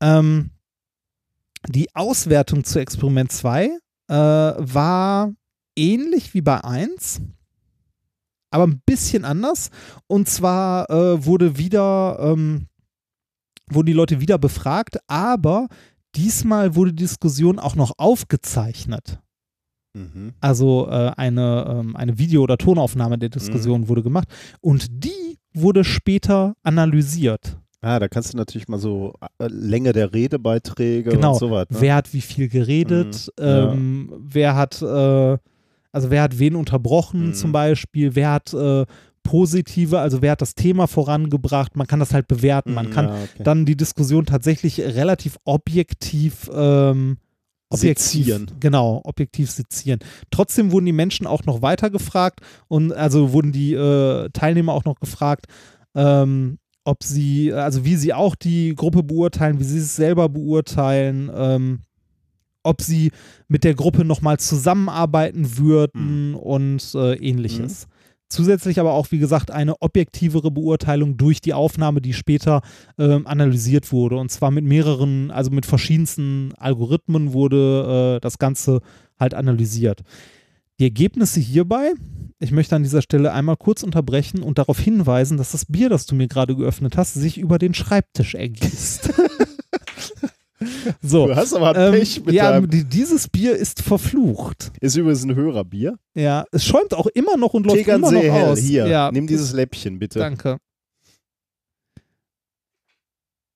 Ähm, 0.03 0.51
die 1.69 1.95
Auswertung 1.95 2.65
zu 2.65 2.81
Experiment 2.81 3.31
2 3.31 3.67
äh, 3.67 4.15
war 4.15 5.33
ähnlich 5.77 6.35
wie 6.35 6.41
bei 6.41 6.65
1, 6.65 7.21
aber 8.51 8.67
ein 8.67 8.81
bisschen 8.87 9.25
anders. 9.25 9.71
Und 10.07 10.29
zwar 10.29 10.89
äh, 10.91 11.25
wurde 11.25 11.59
wieder, 11.59 12.19
ähm, 12.21 12.67
wurden 13.71 13.87
die 13.87 13.93
Leute 13.93 14.21
wieder 14.21 14.39
befragt, 14.39 14.99
aber 15.07 15.69
diesmal 16.17 16.75
wurde 16.75 16.93
die 16.93 17.03
Diskussion 17.05 17.59
auch 17.59 17.77
noch 17.77 17.93
aufgezeichnet. 17.99 19.19
Mhm. 19.95 20.33
Also 20.41 20.89
äh, 20.91 21.13
eine, 21.17 21.67
ähm, 21.69 21.97
eine 21.97 22.19
Video- 22.19 22.43
oder 22.43 22.59
Tonaufnahme 22.59 23.19
der 23.19 23.29
Diskussion 23.31 23.83
Mhm. 23.83 23.89
wurde 23.89 24.03
gemacht 24.03 24.29
und 24.61 24.87
die 24.91 25.39
wurde 25.55 25.85
später 25.85 26.55
analysiert. 26.63 27.59
Ah, 27.81 27.99
da 28.01 28.09
kannst 28.09 28.33
du 28.33 28.37
natürlich 28.37 28.69
mal 28.69 28.79
so 28.79 29.15
äh, 29.39 29.47
Länge 29.49 29.93
der 29.93 30.13
Redebeiträge 30.13 31.11
Genau. 31.11 31.33
und 31.33 31.39
so 31.39 31.51
was. 31.51 31.71
Ne? 31.71 31.77
Wer 31.81 31.95
hat 31.95 32.13
wie 32.13 32.21
viel 32.21 32.49
geredet? 32.49 33.29
Mhm, 33.39 33.45
ja. 33.45 33.73
ähm, 33.73 34.13
wer 34.19 34.57
hat, 34.57 34.83
äh, 34.83 35.39
also 35.93 36.11
wer 36.11 36.23
hat 36.23 36.39
wen 36.39 36.55
unterbrochen 36.57 37.29
Mhm. 37.29 37.35
zum 37.35 37.53
Beispiel? 37.53 38.15
Wer 38.15 38.33
hat 38.33 38.53
äh, 38.55 38.85
positive, 39.23 39.99
also 39.99 40.23
wer 40.23 40.33
hat 40.33 40.41
das 40.43 40.55
Thema 40.55 40.87
vorangebracht? 40.87 41.77
Man 41.77 41.87
kann 41.87 42.01
das 42.01 42.15
halt 42.15 42.29
bewerten. 42.29 42.73
Man 42.75 42.87
Mhm, 42.87 42.91
kann 42.91 43.05
ja, 43.09 43.15
okay. 43.23 43.43
dann 43.43 43.67
die 43.67 43.77
Diskussion 43.77 44.25
tatsächlich 44.27 44.81
relativ 44.81 45.39
objektiv 45.45 46.51
ähm, 46.55 47.19
objektiv, 47.71 48.25
Sezieren. 48.25 48.51
Genau, 48.61 49.03
objektiv 49.05 49.51
sezieren. 49.51 49.99
Trotzdem 50.31 50.73
wurden 50.73 50.87
die 50.87 50.93
Menschen 50.93 51.27
auch 51.27 51.45
noch 51.45 51.61
weiter 51.61 51.91
gefragt 51.91 52.41
und 52.69 52.93
also 52.95 53.33
wurden 53.35 53.53
die 53.53 53.75
äh, 53.75 54.31
Teilnehmer 54.33 54.73
auch 54.73 54.87
noch 54.87 54.99
gefragt, 55.01 55.45
ähm, 55.95 56.59
ob 56.85 57.05
sie, 57.05 57.53
also 57.53 57.85
wie 57.85 57.97
sie 57.97 58.15
auch 58.15 58.35
die 58.37 58.75
Gruppe 58.75 59.03
beurteilen, 59.03 59.61
wie 59.61 59.65
sie 59.65 59.77
es 59.81 59.95
selber 59.97 60.31
beurteilen, 60.31 61.31
ähm, 61.35 61.81
ob 62.69 62.83
sie 62.83 63.11
mit 63.49 63.65
der 63.65 63.75
Gruppe 63.75 64.05
nochmal 64.05 64.39
zusammenarbeiten 64.39 65.57
würden 65.57 66.35
und 66.35 66.95
äh, 66.95 67.15
ähnliches. 67.15 67.89
Zusätzlich 68.31 68.79
aber 68.79 68.93
auch, 68.93 69.11
wie 69.11 69.19
gesagt, 69.19 69.51
eine 69.51 69.81
objektivere 69.81 70.51
Beurteilung 70.51 71.17
durch 71.17 71.41
die 71.41 71.55
Aufnahme, 71.55 72.03
die 72.03 72.13
später 72.13 72.61
ähm, 72.99 73.27
analysiert 73.27 73.91
wurde. 73.91 74.17
Und 74.17 74.31
zwar 74.31 74.51
mit 74.51 74.67
mehreren, 74.67 75.31
also 75.31 75.51
mit 75.51 75.65
verschiedensten 75.65 76.53
Algorithmen 76.59 77.33
wurde 77.33 78.17
äh, 78.17 78.21
das 78.21 78.39
Ganze 78.39 78.83
halt 79.19 79.33
analysiert. 79.33 80.03
Die 80.79 80.85
Ergebnisse 80.85 81.41
hierbei, 81.41 81.93
ich 82.39 82.53
möchte 82.53 82.77
an 82.77 82.83
dieser 82.83 83.01
Stelle 83.01 83.33
einmal 83.33 83.57
kurz 83.57 83.83
unterbrechen 83.83 84.43
und 84.43 84.59
darauf 84.59 84.79
hinweisen, 84.79 85.39
dass 85.39 85.53
das 85.53 85.65
Bier, 85.65 85.89
das 85.89 86.05
du 86.05 86.15
mir 86.15 86.29
gerade 86.29 86.55
geöffnet 86.55 86.99
hast, 86.99 87.15
sich 87.15 87.39
über 87.39 87.59
den 87.59 87.73
Schreibtisch 87.73 88.35
ergießt. 88.35 89.11
so. 91.03 91.27
Du 91.27 91.37
hast 91.37 91.55
aber 91.55 91.77
Ähm, 91.77 91.93
Pech 91.93 92.25
mit 92.25 92.35
ja, 92.35 92.61
dieses 92.61 93.29
Bier 93.29 93.57
ist 93.57 93.83
verflucht. 93.83 94.73
ist 94.81 94.97
übrigens 94.97 95.25
ein 95.25 95.35
Hörerbier. 95.35 95.99
Ja, 96.15 96.45
es 96.53 96.65
schäumt 96.65 96.95
auch 96.95 97.07
immer 97.07 97.37
noch 97.37 97.55
und 97.55 97.67
läuft 97.67 97.87
immer 97.87 97.99
noch 97.99 98.09
Tegernsee 98.11 98.31
hell, 98.31 98.49
aus. 98.51 98.59
hier, 98.59 98.87
ja, 98.87 99.11
nimm 99.13 99.27
dieses 99.27 99.53
Läppchen 99.53 99.99
bitte. 99.99 100.19
Danke. 100.19 100.59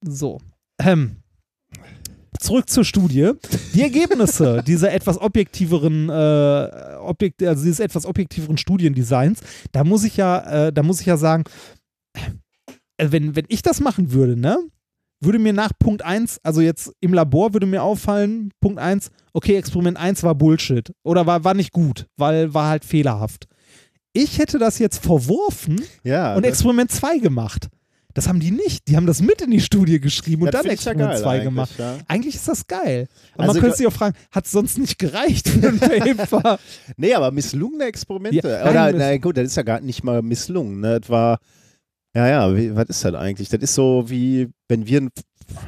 So. 0.05 0.41
Ähm. 0.79 1.17
Zurück 2.41 2.69
zur 2.69 2.85
Studie. 2.85 3.33
Die 3.73 3.83
Ergebnisse 3.83 4.63
dieser 4.67 4.93
etwas 4.93 5.21
objektiveren, 5.21 6.09
äh, 6.09 6.97
objekt, 7.01 7.43
also 7.43 7.63
dieses 7.63 7.79
etwas 7.79 8.05
objektiveren 8.05 8.59
Studiendesigns, 8.59 9.41
da 9.71 9.85
muss 9.85 10.03
ich 10.03 10.17
ja, 10.17 10.67
äh, 10.67 10.73
da 10.73 10.83
muss 10.83 11.01
ich 11.01 11.07
ja 11.07 11.17
sagen, 11.17 11.45
äh, 12.97 13.09
wenn, 13.11 13.37
wenn 13.37 13.45
ich 13.49 13.63
das 13.63 13.81
machen 13.81 14.13
würde, 14.13 14.37
ne, 14.37 14.59
würde 15.25 15.39
mir 15.39 15.53
nach 15.53 15.73
Punkt 15.79 16.03
1, 16.05 16.41
also 16.43 16.61
jetzt 16.61 16.93
im 17.01 17.15
Labor 17.15 17.53
würde 17.53 17.67
mir 17.67 17.83
auffallen, 17.83 18.51
Punkt 18.61 18.79
1, 18.79 19.11
okay, 19.33 19.57
Experiment 19.57 19.97
1 19.99 20.23
war 20.23 20.35
Bullshit 20.35 20.93
oder 21.05 21.27
war, 21.27 21.45
war 21.45 21.55
nicht 21.55 21.73
gut, 21.73 22.07
weil 22.17 22.53
war 22.55 22.69
halt 22.69 22.85
fehlerhaft. 22.85 23.47
Ich 24.13 24.39
hätte 24.39 24.59
das 24.59 24.79
jetzt 24.79 24.99
verworfen 25.03 25.81
Ja, 26.05 26.35
und 26.37 26.45
Experiment 26.45 26.91
2 26.91 27.19
gemacht. 27.19 27.69
Das 28.15 28.29
haben 28.29 28.41
die 28.41 28.51
nicht. 28.51 28.89
Die 28.89 28.97
haben 28.97 29.07
das 29.07 29.23
mit 29.23 29.41
in 29.41 29.51
die 29.51 29.61
Studie 29.63 29.99
geschrieben 29.99 30.43
und 30.43 30.53
dann 30.53 30.67
ja 30.67 30.73
Experiment 30.73 31.13
geil 31.13 31.23
2 31.23 31.31
eigentlich, 31.31 31.45
gemacht. 31.45 31.71
ja. 31.79 31.97
Eigentlich 32.09 32.35
ist 32.35 32.47
das 32.47 32.67
geil. 32.67 33.09
Aber 33.33 33.45
Also 33.45 33.55
man 33.55 33.63
könnte 33.63 33.77
sich 33.79 33.87
auch 33.87 33.93
fragen, 33.93 34.15
hat 34.31 34.45
es 34.45 34.51
sonst 34.51 34.77
nicht 34.77 34.99
gereicht 34.99 35.49
für 35.49 35.67
ein 35.69 35.79
Paper? 36.19 36.59
Nee, 36.99 37.15
aber 37.15 37.31
misslungene 37.31 37.85
Experimente. 37.85 38.47
Ja, 38.47 38.69
Oder, 38.71 38.93
na 38.93 39.17
gut, 39.17 39.39
das 39.39 39.47
ist 39.47 39.57
ja 39.57 39.63
gar 39.63 39.81
nicht 39.81 40.05
mal 40.05 40.21
misslungen. 40.21 40.81
Ne? 40.81 41.01
Das 41.01 41.09
war, 41.09 41.39
ja, 42.15 42.29
ja, 42.29 42.57
wie, 42.57 42.75
was 42.75 42.87
ist 42.89 43.05
das 43.05 43.15
eigentlich? 43.15 43.49
Das 43.49 43.61
ist 43.61 43.75
so 43.75 44.05
wie, 44.09 44.49
wenn 44.69 44.87
wir 44.87 45.01
ein 45.03 45.11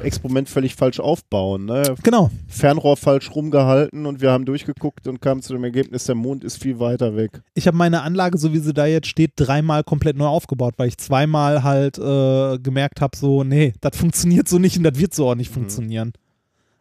Experiment 0.03 0.49
völlig 0.49 0.75
falsch 0.75 0.99
aufbauen. 0.99 1.65
Ne? 1.65 1.95
genau. 2.01 2.31
Fernrohr 2.47 2.97
falsch 2.97 3.29
rumgehalten 3.35 4.05
und 4.05 4.21
wir 4.21 4.31
haben 4.31 4.45
durchgeguckt 4.45 5.07
und 5.07 5.21
kamen 5.21 5.41
zu 5.41 5.53
dem 5.53 5.63
Ergebnis, 5.63 6.05
der 6.05 6.15
Mond 6.15 6.43
ist 6.43 6.61
viel 6.61 6.79
weiter 6.79 7.15
weg. 7.15 7.41
Ich 7.53 7.67
habe 7.67 7.77
meine 7.77 8.01
Anlage, 8.01 8.37
so 8.37 8.53
wie 8.53 8.59
sie 8.59 8.73
da 8.73 8.85
jetzt 8.85 9.07
steht, 9.07 9.31
dreimal 9.35 9.83
komplett 9.83 10.17
neu 10.17 10.27
aufgebaut, 10.27 10.75
weil 10.77 10.87
ich 10.87 10.97
zweimal 10.97 11.63
halt 11.63 11.97
äh, 11.99 12.57
gemerkt 12.59 13.01
habe, 13.01 13.15
so, 13.15 13.43
nee, 13.43 13.73
das 13.81 13.95
funktioniert 13.97 14.47
so 14.47 14.57
nicht 14.57 14.77
und 14.77 14.83
das 14.83 14.97
wird 14.97 15.13
so 15.13 15.29
auch 15.29 15.35
nicht 15.35 15.51
Mhm. 15.51 15.55
funktionieren. 15.55 16.13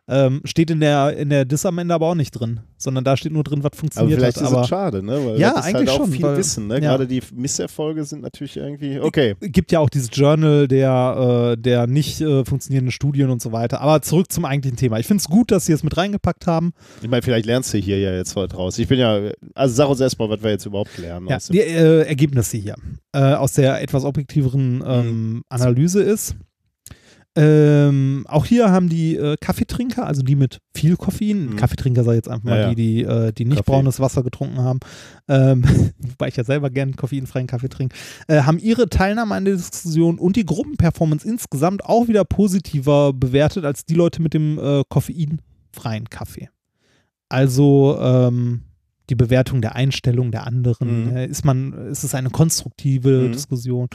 Ähm, 0.07 0.43
steht 0.45 0.71
in 0.71 0.81
der, 0.81 1.17
in 1.17 1.31
der 1.31 1.47
Diss 1.47 1.65
am 1.65 1.79
Ende 1.79 1.95
aber 1.95 2.09
auch 2.09 2.15
nicht 2.15 2.33
drin, 2.33 2.61
sondern 2.77 3.05
da 3.05 3.17
steht 3.17 3.33
nur 3.33 3.43
drin, 3.43 3.61
was 3.61 3.73
Aber 3.73 3.77
funktioniert 3.79 4.21
vielleicht 4.21 4.37
hat. 4.37 4.43
ist 4.43 4.53
aber 4.53 4.61
es 4.61 4.69
schade, 4.69 5.03
ne? 5.03 5.13
Weil 5.13 5.41
Ja, 5.41 5.55
das 5.55 5.61
ist 5.61 5.65
eigentlich 5.75 5.75
halt 5.77 5.89
auch 5.89 6.05
schon, 6.05 6.13
viel 6.13 6.23
weil- 6.23 6.37
Wissen, 6.37 6.67
ne? 6.67 6.75
ja. 6.75 6.81
Gerade 6.81 7.07
die 7.07 7.23
Misserfolge 7.35 8.05
sind 8.05 8.21
natürlich 8.21 8.59
irgendwie, 8.59 9.01
okay. 9.01 9.35
gibt 9.41 9.73
ja 9.73 9.79
auch 9.81 9.89
dieses 9.89 10.11
Journal 10.13 10.69
der, 10.69 11.53
äh, 11.55 11.57
der 11.57 11.87
nicht 11.87 12.21
äh, 12.21 12.45
funktionierenden 12.45 12.93
Studien 12.93 13.31
und 13.31 13.41
so 13.41 13.53
weiter. 13.53 13.81
Aber 13.81 14.03
zurück 14.03 14.31
zum 14.31 14.45
eigentlichen 14.45 14.77
Thema. 14.77 14.99
Ich 14.99 15.07
finde 15.07 15.23
es 15.23 15.29
gut, 15.29 15.51
dass 15.51 15.65
sie 15.65 15.73
es 15.73 15.83
mit 15.83 15.97
reingepackt 15.97 16.47
haben. 16.47 16.73
Ich 17.01 17.09
meine, 17.09 17.23
vielleicht 17.23 17.47
lernst 17.47 17.73
du 17.73 17.79
hier 17.79 17.99
ja 17.99 18.13
jetzt 18.13 18.37
heute 18.37 18.57
raus. 18.57 18.79
Ich 18.79 18.89
bin 18.89 18.99
ja, 18.99 19.31
also 19.55 19.75
sag 19.75 19.89
uns 19.89 20.01
erstmal, 20.01 20.29
was 20.29 20.43
wir 20.43 20.51
jetzt 20.51 20.67
überhaupt 20.67 20.99
lernen. 20.99 21.29
Ja, 21.29 21.39
die 21.51 21.61
äh, 21.61 22.03
Ergebnisse 22.03 22.59
hier 22.59 22.75
äh, 23.15 23.21
aus 23.33 23.55
der 23.55 23.81
etwas 23.81 24.05
objektiveren 24.05 24.85
ähm, 24.87 25.43
Analyse 25.49 26.03
ist. 26.03 26.37
Ähm, 27.37 28.25
auch 28.29 28.47
hier 28.47 28.71
haben 28.71 28.89
die 28.89 29.17
äh, 29.17 29.37
Kaffeetrinker, 29.41 30.07
also 30.07 30.23
die 30.23 30.37
mit 30.37 30.59
viel 30.73 30.97
Koffein, 30.97 31.47
Mhm. 31.47 31.57
Kaffeetrinker 31.57 32.05
sei 32.05 32.15
jetzt 32.15 32.29
einfach 32.29 32.45
mal 32.45 32.57
Ja, 32.61 32.63
ja. 32.69 32.75
die, 32.75 32.77
die, 32.77 33.03
äh, 33.03 33.33
die 33.33 33.45
nicht 33.45 33.57
Kaffee. 33.59 33.73
braunes 33.73 33.99
Wasser 33.99 34.23
getrunken 34.23 34.59
haben, 34.59 34.79
ähm, 35.29 35.65
wobei 35.99 36.29
ich 36.29 36.37
ja 36.37 36.45
selber 36.45 36.71
gern 36.71 36.95
koffeinfreien 36.95 37.47
Kaffee 37.49 37.69
trinke, 37.69 37.97
äh, 38.29 38.43
haben 38.43 38.59
ihre 38.59 38.89
Teilnahme 38.89 39.35
an 39.35 39.45
der 39.45 39.57
Diskussion 39.57 40.19
und 40.19 40.37
die 40.37 40.47
Gruppenperformance 40.47 41.27
insgesamt 41.27 41.85
auch 41.85 42.07
wieder 42.07 42.25
positiver 42.25 43.13
bewertet 43.13 43.65
als 43.65 43.85
die 43.85 43.95
Leute 43.95 44.23
mit 44.23 44.33
dem 44.33 44.59
äh, 44.59 44.83
koffeinfreien 44.89 46.09
Kaffee. 46.11 46.51
Also 47.29 47.99
ähm, 48.01 48.63
die 49.11 49.15
Bewertung 49.15 49.61
der 49.61 49.75
Einstellung 49.75 50.31
der 50.31 50.47
anderen. 50.47 51.11
Mhm. 51.11 51.17
Äh, 51.17 51.27
Ist 51.27 51.45
man, 51.45 51.73
ist 51.89 52.05
es 52.05 52.15
eine 52.15 52.31
konstruktive 52.31 53.29
Mhm. 53.29 53.33
Diskussion 53.33 53.89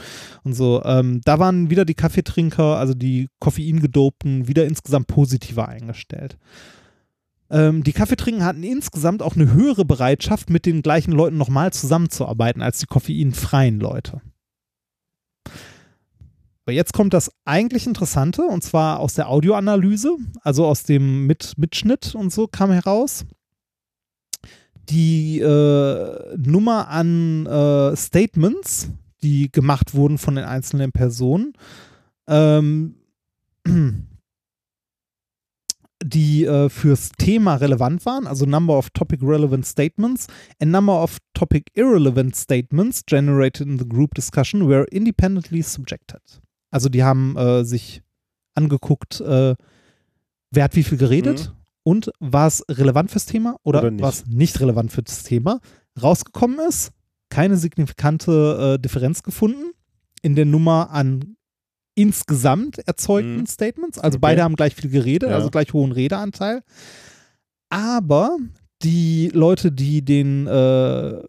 und 0.44 0.54
so. 0.54 0.82
Ähm, 0.84 1.20
da 1.24 1.38
waren 1.38 1.70
wieder 1.70 1.84
die 1.84 1.94
Kaffeetrinker, 1.94 2.76
also 2.76 2.94
die 2.94 3.28
Koffeingedopten, 3.40 4.46
wieder 4.48 4.66
insgesamt 4.66 5.06
positiver 5.08 5.68
eingestellt. 5.68 6.38
Ähm, 7.50 7.82
die 7.82 7.92
Kaffeetrinker 7.92 8.44
hatten 8.44 8.62
insgesamt 8.62 9.22
auch 9.22 9.34
eine 9.34 9.52
höhere 9.52 9.84
Bereitschaft, 9.84 10.50
mit 10.50 10.66
den 10.66 10.82
gleichen 10.82 11.12
Leuten 11.12 11.36
nochmal 11.36 11.72
zusammenzuarbeiten 11.72 12.62
als 12.62 12.78
die 12.78 12.86
koffeinfreien 12.86 13.80
Leute. 13.80 14.20
Aber 16.64 16.72
jetzt 16.74 16.92
kommt 16.92 17.14
das 17.14 17.32
eigentlich 17.44 17.86
Interessante, 17.88 18.42
und 18.42 18.62
zwar 18.62 19.00
aus 19.00 19.14
der 19.14 19.28
Audioanalyse, 19.28 20.16
also 20.42 20.66
aus 20.66 20.84
dem 20.84 21.26
Mit 21.26 21.54
Mitschnitt 21.56 22.14
und 22.14 22.32
so 22.32 22.46
kam 22.46 22.70
heraus. 22.70 23.24
Die 24.90 25.38
äh, 25.38 26.36
Nummer 26.36 26.88
an 26.88 27.46
äh, 27.46 27.96
Statements, 27.96 28.90
die 29.22 29.50
gemacht 29.52 29.94
wurden 29.94 30.18
von 30.18 30.34
den 30.34 30.44
einzelnen 30.44 30.90
Personen. 30.92 31.52
Ähm, 32.28 32.96
die 36.02 36.44
äh, 36.44 36.68
fürs 36.68 37.10
Thema 37.18 37.56
relevant 37.56 38.04
waren, 38.06 38.26
also 38.26 38.46
Number 38.46 38.76
of 38.76 38.90
Topic 38.90 39.24
Relevant 39.24 39.66
Statements 39.66 40.26
and 40.60 40.72
Number 40.72 41.02
of 41.02 41.18
Topic 41.34 41.64
Irrelevant 41.74 42.34
Statements 42.34 43.04
generated 43.04 43.66
in 43.66 43.78
the 43.78 43.88
group 43.88 44.14
discussion 44.14 44.66
were 44.66 44.84
independently 44.90 45.62
subjected. 45.62 46.22
Also 46.70 46.88
die 46.88 47.04
haben 47.04 47.36
äh, 47.36 47.64
sich 47.64 48.02
angeguckt, 48.54 49.20
äh, 49.20 49.54
wer 50.50 50.64
hat 50.64 50.74
wie 50.74 50.82
viel 50.82 50.98
geredet 50.98 51.52
und 51.82 52.10
war 52.20 52.46
es 52.46 52.64
relevant 52.70 53.10
fürs 53.10 53.26
Thema 53.26 53.56
oder, 53.62 53.84
Oder 53.84 54.08
es 54.08 54.26
nicht 54.26 54.60
relevant 54.60 54.92
fürs 54.92 55.22
Thema. 55.22 55.60
Rausgekommen 56.00 56.58
ist, 56.68 56.92
keine 57.30 57.56
signifikante 57.56 58.74
äh, 58.76 58.82
Differenz 58.82 59.22
gefunden 59.22 59.72
in 60.22 60.34
der 60.34 60.44
Nummer 60.46 60.90
an 60.90 61.36
insgesamt 61.94 62.78
erzeugten 62.78 63.38
Mhm. 63.38 63.46
Statements. 63.46 63.98
Also 63.98 64.16
Okay. 64.16 64.20
beide 64.20 64.42
haben 64.42 64.56
gleich 64.56 64.74
viel 64.74 64.90
geredet, 64.90 65.28
Ja. 65.30 65.36
also 65.36 65.50
gleich 65.50 65.72
hohen 65.72 65.92
Redeanteil. 65.92 66.62
Aber 67.68 68.36
die 68.82 69.28
Leute, 69.34 69.72
die 69.72 70.02
den, 70.02 70.46
äh, 70.46 71.20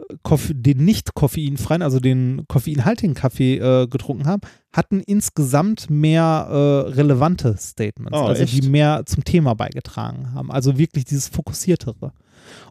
den 0.50 0.86
nicht 0.86 1.14
koffeinfreien, 1.16 1.82
also 1.82 2.00
den 2.00 2.46
koffeinhaltigen 2.48 3.14
Kaffee 3.14 3.58
äh, 3.58 3.88
getrunken 3.88 4.26
haben, 4.26 4.42
hatten 4.72 5.02
insgesamt 5.02 5.90
mehr 5.90 6.48
äh, 6.50 6.90
relevante 6.92 7.58
Statements, 7.58 8.18
Oh, 8.18 8.24
also 8.26 8.44
echt? 8.44 8.54
die 8.54 8.70
mehr 8.70 9.04
zum 9.06 9.24
Thema 9.26 9.54
beigetragen 9.54 10.34
haben. 10.34 10.50
Also 10.52 10.78
wirklich 10.78 11.04
dieses 11.04 11.28
Fokussiertere. 11.28 12.14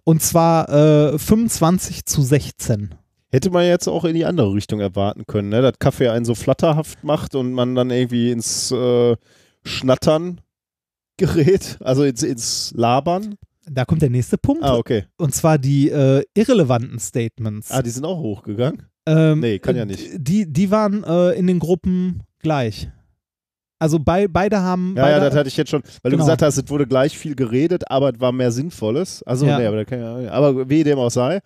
Und 0.05 0.23
zwar 0.23 0.68
äh, 0.70 1.18
25 1.18 2.07
zu 2.07 2.23
16. 2.23 2.94
Hätte 3.31 3.50
man 3.50 3.67
jetzt 3.67 3.86
auch 3.86 4.05
in 4.05 4.15
die 4.15 4.25
andere 4.25 4.52
Richtung 4.55 4.81
erwarten 4.81 5.25
können, 5.26 5.50
ne? 5.50 5.62
dass 5.62 5.78
Kaffee 5.78 6.09
einen 6.09 6.25
so 6.25 6.34
flatterhaft 6.34 7.05
macht 7.05 7.34
und 7.34 7.52
man 7.52 7.75
dann 7.75 7.91
irgendwie 7.91 8.33
ins 8.33 8.73
äh, 8.73 9.17
Schnattern 9.62 10.41
gerät, 11.17 11.76
also 11.81 12.02
ins, 12.02 12.23
ins 12.23 12.73
Labern. 12.75 13.36
Da 13.73 13.84
kommt 13.84 14.02
der 14.02 14.10
nächste 14.10 14.36
Punkt. 14.36 14.65
Ah, 14.65 14.76
okay. 14.76 15.05
Und 15.16 15.32
zwar 15.32 15.57
die 15.57 15.90
äh, 15.90 16.24
irrelevanten 16.34 16.99
Statements. 16.99 17.70
Ah, 17.70 17.82
die 17.82 17.90
sind 17.90 18.05
auch 18.05 18.18
hochgegangen. 18.18 18.82
Ähm, 19.07 19.39
Nee, 19.40 19.60
kann 19.60 19.76
ja 19.76 19.84
nicht. 19.84 20.08
Die, 20.16 20.52
die 20.52 20.70
waren 20.73 21.05
äh, 21.05 21.31
in 21.39 21.47
den 21.47 21.60
Gruppen 21.60 22.24
gleich. 22.40 22.90
Also 23.78 23.99
bei, 24.00 24.26
beide 24.28 24.60
haben. 24.60 24.94
Ja, 24.97 25.05
beide, 25.05 25.18
ja, 25.18 25.24
das 25.31 25.34
hatte 25.36 25.49
ich 25.49 25.57
jetzt 25.57 25.70
schon, 25.70 25.82
weil 26.02 26.10
Genau. 26.10 26.16
du 26.24 26.26
gesagt 26.26 26.42
hast, 26.42 26.58
es 26.58 26.68
wurde 26.68 26.86
gleich 26.86 27.16
viel 27.16 27.34
geredet, 27.36 27.89
aber 27.90 28.10
es 28.12 28.20
war 28.20 28.32
mehr 28.32 28.50
Sinnvolles. 28.50 29.23
Also, 29.23 29.47
Ja. 29.47 29.58
nee, 29.58 29.66
aber, 29.66 29.84
kann 29.84 30.00
ja, 30.00 30.31
aber 30.32 30.68
wie 30.68 30.82
dem 30.84 30.99
auch 30.99 31.10
sei. 31.10 31.40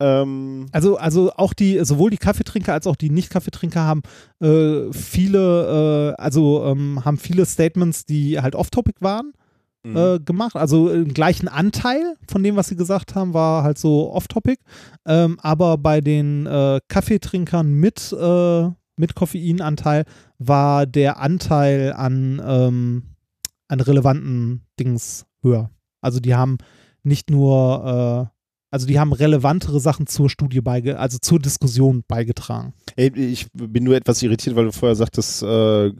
Ähm, 0.00 0.66
also, 0.72 0.96
also 0.96 1.32
auch 1.36 1.52
die, 1.54 1.78
sowohl 1.84 2.10
die 2.10 2.16
Kaffeetrinker 2.18 2.72
als 2.72 2.86
auch 2.88 2.96
die 2.96 3.08
Nicht-Kaffeetrinker 3.10 3.80
haben 3.80 4.02
äh, 4.42 4.92
viele, 4.92 6.14
äh, 6.18 6.20
also 6.20 6.64
ähm, 6.66 7.04
haben 7.04 7.18
viele 7.18 7.46
Statements, 7.46 8.04
die 8.04 8.40
halt 8.40 8.56
off-topic 8.56 8.96
waren, 9.00 9.32
Mhm. 9.84 9.96
äh, 9.96 10.18
gemacht. 10.20 10.56
Also 10.56 10.90
im 10.90 11.12
gleichen 11.12 11.48
Anteil 11.48 12.16
von 12.28 12.42
dem, 12.42 12.56
was 12.56 12.68
sie 12.68 12.76
gesagt 12.76 13.14
haben, 13.14 13.34
war 13.34 13.64
halt 13.64 13.78
so 13.78 14.12
off-topic. 14.12 14.60
Ähm, 15.06 15.38
aber 15.40 15.78
bei 15.78 16.00
den 16.00 16.46
äh, 16.46 16.80
Kaffeetrinkern 16.88 17.72
mit, 17.72 18.12
äh, 18.12 18.68
mit 18.96 19.14
Koffeinanteil 19.14 20.04
war 20.38 20.86
der 20.86 21.18
Anteil 21.18 21.92
an, 21.92 22.40
ähm, 22.44 23.02
an 23.68 23.80
relevanten 23.80 24.66
Dings 24.78 25.26
höher. 25.42 25.70
Also 26.00 26.20
die 26.20 26.34
haben 26.34 26.58
nicht 27.02 27.30
nur, 27.30 28.30
äh, 28.30 28.31
also 28.72 28.86
die 28.86 28.98
haben 28.98 29.12
relevantere 29.12 29.80
Sachen 29.80 30.06
zur 30.06 30.30
Studie 30.30 30.62
beige, 30.62 30.98
also 30.98 31.18
zur 31.18 31.38
Diskussion 31.38 32.04
beigetragen. 32.08 32.72
Ey, 32.96 33.12
ich 33.14 33.46
bin 33.52 33.84
nur 33.84 33.94
etwas 33.94 34.22
irritiert, 34.22 34.56
weil 34.56 34.64
du 34.64 34.72
vorher 34.72 34.96
sagtest, 34.96 35.42
äh, 35.42 35.92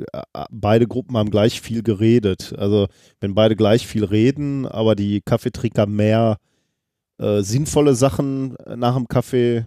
beide 0.51 0.89
Gruppen 0.89 1.17
haben 1.18 1.31
gleich 1.31 1.60
viel 1.60 1.83
geredet. 1.83 2.55
Also 2.57 2.89
wenn 3.20 3.34
beide 3.34 3.57
gleich 3.57 3.86
viel 3.86 4.05
reden, 4.05 4.67
aber 4.67 4.94
die 4.94 5.20
Kaffeetrinker 5.20 5.86
mehr 5.86 6.39
äh, 7.18 7.42
sinnvolle 7.42 7.94
Sachen 7.94 8.57
nach 8.75 8.97
dem 8.97 9.07
Kaffee. 9.07 9.67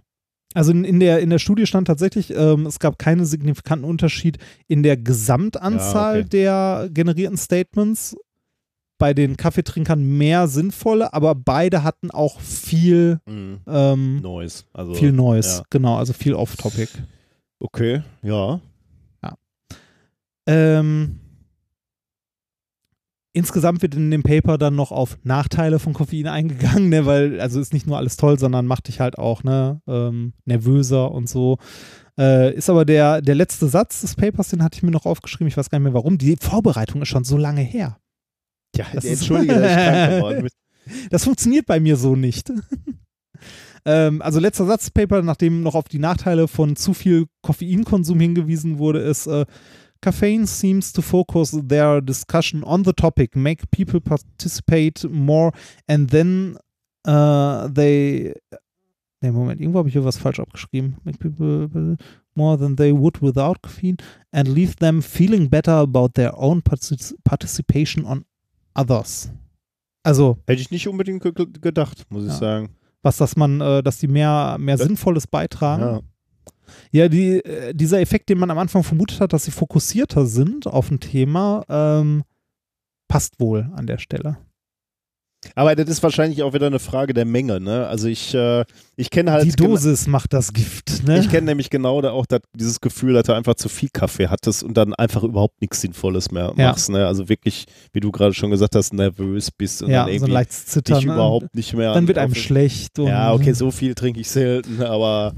Also 0.56 0.72
in, 0.72 0.84
in, 0.84 1.00
der, 1.00 1.19
in 1.19 1.30
der 1.30 1.38
Studie 1.40 1.67
stand 1.67 1.85
tatsächlich, 1.85 2.34
ähm, 2.35 2.66
es 2.66 2.80
gab 2.80 2.98
keinen 2.98 3.25
signifikanten 3.25 3.88
Unterschied 3.88 4.40
in 4.67 4.82
der 4.82 4.98
Gesamtanzahl 4.98 6.16
Ja, 6.16 6.22
okay. 6.22 6.30
der 6.30 6.90
generierten 6.92 7.38
Statements. 7.38 8.16
Bei 8.98 9.14
den 9.14 9.35
Kaffeetrinkern 9.35 10.01
mehr 10.03 10.48
sinnvolle, 10.48 11.14
aber 11.14 11.35
beide 11.35 11.83
hatten 11.83 12.11
auch 12.11 12.40
viel, 12.40 13.19
ähm, 13.27 14.22
Noise. 14.22 14.64
Also, 14.74 14.93
viel 14.93 15.11
Noise. 15.11 15.57
ja. 15.57 15.64
Genau, 15.69 15.98
also 15.98 16.14
viel 16.14 16.33
Off-Topic. 16.33 16.88
Okay, 17.59 18.03
ja. 18.22 18.61
Ähm, 20.48 21.19
insgesamt 23.33 23.82
wird 23.82 23.95
in 23.95 24.11
dem 24.11 24.24
Paper 24.24 24.57
dann 24.57 24.75
noch 24.75 24.91
auf 24.91 25.17
Nachteile 25.24 25.80
von 25.80 25.93
Koffein 25.93 26.27
eingegangen, 26.27 26.90
ne, 26.90 27.06
weil, 27.06 27.40
also 27.40 27.59
ist 27.59 27.74
nicht 27.74 27.88
nur 27.88 27.98
alles 27.98 28.17
toll, 28.17 28.40
sondern 28.40 28.67
macht 28.67 28.88
dich 28.88 28.99
halt 28.99 29.17
auch 29.17 29.43
ne, 29.43 29.82
ähm, 29.88 30.33
nervöser 30.45 31.11
und 31.11 31.27
so. 31.27 31.57
Äh, 32.17 32.53
ist 32.53 32.69
aber 32.69 32.85
der, 32.85 33.22
der 33.22 33.35
letzte 33.35 33.67
Satz 33.67 34.01
des 34.01 34.15
Papers, 34.15 34.49
den 34.49 34.64
hatte 34.64 34.77
ich 34.77 34.83
mir 34.83 34.91
noch 34.91 35.06
aufgeschrieben, 35.06 35.48
ich 35.48 35.57
weiß 35.57 35.69
gar 35.69 35.80
nicht 35.80 35.83
mehr 35.83 35.93
warum. 35.93 36.17
Die 36.17 36.38
Vorbereitung 36.40 37.01
ist 37.01 37.09
schon 37.09 37.25
so 37.25 37.38
lange 37.38 37.61
her. 37.61 37.98
Ja, 38.78 38.86
Das 38.94 39.06
entschuldige, 39.06 39.54
dass 39.54 39.72
ich 39.72 39.78
krank 39.78 40.16
geworden 40.16 40.42
bin. 40.44 40.50
Das 41.10 41.24
funktioniert 41.24 41.66
bei 41.66 41.80
mir 41.80 41.98
so 41.98 42.16
nicht. 42.16 42.52
ähm, 43.86 44.22
also 44.22 44.40
letzter 44.40 44.68
Satz 44.68 44.92
Paper, 44.92 45.24
nachdem 45.24 45.64
noch 45.64 45.74
auf 45.74 45.88
die 45.88 45.98
Nachteile 45.98 46.48
von 46.48 46.76
zu 46.76 46.94
viel 46.94 47.26
Koffeinkonsum 47.42 48.20
hingewiesen 48.20 48.78
wurde, 48.78 49.00
ist 49.00 49.26
uh, 49.26 49.45
Caffeine 50.02 50.45
seems 50.45 50.94
to 50.94 51.02
focus 51.02 51.58
their 51.68 52.02
discussion 52.02 52.64
on 52.64 52.84
the 52.84 52.94
topic, 52.94 53.36
make 53.36 53.66
people 53.72 54.00
participate 54.00 55.08
more 55.10 55.52
and 55.88 56.12
then 56.12 56.60
uh, 57.08 57.68
they 57.68 58.36
Ne, 59.22 59.32
Moment, 59.32 59.60
irgendwo 59.60 59.80
habe 59.80 59.90
ich 59.90 59.94
hier 59.94 60.06
was 60.06 60.18
falsch 60.18 60.40
abgeschrieben. 60.40 60.98
Make 61.04 61.18
people 61.18 61.98
more 62.36 62.60
than 62.60 62.76
they 62.76 62.94
would 62.94 63.22
without 63.22 63.62
caffeine 63.64 63.98
and 64.32 64.48
leave 64.48 64.76
them 64.76 65.02
feeling 65.02 65.50
better 65.50 65.74
about 65.74 66.10
their 66.14 66.38
own 66.38 66.62
partic 66.62 67.16
participation 67.24 68.06
on 68.06 68.26
others. 68.76 69.32
Also, 70.04 70.38
Hätte 70.48 70.62
ich 70.62 70.72
nicht 70.72 70.88
unbedingt 70.88 71.24
ge 71.24 71.32
ge- 71.34 71.48
gedacht, 71.60 72.06
muss 72.10 72.24
ich 72.24 72.30
Ja. 72.30 72.36
sagen. 72.38 72.70
was, 73.02 73.18
dass 73.18 73.36
man, 73.36 73.62
äh, 73.62 73.84
dass 73.84 74.00
die 74.00 74.08
mehr, 74.08 74.58
mehr 74.60 74.78
Ja. 74.78 74.84
Sinnvolles 74.84 75.28
beitragen. 75.28 75.84
Ja. 75.84 76.02
Ja, 76.92 77.08
die, 77.08 77.34
äh, 77.45 77.72
dieser 77.76 78.02
Effekt, 78.02 78.30
den 78.30 78.40
man 78.40 78.50
am 78.50 78.58
Anfang 78.58 78.82
vermutet 78.84 79.22
hat, 79.22 79.32
dass 79.32 79.45
sie 79.45 79.52
fokussierter 79.52 80.26
sind 80.26 80.66
auf 80.66 80.90
ein 80.90 81.00
Thema, 81.00 81.64
ähm, 81.70 82.24
passt 83.08 83.40
wohl 83.40 83.70
an 83.76 83.86
der 83.86 84.00
Stelle. 84.00 84.38
Aber 85.58 85.74
das 85.75 85.88
ist 85.90 86.03
wahrscheinlich 86.03 86.43
auch 86.43 86.53
wieder 86.53 86.67
eine 86.67 86.80
Frage 86.80 87.14
der 87.14 87.24
Menge, 87.24 87.61
ne? 87.61 87.88
Also 87.88 88.09
ich, 88.09 88.34
äh, 88.35 88.66
ich 88.98 89.09
kenne 89.09 89.32
halt 89.32 89.45
die 89.45 89.51
Dosis 89.51 90.06
macht 90.06 90.34
das 90.34 90.51
Gift, 90.51 91.03
ne? 91.08 91.17
Ich 91.19 91.30
kenne 91.30 91.45
nämlich 91.45 91.69
genau 91.69 92.01
da 92.01 92.11
auch 92.11 92.25
dieses 92.53 92.82
Gefühl, 92.82 93.14
dass 93.14 93.24
du 93.24 93.32
einfach 93.34 93.56
zu 93.56 93.69
viel 93.69 93.88
Kaffee 93.88 94.27
hattest 94.27 94.64
und 94.64 94.75
dann 94.75 94.93
einfach 94.93 95.24
überhaupt 95.24 95.61
nichts 95.61 95.80
Sinnvolles 95.80 96.30
mehr 96.32 96.53
Ja. 96.58 96.67
machst. 96.67 96.90
Ne? 96.90 97.08
Also 97.08 97.30
wirklich, 97.30 97.66
wie 97.93 98.01
du 98.01 98.11
gerade 98.11 98.34
schon 98.34 98.51
gesagt 98.51 98.75
hast, 98.75 98.93
nervös 98.93 99.50
bist 99.50 99.82
und 99.82 99.92
ja, 99.92 100.00
dann 100.00 100.06
so 100.08 100.09
ein 100.09 100.16
irgendwie 100.16 100.34
leichtes 100.34 100.66
Zittern. 100.66 100.98
dich 100.98 101.06
ne? 101.08 101.14
überhaupt 101.14 101.56
nicht 101.56 101.74
mehr. 101.74 101.90
Dann 101.93 102.00
an- 102.00 102.08
wird 102.09 102.17
einem 102.17 102.32
auf- 102.34 102.38
schlecht. 102.38 103.00
Und 103.00 103.08
Ja, 103.08 103.32
okay, 103.34 103.53
so 103.53 103.72
viel 103.72 103.95
trinke 103.95 104.19
ich 104.19 104.30
selten, 104.30 104.84
aber 104.84 105.34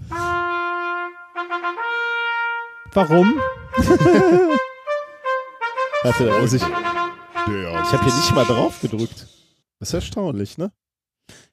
Warum? 2.94 3.34
warte, 6.04 6.26
da 6.26 6.40
muss 6.42 6.54
ich, 6.54 6.62
ich 6.64 6.68
habe 7.94 8.04
hier 8.04 8.16
nicht 8.16 8.34
mal 8.36 8.46
drauf 8.46 8.82
gedrückt. 8.82 9.28
Das 9.80 9.90
ist 9.90 9.94
erstaunlich, 9.94 10.58
ne? 10.58 10.72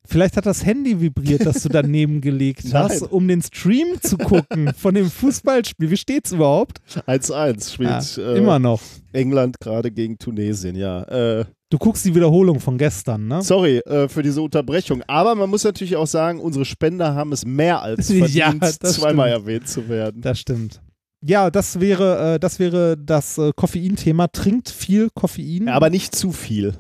Vielleicht 0.07 0.37
hat 0.37 0.47
das 0.47 0.65
Handy 0.65 1.01
vibriert, 1.01 1.45
das 1.47 1.63
du 1.63 1.69
daneben 1.69 2.21
gelegt 2.21 2.63
hast, 2.75 3.03
um 3.11 3.27
den 3.27 3.43
Stream 3.43 4.01
zu 4.03 4.17
gucken 4.19 4.73
von 4.77 4.95
dem 4.95 5.11
Fußballspiel. 5.11 5.91
Wie 5.91 5.97
steht's 5.97 6.31
überhaupt? 6.33 6.79
1-1 7.07 7.73
spielt 7.73 8.17
Ja, 8.17 8.23
äh, 8.23 8.39
immer 8.39 8.59
noch. 8.59 8.81
England 9.13 9.59
gerade 9.61 9.91
gegen 9.91 10.19
Tunesien, 10.19 10.77
ja. 10.77 11.03
Äh, 11.05 11.45
Du 11.71 11.79
guckst 11.79 12.05
die 12.05 12.15
Wiederholung 12.15 12.61
von 12.61 12.79
gestern, 12.79 13.27
ne? 13.27 13.43
sorry 13.43 13.79
äh, 13.79 14.07
für 14.09 14.23
diese 14.23 14.41
Unterbrechung. 14.43 15.03
Aber 15.09 15.35
man 15.35 15.51
muss 15.51 15.65
natürlich 15.65 15.97
auch 15.97 16.07
sagen, 16.07 16.39
unsere 16.39 16.65
Spender 16.65 17.17
haben 17.17 17.33
es 17.33 17.45
mehr 17.45 17.83
als 17.83 18.09
Ja, 18.33 18.51
verdient, 18.53 18.63
das 18.81 18.95
zweimal 18.95 19.31
stimmt. 19.31 19.43
erwähnt 19.49 19.69
zu 19.69 19.89
werden. 19.89 20.21
Das 20.23 20.39
stimmt. 20.39 20.81
Ja, 21.27 21.51
das 21.51 21.81
wäre, 21.81 22.35
äh, 22.35 22.39
das 22.39 22.61
wäre 22.61 22.97
das 22.97 23.39
äh, 23.39 23.51
Koffein-Thema. 23.57 24.29
Trinkt 24.29 24.69
viel 24.71 25.09
Koffein. 25.15 25.67
Ja, 25.67 25.73
aber 25.75 25.91
nicht 25.91 26.15
zu 26.15 26.31
viel. 26.31 26.75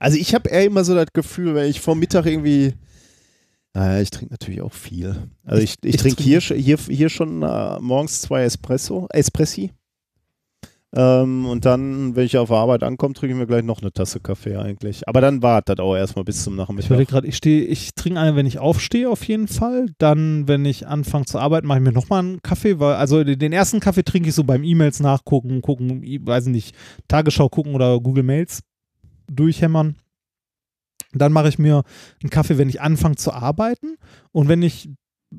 Also 0.00 0.16
ich 0.18 0.34
habe 0.34 0.48
eher 0.50 0.64
immer 0.64 0.84
so 0.84 0.94
das 0.94 1.06
Gefühl, 1.12 1.54
wenn 1.54 1.68
ich 1.70 1.80
vor 1.80 1.94
Mittag 1.96 2.26
irgendwie 2.26 2.74
naja, 3.74 4.00
ich 4.00 4.10
trinke 4.10 4.32
natürlich 4.32 4.60
auch 4.62 4.72
viel. 4.72 5.14
Also 5.44 5.62
ich, 5.62 5.74
ich, 5.84 5.94
ich 5.94 6.00
trinke 6.00 6.16
trinke- 6.22 6.24
hier, 6.24 6.40
hier, 6.40 6.78
hier 6.78 7.08
schon 7.10 7.42
äh, 7.42 7.78
morgens 7.80 8.22
zwei 8.22 8.42
Espresso, 8.42 9.06
Espressi. 9.12 9.72
Ähm, 10.96 11.44
und 11.44 11.66
dann, 11.66 12.16
wenn 12.16 12.24
ich 12.24 12.38
auf 12.38 12.50
Arbeit 12.50 12.82
ankomme, 12.82 13.12
trinke 13.12 13.34
ich 13.34 13.38
mir 13.38 13.46
gleich 13.46 13.62
noch 13.62 13.82
eine 13.82 13.92
Tasse 13.92 14.20
Kaffee 14.20 14.56
eigentlich. 14.56 15.06
Aber 15.06 15.20
dann 15.20 15.42
wartet 15.42 15.78
das 15.78 15.84
auch 15.84 15.94
erstmal 15.94 16.24
bis 16.24 16.42
zum 16.42 16.54
Ich 16.54 16.58
Nachmittag. 16.58 16.86
überlege 16.86 17.10
gerade, 17.10 17.26
ich 17.26 17.36
stehe, 17.36 17.62
ich 17.64 17.90
trinke 17.94 18.18
eine, 18.18 18.34
wenn 18.36 18.46
ich 18.46 18.58
aufstehe, 18.58 19.08
auf 19.10 19.22
jeden 19.24 19.48
Fall. 19.48 19.86
Dann, 19.98 20.48
wenn 20.48 20.64
ich 20.64 20.86
anfange 20.86 21.26
zu 21.26 21.38
arbeiten, 21.38 21.66
mache 21.66 21.78
ich 21.78 21.84
mir 21.84 21.92
nochmal 21.92 22.20
einen 22.20 22.42
Kaffee, 22.42 22.80
weil, 22.80 22.94
also 22.94 23.22
den 23.22 23.52
ersten 23.52 23.80
Kaffee 23.80 24.02
trinke 24.02 24.30
ich 24.30 24.34
so 24.34 24.44
beim 24.44 24.64
E-Mails 24.64 25.00
nachgucken, 25.00 25.60
gucken, 25.60 26.02
weiß 26.26 26.46
ich 26.46 26.52
nicht, 26.52 26.74
Tagesschau 27.06 27.50
gucken 27.50 27.74
oder 27.74 28.00
Google 28.00 28.24
Mails 28.24 28.60
durchhämmern. 29.30 29.96
Dann 31.12 31.32
mache 31.32 31.48
ich 31.48 31.58
mir 31.58 31.84
einen 32.22 32.30
Kaffee, 32.30 32.58
wenn 32.58 32.68
ich 32.68 32.80
anfange 32.80 33.16
zu 33.16 33.32
arbeiten. 33.32 33.96
Und 34.30 34.48
wenn 34.48 34.62
ich, 34.62 34.90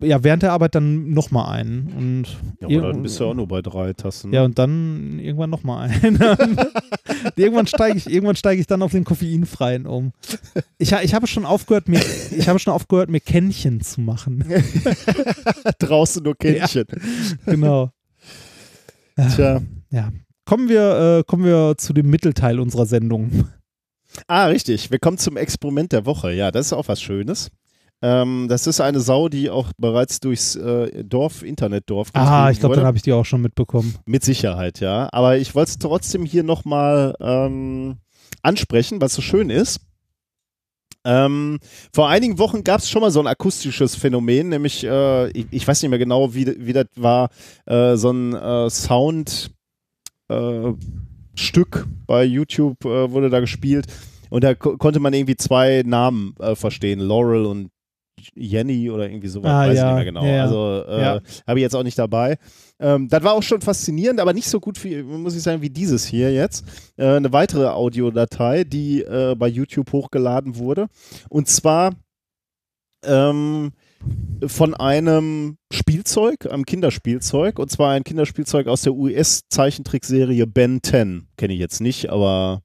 ja, 0.02 0.24
während 0.24 0.42
der 0.42 0.52
Arbeit 0.52 0.74
dann 0.74 1.12
nochmal 1.12 1.56
einen. 1.60 1.94
Und 1.94 2.68
Ja, 2.68 2.80
aber 2.80 2.92
dann 2.92 3.04
bist 3.04 3.20
du 3.20 3.24
ja 3.26 3.30
auch 3.30 3.36
nur 3.36 3.48
bei 3.48 3.62
drei 3.62 3.94
Tassen. 3.94 4.34
ja, 4.34 4.44
und 4.44 4.58
dann 4.58 5.20
irgendwann 5.20 5.52
nochmal 5.52 5.90
einen. 5.90 6.20
irgendwann 7.36 7.68
steige 7.68 7.98
ich, 7.98 8.10
irgendwann 8.10 8.36
steige 8.36 8.60
ich 8.62 8.68
dann 8.68 8.82
auf 8.82 8.92
den 8.92 9.04
koffeinfreien 9.04 9.86
um. 9.86 10.12
Ich, 10.80 10.92
ich 10.92 11.14
habe 11.14 11.28
schon 11.28 11.46
aufgehört, 11.46 11.88
mir, 11.88 12.02
ich 12.36 12.48
habe 12.50 12.58
schon 12.58 12.74
aufgehört, 12.74 13.10
mir 13.10 13.20
Kännchen 13.20 13.82
zu 13.82 14.02
machen. 14.02 14.44
Draußen 15.80 16.24
nur 16.24 16.36
Kännchen. 16.36 16.86
genau. 17.46 17.92
Tja. 19.36 19.62
Ja. 19.92 20.12
Kommen 20.46 20.68
wir, 20.70 21.20
äh, 21.20 21.24
kommen 21.26 21.44
wir 21.44 21.76
zu 21.78 21.94
dem 21.94 22.10
Mittelteil 22.10 22.60
unserer 22.60 22.86
Sendung. 22.88 23.48
Ah, 24.28 24.46
richtig. 24.46 24.92
Wir 24.92 25.00
kommen 25.00 25.18
zum 25.18 25.38
Experiment 25.38 25.92
der 25.92 26.06
Woche. 26.06 26.32
Ja, 26.34 26.52
das 26.52 26.68
ist 26.68 26.74
auch 26.74 26.88
was 26.88 27.02
Schönes. 27.02 27.52
Ähm, 28.02 28.48
das 28.48 28.66
ist 28.66 28.80
eine 28.80 29.02
Sau, 29.02 29.28
die 29.28 29.50
auch 29.50 29.72
bereits 29.78 30.22
durchs 30.22 30.56
äh, 30.56 31.04
Dorf, 31.04 31.44
Internetdorf 31.44 32.12
Ah, 32.14 32.50
ich 32.50 32.60
glaube, 32.60 32.76
dann 32.76 32.86
habe 32.86 32.96
ich 32.96 33.04
die 33.04 33.12
auch 33.12 33.26
schon 33.26 33.42
mitbekommen. 33.42 33.96
Mit 34.06 34.24
Sicherheit, 34.24 34.80
ja. 34.80 35.10
Aber 35.12 35.38
ich 35.38 35.54
wollte 35.54 35.72
es 35.72 35.80
trotzdem 35.80 36.24
hier 36.26 36.44
nochmal 36.44 37.16
ähm, 37.20 37.98
ansprechen, 38.42 39.02
was 39.02 39.14
so 39.14 39.22
schön 39.22 39.50
ist. 39.50 39.82
Ähm, 41.06 41.60
vor 41.94 42.10
einigen 42.10 42.40
Wochen 42.40 42.64
gab 42.64 42.82
es 42.82 42.90
schon 42.90 43.02
mal 43.02 43.12
so 43.12 43.20
ein 43.22 43.28
akustisches 43.28 43.96
Phänomen, 43.96 44.50
nämlich, 44.50 44.84
äh, 44.84 45.30
ich, 45.32 45.48
ich 45.52 45.68
weiß 45.68 45.82
nicht 45.82 45.90
mehr 45.90 46.00
genau, 46.00 46.34
wie, 46.34 46.56
wie 46.60 46.74
das 46.74 46.88
war, 46.96 47.30
äh, 47.66 47.96
so 47.96 48.12
ein 48.12 48.34
äh, 48.34 48.70
Sound 48.70 49.52
äh, 50.30 50.74
Stück 51.40 51.88
bei 52.08 52.24
YouTube 52.24 52.84
äh, 52.86 53.12
wurde 53.12 53.30
da 53.30 53.40
gespielt 53.40 53.88
und 54.30 54.44
da 54.44 54.54
ko 54.56 54.78
konnte 54.78 55.00
man 55.00 55.14
irgendwie 55.14 55.36
zwei 55.38 55.84
Namen 55.86 56.36
äh, 56.40 56.56
verstehen, 56.56 57.00
Laurel 57.00 57.46
und 57.46 57.70
Jenny 58.36 58.90
oder 58.92 59.10
irgendwie 59.10 59.30
sowas, 59.30 59.50
Ah, 59.50 59.60
weiß 59.68 59.74
ich 59.74 59.78
ja, 59.78 59.86
nicht 59.88 59.96
mehr 59.96 60.06
genau. 60.06 60.26
ja, 60.26 60.32
ja. 60.36 60.44
Also 60.44 60.84
äh, 60.90 61.02
Ja. 61.02 61.20
habe 61.48 61.60
ich 61.60 61.62
jetzt 61.64 61.74
auch 61.76 61.84
nicht 61.84 61.98
dabei. 61.98 62.38
Ähm, 62.78 63.08
das 63.08 63.24
war 63.24 63.34
auch 63.34 63.44
schon 63.44 63.62
faszinierend, 63.62 64.20
aber 64.20 64.34
nicht 64.34 64.50
so 64.50 64.60
gut, 64.60 64.84
wie, 64.84 65.02
muss 65.04 65.36
ich 65.38 65.42
sagen, 65.42 65.62
wie 65.62 65.70
dieses 65.70 66.06
hier 66.06 66.34
jetzt. 66.34 66.66
Äh, 66.98 67.06
eine 67.16 67.32
weitere 67.32 67.68
Audiodatei, 67.68 68.66
die 68.66 69.04
äh, 69.04 69.36
bei 69.38 69.48
YouTube 69.48 69.94
hochgeladen 69.94 70.58
wurde. 70.58 70.88
Und 71.30 71.48
zwar 71.48 71.94
ähm, 73.04 73.72
von 74.46 74.74
einem 74.74 75.58
Spielzeug, 75.72 76.46
einem 76.52 76.66
Kinderspielzeug. 76.66 77.60
Und 77.60 77.70
zwar 77.72 77.92
ein 77.92 78.04
Kinderspielzeug 78.04 78.68
aus 78.68 78.82
der 78.84 78.94
US-Zeichentrickserie 78.94 80.46
Ben 80.48 80.80
10. 80.82 81.28
Kenne 81.38 81.54
ich 81.54 81.60
jetzt 81.60 81.82
nicht, 81.82 82.10
aber 82.10 82.62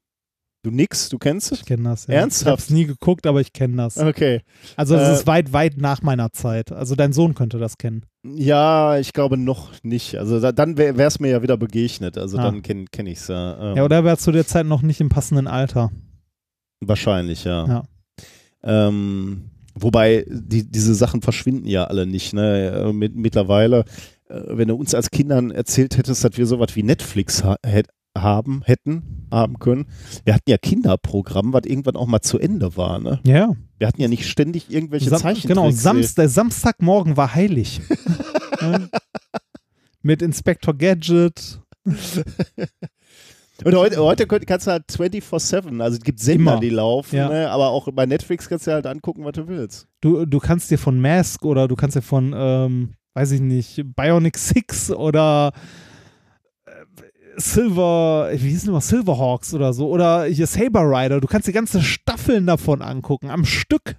du 0.62 0.70
nix, 0.70 1.08
du 1.08 1.18
kennst 1.18 1.52
es? 1.52 1.60
Ich 1.60 1.66
kenne 1.66 1.84
das. 1.84 2.06
Ja. 2.06 2.14
Ernsthaft? 2.14 2.42
Ich 2.46 2.50
habe 2.50 2.60
es 2.62 2.70
nie 2.70 2.86
geguckt, 2.86 3.26
aber 3.26 3.40
ich 3.40 3.52
kenne 3.52 3.76
das. 3.76 3.98
Okay. 3.98 4.40
Also 4.76 4.94
das 4.96 5.08
Äh, 5.08 5.12
ist 5.14 5.26
weit, 5.26 5.52
weit 5.52 5.76
nach 5.78 6.02
meiner 6.02 6.32
Zeit. 6.32 6.72
Also 6.72 6.94
dein 6.94 7.12
Sohn 7.12 7.34
könnte 7.34 7.58
das 7.58 7.76
kennen. 7.78 8.04
Ja, 8.24 8.96
ich 8.98 9.12
glaube 9.12 9.36
noch 9.36 9.70
nicht. 9.82 10.16
Also 10.16 10.40
da, 10.40 10.52
dann 10.52 10.78
wäre 10.78 11.02
es 11.02 11.20
mir 11.20 11.28
ja 11.30 11.42
wieder 11.42 11.56
begegnet. 11.56 12.16
Also 12.16 12.38
Ah. 12.38 12.44
dann 12.44 12.62
kenne 12.62 12.86
kenn 12.90 13.06
ich 13.06 13.18
es 13.18 13.28
ja. 13.28 13.72
Ähm, 13.72 13.76
Ja, 13.76 13.84
oder 13.84 13.96
er 13.96 14.04
war 14.04 14.16
zu 14.18 14.32
der 14.32 14.46
Zeit 14.46 14.64
noch 14.66 14.82
nicht 14.82 15.00
im 15.00 15.08
passenden 15.10 15.46
Alter. 15.46 15.90
Wahrscheinlich, 16.80 17.44
ja. 17.44 17.66
Ja. 17.66 17.82
Ähm, 18.62 19.50
wobei 19.74 20.24
die, 20.28 20.70
diese 20.70 20.94
Sachen 20.94 21.22
verschwinden 21.22 21.66
ja 21.66 21.84
alle 21.84 22.06
nicht. 22.06 22.32
Ne? 22.32 22.70
Äh, 22.70 22.92
Mit, 22.92 23.14
mittlerweile, 23.14 23.84
äh, 24.28 24.40
wenn 24.48 24.68
du 24.68 24.74
uns 24.74 24.94
als 24.94 25.10
Kindern 25.10 25.50
erzählt 25.50 25.96
hättest, 25.96 26.24
dass 26.24 26.36
wir 26.36 26.46
sowas 26.46 26.74
wie 26.74 26.82
Netflix 26.82 27.44
ha 27.44 27.56
haben, 28.16 28.62
hätten, 28.64 29.26
haben 29.32 29.58
können. 29.58 29.86
Wir 30.24 30.34
hatten 30.34 30.48
ja 30.48 30.56
Kinderprogramm, 30.56 31.52
was 31.52 31.64
irgendwann 31.64 31.96
auch 31.96 32.06
mal 32.06 32.20
zu 32.20 32.38
Ende 32.38 32.76
war. 32.76 33.00
Ne? 33.00 33.18
Ja, 33.26 33.56
Wir 33.78 33.88
hatten 33.88 34.00
ja 34.00 34.06
nicht 34.06 34.28
ständig 34.28 34.70
irgendwelche 34.72 35.10
Sam 35.10 35.18
Zeichentricks. 35.18 35.48
genau. 35.48 35.70
Samst 35.72 36.18
der 36.18 36.28
Samstagmorgen 36.28 37.16
war 37.16 37.34
heilig. 37.34 37.80
Ja. 38.60 38.88
Mit 40.00 40.22
Inspector 40.22 40.72
Gadget. 40.74 41.60
Und 43.62 43.74
heute, 43.76 43.98
heute 44.02 44.26
könnt- 44.26 44.46
kannst 44.48 44.66
du 44.66 44.72
halt 44.72 44.84
24-7, 44.90 45.80
also 45.80 45.96
es 45.98 46.02
gibt 46.02 46.18
Sender, 46.18 46.52
Immer. 46.52 46.60
die 46.60 46.70
laufen, 46.70 47.14
Ja. 47.16 47.28
ne? 47.28 47.50
aber 47.50 47.68
auch 47.68 47.88
bei 47.92 48.04
Netflix 48.04 48.48
kannst 48.48 48.66
du 48.66 48.72
halt 48.72 48.86
angucken, 48.86 49.24
was 49.24 49.32
du 49.32 49.46
willst. 49.46 49.86
Du, 50.00 50.26
du 50.26 50.38
kannst 50.40 50.70
dir 50.72 50.78
von 50.78 51.00
Mask 51.00 51.44
oder 51.44 51.68
du 51.68 51.76
kannst 51.76 51.96
dir 51.96 52.02
von, 52.02 52.34
ähm, 52.36 52.94
weiß 53.14 53.30
ich 53.30 53.40
nicht, 53.40 53.80
Bionic 53.94 54.36
Six 54.38 54.90
oder 54.90 55.52
äh, 56.66 56.70
Silver, 57.36 58.30
wie 58.32 58.48
hieß 58.50 58.62
denn 58.62 58.70
immer, 58.70 58.80
Silverhawks 58.80 59.54
oder 59.54 59.72
so 59.72 59.88
oder 59.88 60.24
hier 60.24 60.46
Saber 60.48 60.82
Rider, 60.82 61.20
du 61.20 61.26
kannst 61.28 61.46
die 61.46 61.52
ganze 61.52 61.80
Staffeln 61.80 62.46
davon 62.46 62.82
angucken, 62.82 63.30
am 63.30 63.44
Stück. 63.44 63.96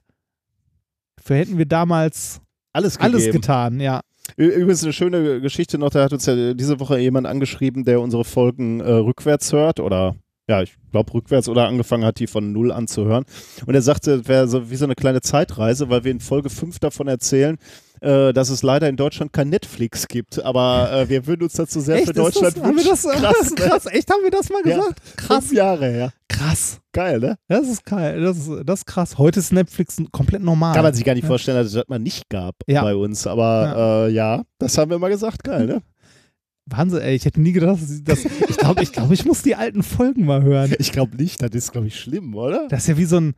Für 1.22 1.36
hätten 1.36 1.58
wir 1.58 1.66
damals 1.66 2.42
Alles, 2.74 2.98
alles 3.00 3.32
getan, 3.32 3.80
ja. 3.80 4.02
Übrigens 4.38 4.84
eine 4.84 4.94
schöne 4.94 5.42
Geschichte 5.42 5.78
noch, 5.78 5.90
da 5.90 6.04
hat 6.04 6.14
uns 6.14 6.26
ja 6.26 6.54
diese 6.54 6.80
Woche 6.80 7.00
jemand 7.00 7.28
angeschrieben, 7.28 7.84
der 7.84 8.02
unsere 8.02 8.26
Folgen 8.26 8.80
äh, 8.80 8.92
rückwärts 8.92 9.54
hört 9.54 9.80
oder 9.80 10.16
ja, 10.48 10.62
ich 10.62 10.76
glaube 10.92 11.14
rückwärts 11.14 11.50
oder 11.50 11.68
angefangen 11.68 12.06
hat, 12.06 12.20
die 12.20 12.28
von 12.28 12.52
null 12.52 12.72
anzuhören. 12.72 13.26
Und 13.66 13.74
er 13.74 13.82
sagte, 13.82 14.14
es 14.14 14.28
wäre 14.28 14.48
so 14.48 14.70
wie 14.70 14.76
so 14.76 14.86
eine 14.86 14.96
kleine 14.96 15.22
Zeitreise, 15.22 15.90
weil 15.90 16.04
wir 16.04 16.12
in 16.12 16.20
Folge 16.20 16.50
5 16.50 16.80
davon 16.80 17.08
erzählen, 17.08 17.58
äh, 18.02 18.34
dass 18.34 18.50
es 18.50 18.64
leider 18.64 18.88
in 18.90 18.96
Deutschland 18.96 19.34
kein 19.34 19.50
Netflix 19.50 20.08
gibt. 20.08 20.44
Aber 20.44 20.92
äh, 20.92 21.10
wir 21.10 21.28
würden 21.28 21.44
uns 21.44 21.54
dazu 21.54 21.80
sehr 21.80 21.98
für 22.00 22.12
ist 22.12 22.18
Deutschland 22.18 22.58
das, 22.58 22.64
haben 22.64 22.76
wir 22.78 22.84
das, 22.84 23.04
wünschen. 23.06 23.22
krass, 23.22 23.50
ne? 23.52 23.56
krass, 23.56 23.86
echt, 23.88 24.12
haben 24.12 24.24
wir 24.24 24.32
das 24.32 24.50
mal 24.50 24.62
Ja. 24.66 24.78
gesagt? 24.78 25.02
Krass, 25.18 25.46
Fünf 25.46 25.54
Jahre 25.54 25.88
her. 25.88 26.14
krass. 26.30 26.80
Geil, 26.92 27.20
ne? 27.20 27.38
Das 27.50 27.68
ist 27.68 27.84
geil, 27.86 28.22
das 28.22 28.38
ist, 28.38 28.50
das 28.66 28.80
ist 28.80 28.86
krass. 28.86 29.18
Heute 29.18 29.40
ist 29.40 29.52
Netflix 29.52 29.98
komplett 30.12 30.42
normal. 30.44 30.74
Kann 30.74 30.84
man 30.84 30.94
sich 30.94 31.04
gar 31.04 31.14
nicht 31.14 31.24
Ja. 31.24 31.28
vorstellen, 31.30 31.58
dass 31.58 31.68
es 31.68 31.74
das 31.74 31.88
mal 31.90 32.00
nicht 32.00 32.30
gab 32.30 32.56
Ja. 32.68 32.84
bei 32.84 32.96
uns. 32.96 33.28
Aber 33.28 33.44
ja. 33.44 34.06
Äh, 34.06 34.12
ja, 34.12 34.44
das 34.60 34.78
haben 34.78 34.92
wir 34.92 35.00
mal 35.00 35.10
gesagt. 35.10 35.44
Geil, 35.44 35.66
ne? 35.66 35.82
Wahnsinn, 36.68 37.02
ey, 37.02 37.14
ich 37.16 37.26
hätte 37.26 37.40
nie 37.42 37.52
gedacht, 37.52 37.80
dass 37.80 37.92
ich 37.92 38.04
das, 38.04 38.26
ich 38.26 38.58
glaube, 38.58 38.82
ich, 38.82 38.92
glaub, 38.92 39.12
ich 39.12 39.24
muss 39.24 39.44
die 39.44 39.56
alten 39.56 39.84
Folgen 39.84 40.26
mal 40.26 40.42
hören. 40.42 40.74
Ich 40.80 40.92
glaube 40.92 41.16
nicht, 41.16 41.40
das 41.44 41.52
ist, 41.54 41.72
glaube 41.72 41.86
ich, 41.88 42.00
schlimm, 42.00 42.34
oder? 42.34 42.68
Das 42.70 42.80
ist 42.82 42.88
ja 42.88 42.98
wie 42.98 43.06
so 43.06 43.18
ein, 43.18 43.36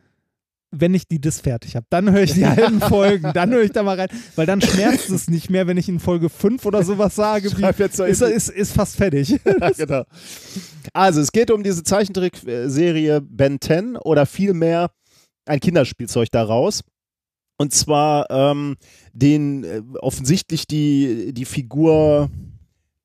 wenn 0.71 0.93
ich 0.93 1.07
die 1.07 1.19
Dis 1.19 1.39
fertig 1.39 1.75
habe, 1.75 1.85
dann 1.89 2.11
höre 2.11 2.23
ich 2.23 2.33
die 2.33 2.45
alten 2.45 2.79
Folgen, 2.81 3.31
dann 3.33 3.51
höre 3.51 3.63
ich 3.63 3.71
da 3.71 3.83
mal 3.83 3.99
rein, 3.99 4.09
weil 4.35 4.45
dann 4.45 4.61
schmerzt 4.61 5.09
es 5.09 5.29
nicht 5.29 5.49
mehr, 5.49 5.67
wenn 5.67 5.77
ich 5.77 5.87
in 5.87 5.99
Folge 5.99 6.29
5 6.29 6.65
oder 6.65 6.83
sowas 6.83 7.15
sage, 7.15 7.51
wie, 7.51 7.61
Schreib 7.61 7.79
jetzt 7.79 7.97
so 7.97 8.03
ist, 8.03 8.21
ist, 8.21 8.49
ist 8.49 8.73
fast 8.73 8.95
fertig. 8.95 9.39
Ja, 9.59 9.71
genau. 9.71 10.03
Also, 10.93 11.21
es 11.21 11.31
geht 11.31 11.51
um 11.51 11.63
diese 11.63 11.83
Zeichentrickserie 11.83 13.21
Ben 13.21 13.59
10 13.59 13.97
oder 13.97 14.25
vielmehr 14.25 14.91
ein 15.45 15.59
Kinderspielzeug 15.59 16.29
daraus. 16.31 16.81
Und 17.57 17.73
zwar 17.73 18.29
ähm, 18.29 18.77
den 19.13 19.63
äh, 19.63 19.81
offensichtlich 19.99 20.67
die, 20.67 21.33
die 21.33 21.45
Figur 21.45 22.29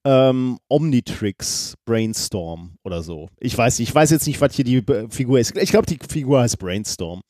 ähm, 0.05 0.59
Omnitrix 0.69 1.75
Brainstorm 1.85 2.77
oder 2.85 3.03
so. 3.03 3.29
Ich 3.39 3.57
weiß 3.57 3.79
nicht, 3.79 3.89
ich 3.89 3.95
weiß 3.95 4.11
jetzt 4.11 4.27
nicht, 4.27 4.41
was 4.41 4.55
hier 4.55 4.65
die 4.65 4.77
äh, 4.79 5.09
Figur 5.09 5.39
ist. 5.39 5.57
Ich 5.57 5.71
glaube, 5.71 5.87
die 5.87 5.99
Figur 6.07 6.41
heißt 6.41 6.59
Brainstorm. 6.59 7.23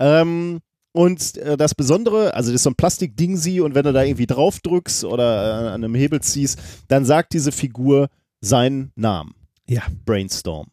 Ähm, 0.00 0.60
und 0.92 1.36
äh, 1.36 1.56
das 1.56 1.74
Besondere, 1.74 2.34
also 2.34 2.50
das 2.50 2.56
ist 2.56 2.62
so 2.62 2.70
ein 2.70 2.74
Plastikding 2.74 3.36
sie 3.36 3.60
und 3.60 3.74
wenn 3.74 3.84
du 3.84 3.92
da 3.92 4.02
irgendwie 4.02 4.26
drauf 4.26 4.60
drückst 4.60 5.04
oder 5.04 5.64
äh, 5.64 5.68
an 5.68 5.84
einem 5.84 5.94
Hebel 5.94 6.20
ziehst, 6.22 6.58
dann 6.88 7.04
sagt 7.04 7.34
diese 7.34 7.52
Figur 7.52 8.08
seinen 8.40 8.92
Namen. 8.96 9.34
Ja. 9.68 9.82
Brainstorm. 10.04 10.68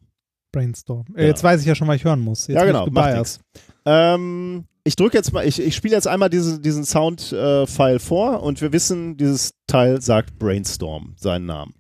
Brainstorm. 0.54 1.06
Äh, 1.16 1.24
Ja. 1.24 1.28
Jetzt 1.28 1.44
weiß 1.44 1.62
ich 1.62 1.68
ja 1.68 1.76
schon, 1.76 1.88
was 1.88 1.98
ich 1.98 2.06
hören 2.06 2.22
muss. 2.22 2.48
Jetzt 2.48 2.56
ja, 2.56 2.66
genau, 2.66 2.88
ich 2.88 2.94
macht. 2.94 3.42
Ähm, 3.86 4.66
ich 4.86 4.96
drücke 4.96 5.18
jetzt 5.18 5.34
mal, 5.34 5.46
ich, 5.46 5.60
ich 5.62 5.76
spiele 5.76 5.96
jetzt 5.96 6.08
einmal 6.08 6.30
diese, 6.30 6.60
diesen 6.60 6.86
Sound-File 6.86 8.00
vor 8.00 8.44
und 8.44 8.62
wir 8.62 8.72
wissen, 8.72 9.18
dieses 9.18 9.54
Teil 9.68 10.02
sagt 10.02 10.38
Brainstorm, 10.40 11.16
seinen 11.18 11.46
Namen. 11.48 11.74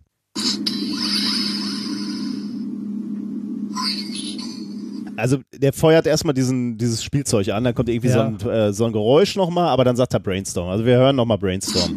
Also 5.23 5.37
der 5.53 5.71
feuert 5.71 6.05
erstmal 6.05 6.33
diesen, 6.33 6.77
dieses 6.77 7.01
Spielzeug 7.01 7.47
an, 7.47 7.63
dann 7.63 7.73
kommt 7.73 7.87
irgendwie 7.87 8.09
Ja. 8.09 8.13
so, 8.37 8.49
ein, 8.49 8.53
äh, 8.53 8.73
so 8.73 8.83
ein 8.83 8.91
Geräusch 8.91 9.37
nochmal, 9.37 9.69
aber 9.69 9.85
dann 9.85 9.95
sagt 9.95 10.13
er 10.13 10.19
Brainstorm. 10.19 10.67
Also 10.67 10.85
wir 10.85 10.97
hören 10.97 11.15
nochmal 11.15 11.37
Brainstorm. 11.37 11.95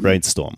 Brainstorm. 0.00 0.54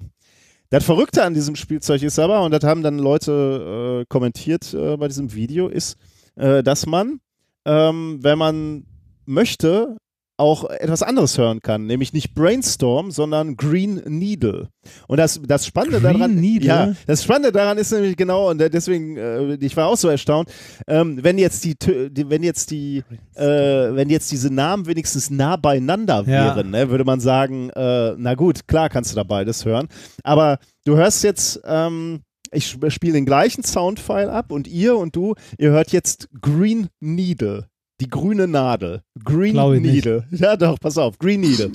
Das 0.68 0.84
Verrückte 0.84 1.24
an 1.24 1.34
diesem 1.34 1.56
Spielzeug 1.56 2.04
ist 2.04 2.20
aber, 2.20 2.42
und 2.44 2.52
das 2.52 2.62
haben 2.62 2.84
dann 2.84 3.00
Leute 3.00 4.02
äh, 4.02 4.06
kommentiert 4.08 4.72
äh, 4.74 4.96
bei 4.96 5.08
diesem 5.08 5.34
Video, 5.34 5.66
ist, 5.66 5.96
äh, 6.36 6.62
dass 6.62 6.86
man, 6.86 7.18
ähm, 7.64 8.18
wenn 8.22 8.38
man 8.38 8.86
möchte, 9.26 9.96
auch 10.40 10.64
etwas 10.68 11.02
anderes 11.02 11.38
hören 11.38 11.60
kann, 11.60 11.86
nämlich 11.86 12.12
nicht 12.12 12.34
Brainstorm, 12.34 13.10
sondern 13.12 13.56
Green 13.56 14.02
Needle. 14.06 14.68
Und 15.06 15.18
das, 15.18 15.40
das 15.46 15.66
Spannende 15.66 16.00
Green 16.00 16.18
daran, 16.18 16.34
Needle? 16.34 16.66
ja, 16.68 16.92
das 17.06 17.22
Spannende 17.22 17.52
daran 17.52 17.78
ist 17.78 17.92
nämlich 17.92 18.16
genau, 18.16 18.50
und 18.50 18.58
deswegen, 18.58 19.16
äh, 19.16 19.54
ich 19.60 19.76
war 19.76 19.86
auch 19.86 19.96
so 19.96 20.08
erstaunt, 20.08 20.50
ähm, 20.88 21.18
wenn 21.22 21.38
jetzt 21.38 21.64
die, 21.64 21.76
die 22.10 22.28
wenn 22.30 22.42
jetzt 22.42 22.70
die, 22.72 23.04
äh, 23.34 23.44
wenn 23.44 24.08
jetzt 24.10 24.32
diese 24.32 24.52
Namen 24.52 24.86
wenigstens 24.86 25.30
nah 25.30 25.56
beieinander 25.56 26.24
Ja. 26.26 26.56
wären, 26.56 26.70
ne, 26.70 26.90
würde 26.90 27.04
man 27.04 27.20
sagen, 27.20 27.70
äh, 27.70 28.14
na 28.16 28.34
gut, 28.34 28.66
klar 28.66 28.88
kannst 28.88 29.12
du 29.12 29.16
da 29.16 29.22
beides 29.22 29.64
hören. 29.64 29.86
Aber 30.24 30.58
du 30.84 30.96
hörst 30.96 31.22
jetzt, 31.22 31.60
ähm, 31.64 32.22
ich 32.52 32.64
sp- 32.66 32.90
spiele 32.90 33.12
den 33.12 33.26
gleichen 33.26 33.62
Soundfile 33.62 34.32
ab 34.32 34.50
und 34.50 34.66
ihr 34.66 34.96
und 34.96 35.14
du, 35.14 35.34
ihr 35.58 35.70
hört 35.70 35.92
jetzt 35.92 36.28
Green 36.40 36.88
Needle. 36.98 37.66
Die 38.00 38.08
grüne 38.08 38.48
Nadel. 38.48 39.02
Green 39.22 39.82
nicht. 39.82 39.92
Needle. 39.92 40.26
Ja, 40.30 40.56
doch, 40.56 40.78
pass 40.80 40.96
auf. 40.96 41.18
Green 41.18 41.40
Needle. 41.40 41.70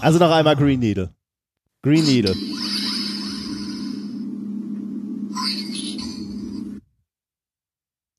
Also 0.00 0.18
noch 0.18 0.30
einmal 0.30 0.56
Green 0.56 0.80
Needle. 0.80 1.10
Green 1.82 2.04
Needle. 2.04 2.34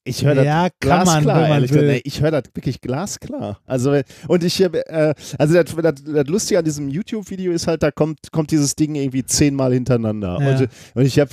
Ich 0.07 0.25
höre 0.25 0.35
das 0.35 0.45
Ja, 0.45 0.61
man, 0.63 0.71
glasklar, 0.79 1.49
man 1.49 1.61
gesagt. 1.61 1.83
Nee, 1.83 2.01
Ich 2.03 2.21
höre 2.21 2.31
das 2.31 2.43
wirklich 2.53 2.81
glasklar. 2.81 3.59
Also 3.65 3.95
und 4.27 4.43
ich 4.43 4.61
äh, 4.61 5.13
also 5.37 5.53
das, 5.53 5.75
das, 5.75 6.03
das 6.03 6.27
Lustige 6.27 6.59
an 6.59 6.65
diesem 6.65 6.89
YouTube-Video 6.89 7.51
ist 7.51 7.67
halt, 7.67 7.83
da 7.83 7.91
kommt 7.91 8.31
kommt 8.31 8.51
dieses 8.51 8.75
Ding 8.75 8.95
irgendwie 8.95 9.23
zehnmal 9.23 9.73
hintereinander. 9.73 10.37
Ja. 10.41 10.57
Und, 10.57 10.69
und 10.95 11.05
ich 11.05 11.19
habe 11.19 11.31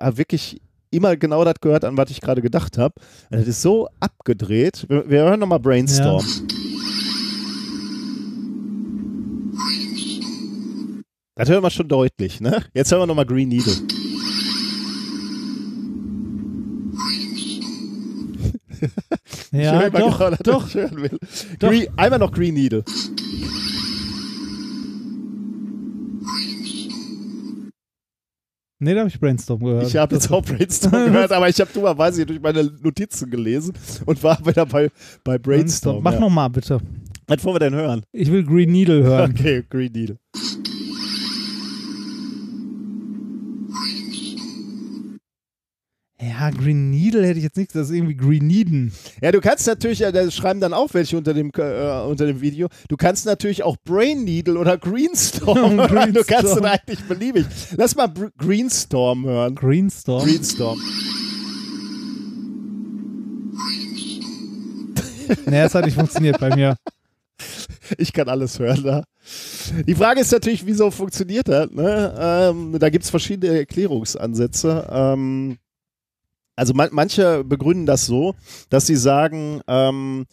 hab 0.00 0.16
wirklich 0.16 0.60
immer 0.90 1.16
genau 1.16 1.44
das 1.44 1.54
gehört, 1.60 1.84
an 1.84 1.96
was 1.96 2.10
ich 2.10 2.20
gerade 2.20 2.42
gedacht 2.42 2.78
habe. 2.78 2.94
Das 3.30 3.46
ist 3.46 3.62
so 3.62 3.88
abgedreht. 4.00 4.86
Wir, 4.88 5.08
wir 5.08 5.20
hören 5.22 5.40
nochmal 5.40 5.60
Brainstorm. 5.60 6.24
Das 11.34 11.48
hören 11.48 11.62
wir 11.62 11.70
schon 11.70 11.86
deutlich, 11.86 12.40
ne? 12.40 12.64
Jetzt 12.74 12.90
hören 12.90 13.02
wir 13.02 13.06
nochmal 13.06 13.26
Green 13.26 13.48
Needle. 13.48 13.74
Ja, 19.52 19.88
doch, 19.90 20.36
doch. 20.38 20.68
Doch. 20.68 20.68
Green, 21.58 21.88
einmal 21.96 22.18
noch 22.18 22.32
Green 22.32 22.54
Needle. 22.54 22.84
Nee, 28.80 28.94
da 28.94 29.00
habe 29.00 29.08
ich 29.08 29.18
Brainstorm 29.18 29.60
gehört. 29.60 29.88
Ich 29.88 29.96
habe 29.96 30.14
jetzt 30.14 30.30
auch 30.30 30.44
Brainstorm 30.44 30.92
gehört, 31.12 31.32
aber 31.32 31.48
ich 31.48 31.60
habe 31.60 31.70
dummerweise 31.72 32.24
durch 32.24 32.40
meine 32.40 32.62
Notizen 32.80 33.28
gelesen 33.28 33.74
und 34.06 34.22
war 34.22 34.38
wieder 34.46 34.66
bei, 34.66 34.90
bei 35.24 35.36
Brainstorm. 35.36 36.02
Mach 36.02 36.12
ja. 36.12 36.20
noch 36.20 36.30
mal 36.30 36.48
bitte. 36.48 36.80
Was 37.26 37.44
wollen 37.44 37.56
wir 37.56 37.60
denn 37.60 37.74
hören? 37.74 38.02
Ich 38.12 38.30
will 38.30 38.44
Green 38.44 38.70
Needle 38.70 39.02
hören. 39.02 39.32
Okay, 39.32 39.64
Green 39.68 39.92
Needle. 39.92 40.18
Ja, 46.20 46.50
Green 46.50 46.90
Needle 46.90 47.24
hätte 47.24 47.38
ich 47.38 47.44
jetzt 47.44 47.56
nichts. 47.56 47.74
Das 47.74 47.90
ist 47.90 47.94
irgendwie 47.94 48.16
Green 48.16 48.46
Needen. 48.46 48.92
Ja, 49.22 49.30
du 49.30 49.40
kannst 49.40 49.68
natürlich, 49.68 50.00
ja, 50.00 50.10
da 50.10 50.28
schreiben 50.32 50.60
dann 50.60 50.74
auch 50.74 50.92
welche 50.92 51.16
unter 51.16 51.32
dem, 51.32 51.52
äh, 51.56 52.00
unter 52.00 52.26
dem 52.26 52.40
Video, 52.40 52.68
du 52.88 52.96
kannst 52.96 53.24
natürlich 53.24 53.62
auch 53.62 53.76
Brain 53.84 54.24
Needle 54.24 54.58
oder 54.58 54.78
Greenstorm 54.78 55.78
hören. 55.90 56.12
Du 56.12 56.24
kannst 56.24 56.28
Greenstorm. 56.28 56.62
dann 56.62 56.72
eigentlich 56.72 57.04
beliebig. 57.04 57.46
Lass 57.76 57.94
mal 57.94 58.08
Br 58.08 58.30
Greenstorm 58.36 59.26
hören. 59.26 59.54
Greenstorm. 59.54 60.24
Greenstorm. 60.24 60.78
Nee, 65.44 65.62
das 65.62 65.74
hat 65.74 65.84
nicht 65.84 65.94
funktioniert 65.94 66.40
bei 66.40 66.54
mir. 66.56 66.74
Ich 67.98 68.14
kann 68.14 68.30
alles 68.30 68.58
hören 68.58 68.82
da. 68.82 69.04
Die 69.86 69.94
Frage 69.94 70.20
ist 70.20 70.32
natürlich, 70.32 70.64
wieso 70.64 70.90
funktioniert 70.90 71.48
das? 71.48 71.70
Ne? 71.70 72.14
Ähm, 72.18 72.76
da 72.78 72.88
gibt 72.88 73.04
es 73.04 73.10
verschiedene 73.10 73.58
Erklärungsansätze. 73.58 74.88
Ähm, 74.90 75.58
also 76.58 76.74
man, 76.74 76.88
manche 76.92 77.44
begründen 77.44 77.86
das 77.86 78.04
so, 78.06 78.34
dass 78.68 78.86
sie 78.86 78.96
sagen, 78.96 79.60
ähm, 79.68 80.26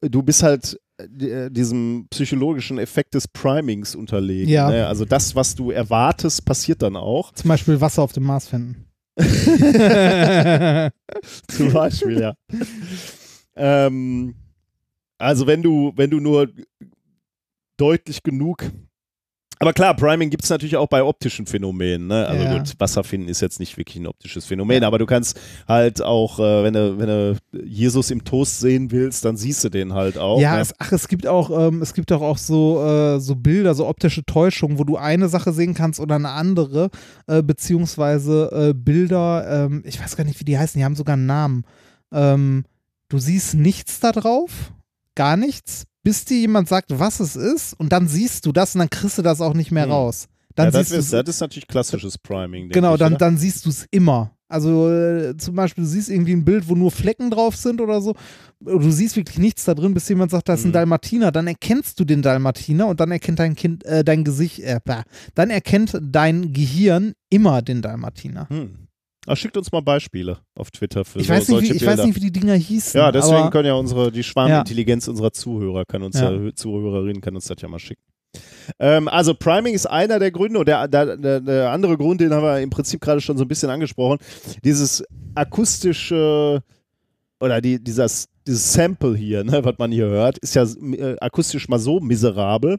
du 0.00 0.22
bist 0.22 0.42
halt 0.42 0.78
äh, 0.98 1.50
diesem 1.50 2.08
psychologischen 2.10 2.78
Effekt 2.78 3.14
des 3.14 3.28
Primings 3.28 3.94
unterlegen. 3.94 4.52
Ja. 4.52 4.68
Ne? 4.70 4.86
Also 4.86 5.04
das, 5.04 5.36
was 5.36 5.54
du 5.54 5.70
erwartest, 5.70 6.44
passiert 6.44 6.82
dann 6.82 6.96
auch. 6.96 7.32
Zum 7.32 7.48
Beispiel 7.48 7.80
Wasser 7.80 8.02
auf 8.02 8.12
dem 8.12 8.24
Mars 8.24 8.48
finden. 8.48 8.86
Zum 11.48 11.72
Beispiel, 11.72 12.20
ja. 12.20 12.34
ähm, 13.56 14.34
also 15.16 15.46
wenn 15.46 15.62
du, 15.62 15.92
wenn 15.96 16.10
du 16.10 16.20
nur 16.20 16.48
deutlich 17.76 18.22
genug. 18.22 18.64
Aber 19.60 19.72
klar, 19.72 19.94
Priming 19.94 20.30
gibt 20.30 20.44
es 20.44 20.50
natürlich 20.50 20.76
auch 20.76 20.86
bei 20.86 21.02
optischen 21.02 21.46
Phänomenen. 21.46 22.06
Ne? 22.06 22.26
Also 22.26 22.44
Ja. 22.44 22.58
gut, 22.58 22.74
Wasser 22.78 23.02
finden 23.02 23.28
ist 23.28 23.40
jetzt 23.40 23.58
nicht 23.58 23.76
wirklich 23.76 23.96
ein 23.96 24.06
optisches 24.06 24.46
Phänomen, 24.46 24.84
aber 24.84 24.98
du 24.98 25.06
kannst 25.06 25.40
halt 25.66 26.00
auch, 26.02 26.38
äh, 26.38 26.62
wenn, 26.62 26.74
du, 26.74 26.98
wenn 26.98 27.06
du 27.06 27.36
Jesus 27.64 28.10
im 28.10 28.24
Toast 28.24 28.60
sehen 28.60 28.90
willst, 28.90 29.24
dann 29.24 29.36
siehst 29.36 29.64
du 29.64 29.68
den 29.68 29.94
halt 29.94 30.16
auch. 30.18 30.40
ja, 30.40 30.56
ne? 30.56 30.60
es, 30.60 30.72
ach, 30.78 30.92
es 30.92 31.08
gibt 31.08 31.26
auch, 31.26 31.50
ähm, 31.68 31.82
es 31.82 31.94
gibt 31.94 32.12
auch, 32.12 32.22
auch 32.22 32.38
so, 32.38 32.84
äh, 32.84 33.20
so 33.20 33.34
Bilder, 33.34 33.74
so 33.74 33.86
optische 33.86 34.24
Täuschungen, 34.24 34.78
wo 34.78 34.84
du 34.84 34.96
eine 34.96 35.28
Sache 35.28 35.52
sehen 35.52 35.74
kannst 35.74 35.98
oder 36.00 36.14
eine 36.14 36.30
andere, 36.30 36.90
äh, 37.26 37.42
beziehungsweise 37.42 38.70
äh, 38.70 38.74
Bilder, 38.74 39.66
ähm, 39.66 39.82
ich 39.84 40.00
weiß 40.00 40.16
gar 40.16 40.24
nicht, 40.24 40.38
wie 40.40 40.44
die 40.44 40.58
heißen, 40.58 40.78
die 40.78 40.84
haben 40.84 40.96
sogar 40.96 41.14
einen 41.14 41.26
Namen. 41.26 41.64
Ähm, 42.12 42.64
du 43.08 43.18
siehst 43.18 43.54
nichts 43.54 44.00
da 44.00 44.12
drauf, 44.12 44.72
gar 45.14 45.36
nichts, 45.36 45.84
bis 46.02 46.24
dir 46.24 46.38
jemand 46.38 46.68
sagt, 46.68 46.86
was 46.98 47.20
es 47.20 47.36
ist, 47.36 47.74
und 47.78 47.90
dann 47.92 48.08
siehst 48.08 48.46
du 48.46 48.52
das 48.52 48.74
und 48.74 48.80
dann 48.80 48.90
kriegst 48.90 49.18
du 49.18 49.22
das 49.22 49.40
auch 49.40 49.54
nicht 49.54 49.70
mehr 49.70 49.84
Hm. 49.84 49.92
raus. 49.92 50.26
Dann 50.54 50.66
ja, 50.66 50.70
das, 50.72 50.90
ist, 50.90 51.12
das 51.12 51.28
ist 51.28 51.40
natürlich 51.40 51.68
klassisches 51.68 52.18
Priming. 52.18 52.70
Genau, 52.70 52.94
ich, 52.94 52.98
dann, 52.98 53.12
oder? 53.12 53.18
dann 53.18 53.36
siehst 53.38 53.64
du 53.64 53.70
es 53.70 53.86
immer. 53.90 54.32
Also 54.48 54.90
äh, 54.90 55.36
zum 55.36 55.54
Beispiel, 55.54 55.84
du 55.84 55.90
siehst 55.90 56.08
irgendwie 56.08 56.32
ein 56.32 56.44
Bild, 56.44 56.68
wo 56.68 56.74
nur 56.74 56.90
Flecken 56.90 57.30
drauf 57.30 57.54
sind 57.54 57.80
oder 57.82 58.00
so. 58.00 58.14
Du 58.60 58.90
siehst 58.90 59.14
wirklich 59.14 59.38
nichts 59.38 59.66
da 59.66 59.74
drin, 59.74 59.92
bis 59.94 60.08
jemand 60.08 60.30
sagt, 60.30 60.48
da 60.48 60.54
ist 60.54 60.64
ein 60.64 60.68
Mhm. 60.68 60.72
Dalmatiner. 60.72 61.30
Dann 61.30 61.46
erkennst 61.46 62.00
du 62.00 62.04
den 62.04 62.22
Dalmatiner 62.22 62.86
und 62.88 62.98
dann 62.98 63.10
erkennt 63.12 63.38
dein 63.38 63.54
Kind, 63.54 63.84
äh, 63.84 64.02
dein 64.02 64.24
Gesicht, 64.24 64.60
äh, 64.60 64.80
dann 65.34 65.50
erkennt 65.50 65.96
dein 66.02 66.52
Gehirn 66.54 67.12
immer 67.28 67.60
den 67.62 67.82
Dalmatiner. 67.82 68.48
Hm. 68.48 68.87
Ach, 69.28 69.36
schickt 69.36 69.56
uns 69.56 69.70
mal 69.72 69.80
Beispiele 69.82 70.38
auf 70.56 70.70
Twitter 70.70 71.04
für 71.04 71.20
Ich, 71.20 71.26
so, 71.26 71.32
weiß 71.32 71.48
nicht, 71.48 71.48
solche 71.48 71.72
wie, 71.72 71.76
ich 71.76 71.80
Bilder. 71.84 71.98
weiß 71.98 72.06
nicht, 72.06 72.16
wie 72.16 72.20
die 72.20 72.32
Dinger 72.32 72.54
hießen. 72.54 72.98
Ja, 72.98 73.12
deswegen 73.12 73.50
können 73.50 73.66
ja 73.66 73.74
unsere, 73.74 74.10
die 74.12 74.22
Schwarmintelligenz 74.22 75.08
unserer 75.08 75.32
Zuhörer, 75.32 75.84
kann 75.84 76.02
uns 76.02 76.18
Ja. 76.18 76.30
ja. 76.32 76.54
Zuhörerinnen, 76.54 77.20
kann 77.20 77.34
uns 77.34 77.46
das 77.46 77.60
ja 77.60 77.68
mal 77.68 77.78
schicken. 77.78 78.02
Ähm, 78.78 79.08
also 79.08 79.34
Priming 79.34 79.74
ist 79.74 79.86
einer 79.86 80.18
der 80.18 80.30
Gründe 80.30 80.58
und 80.58 80.68
der, 80.68 80.86
der, 80.88 81.16
der, 81.16 81.40
der 81.40 81.70
andere 81.70 81.96
Grund, 81.96 82.20
den 82.20 82.32
haben 82.32 82.42
wir 82.42 82.60
im 82.60 82.70
Prinzip 82.70 83.00
gerade 83.00 83.20
schon 83.20 83.38
so 83.38 83.44
ein 83.44 83.48
bisschen 83.48 83.70
angesprochen, 83.70 84.18
dieses 84.62 85.02
akustische 85.34 86.62
oder 87.40 87.60
die, 87.60 87.82
dieses, 87.82 88.28
dieses 88.46 88.72
Sample 88.72 89.16
hier, 89.16 89.44
ne, 89.44 89.64
was 89.64 89.76
man 89.78 89.92
hier 89.92 90.06
hört, 90.06 90.38
ist 90.38 90.54
ja 90.54 90.64
äh, 90.64 91.16
akustisch 91.20 91.68
mal 91.68 91.78
so 91.78 92.00
miserabel, 92.00 92.78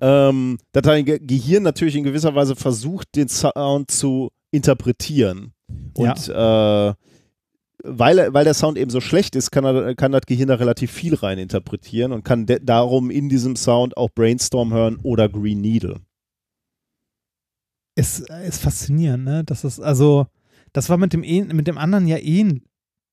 ähm, 0.00 0.58
dass 0.72 0.82
dein 0.82 1.04
Ge 1.04 1.18
Gehirn 1.22 1.62
natürlich 1.62 1.96
in 1.96 2.04
gewisser 2.04 2.34
Weise 2.34 2.56
versucht, 2.56 3.14
den 3.14 3.28
Sound 3.28 3.90
zu 3.90 4.30
interpretieren. 4.52 5.52
Und 5.94 6.28
äh, 6.28 6.94
weil, 7.84 8.32
weil 8.32 8.44
der 8.44 8.54
Sound 8.54 8.78
eben 8.78 8.90
so 8.90 9.00
schlecht 9.00 9.34
ist, 9.34 9.50
kann, 9.50 9.64
er, 9.64 9.94
kann 9.96 10.12
das 10.12 10.22
Gehirn 10.26 10.46
da 10.48 10.54
relativ 10.54 10.92
viel 10.92 11.14
rein 11.16 11.38
interpretieren 11.38 12.12
und 12.12 12.24
kann 12.24 12.46
darum 12.62 13.10
in 13.10 13.28
diesem 13.28 13.56
Sound 13.56 13.96
auch 13.96 14.10
Brainstorm 14.14 14.72
hören 14.72 14.98
oder 15.02 15.28
Green 15.28 15.60
Needle. 15.60 15.96
ist, 17.96 18.20
ist 18.46 18.62
faszinierend, 18.62 19.24
ne? 19.24 19.42
Das 19.44 19.64
ist, 19.64 19.80
also, 19.80 20.26
das 20.72 20.88
war 20.88 20.96
mit 20.96 21.12
dem, 21.12 21.20
mit 21.56 21.66
dem 21.66 21.76
anderen 21.76 22.06
ja 22.06 22.18
ähn, 22.18 22.62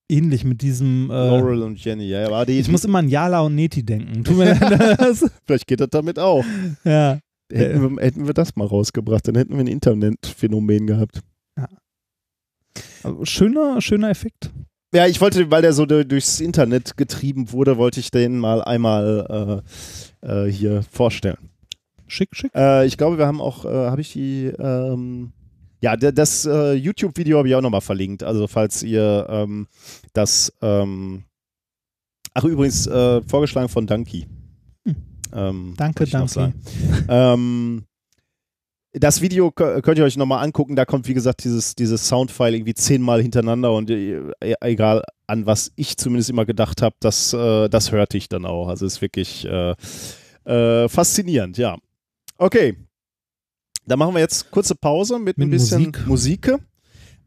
ähnlich, 0.10 0.44
mit 0.44 0.62
diesem. 0.62 1.10
Äh, 1.10 1.14
Laurel 1.14 1.64
und 1.64 1.84
Jenny, 1.84 2.08
ja, 2.08 2.28
aber 2.28 2.46
die, 2.46 2.60
ich 2.60 2.70
muss 2.70 2.86
immer 2.86 3.00
an 3.00 3.10
Yala 3.10 3.42
und 3.42 3.56
Neti 3.56 3.84
denken. 3.84 4.24
Tut 4.24 4.38
mir 4.38 4.56
das- 5.00 5.26
vielleicht 5.46 5.68
geht 5.68 5.80
das 5.80 5.90
damit 5.90 6.20
auch. 6.20 6.46
ja. 6.84 7.20
Hätten, 7.52 7.98
wir, 7.98 8.04
hätten 8.04 8.28
wir 8.28 8.34
das 8.34 8.56
mal 8.56 8.68
rausgebracht, 8.68 9.28
dann 9.28 9.36
hätten 9.36 9.54
wir 9.54 9.60
ein 9.60 9.68
Internetphänomen 9.68 10.88
gehabt. 10.88 11.22
Aber 13.04 13.26
Schöner, 13.26 13.82
schöner 13.82 14.10
Effekt. 14.10 14.52
Ja, 14.94 15.06
ich 15.08 15.22
wollte, 15.22 15.50
weil 15.52 15.62
der 15.62 15.74
so 15.74 15.86
du- 15.86 16.06
durchs 16.06 16.40
Internet 16.40 16.98
getrieben 16.98 17.52
wurde, 17.52 17.78
wollte 17.78 18.00
ich 18.00 18.12
den 18.12 18.40
mal 18.40 18.62
einmal 18.64 19.64
äh, 20.24 20.28
äh, 20.48 20.52
hier 20.52 20.84
vorstellen. 20.84 21.50
Schick, 22.08 22.30
schick. 22.36 22.52
Äh, 22.56 22.86
ich 22.88 22.98
glaube, 22.98 23.18
wir 23.20 23.28
haben 23.28 23.40
auch, 23.40 23.66
äh, 23.66 23.70
habe 23.70 24.02
ich 24.02 24.14
die, 24.14 24.46
ähm, 24.48 25.32
ja, 25.82 25.96
das 25.96 26.46
äh, 26.46 26.74
YouTube-Video 26.74 27.38
habe 27.38 27.48
ich 27.48 27.56
auch 27.56 27.62
nochmal 27.62 27.82
verlinkt. 27.82 28.24
Also 28.24 28.48
falls 28.48 28.82
ihr 28.84 29.28
ähm, 29.30 29.68
das, 30.14 30.52
ähm, 30.62 31.24
ach 32.34 32.44
übrigens, 32.44 32.88
äh, 32.88 33.22
vorgeschlagen 33.22 33.70
von. 33.70 33.86
Danki. 33.86 34.26
Ähm, 35.34 35.74
Danke, 35.78 36.06
danke. 36.06 36.54
ähm, 37.10 37.84
das 38.94 39.22
Video 39.22 39.50
kö- 39.50 39.82
könnt 39.82 40.00
ihr 40.00 40.04
euch 40.04 40.18
nochmal 40.18 40.44
angucken. 40.44 40.76
Da 40.76 40.86
kommt, 40.86 41.08
wie 41.08 41.14
gesagt, 41.14 41.44
dieses, 41.44 41.76
dieses 41.76 42.08
Soundfile 42.08 42.56
irgendwie 42.58 42.74
zehnmal 42.74 43.22
hintereinander 43.22 43.72
und 43.74 43.90
äh, 43.92 44.20
egal 44.62 45.04
an 45.28 45.46
was 45.46 45.72
ich 45.76 45.96
zumindest 45.98 46.32
immer 46.32 46.46
gedacht 46.46 46.82
habe, 46.82 46.96
das, 47.00 47.34
äh, 47.34 47.70
das 47.70 47.92
hörte 47.92 48.18
ich 48.18 48.30
dann 48.30 48.46
auch. 48.46 48.68
Also 48.68 48.86
ist 48.88 49.02
wirklich 49.02 49.46
äh, 49.46 49.76
äh, 50.46 50.90
faszinierend, 50.90 51.58
ja. 51.58 51.78
Okay. 52.38 52.78
Dann 53.86 54.00
machen 54.00 54.14
wir 54.16 54.22
jetzt 54.22 54.50
kurze 54.50 54.74
Pause 54.76 55.20
mit, 55.20 55.38
ein 55.38 55.42
Mit 55.42 55.52
bisschen 55.52 55.84
Musik. 56.08 56.08
Musik. 56.08 56.52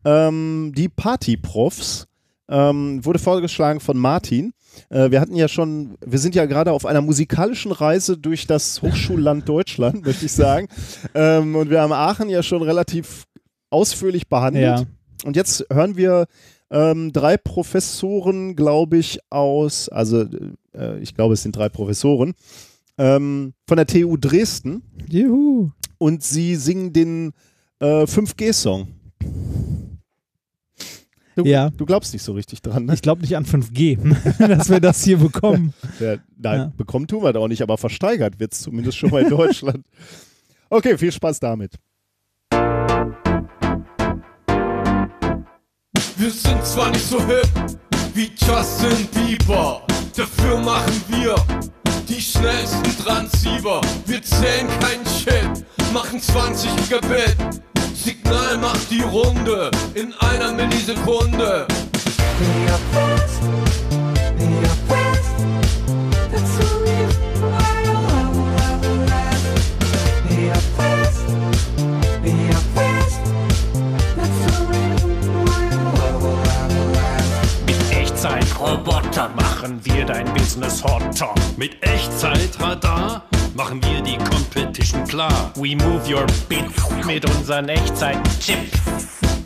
Ähm, 0.05 0.73
die 0.77 0.89
Partyprofs 0.89 2.09
ähm, 2.49 3.05
wurde 3.05 3.21
vorgeschlagen 3.21 3.79
von 3.79 3.97
Martin. 3.97 4.53
Äh, 4.91 5.11
wir 5.11 5.21
hatten 5.21 5.35
ja 5.35 5.49
schon, 5.49 5.97
wir 6.05 6.19
sind 6.19 6.35
ja 6.35 6.47
gerade 6.47 6.73
auf 6.73 6.87
einer 6.87 7.01
musikalischen 7.01 7.73
Reise 7.73 8.17
durch 8.17 8.47
das 8.47 8.83
Hochschulland 8.83 9.49
Deutschland, 9.49 10.03
möchte 10.07 10.27
ich 10.27 10.33
sagen. 10.33 10.69
Ähm, 11.15 11.57
und 11.57 11.71
wir 11.71 11.81
haben 11.81 11.93
Aachen 11.93 12.29
ja 12.29 12.43
schon 12.43 12.63
relativ 12.63 13.25
ausführlich 13.71 14.29
behandelt. 14.29 14.81
Ja. 14.81 14.85
Und 15.25 15.37
jetzt 15.37 15.65
hören 15.73 15.97
wir 15.97 16.27
ähm, 16.71 17.13
drei 17.13 17.37
Professoren, 17.37 18.57
glaube 18.57 18.99
ich, 18.99 19.19
aus, 19.31 19.89
also 19.89 20.25
äh, 20.75 20.99
ich 21.01 21.15
glaube, 21.15 21.35
es 21.35 21.43
sind 21.43 21.55
drei 21.55 21.69
Professoren, 21.69 22.35
ähm, 22.99 23.53
von 23.67 23.77
der 23.77 23.87
TU 23.87 24.17
Dresden 24.17 24.83
Juhu. 25.09 25.71
und 25.99 26.23
sie 26.23 26.57
singen 26.57 26.93
den 26.93 27.33
äh, 27.81 28.05
5G-Song. 28.05 28.89
Du, 31.37 31.45
Ja. 31.45 31.71
du 31.71 31.87
glaubst 31.87 32.13
nicht 32.13 32.23
so 32.23 32.33
richtig 32.33 32.61
dran, 32.63 32.85
ne? 32.85 32.95
Ich 32.95 33.01
glaube 33.03 33.23
nicht 33.23 33.37
an 33.37 33.45
5G, 33.47 33.99
dass 34.49 34.69
wir 34.69 34.81
das 34.81 35.03
hier 35.03 35.17
bekommen. 35.19 35.73
Ja, 35.99 36.17
nein, 36.39 36.59
Ja. 36.61 36.73
bekommen 36.77 37.07
tun 37.07 37.23
wir 37.23 37.33
da 37.33 37.41
auch 37.41 37.49
nicht, 37.49 37.63
aber 37.63 37.79
versteigert 37.79 38.39
wird 38.39 38.53
es 38.53 38.61
zumindest 38.61 38.99
schon 38.99 39.11
mal 39.11 39.23
in 39.23 39.31
Deutschland. 39.37 39.85
Okay, 40.69 40.97
viel 40.99 41.13
Spaß 41.13 41.41
damit. 41.41 41.73
Wir 46.17 46.31
sind 46.31 46.65
zwar 46.65 46.91
nicht 46.91 47.05
so 47.07 47.19
hip 47.27 47.49
wie 48.15 48.31
Justin 48.37 49.07
Bieber, 49.15 49.83
dafür 50.17 50.59
machen 50.61 51.03
wir 51.09 51.35
die 52.09 52.21
schnellsten 52.21 52.85
Transceiver. 53.03 53.81
Wir 54.07 54.23
zählen 54.23 54.67
keinen 54.81 55.07
Shit, 55.07 55.65
machen 55.93 56.21
20 56.21 56.71
Gigabit. 56.77 57.37
Signal 58.03 58.59
macht 58.59 58.91
die 58.91 59.03
Runde 59.03 59.71
in 59.95 60.13
einer 60.15 60.51
Millisekunde. 60.53 61.67
We 62.41 62.69
are 62.69 62.79
friends, 62.91 63.41
we 64.37 64.47
are 64.67 64.79
friends, 64.89 65.27
that's 66.33 66.53
who 66.59 66.67
we 66.83 66.91
are. 66.91 67.63
We 70.29 70.51
are 70.51 70.61
friends, 70.75 71.17
we 72.23 72.33
are 72.51 72.65
friends, 72.75 73.13
that's 74.17 74.39
who 74.47 74.55
we 74.69 74.83
are. 74.83 75.03
Mit 77.67 77.81
Echtzeitroboter 77.93 79.29
machen 79.37 79.81
wir 79.85 80.05
dein 80.07 80.27
Business 80.35 80.83
Hotter 80.83 81.11
top. 81.13 81.41
Mit 81.57 81.81
Echtzeitradar 81.85 83.23
machen 83.55 83.83
wir 83.83 84.01
die 84.01 84.17
Competition 84.19 85.05
klar. 85.05 85.53
We 85.57 85.77
move 85.77 86.09
your 86.09 86.27
beat 86.49 86.65
mit 87.07 87.25
unseren 87.25 87.69
Echtzeit-Chips. 87.69 88.81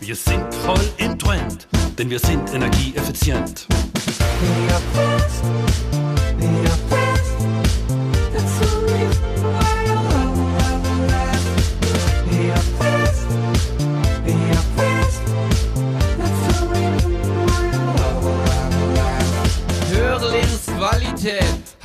Wir 0.01 0.17
sind 0.17 0.55
voll 0.55 0.89
im 0.99 1.19
Trend, 1.19 1.67
denn 1.99 2.11
wir 2.11 2.19
sind 2.19 2.53
energieeffizient. 2.53 3.67
We 3.69 4.73
are 4.73 5.17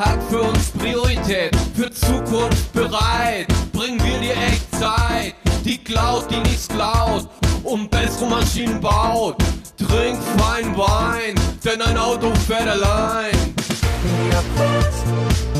hat 0.01 0.19
für 0.29 0.41
uns 0.41 0.71
Priorität. 0.71 1.55
Für 1.75 1.91
Zukunft 1.91 2.73
bereit, 2.73 3.47
bringen 3.71 4.01
wir 4.03 4.19
dir 4.19 4.33
Echtzeit. 4.33 5.35
Die 5.63 5.77
Cloud, 5.77 6.25
die 6.31 6.39
nichts 6.39 6.67
klaut 6.67 7.27
und 7.63 7.89
bessere 7.91 8.25
Maschinen 8.25 8.81
baut. 8.81 9.37
Trink 9.77 10.17
fein 10.37 10.75
Wein, 10.77 11.35
denn 11.63 11.81
ein 11.81 11.97
Auto 11.97 12.33
fährt 12.47 12.67
allein. 12.67 13.31
Du- 13.55 15.50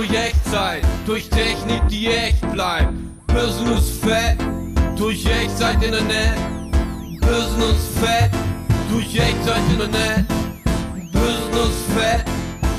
Durch 0.00 0.14
Echtzeit, 0.14 0.82
durch 1.04 1.28
Technik, 1.28 1.86
die 1.90 2.06
echt 2.06 2.40
bleibt. 2.52 2.94
Business 3.26 3.98
fett, 3.98 4.38
durch 4.96 5.26
Echtzeit 5.26 5.82
Internet. 5.82 6.38
Business 7.20 7.90
fett, 8.00 8.30
durch 8.90 9.14
Echtzeit 9.14 9.60
Internet. 9.70 10.24
Business 11.12 11.84
fett, 11.94 12.24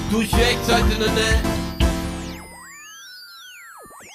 durch 0.09 0.33
Echtzeit 0.33 0.83
Internet. 0.98 1.43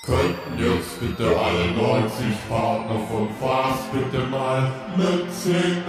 Könnten 0.05 0.59
jetzt 0.59 0.99
bitte 0.99 1.29
alle 1.39 1.71
90 1.77 2.27
Partner 2.49 2.99
von 3.09 3.29
Fast 3.39 3.93
bitte 3.93 4.27
mal 4.27 4.69
mitsingen? 4.97 5.87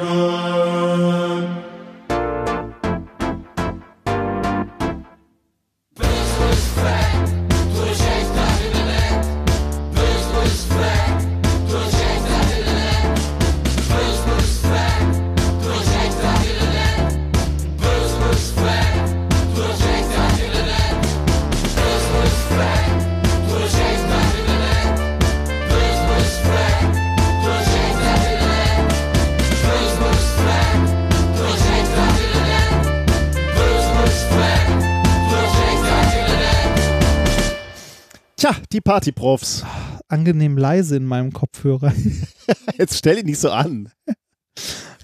Partyprofs. 38.88 39.66
Angenehm 40.08 40.58
leise 40.58 40.96
in 40.96 41.04
meinem 41.04 41.34
Kopfhörer. 41.34 41.92
Jetzt 42.78 42.98
stell 42.98 43.18
ihn 43.18 43.26
nicht 43.26 43.38
so 43.40 43.52
an. 43.52 43.92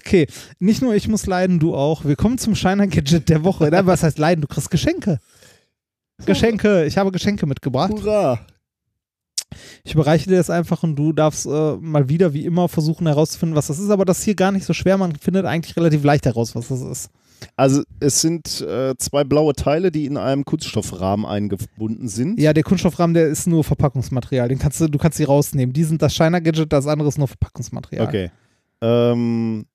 Okay, 0.00 0.26
nicht 0.58 0.80
nur 0.80 0.94
ich 0.94 1.06
muss 1.06 1.26
leiden, 1.26 1.58
du 1.58 1.74
auch. 1.74 2.02
Willkommen 2.02 2.38
zum 2.38 2.54
Shiner 2.54 2.86
Gadget 2.86 3.28
der 3.28 3.44
Woche. 3.44 3.68
Na, 3.70 3.84
Was 3.84 4.02
heißt 4.02 4.18
leiden? 4.18 4.40
Du 4.40 4.48
kriegst 4.48 4.70
Geschenke. 4.70 5.18
Geschenke. 6.24 6.86
Ich 6.86 6.96
habe 6.96 7.12
Geschenke 7.12 7.44
mitgebracht. 7.44 7.92
Hurra. 7.92 8.40
Ich 9.84 9.92
überreiche 9.92 10.30
dir 10.30 10.38
das 10.38 10.48
einfach 10.48 10.82
und 10.82 10.96
du 10.96 11.12
darfst 11.12 11.44
äh, 11.44 11.76
mal 11.78 12.08
wieder 12.08 12.32
wie 12.32 12.46
immer 12.46 12.70
versuchen 12.70 13.06
herauszufinden, 13.06 13.54
was 13.54 13.66
das 13.66 13.78
ist. 13.78 13.90
Aber 13.90 14.06
das 14.06 14.20
ist 14.20 14.24
hier 14.24 14.34
gar 14.34 14.50
nicht 14.50 14.64
so 14.64 14.72
schwer. 14.72 14.96
Man 14.96 15.14
findet 15.16 15.44
eigentlich 15.44 15.76
relativ 15.76 16.04
leicht 16.04 16.24
heraus, 16.24 16.54
was 16.54 16.68
das 16.68 16.80
ist. 16.80 17.10
Also 17.56 17.82
es 18.00 18.20
sind 18.20 18.60
äh, 18.62 18.94
zwei 18.98 19.24
blaue 19.24 19.54
Teile, 19.54 19.90
die 19.90 20.06
in 20.06 20.16
einem 20.16 20.44
Kunststoffrahmen 20.44 21.26
eingebunden 21.26 22.08
sind. 22.08 22.40
Ja, 22.40 22.52
der 22.52 22.62
Kunststoffrahmen, 22.62 23.14
der 23.14 23.28
ist 23.28 23.46
nur 23.46 23.64
Verpackungsmaterial. 23.64 24.48
Den 24.48 24.58
kannst 24.58 24.80
du, 24.80 24.88
du 24.88 24.98
kannst 24.98 25.18
die 25.18 25.24
rausnehmen. 25.24 25.72
Die 25.72 25.84
sind 25.84 26.02
das 26.02 26.14
Shiner 26.14 26.40
Gadget, 26.40 26.72
das 26.72 26.86
andere 26.86 27.08
ist 27.08 27.18
nur 27.18 27.28
Verpackungsmaterial. 27.28 28.06
Okay. 28.06 28.30
Ähm. 28.80 29.66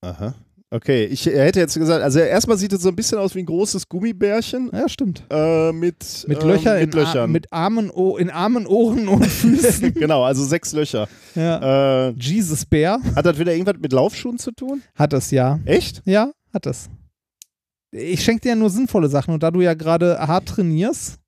Aha. 0.00 0.34
Okay, 0.74 1.04
ich 1.04 1.26
hätte 1.26 1.60
jetzt 1.60 1.74
gesagt, 1.78 2.02
also 2.02 2.18
erstmal 2.18 2.56
sieht 2.56 2.72
es 2.72 2.80
so 2.80 2.88
ein 2.88 2.96
bisschen 2.96 3.18
aus 3.18 3.34
wie 3.34 3.40
ein 3.40 3.46
großes 3.46 3.88
Gummibärchen 3.90 4.70
Ja, 4.72 4.88
stimmt. 4.88 5.22
äh, 5.30 5.70
mit, 5.70 6.24
Mit, 6.26 6.42
ähm, 6.42 6.48
Löcher 6.48 6.74
mit 6.78 6.82
in, 6.82 6.94
A- 6.94 7.02
Löchern. 7.02 7.30
mit 7.30 7.52
Armen, 7.52 7.90
o 7.90 8.16
in 8.16 8.30
Armen, 8.30 8.66
Ohren 8.66 9.06
und 9.06 9.26
Füßen. 9.26 9.92
genau, 9.92 10.22
also 10.24 10.42
sechs 10.44 10.72
Löcher. 10.72 11.08
ja. 11.34 12.08
Äh, 12.08 12.14
Jesus 12.18 12.64
Bär 12.64 12.98
hat 13.14 13.26
das 13.26 13.38
wieder 13.38 13.52
irgendwas 13.52 13.76
mit 13.82 13.92
Laufschuhen 13.92 14.38
zu 14.38 14.50
tun? 14.50 14.80
hat 14.94 15.12
es 15.12 15.30
ja. 15.30 15.60
Echt? 15.66 16.00
Ja, 16.06 16.32
hat 16.54 16.64
es. 16.66 16.88
Ich 17.90 18.24
schenke 18.24 18.40
dir 18.40 18.48
ja 18.50 18.54
nur 18.54 18.70
sinnvolle 18.70 19.08
Sachen 19.08 19.34
und 19.34 19.42
da 19.42 19.50
du 19.50 19.60
ja 19.60 19.74
gerade 19.74 20.18
hart 20.20 20.46
trainierst, 20.48 21.18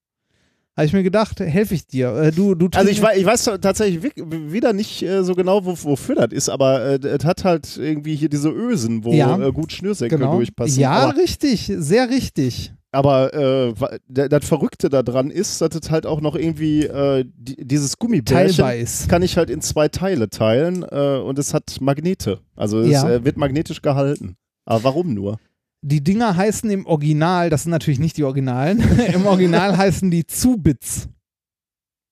habe 0.76 0.86
ich 0.86 0.92
mir 0.92 1.02
gedacht, 1.02 1.38
helfe 1.40 1.74
ich 1.74 1.86
dir. 1.86 2.08
Äh, 2.16 2.32
du, 2.32 2.54
du 2.54 2.68
Also 2.74 2.90
ich, 2.90 3.00
wei- 3.02 3.16
ich 3.16 3.24
weiß 3.24 3.44
tatsächlich 3.60 4.02
wi- 4.02 4.52
wieder 4.52 4.72
nicht 4.72 5.02
äh, 5.02 5.22
so 5.22 5.34
genau, 5.34 5.64
wo, 5.64 5.76
wofür 5.82 6.14
das 6.16 6.32
ist, 6.32 6.48
aber 6.48 6.84
äh, 6.84 7.06
es 7.06 7.24
hat 7.24 7.44
halt 7.44 7.76
irgendwie 7.76 8.16
hier 8.16 8.28
diese 8.28 8.50
Ösen, 8.50 9.04
wo 9.04 9.12
Ja. 9.12 9.38
äh, 9.38 9.52
gut 9.52 9.72
Schnürsenkel 9.72 10.18
genau. 10.18 10.36
durchpassen. 10.36 10.80
Ja, 10.80 10.90
aber, 10.92 11.16
richtig, 11.16 11.72
sehr 11.76 12.10
richtig. 12.10 12.72
Aber 12.90 13.34
äh, 13.34 13.74
das 14.08 14.44
Verrückte 14.44 14.88
daran 14.88 15.30
ist, 15.30 15.60
dass 15.60 15.74
es 15.74 15.90
halt 15.90 16.06
auch 16.06 16.20
noch 16.20 16.36
irgendwie 16.36 16.84
äh, 16.84 17.24
die, 17.36 17.56
dieses 17.66 17.98
Gummibärchen 17.98 18.64
kann 19.08 19.22
ich 19.22 19.36
halt 19.36 19.50
in 19.50 19.60
zwei 19.60 19.88
Teile 19.88 20.30
teilen 20.30 20.84
und 20.84 21.38
es 21.40 21.54
hat 21.54 21.80
Magnete. 21.80 22.38
Also 22.54 22.78
es 22.80 22.90
Ja. 22.90 23.24
wird 23.24 23.36
magnetisch 23.36 23.82
gehalten. 23.82 24.36
Aber 24.64 24.84
warum 24.84 25.12
nur? 25.12 25.38
Die 25.86 26.02
Dinger 26.02 26.34
heißen 26.34 26.70
im 26.70 26.86
Original, 26.86 27.50
das 27.50 27.64
sind 27.64 27.70
natürlich 27.70 27.98
nicht 27.98 28.16
die 28.16 28.24
Originalen, 28.24 28.78
im 29.14 29.26
Original 29.26 29.76
heißen 29.76 30.10
die 30.10 30.26
Zubits. 30.26 31.08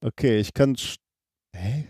Okay, 0.04 0.38
ich 0.40 0.52
kann. 0.52 0.76
Hä? 1.56 1.86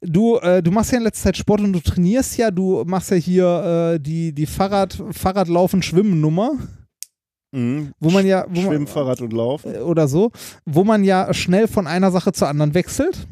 Du, 0.00 0.36
äh, 0.38 0.62
du 0.62 0.70
machst 0.70 0.92
ja 0.92 0.98
in 0.98 1.04
letzter 1.04 1.24
Zeit 1.24 1.36
Sport 1.36 1.60
und 1.60 1.72
du 1.72 1.80
trainierst 1.80 2.36
ja, 2.38 2.50
du 2.50 2.84
machst 2.86 3.10
ja 3.10 3.16
hier 3.16 3.94
äh, 3.94 4.00
die, 4.00 4.32
die 4.32 4.46
Fahrrad, 4.46 4.96
Fahrradlaufen, 5.10 5.82
Schwimmen 5.82 6.20
Nummer, 6.20 6.52
Mhm. 7.52 7.92
wo 8.00 8.10
man 8.10 8.26
ja, 8.26 8.44
wo 8.48 8.56
Schwimmen, 8.60 8.84
man, 8.84 8.86
Fahrrad 8.86 9.20
und 9.20 9.32
Laufen. 9.32 9.76
oder 9.76 10.08
so, 10.08 10.32
wo 10.64 10.84
man 10.84 11.04
ja 11.04 11.32
schnell 11.32 11.68
von 11.68 11.86
einer 11.86 12.10
Sache 12.10 12.32
zur 12.32 12.48
anderen 12.48 12.74
wechselt 12.74 13.26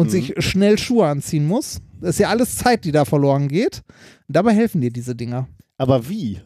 und 0.00 0.06
Mhm. 0.08 0.10
sich 0.10 0.34
schnell 0.38 0.78
Schuhe 0.78 1.06
anziehen 1.06 1.46
muss. 1.46 1.80
Das 2.00 2.10
ist 2.10 2.18
ja 2.18 2.28
alles 2.30 2.56
Zeit, 2.56 2.84
die 2.84 2.92
da 2.92 3.04
verloren 3.04 3.48
geht. 3.48 3.82
Dabei 4.28 4.52
helfen 4.54 4.80
dir 4.80 4.90
diese 4.90 5.14
Dinger. 5.14 5.48
Aber 5.76 6.08
wie? 6.08 6.40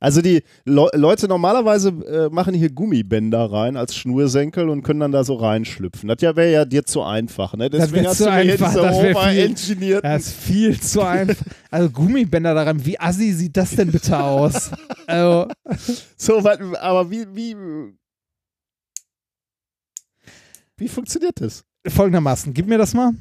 Also 0.00 0.20
die 0.20 0.42
Le 0.64 0.88
Leute 0.94 1.28
normalerweise 1.28 1.90
äh, 1.90 2.28
machen 2.34 2.54
hier 2.54 2.70
Gummibänder 2.72 3.52
rein 3.52 3.76
als 3.76 3.94
Schnursenkel 3.94 4.68
und 4.68 4.82
können 4.82 4.98
dann 4.98 5.12
da 5.12 5.22
so 5.22 5.34
reinschlüpfen. 5.36 6.08
Das 6.08 6.16
ja 6.20 6.34
wäre 6.34 6.50
ja 6.50 6.64
dir 6.64 6.84
zu 6.84 7.02
einfach, 7.02 7.54
ne? 7.54 7.70
Das 7.70 7.82
Deswegen 7.82 8.02
wär 8.02 8.10
hast 8.10 8.18
zu 8.18 8.24
du 8.24 8.30
mir 8.30 8.40
hier 8.40 8.52
einfach, 8.54 8.74
das 8.74 9.00
wär 9.00 9.16
viel- 9.54 10.00
Das 10.02 10.22
ist 10.26 10.32
viel 10.34 10.80
zu 10.80 11.02
einfach. 11.02 11.46
Also 11.70 11.88
Gummibänder 11.90 12.52
daran, 12.52 12.84
wie 12.84 12.98
assi 12.98 13.32
sieht 13.32 13.56
das 13.56 13.76
denn 13.76 13.92
bitte 13.92 14.18
aus? 14.18 14.72
Also, 15.06 15.46
So, 16.16 16.38
aber 16.38 17.08
wie, 17.10 17.26
wie, 17.34 17.54
wie 20.78 20.88
funktioniert 20.88 21.40
das? 21.40 21.64
Folgendermaßen, 21.86 22.54
gib 22.54 22.66
mir 22.68 22.78
das 22.78 22.94
mal. 22.94 23.12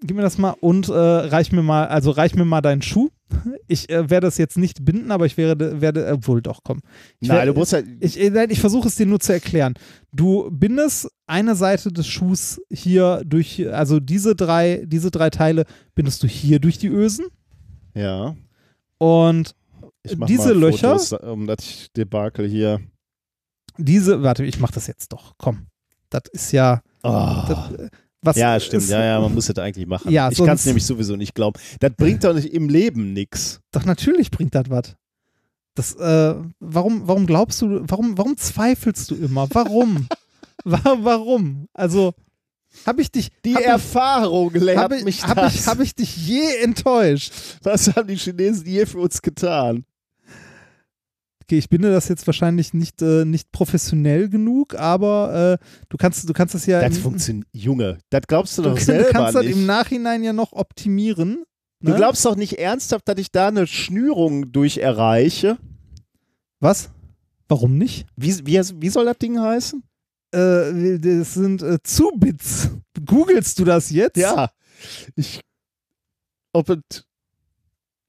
Gib 0.00 0.16
mir 0.16 0.22
das 0.22 0.38
mal 0.38 0.54
und 0.60 0.88
äh, 0.88 0.92
reich 0.92 1.50
mir 1.50 1.62
mal, 1.62 1.88
also 1.88 2.12
reich 2.12 2.36
mir 2.36 2.44
mal 2.44 2.60
deinen 2.60 2.82
Schuh. 2.82 3.08
Ich 3.66 3.90
äh, 3.90 4.08
werde 4.08 4.28
es 4.28 4.38
jetzt 4.38 4.56
nicht 4.56 4.84
binden, 4.84 5.10
aber 5.10 5.26
ich 5.26 5.36
werde, 5.36 5.80
werde, 5.80 6.08
obwohl 6.12 6.40
doch, 6.40 6.60
komm. 6.62 6.80
Ich 7.18 7.28
Nein, 7.28 7.48
du 7.48 7.52
musst 7.54 7.72
halt, 7.72 7.86
Ich, 7.98 8.18
äh, 8.18 8.30
nein, 8.30 8.48
ich 8.50 8.60
versuche 8.60 8.86
es 8.86 8.94
dir 8.94 9.06
nur 9.06 9.18
zu 9.18 9.32
erklären. 9.32 9.74
Du 10.12 10.50
bindest 10.52 11.10
eine 11.26 11.56
Seite 11.56 11.92
des 11.92 12.06
Schuhs 12.06 12.60
hier 12.70 13.22
durch, 13.26 13.68
also 13.72 13.98
diese 13.98 14.36
drei, 14.36 14.84
diese 14.86 15.10
drei 15.10 15.30
Teile 15.30 15.64
bindest 15.96 16.22
du 16.22 16.28
hier 16.28 16.60
durch 16.60 16.78
die 16.78 16.88
Ösen 16.88 17.26
ja. 17.94 18.36
und 18.98 19.56
Ich 20.04 20.16
Diese 20.26 20.52
Löcher? 20.52 20.96
Fotos, 20.96 21.12
um 21.12 21.48
das 21.48 21.88
Debakel 21.96 22.48
hier. 22.48 22.80
diese, 23.78 24.22
warte, 24.22 24.44
ich 24.44 24.60
mach 24.60 24.70
das 24.70 24.86
jetzt 24.86 25.12
doch, 25.12 25.34
komm. 25.38 25.66
Das 26.08 26.22
ist 26.32 26.52
ja, 26.52 26.82
Oh. 27.02 27.42
das, 27.48 27.58
was 28.22 28.36
Ja, 28.36 28.58
stimmt. 28.58 28.82
ist- 28.84 28.90
ja, 28.90 29.04
ja, 29.04 29.20
man 29.20 29.32
muss 29.34 29.46
das 29.46 29.58
eigentlich 29.58 29.86
machen. 29.86 30.10
Ja, 30.10 30.30
ich 30.30 30.38
kann 30.38 30.50
es 30.50 30.66
nämlich 30.66 30.84
sowieso 30.84 31.16
nicht 31.16 31.34
glauben. 31.34 31.58
Das 31.80 31.92
bringt 31.96 32.24
doch 32.24 32.34
nicht 32.34 32.52
im 32.52 32.68
Leben 32.68 33.12
nichts. 33.12 33.60
Doch 33.72 33.84
natürlich 33.84 34.30
bringt 34.30 34.54
das 34.54 34.68
was. 34.68 34.96
Das, 35.74 35.94
äh, 35.94 36.34
warum, 36.58 37.06
warum 37.06 37.26
glaubst 37.26 37.62
du, 37.62 37.80
warum, 37.86 38.18
warum 38.18 38.36
zweifelst 38.36 39.10
du 39.10 39.14
immer? 39.14 39.46
Warum? 39.52 40.08
Wa- 40.64 40.96
warum? 41.02 41.68
Also, 41.72 42.14
habe 42.84 43.00
ich 43.00 43.12
dich, 43.12 43.30
Die 43.44 43.54
hab 43.54 43.60
ich, 43.62 43.66
Erfahrung 43.68 44.52
lehrt 44.54 44.76
hab 44.78 44.92
ich, 44.92 45.04
mich 45.04 45.24
hab 45.24 45.36
das. 45.36 45.54
ich, 45.54 45.66
hab 45.68 45.78
ich 45.80 45.94
dich 45.94 46.16
je 46.26 46.42
enttäuscht? 46.62 47.32
Was 47.62 47.94
haben 47.94 48.08
die 48.08 48.16
Chinesen 48.16 48.66
je 48.66 48.84
für 48.86 48.98
uns 48.98 49.22
getan? 49.22 49.84
Okay, 51.48 51.56
ich 51.56 51.70
binde 51.70 51.90
das 51.90 52.08
jetzt 52.08 52.26
wahrscheinlich 52.26 52.74
nicht, 52.74 53.00
äh, 53.00 53.24
nicht 53.24 53.50
professionell 53.52 54.28
genug, 54.28 54.74
aber 54.74 55.58
äh, 55.58 55.64
du 55.88 55.96
kannst, 55.96 56.28
du 56.28 56.32
kannst 56.34 56.54
es 56.54 56.66
ja, 56.66 56.86
Das 56.86 56.98
funktioniert, 56.98 57.46
Junge. 57.52 57.96
Das 58.10 58.20
glaubst 58.26 58.58
du 58.58 58.62
du, 58.62 58.68
doch 58.68 58.76
du 58.76 58.84
selber 58.84 59.08
kannst 59.08 59.34
das 59.34 59.46
im 59.46 59.64
Nachhinein 59.64 60.22
ja 60.22 60.34
noch 60.34 60.52
optimieren. 60.52 61.44
Du 61.80 61.92
ne? 61.92 61.96
glaubst 61.96 62.22
doch 62.26 62.36
nicht 62.36 62.58
ernsthaft, 62.58 63.08
dass 63.08 63.18
ich 63.18 63.32
da 63.32 63.48
eine 63.48 63.66
Schnürung 63.66 64.52
durch 64.52 64.76
erreiche? 64.76 65.56
Was? 66.60 66.90
Warum 67.48 67.78
nicht? 67.78 68.06
Wie, 68.14 68.46
wie, 68.46 68.60
wie 68.82 68.88
soll 68.90 69.06
das 69.06 69.16
Ding 69.16 69.40
heißen? 69.40 69.82
Äh, 70.32 70.98
das 70.98 71.32
sind 71.32 71.62
äh, 71.62 71.78
Zubits. 71.82 72.72
Googelst 73.06 73.58
du 73.58 73.64
das 73.64 73.88
jetzt? 73.88 74.18
Ja. 74.18 74.50
Ich, 75.16 75.40
ob 76.52 76.68
es, 76.68 77.04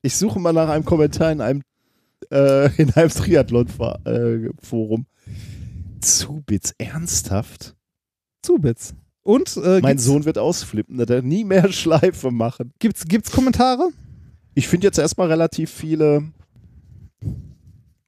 ich 0.01 0.17
suche 0.17 0.41
mal 0.41 0.51
nach 0.51 0.67
einem 0.67 0.83
Kommentar 0.83 1.31
in 1.31 1.39
einem, 1.39 1.61
äh, 2.31 2.73
in 2.81 2.91
einem 2.93 3.09
Triathlon-Forum. 3.09 5.05
Zubits, 6.01 6.73
ernsthaft? 6.77 7.75
Zubits. 8.41 8.93
Und 9.23 9.57
äh, 9.57 9.79
Mein 9.81 9.97
Sohn 9.97 10.25
wird 10.25 10.37
ausflippen, 10.37 10.97
dass 10.97 11.09
er 11.09 11.21
nie 11.21 11.43
mehr 11.43 11.71
Schleife 11.71 12.31
machen. 12.31 12.71
gibt's, 12.79 13.05
gibt's 13.05 13.31
Kommentare? 13.31 13.89
Ich 14.55 14.67
finde 14.67 14.87
jetzt 14.87 14.97
erstmal 14.97 15.27
relativ 15.27 15.69
viele 15.69 16.31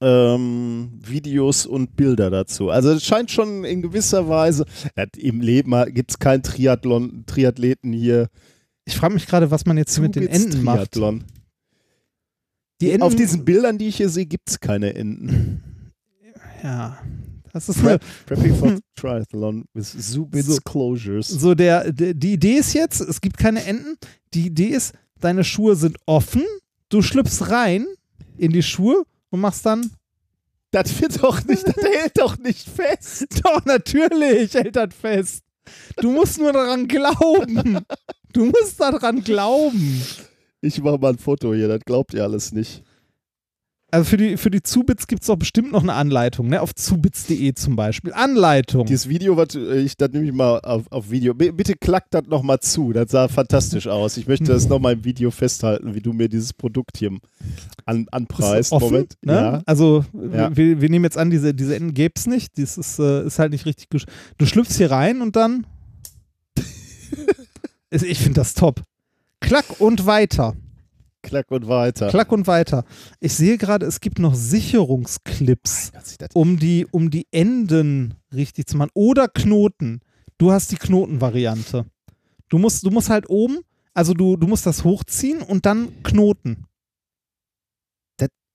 ähm, 0.00 0.90
Videos 1.00 1.64
und 1.64 1.94
Bilder 1.96 2.28
dazu. 2.30 2.70
Also 2.70 2.90
es 2.90 3.04
scheint 3.04 3.30
schon 3.30 3.64
in 3.64 3.82
gewisser 3.82 4.28
Weise, 4.28 4.64
ja, 4.96 5.04
im 5.16 5.40
Leben 5.40 5.72
gibt 5.94 6.10
es 6.10 6.18
keinen 6.18 6.42
Triathlon, 6.42 7.24
Triathleten 7.26 7.92
hier. 7.92 8.28
Ich 8.84 8.96
frage 8.96 9.14
mich 9.14 9.26
gerade, 9.26 9.50
was 9.52 9.64
man 9.64 9.78
jetzt 9.78 9.94
hier 9.94 10.02
mit 10.02 10.16
den 10.16 10.24
Zubits 10.24 10.44
Enden 10.44 10.64
macht. 10.64 10.96
Die 12.82 12.90
Enden, 12.90 13.02
Auf 13.04 13.14
diesen 13.14 13.44
Bildern, 13.44 13.78
die 13.78 13.86
ich 13.86 13.96
hier 13.96 14.08
sehe, 14.08 14.26
gibt 14.26 14.50
es 14.50 14.58
keine 14.58 14.92
Enten. 14.94 15.62
Ja. 16.64 16.98
Das 17.52 17.68
ist 17.68 17.80
Prep, 17.80 18.02
prepping 18.26 18.56
for 18.56 18.78
Triathlon 18.96 19.66
with 19.72 19.94
Zubits 20.12 20.46
So. 20.48 20.60
Closures. 20.64 21.28
so 21.28 21.54
der, 21.54 21.92
der, 21.92 22.12
die 22.14 22.32
Idee 22.32 22.54
ist 22.54 22.72
jetzt, 22.72 23.00
es 23.00 23.20
gibt 23.20 23.36
keine 23.36 23.64
Enden. 23.64 23.96
Die 24.34 24.46
Idee 24.46 24.68
ist, 24.68 24.94
deine 25.20 25.44
Schuhe 25.44 25.76
sind 25.76 25.96
offen, 26.06 26.42
du 26.88 27.02
schlüpfst 27.02 27.50
rein 27.50 27.86
in 28.36 28.52
die 28.52 28.62
Schuhe 28.64 29.04
und 29.30 29.40
machst 29.40 29.64
dann. 29.64 29.92
Das 30.72 31.00
wird 31.00 31.22
doch 31.22 31.44
nicht, 31.44 31.64
das 31.68 31.76
hält 31.76 32.18
doch 32.18 32.36
nicht 32.38 32.66
fest. 32.68 33.26
Doch, 33.44 33.64
natürlich 33.66 34.54
hält 34.54 34.74
das 34.74 34.94
fest. 34.98 35.44
Du 35.98 36.10
musst 36.10 36.38
nur 36.38 36.52
daran 36.52 36.88
glauben. 36.88 37.78
Du 38.32 38.46
musst 38.46 38.80
daran 38.80 39.22
glauben. 39.22 40.02
Ich 40.64 40.80
mache 40.82 40.96
mal 40.98 41.10
ein 41.12 41.18
Foto 41.18 41.52
hier, 41.52 41.68
das 41.68 41.80
glaubt 41.84 42.14
ihr 42.14 42.22
alles 42.22 42.52
nicht. 42.52 42.82
Also 43.90 44.08
für 44.08 44.16
die, 44.16 44.38
für 44.38 44.50
die 44.50 44.62
Zubits 44.62 45.06
gibt 45.06 45.20
es 45.20 45.26
doch 45.26 45.36
bestimmt 45.36 45.70
noch 45.72 45.82
eine 45.82 45.92
Anleitung, 45.92 46.46
ne? 46.48 46.62
Auf 46.62 46.74
zubits.de 46.74 47.52
zum 47.52 47.76
Beispiel. 47.76 48.10
Anleitung. 48.14 48.86
Dieses 48.86 49.06
Video, 49.06 49.36
was 49.36 49.54
äh, 49.54 49.80
ich, 49.80 49.98
das 49.98 50.10
nehme 50.12 50.24
ich 50.24 50.32
mal 50.32 50.60
auf, 50.60 50.90
auf 50.90 51.10
Video. 51.10 51.34
B 51.34 51.50
bitte 51.50 51.74
klackt 51.74 52.14
das 52.14 52.22
nochmal 52.26 52.58
zu. 52.60 52.94
Das 52.94 53.10
sah 53.10 53.28
fantastisch 53.28 53.88
aus. 53.88 54.16
Ich 54.16 54.26
möchte 54.26 54.46
das 54.46 54.66
nochmal 54.66 54.94
im 54.94 55.04
Video 55.04 55.30
festhalten, 55.30 55.94
wie 55.94 56.00
du 56.00 56.14
mir 56.14 56.30
dieses 56.30 56.54
Produkt 56.54 56.96
hier 56.96 57.10
an, 57.84 58.02
Ist 58.04 58.12
anpreist. 58.14 58.72
offen, 58.72 58.84
Moment. 58.86 59.14
Ne? 59.20 59.32
Ja. 59.34 59.62
Also 59.66 60.06
Ja. 60.32 60.56
wir, 60.56 60.80
wir 60.80 60.88
nehmen 60.88 61.04
jetzt 61.04 61.18
an, 61.18 61.28
diese, 61.28 61.52
diese 61.52 61.76
Enden 61.76 61.92
gäbe 61.92 62.14
es 62.16 62.26
nicht. 62.26 62.56
Das 62.56 62.78
ist, 62.78 62.98
äh, 62.98 63.26
ist 63.26 63.38
halt 63.38 63.52
nicht 63.52 63.66
richtig. 63.66 63.88
gesch- 63.92 64.06
Du 64.38 64.46
schlüpfst 64.46 64.76
hier 64.78 64.90
rein 64.90 65.20
und 65.20 65.36
dann. 65.36 65.66
Ich 67.90 68.20
finde 68.20 68.36
das 68.40 68.54
top. 68.54 68.80
Klack 69.42 69.80
und 69.80 70.06
weiter. 70.06 70.54
Klack 71.22 71.50
und 71.50 71.68
weiter. 71.68 72.08
Klack 72.08 72.32
und 72.32 72.46
weiter. 72.46 72.84
Ich 73.20 73.34
sehe 73.34 73.56
gerade, 73.58 73.86
es 73.86 74.00
gibt 74.00 74.18
noch 74.18 74.34
Sicherungsclips, 74.34 75.92
das- 76.18 76.28
um 76.34 76.58
die, 76.58 76.86
um 76.90 77.10
die 77.10 77.26
Enden 77.30 78.14
richtig 78.34 78.66
zu 78.66 78.76
machen. 78.76 78.90
Oder 78.94 79.28
Knoten. 79.28 80.00
Du 80.38 80.50
hast 80.50 80.72
die 80.72 80.76
Knotenvariante. 80.76 81.86
Du 82.48 82.58
musst, 82.58 82.84
du 82.84 82.90
musst 82.90 83.08
halt 83.10 83.28
oben, 83.30 83.60
also 83.94 84.14
du, 84.14 84.36
du 84.36 84.46
musst 84.48 84.66
das 84.66 84.82
hochziehen 84.84 85.42
und 85.42 85.64
dann 85.66 86.02
knoten. 86.02 86.64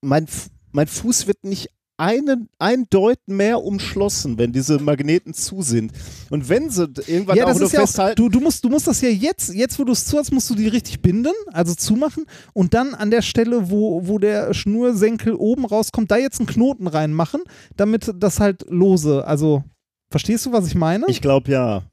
Mein, 0.02 0.26
F- 0.26 0.50
mein 0.72 0.86
Fuß 0.88 1.26
wird 1.26 1.44
nicht 1.44 1.70
einen, 1.98 2.48
ein 2.60 2.86
Deut 2.90 3.20
mehr 3.26 3.64
umschlossen, 3.64 4.38
wenn 4.38 4.54
diese 4.54 4.80
Magneten 4.80 5.34
zu 5.34 5.62
sind. 5.64 5.92
Und 6.30 6.48
wenn 6.48 6.70
sie 6.70 6.88
irgendwann 7.08 7.38
ja, 7.38 7.46
auch 7.46 7.50
das 7.50 7.58
nur 7.58 7.66
ist 7.68 7.74
ja 7.74 7.80
auch, 7.80 7.84
festhalten. 7.84 8.16
du, 8.16 8.30
du, 8.30 8.40
musst, 8.40 8.64
du 8.64 8.70
musst 8.70 8.88
das 8.88 9.02
ja 9.02 9.10
jetzt, 9.10 9.54
jetzt 9.54 9.80
wo 9.80 9.84
du 9.84 9.94
es 9.94 10.06
zu 10.06 10.18
hast, 10.18 10.32
musst 10.32 10.50
du 10.50 10.56
die 10.56 10.68
richtig 10.68 11.02
binden, 11.02 11.34
also 11.52 11.74
zumachen 11.74 12.26
und 12.54 12.74
dann 12.74 12.94
an 12.94 13.10
der 13.10 13.24
Stelle, 13.24 13.72
wo, 13.72 14.08
wo 14.08 14.20
der 14.20 14.54
Schnursenkel 14.54 15.34
oben 15.34 15.66
rauskommt, 15.66 16.12
da 16.12 16.18
jetzt 16.18 16.40
einen 16.40 16.48
Knoten 16.48 16.88
reinmachen, 16.88 17.42
damit 17.76 18.14
das 18.16 18.40
halt 18.40 18.66
lose, 18.70 19.26
also 19.26 19.64
verstehst 20.12 20.46
du, 20.46 20.52
was 20.52 20.68
ich 20.68 20.76
meine? 20.76 21.06
Ich 21.08 21.22
glaube 21.22 21.52
ja. 21.52 21.84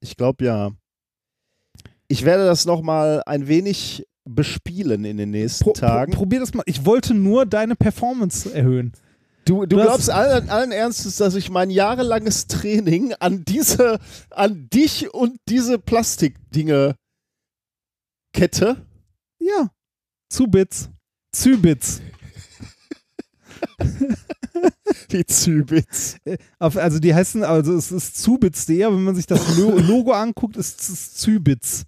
Ich 0.00 0.16
glaube 0.16 0.44
ja. 0.44 0.70
Ich 2.08 2.24
werde 2.24 2.46
das 2.46 2.66
nochmal 2.66 3.22
ein 3.26 3.48
wenig 3.48 4.06
bespielen 4.24 5.04
in 5.04 5.16
den 5.16 5.30
nächsten 5.30 5.64
Pro, 5.64 5.72
Tagen. 5.72 6.12
Pro, 6.12 6.20
probier 6.20 6.40
das 6.40 6.54
mal. 6.54 6.62
Ich 6.66 6.84
wollte 6.84 7.14
nur 7.14 7.46
deine 7.46 7.76
Performance 7.76 8.52
erhöhen. 8.52 8.92
Du, 9.44 9.66
du 9.66 9.76
glaubst 9.76 10.10
allen, 10.10 10.48
allen 10.50 10.70
Ernstes, 10.72 11.16
dass 11.16 11.34
ich 11.34 11.50
mein 11.50 11.70
jahrelanges 11.70 12.46
Training 12.46 13.14
an 13.14 13.44
diese, 13.44 13.98
an 14.30 14.68
dich 14.72 15.12
und 15.12 15.38
diese 15.48 15.78
Plastikdinge 15.78 16.94
kette? 18.32 18.76
Ja. 19.40 19.70
Zubits. 20.30 20.90
Zübits. 21.34 22.00
Wie 25.08 25.24
Zübitz. 25.26 26.16
Also 26.58 26.98
die 26.98 27.14
heißen, 27.14 27.42
also 27.44 27.74
es 27.74 27.90
ist 27.90 28.20
Zubitz.de, 28.22 28.84
aber 28.84 28.96
wenn 28.96 29.04
man 29.04 29.14
sich 29.16 29.26
das 29.26 29.56
Lo- 29.56 29.78
Logo 29.78 30.12
anguckt, 30.12 30.56
ist 30.56 30.88
es 30.88 31.14
Zübitz. 31.14 31.84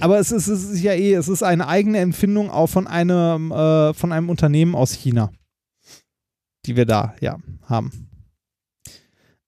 aber 0.00 0.18
es 0.18 0.30
ist, 0.32 0.46
es 0.48 0.64
ist 0.70 0.82
ja 0.82 0.92
eh, 0.92 1.14
es 1.14 1.28
ist 1.28 1.42
eine 1.42 1.66
eigene 1.68 1.98
Empfindung 1.98 2.50
auch 2.50 2.68
von 2.68 2.86
einem, 2.86 3.50
äh, 3.50 3.94
von 3.94 4.12
einem 4.12 4.30
Unternehmen 4.30 4.74
aus 4.74 4.92
China, 4.92 5.30
die 6.68 6.76
wir 6.76 6.86
da, 6.86 7.14
ja, 7.20 7.38
haben. 7.64 7.90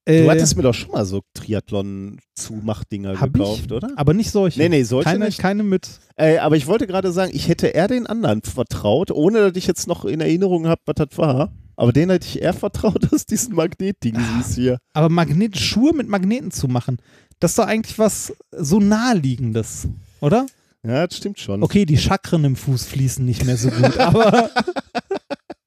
Du 0.07 0.13
Äh, 0.13 0.29
hattest 0.29 0.57
mir 0.57 0.63
doch 0.63 0.75
schon 0.75 0.91
mal 0.91 1.05
so 1.05 1.21
Triathlon-Zumachdinger 1.35 3.15
gekauft, 3.15 3.67
ich? 3.67 3.73
oder? 3.73 3.91
aber 3.97 4.15
nicht 4.15 4.31
solche. 4.31 4.59
Nee, 4.59 4.71
nee, 4.71 4.83
solche 4.83 5.11
keine, 5.11 5.27
nicht. 5.27 5.39
keine 5.39 5.63
mit. 5.63 6.01
Äh, 6.17 6.39
aber 6.39 6.57
ich 6.57 6.67
wollte 6.67 6.87
gerade 6.87 7.13
sagen, 7.13 7.31
ich 7.35 7.49
hätte 7.49 7.69
eher 7.69 7.87
den 7.87 8.07
anderen 8.07 8.43
vertraut, 8.43 9.11
ohne 9.11 9.41
dass 9.51 9.57
ich 9.57 9.67
jetzt 9.67 9.87
noch 9.87 10.05
in 10.05 10.21
Erinnerung 10.21 10.67
habe, 10.67 10.81
was 10.87 10.95
das 10.97 11.19
war. 11.19 11.53
Aber 11.77 11.93
den 11.93 12.11
hätte 12.11 12.27
ich 12.27 12.43
eher 12.43 12.55
vertraut 12.55 13.13
als 13.13 13.27
diesen 13.27 13.55
Magnetding, 13.55 14.17
siehst 14.37 14.55
hier. 14.55 14.79
Aber 14.95 15.09
Magnet 15.11 15.59
Schuhe 15.59 15.93
mit 15.95 16.09
Magneten 16.09 16.51
zu 16.51 16.67
machen, 16.67 16.97
das 17.39 17.53
ist 17.53 17.59
doch 17.59 17.67
eigentlich 17.67 17.99
was 17.99 18.35
so 18.51 18.81
naheliegendes, 18.81 19.87
oder? 20.21 20.47
Ja, 20.83 21.07
das 21.07 21.19
stimmt 21.19 21.39
schon. 21.39 21.63
Okay, 21.63 21.85
die 21.85 21.99
Chakren 21.99 22.45
im 22.45 22.57
Fuß 22.57 22.85
fließen 22.87 23.25
nicht 23.25 23.45
mehr 23.45 23.57
so 23.57 23.71
gut, 23.71 23.97
aber 23.99 24.51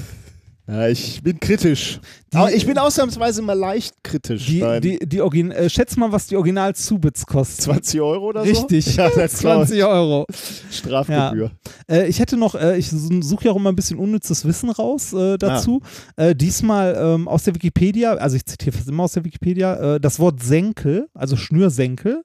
Ja, 0.67 0.87
ich 0.87 1.21
bin 1.21 1.37
kritisch. 1.37 1.99
Die- 2.31 2.37
aber 2.37 2.53
ich 2.53 2.65
bin 2.65 2.77
ausnahmsweise 2.77 3.41
mal 3.41 3.57
leicht 3.59 3.93
kritisch. 4.03 4.45
die, 4.45 4.63
die, 4.79 4.99
die 5.05 5.19
Origin 5.19 5.51
äh, 5.51 5.69
schätz 5.69 5.97
mal, 5.97 6.13
was 6.13 6.27
die 6.27 6.37
Original 6.37 6.73
Zubits 6.75 7.25
kostet. 7.25 7.61
20 7.65 7.99
Euro 7.99 8.27
oder 8.29 8.45
so? 8.45 8.49
Richtig, 8.49 8.95
Ja, 8.95 9.09
das 9.09 9.33
20 9.33 9.83
Euro. 9.83 10.25
Strafgebühr. 10.71 11.51
Äh, 11.89 12.07
ich 12.07 12.19
hätte 12.21 12.37
noch, 12.37 12.55
äh, 12.55 12.77
ich 12.77 12.89
suche 12.89 13.45
ja 13.45 13.51
auch 13.51 13.57
immer 13.57 13.69
ein 13.69 13.75
bisschen 13.75 13.99
unnützes 13.99 14.45
Wissen 14.45 14.69
raus 14.69 15.11
äh, 15.11 15.37
dazu. 15.37 15.81
Äh, 16.15 16.35
diesmal 16.35 16.95
ähm, 16.97 17.27
aus 17.27 17.43
der 17.43 17.53
Wikipedia, 17.55 18.13
also 18.13 18.37
ich 18.37 18.45
zitiere 18.45 18.71
fast 18.77 18.87
immer 18.87 19.03
aus 19.03 19.11
der 19.13 19.25
Wikipedia, 19.25 19.95
äh, 19.95 19.99
das 19.99 20.19
Wort 20.19 20.41
Senkel, 20.41 21.09
also 21.13 21.35
Schnürsenkel. 21.35 22.23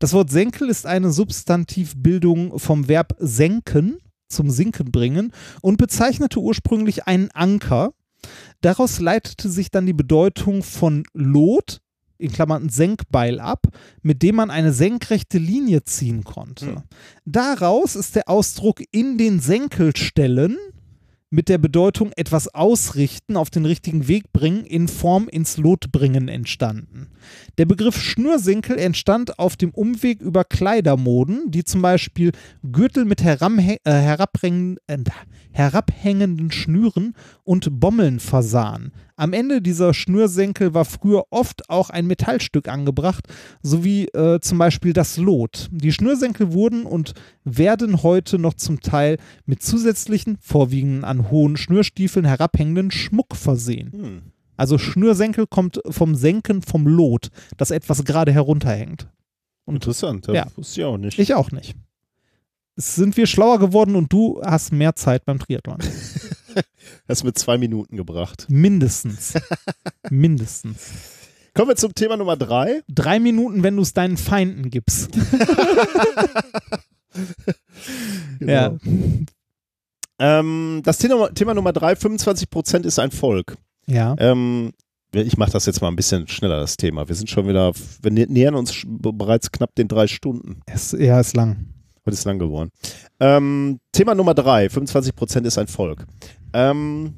Das 0.00 0.12
Wort 0.12 0.30
Senkel 0.30 0.68
ist 0.68 0.84
eine 0.84 1.10
Substantivbildung 1.12 2.58
vom 2.58 2.88
Verb 2.88 3.14
senken, 3.18 3.98
zum 4.28 4.50
Sinken 4.50 4.90
bringen 4.90 5.32
und 5.62 5.76
bezeichnete 5.76 6.40
ursprünglich 6.40 7.06
einen 7.06 7.30
Anker. 7.32 7.92
Daraus 8.60 9.00
leitete 9.00 9.48
sich 9.48 9.70
dann 9.70 9.86
die 9.86 9.92
Bedeutung 9.92 10.62
von 10.62 11.04
Lot, 11.12 11.80
in 12.18 12.32
Klammern 12.32 12.68
Senkbeil 12.68 13.40
ab, 13.40 13.66
mit 14.02 14.22
dem 14.22 14.36
man 14.36 14.50
eine 14.50 14.72
senkrechte 14.72 15.38
Linie 15.38 15.84
ziehen 15.84 16.24
konnte. 16.24 16.66
Hm. 16.66 16.82
Daraus 17.24 17.94
ist 17.94 18.16
der 18.16 18.28
Ausdruck 18.28 18.82
in 18.90 19.18
den 19.18 19.40
Senkel 19.40 19.94
stellen 19.94 20.56
mit 21.30 21.48
der 21.48 21.58
Bedeutung 21.58 22.12
etwas 22.16 22.54
ausrichten, 22.54 23.36
auf 23.36 23.50
den 23.50 23.64
richtigen 23.66 24.06
Weg 24.08 24.32
bringen, 24.32 24.64
in 24.64 24.88
Form 24.88 25.28
ins 25.28 25.56
Lot 25.56 25.90
bringen 25.90 26.28
entstanden. 26.28 27.08
Der 27.58 27.64
Begriff 27.66 28.00
Schnürsenkel 28.00 28.78
entstand 28.78 29.38
auf 29.38 29.56
dem 29.56 29.70
Umweg 29.70 30.20
über 30.20 30.44
Kleidermoden, 30.44 31.50
die 31.50 31.64
zum 31.64 31.82
Beispiel 31.82 32.32
Gürtel 32.62 33.04
mit 33.04 33.22
äh, 33.22 33.36
äh, 33.36 34.76
herabhängenden 35.52 36.52
Schnüren 36.52 37.14
und 37.42 37.80
Bommeln 37.80 38.20
versahen. 38.20 38.92
Am 39.18 39.32
Ende 39.32 39.62
dieser 39.62 39.94
Schnürsenkel 39.94 40.74
war 40.74 40.84
früher 40.84 41.24
oft 41.30 41.70
auch 41.70 41.88
ein 41.88 42.06
Metallstück 42.06 42.68
angebracht, 42.68 43.24
sowie 43.62 44.08
äh, 44.08 44.40
zum 44.40 44.58
Beispiel 44.58 44.92
das 44.92 45.16
Lot. 45.16 45.68
Die 45.70 45.92
Schnürsenkel 45.92 46.52
wurden 46.52 46.84
und 46.84 47.14
werden 47.42 48.02
heute 48.02 48.38
noch 48.38 48.52
zum 48.54 48.80
Teil 48.80 49.16
mit 49.46 49.62
zusätzlichen, 49.62 50.36
vorwiegend 50.40 51.04
an 51.04 51.30
hohen 51.30 51.56
Schnürstiefeln 51.56 52.26
herabhängenden 52.26 52.90
Schmuck 52.90 53.36
versehen. 53.36 53.92
Hm. 53.92 54.22
Also 54.58 54.76
Schnürsenkel 54.76 55.46
kommt 55.46 55.80
vom 55.88 56.14
Senken 56.14 56.60
vom 56.60 56.86
Lot, 56.86 57.28
das 57.56 57.70
etwas 57.70 58.04
gerade 58.04 58.32
herunterhängt. 58.32 59.08
Und 59.64 59.76
Interessant, 59.76 60.28
das 60.28 60.34
Ja. 60.36 60.46
wusste 60.56 60.80
ich 60.80 60.84
auch 60.84 60.98
nicht. 60.98 61.18
ich 61.18 61.34
auch 61.34 61.50
nicht. 61.52 61.74
Sind 62.76 63.16
wir 63.16 63.26
schlauer 63.26 63.58
geworden 63.58 63.96
und 63.96 64.12
du 64.12 64.40
hast 64.44 64.72
mehr 64.72 64.94
Zeit 64.94 65.24
beim 65.24 65.38
Triathlon. 65.38 65.78
Hast 67.08 67.24
mit 67.24 67.38
zwei 67.38 67.58
Minuten 67.58 67.96
gebracht. 67.96 68.46
Mindestens. 68.48 69.34
Mindestens. 70.10 70.78
Kommen 71.54 71.68
wir 71.68 71.76
zum 71.76 71.94
Thema 71.94 72.16
Nummer 72.16 72.36
drei. 72.36 72.82
Drei 72.88 73.18
Minuten, 73.18 73.62
wenn 73.62 73.76
du 73.76 73.82
es 73.82 73.92
deinen 73.92 74.16
Feinden 74.16 74.70
gibst. 74.70 75.10
Ja. 78.40 78.68
Genau. 78.68 78.78
Ähm, 80.18 80.80
das 80.84 80.98
Thema, 80.98 81.28
Thema 81.30 81.54
Nummer 81.54 81.72
drei, 81.72 81.92
25% 81.92 82.84
ist 82.84 82.98
ein 82.98 83.10
Volk. 83.10 83.56
Ja. 83.86 84.14
Ähm, 84.18 84.72
ich 85.12 85.36
mache 85.36 85.52
das 85.52 85.66
jetzt 85.66 85.80
mal 85.80 85.88
ein 85.88 85.96
bisschen 85.96 86.26
schneller, 86.28 86.58
das 86.60 86.76
Thema. 86.76 87.08
Wir 87.08 87.14
sind 87.14 87.30
schon 87.30 87.48
wieder, 87.48 87.72
wir 88.02 88.10
nä- 88.10 88.30
nähern 88.30 88.54
uns 88.54 88.82
bereits 88.86 89.50
knapp 89.52 89.74
den 89.74 89.88
drei 89.88 90.06
Stunden. 90.06 90.60
Es, 90.66 90.92
ja, 90.92 91.20
ist 91.20 91.36
lang. 91.36 91.66
Heute 92.06 92.14
ist 92.14 92.24
lang 92.24 92.38
geworden. 92.38 92.70
Ähm, 93.18 93.80
Thema 93.92 94.14
Nummer 94.14 94.32
drei, 94.34 94.66
25% 94.66 95.44
ist 95.44 95.58
ein 95.58 95.66
Volk. 95.66 96.06
Ähm, 96.52 97.14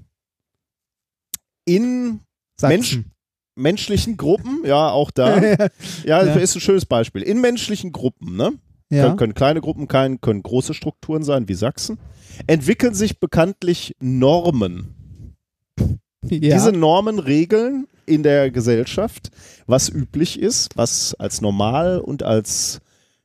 in 1.66 2.20
Sachsen. 2.58 3.12
menschlichen 3.54 4.16
Gruppen, 4.16 4.62
ja, 4.64 4.90
auch 4.90 5.10
da. 5.10 5.38
Ja, 6.04 6.24
Ja. 6.24 6.34
ist 6.34 6.54
ein 6.56 6.60
schönes 6.60 6.86
Beispiel. 6.86 7.22
In 7.22 7.40
menschlichen 7.40 7.92
Gruppen, 7.92 8.36
ne? 8.36 8.52
ja. 8.90 9.04
Können, 9.04 9.16
können 9.18 9.34
kleine 9.34 9.60
Gruppen, 9.60 9.88
können, 9.88 10.20
können 10.22 10.42
große 10.42 10.72
Strukturen 10.72 11.22
sein, 11.22 11.48
wie 11.48 11.54
Sachsen. 11.54 11.98
Entwickeln 12.46 12.94
sich 12.94 13.20
bekanntlich 13.20 13.94
Normen. 14.00 14.94
ja. 15.78 16.38
Diese 16.56 16.72
Normen 16.72 17.18
regeln 17.18 17.86
in 18.06 18.22
der 18.22 18.50
Gesellschaft, 18.50 19.30
was 19.66 19.90
üblich 19.90 20.38
ist, 20.40 20.70
was 20.76 21.14
als 21.16 21.42
normal 21.42 21.98
und 21.98 22.22
als 22.22 22.80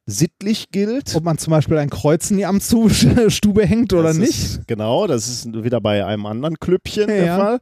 sittlich 0.05 0.69
gilt. 0.71 1.15
Ob 1.15 1.23
man 1.23 1.37
zum 1.37 1.51
Beispiel 1.51 1.77
ein 1.77 1.89
Kreuz 1.89 2.29
in 2.31 2.37
die 2.37 2.45
Amtsstube 2.45 3.65
hängt 3.65 3.93
oder 3.93 4.03
Das 4.03 4.17
nicht. 4.17 4.29
Ist, 4.37 4.67
genau, 4.67 5.07
das 5.07 5.27
ist 5.27 5.63
wieder 5.63 5.79
bei 5.81 6.05
einem 6.05 6.25
anderen 6.25 6.59
Klüppchen 6.59 7.07
der 7.07 7.25
Ja. 7.25 7.37
Fall. 7.37 7.59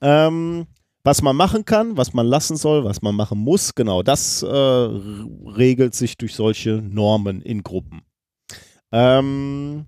Ähm, 0.00 0.66
was 1.02 1.22
man 1.22 1.34
machen 1.34 1.64
kann, 1.64 1.96
was 1.96 2.12
man 2.12 2.26
lassen 2.26 2.56
soll, 2.56 2.84
was 2.84 3.00
man 3.00 3.14
machen 3.14 3.38
muss, 3.38 3.74
genau, 3.74 4.02
das 4.02 4.42
äh, 4.42 4.46
regelt 4.46 5.94
sich 5.94 6.18
durch 6.18 6.34
solche 6.34 6.82
Normen 6.82 7.40
in 7.40 7.62
Gruppen. 7.62 8.02
Ähm, 8.92 9.86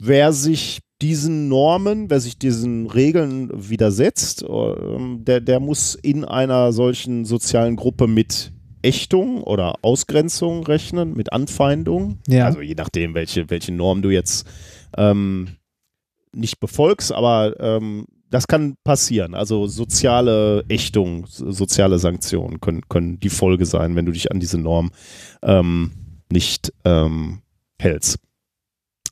wer 0.00 0.32
sich 0.32 0.80
diesen 1.00 1.48
Normen, 1.48 2.10
wer 2.10 2.18
sich 2.18 2.38
diesen 2.38 2.88
Regeln 2.88 3.50
widersetzt, 3.54 4.44
ähm, 4.48 5.24
der, 5.24 5.40
der 5.40 5.60
muss 5.60 5.94
in 5.94 6.24
einer 6.24 6.72
solchen 6.72 7.24
sozialen 7.24 7.76
Gruppe 7.76 8.08
mit 8.08 8.52
Ächtung 8.88 9.42
oder 9.42 9.74
Ausgrenzung 9.82 10.64
rechnen, 10.64 11.14
mit 11.14 11.32
Anfeindung. 11.32 12.18
Ja. 12.26 12.46
Also 12.46 12.60
je 12.60 12.74
nachdem, 12.74 13.14
welche, 13.14 13.50
welche 13.50 13.72
Norm 13.72 14.00
du 14.02 14.10
jetzt 14.10 14.46
ähm, 14.96 15.56
nicht 16.32 16.58
befolgst, 16.60 17.12
aber 17.12 17.54
ähm, 17.60 18.06
das 18.30 18.46
kann 18.46 18.74
passieren. 18.84 19.34
Also 19.34 19.66
soziale 19.66 20.64
Ächtung, 20.68 21.26
so- 21.26 21.50
soziale 21.50 21.98
Sanktionen 21.98 22.60
können, 22.60 22.82
können 22.88 23.18
die 23.20 23.30
Folge 23.30 23.64
sein, 23.66 23.96
wenn 23.96 24.06
du 24.06 24.12
dich 24.12 24.30
an 24.30 24.40
diese 24.40 24.58
Norm 24.58 24.90
ähm, 25.42 25.92
nicht 26.30 26.72
ähm, 26.84 27.40
hältst. 27.80 28.18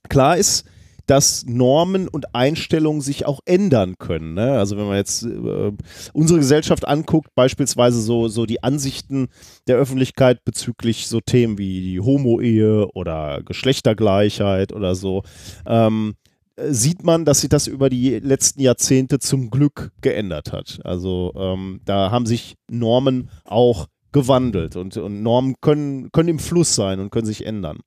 Klar 0.09 0.37
ist, 0.37 0.65
dass 1.07 1.45
Normen 1.47 2.09
und 2.09 2.35
Einstellungen 2.35 3.01
sich 3.01 3.27
auch 3.27 3.41
ändern 3.45 3.97
können. 3.99 4.35
Ne? 4.35 4.53
Also 4.53 4.77
wenn 4.77 4.87
man 4.87 4.97
jetzt 4.97 5.25
äh, 5.25 5.73
unsere 6.13 6.39
Gesellschaft 6.39 6.87
anguckt, 6.87 7.35
beispielsweise 7.35 8.01
so, 8.01 8.29
so 8.29 8.47
die 8.47 8.63
Ansichten 8.63 9.29
der 9.69 9.77
Öffentlichkeit 9.77 10.45
bezüglich 10.45 11.07
so 11.09 11.21
Themen 11.21 11.59
wie 11.59 11.81
die 11.81 12.01
Homo-Ehe 12.01 12.89
oder 12.93 13.43
Geschlechtergleichheit 13.45 14.73
oder 14.73 14.95
so, 14.95 15.23
ähm, 15.67 16.15
äh, 16.57 16.73
sieht 16.73 17.05
man, 17.05 17.25
dass 17.25 17.41
sich 17.41 17.51
das 17.51 17.67
über 17.67 17.89
die 17.89 18.19
letzten 18.19 18.61
Jahrzehnte 18.61 19.19
zum 19.19 19.51
Glück 19.51 19.93
geändert 20.01 20.53
hat. 20.53 20.81
Also 20.85 21.33
ähm, 21.37 21.81
da 21.85 22.11
haben 22.11 22.27
sich 22.27 22.57
Normen 22.69 23.31
auch 23.45 23.87
gewandelt 24.13 24.77
und, 24.77 24.97
und 24.97 25.23
Normen 25.23 25.57
können, 25.61 26.11
können 26.11 26.31
im 26.31 26.39
Fluss 26.39 26.75
sein 26.75 27.01
und 27.01 27.11
können 27.11 27.27
sich 27.27 27.45
ändern. 27.45 27.81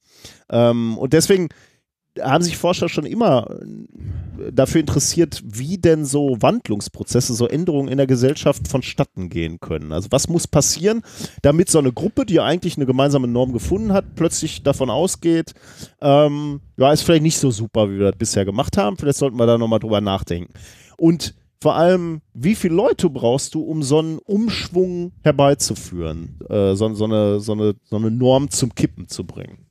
Ähm, 0.51 0.97
und 0.97 1.13
deswegen 1.13 1.49
haben 2.21 2.43
sich 2.43 2.57
Forscher 2.57 2.89
schon 2.89 3.05
immer 3.05 3.49
äh, 3.49 4.51
dafür 4.51 4.81
interessiert, 4.81 5.41
wie 5.45 5.77
denn 5.77 6.05
so 6.05 6.37
Wandlungsprozesse, 6.39 7.33
so 7.33 7.47
Änderungen 7.47 7.89
in 7.89 7.97
der 7.97 8.07
Gesellschaft 8.07 8.67
vonstatten 8.67 9.29
gehen 9.29 9.59
können. 9.59 9.91
Also 9.91 10.07
was 10.11 10.29
muss 10.29 10.47
passieren, 10.47 11.01
damit 11.41 11.69
so 11.69 11.79
eine 11.79 11.91
Gruppe, 11.91 12.25
die 12.25 12.35
ja 12.35 12.45
eigentlich 12.45 12.77
eine 12.77 12.85
gemeinsame 12.85 13.27
Norm 13.27 13.53
gefunden 13.53 13.93
hat, 13.93 14.15
plötzlich 14.15 14.63
davon 14.63 14.89
ausgeht, 14.89 15.53
ähm, 16.01 16.61
ja, 16.77 16.91
ist 16.91 17.03
vielleicht 17.03 17.23
nicht 17.23 17.37
so 17.37 17.51
super, 17.51 17.89
wie 17.89 17.99
wir 17.99 18.11
das 18.11 18.17
bisher 18.17 18.45
gemacht 18.45 18.77
haben. 18.77 18.97
Vielleicht 18.97 19.17
sollten 19.17 19.37
wir 19.37 19.45
da 19.45 19.57
nochmal 19.57 19.79
drüber 19.79 20.01
nachdenken. 20.01 20.53
Und 20.97 21.33
vor 21.61 21.75
allem, 21.75 22.21
wie 22.33 22.55
viele 22.55 22.75
Leute 22.75 23.09
brauchst 23.09 23.53
du, 23.53 23.61
um 23.61 23.83
so 23.83 23.99
einen 23.99 24.19
Umschwung 24.19 25.11
herbeizuführen, 25.23 26.39
äh, 26.49 26.73
so, 26.75 26.93
so, 26.93 27.05
eine, 27.05 27.39
so, 27.41 27.51
eine, 27.51 27.75
so 27.83 27.97
eine 27.97 28.11
Norm 28.11 28.49
zum 28.49 28.73
Kippen 28.73 29.09
zu 29.09 29.25
bringen? 29.25 29.68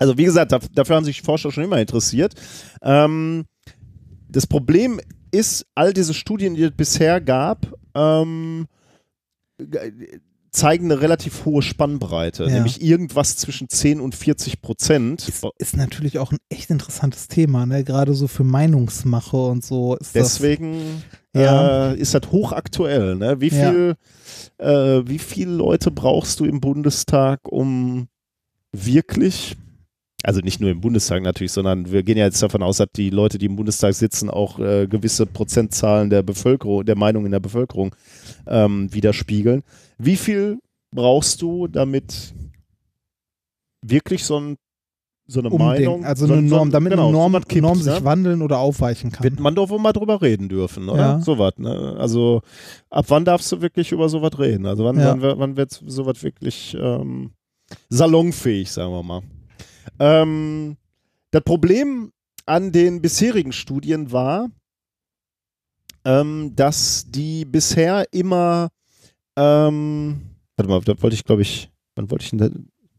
Also 0.00 0.18
wie 0.18 0.24
gesagt, 0.24 0.50
da, 0.50 0.58
dafür 0.74 0.96
haben 0.96 1.04
sich 1.04 1.22
Forscher 1.22 1.52
schon 1.52 1.62
immer 1.64 1.78
interessiert. 1.80 2.34
Ähm, 2.82 3.44
das 4.28 4.46
Problem 4.46 5.00
ist, 5.30 5.66
all 5.76 5.92
diese 5.92 6.14
Studien, 6.14 6.54
die 6.54 6.62
es 6.64 6.72
bisher 6.72 7.20
gab, 7.20 7.66
ähm, 7.94 8.66
g- 9.58 10.18
zeigen 10.52 10.86
eine 10.86 11.00
relativ 11.00 11.44
hohe 11.44 11.62
Spannbreite, 11.62 12.44
Ja. 12.44 12.50
nämlich 12.50 12.82
irgendwas 12.82 13.36
zwischen 13.36 13.68
10 13.68 14.00
und 14.00 14.16
40 14.16 14.60
Prozent. 14.62 15.28
Ist, 15.28 15.44
ist 15.58 15.76
natürlich 15.76 16.18
auch 16.18 16.32
ein 16.32 16.38
echt 16.48 16.70
interessantes 16.70 17.28
Thema, 17.28 17.66
ne? 17.66 17.84
Gerade 17.84 18.14
so 18.14 18.26
für 18.26 18.42
Meinungsmache 18.42 19.36
und 19.36 19.64
so. 19.64 19.94
Ist 19.96 20.16
das, 20.16 20.34
Deswegen 20.38 21.04
Ja. 21.36 21.92
äh, 21.92 21.96
ist 22.00 22.14
das 22.14 22.22
hochaktuell. 22.32 23.14
Ne? 23.14 23.40
Wie 23.40 23.48
Ja. 23.48 23.70
viel, 23.70 23.94
äh, 24.58 25.02
wie 25.06 25.20
viele 25.20 25.52
Leute 25.52 25.92
brauchst 25.92 26.40
du 26.40 26.44
im 26.46 26.60
Bundestag, 26.60 27.40
um 27.48 28.08
wirklich, 28.72 29.56
also 30.22 30.40
nicht 30.40 30.60
nur 30.60 30.70
im 30.70 30.80
Bundestag 30.80 31.22
natürlich, 31.22 31.52
sondern 31.52 31.90
wir 31.90 32.02
gehen 32.02 32.18
ja 32.18 32.24
jetzt 32.26 32.42
davon 32.42 32.62
aus, 32.62 32.76
dass 32.76 32.88
die 32.94 33.10
Leute, 33.10 33.38
die 33.38 33.46
im 33.46 33.56
Bundestag 33.56 33.94
sitzen, 33.94 34.28
auch 34.28 34.58
äh, 34.58 34.86
gewisse 34.86 35.24
Prozentzahlen 35.26 36.10
der 36.10 36.22
Bevölkerung, 36.22 36.84
der 36.84 36.96
Meinung 36.96 37.24
in 37.24 37.32
der 37.32 37.40
Bevölkerung 37.40 37.94
ähm, 38.46 38.92
widerspiegeln. 38.92 39.62
Wie 39.98 40.16
viel 40.16 40.58
brauchst 40.94 41.40
du, 41.40 41.68
damit 41.68 42.34
wirklich 43.82 44.24
so, 44.24 44.38
ein, 44.38 44.56
so 45.26 45.40
eine 45.40 45.48
Umdenken, 45.48 45.84
Meinung, 45.84 46.04
also 46.04 46.26
so, 46.26 46.34
eine 46.34 46.48
so- 46.48 46.54
Norm, 46.56 46.70
damit 46.70 46.90
genau, 46.90 47.04
eine 47.08 47.12
Norm, 47.12 47.32
so 47.32 47.38
was 47.38 47.48
kippt, 47.48 47.62
Norm 47.62 47.78
ne? 47.78 47.84
sich 47.84 48.04
wandeln 48.04 48.42
oder 48.42 48.58
aufweichen 48.58 49.10
kann. 49.12 49.24
wird 49.24 49.40
man 49.40 49.54
doch 49.54 49.70
wohl 49.70 49.78
mal 49.78 49.92
drüber 49.92 50.20
reden 50.20 50.48
dürfen, 50.48 50.88
oder? 50.88 51.00
Ja. 51.00 51.20
Sowas, 51.20 51.52
ne? 51.56 51.96
Also 51.98 52.42
ab 52.90 53.06
wann 53.08 53.24
darfst 53.24 53.50
du 53.52 53.60
wirklich 53.62 53.92
über 53.92 54.08
sowas 54.08 54.38
reden? 54.38 54.66
Also 54.66 54.84
wann, 54.84 54.98
Ja. 54.98 55.10
wann, 55.12 55.22
wird- 55.22 55.38
wann 55.38 55.56
wird 55.56 55.70
sowas 55.86 56.22
wirklich 56.22 56.76
ähm, 56.78 57.30
salonfähig, 57.88 58.70
sagen 58.70 58.92
wir 58.92 59.02
mal. 59.02 59.22
Ähm, 59.98 60.76
das 61.30 61.42
Problem 61.44 62.12
an 62.46 62.72
den 62.72 63.00
bisherigen 63.00 63.52
Studien 63.52 64.12
war, 64.12 64.48
ähm, 66.04 66.52
dass 66.56 67.06
die 67.08 67.44
bisher 67.44 68.06
immer, 68.12 68.70
ähm, 69.36 70.22
warte 70.56 70.68
mal, 70.70 70.80
da 70.80 71.00
wollte 71.02 71.14
ich, 71.14 71.24
glaube 71.24 71.42
ich, 71.42 71.70
wann 71.94 72.10
wollte 72.10 72.24
ich 72.24 72.30
denn 72.30 72.38
da, 72.38 72.48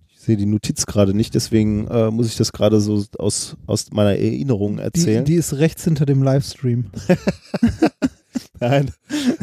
ich 0.07 0.19
sehe 0.19 0.37
die 0.37 0.45
Notiz 0.45 0.85
gerade 0.85 1.13
nicht, 1.15 1.33
deswegen 1.33 1.87
äh, 1.87 2.11
muss 2.11 2.27
ich 2.27 2.35
das 2.37 2.51
gerade 2.51 2.79
so 2.79 3.03
aus, 3.17 3.57
aus 3.65 3.91
meiner 3.91 4.11
Erinnerung 4.11 4.77
Die, 4.77 4.83
erzählen. 4.83 5.25
die 5.25 5.35
ist 5.35 5.53
rechts 5.55 5.83
hinter 5.83 6.05
dem 6.05 6.21
Livestream. 6.21 6.91
Nein. 8.61 8.91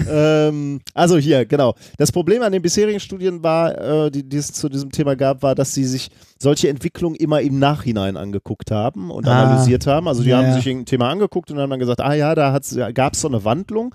ähm, 0.09 0.81
also 0.95 1.19
hier, 1.19 1.45
genau. 1.45 1.75
Das 1.99 2.13
Problem 2.13 2.43
an 2.43 2.53
den 2.53 2.63
bisherigen 2.63 3.01
Studien 3.01 3.43
war, 3.43 4.07
äh, 4.07 4.11
die, 4.11 4.27
die 4.27 4.37
es 4.37 4.53
zu 4.53 4.69
diesem 4.69 4.91
Thema 4.91 5.17
gab, 5.17 5.43
war, 5.43 5.55
dass 5.55 5.75
sie 5.75 5.85
sich 5.85 6.09
solche 6.39 6.69
Entwicklungen 6.69 7.17
immer 7.17 7.41
im 7.41 7.59
Nachhinein 7.59 8.17
angegucht 8.17 8.71
haben 8.71 9.11
und 9.11 9.27
Ah. 9.27 9.43
analysiert 9.43 9.87
haben. 9.87 10.07
Also 10.09 10.23
die 10.23 10.31
Ja, 10.31 10.39
haben 10.39 10.55
sich 10.55 10.67
irgendein 10.67 10.87
Thema 10.87 11.11
angeguckt 11.11 11.51
und 11.51 11.59
haben 11.59 11.69
dann 11.71 11.81
gesagt, 11.81 12.01
ah 12.01 12.15
ja, 12.15 12.35
da 12.35 12.59
gab 12.95 13.15
es 13.15 13.21
so 13.21 13.29
eine 13.29 13.45
Wandlung. 13.45 13.95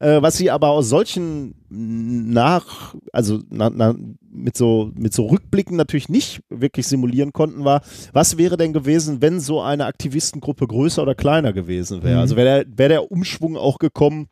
Äh, 0.00 0.20
was 0.20 0.36
sie 0.36 0.50
aber 0.50 0.68
aus 0.70 0.88
solchen 0.88 1.54
nach, 1.70 2.94
also 3.12 3.38
na, 3.48 3.70
na, 3.70 3.94
mit, 4.30 4.56
so, 4.56 4.90
mit 4.94 5.14
so 5.14 5.26
Rückblicken 5.26 5.76
natürlich 5.76 6.08
nicht 6.08 6.40
wirklich 6.50 6.86
simulieren 6.86 7.32
konnten, 7.32 7.64
war, 7.64 7.80
was 8.12 8.36
wäre 8.36 8.56
denn 8.56 8.72
gewesen, 8.72 9.22
wenn 9.22 9.40
so 9.40 9.60
eine 9.62 9.86
Aktivistengruppe 9.86 10.66
größer 10.66 11.02
oder 11.02 11.14
kleiner 11.14 11.52
gewesen 11.52 12.02
wäre? 12.02 12.16
Mhm. 12.16 12.20
Also 12.20 12.36
wäre 12.36 12.64
der, 12.64 12.78
wär 12.78 12.88
der 12.88 13.10
Umschwung 13.12 13.56
auch 13.56 13.78
gekommen, 13.78 14.26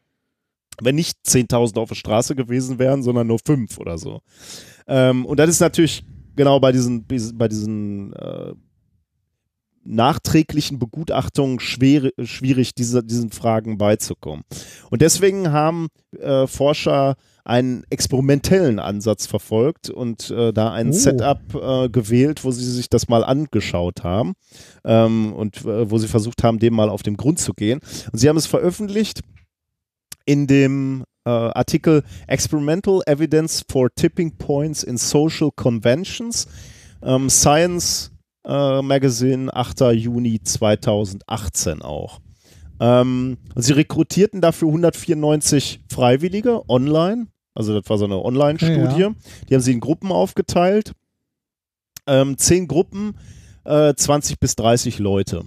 wenn 0.82 0.94
nicht 0.94 1.18
10.000 1.26 1.78
auf 1.78 1.88
der 1.88 1.96
Straße 1.96 2.34
gewesen 2.34 2.78
wären, 2.78 3.02
sondern 3.02 3.26
nur 3.26 3.38
fünf 3.44 3.78
oder 3.78 3.98
so. 3.98 4.20
Ähm, 4.86 5.24
und 5.24 5.38
das 5.38 5.50
ist 5.50 5.60
natürlich 5.60 6.04
genau 6.36 6.60
bei 6.60 6.72
diesen, 6.72 7.06
bei 7.06 7.48
diesen 7.48 8.12
äh, 8.14 8.54
nachträglichen 9.84 10.78
Begutachtungen 10.78 11.60
schwer, 11.60 12.10
schwierig, 12.22 12.74
diese, 12.74 13.04
diesen 13.04 13.30
Fragen 13.30 13.78
beizukommen. 13.78 14.44
Und 14.90 15.02
deswegen 15.02 15.52
haben 15.52 15.88
äh, 16.18 16.46
Forscher 16.46 17.16
einen 17.44 17.84
experimentellen 17.90 18.78
Ansatz 18.78 19.26
verfolgt 19.26 19.90
und 19.90 20.30
äh, 20.30 20.52
da 20.52 20.72
ein 20.72 20.88
Oh. 20.88 20.92
Setup 20.92 21.54
äh, 21.54 21.88
gewählt, 21.90 22.42
wo 22.42 22.50
sie 22.50 22.64
sich 22.64 22.88
das 22.88 23.08
mal 23.08 23.22
angeschaut 23.22 24.02
haben 24.02 24.32
ähm, 24.84 25.34
und 25.34 25.62
äh, 25.66 25.90
wo 25.90 25.98
sie 25.98 26.08
versucht 26.08 26.42
haben, 26.42 26.58
dem 26.58 26.72
mal 26.72 26.88
auf 26.88 27.02
den 27.02 27.18
Grund 27.18 27.38
zu 27.38 27.52
gehen. 27.52 27.80
Und 28.10 28.18
sie 28.18 28.30
haben 28.30 28.38
es 28.38 28.46
veröffentlicht 28.46 29.20
in 30.24 30.46
dem 30.46 31.04
äh, 31.24 31.30
Artikel 31.30 32.02
Experimental 32.26 33.00
Evidence 33.06 33.64
for 33.70 33.94
Tipping 33.94 34.36
Points 34.36 34.82
in 34.82 34.96
Social 34.96 35.50
Conventions, 35.54 36.46
ähm, 37.02 37.30
Science 37.30 38.10
äh, 38.46 38.82
Magazine, 38.82 39.54
8. 39.54 39.80
Juni 39.92 40.40
2018 40.42 41.82
auch. 41.82 42.20
Ähm, 42.80 43.38
sie 43.54 43.72
rekrutierten 43.72 44.40
dafür 44.40 44.68
194 44.68 45.80
Freiwillige 45.90 46.68
online. 46.68 47.28
Also 47.54 47.78
das 47.78 47.88
war 47.88 47.98
so 47.98 48.04
eine 48.04 48.22
Online-Studie. 48.22 49.00
Ja. 49.00 49.14
Die 49.48 49.54
haben 49.54 49.62
sie 49.62 49.72
in 49.72 49.80
Gruppen 49.80 50.10
aufgeteilt. 50.10 50.92
Ähm, 52.06 52.36
zehn 52.36 52.66
Gruppen, 52.66 53.16
äh, 53.64 53.94
20 53.94 54.40
bis 54.40 54.56
30 54.56 54.98
Leute. 54.98 55.44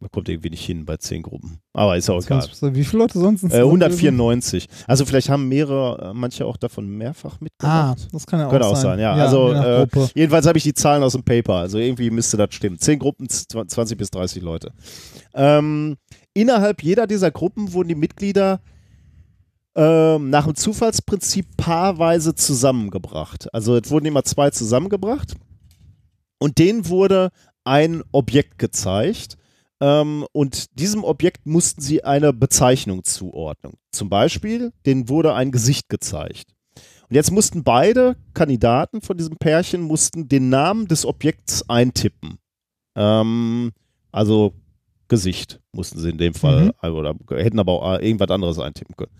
Man 0.00 0.10
kommt 0.10 0.30
irgendwie 0.30 0.48
nicht 0.48 0.64
hin 0.64 0.86
bei 0.86 0.96
zehn 0.96 1.22
Gruppen. 1.22 1.58
Aber 1.74 1.94
ist 1.96 2.08
auch 2.08 2.22
egal. 2.24 2.40
20%. 2.40 2.74
Wie 2.74 2.84
viele 2.84 3.02
Leute 3.02 3.18
sonst? 3.18 3.42
Äh, 3.44 3.58
194. 3.58 4.66
Also 4.86 5.04
vielleicht 5.04 5.28
haben 5.28 5.46
mehrere, 5.48 6.10
äh, 6.10 6.14
manche 6.14 6.46
auch 6.46 6.56
davon 6.56 6.88
mehrfach 6.88 7.34
Ah, 7.34 7.38
mitgemacht. 7.40 8.08
das 8.10 8.26
kann 8.26 8.40
ja 8.40 8.46
auch 8.46 8.50
Könnte 8.50 8.66
auch 8.66 8.76
sein. 8.76 8.98
sein, 8.98 8.98
ja. 9.00 9.12
also 9.12 9.52
äh, 9.52 9.86
jedenfalls 10.14 10.46
habe 10.46 10.56
ich 10.56 10.64
die 10.64 10.72
Zahlen 10.72 11.02
aus 11.02 11.12
dem 11.12 11.22
Paper. 11.22 11.56
Also 11.56 11.76
irgendwie 11.78 12.10
müsste 12.10 12.38
das 12.38 12.54
stimmen. 12.54 12.78
Zehn 12.78 12.98
Gruppen, 12.98 13.26
zw- 13.28 13.68
20 13.68 13.98
bis 13.98 14.10
30 14.10 14.42
Leute. 14.42 14.72
Ähm, 15.34 15.96
innerhalb 16.32 16.82
jeder 16.82 17.06
dieser 17.06 17.30
Gruppen 17.30 17.74
wurden 17.74 17.88
die 17.88 17.94
Mitglieder 17.94 18.60
ähm, 19.76 20.30
nach 20.30 20.46
dem 20.46 20.54
Zufallsprinzip 20.56 21.46
paarweise 21.56 22.34
zusammengebracht. 22.34 23.52
Also 23.54 23.76
es 23.76 23.90
wurden 23.90 24.06
immer 24.06 24.24
zwei 24.24 24.50
zusammengebracht 24.50 25.34
und 26.38 26.58
denen 26.58 26.88
wurde 26.88 27.30
ein 27.64 28.02
Objekt 28.12 28.58
gezeigt 28.58 29.36
ähm, 29.80 30.26
und 30.32 30.78
diesem 30.78 31.04
Objekt 31.04 31.46
mussten 31.46 31.80
sie 31.80 32.04
eine 32.04 32.32
Bezeichnung 32.32 33.04
zuordnen. 33.04 33.74
Zum 33.92 34.08
Beispiel, 34.08 34.72
denen 34.86 35.08
wurde 35.08 35.34
ein 35.34 35.50
Gesicht 35.52 35.88
gezeigt. 35.88 36.54
Und 37.08 37.14
jetzt 37.16 37.32
mussten 37.32 37.64
beide 37.64 38.16
Kandidaten 38.34 39.00
von 39.00 39.16
diesem 39.16 39.36
Pärchen 39.36 39.82
mussten 39.82 40.28
den 40.28 40.48
Namen 40.48 40.86
des 40.86 41.04
Objekts 41.04 41.68
eintippen. 41.68 42.38
Ähm, 42.94 43.72
also 44.12 44.52
Gesicht 45.08 45.60
mussten 45.72 45.98
sie 45.98 46.10
in 46.10 46.18
dem 46.18 46.34
Fall, 46.34 46.72
Mhm. 46.82 46.92
oder 46.94 47.14
hätten 47.30 47.58
aber 47.58 47.72
auch 47.72 47.98
äh, 47.98 48.06
irgendwas 48.06 48.30
anderes 48.30 48.58
eintippen 48.58 48.94
können. 48.96 49.12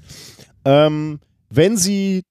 Ähm, 0.65 1.21
wenn 1.49 1.77
sie 1.77 2.23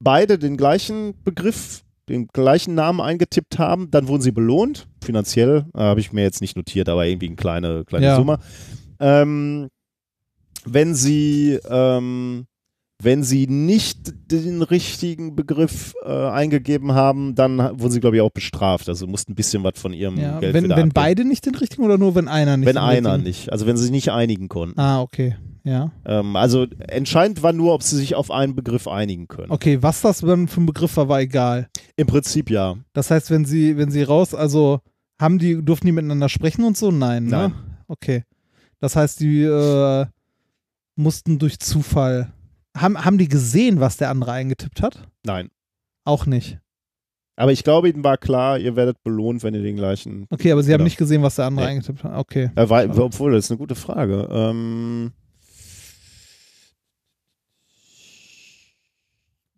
beide 0.00 0.38
den 0.38 0.56
gleichen 0.56 1.14
Begriff, 1.22 1.84
den 2.10 2.28
gleichen 2.28 2.74
Namen 2.74 3.00
eingetippt 3.00 3.58
haben, 3.58 3.90
dann 3.90 4.08
wurden 4.08 4.22
sie 4.22 4.32
belohnt. 4.32 4.86
Finanziell 5.02 5.64
äh, 5.74 5.78
habe 5.80 6.00
ich 6.00 6.12
mir 6.12 6.22
jetzt 6.22 6.40
nicht 6.40 6.56
notiert, 6.56 6.88
aber 6.88 7.06
irgendwie 7.06 7.26
eine 7.28 7.36
kleine, 7.36 7.84
kleine 7.84 8.06
Ja. 8.06 8.16
Summe. 8.16 8.38
Ähm, 8.98 9.68
wenn 10.64 10.94
sie 10.94 11.58
ähm, 11.68 12.46
wenn 13.02 13.22
sie 13.22 13.46
nicht 13.46 14.12
den 14.30 14.60
richtigen 14.60 15.34
Begriff 15.34 15.94
äh, 16.04 16.10
eingegeben 16.28 16.92
haben, 16.92 17.34
dann 17.34 17.56
wurden 17.80 17.92
sie, 17.92 18.00
glaube 18.00 18.16
ich, 18.16 18.20
auch 18.22 18.30
bestraft. 18.30 18.90
Also 18.90 19.06
mussten 19.06 19.32
ein 19.32 19.36
bisschen 19.36 19.64
was 19.64 19.72
von 19.80 19.94
ihrem 19.94 20.18
Ja, 20.18 20.38
Geld 20.38 20.52
wenn, 20.52 20.64
wieder 20.64 20.76
wenn 20.76 20.90
abgeben. 20.90 20.92
beide 20.92 21.24
nicht 21.24 21.46
den 21.46 21.54
richtigen 21.54 21.82
oder 21.82 21.96
nur 21.96 22.14
wenn 22.14 22.28
einer 22.28 22.58
nicht 22.58 22.66
Wenn 22.66 22.76
einer 22.76 23.14
richtigen? 23.14 23.22
nicht. 23.26 23.52
Also 23.52 23.64
wenn 23.66 23.78
sie 23.78 23.84
sich 23.84 23.90
nicht 23.92 24.10
einigen 24.12 24.48
konnten. 24.50 24.78
Ah, 24.78 25.00
okay. 25.00 25.36
Ja. 25.64 25.90
Ähm, 26.06 26.36
also 26.36 26.66
entscheidend 26.88 27.42
war 27.42 27.52
nur, 27.52 27.74
ob 27.74 27.82
sie 27.82 27.96
sich 27.96 28.14
auf 28.14 28.30
einen 28.30 28.54
Begriff 28.54 28.88
einigen 28.88 29.28
können. 29.28 29.50
Okay, 29.50 29.82
was 29.82 30.00
das 30.00 30.20
dann 30.20 30.48
für 30.48 30.60
ein 30.60 30.66
Begriff 30.66 30.96
war, 30.96 31.08
war 31.08 31.20
egal. 31.20 31.68
Im 31.96 32.06
Prinzip 32.06 32.50
ja. 32.50 32.76
Das 32.92 33.10
heißt, 33.10 33.30
wenn 33.30 33.44
sie, 33.44 33.76
wenn 33.76 33.90
sie 33.90 34.02
raus, 34.02 34.34
also 34.34 34.80
haben 35.20 35.38
die, 35.38 35.62
durften 35.62 35.86
die 35.86 35.92
miteinander 35.92 36.28
sprechen 36.30 36.64
und 36.64 36.76
so? 36.76 36.90
Nein, 36.90 37.24
ne? 37.24 37.30
Nein. 37.30 37.54
Okay. 37.88 38.24
Das 38.78 38.96
heißt, 38.96 39.20
die 39.20 39.42
äh, 39.42 40.06
mussten 40.96 41.38
durch 41.38 41.58
Zufall. 41.58 42.32
Haben, 42.76 43.04
haben 43.04 43.18
die 43.18 43.28
gesehen, 43.28 43.80
was 43.80 43.96
der 43.98 44.10
andere 44.10 44.32
eingetippt 44.32 44.80
hat? 44.80 45.08
Nein. 45.26 45.50
Auch 46.04 46.24
nicht. 46.24 46.58
Aber 47.36 47.52
ich 47.52 47.64
glaube, 47.64 47.88
ihnen 47.88 48.04
war 48.04 48.16
klar, 48.18 48.58
ihr 48.58 48.76
werdet 48.76 49.02
belohnt, 49.02 49.42
wenn 49.42 49.54
ihr 49.54 49.62
den 49.62 49.76
gleichen. 49.76 50.26
Okay, 50.30 50.52
aber 50.52 50.62
sie 50.62 50.72
haben 50.72 50.78
Genau. 50.78 50.84
nicht 50.84 50.98
gesehen, 50.98 51.22
was 51.22 51.36
der 51.36 51.46
andere 51.46 51.66
Nee. 51.66 51.72
eingetippt 51.72 52.04
hat. 52.04 52.16
Okay. 52.18 52.50
Äh, 52.54 52.68
war, 52.68 52.84
obwohl, 52.98 53.32
das 53.32 53.46
ist 53.46 53.50
eine 53.50 53.58
gute 53.58 53.74
Frage. 53.74 54.28
Ähm, 54.30 55.12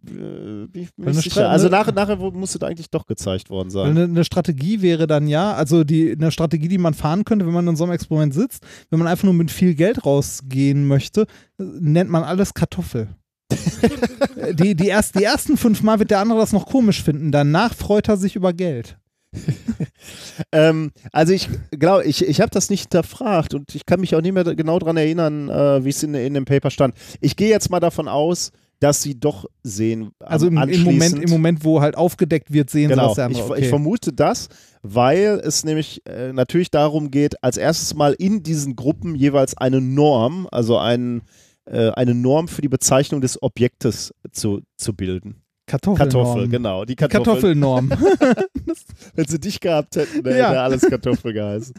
bin 0.03 0.69
ich 0.75 0.89
mir 0.97 1.15
sicher. 1.15 1.43
Stra- 1.43 1.49
Also 1.51 1.69
eine- 1.69 1.93
nachher, 1.93 2.17
musste 2.17 2.59
da 2.59 2.67
eigentlich 2.67 2.91
doch 2.91 3.07
gezeigt 3.07 3.51
worden 3.51 3.71
sein. 3.71 3.91
Eine, 3.91 4.05
eine 4.05 4.25
Strategie 4.25 4.83
wäre 4.83 5.07
dann 5.07 5.29
ja, 5.29 5.53
also 5.55 5.85
die, 5.85 6.13
eine 6.13 6.31
Strategie, 6.33 6.69
die 6.69 6.79
man 6.79 6.95
fahren 6.95 7.25
könnte, 7.25 7.47
wenn 7.47 7.53
man 7.55 7.67
in 7.69 7.77
so 7.77 7.85
einem 7.85 7.93
Experiment 7.93 8.35
sitzt, 8.35 8.65
wenn 8.91 8.99
man 8.99 9.09
einfach 9.09 9.25
nur 9.25 9.35
mit 9.35 9.51
viel 9.51 9.75
Geld 9.75 10.05
rausgehen 10.05 10.87
möchte, 10.87 11.27
nennt 11.59 12.11
man 12.11 12.25
alles 12.25 12.55
Kartoffel. 12.55 13.09
die, 14.55 14.75
die, 14.75 14.89
erst, 14.89 15.19
die 15.19 15.25
ersten 15.25 15.57
fünf 15.57 15.83
Mal 15.83 15.99
wird 15.99 16.11
der 16.11 16.21
andere 16.21 16.39
das 16.41 16.53
noch 16.53 16.67
komisch 16.67 17.03
finden, 17.03 17.31
danach 17.33 17.75
freut 17.75 18.09
er 18.09 18.17
sich 18.17 18.35
über 18.35 18.53
Geld. 18.53 18.97
ähm, 20.53 20.91
also 21.13 21.33
ich 21.33 21.49
glaube, 21.71 22.05
ich, 22.05 22.27
ich 22.27 22.41
habe 22.41 22.51
das 22.51 22.71
nicht 22.71 22.83
hinterfragt 22.83 23.55
und 23.55 23.75
ich 23.75 23.87
kann 23.87 24.01
mich 24.01 24.15
auch 24.15 24.21
nicht 24.21 24.33
mehr 24.33 24.45
genau 24.45 24.79
daran 24.79 24.97
erinnern, 24.97 25.49
äh, 25.49 25.85
wie 25.85 25.89
es 25.91 26.03
in, 26.03 26.15
in 26.15 26.35
dem 26.35 26.45
Paper 26.45 26.71
stand. 26.71 26.95
Ich 27.21 27.37
gehe 27.37 27.49
jetzt 27.49 27.71
mal 27.71 27.81
davon 27.81 28.09
aus, 28.09 28.53
dass 28.83 29.01
sie 29.01 29.19
doch 29.19 29.47
sehen. 29.63 30.11
Also 30.19 30.49
im, 30.49 30.57
im, 30.59 30.83
Moment, 30.83 31.23
im 31.23 31.31
Moment, 31.31 31.65
wo 31.65 31.81
halt 31.81 31.97
aufgedeckt 31.97 32.53
wird, 32.53 32.69
sehen 32.69 32.89
genau. 32.89 33.03
sie 33.05 33.09
das 33.11 33.17
ja 33.19 33.27
andere. 33.27 33.43
Ich, 33.45 33.51
Okay. 33.51 33.61
ich 33.63 33.69
vermute 33.69 34.13
das, 34.13 34.49
weil 34.83 35.41
es 35.45 35.65
nämlich 35.65 36.03
äh, 36.07 36.33
natürlich 36.33 36.71
darum 36.71 37.11
geht, 37.13 37.43
als 37.45 37.57
erstes 37.59 37.95
mal 37.95 38.13
in 38.15 38.43
diesen 38.43 38.75
Gruppen 38.75 39.15
jeweils 39.15 39.57
eine 39.57 39.81
Norm, 39.81 40.49
also 40.51 40.79
ein, 40.79 41.23
äh, 41.67 41.91
eine 41.91 42.15
Norm 42.15 42.49
für 42.49 42.61
die 42.63 42.69
Bezeichnung 42.69 43.21
des 43.21 43.41
Objektes 43.41 44.13
zu, 44.33 44.63
zu 44.77 44.95
bilden. 44.95 45.37
Kartoffelnorm. 45.67 46.11
Kartoffel, 46.11 46.49
genau. 46.49 46.85
Die 46.85 46.93
Die 46.93 46.97
Kartoffel. 46.97 47.25
Kartoffelnorm. 47.25 47.91
Wenn 49.15 49.27
sie 49.29 49.39
dich 49.39 49.61
gehabt 49.61 49.95
hätten, 49.95 50.25
dann 50.25 50.37
Ja. 50.37 50.49
hätte 50.49 50.61
alles 50.61 50.83
Kartoffel 50.83 51.33
geheißen. 51.33 51.75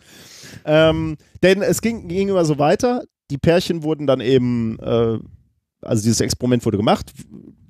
ähm, 0.66 1.18
denn 1.44 1.62
es 1.62 1.82
ging, 1.82 2.08
ging 2.08 2.30
immer 2.30 2.46
so 2.46 2.58
weiter. 2.60 3.04
Die 3.30 3.38
Pärchen 3.38 3.84
wurden 3.84 4.08
dann 4.08 4.22
eben, 4.22 4.80
äh, 4.80 5.18
also 5.84 6.04
dieses 6.04 6.22
Experiment 6.22 6.66
wurde 6.66 6.78
gemacht, 6.78 7.12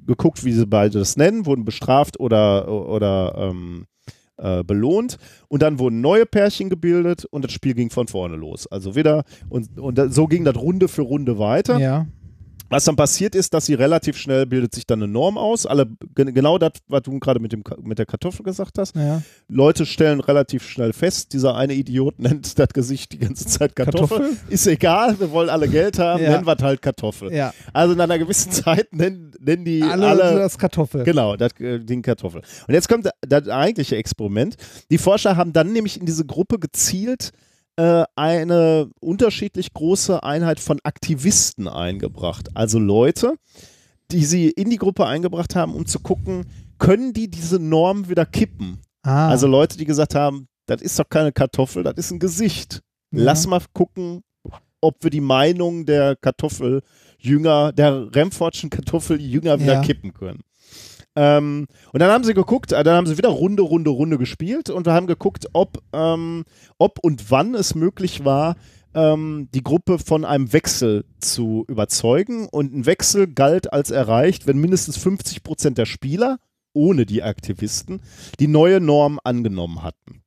geguckt, 0.06 0.44
wie 0.44 0.54
sie 0.54 0.66
beide 0.66 1.00
das 1.00 1.18
nennen, 1.18 1.46
wurden 1.46 1.66
bestraft 1.66 2.20
oder, 2.20 2.68
oder 2.70 3.34
ähm, 3.38 3.86
äh, 4.38 4.64
belohnt. 4.64 5.18
Und 5.48 5.62
dann 5.62 5.80
wurden 5.80 6.02
neue 6.02 6.26
Pärchen 6.26 6.70
gebildet 6.70 7.26
und 7.26 7.44
das 7.46 7.52
Spiel 7.52 7.74
ging 7.74 7.90
von 7.90 8.08
vorne 8.08 8.36
los. 8.36 8.68
Also 8.68 8.96
wieder, 8.96 9.24
und, 9.50 9.80
und 9.80 10.14
so 10.14 10.28
ging 10.28 10.44
das 10.44 10.56
Runde 10.56 10.88
für 10.88 11.04
Runde 11.04 11.40
weiter. 11.40 11.78
ja. 11.80 12.08
Was 12.74 12.86
dann 12.86 12.96
passiert 12.96 13.36
ist, 13.36 13.54
dass 13.54 13.68
sie 13.68 13.76
relativ 13.76 14.18
schnell 14.18 14.48
bildet 14.48 14.74
sich 14.74 14.88
dann 14.88 15.04
eine 15.04 15.12
Norm 15.12 15.38
aus. 15.38 15.68
Alle, 15.68 15.86
gen- 16.16 16.34
genau 16.34 16.58
das, 16.58 16.72
was 16.88 17.04
du 17.04 17.20
gerade 17.20 17.40
mit, 17.40 17.52
dem 17.52 17.64
mit 17.84 18.00
der 18.00 18.08
Kartoffel 18.08 18.44
gesagt 18.44 18.80
hast. 18.80 18.96
ja. 18.96 19.22
Leute 19.48 19.86
stellen 19.86 20.20
relativ 20.22 20.68
schnell 20.68 20.92
fest, 20.92 21.34
dieser 21.34 21.56
eine 21.56 21.74
Idiot 21.76 22.18
nennt 22.20 22.58
das 22.58 22.70
Gesicht 22.70 23.12
die 23.12 23.20
ganze 23.20 23.46
Zeit 23.46 23.76
Kartoffel. 23.76 24.18
Kartoffel? 24.18 24.38
Ist 24.50 24.66
egal, 24.66 25.20
wir 25.20 25.30
wollen 25.30 25.50
alle 25.50 25.68
Geld 25.68 26.00
haben, 26.00 26.24
Ja. 26.24 26.32
nennen 26.32 26.48
wir 26.48 26.58
halt 26.60 26.82
Kartoffel. 26.82 27.32
Ja. 27.32 27.54
Also 27.74 27.94
in 27.94 28.02
einer 28.02 28.18
gewissen 28.18 28.52
Zeit 28.52 28.92
nennen, 28.92 29.34
nennen 29.40 29.66
die 29.66 29.84
Alle, 29.84 30.08
alle, 30.08 30.40
das 30.40 30.58
Kartoffel. 30.58 31.04
Genau, 31.04 31.36
das 31.36 31.52
äh, 31.60 31.78
Ding 31.78 32.02
Kartoffel. 32.02 32.42
Und 32.68 32.74
jetzt 32.74 32.90
kommt 32.90 33.08
das 33.22 33.48
eigentliche 33.50 33.98
Experiment. 33.98 34.56
Die 34.90 34.98
Forscher 34.98 35.38
haben 35.38 35.54
dann 35.54 35.72
nämlich 35.74 36.00
in 36.00 36.08
diese 36.08 36.26
Gruppe 36.26 36.58
gezielt 36.58 37.34
äh, 37.78 38.04
eine 38.16 38.90
unterschiedlich 39.00 39.74
große 39.74 40.24
Einheit 40.24 40.60
von 40.60 40.80
Aktivisten 40.84 41.68
eingebracht. 41.68 42.50
Also 42.54 42.80
Leute, 42.80 43.34
die 44.12 44.26
sie 44.26 44.50
in 44.50 44.70
die 44.70 44.78
Gruppe 44.78 45.06
eingebracht 45.06 45.56
haben, 45.56 45.74
um 45.74 45.86
zu 45.86 46.00
gucken, 46.00 46.46
können 46.78 47.14
die 47.14 47.30
diese 47.30 47.60
Norm 47.60 48.10
wieder 48.10 48.26
kippen? 48.26 48.80
Ah, 49.04 49.30
Also 49.30 49.48
Leute, 49.48 49.78
die 49.78 49.86
gesagt 49.86 50.16
haben, 50.16 50.48
das 50.66 50.82
ist 50.82 50.98
doch 51.00 51.10
keine 51.10 51.32
Kartoffel, 51.32 51.84
das 51.84 51.96
ist 51.98 52.12
ein 52.12 52.20
Gesicht. 52.20 52.82
Ja. 53.12 53.24
Lass 53.24 53.48
mal 53.48 53.62
gucken, 53.74 54.22
ob 54.82 55.04
wir 55.04 55.10
die 55.10 55.22
Meinung 55.22 55.86
der 55.86 56.16
Kartoffeljünger, 56.16 57.72
der 57.74 58.14
Remfordschen 58.16 58.70
Kartoffeljünger 58.70 59.60
wieder 59.60 59.74
Ja. 59.76 59.82
kippen 59.82 60.14
können. 60.14 60.42
Ähm, 61.16 61.68
und 61.92 62.00
dann 62.00 62.12
haben 62.12 62.24
sie 62.24 62.34
geguckt, 62.34 62.72
äh, 62.72 62.84
dann 62.84 62.96
haben 62.96 63.08
sie 63.08 63.18
wieder 63.18 63.30
Runde, 63.30 63.64
Runde, 63.64 63.92
Runde 63.92 64.18
gespielt 64.18 64.70
und 64.70 64.86
wir 64.86 64.94
haben 64.94 65.08
geguckt, 65.08 65.48
ob, 65.54 65.78
ähm, 65.94 66.44
ob 66.80 67.00
und 67.00 67.30
wann 67.30 67.54
es 67.54 67.76
möglich 67.76 68.26
war, 68.26 68.56
ähm, 68.96 69.50
die 69.54 69.64
Gruppe 69.64 70.00
von 70.00 70.26
einem 70.26 70.54
Wechsel 70.54 71.06
zu 71.20 71.66
überzeugen. 71.68 72.48
Und 72.48 72.74
ein 72.74 72.86
Wechsel 72.86 73.28
galt 73.28 73.72
als 73.74 73.92
erreicht, 73.92 74.48
wenn 74.48 74.58
mindestens 74.58 74.98
50 74.98 75.44
Prozent 75.44 75.78
der 75.78 75.86
Spieler, 75.86 76.40
ohne 76.74 77.06
die 77.06 77.22
Aktivisten, 77.22 78.02
die 78.40 78.48
neue 78.48 78.80
Norm 78.80 79.20
angenommen 79.24 79.84
hatten. 79.84 80.24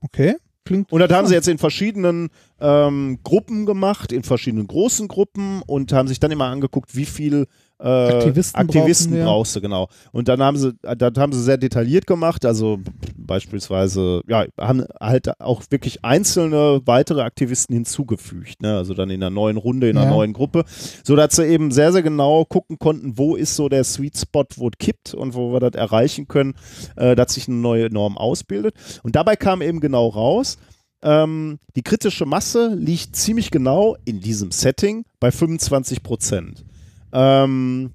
okay. 0.00 0.36
Klingt 0.64 0.92
Und 0.92 1.00
das 1.00 1.10
haben 1.10 1.26
sie 1.26 1.34
jetzt 1.34 1.48
in 1.48 1.56
verschiedenen 1.56 2.28
ähm, 2.60 3.18
Gruppen 3.24 3.64
gemacht, 3.64 4.12
in 4.12 4.22
verschiedenen 4.22 4.66
großen 4.66 5.08
Gruppen 5.08 5.62
und 5.62 5.92
haben 5.92 6.06
sich 6.06 6.20
dann 6.20 6.30
immer 6.30 6.46
angeguckt, 6.46 6.94
wie 6.94 7.06
viel 7.06 7.46
äh, 7.82 7.88
Aktivisten 7.88 8.60
Aktivisten 8.60 9.24
brauchst 9.24 9.56
du, 9.56 9.60
genau. 9.60 9.88
Und 10.12 10.28
dann 10.28 10.42
haben 10.42 10.56
sie, 10.58 10.72
das 10.82 11.12
haben 11.16 11.32
sie 11.32 11.42
sehr 11.42 11.56
detailliert 11.56 12.06
gemacht, 12.06 12.44
also 12.44 12.78
beispielsweise, 13.16 14.22
ja, 14.28 14.44
haben 14.58 14.84
halt 15.00 15.40
auch 15.40 15.62
wirklich 15.70 16.04
einzelne 16.04 16.82
weitere 16.84 17.22
Aktivisten 17.22 17.74
hinzugefügt, 17.74 18.60
ne? 18.62 18.76
also 18.76 18.92
dann 18.94 19.08
in 19.10 19.22
einer 19.22 19.30
neuen 19.30 19.56
Runde, 19.56 19.88
in 19.88 19.96
einer 19.96 20.06
Ja. 20.10 20.14
neuen 20.14 20.32
Gruppe, 20.32 20.64
sodass 21.04 21.36
sie 21.36 21.46
eben 21.46 21.70
sehr, 21.70 21.92
sehr 21.92 22.02
genau 22.02 22.44
gucken 22.44 22.78
konnten, 22.78 23.16
wo 23.16 23.36
ist 23.36 23.56
so 23.56 23.68
der 23.68 23.84
Sweet 23.84 24.18
Spot, 24.18 24.44
wo 24.56 24.68
es 24.68 24.78
kippt 24.78 25.14
und 25.14 25.34
wo 25.34 25.52
wir 25.52 25.60
das 25.60 25.72
erreichen 25.80 26.28
können, 26.28 26.54
äh, 26.96 27.14
dass 27.16 27.34
sich 27.34 27.48
eine 27.48 27.56
neue 27.56 27.88
Norm 27.90 28.18
ausbildet. 28.18 28.74
Und 29.02 29.16
dabei 29.16 29.36
kam 29.36 29.62
eben 29.62 29.80
genau 29.80 30.08
raus, 30.08 30.58
ähm, 31.02 31.58
die 31.76 31.82
kritische 31.82 32.26
Masse 32.26 32.74
liegt 32.74 33.16
ziemlich 33.16 33.50
genau 33.50 33.96
in 34.04 34.20
diesem 34.20 34.50
Setting 34.50 35.04
bei 35.18 35.30
25 35.30 36.02
Prozent. 36.02 36.64
Ähm, 37.12 37.92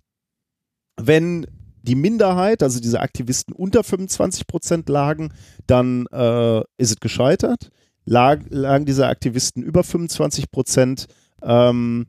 wenn 0.98 1.46
die 1.82 1.96
Minderheit, 1.96 2.64
also 2.64 2.80
diese 2.80 3.00
Aktivisten 3.00 3.54
unter 3.54 3.84
25 3.84 4.48
Prozent 4.48 4.90
lagen, 4.90 5.34
dann 5.68 6.08
äh, 6.08 6.60
ist 6.78 6.92
es 6.92 7.00
gescheitert. 7.00 7.70
Lag, 8.06 8.42
lagen 8.50 8.86
diese 8.86 9.08
Aktivisten 9.08 9.64
über 9.64 9.84
25 9.84 10.52
Prozent, 10.52 11.08
ähm, 11.42 12.08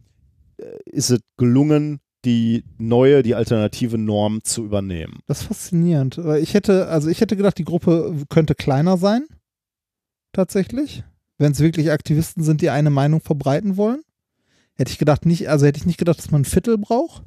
äh, 0.58 0.64
ist 0.86 1.10
es 1.10 1.20
gelungen, 1.36 2.00
die 2.24 2.64
neue, 2.78 3.22
die 3.22 3.34
alternative 3.34 3.98
Norm 3.98 4.42
zu 4.42 4.64
übernehmen. 4.64 5.20
Das 5.26 5.42
ist 5.42 5.46
faszinierend. 5.46 6.18
Ich 6.40 6.54
hätte, 6.54 6.88
also 6.88 7.08
ich 7.08 7.20
hätte 7.20 7.36
gedacht, 7.36 7.56
die 7.56 7.64
Gruppe 7.64 8.14
könnte 8.28 8.54
kleiner 8.54 8.96
sein. 8.96 9.26
Tatsächlich. 10.32 11.04
Wenn 11.38 11.52
es 11.52 11.60
wirklich 11.60 11.92
Aktivisten 11.92 12.42
sind, 12.42 12.62
die 12.62 12.70
eine 12.70 12.90
Meinung 12.90 13.20
verbreiten 13.20 13.76
wollen. 13.76 14.02
Hätte 14.76 14.92
ich 14.92 14.98
gedacht, 14.98 15.26
nicht, 15.26 15.48
also 15.48 15.66
hätte 15.66 15.78
ich 15.78 15.86
nicht 15.86 15.98
gedacht, 15.98 16.18
dass 16.18 16.30
man 16.30 16.42
ein 16.42 16.46
Viertel 16.46 16.78
braucht. 16.78 17.22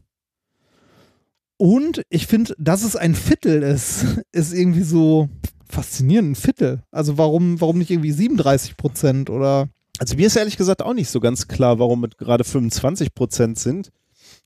Und 1.57 2.03
ich 2.09 2.27
finde, 2.27 2.55
dass 2.57 2.83
es 2.83 2.95
ein 2.95 3.15
Viertel 3.15 3.63
ist, 3.63 4.05
ist 4.31 4.53
irgendwie 4.53 4.83
so 4.83 5.29
faszinierend. 5.69 6.31
Ein 6.31 6.35
Viertel. 6.35 6.83
Also 6.91 7.17
warum, 7.17 7.59
warum 7.59 7.77
nicht 7.79 7.91
irgendwie 7.91 8.11
37 8.11 8.77
Prozent 8.77 9.29
oder 9.29 9.67
Also 9.99 10.15
mir 10.15 10.27
ist 10.27 10.35
ehrlich 10.35 10.57
gesagt 10.57 10.81
auch 10.81 10.93
nicht 10.93 11.09
so 11.09 11.19
ganz 11.19 11.47
klar, 11.47 11.79
warum 11.79 12.03
es 12.05 12.17
gerade 12.17 12.43
25 12.43 13.13
Prozent 13.13 13.59
sind. 13.59 13.91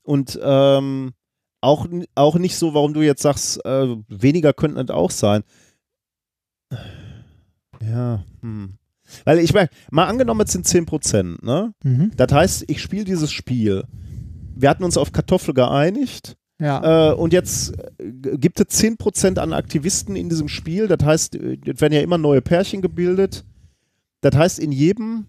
Und 0.02 0.38
ähm, 0.42 1.12
auch, 1.60 1.86
auch 2.14 2.36
nicht 2.36 2.56
so, 2.56 2.74
warum 2.74 2.94
du 2.94 3.02
jetzt 3.02 3.22
sagst, 3.22 3.64
äh, 3.64 3.96
weniger 4.08 4.52
könnten 4.52 4.78
es 4.78 4.90
auch 4.90 5.10
sein. 5.10 5.44
Ja, 7.80 8.24
hm. 8.40 8.78
Weil 9.24 9.38
ich 9.38 9.52
meine, 9.52 9.68
mal 9.90 10.06
angenommen, 10.06 10.40
es 10.42 10.52
sind 10.52 10.66
10 10.66 10.86
Prozent, 10.86 11.42
ne? 11.42 11.72
mhm. 11.82 12.12
Das 12.16 12.32
heißt, 12.32 12.64
ich 12.68 12.80
spiele 12.80 13.04
dieses 13.04 13.32
Spiel. 13.32 13.84
Wir 14.56 14.70
hatten 14.70 14.84
uns 14.84 14.96
auf 14.96 15.12
Kartoffel 15.12 15.54
geeinigt. 15.54 16.36
ja. 16.58 17.10
Äh, 17.10 17.14
und 17.14 17.32
jetzt 17.32 17.74
äh, 17.98 18.36
gibt 18.38 18.60
es 18.60 18.80
10% 18.82 19.38
an 19.38 19.52
Aktivisten 19.52 20.16
in 20.16 20.28
diesem 20.28 20.48
Spiel. 20.48 20.88
Das 20.88 21.04
heißt, 21.04 21.36
äh, 21.36 21.58
es 21.66 21.80
werden 21.80 21.92
ja 21.92 22.00
immer 22.00 22.18
neue 22.18 22.40
Pärchen 22.40 22.82
gebildet. 22.82 23.44
Das 24.20 24.34
heißt, 24.36 24.58
in 24.58 24.72
jedem 24.72 25.26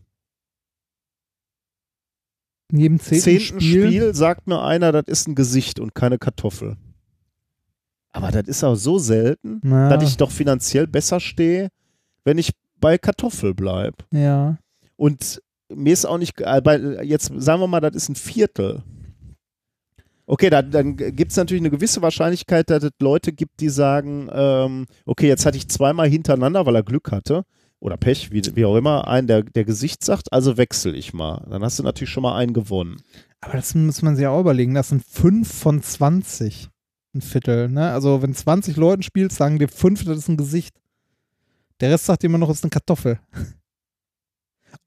in 2.71 2.79
jedem 2.79 2.99
zehnten, 2.99 3.23
zehnten 3.23 3.61
Spiel, 3.61 3.87
Spiel. 3.87 4.15
sagt 4.15 4.47
mir 4.47 4.63
einer, 4.63 4.91
das 4.91 5.05
ist 5.07 5.27
ein 5.27 5.35
Gesicht 5.35 5.79
und 5.79 5.93
keine 5.93 6.17
Kartoffel. 6.17 6.77
Aber 8.11 8.31
das 8.31 8.47
ist 8.47 8.63
auch 8.63 8.75
so 8.75 8.97
selten, 8.97 9.59
Na. 9.61 9.89
dass 9.89 10.09
ich 10.09 10.17
doch 10.17 10.31
finanziell 10.31 10.87
besser 10.87 11.19
stehe, 11.19 11.69
wenn 12.23 12.37
ich 12.37 12.53
bei 12.79 12.97
Kartoffel 12.97 13.53
bleibe. 13.53 13.97
Ja. 14.11 14.57
Und 14.95 15.41
mir 15.73 15.93
ist 15.93 16.05
auch 16.05 16.17
nicht, 16.17 16.39
äh, 16.41 16.61
bei, 16.61 16.77
jetzt 17.03 17.31
sagen 17.37 17.61
wir 17.61 17.67
mal, 17.67 17.79
das 17.79 17.95
ist 17.95 18.09
ein 18.09 18.15
Viertel. 18.15 18.83
Okay, 20.27 20.49
da, 20.49 20.61
dann 20.61 20.95
gibt 20.95 21.31
es 21.31 21.37
natürlich 21.37 21.61
eine 21.61 21.69
gewisse 21.69 22.01
Wahrscheinlichkeit, 22.01 22.69
dass 22.69 22.83
es 22.83 22.91
Leute 22.99 23.31
gibt, 23.31 23.59
die 23.59 23.69
sagen, 23.69 24.27
ähm, 24.31 24.87
okay, 25.05 25.27
jetzt 25.27 25.45
hatte 25.45 25.57
ich 25.57 25.69
zweimal 25.69 26.07
hintereinander, 26.09 26.65
weil 26.65 26.75
er 26.75 26.83
Glück 26.83 27.11
hatte 27.11 27.45
oder 27.79 27.97
Pech, 27.97 28.31
wie, 28.31 28.41
wie 28.55 28.65
auch 28.65 28.75
immer, 28.75 29.07
einen, 29.07 29.27
der, 29.27 29.43
der 29.43 29.65
Gesicht 29.65 30.03
sagt, 30.03 30.33
also 30.33 30.57
wechsle 30.57 30.93
ich 30.93 31.13
mal. 31.13 31.45
Dann 31.49 31.63
hast 31.63 31.77
du 31.77 31.83
natürlich 31.83 32.09
schon 32.09 32.23
mal 32.23 32.35
einen 32.35 32.53
gewonnen. 32.53 33.01
Aber 33.41 33.53
das 33.53 33.75
muss 33.75 34.01
man 34.01 34.15
sich 34.15 34.23
ja 34.23 34.31
auch 34.31 34.39
überlegen. 34.39 34.73
Das 34.73 34.89
sind 34.89 35.03
5 35.05 35.51
von 35.51 35.83
20. 35.83 36.69
Ein 37.13 37.21
Viertel. 37.21 37.69
Ne? 37.69 37.91
Also, 37.91 38.21
wenn 38.21 38.33
20 38.33 38.75
Leuten 38.75 39.03
spielst, 39.03 39.37
sagen 39.37 39.59
dir 39.59 39.69
5, 39.69 40.03
das 40.05 40.17
ist 40.17 40.29
ein 40.29 40.37
Gesicht. 40.37 40.75
Der 41.81 41.91
Rest 41.91 42.05
sagt 42.05 42.23
immer 42.23 42.37
noch, 42.37 42.49
es 42.49 42.57
ist 42.57 42.63
eine 42.63 42.69
Kartoffel. 42.69 43.19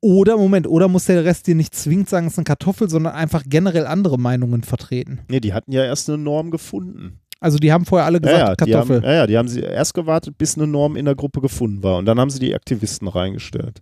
Oder, 0.00 0.36
Moment, 0.36 0.66
oder 0.66 0.88
muss 0.88 1.06
der 1.06 1.24
Rest 1.24 1.46
dir 1.46 1.54
nicht 1.54 1.74
zwingend 1.74 2.08
sagen, 2.08 2.26
es 2.26 2.34
ist 2.34 2.38
eine 2.38 2.44
Kartoffel, 2.44 2.88
sondern 2.88 3.14
einfach 3.14 3.42
generell 3.46 3.86
andere 3.86 4.18
Meinungen 4.18 4.62
vertreten. 4.62 5.20
Nee, 5.28 5.40
die 5.40 5.52
hatten 5.54 5.72
ja 5.72 5.84
erst 5.84 6.08
eine 6.08 6.18
Norm 6.18 6.50
gefunden. 6.50 7.20
Also, 7.40 7.58
die 7.58 7.72
haben 7.72 7.84
vorher 7.84 8.06
alle 8.06 8.20
gesagt, 8.20 8.38
ja, 8.38 8.48
ja, 8.48 8.54
Kartoffel. 8.56 8.96
haben, 8.96 9.04
ja, 9.04 9.14
ja, 9.14 9.26
die 9.26 9.38
haben 9.38 9.48
sie 9.48 9.60
erst 9.60 9.94
gewartet, 9.94 10.36
bis 10.38 10.56
eine 10.56 10.66
Norm 10.66 10.96
in 10.96 11.04
der 11.04 11.14
Gruppe 11.14 11.40
gefunden 11.40 11.82
war. 11.82 11.96
Und 11.98 12.06
dann 12.06 12.18
haben 12.18 12.30
sie 12.30 12.40
die 12.40 12.54
Aktivisten 12.54 13.06
reingestellt. 13.08 13.80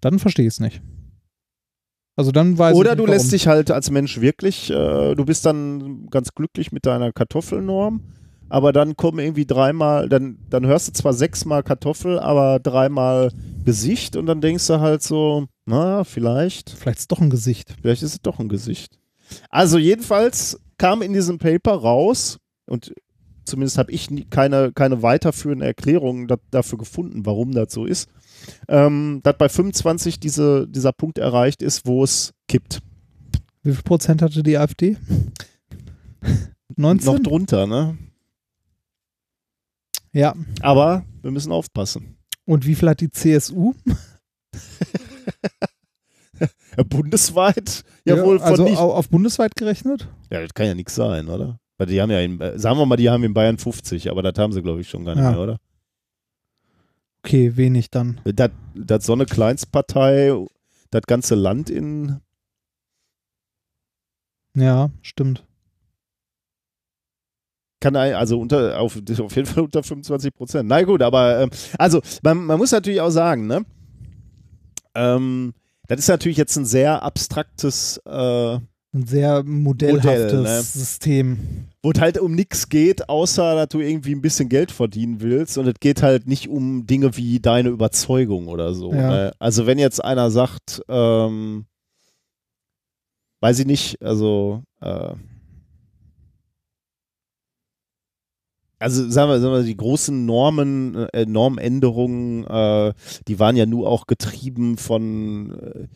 Dann 0.00 0.18
verstehe 0.18 0.46
ich 0.46 0.54
es 0.54 0.60
nicht. 0.60 0.82
Also, 2.16 2.32
dann 2.32 2.58
weiß 2.58 2.74
Oder 2.76 2.92
ich 2.92 2.96
du 2.96 3.02
nicht, 3.04 3.12
lässt 3.12 3.26
warum. 3.26 3.30
dich 3.30 3.46
halt 3.46 3.70
als 3.70 3.90
Mensch 3.90 4.20
wirklich, 4.20 4.70
äh, 4.70 5.14
du 5.14 5.24
bist 5.24 5.46
dann 5.46 6.08
ganz 6.10 6.34
glücklich 6.34 6.72
mit 6.72 6.84
deiner 6.84 7.12
Kartoffelnorm, 7.12 8.02
aber 8.52 8.74
dann 8.74 8.96
kommen 8.96 9.18
irgendwie 9.18 9.46
dreimal, 9.46 10.10
dann, 10.10 10.36
dann 10.50 10.66
hörst 10.66 10.86
du 10.86 10.92
zwar 10.92 11.14
sechsmal 11.14 11.62
Kartoffel, 11.62 12.18
aber 12.18 12.60
dreimal 12.60 13.32
Gesicht 13.64 14.14
und 14.14 14.26
dann 14.26 14.42
denkst 14.42 14.66
du 14.66 14.78
halt 14.78 15.02
so, 15.02 15.46
na, 15.64 16.04
vielleicht, 16.04 16.68
Vielleicht 16.68 16.98
ist 16.98 17.04
es 17.04 17.08
doch 17.08 17.20
ein 17.22 17.30
Gesicht. 17.30 17.74
vielleicht 17.80 18.02
ist 18.02 18.12
es 18.12 18.20
doch 18.20 18.38
ein 18.40 18.50
Gesicht. 18.50 18.98
Also 19.48 19.78
jedenfalls 19.78 20.60
kam 20.76 21.00
in 21.00 21.14
diesem 21.14 21.38
Paper 21.38 21.72
raus 21.72 22.40
und 22.66 22.92
zumindest 23.46 23.78
habe 23.78 23.90
ich 23.90 24.10
nie, 24.10 24.26
keine, 24.26 24.70
keine 24.72 25.02
weiterführende 25.02 25.64
Erklärung 25.64 26.28
da, 26.28 26.36
dafür 26.50 26.76
gefunden, 26.76 27.24
warum 27.24 27.52
das 27.52 27.72
so 27.72 27.86
ist, 27.86 28.10
ähm, 28.68 29.20
dass 29.22 29.38
bei 29.38 29.48
25 29.48 30.20
diese, 30.20 30.68
dieser 30.68 30.92
Punkt 30.92 31.16
erreicht 31.16 31.62
ist, 31.62 31.86
wo 31.86 32.04
es 32.04 32.34
kippt. 32.48 32.80
Wie 33.62 33.72
viel 33.72 33.82
Prozent 33.82 34.20
hatte 34.20 34.42
die 34.42 34.58
AfD? 34.58 34.98
19? 36.76 37.14
Noch 37.14 37.18
drunter, 37.18 37.66
ne? 37.66 37.96
Ja. 40.12 40.34
Aber 40.60 41.04
wir 41.22 41.30
müssen 41.30 41.52
aufpassen. 41.52 42.16
Und 42.44 42.66
wie 42.66 42.74
viel 42.74 42.88
hat 42.88 43.00
die 43.00 43.10
CSU? 43.10 43.74
Bundesweit 46.88 47.84
ja, 48.04 48.22
wohl 48.24 48.38
von 48.38 48.48
also 48.48 48.64
nicht. 48.64 48.78
au- 48.78 48.92
auf 48.94 49.08
bundesweit 49.08 49.54
gerechnet? 49.54 50.08
Ja, 50.30 50.40
das 50.40 50.54
kann 50.54 50.66
ja 50.66 50.74
nichts 50.74 50.94
sein, 50.94 51.28
oder? 51.28 51.58
Weil 51.78 51.86
die 51.86 52.00
haben 52.00 52.10
ja, 52.10 52.20
in, 52.20 52.38
sagen 52.58 52.78
wir 52.78 52.86
mal, 52.86 52.96
die 52.96 53.10
haben 53.10 53.22
in 53.24 53.34
Bayern 53.34 53.58
50, 53.58 54.10
aber 54.10 54.22
das 54.22 54.38
haben 54.38 54.52
sie, 54.52 54.62
glaube 54.62 54.80
ich, 54.80 54.88
schon 54.88 55.04
gar 55.04 55.14
nicht 55.14 55.22
Ja. 55.24 55.30
mehr, 55.32 55.40
oder? 55.40 55.58
Okay, 57.24 57.56
wenig 57.56 57.90
dann. 57.90 58.20
Das, 58.24 58.50
das 58.74 59.06
so 59.06 59.12
eine 59.12 59.26
Kleinstpartei, 59.26 60.32
das 60.90 61.02
ganze 61.06 61.34
Land 61.36 61.70
in, 61.70 62.20
Ja, 64.56 64.90
stimmt. 65.02 65.46
Kann 67.82 67.96
also 67.96 68.40
unter, 68.40 68.80
auf, 68.80 68.96
auf 68.96 69.36
jeden 69.36 69.46
Fall 69.46 69.64
unter 69.64 69.82
25 69.82 70.32
Prozent. 70.32 70.68
Na 70.68 70.82
gut, 70.82 71.02
aber 71.02 71.40
ähm, 71.40 71.50
also 71.76 72.00
man, 72.22 72.46
man 72.46 72.56
muss 72.56 72.70
natürlich 72.70 73.00
auch 73.00 73.10
sagen, 73.10 73.46
ne? 73.46 73.66
Ähm, 74.94 75.52
das 75.88 75.98
ist 75.98 76.08
natürlich 76.08 76.38
jetzt 76.38 76.56
ein 76.56 76.64
sehr 76.64 77.02
abstraktes, 77.02 78.00
äh, 78.06 78.54
Ein 78.54 79.06
sehr 79.06 79.42
modellhaftes 79.42 80.32
Modell, 80.32 80.42
ne? 80.42 80.62
System. 80.62 81.38
wo 81.82 81.90
es 81.90 82.00
halt 82.00 82.18
um 82.18 82.34
nichts 82.34 82.68
geht, 82.68 83.08
außer 83.08 83.56
dass 83.56 83.68
du 83.68 83.80
irgendwie 83.80 84.14
ein 84.14 84.22
bisschen 84.22 84.48
Geld 84.48 84.70
verdienen 84.70 85.20
willst 85.20 85.58
und 85.58 85.66
es 85.66 85.74
geht 85.80 86.02
halt 86.02 86.28
nicht 86.28 86.48
um 86.48 86.86
Dinge 86.86 87.16
wie 87.16 87.40
deine 87.40 87.70
Überzeugung 87.70 88.46
oder 88.46 88.74
so. 88.74 88.92
Ja. 88.92 89.10
Ne? 89.10 89.32
Also 89.40 89.66
wenn 89.66 89.78
jetzt 89.78 90.02
einer 90.02 90.30
sagt, 90.30 90.82
ähm, 90.88 91.64
weiß 93.40 93.58
ich 93.58 93.66
nicht, 93.66 94.00
also 94.00 94.62
äh, 94.80 95.14
also 98.82 99.08
sagen 99.08 99.30
wir, 99.30 99.40
sagen 99.40 99.54
wir 99.54 99.62
die 99.62 99.76
großen 99.76 100.26
Normen, 100.26 100.96
äh, 101.12 101.24
Normänderungen, 101.26 102.44
äh, 102.46 102.92
die 103.28 103.38
waren 103.38 103.56
ja 103.56 103.66
nur 103.66 103.88
auch 103.88 104.06
getrieben 104.06 104.76
von 104.76 105.52
äh, 105.52 105.86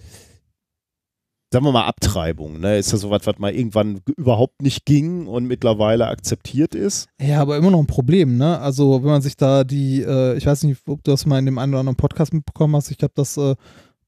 sagen 1.52 1.64
wir 1.64 1.72
mal 1.72 1.86
Abtreibung, 1.86 2.60
ne? 2.60 2.78
Ist 2.78 2.92
ja 2.92 2.98
sowas, 2.98 3.22
was 3.24 3.38
mal 3.38 3.54
irgendwann 3.54 4.00
überhaupt 4.16 4.62
nicht 4.62 4.84
ging 4.84 5.26
und 5.26 5.46
mittlerweile 5.46 6.08
akzeptiert 6.08 6.74
ist. 6.74 7.08
Ja, 7.20 7.40
aber 7.40 7.56
immer 7.56 7.70
noch 7.70 7.78
ein 7.78 7.86
Problem, 7.86 8.36
ne? 8.36 8.58
Also, 8.58 9.02
wenn 9.02 9.10
man 9.10 9.22
sich 9.22 9.36
da 9.36 9.64
die, 9.64 10.02
äh, 10.02 10.36
ich 10.36 10.46
weiß 10.46 10.64
nicht, 10.64 10.82
ob 10.86 11.02
du 11.04 11.12
das 11.12 11.24
mal 11.24 11.38
in 11.38 11.46
dem 11.46 11.58
einen 11.58 11.72
oder 11.72 11.80
anderen 11.80 11.96
Podcast 11.96 12.34
mitbekommen 12.34 12.74
hast, 12.76 12.90
ich 12.90 12.98
habe 13.02 13.12
das 13.14 13.36
äh, 13.36 13.54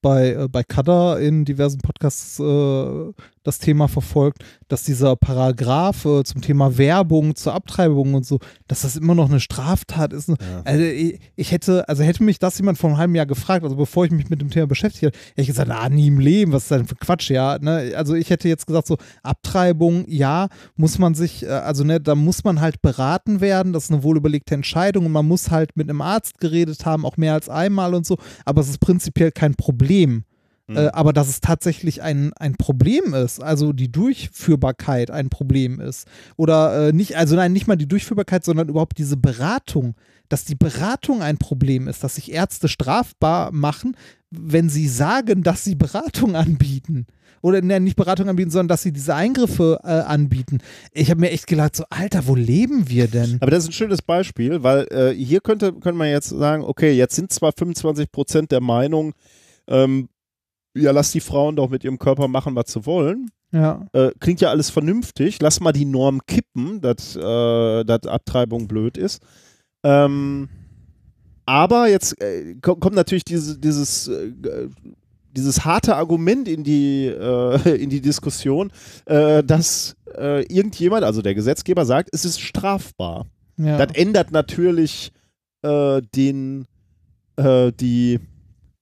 bei, 0.02 0.32
äh, 0.32 0.48
bei 0.48 0.62
Kada 0.62 1.16
in 1.18 1.44
diversen 1.44 1.78
Podcasts 1.78 2.38
das 3.48 3.58
Thema 3.58 3.88
verfolgt, 3.88 4.44
dass 4.68 4.82
dieser 4.84 5.16
Paragraph 5.16 6.04
äh, 6.04 6.22
zum 6.24 6.40
Thema 6.42 6.78
Werbung 6.78 7.34
zur 7.34 7.54
Abtreibung 7.54 8.14
und 8.14 8.26
so, 8.26 8.38
dass 8.68 8.82
das 8.82 8.96
immer 8.96 9.14
noch 9.14 9.28
eine 9.28 9.40
Straftat 9.40 10.12
ist. 10.12 10.30
Also 10.64 10.84
ich, 10.84 11.18
ich 11.36 11.52
hätte, 11.52 11.88
also 11.88 12.02
hätte 12.02 12.22
mich 12.22 12.38
das 12.38 12.58
jemand 12.58 12.78
vor 12.78 12.90
einem 12.90 12.98
halben 12.98 13.14
Jahr 13.14 13.26
gefragt, 13.26 13.64
also 13.64 13.76
bevor 13.76 14.04
ich 14.04 14.10
mich 14.10 14.28
mit 14.28 14.40
dem 14.40 14.50
Thema 14.50 14.66
beschäftigt 14.66 15.02
hätte, 15.02 15.18
hätte 15.18 15.40
ich 15.40 15.46
gesagt, 15.46 15.70
ah, 15.70 15.88
nie 15.88 16.08
im 16.08 16.18
Leben, 16.18 16.52
was 16.52 16.64
ist 16.64 16.70
denn 16.70 16.86
für 16.86 16.96
Quatsch, 16.96 17.30
ja. 17.30 17.58
Ne? 17.58 17.92
Also 17.96 18.14
ich 18.14 18.30
hätte 18.30 18.48
jetzt 18.48 18.66
gesagt, 18.66 18.86
so 18.86 18.98
Abtreibung, 19.22 20.04
ja, 20.08 20.48
muss 20.76 20.98
man 20.98 21.14
sich, 21.14 21.44
äh, 21.44 21.48
also 21.48 21.84
ne, 21.84 22.00
da 22.00 22.14
muss 22.14 22.44
man 22.44 22.60
halt 22.60 22.82
beraten 22.82 23.40
werden, 23.40 23.72
das 23.72 23.84
ist 23.84 23.92
eine 23.92 24.02
wohlüberlegte 24.02 24.54
Entscheidung 24.54 25.06
und 25.06 25.12
man 25.12 25.26
muss 25.26 25.50
halt 25.50 25.76
mit 25.76 25.88
einem 25.88 26.02
Arzt 26.02 26.38
geredet 26.38 26.84
haben, 26.84 27.06
auch 27.06 27.16
mehr 27.16 27.34
als 27.34 27.48
einmal 27.48 27.94
und 27.94 28.06
so, 28.06 28.18
aber 28.44 28.60
es 28.60 28.68
ist 28.68 28.80
prinzipiell 28.80 29.32
kein 29.32 29.54
Problem. 29.54 30.24
Äh, 30.68 30.88
aber 30.88 31.12
dass 31.12 31.28
es 31.28 31.40
tatsächlich 31.40 32.02
ein, 32.02 32.32
ein 32.34 32.56
Problem 32.56 33.14
ist, 33.14 33.42
also 33.42 33.72
die 33.72 33.90
Durchführbarkeit 33.90 35.10
ein 35.10 35.30
Problem 35.30 35.80
ist. 35.80 36.06
Oder 36.36 36.88
äh, 36.88 36.92
nicht, 36.92 37.16
also 37.16 37.36
nein, 37.36 37.52
nicht 37.52 37.66
mal 37.66 37.76
die 37.76 37.88
Durchführbarkeit, 37.88 38.44
sondern 38.44 38.68
überhaupt 38.68 38.98
diese 38.98 39.16
Beratung, 39.16 39.94
dass 40.28 40.44
die 40.44 40.56
Beratung 40.56 41.22
ein 41.22 41.38
Problem 41.38 41.88
ist, 41.88 42.04
dass 42.04 42.16
sich 42.16 42.32
Ärzte 42.32 42.68
strafbar 42.68 43.50
machen, 43.50 43.96
wenn 44.30 44.68
sie 44.68 44.88
sagen, 44.88 45.42
dass 45.42 45.64
sie 45.64 45.74
Beratung 45.74 46.36
anbieten. 46.36 47.06
Oder 47.40 47.62
ne, 47.62 47.80
nicht 47.80 47.96
Beratung 47.96 48.28
anbieten, 48.28 48.50
sondern 48.50 48.68
dass 48.68 48.82
sie 48.82 48.92
diese 48.92 49.14
Eingriffe 49.14 49.80
äh, 49.84 49.88
anbieten. 49.88 50.58
Ich 50.92 51.08
habe 51.10 51.20
mir 51.20 51.30
echt 51.30 51.46
gedacht, 51.46 51.76
so, 51.76 51.84
Alter, 51.88 52.26
wo 52.26 52.34
leben 52.34 52.88
wir 52.88 53.06
denn? 53.06 53.38
Aber 53.40 53.50
das 53.50 53.62
ist 53.64 53.70
ein 53.70 53.74
schönes 53.74 54.02
Beispiel, 54.02 54.62
weil 54.62 54.86
äh, 54.90 55.14
hier 55.14 55.40
könnte, 55.40 55.72
könnte 55.72 55.94
man 55.94 56.10
jetzt 56.10 56.28
sagen, 56.28 56.64
okay, 56.64 56.92
jetzt 56.92 57.14
sind 57.14 57.32
zwar 57.32 57.52
25 57.56 58.10
Prozent 58.10 58.52
der 58.52 58.60
Meinung, 58.60 59.14
ähm, 59.68 60.08
ja, 60.76 60.90
lass 60.92 61.12
die 61.12 61.20
Frauen 61.20 61.56
doch 61.56 61.68
mit 61.70 61.84
ihrem 61.84 61.98
Körper 61.98 62.28
machen, 62.28 62.54
was 62.54 62.72
sie 62.72 62.84
wollen. 62.86 63.30
Ja. 63.52 63.86
Äh, 63.92 64.10
klingt 64.20 64.40
ja 64.40 64.50
alles 64.50 64.70
vernünftig. 64.70 65.38
Lass 65.40 65.60
mal 65.60 65.72
die 65.72 65.84
Norm 65.86 66.20
kippen, 66.26 66.80
dass 66.80 67.16
äh, 67.16 67.84
dass 67.84 68.06
Abtreibung 68.06 68.68
blöd 68.68 68.96
ist. 68.98 69.22
Ähm, 69.82 70.48
aber 71.46 71.88
jetzt 71.88 72.20
äh, 72.20 72.56
ko- 72.60 72.76
kommt 72.76 72.94
natürlich 72.96 73.24
diese, 73.24 73.58
dieses, 73.58 74.08
äh, 74.08 74.32
dieses 75.34 75.64
harte 75.64 75.96
Argument 75.96 76.46
in 76.46 76.62
die, 76.62 77.06
äh, 77.06 77.76
in 77.82 77.88
die 77.90 78.00
Diskussion, 78.02 78.70
äh, 79.06 79.42
dass 79.42 79.94
irgendjemand, 80.14 81.04
also 81.04 81.20
der 81.22 81.34
Gesetzgeber, 81.34 81.84
sagt, 81.84 82.08
es 82.12 82.24
ist 82.24 82.40
strafbar. 82.40 83.26
ja. 83.58 83.76
Das 83.84 83.94
ändert 83.96 84.32
natürlich 84.32 85.12
den, 85.62 86.64
die 87.38 88.20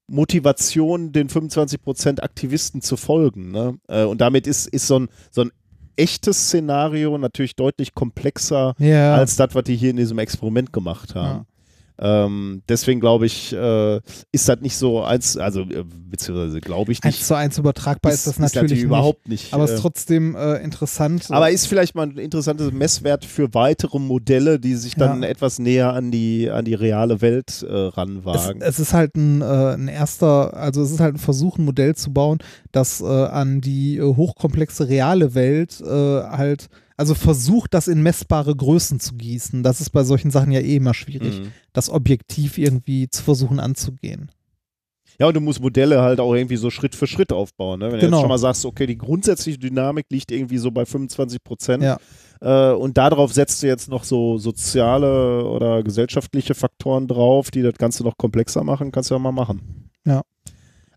Motivation, 0.09 1.13
den 1.13 1.29
25% 1.29 2.21
Aktivisten 2.21 2.81
zu 2.81 2.97
folgen. 2.97 3.51
Ne? 3.51 3.79
Äh, 3.89 4.05
und 4.05 4.21
damit 4.21 4.47
ist, 4.47 4.67
ist 4.69 4.87
so, 4.87 5.01
ein, 5.01 5.09
so 5.31 5.43
ein 5.43 5.53
echtes 5.97 6.47
Szenario 6.47 7.17
natürlich 7.19 7.57
deutlich 7.57 7.95
komplexer 7.95 8.75
ja. 8.79 9.15
als 9.15 9.37
das, 9.37 9.55
was 9.55 9.65
die 9.65 9.77
hier 9.77 9.91
in 9.91 9.97
diesem 9.97 10.19
Experiment 10.19 10.73
gemacht 10.73 11.15
haben. 11.15 11.47
Ähm, 11.99 12.63
deswegen 12.69 13.01
glaube 13.01 13.27
ich, 13.27 13.53
äh, 13.55 14.01
ist 14.33 14.49
das 14.49 14.61
nicht 14.61 14.77
so 14.77 15.03
eins, 15.03 15.37
also 15.37 15.63
äh, 15.63 15.83
beziehungsweise 15.85 16.61
glaube 16.61 16.93
ich 16.93 17.03
nicht. 17.03 17.17
eins 17.17 17.27
zu 17.27 17.35
eins 17.35 17.57
übertragbar 17.59 18.13
ist, 18.13 18.27
das 18.27 18.39
natürlich, 18.39 18.73
nicht. 18.73 18.83
überhaupt 18.83 19.29
nicht. 19.29 19.55
Aber 19.55 19.65
es 19.65 19.71
ist 19.73 19.79
äh, 19.79 19.83
trotzdem 19.83 20.37
äh, 20.37 20.57
interessant. 20.63 21.27
aber 21.31 21.51
ist 21.51 21.67
vielleicht 21.67 21.95
mal 21.95 22.07
ein 22.07 22.19
interessantes 22.19 22.71
Messwert 22.73 23.25
für 23.25 23.55
weitere 23.55 23.99
Modelle, 23.99 24.61
die 24.61 24.75
sich 24.75 24.95
dann 24.95 25.23
Ja. 25.23 25.29
etwas 25.29 25.59
näher 25.59 25.93
an 25.95 26.11
die, 26.11 26.51
an 26.51 26.65
die 26.67 26.75
reale 26.75 27.21
Welt 27.23 27.65
äh, 27.67 27.87
es, 27.89 27.97
ranwagen. 27.97 28.61
es 28.61 28.79
ist 28.79 28.93
halt 28.93 29.17
ein, 29.17 29.43
ein 29.43 29.89
erster, 29.89 30.55
also 30.55 30.83
es 30.83 30.91
ist 30.91 31.01
halt 31.01 31.15
ein 31.15 31.19
Versuch, 31.19 31.57
ein 31.59 31.65
Modell 31.65 31.95
zu 31.95 32.13
bauen, 32.13 32.39
das 32.73 33.03
an 33.03 33.61
die 33.61 34.01
hochkomplexe 34.03 34.89
reale 34.89 35.35
Welt 35.35 35.83
halt, 35.87 36.69
also 36.97 37.15
versucht, 37.15 37.75
das 37.75 37.89
in 37.89 38.03
messbare 38.03 38.55
Größen 38.57 39.01
zu 39.01 39.15
gießen. 39.15 39.63
Das 39.63 39.81
ist 39.81 39.91
bei 39.91 40.03
solchen 40.05 40.31
Sachen 40.31 40.53
ja 40.53 40.61
eh 40.61 40.77
immer 40.77 40.95
schwierig, 40.95 41.41
Mhm. 41.41 41.53
das 41.73 41.91
objektiv 41.91 42.59
irgendwie 42.59 43.09
zu 43.11 43.23
versuchen 43.23 43.61
anzugehen. 43.61 44.31
Ja, 45.19 45.29
und 45.29 45.35
du 45.35 45.41
musst 45.41 45.61
Modelle 45.63 46.03
halt 46.03 46.21
auch 46.21 46.35
irgendwie 46.35 46.57
so 46.57 46.69
Schritt 46.69 46.95
für 46.95 47.07
Schritt 47.07 47.33
aufbauen. 47.33 47.81
Ne? 47.81 47.87
Wenn 47.87 48.01
du 48.01 48.01
Genau. 48.07 48.17
jetzt 48.19 48.23
schon 48.23 48.29
mal 48.29 48.39
sagst, 48.39 48.67
okay, 48.67 48.87
die 48.87 48.99
grundsätzliche 48.99 49.59
Dynamik 49.59 50.07
liegt 50.11 50.31
irgendwie 50.31 50.59
so 50.59 50.71
bei 50.71 50.85
25 50.85 51.43
Prozent 51.43 51.83
Ja. 51.83 51.99
äh, 52.43 52.75
und 52.75 52.99
darauf 52.99 53.33
setzt 53.33 53.63
du 53.63 53.67
jetzt 53.67 53.89
noch 53.89 54.05
so 54.05 54.37
soziale 54.37 55.45
oder 55.47 55.83
gesellschaftliche 55.83 56.55
Faktoren 56.55 57.09
drauf, 57.09 57.51
die 57.51 57.63
das 57.63 57.75
Ganze 57.79 58.03
noch 58.05 58.19
komplexer 58.19 58.63
machen, 58.63 58.93
kannst 58.93 59.11
du 59.11 59.15
ja 59.15 59.19
mal 59.19 59.33
machen. 59.33 59.91
Ja. 60.05 60.21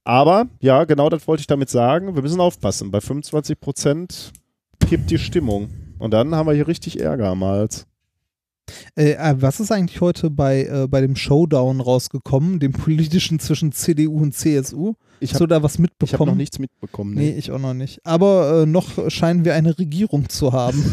Aber, 0.04 0.48
ja, 0.60 0.84
genau 0.84 1.08
das 1.10 1.26
wollte 1.28 1.42
ich 1.42 1.48
damit 1.48 1.70
sagen, 1.70 2.16
wir 2.16 2.22
müssen 2.22 2.42
aufpassen. 2.42 2.92
Bei 2.92 3.00
25 3.00 3.60
Prozent 3.60 4.32
kippt 4.86 5.12
die 5.12 5.20
Stimmung. 5.20 5.70
Und 6.00 6.12
dann 6.12 6.34
haben 6.34 6.48
wir 6.48 6.54
hier 6.54 6.68
richtig 6.68 7.00
Ärger 7.00 7.28
am 7.30 7.44
Hals. 7.44 7.86
Äh, 8.96 9.14
äh, 9.14 9.36
was 9.42 9.60
ist 9.60 9.72
eigentlich 9.72 10.00
heute 10.00 10.30
bei, 10.30 10.64
äh, 10.66 10.88
bei 10.88 11.02
dem 11.02 11.16
Showdown 11.16 11.82
rausgekommen, 11.82 12.60
dem 12.60 12.72
politischen 12.72 13.40
zwischen 13.40 13.72
CDU 13.72 14.22
und 14.22 14.34
CSU? 14.36 14.94
Ich 15.20 15.32
Hast 15.32 15.40
du 15.40 15.44
habe 15.44 15.48
da 15.56 15.64
was 15.64 15.80
mitbekommen? 15.80 16.20
hab 16.20 16.28
noch 16.28 16.36
nichts 16.36 16.60
mitbekommen. 16.60 17.14
Nee, 17.16 17.32
ich 17.32 17.52
auch 17.52 17.60
noch 17.60 17.74
nicht. 17.74 18.00
Aber 18.06 18.62
äh, 18.62 18.66
noch 18.66 19.10
scheinen 19.10 19.44
wir 19.44 19.56
eine 19.56 19.78
Regierung 19.78 20.30
zu 20.30 20.54
haben. 20.54 20.84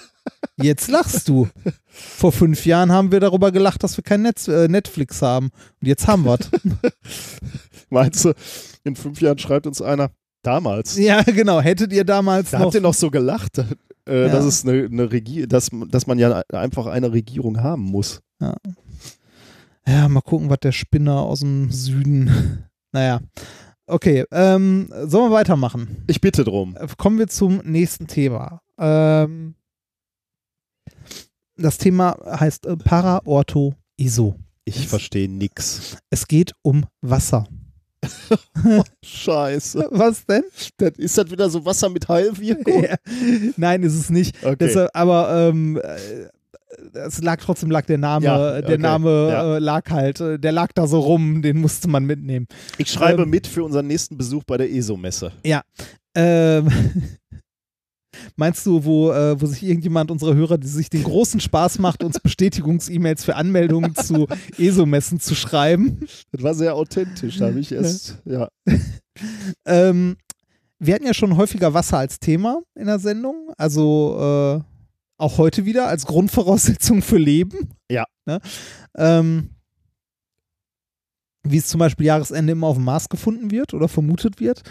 Jetzt 0.60 0.88
lachst 0.90 1.28
du. 1.28 1.48
Vor 1.88 2.32
fünf 2.32 2.64
Jahren 2.66 2.92
haben 2.92 3.12
wir 3.12 3.20
darüber 3.20 3.52
gelacht, 3.52 3.82
dass 3.82 3.96
wir 3.96 4.04
kein 4.04 4.22
Netz, 4.22 4.48
äh, 4.48 4.68
Netflix 4.68 5.20
haben. 5.22 5.50
Und 5.80 5.88
jetzt 5.88 6.06
haben 6.06 6.24
wir 6.24 6.38
Meinst 7.90 8.24
du, 8.24 8.32
in 8.84 8.94
fünf 8.96 9.20
Jahren 9.20 9.38
schreibt 9.38 9.66
uns 9.66 9.82
einer, 9.82 10.10
damals, 10.42 10.96
Ja, 10.98 11.22
genau. 11.22 11.60
Hättet 11.60 11.92
ihr 11.92 12.04
damals 12.04 12.50
da 12.50 12.58
noch. 12.58 12.66
habt 12.66 12.74
ihr 12.74 12.80
noch 12.80 12.94
so 12.94 13.10
gelacht. 13.10 13.64
Äh, 14.08 14.26
Ja. 14.26 14.28
dass 14.32 14.44
es 14.44 14.64
eine, 14.66 14.84
eine 14.84 15.10
Regie, 15.12 15.46
dass, 15.46 15.70
dass 15.88 16.06
man 16.06 16.18
ja 16.18 16.42
einfach 16.52 16.86
eine 16.86 17.12
Regierung 17.12 17.60
haben 17.62 17.82
muss. 17.82 18.20
Ja. 18.40 18.56
ja, 19.86 20.08
mal 20.08 20.20
gucken, 20.20 20.50
was 20.50 20.58
der 20.60 20.72
Spinner 20.72 21.20
aus 21.20 21.40
dem 21.40 21.70
Süden. 21.70 22.64
Naja. 22.94 23.20
Okay, 23.86 24.24
ähm, 24.32 24.88
sollen 25.06 25.30
wir 25.30 25.34
weitermachen? 25.36 26.04
Ich 26.08 26.20
bitte 26.20 26.44
drum. 26.44 26.76
Äh, 26.76 26.86
Kommen 26.98 27.18
wir 27.18 27.26
zum 27.26 27.56
nächsten 27.64 28.06
Thema. 28.06 28.60
Ähm, 28.78 29.54
das 31.56 31.78
Thema 31.78 32.16
heißt 32.38 32.66
äh, 32.66 32.76
Paraortho-Iso. 32.76 34.36
Ich 34.66 34.88
verstehe 34.88 35.28
nix. 35.28 35.96
Es 36.10 36.28
geht 36.28 36.52
um 36.62 36.84
Wasser. 37.00 37.46
Scheiße. 39.04 39.88
Was 39.90 40.26
denn? 40.26 40.42
Das, 40.76 40.92
ist 40.98 41.18
das 41.18 41.30
wieder 41.30 41.48
so 41.50 41.64
Wasser 41.64 41.88
mit 41.88 42.08
Heilwirkung? 42.08 42.84
Ja. 42.84 42.96
Nein, 43.56 43.82
ist 43.82 43.94
es 43.94 44.10
nicht. 44.10 44.36
Okay. 44.44 44.56
Deshalb, 44.58 44.90
aber 44.94 45.48
ähm, 45.50 45.76
äh, 45.82 46.98
es 46.98 47.22
lag 47.22 47.38
trotzdem 47.40 47.70
lag 47.70 47.84
der 47.86 47.98
Name, 47.98 48.24
Ja, 48.26 48.52
der 48.60 48.64
okay. 48.64 48.78
Name 48.78 49.28
Ja. 49.30 49.56
äh, 49.56 49.58
lag 49.58 49.90
halt, 49.90 50.20
äh, 50.20 50.38
der 50.38 50.52
lag 50.52 50.72
da 50.74 50.86
so 50.86 51.00
rum, 51.00 51.42
den 51.42 51.58
musste 51.60 51.88
man 51.88 52.04
mitnehmen. 52.04 52.46
Ich 52.78 52.90
schreibe 52.90 53.22
Ähm, 53.22 53.30
mit 53.30 53.46
für 53.46 53.62
unseren 53.62 53.86
nächsten 53.86 54.16
Besuch 54.16 54.44
bei 54.44 54.56
der 54.56 54.70
ESO-Messe. 54.72 55.32
Ja. 55.44 55.62
Ähm, 56.14 56.68
meinst 58.36 58.66
du, 58.66 58.84
wo, 58.84 59.12
äh, 59.12 59.40
wo 59.40 59.46
sich 59.46 59.62
irgendjemand 59.62 60.10
unserer 60.10 60.34
Hörer, 60.34 60.58
die 60.58 60.66
sich 60.66 60.90
den 60.90 61.04
großen 61.04 61.40
Spaß 61.40 61.78
macht, 61.78 62.02
uns 62.02 62.20
Bestätigungs-E-Mails 62.22 63.24
für 63.24 63.36
Anmeldungen 63.36 63.94
zu 63.94 64.26
ESO-Messen 64.58 65.20
zu 65.20 65.34
schreiben? 65.34 66.06
Das 66.32 66.42
war 66.42 66.54
sehr 66.54 66.74
authentisch, 66.74 67.38
da 67.38 67.46
habe 67.46 67.60
ich 67.60 67.72
erst, 67.72 68.18
ja. 68.24 68.48
Ähm, 69.66 70.16
wir 70.78 70.94
hatten 70.94 71.04
ja 71.04 71.12
schon 71.12 71.36
häufiger 71.36 71.74
Wasser 71.74 71.98
als 71.98 72.18
Thema 72.18 72.62
in 72.74 72.86
der 72.86 72.98
Sendung, 72.98 73.52
also 73.58 74.16
äh, 74.18 74.72
auch 75.18 75.38
heute 75.38 75.66
wieder 75.66 75.86
als 75.86 76.06
Grundvoraussetzung 76.06 77.02
für 77.02 77.18
Leben. 77.18 77.68
Ja. 77.90 78.04
Ne? 78.24 78.40
Ähm, 78.96 79.50
wie 81.44 81.58
es 81.58 81.68
zum 81.68 81.78
Beispiel 81.78 82.06
Jahresende 82.06 82.52
immer 82.52 82.68
auf 82.68 82.76
dem 82.76 82.84
Mars 82.84 83.08
gefunden 83.08 83.50
wird 83.50 83.74
oder 83.74 83.88
vermutet 83.88 84.40
wird. 84.40 84.62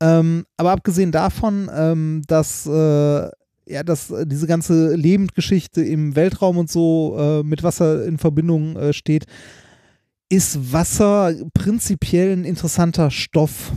Ähm, 0.00 0.44
aber 0.56 0.72
abgesehen 0.72 1.12
davon, 1.12 1.70
ähm, 1.74 2.22
dass 2.26 2.66
äh, 2.66 3.28
ja, 3.68 3.82
dass 3.82 4.10
äh, 4.10 4.26
diese 4.26 4.46
ganze 4.46 4.94
Lebendgeschichte 4.94 5.82
im 5.82 6.16
Weltraum 6.16 6.58
und 6.58 6.70
so 6.70 7.16
äh, 7.18 7.42
mit 7.42 7.62
Wasser 7.62 8.04
in 8.06 8.18
Verbindung 8.18 8.76
äh, 8.76 8.92
steht, 8.92 9.26
ist 10.28 10.72
Wasser 10.72 11.34
prinzipiell 11.54 12.32
ein 12.32 12.44
interessanter 12.44 13.10
Stoff. 13.10 13.72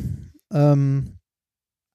Ähm, 0.52 1.18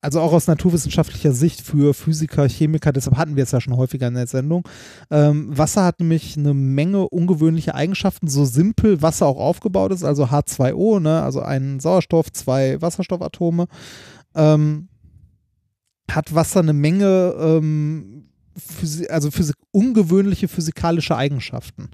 also 0.02 0.20
auch 0.20 0.32
aus 0.32 0.46
naturwissenschaftlicher 0.46 1.32
Sicht 1.32 1.62
für 1.62 1.92
Physiker, 1.92 2.48
Chemiker, 2.48 2.92
deshalb 2.92 3.16
hatten 3.16 3.34
wir 3.34 3.42
es 3.42 3.50
ja 3.50 3.60
schon 3.60 3.76
häufiger 3.76 4.06
in 4.06 4.14
der 4.14 4.28
Sendung. 4.28 4.62
Ähm, 5.10 5.48
Wasser 5.56 5.84
hat 5.84 5.98
nämlich 5.98 6.36
eine 6.36 6.54
Menge 6.54 7.08
ungewöhnliche 7.08 7.74
Eigenschaften, 7.74 8.28
so 8.28 8.44
simpel 8.44 9.02
Wasser 9.02 9.26
auch 9.26 9.38
aufgebaut 9.38 9.90
ist, 9.92 10.04
also 10.04 10.26
H2O, 10.26 11.00
ne, 11.00 11.22
also 11.22 11.40
ein 11.40 11.80
Sauerstoff, 11.80 12.30
zwei 12.30 12.80
Wasserstoffatome. 12.80 13.66
Ähm, 14.36 14.88
hat 16.10 16.34
Wasser 16.34 16.60
eine 16.60 16.72
Menge 16.72 17.34
ähm, 17.38 18.28
Physi 18.56 19.08
also 19.08 19.30
Physik 19.30 19.56
ungewöhnliche 19.72 20.48
physikalische 20.48 21.16
Eigenschaften. 21.16 21.90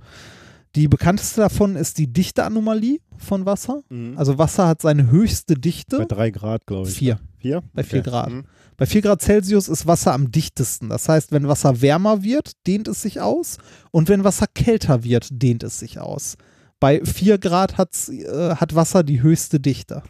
Die 0.75 0.89
bekannteste 0.89 1.41
davon 1.43 1.77
ist 1.77 1.99
die 1.99 2.13
Dichteanomalie 2.13 2.99
von 3.19 3.45
Wasser. 3.47 3.83
Mhm. 3.91 4.17
Also 4.17 4.39
Wasser 4.39 4.69
hat 4.69 4.81
seine 4.81 5.11
höchste 5.11 5.55
Bei 5.55 5.61
Dichte. 5.61 6.07
drei 6.07 6.31
Grad, 6.31 6.67
glaube 6.67 6.89
ich. 6.89 6.95
Vier. 6.95 7.19
Vier? 7.39 7.63
Bei 7.73 7.83
vier 7.83 8.01
Okay. 8.01 8.11
Grad. 8.11 8.31
Mhm. 8.31 8.45
Bei 8.79 8.87
4 8.87 9.03
Grad 9.03 9.23
Celsius 9.23 9.69
ist 9.69 9.87
Wasser 9.87 10.13
am 10.13 10.33
dichtesten. 10.33 10.89
Das 10.89 11.09
heißt, 11.09 11.31
wenn 11.31 11.47
Wasser 11.47 11.83
wärmer 11.83 12.23
wird, 12.23 12.53
dehnt 12.67 12.89
es 12.89 13.03
sich 13.03 13.21
aus. 13.21 13.59
Und 13.93 14.09
wenn 14.09 14.25
Wasser 14.25 14.47
kälter 14.53 15.05
wird, 15.05 15.29
dehnt 15.31 15.63
es 15.63 15.79
sich 15.79 16.01
aus. 16.01 16.37
Bei 16.81 17.05
4 17.05 17.39
Grad 17.39 17.79
äh, 17.79 18.55
hat 18.57 18.75
Wasser 18.75 19.05
die 19.05 19.23
höchste 19.23 19.61
Dichte. 19.61 20.03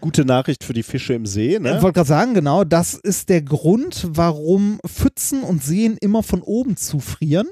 Gute 0.00 0.24
Nachricht 0.24 0.64
für 0.64 0.72
die 0.72 0.82
Fische 0.82 1.12
im 1.12 1.26
See, 1.26 1.54
Ich 1.56 1.60
ne? 1.60 1.82
wollte 1.82 1.96
gerade 1.96 2.08
sagen, 2.08 2.34
genau, 2.34 2.64
das 2.64 2.94
ist 2.94 3.28
der 3.28 3.42
Grund, 3.42 4.06
warum 4.10 4.80
Pfützen 4.86 5.42
und 5.42 5.62
Seen 5.62 5.96
immer 6.00 6.22
von 6.22 6.42
oben 6.42 6.76
zufrieren 6.76 7.48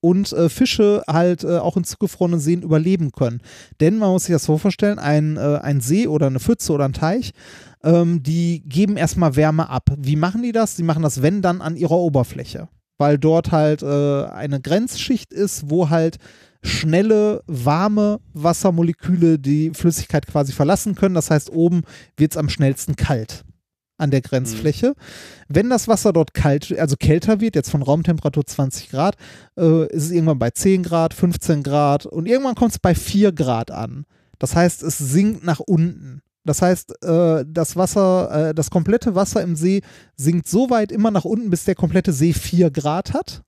und 0.00 0.32
äh, 0.32 0.48
Fische 0.48 1.02
halt 1.06 1.44
äh, 1.44 1.58
auch 1.58 1.76
in 1.76 1.84
zugefrorenen 1.84 2.40
Seen 2.40 2.62
überleben 2.62 3.12
können. 3.12 3.40
Denn 3.80 3.98
man 3.98 4.10
muss 4.10 4.24
sich 4.24 4.32
das 4.32 4.44
so 4.44 4.58
vorstellen, 4.58 4.98
ein, 4.98 5.36
äh, 5.36 5.58
ein 5.62 5.80
See 5.80 6.06
oder 6.06 6.26
eine 6.26 6.40
Pfütze 6.40 6.72
oder 6.72 6.84
ein 6.84 6.92
Teich, 6.92 7.32
ähm, 7.84 8.22
die 8.22 8.62
geben 8.66 8.96
erstmal 8.96 9.36
Wärme 9.36 9.68
ab. 9.68 9.90
Wie 9.96 10.16
machen 10.16 10.42
die 10.42 10.52
das? 10.52 10.76
Die 10.76 10.82
machen 10.82 11.02
das, 11.02 11.22
wenn 11.22 11.42
dann, 11.42 11.60
an 11.60 11.76
ihrer 11.76 11.96
Oberfläche. 11.96 12.68
Weil 12.98 13.18
dort 13.18 13.52
halt 13.52 13.82
äh, 13.82 14.24
eine 14.24 14.60
Grenzschicht 14.60 15.32
ist, 15.32 15.70
wo 15.70 15.88
halt 15.90 16.18
schnelle, 16.62 17.42
warme 17.46 18.20
Wassermoleküle 18.34 19.38
die 19.38 19.70
Flüssigkeit 19.70 20.26
quasi 20.26 20.52
verlassen 20.52 20.94
können. 20.94 21.14
Das 21.14 21.30
heißt, 21.30 21.50
oben 21.50 21.82
wird 22.16 22.32
es 22.32 22.36
am 22.36 22.48
schnellsten 22.48 22.96
kalt 22.96 23.44
an 23.98 24.10
der 24.10 24.20
Grenzfläche. 24.20 24.94
Wenn 25.48 25.70
das 25.70 25.88
Wasser 25.88 26.12
dort 26.12 26.32
kalt, 26.32 26.76
also 26.78 26.96
kälter 26.96 27.40
wird, 27.40 27.56
jetzt 27.56 27.70
von 27.70 27.82
Raumtemperatur 27.82 28.46
20 28.46 28.90
Grad, 28.90 29.16
äh, 29.58 29.86
ist 29.88 30.04
es 30.04 30.10
irgendwann 30.12 30.38
bei 30.38 30.50
10 30.50 30.84
Grad, 30.84 31.14
15 31.14 31.62
Grad 31.62 32.06
und 32.06 32.26
irgendwann 32.26 32.54
kommt 32.54 32.72
es 32.72 32.78
bei 32.78 32.94
4 32.94 33.32
Grad 33.32 33.70
an. 33.70 34.06
Das 34.38 34.54
heißt, 34.54 34.84
es 34.84 34.98
sinkt 34.98 35.44
nach 35.44 35.58
unten. 35.58 36.22
Das 36.44 36.62
heißt, 36.62 37.02
äh, 37.02 37.44
das 37.46 37.76
Wasser, 37.76 38.50
äh, 38.50 38.54
das 38.54 38.70
komplette 38.70 39.14
Wasser 39.14 39.42
im 39.42 39.56
See 39.56 39.82
sinkt 40.16 40.48
so 40.48 40.70
weit 40.70 40.92
immer 40.92 41.10
nach 41.10 41.24
unten, 41.24 41.50
bis 41.50 41.64
der 41.64 41.74
komplette 41.74 42.12
See 42.12 42.32
4 42.32 42.70
Grad 42.70 43.12
hat. 43.12 43.42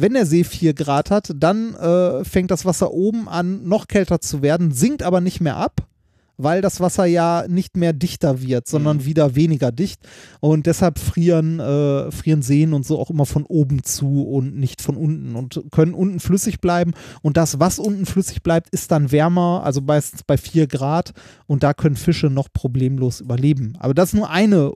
Wenn 0.00 0.14
der 0.14 0.26
See 0.26 0.44
4 0.44 0.74
Grad 0.74 1.10
hat, 1.10 1.32
dann 1.34 1.74
äh, 1.74 2.22
fängt 2.22 2.52
das 2.52 2.64
Wasser 2.64 2.92
oben 2.92 3.28
an, 3.28 3.66
noch 3.66 3.88
kälter 3.88 4.20
zu 4.20 4.42
werden, 4.42 4.70
sinkt 4.70 5.02
aber 5.02 5.20
nicht 5.20 5.40
mehr 5.40 5.56
ab, 5.56 5.88
weil 6.36 6.62
das 6.62 6.78
Wasser 6.78 7.04
ja 7.04 7.46
nicht 7.48 7.76
mehr 7.76 7.92
dichter 7.92 8.40
wird, 8.40 8.68
sondern 8.68 9.04
wieder 9.04 9.34
weniger 9.34 9.72
dicht. 9.72 10.00
Und 10.38 10.66
deshalb 10.66 11.00
frieren, 11.00 11.58
äh, 11.58 12.12
frieren 12.12 12.42
Seen 12.42 12.74
und 12.74 12.86
so 12.86 12.96
auch 13.00 13.10
immer 13.10 13.26
von 13.26 13.44
oben 13.44 13.82
zu 13.82 14.22
und 14.22 14.56
nicht 14.56 14.82
von 14.82 14.96
unten 14.96 15.34
und 15.34 15.64
können 15.72 15.94
unten 15.94 16.20
flüssig 16.20 16.60
bleiben. 16.60 16.92
Und 17.22 17.36
das, 17.36 17.58
was 17.58 17.80
unten 17.80 18.06
flüssig 18.06 18.44
bleibt, 18.44 18.70
ist 18.70 18.92
dann 18.92 19.10
wärmer, 19.10 19.62
also 19.64 19.80
meistens 19.80 20.22
bei 20.22 20.36
4 20.36 20.68
Grad. 20.68 21.10
Und 21.48 21.64
da 21.64 21.74
können 21.74 21.96
Fische 21.96 22.30
noch 22.30 22.52
problemlos 22.52 23.20
überleben. 23.20 23.74
Aber 23.80 23.94
das 23.94 24.10
ist 24.10 24.14
nur 24.14 24.30
eine 24.30 24.70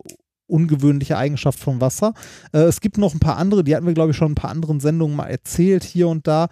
ungewöhnliche 0.53 1.17
Eigenschaft 1.17 1.59
vom 1.59 1.81
Wasser. 1.81 2.13
Äh, 2.53 2.61
es 2.61 2.81
gibt 2.81 2.99
noch 2.99 3.15
ein 3.15 3.21
paar 3.21 3.37
andere, 3.39 3.65
die 3.65 3.75
hatten 3.75 3.87
wir, 3.87 3.95
glaube 3.95 4.11
ich, 4.13 4.17
schon 4.17 4.29
in 4.29 4.33
ein 4.33 4.37
paar 4.37 4.51
anderen 4.51 4.81
Sendungen 4.81 5.17
mal 5.17 5.27
erzählt, 5.27 5.83
hier 5.85 6.09
und 6.09 6.27
da. 6.27 6.49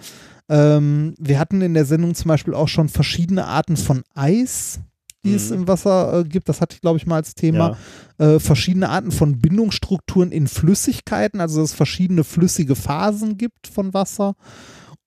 Ähm, 0.49 1.15
wir 1.19 1.39
hatten 1.39 1.63
in 1.63 1.75
der 1.75 1.85
Sendung 1.85 2.15
zum 2.15 2.29
Beispiel 2.29 2.55
auch 2.55 2.69
schon 2.69 2.89
verschiedene 2.89 3.47
Arten 3.47 3.77
von 3.77 4.03
Eis, 4.15 4.81
die 5.25 5.35
es 5.35 5.51
Mhm. 5.51 5.57
im 5.57 5.69
Wasser 5.69 6.21
äh, 6.21 6.25
gibt. 6.25 6.49
Das 6.49 6.61
hatte 6.61 6.75
ich, 6.75 6.81
glaube 6.81 6.97
ich, 6.99 7.07
mal 7.07 7.17
als 7.17 7.35
Thema. 7.35 7.77
Äh, 8.19 8.39
verschiedene 8.41 8.89
Arten 8.89 9.13
von 9.13 9.39
Bindungsstrukturen 9.39 10.33
in 10.33 10.49
Flüssigkeiten, 10.49 11.41
also 11.41 11.61
dass 11.61 11.71
es 11.71 11.77
verschiedene 11.77 12.25
flüssige 12.25 12.75
Phasen 12.75 13.37
gibt 13.37 13.67
von 13.69 13.93
Wasser. 13.95 14.35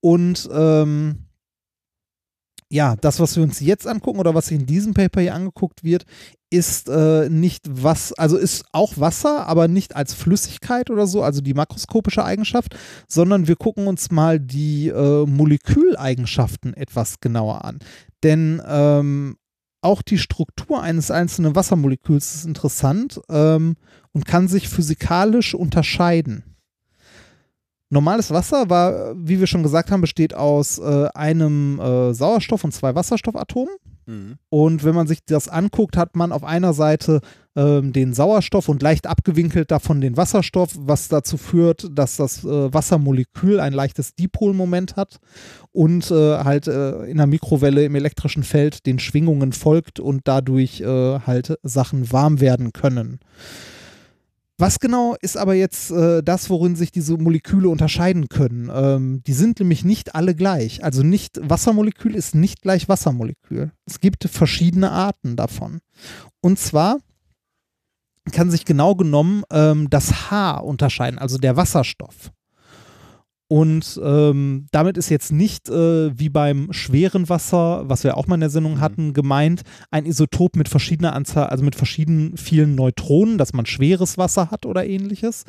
Und 0.02 0.48
ähm, 0.54 1.26
ja, 2.70 2.96
das, 2.96 3.20
was 3.20 3.36
wir 3.36 3.44
uns 3.44 3.60
jetzt 3.60 3.88
angucken 3.88 4.20
oder 4.20 4.34
was 4.34 4.52
in 4.52 4.66
diesem 4.66 4.94
Paper 4.94 5.22
hier 5.22 5.36
angeguckt 5.36 5.84
wird, 5.84 6.06
ist 6.50 6.88
äh, 6.88 7.30
nicht 7.30 7.66
was, 7.68 8.14
also 8.14 8.38
ist 8.38 8.66
auch 8.72 8.98
Wasser, 8.98 9.48
aber 9.48 9.68
nicht 9.68 9.96
als 9.96 10.14
Flüssigkeit 10.14 10.92
oder 10.92 11.08
so, 11.08 11.24
also 11.24 11.42
die 11.42 11.56
makroskopische 11.56 12.24
Eigenschaft, 12.24 12.76
sondern 13.08 13.48
wir 13.48 13.56
gucken 13.56 13.88
uns 13.88 14.12
mal 14.12 14.40
die 14.40 14.90
äh, 14.90 15.26
Moleküleigenschaften 15.26 16.76
etwas 16.76 17.20
genauer 17.20 17.66
an. 17.66 17.80
Denn 18.24 18.62
ähm, 18.68 19.38
auch 19.82 20.02
die 20.02 20.18
Struktur 20.18 20.82
eines 20.82 21.12
einzelnen 21.12 21.56
Wassermoleküls 21.56 22.36
ist 22.36 22.46
interessant 22.46 23.20
ähm, 23.30 23.76
und 24.12 24.26
kann 24.26 24.48
sich 24.48 24.70
physikalisch 24.70 25.56
unterscheiden. 25.56 26.53
Normales 27.94 28.32
Wasser 28.32 28.70
war, 28.70 29.14
wie 29.16 29.40
wir 29.40 29.48
schon 29.48 29.64
gesagt 29.64 29.92
haben, 29.92 30.02
besteht 30.02 30.34
aus 30.34 30.80
äh, 30.80 31.08
einem 31.14 31.80
äh, 31.80 32.14
Sauerstoff 32.14 32.64
und 32.64 32.74
zwei 32.74 32.96
Wasserstoffatomen. 32.96 33.76
Mhm. 34.06 34.36
Und 34.50 34.84
wenn 34.84 34.96
man 34.96 35.08
sich 35.08 35.20
das 35.26 35.48
anguckt, 35.48 35.96
hat 35.96 36.16
man 36.16 36.32
auf 36.32 36.44
einer 36.44 36.74
Seite 36.74 37.22
ähm, 37.56 37.94
den 37.94 38.14
Sauerstoff 38.14 38.68
und 38.68 38.82
leicht 38.82 39.08
abgewinkelt 39.08 39.72
davon 39.72 40.02
den 40.02 40.18
Wasserstoff, 40.18 40.72
was 40.78 41.08
dazu 41.08 41.38
führt, 41.38 41.88
dass 41.92 42.18
das 42.18 42.44
äh, 42.44 42.74
Wassermolekül 42.74 43.60
ein 43.60 43.74
leichtes 43.74 44.16
Dipolmoment 44.16 44.96
hat 44.96 45.20
und 45.72 46.10
äh, 46.10 46.38
halt 46.40 46.68
äh, 46.68 47.04
in 47.06 47.18
der 47.18 47.28
Mikrowelle 47.28 47.86
im 47.86 47.96
elektrischen 47.96 48.44
Feld 48.44 48.86
den 48.88 49.00
Schwingungen 49.00 49.54
folgt 49.54 50.00
und 50.00 50.22
dadurch 50.26 50.82
äh, 50.82 51.20
halt 51.20 51.58
Sachen 51.62 52.12
warm 52.12 52.42
werden 52.42 52.74
können. 52.74 53.20
Was 54.64 54.80
genau 54.80 55.18
ist 55.20 55.36
aber 55.36 55.56
jetzt 55.56 55.92
äh, 55.92 56.24
das, 56.24 56.50
worin 56.50 56.78
sich 56.78 56.90
diese 56.90 57.18
Moleküle 57.18 57.68
unterscheiden 57.68 58.30
können? 58.30 58.72
Ähm, 58.74 59.22
die 59.28 59.34
sind 59.34 59.60
nämlich 59.60 59.84
nicht 59.84 60.16
alle 60.16 60.36
gleich. 60.36 60.86
Also 60.86 61.04
nicht 61.04 61.38
Wassermolekül 61.42 62.16
ist 62.16 62.34
nicht 62.34 62.62
gleich 62.62 62.88
Wassermolekül. 62.88 63.74
Es 63.86 64.00
gibt 64.00 64.24
verschiedene 64.24 64.90
Arten 64.90 65.36
davon. 65.36 65.82
Und 66.40 66.60
zwar 66.60 67.00
kann 68.32 68.52
sich 68.52 68.64
genau 68.64 68.96
genommen 68.96 69.44
ähm, 69.52 69.90
das 69.90 70.32
H 70.32 70.60
unterscheiden, 70.60 71.20
also 71.20 71.38
der 71.38 71.58
Wasserstoff. 71.58 72.32
Und 73.54 74.02
ähm, 74.04 74.66
damit 74.72 74.98
ist 74.98 75.10
jetzt 75.10 75.32
nicht 75.32 75.70
äh, 75.70 76.18
wie 76.18 76.30
beim 76.30 76.74
schweren 76.74 77.30
Wasser, 77.30 77.88
was 77.88 78.04
wir 78.04 78.18
auch 78.18 78.26
mal 78.26 78.34
in 78.34 78.42
der 78.42 78.50
Sendung 78.50 78.80
hatten, 78.80 79.14
gemeint, 79.14 79.62
ein 79.92 80.08
Isotop 80.08 80.56
mit 80.56 80.70
verschiedener 80.70 81.14
Anzahl, 81.14 81.50
also 81.50 81.64
mit 81.64 81.76
verschiedenen 81.76 82.36
vielen 82.36 82.74
Neutronen, 82.74 83.38
dass 83.38 83.54
man 83.54 83.68
schweres 83.68 84.18
Wasser 84.18 84.50
hat 84.50 84.66
oder 84.66 84.88
ähnliches, 84.88 85.44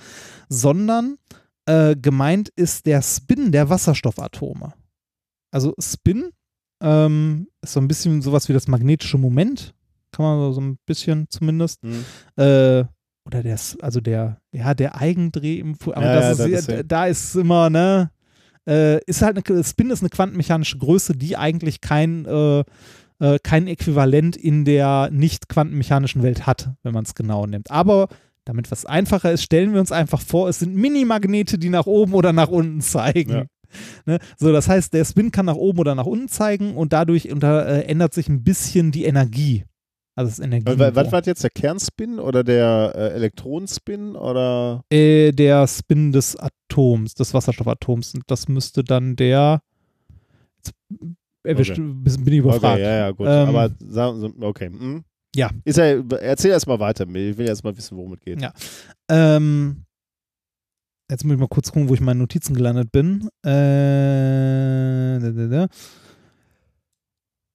sondern 0.51 1.17
äh, 1.65 1.97
gemeint 1.97 2.51
ist 2.57 2.85
der 2.85 3.01
Spin 3.01 3.53
der 3.53 3.71
Wasserstoffatome. 3.71 4.75
Also 5.51 5.73
Spin 5.81 6.29
ähm, 6.83 7.49
ist 7.63 7.73
so 7.73 7.81
ein 7.81 7.89
bisschen 7.89 8.21
sowas 8.21 8.51
wie 8.51 8.53
das 8.53 8.69
magnetische 8.69 9.17
Moment, 9.17 9.73
kann 10.13 10.27
man 10.27 10.53
so 10.53 10.61
ein 10.61 10.77
bisschen 10.85 11.25
zumindest. 11.31 11.83
Mhm. 11.83 12.05
Äh, 12.37 12.85
oder 13.27 13.43
der, 13.43 13.59
also 13.81 14.01
der, 14.01 14.41
ja, 14.53 14.75
der 14.75 15.01
Eigendreh 15.01 15.59
im 15.59 15.75
Fu 15.75 15.93
aber 15.93 16.05
Ja, 16.05 16.15
das 16.15 16.39
ja, 16.39 16.45
ist, 16.45 16.55
das 16.55 16.67
ja, 16.67 16.75
ist 16.75 16.85
da 16.89 17.07
ist 17.07 17.35
immer, 17.37 17.71
ne, 17.71 18.11
äh, 18.67 19.03
ist 19.05 19.23
halt 19.23 19.37
eine, 19.37 19.65
Spin 19.65 19.91
ist 19.91 20.01
eine 20.03 20.11
quantenmechanische 20.11 20.79
Größe, 20.79 21.15
die 21.15 21.37
eigentlich 21.37 21.81
kein, 21.81 22.25
äh, 22.27 22.65
äh, 23.21 23.39
kein 23.43 23.67
Äquivalent 23.67 24.37
in 24.37 24.65
der 24.65 25.11
nicht 25.11 25.49
quantenmechanischen 25.49 26.23
Welt 26.23 26.47
hat, 26.47 26.71
wenn 26.83 26.95
man 26.95 27.05
es 27.05 27.15
genau 27.15 27.47
nimmt. 27.47 27.71
Aber 27.71 28.09
damit 28.45 28.71
was 28.71 28.85
einfacher 28.85 29.33
ist, 29.33 29.43
stellen 29.43 29.73
wir 29.73 29.81
uns 29.81 29.93
einfach 29.93 30.21
vor, 30.21 30.49
es 30.49 30.59
sind 30.59 30.75
Minimagnete, 30.75 31.59
die 31.59 31.71
nach 31.71 31.87
oben 31.87 32.13
oder 32.13 32.33
nach 32.33 32.49
unten 32.49 32.81
zeigen. 32.81 33.31
Ja. 33.31 33.45
Ne? 34.07 34.19
So, 34.37 34.53
das 34.53 34.69
heißt, 34.69 34.93
der 34.93 35.05
Spin 35.05 35.31
kann 35.31 35.47
nach 35.47 35.57
oben 35.57 35.79
oder 35.81 35.95
nach 35.95 36.07
unten 36.07 36.29
zeigen 36.29 36.75
und 36.77 36.93
dadurch 36.93 37.33
unter, 37.33 37.67
äh, 37.67 37.81
ändert 37.87 38.15
sich 38.15 38.29
ein 38.29 38.45
bisschen 38.45 38.93
die 38.93 39.05
Energie. 39.05 39.65
Also 40.17 40.31
das 40.31 40.39
Energie. 40.39 40.65
Was, 40.67 41.11
war 41.13 41.23
jetzt 41.25 41.43
der 41.43 41.51
Kernspin 41.51 42.19
oder 42.21 42.45
der 42.45 42.93
äh, 42.95 43.09
Elektronenspin 43.15 44.15
oder 44.15 44.85
äh, 44.91 45.33
der 45.33 45.67
Spin 45.67 46.13
des 46.13 46.37
Atoms, 46.37 47.15
des 47.15 47.35
Wasserstoffatoms. 47.35 48.15
Und 48.15 48.23
das 48.29 48.49
müsste 48.49 48.85
dann 48.85 49.17
der. 49.17 49.61
Jetzt 50.59 50.73
erwischt, 51.43 51.73
Okay. 51.73 51.81
bin 51.81 52.33
ich 52.33 52.39
überfragt. 52.39 52.75
Okay, 52.75 52.83
ja, 52.83 52.97
ja, 52.97 53.11
gut. 53.11 53.27
Ähm, 53.29 53.49
Aber 53.49 53.71
okay. 54.41 54.67
hm. 54.69 55.05
Ja. 55.35 55.51
Ist 55.65 55.79
ja, 55.79 56.01
erzähl 56.21 56.53
erst 56.53 56.69
mal 56.69 56.79
weiter. 56.79 57.07
Ich 57.09 57.37
will 57.37 57.49
erst 57.49 57.65
mal 57.65 57.77
wissen, 57.77 57.97
worum 57.97 58.13
es 58.13 58.21
geht. 58.21 58.41
Ja. 58.41 58.53
Ähm, 59.11 59.85
jetzt 61.11 61.25
muss 61.25 61.35
ich 61.35 61.41
mal 61.41 61.49
kurz 61.49 61.73
gucken, 61.73 61.89
wo 61.89 61.95
ich 61.95 62.01
in 62.01 62.07
meinen 62.07 62.21
Notizen 62.21 62.55
gelandet 62.55 62.93
bin. 62.93 63.29
Äh, 63.45 65.19
da, 65.19 65.31
da, 65.31 65.47
da. 65.49 65.67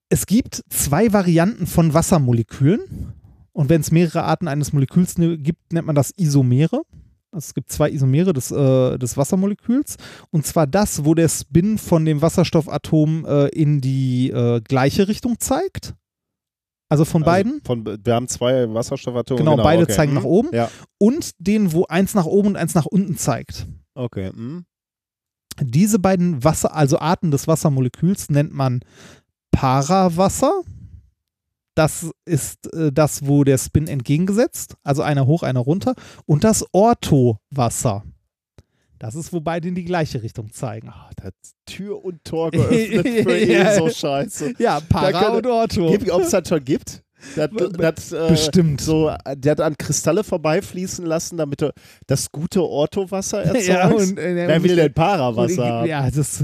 Es 0.09 0.25
gibt 0.25 0.63
zwei 0.69 1.13
Varianten 1.13 1.67
von 1.67 1.93
Wassermolekülen. 1.93 3.13
Und 3.51 3.69
wenn 3.69 3.81
es 3.81 3.91
mehrere 3.91 4.23
Arten 4.23 4.47
eines 4.47 4.73
Moleküls 4.73 5.17
ne- 5.17 5.38
gibt, 5.38 5.73
nennt 5.73 5.85
man 5.88 5.95
das 5.95 6.11
Isomere. 6.17 6.81
Also 7.31 7.47
es 7.49 7.53
gibt 7.53 7.71
zwei 7.71 7.91
Isomere 7.91 8.33
des, 8.33 8.51
äh, 8.51 8.97
des 8.97 9.17
Wassermoleküls. 9.17 9.97
Und 10.31 10.45
zwar 10.45 10.65
das, 10.65 11.05
wo 11.05 11.13
der 11.13 11.29
Spin 11.29 11.77
von 11.77 12.05
dem 12.05 12.21
Wasserstoffatom 12.21 13.25
äh, 13.25 13.47
in 13.49 13.81
die 13.81 14.29
äh, 14.31 14.61
gleiche 14.61 15.07
Richtung 15.07 15.39
zeigt. 15.39 15.93
Also 16.89 17.05
von 17.05 17.21
Also 17.21 17.31
beiden. 17.31 17.61
Von, 17.63 17.85
wir 17.85 18.15
haben 18.15 18.27
zwei 18.27 18.73
Wasserstoffatome. 18.73 19.38
Genau, 19.38 19.57
beide 19.57 19.83
okay. 19.83 19.93
zeigen 19.93 20.11
hm. 20.13 20.15
nach 20.19 20.23
oben. 20.23 20.49
Ja, 20.53 20.71
und 20.97 21.31
den, 21.38 21.71
wo 21.71 21.85
eins 21.85 22.15
nach 22.15 22.25
oben 22.25 22.49
und 22.49 22.55
eins 22.55 22.73
nach 22.73 22.88
unten 22.88 23.15
zeigt. 23.15 23.67
okay. 23.93 24.31
hm. 24.31 24.65
Diese 25.61 25.99
beiden 25.99 26.41
Wasser, 26.43 26.73
also 26.73 26.99
Arten 26.99 27.31
des 27.31 27.45
Wassermoleküls 27.45 28.29
nennt 28.29 28.53
man 28.53 28.79
Parawasser. 29.59 30.61
Das 31.75 32.09
ist 32.23 32.73
äh, 32.73 32.93
das, 32.93 33.27
wo 33.27 33.43
der 33.43 33.57
Spin 33.57 33.88
entgegengesetzt, 33.88 34.75
also 34.83 35.01
einer 35.01 35.25
hoch, 35.27 35.43
einer 35.43 35.59
runter. 35.59 35.95
Und 36.25 36.45
das 36.45 36.65
Orthowasser. 36.71 38.03
Das 38.99 39.15
ist, 39.15 39.33
wo 39.33 39.41
beide 39.41 39.67
in 39.67 39.75
die 39.75 39.83
gleiche 39.83 40.23
Richtung 40.23 40.51
zeigen. 40.53 40.93
Das 41.21 41.33
Tür 41.65 42.03
und 42.03 42.23
Tor 42.23 42.51
geöffnet 42.51 43.07
für 43.23 43.38
Ja. 43.45 43.75
so 43.75 43.89
scheiße. 43.89 44.53
Ja, 44.59 44.79
Para 44.79 45.29
und 45.29 45.45
Ortho. 45.45 45.88
Ob 45.88 46.21
es 46.21 46.29
das 46.29 46.47
schon 46.47 46.63
gibt? 46.63 47.03
Das, 47.35 47.49
das, 47.77 48.11
äh, 48.13 48.27
Bestimmt. 48.29 48.79
So, 48.79 49.11
der 49.35 49.51
hat 49.51 49.61
an 49.61 49.77
Kristalle 49.77 50.23
vorbeifließen 50.23 51.05
lassen, 51.05 51.35
damit 51.35 51.61
er 51.61 51.73
das 52.07 52.31
gute 52.31 52.63
Orthowasser 52.63 53.43
erzeugt. 53.43 53.67
Ja, 53.67 53.89
und, 53.89 54.17
äh, 54.17 54.47
Wer 54.47 54.63
will 54.63 54.75
denn 54.77 54.93
Parawasser? 54.93 55.85
Ja, 55.85 56.09
das, 56.09 56.43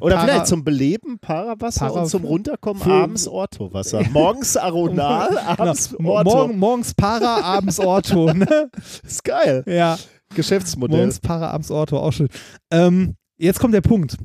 Oder 0.00 0.16
Para- 0.16 0.24
vielleicht 0.26 0.46
zum 0.46 0.62
Beleben 0.62 1.18
Parawasser 1.18 1.88
Para- 1.88 2.02
und 2.02 2.08
zum 2.08 2.24
Runterkommen 2.24 2.82
abends 2.82 3.26
Orthowasser. 3.26 4.02
Morgens 4.12 4.56
Aronal, 4.56 5.38
abends 5.38 5.94
Genau. 5.96 6.10
Ortho. 6.10 6.30
Morgen, 6.36 6.58
morgens 6.58 6.94
Para, 6.94 7.40
abends 7.42 7.80
Ortho. 7.80 8.32
Ne? 8.34 8.70
Ist 9.02 9.24
geil. 9.24 9.64
Ja. 9.66 9.98
Geschäftsmodell. 10.34 10.98
Morgens 10.98 11.20
Para, 11.20 11.50
abends 11.50 11.70
Ortho, 11.70 11.98
auch 11.98 12.12
schön. 12.12 12.28
Ähm, 12.70 13.14
jetzt 13.38 13.58
kommt 13.58 13.72
der 13.74 13.80
Punkt. 13.80 14.16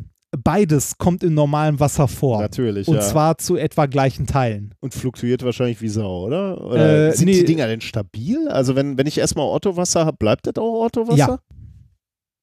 Beides 0.43 0.97
kommt 0.97 1.23
in 1.23 1.33
normalem 1.33 1.79
Wasser 1.79 2.09
vor. 2.09 2.41
Natürlich, 2.41 2.89
Und 2.89 2.95
ja. 2.95 3.01
zwar 3.01 3.37
zu 3.37 3.55
etwa 3.55 3.85
gleichen 3.85 4.27
Teilen. 4.27 4.73
und 4.81 4.93
fluktuiert 4.93 5.43
wahrscheinlich 5.45 5.81
wie 5.81 5.87
Sau, 5.87 6.25
oder? 6.25 6.61
oder 6.61 7.07
Äh, 7.07 7.11
sind 7.15 7.27
nee. 7.27 7.35
die 7.39 7.45
Dinger 7.45 7.67
denn 7.67 7.79
stabil? 7.79 8.49
Also 8.49 8.75
wenn, 8.75 8.97
wenn 8.97 9.07
ich 9.07 9.17
erstmal 9.17 9.45
Orthowasser 9.45 10.05
habe, 10.05 10.17
bleibt 10.17 10.45
das 10.47 10.55
auch 10.57 10.81
Orthowasser? 10.81 11.17
Ja. 11.17 11.39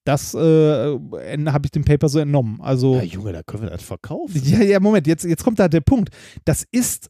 Das 0.04 0.34
äh, 0.34 0.38
habe 0.38 1.60
ich 1.64 1.70
dem 1.70 1.84
Paper 1.84 2.08
so 2.08 2.18
entnommen. 2.18 2.60
Also, 2.60 2.96
Ja, 2.96 3.02
Junge, 3.02 3.32
da 3.32 3.42
können 3.42 3.62
wir 3.62 3.70
das 3.70 3.82
verkaufen. 3.82 4.40
ja, 4.44 4.60
ja, 4.62 4.80
Moment, 4.80 5.06
jetzt, 5.06 5.24
jetzt 5.24 5.44
kommt 5.44 5.58
da 5.58 5.68
der 5.68 5.80
Punkt. 5.80 6.10
Das 6.44 6.64
ist 6.72 7.08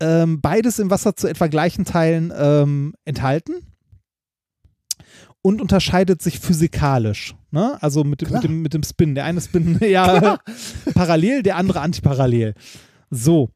ähm, 0.00 0.40
beides 0.40 0.78
im 0.78 0.90
Wasser 0.90 1.16
zu 1.16 1.26
etwa 1.26 1.46
gleichen 1.46 1.84
Teilen 1.84 2.32
ähm, 2.36 2.94
enthalten 3.04 3.54
und 5.42 5.60
unterscheidet 5.60 6.20
sich 6.22 6.38
physikalisch. 6.40 7.34
Ne? 7.50 7.80
Also 7.82 8.04
mit, 8.04 8.20
dem- 8.20 8.30
mit, 8.32 8.44
dem, 8.44 8.62
mit 8.62 8.74
dem 8.74 8.82
Spin. 8.82 9.14
Der 9.14 9.24
eine 9.24 9.40
Spin 9.40 9.78
ja 9.82 10.38
parallel, 10.94 11.42
der 11.42 11.56
andere 11.56 11.80
antiparallel. 11.80 12.54
So. 13.10 13.50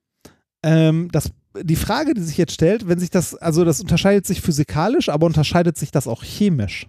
Ähm, 0.65 1.09
das, 1.13 1.31
die 1.61 1.77
Frage, 1.77 2.15
die 2.15 2.23
sich 2.23 2.39
jetzt 2.39 2.55
stellt, 2.55 2.89
wenn 2.89 2.99
sich 2.99 3.11
das, 3.11 3.35
also 3.35 3.65
das 3.65 3.81
unterscheidet 3.81 4.27
sich 4.27 4.41
physikalisch, 4.41 5.09
aber 5.11 5.27
unterscheidet 5.27 5.77
sich 5.77 5.91
das 5.91 6.07
auch 6.07 6.23
chemisch? 6.25 6.87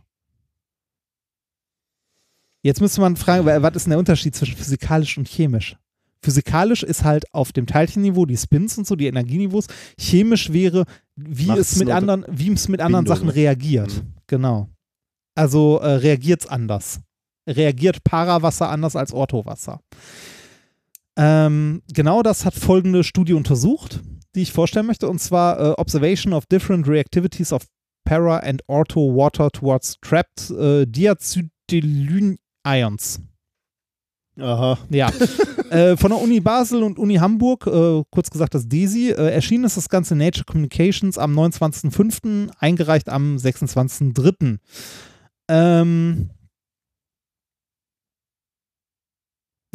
Jetzt 2.64 2.82
müsste 2.82 3.02
man 3.02 3.16
fragen, 3.18 3.46
wa- 3.46 3.62
was 3.62 3.76
ist 3.76 3.84
denn 3.86 3.92
der 3.92 4.00
Unterschied 4.00 4.36
zwischen 4.36 4.56
physikalisch 4.56 5.18
und 5.18 5.28
chemisch? 5.28 5.76
Physikalisch 6.22 6.84
ist 6.84 7.04
halt 7.04 7.26
auf 7.34 7.52
dem 7.52 7.68
Teilchenniveau 7.68 8.26
die 8.26 8.38
Spins 8.38 8.78
und 8.78 8.88
so, 8.88 8.96
die 8.96 9.08
Energieniveaus. 9.08 9.68
Chemisch 10.00 10.54
wäre, 10.54 10.86
wie 11.18 11.48
Macht's 11.48 11.74
es 11.74 11.80
mit 11.80 11.90
anderen, 11.90 12.26
wie 12.30 12.52
es 12.54 12.70
mit 12.70 12.80
anderen. 12.80 13.06
Sachen 13.06 13.28
reagiert. 13.30 13.94
Mhm. 13.94 14.14
Genau. 14.28 14.70
Also 15.36 15.80
äh, 15.80 15.96
reagiert 15.96 16.42
es 16.42 16.48
anders. 16.48 17.02
Reagiert 17.46 18.04
Parawasser 18.06 18.70
anders 18.70 18.96
als 18.96 19.12
Orthowasser. 19.12 19.82
Ähm, 21.18 21.82
genau 21.94 22.24
das 22.24 22.46
hat 22.46 22.56
folgende 22.56 23.04
Studie 23.04 23.34
untersucht, 23.34 24.00
die 24.36 24.42
ich 24.44 24.52
vorstellen 24.54 24.88
möchte, 24.88 25.10
und 25.10 25.20
zwar 25.20 25.60
äh, 25.60 25.70
Observation 25.78 26.34
of 26.34 26.46
different 26.46 26.88
reactivities 26.88 27.52
of 27.54 27.64
para 28.06 28.38
and 28.40 28.62
ortho 28.68 29.14
water 29.16 29.50
towards 29.52 29.98
trapped 30.02 30.50
äh, 30.52 30.86
diacetyl 30.88 31.50
ions. 32.66 33.22
Aha. 34.40 34.78
Ja. 34.90 35.12
äh, 35.70 35.96
von 35.96 36.10
der 36.10 36.22
Uni 36.22 36.40
Basel 36.40 36.84
und 36.84 36.98
Uni 36.98 37.16
Hamburg, 37.16 37.68
äh, 37.68 38.04
kurz 38.10 38.30
gesagt 38.30 38.56
das 38.56 38.68
DESI, 38.68 39.12
äh, 39.12 39.32
erschienen 39.32 39.66
ist 39.66 39.78
das 39.78 39.90
Ganze 39.90 40.16
in 40.16 40.20
Nature 40.20 40.46
Communications 40.46 41.18
am 41.18 41.38
29.05., 41.38 42.50
eingereicht 42.58 43.10
am 43.10 43.38
26.03. 43.38 44.58
Ähm, 45.50 46.30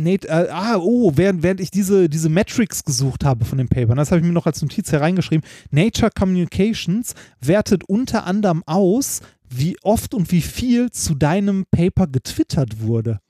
Nate, 0.01 0.29
äh, 0.29 0.49
ah, 0.51 0.77
oh, 0.77 1.13
während, 1.17 1.43
während 1.43 1.61
ich 1.61 1.71
diese, 1.71 2.09
diese 2.09 2.29
Metrics 2.29 2.85
gesucht 2.85 3.25
habe 3.25 3.45
von 3.45 3.59
dem 3.59 3.69
Paper, 3.69 3.97
das 3.97 4.11
habe 4.11 4.21
ich 4.21 4.27
mir 4.27 4.33
noch 4.33 4.47
als 4.47 4.63
Notiz 4.63 4.93
hereingeschrieben, 4.93 5.45
Nature 5.71 6.11
Communications 6.17 7.15
wertet 7.41 7.85
unter 7.85 8.25
anderem 8.25 8.63
aus, 8.67 9.21
wie 9.51 9.77
oft 9.83 10.15
und 10.15 10.31
wie 10.33 10.43
viel 10.43 10.91
zu 10.91 11.15
deinem 11.15 11.65
Paper 11.71 12.07
getwittert 12.07 12.81
wurde. 12.81 13.21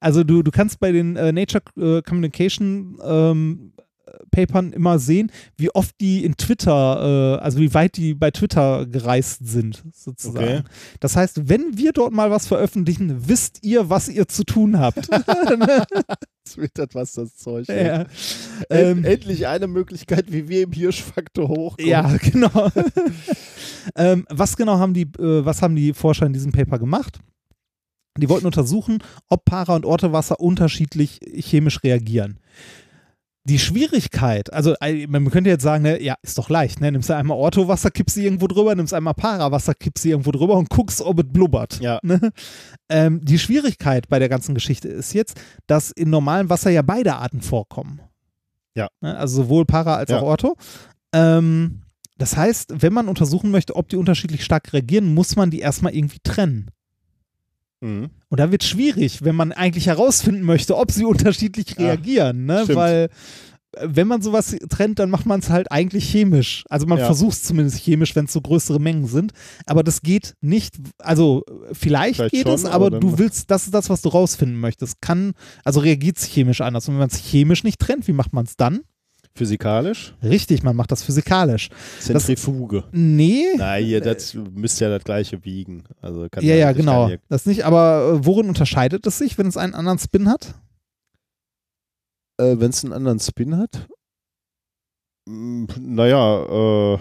Also 0.00 0.24
du, 0.24 0.42
du 0.42 0.50
kannst 0.50 0.80
bei 0.80 0.92
den 0.92 1.16
äh, 1.16 1.30
Nature 1.30 1.62
äh, 1.76 2.02
Communication 2.02 2.98
ähm, 3.04 3.72
Papern 4.30 4.72
immer 4.72 4.98
sehen, 4.98 5.30
wie 5.56 5.70
oft 5.70 5.94
die 6.00 6.24
in 6.24 6.36
Twitter, 6.36 7.38
äh, 7.38 7.42
also 7.42 7.58
wie 7.58 7.72
weit 7.74 7.96
die 7.96 8.14
bei 8.14 8.30
Twitter 8.30 8.86
gereist 8.86 9.46
sind, 9.46 9.82
sozusagen. 9.92 10.58
Okay. 10.58 10.62
Das 11.00 11.16
heißt, 11.16 11.48
wenn 11.48 11.76
wir 11.76 11.92
dort 11.92 12.12
mal 12.12 12.30
was 12.30 12.46
veröffentlichen, 12.46 13.28
wisst 13.28 13.62
ihr, 13.62 13.90
was 13.90 14.08
ihr 14.08 14.28
zu 14.28 14.44
tun 14.44 14.78
habt. 14.78 15.08
Twittert 16.48 16.94
was 16.94 17.12
das 17.12 17.36
Zeug. 17.36 17.68
ja. 17.68 18.06
Ähm, 18.70 18.98
End, 18.98 19.06
endlich 19.06 19.46
eine 19.46 19.66
Möglichkeit, 19.66 20.32
wie 20.32 20.48
wir 20.48 20.62
im 20.62 20.72
Hirschfaktor 20.72 21.48
hochkommen. 21.48 21.88
Ja, 21.88 22.16
genau. 22.32 22.70
ähm, 23.96 24.26
was 24.28 24.56
genau 24.56 24.78
haben 24.78 24.94
die, 24.94 25.02
äh, 25.02 25.44
was 25.44 25.62
haben 25.62 25.76
die 25.76 25.92
Forscher 25.92 26.26
in 26.26 26.32
diesem 26.32 26.52
Paper 26.52 26.78
gemacht? 26.78 27.20
Die 28.18 28.28
wollten 28.28 28.46
untersuchen, 28.46 29.02
ob 29.28 29.44
Para- 29.44 29.76
und 29.76 29.86
Ortewasser 29.86 30.40
unterschiedlich 30.40 31.20
chemisch 31.38 31.82
reagieren. 31.84 32.38
Die 33.44 33.58
Schwierigkeit, 33.58 34.52
also 34.52 34.74
äh, 34.80 35.06
man 35.06 35.30
könnte 35.30 35.48
jetzt 35.48 35.62
sagen, 35.62 35.82
ne, 35.82 36.02
ja, 36.02 36.14
ist 36.22 36.36
doch 36.36 36.50
leicht, 36.50 36.80
ne? 36.80 36.92
Nimmst 36.92 37.08
du 37.08 37.16
einmal 37.16 37.38
Ortho-Wasser, 37.38 37.90
kippst 37.90 38.14
sie 38.14 38.24
irgendwo 38.24 38.46
drüber, 38.46 38.74
nimmst 38.74 38.92
einmal 38.92 39.14
Para-Wasser, 39.14 39.74
kippst 39.74 40.02
sie 40.02 40.10
irgendwo 40.10 40.30
drüber 40.30 40.56
und 40.56 40.68
guckst, 40.68 41.00
ob 41.00 41.20
es 41.20 41.26
blubbert. 41.26 41.80
Ja. 41.80 41.98
Ne? 42.02 42.32
Ähm, 42.90 43.24
die 43.24 43.38
Schwierigkeit 43.38 44.08
bei 44.10 44.18
der 44.18 44.28
ganzen 44.28 44.54
Geschichte 44.54 44.88
ist 44.88 45.14
jetzt, 45.14 45.40
dass 45.66 45.90
in 45.90 46.10
normalem 46.10 46.50
Wasser 46.50 46.70
ja 46.70 46.82
beide 46.82 47.16
Arten 47.16 47.40
vorkommen. 47.40 48.02
Ja. 48.74 48.88
Ne? 49.00 49.16
Also 49.16 49.42
sowohl 49.44 49.64
Para 49.64 49.96
als 49.96 50.10
Ja. 50.10 50.18
auch 50.18 50.22
Ortho. 50.22 50.56
Ähm, 51.14 51.82
das 52.18 52.36
heißt, 52.36 52.82
wenn 52.82 52.92
man 52.92 53.08
untersuchen 53.08 53.50
möchte, 53.50 53.74
ob 53.74 53.88
die 53.88 53.96
unterschiedlich 53.96 54.44
stark 54.44 54.72
reagieren, 54.74 55.14
muss 55.14 55.36
man 55.36 55.50
die 55.50 55.60
erstmal 55.60 55.94
irgendwie 55.94 56.20
trennen. 56.22 56.70
Mhm. 57.80 58.10
Und 58.28 58.40
da 58.40 58.50
wird 58.52 58.62
schwierig, 58.64 59.24
wenn 59.24 59.34
man 59.34 59.52
eigentlich 59.52 59.86
herausfinden 59.86 60.42
möchte, 60.42 60.76
ob 60.76 60.90
sie 60.92 61.04
unterschiedlich 61.06 61.70
Ja, 61.78 61.86
reagieren, 61.86 62.44
ne? 62.46 62.60
stimmt. 62.64 62.76
Weil 62.78 63.08
äh, 63.76 63.86
wenn 63.88 64.06
man 64.08 64.20
sowas 64.20 64.56
trennt, 64.68 64.98
dann 64.98 65.10
macht 65.10 65.26
man 65.26 65.40
es 65.40 65.48
halt 65.48 65.70
eigentlich 65.72 66.10
chemisch. 66.10 66.64
Also 66.68 66.86
man 66.86 66.98
Ja. 66.98 67.06
versucht 67.06 67.34
es 67.34 67.42
zumindest 67.44 67.78
chemisch, 67.78 68.14
wenn 68.16 68.24
es 68.26 68.32
so 68.32 68.40
größere 68.40 68.80
Mengen 68.80 69.06
sind. 69.06 69.32
Aber 69.66 69.82
das 69.84 70.02
geht 70.02 70.34
nicht, 70.40 70.74
also 70.98 71.44
vielleicht, 71.72 72.16
Vielleicht 72.16 72.34
geht 72.34 72.46
schon, 72.46 72.54
es, 72.54 72.64
aber, 72.64 72.86
aber 72.86 73.00
du 73.00 73.18
willst, 73.18 73.50
das 73.50 73.64
ist 73.64 73.72
das, 73.74 73.88
was 73.88 74.02
du 74.02 74.08
rausfinden 74.10 74.58
möchtest. 74.58 75.00
Kann, 75.00 75.32
also 75.64 75.80
reagiert 75.80 76.18
es 76.18 76.24
chemisch 76.24 76.60
anders. 76.60 76.88
Und 76.88 76.94
wenn 76.94 77.00
man 77.00 77.08
es 77.10 77.16
chemisch 77.18 77.62
nicht 77.64 77.78
trennt, 77.78 78.08
wie 78.08 78.12
macht 78.12 78.32
man 78.32 78.44
es 78.44 78.56
dann? 78.56 78.80
Physikalisch? 79.34 80.14
Richtig, 80.22 80.62
man 80.62 80.74
macht 80.76 80.90
das 80.92 81.02
physikalisch. 81.02 81.68
Zentrifuge. 82.00 82.84
Nee. 82.92 83.44
Na, 83.56 83.74
hier, 83.76 84.00
das 84.00 84.34
müsste 84.34 84.84
ja 84.84 84.90
das 84.90 85.04
gleiche 85.04 85.44
wiegen. 85.44 85.84
Also 86.02 86.26
kann 86.30 86.44
Ja, 86.44 86.54
ja, 86.56 86.72
genau. 86.72 87.08
nicht- 87.08 87.22
Das 87.28 87.46
nicht, 87.46 87.64
aber 87.64 88.14
äh, 88.20 88.26
worin 88.26 88.48
unterscheidet 88.48 89.06
es 89.06 89.18
sich, 89.18 89.38
wenn 89.38 89.46
es 89.46 89.56
einen 89.56 89.74
anderen 89.74 89.98
Spin 89.98 90.28
hat? 90.28 90.54
Äh, 92.40 92.56
Wenn 92.58 92.70
es 92.70 92.82
einen 92.84 92.92
anderen 92.92 93.20
Spin 93.20 93.56
hat? 93.56 93.86
Mm, 95.28 95.66
Naja, 95.78 96.94
äh, 96.94 96.98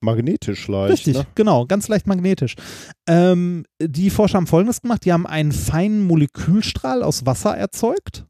magnetisch 0.00 0.66
leicht. 0.68 0.92
Richtig, 0.92 1.16
Ne? 1.18 1.26
genau, 1.34 1.66
ganz 1.66 1.88
leicht 1.88 2.06
magnetisch. 2.06 2.56
Ähm, 3.06 3.64
die 3.80 4.10
Forscher 4.10 4.38
haben 4.38 4.46
folgendes 4.46 4.80
gemacht: 4.82 5.04
Die 5.04 5.12
haben 5.12 5.26
einen 5.26 5.52
feinen 5.52 6.02
Molekülstrahl 6.06 7.02
aus 7.02 7.24
Wasser 7.26 7.56
erzeugt. 7.56 8.26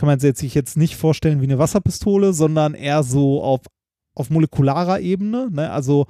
Kann 0.00 0.06
man 0.06 0.18
sich 0.18 0.54
jetzt 0.54 0.78
nicht 0.78 0.96
vorstellen 0.96 1.42
wie 1.42 1.44
eine 1.44 1.58
Wasserpistole, 1.58 2.32
sondern 2.32 2.72
eher 2.72 3.02
so 3.02 3.42
auf, 3.42 3.60
auf 4.14 4.30
molekularer 4.30 5.00
Ebene. 5.00 5.50
Ne? 5.52 5.70
Also 5.70 6.06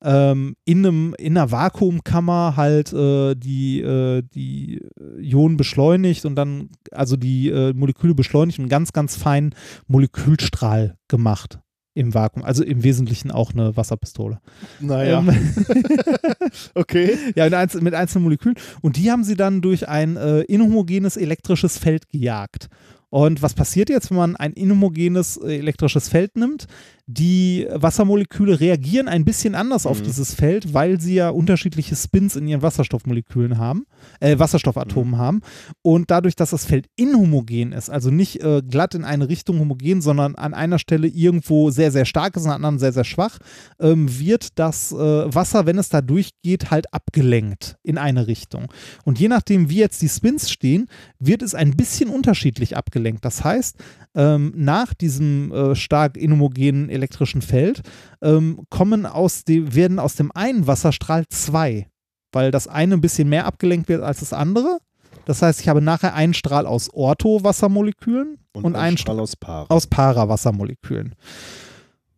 ähm, 0.00 0.54
in, 0.64 0.86
einem, 0.86 1.16
in 1.18 1.36
einer 1.36 1.50
Vakuumkammer 1.50 2.54
halt 2.56 2.92
äh, 2.92 3.34
die, 3.34 3.80
äh, 3.80 4.22
die 4.32 4.80
Ionen 5.20 5.56
beschleunigt 5.56 6.24
und 6.24 6.36
dann, 6.36 6.68
also 6.92 7.16
die 7.16 7.48
äh, 7.48 7.72
Moleküle 7.72 8.14
beschleunigt 8.14 8.60
und 8.60 8.66
einen 8.66 8.70
ganz, 8.70 8.92
ganz 8.92 9.16
feinen 9.16 9.56
Molekülstrahl 9.88 10.94
gemacht 11.08 11.58
im 11.94 12.14
Vakuum. 12.14 12.44
Also 12.44 12.62
im 12.62 12.84
Wesentlichen 12.84 13.32
auch 13.32 13.54
eine 13.54 13.76
Wasserpistole. 13.76 14.38
Naja, 14.78 15.18
Ähm, 15.18 15.30
okay. 16.76 17.18
ja, 17.34 17.46
mit, 17.46 17.54
einzel 17.54 17.80
mit 17.80 17.94
einzelnen 17.94 18.22
Molekülen. 18.22 18.56
Und 18.82 18.96
die 18.96 19.10
haben 19.10 19.24
sie 19.24 19.34
dann 19.34 19.62
durch 19.62 19.88
ein 19.88 20.16
äh, 20.16 20.42
inhomogenes 20.42 21.16
elektrisches 21.16 21.76
Feld 21.76 22.08
gejagt. 22.08 22.68
Und 23.12 23.42
was 23.42 23.52
passiert 23.52 23.90
jetzt, 23.90 24.08
wenn 24.08 24.16
man 24.16 24.36
ein 24.36 24.54
inhomogenes 24.54 25.36
äh, 25.36 25.58
elektrisches 25.58 26.08
Feld 26.08 26.34
nimmt? 26.34 26.66
Die 27.14 27.66
Wassermoleküle 27.70 28.58
reagieren 28.58 29.06
ein 29.06 29.26
bisschen 29.26 29.54
anders 29.54 29.84
auf 29.84 30.00
Mhm. 30.00 30.04
dieses 30.04 30.32
Feld, 30.32 30.72
weil 30.72 30.98
sie 30.98 31.14
ja 31.14 31.28
unterschiedliche 31.28 31.94
Spins 31.94 32.36
in 32.36 32.46
ihren 32.48 32.62
Wasserstoffmolekülen 32.62 33.58
haben, 33.58 33.84
äh, 34.20 34.38
Wasserstoffatomen 34.38 35.18
haben. 35.18 35.42
Und 35.82 36.10
dadurch, 36.10 36.36
dass 36.36 36.50
das 36.50 36.64
Feld 36.64 36.86
inhomogen 36.96 37.72
ist, 37.72 37.90
also 37.90 38.10
nicht 38.10 38.42
äh, 38.42 38.62
glatt 38.66 38.94
in 38.94 39.04
eine 39.04 39.28
Richtung 39.28 39.58
homogen, 39.58 40.00
sondern 40.00 40.36
an 40.36 40.54
einer 40.54 40.78
Stelle 40.78 41.06
irgendwo 41.06 41.70
sehr, 41.70 41.90
sehr 41.90 42.06
stark 42.06 42.34
ist, 42.36 42.44
an 42.44 42.48
der 42.48 42.54
anderen 42.56 42.78
sehr, 42.78 42.92
sehr 42.92 43.04
schwach, 43.04 43.38
ähm, 43.78 44.08
wird 44.18 44.58
das 44.58 44.92
äh, 44.92 44.96
Wasser, 44.96 45.66
wenn 45.66 45.76
es 45.76 45.90
da 45.90 46.00
durchgeht, 46.00 46.70
halt 46.70 46.94
abgelenkt 46.94 47.76
in 47.82 47.98
eine 47.98 48.26
Richtung. 48.26 48.72
Und 49.04 49.20
je 49.20 49.28
nachdem, 49.28 49.68
wie 49.68 49.76
jetzt 49.76 50.00
die 50.00 50.08
Spins 50.08 50.50
stehen, 50.50 50.86
wird 51.18 51.42
es 51.42 51.54
ein 51.54 51.72
bisschen 51.72 52.08
unterschiedlich 52.08 52.74
abgelenkt. 52.76 53.22
Das 53.24 53.44
heißt, 53.44 53.76
ähm, 54.14 54.52
nach 54.56 54.94
diesem 54.94 55.52
äh, 55.52 55.74
stark 55.74 56.16
inhomogenen 56.16 56.88
elektrischen 57.02 57.42
Feld 57.42 57.82
ähm, 58.22 58.64
kommen 58.70 59.06
aus 59.06 59.44
dem, 59.44 59.74
werden 59.74 59.98
aus 59.98 60.14
dem 60.14 60.30
einen 60.32 60.66
Wasserstrahl 60.66 61.24
zwei, 61.28 61.88
weil 62.32 62.50
das 62.50 62.68
eine 62.68 62.94
ein 62.94 63.00
bisschen 63.00 63.28
mehr 63.28 63.46
abgelenkt 63.46 63.88
wird 63.88 64.02
als 64.02 64.20
das 64.20 64.32
andere. 64.32 64.78
Das 65.24 65.42
heißt, 65.42 65.60
ich 65.60 65.68
habe 65.68 65.82
nachher 65.82 66.14
einen 66.14 66.34
Strahl 66.34 66.66
aus 66.66 66.90
Ortho-Wassermolekülen 66.92 68.38
und, 68.54 68.76
einen 68.76 68.98
Strahl 68.98 69.20
aus 69.20 69.36
Paar. 69.36 69.70
aus 69.70 69.86
Para-Wassermolekülen. 69.86 71.14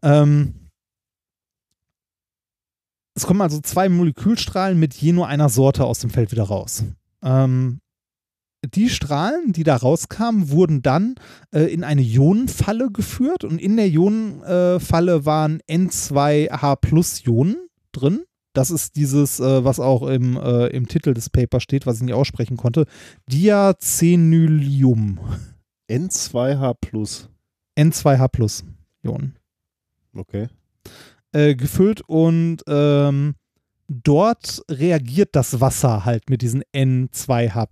Ähm, 0.02 0.54
es 3.14 3.26
kommen 3.26 3.40
also 3.40 3.60
zwei 3.60 3.88
Molekülstrahlen 3.88 4.78
mit 4.78 4.94
je 4.94 5.12
nur 5.12 5.28
einer 5.28 5.48
Sorte 5.48 5.84
aus 5.84 6.00
dem 6.00 6.10
Feld 6.10 6.32
wieder 6.32 6.44
raus. 6.44 6.84
Ähm, 7.22 7.80
die 8.66 8.88
Strahlen, 8.88 9.52
die 9.52 9.64
da 9.64 9.76
rauskamen, 9.76 10.50
wurden 10.50 10.82
dann 10.82 11.14
äh, 11.52 11.72
in 11.72 11.84
eine 11.84 12.02
Ionenfalle 12.02 12.90
geführt 12.90 13.44
und 13.44 13.60
in 13.60 13.76
der 13.76 13.88
Ionenfalle 13.88 15.24
waren 15.26 15.60
N2H-Plus-Ionen 15.68 17.56
drin. 17.92 18.24
Das 18.52 18.70
ist 18.70 18.96
dieses, 18.96 19.40
äh, 19.40 19.64
was 19.64 19.80
auch 19.80 20.06
im, 20.06 20.36
äh, 20.36 20.66
im 20.68 20.86
Titel 20.86 21.12
des 21.12 21.28
Papers 21.30 21.62
steht, 21.62 21.86
was 21.86 21.96
ich 21.96 22.02
nicht 22.02 22.14
aussprechen 22.14 22.56
konnte. 22.56 22.86
Diacenylium. 23.26 25.18
N2H 25.90 26.74
plus. 26.80 27.28
N2H-Plus-Ionen. 27.76 29.36
Okay. 30.16 30.48
äh, 31.32 31.56
gefüllt 31.56 32.00
und 32.06 32.62
ähm, 32.68 33.34
dort 33.88 34.62
reagiert 34.70 35.30
das 35.32 35.60
Wasser 35.60 36.04
halt 36.04 36.30
mit 36.30 36.42
diesen 36.42 36.62
N2H 36.72 37.66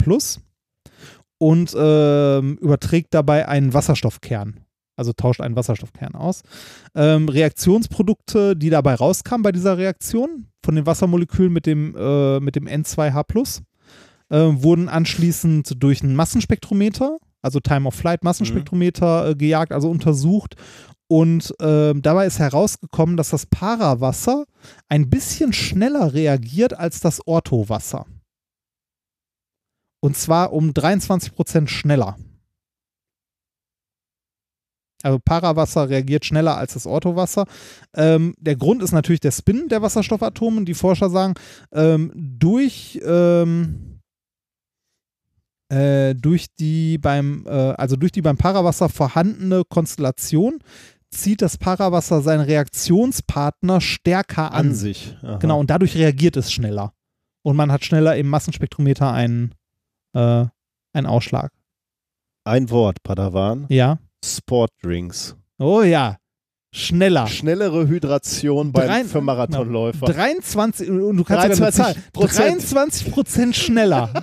und 1.43 1.75
ähm, 1.77 2.57
überträgt 2.61 3.13
dabei 3.15 3.49
einen 3.49 3.75
Wasserstoffkern. 3.75 4.61
Also 4.95 5.13
tauscht 5.13 5.41
einen 5.41 5.57
Wasserstoffkern 5.57 6.15
aus. 6.15 6.43
Ähm, 6.95 7.29
Reaktionsprodukte, 7.29 8.55
die 8.55 8.71
dabei 8.71 8.95
rauskamen 8.95 9.43
bei 9.43 9.51
dieser 9.51 9.77
Reaktion 9.77 10.47
von 10.65 10.77
den 10.77 10.87
Wassermolekülen 10.87 11.53
mit 11.53 11.67
dem, 11.67 11.97
äh, 11.99 12.39
mit 12.39 12.55
dem 12.55 12.69
N2H 12.69 13.63
äh, 14.31 14.37
wurden 14.37 14.89
anschließend 14.89 15.83
durch 15.83 16.05
ein 16.05 16.15
Massenspektrometer, 16.15 17.19
also 17.41 17.59
Time 17.59 17.89
of 17.89 17.95
Flight 17.97 18.23
Massenspektrometer 18.23 19.31
äh, 19.31 19.35
gejagt, 19.35 19.73
also 19.73 19.91
untersucht 19.91 20.55
und 21.09 21.53
ähm, 21.61 22.03
dabei 22.03 22.27
ist 22.27 22.39
herausgekommen, 22.39 23.17
dass 23.17 23.31
das 23.31 23.47
Parawasser 23.47 24.45
ein 24.89 25.11
bisschen 25.11 25.53
schneller 25.53 26.15
reagiert 26.15 26.79
als 26.79 27.01
das 27.01 27.27
Orthowasser. 27.27 28.07
Und 30.03 30.17
zwar 30.17 30.53
um 30.53 30.71
23% 30.71 31.69
schneller. 31.69 32.17
Also 35.03 35.19
Parawasser 35.19 35.89
reagiert 35.89 36.25
schneller 36.25 36.57
als 36.57 36.75
das 36.75 36.87
Orthowasser. 36.87 37.47
Ähm, 37.95 38.35
der 38.39 38.57
Grund 38.57 38.83
ist 38.83 38.93
natürlich 38.93 39.21
der 39.21 39.33
Spin 39.33 39.69
der 39.69 39.83
Wasserstoffatome. 39.83 40.65
Die 40.65 40.75
Forscher 40.75 41.11
sagen, 41.11 41.35
ähm, 41.73 42.13
durch, 42.15 43.01
ähm, 43.05 44.01
äh, 45.69 46.15
durch 46.15 46.47
die 46.59 46.99
beim, 46.99 47.47
äh, 47.47 47.51
also 47.51 47.97
durch 47.97 48.13
die 48.13 48.23
beim 48.23 48.37
Parawasser 48.37 48.89
vorhandene 48.89 49.63
Konstellation 49.69 50.61
zieht 51.11 51.43
das 51.43 51.59
Parawasser 51.59 52.23
seinen 52.23 52.41
Reaktionspartner 52.41 53.81
stärker 53.81 54.53
an. 54.53 54.69
An 54.69 54.75
sich. 54.75 55.17
Aha. 55.23 55.37
Genau, 55.37 55.61
und 55.61 55.69
dadurch 55.71 55.95
reagiert 55.97 56.37
es 56.37 56.53
schneller. 56.53 56.95
Und 57.43 57.57
man 57.57 57.71
hat 57.73 57.85
schneller 57.85 58.17
im 58.17 58.29
Massenspektrometer 58.29 59.13
einen, 59.13 59.55
äh, 60.15 60.47
einen 60.95 61.07
Ausschlag. 61.07 61.53
Ein 62.45 62.71
Wort, 62.71 63.03
Padawan. 63.03 63.67
Ja. 63.69 63.99
Sportdrinks. 64.25 65.37
Oh 65.59 65.83
ja. 65.83 66.17
Schneller. 66.75 67.27
Schnellere 67.27 67.87
Hydration 67.87 68.73
beim, 68.73 68.87
Drei- 68.87 69.05
für 69.05 69.21
Marathonläufer. 69.21 70.07
23, 70.07 70.91
und 70.91 71.17
du 71.19 71.25
kannst 71.25 71.55
sogar 71.55 71.69
eine 71.69 71.73
Zahl. 71.73 71.95
23 72.15 73.13
Prozent 73.13 73.55
schneller. 73.57 74.11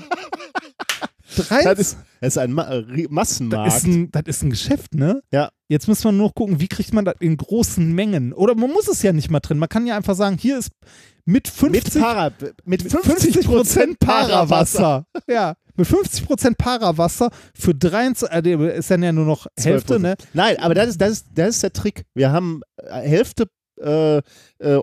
Drei- 1.36 1.64
Das 1.64 1.80
ist, 1.80 1.98
das 2.22 2.28
ist 2.34 2.38
ein 2.38 2.52
Ma 2.54 2.64
äh, 2.70 3.08
Massenmarkt. 3.10 3.68
Das 3.68 3.78
ist, 3.80 3.86
ein, 3.86 4.12
das 4.12 4.24
ist 4.26 4.44
ein 4.44 4.50
Geschäft, 4.50 4.96
ne? 4.96 5.22
Ja. 5.32 5.50
Jetzt 5.68 5.88
müssen 5.88 6.04
wir 6.06 6.12
nur 6.12 6.28
noch 6.28 6.36
gucken, 6.36 6.60
wie 6.60 6.68
kriegt 6.68 6.94
man 6.94 7.06
das 7.06 7.16
in 7.20 7.38
großen 7.38 7.94
Mengen? 7.94 8.34
Oder 8.34 8.56
man 8.56 8.72
muss 8.72 8.88
es 8.88 9.02
ja 9.04 9.14
nicht 9.14 9.30
mal 9.30 9.40
drin. 9.40 9.60
Man 9.60 9.70
kann 9.70 9.86
ja 9.86 9.96
einfach 9.96 10.16
sagen, 10.16 10.38
hier 10.40 10.58
ist 10.58 10.72
mit 11.26 11.48
50 11.48 11.94
mit, 11.96 12.04
Para, 12.04 12.32
mit 12.66 12.82
50 12.82 13.04
50 13.34 13.46
Prozent 13.46 14.00
Parawasser. 14.00 15.06
Ja, 15.30 15.54
mit 15.76 15.88
50 15.88 16.26
Prozent 16.26 16.58
Parawasser 16.58 17.30
für 17.54 17.76
23, 17.76 18.46
äh, 18.46 18.78
ist 18.80 18.90
dann 18.90 19.04
ja 19.04 19.12
nur 19.12 19.26
noch 19.26 19.46
Hälfte, 19.58 20.00
ne? 20.00 20.16
Nein, 20.34 20.58
aber 20.60 20.74
das 20.74 20.90
ist, 20.90 21.00
das, 21.02 21.12
ist, 21.12 21.28
das 21.36 21.50
ist 21.50 21.64
der 21.64 21.74
Trick. 21.74 22.04
Wir 22.16 22.32
haben 22.32 22.62
äh, 22.78 23.02
Hälfte 23.02 23.46
äh, 23.82 24.18
äh, 24.18 24.22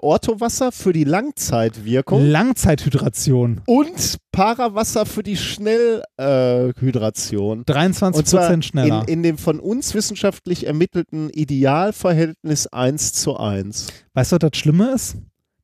Orthowasser 0.01 0.73
für 0.73 0.93
die 0.93 1.05
Langzeitwirkung 1.05 2.25
Langzeithydration. 2.25 3.61
und 3.67 4.17
Parawasser 4.33 5.07
für 5.07 5.23
die 5.23 5.37
Schnellhydration. 5.37 7.65
23 7.65 8.19
Und 8.19 8.27
zwar 8.27 8.41
Prozent 8.43 8.65
schneller. 8.65 9.05
in, 9.07 9.15
in 9.15 9.23
dem 9.23 9.39
von 9.39 9.61
uns 9.61 9.95
wissenschaftlich 9.95 10.67
ermittelten 10.67 11.31
Idealverhältnis 11.31 12.67
1 12.67 13.13
zu 13.15 13.37
1. 13.37 13.87
weißt 14.15 14.33
du, 14.33 14.37
was 14.37 14.51
das 14.51 14.59
Schlimme 14.59 14.91
ist? 14.93 15.17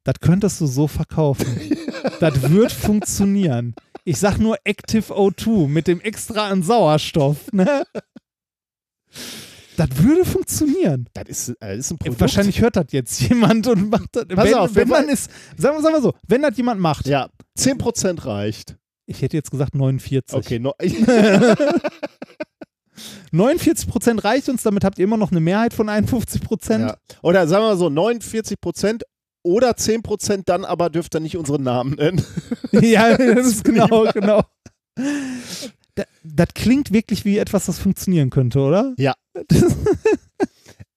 Das 0.04 0.14
könntest 0.20 0.60
du 0.60 0.66
so 0.66 0.88
verkaufen. 0.88 1.46
das 2.20 2.50
wird 2.50 2.72
funktionieren. 2.72 3.74
Ich 4.04 4.18
sag 4.18 4.38
nur 4.38 4.56
Active 4.64 5.14
O2 5.14 5.68
mit 5.68 5.86
dem 5.86 6.00
extra 6.00 6.48
an 6.48 6.62
Sauerstoff. 6.62 7.52
Ne? 7.52 7.84
Das 9.88 10.02
würde 10.02 10.24
funktionieren. 10.24 11.08
Das 11.14 11.24
ist, 11.28 11.48
äh, 11.48 11.54
das 11.60 11.78
ist 11.78 11.90
ein 11.92 11.98
Produkt. 11.98 12.20
Wahrscheinlich 12.20 12.60
hört 12.60 12.76
das 12.76 12.86
jetzt 12.90 13.20
jemand 13.20 13.66
und 13.66 13.90
macht 13.90 14.08
das. 14.12 14.26
Pass 14.28 14.44
wenn, 14.46 14.54
auf, 14.54 14.74
wenn 14.74 14.88
man 14.88 15.08
ist, 15.08 15.30
sagen 15.56 15.76
wir, 15.76 15.82
sagen 15.82 15.94
wir 15.94 16.02
so, 16.02 16.14
wenn 16.26 16.42
das 16.42 16.56
jemand 16.56 16.80
macht, 16.80 17.06
Ja, 17.06 17.28
10% 17.58 18.24
reicht. 18.26 18.76
ich 19.06 19.22
hätte 19.22 19.36
jetzt 19.36 19.50
gesagt 19.50 19.74
49. 19.74 20.36
Okay, 20.36 20.58
no, 20.58 20.74
49 23.32 23.88
Prozent 23.88 24.22
reicht 24.24 24.48
uns, 24.48 24.62
damit 24.62 24.84
habt 24.84 24.98
ihr 24.98 25.04
immer 25.04 25.16
noch 25.16 25.30
eine 25.30 25.40
Mehrheit 25.40 25.72
von 25.74 25.88
51 25.88 26.42
Prozent. 26.42 26.82
ja. 26.90 26.96
Oder 27.22 27.46
sagen 27.46 27.64
wir 27.64 27.68
mal 27.70 27.76
so, 27.76 27.86
49% 27.86 29.02
oder 29.44 29.70
10% 29.72 30.42
dann 30.44 30.64
aber 30.64 30.90
dürft 30.90 31.14
ihr 31.14 31.20
nicht 31.20 31.36
unseren 31.36 31.62
Namen 31.62 31.94
nennen. 31.94 32.24
Ja, 32.72 33.16
das 33.16 33.46
ist 33.46 33.64
genau, 33.64 34.06
genau. 34.14 34.42
Das, 36.24 36.48
klingt 36.54 36.92
wirklich 36.92 37.24
wie 37.24 37.38
etwas, 37.38 37.66
das 37.66 37.78
funktionieren 37.78 38.30
könnte, 38.30 38.60
oder? 38.60 38.94
Ja. 38.98 39.14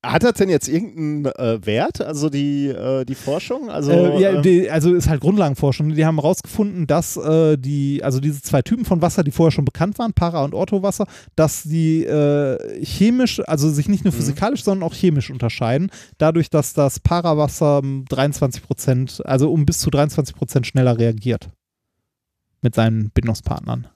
Hat 0.05 0.21
das 0.21 0.33
denn 0.33 0.49
jetzt 0.49 0.67
irgendeinen 0.67 1.25
äh, 1.25 1.65
Wert, 1.65 1.99
also 1.99 2.29
die, 2.29 2.67
äh, 2.67 3.05
die 3.05 3.15
Forschung? 3.15 3.71
Also, 3.71 3.91
äh, 3.91 4.21
ja, 4.21 4.29
äh, 4.33 4.41
die, 4.43 4.69
also 4.69 4.93
ist 4.93 5.09
halt 5.09 5.21
Grundlagenforschung. 5.21 5.95
Die 5.95 6.05
haben 6.05 6.17
herausgefunden, 6.19 6.85
dass 6.85 7.17
äh, 7.17 7.57
die, 7.57 8.03
also 8.03 8.19
diese 8.19 8.41
zwei 8.43 8.61
Typen 8.61 8.85
von 8.85 9.01
Wasser, 9.01 9.23
die 9.23 9.31
vorher 9.31 9.51
schon 9.51 9.65
bekannt 9.65 9.97
waren, 9.97 10.13
Para- 10.13 10.43
und 10.43 10.53
Orthowasser, 10.53 11.07
dass 11.35 11.63
die 11.63 12.03
äh, 12.05 12.85
chemisch, 12.85 13.41
also 13.47 13.69
sich 13.71 13.89
nicht 13.89 14.03
nur 14.03 14.13
Mhm. 14.13 14.17
physikalisch, 14.17 14.63
sondern 14.63 14.87
auch 14.87 14.93
chemisch 14.93 15.31
unterscheiden. 15.31 15.89
Dadurch, 16.19 16.51
dass 16.51 16.73
das 16.73 16.99
Parawasser 16.99 17.79
um 17.79 18.05
23 18.05 18.61
Prozent, 18.61 19.23
also 19.25 19.51
um 19.51 19.65
bis 19.65 19.79
zu 19.79 19.89
23 19.89 20.35
Prozent 20.35 20.67
schneller 20.67 20.99
reagiert 20.99 21.49
mit 22.61 22.75
seinen 22.75 23.09
Bindungspartnern. 23.09 23.87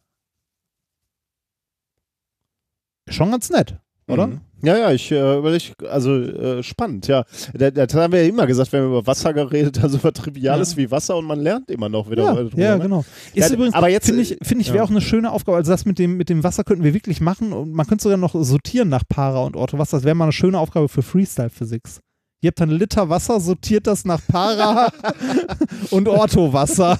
Schon 3.10 3.32
ganz 3.32 3.50
nett, 3.50 3.76
oder? 4.08 4.28
Mhm. 4.28 4.42
Ja, 4.62 4.78
ja, 4.78 4.92
ich 4.92 5.10
äh, 5.10 5.38
überleg, 5.38 5.74
also 5.90 6.18
äh, 6.20 6.62
spannend, 6.64 7.08
ja. 7.08 7.24
Da- 7.54 7.72
Das 7.72 7.94
haben 7.94 8.12
wir 8.12 8.22
ja 8.24 8.28
immer 8.28 8.46
gesagt, 8.46 8.74
wenn 8.74 8.82
wir 8.82 8.88
über 8.90 9.08
Wasser 9.08 9.32
geredet 9.34 9.82
haben, 9.82 9.90
so 9.90 10.04
was 10.04 10.12
Triviales 10.12 10.72
Ja. 10.72 10.78
wie 10.78 10.92
Wasser 10.92 11.16
und 11.16 11.24
man 11.26 11.40
lernt 11.40 11.72
immer 11.72 11.88
noch 11.88 12.10
wieder 12.12 12.24
Ja, 12.26 12.34
drüber, 12.34 12.58
ja 12.62 12.76
ne? 12.76 12.84
genau. 12.84 13.06
Ist 13.34 13.50
Ja, 13.50 13.56
übrigens, 13.56 13.74
aber 13.74 13.88
jetzt, 13.88 14.08
finde 14.08 14.22
ich, 14.22 14.38
finde 14.42 14.62
ich 14.64 14.74
wäre 14.74 14.84
auch 14.84 14.90
eine 14.90 15.00
schöne 15.00 15.32
Aufgabe. 15.32 15.58
Also 15.58 15.72
das 15.72 15.86
mit 15.86 15.98
dem, 15.98 16.18
mit 16.18 16.28
dem 16.28 16.44
Wasser 16.44 16.66
könnten 16.66 16.84
wir 16.84 16.94
wirklich 16.94 17.22
machen 17.22 17.54
und 17.54 17.72
man 17.72 17.88
könnte 17.88 18.04
sogar 18.04 18.18
noch 18.18 18.36
sortieren 18.36 18.90
nach 18.90 19.04
Para 19.08 19.46
und 19.46 19.56
Orthowasser. 19.56 19.96
Das 19.98 20.04
wäre 20.04 20.16
mal 20.16 20.26
eine 20.26 20.34
schöne 20.34 20.60
Aufgabe 20.60 20.90
für 20.90 21.04
Freestyle 21.04 21.50
Physics. 21.50 22.02
Ihr 22.42 22.50
habt 22.50 22.60
dann 22.60 22.70
einen 22.70 22.80
Liter 22.80 23.08
Wasser, 23.10 23.40
sortiert 23.40 23.88
das 23.88 24.04
nach 24.04 24.20
Para 24.28 24.92
und 25.92 26.10
Orthowasser. 26.10 27.00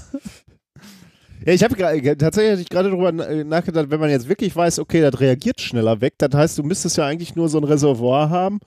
Ja, 1.46 1.54
ich 1.54 1.64
habe 1.64 1.76
tatsächlich 2.18 2.52
hatte 2.52 2.62
ich 2.62 2.70
gerade 2.70 2.90
darüber 2.90 3.12
na- 3.12 3.44
nachgedacht, 3.44 3.90
wenn 3.90 4.00
man 4.00 4.10
jetzt 4.10 4.28
wirklich 4.28 4.56
weiß, 4.56 4.80
okay, 4.80 5.02
das 5.02 5.20
reagiert 5.20 5.62
schneller 5.62 6.02
weg, 6.02 6.16
das 6.18 6.32
heißt, 6.34 6.58
du 6.58 6.64
müsstest 6.64 6.98
ja 6.98 7.06
eigentlich 7.06 7.36
nur 7.36 7.48
so 7.50 7.58
ein 7.58 7.64
Reservoir 7.64 8.30
haben 8.30 8.60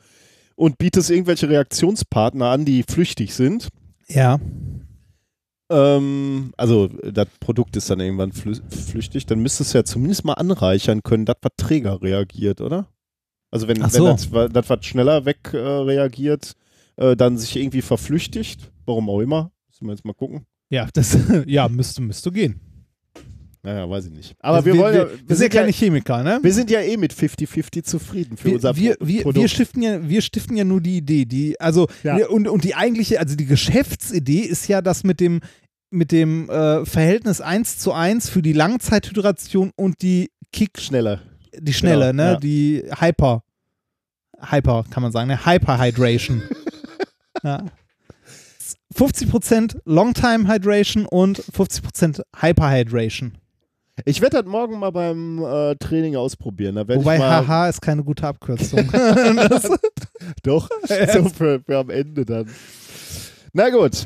und 0.57 0.79
bietest 0.79 1.11
irgendwelche 1.11 1.49
Reaktionspartner 1.49 2.47
an, 2.47 2.65
die 2.65 2.83
flüchtig 2.83 3.35
sind. 3.35 3.69
Ja. 4.09 4.41
Ähm, 5.71 6.53
also 6.57 6.89
das 6.89 7.29
Produkt 7.41 7.77
ist 7.77 7.89
dann 7.91 8.01
irgendwann 8.01 8.33
flü 8.33 8.55
flüchtig, 8.69 9.27
dann 9.27 9.41
müsstest 9.41 9.73
du 9.75 9.79
ja 9.79 9.85
zumindest 9.85 10.25
mal 10.25 10.35
anreichern 10.35 11.03
können, 11.03 11.25
das 11.25 11.37
was 11.43 11.53
träger 11.57 12.01
reagiert, 12.03 12.61
oder? 12.61 12.89
Also 13.51 13.69
wenn, 13.69 13.83
wenn 13.83 13.91
so. 13.91 14.07
das, 14.07 14.33
wa- 14.33 14.49
das 14.49 14.69
was 14.69 14.85
schneller 14.85 15.25
weg 15.25 15.51
äh, 15.53 15.59
reagiert, 15.59 16.53
äh, 16.97 17.17
dann 17.17 17.39
sich 17.39 17.57
irgendwie 17.57 17.83
verflüchtigt, 17.83 18.73
warum 18.87 19.09
auch 19.09 19.21
immer, 19.21 19.51
müssen 19.69 19.87
wir 19.87 19.93
jetzt 19.93 20.05
mal 20.05 20.15
gucken. 20.15 20.47
Ja, 20.73 20.89
das 20.95 21.17
ja, 21.47 21.69
müsste, 21.69 22.01
müsste 22.03 22.33
gehen. 22.33 22.59
Naja, 23.63 23.89
weiß 23.89 24.07
ich 24.07 24.13
nicht. 24.13 24.35
Aber 24.41 24.57
Also 24.57 24.67
wir, 24.67 24.77
wollen 24.79 24.95
ja, 24.97 25.09
wir, 25.09 25.19
wir 25.29 25.37
sind 25.37 25.55
ja 25.55 25.61
keine 25.61 25.71
Chemiker, 25.73 26.23
ne? 26.25 26.41
Wir 26.43 26.53
sind 26.53 26.69
ja 26.71 26.81
eh 26.81 26.97
mit 26.97 27.13
50-50 27.13 27.85
zufrieden 27.85 28.37
für 28.37 28.47
wir, 28.49 28.55
unser 28.55 28.75
wir, 28.75 28.97
wir, 29.01 29.23
Produkt. 29.23 29.43
wir, 29.43 29.49
stiften 29.49 29.83
ja, 29.83 30.09
wir 30.09 30.21
stiften 30.23 30.57
ja 30.57 30.65
nur 30.65 30.81
die 30.81 30.97
Idee. 30.97 31.27
Die, 31.27 31.61
also, 31.61 31.87
Ja. 32.03 32.27
und, 32.27 32.49
und 32.49 32.65
die 32.65 32.75
eigentliche, 32.75 33.21
also 33.21 33.37
die 33.37 33.47
Geschäftsidee 33.47 34.41
ist 34.41 34.67
ja 34.67 34.81
das 34.83 35.05
mit 35.05 35.21
dem, 35.21 35.41
mit 35.91 36.11
dem 36.11 36.49
äh, 36.51 36.85
Verhältnis 36.87 37.41
1 37.41 37.79
zu 37.79 37.93
1 37.93 38.31
für 38.31 38.43
die 38.43 38.55
Langzeithydration 38.55 39.71
und 39.77 40.03
die 40.03 40.31
Kick, 40.53 40.81
Schneller. 40.81 41.21
die 41.57 41.73
schnelle, 41.75 42.11
Genau, 42.13 42.23
ne? 42.25 42.31
ja. 42.33 42.37
Die 42.41 42.83
Hyper. 42.99 43.45
Hyper, 44.41 44.85
kann 44.91 45.03
man 45.05 45.13
sagen, 45.13 45.29
ne? 45.29 45.47
Hyperhydration. 45.47 46.43
ja. 47.45 47.65
50% 48.95 49.77
Longtime 49.85 50.49
Hydration 50.49 51.07
und 51.07 51.39
50% 51.41 52.23
Hyperhydration. 52.41 53.33
Ich 54.05 54.21
werde 54.21 54.43
das 54.43 54.47
morgen 54.47 54.79
mal 54.79 54.91
beim 54.91 55.43
äh, 55.45 55.75
Training 55.77 56.17
ausprobieren. 56.17 56.77
Wobei 56.77 57.19
HH 57.19 57.69
ist 57.69 57.83
keine 57.83 58.03
gute 58.03 58.27
Abkürzung. 58.27 58.81
Doch, 60.43 60.69
so 61.13 61.29
für, 61.29 61.61
für 61.61 61.79
am 61.79 61.91
Ende 61.91 62.25
dann. 62.25 62.49
Na 63.53 63.69
gut. 63.69 64.05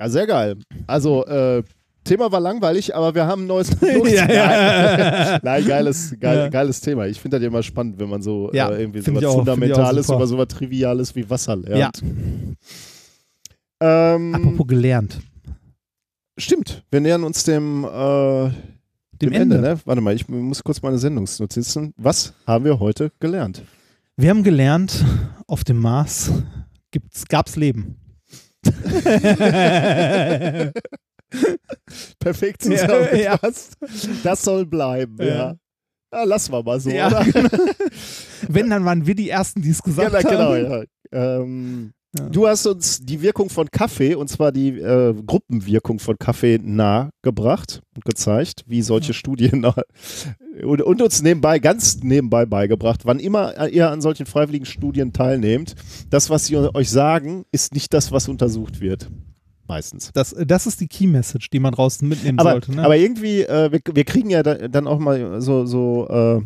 Ja, 0.00 0.08
sehr 0.08 0.26
geil. 0.26 0.56
Also, 0.86 1.26
äh, 1.26 1.62
Thema 2.02 2.32
war 2.32 2.40
langweilig, 2.40 2.94
aber 2.94 3.14
wir 3.14 3.26
haben 3.26 3.42
ein 3.42 3.46
neues 3.46 3.74
Produkt. 3.76 4.10
Ja, 4.10 4.26
ja. 4.32 5.38
Nein, 5.42 5.66
geiles, 5.66 6.16
geil, 6.18 6.38
Ja. 6.38 6.48
geiles 6.48 6.80
Thema. 6.80 7.06
Ich 7.06 7.20
finde 7.20 7.38
das 7.38 7.46
immer 7.46 7.62
spannend, 7.62 7.98
wenn 7.98 8.08
man 8.08 8.22
so 8.22 8.50
äh, 8.52 8.56
irgendwie 8.56 9.02
so 9.02 9.14
was 9.14 9.24
auch, 9.24 9.34
Fundamentales 9.34 10.08
über 10.08 10.26
so 10.26 10.38
was 10.38 10.48
Triviales 10.48 11.14
wie 11.14 11.28
Wasser 11.28 11.58
ja. 11.76 11.90
Ähm, 13.80 14.34
Apropos 14.34 14.66
gelernt. 14.66 15.20
stimmt, 16.38 16.84
wir 16.90 17.00
nähern 17.00 17.24
uns 17.24 17.44
dem, 17.44 17.84
äh, 17.84 17.88
Dem 17.88 18.52
dem 19.20 19.32
Ende. 19.32 19.56
Ende. 19.56 19.60
ne? 19.74 19.80
Warte 19.84 20.00
mal, 20.00 20.14
ich 20.14 20.28
muss 20.28 20.62
kurz 20.62 20.82
meine 20.82 20.98
Sendungsnotizen. 20.98 21.92
Was 21.96 22.34
haben 22.46 22.64
wir 22.64 22.78
heute 22.78 23.10
gelernt? 23.20 23.62
Wir 24.16 24.30
haben 24.30 24.42
gelernt, 24.42 25.04
auf 25.46 25.64
dem 25.64 25.78
Mars 25.78 26.30
gab 27.28 27.46
es 27.48 27.56
Leben. 27.56 27.96
Perfekt 32.18 32.64
Ja, 32.64 32.70
zusammengefasst. 32.76 33.76
Das 34.24 34.42
soll 34.42 34.66
bleiben, 34.66 35.16
ja. 35.20 35.26
Ja. 35.26 35.54
ja. 36.12 36.24
lassen 36.24 36.52
wir 36.52 36.62
mal 36.62 36.80
so, 36.80 36.90
Ja, 36.90 37.06
oder? 37.08 37.24
Wenn, 38.48 38.70
dann 38.70 38.84
waren 38.84 39.06
wir 39.06 39.14
die 39.14 39.30
Ersten, 39.30 39.62
die 39.62 39.70
es 39.70 39.82
gesagt 39.82 40.12
Ja, 40.12 40.20
genau, 40.22 40.54
haben. 40.54 40.86
ja. 41.12 41.40
Ähm, 41.40 41.92
Ja. 42.18 42.28
Du 42.28 42.48
hast 42.48 42.66
uns 42.66 43.00
die 43.00 43.22
Wirkung 43.22 43.50
von 43.50 43.70
Kaffee, 43.70 44.16
und 44.16 44.28
zwar 44.28 44.50
die 44.50 44.70
äh, 44.70 45.14
Gruppenwirkung 45.24 46.00
von 46.00 46.18
Kaffee 46.18 46.58
nahegebracht 46.60 47.82
und 47.94 48.04
gezeigt, 48.04 48.64
wie 48.66 48.82
solche 48.82 49.14
Studien 49.14 49.64
und, 50.64 50.82
und 50.82 51.02
uns 51.02 51.22
nebenbei, 51.22 51.60
ganz 51.60 52.02
nebenbei 52.02 52.46
beigebracht, 52.46 53.02
wann 53.04 53.20
immer 53.20 53.68
ihr 53.68 53.90
an 53.90 54.00
solchen 54.00 54.26
freiwilligen 54.26 54.66
Studien 54.66 55.12
teilnehmt, 55.12 55.76
das, 56.10 56.30
was 56.30 56.46
sie 56.46 56.56
euch 56.56 56.90
sagen, 56.90 57.44
ist 57.52 57.74
nicht 57.74 57.94
das, 57.94 58.10
was 58.10 58.28
untersucht 58.28 58.80
wird. 58.80 59.08
Meistens. 59.68 60.10
Das, 60.12 60.34
das 60.46 60.66
ist 60.66 60.80
die 60.80 60.88
Key 60.88 61.06
Message, 61.06 61.48
die 61.50 61.60
man 61.60 61.72
draußen 61.72 62.08
mitnehmen 62.08 62.40
Aber, 62.40 62.50
sollte. 62.52 62.74
Ne? 62.74 62.82
aber 62.82 62.96
irgendwie, 62.96 63.42
äh, 63.42 63.70
wir, 63.70 63.80
wir 63.94 64.04
kriegen 64.04 64.28
ja 64.28 64.42
da, 64.42 64.66
dann 64.66 64.88
auch 64.88 64.98
mal 64.98 65.40
so, 65.40 65.64
so 65.64 66.08
äh, 66.08 66.40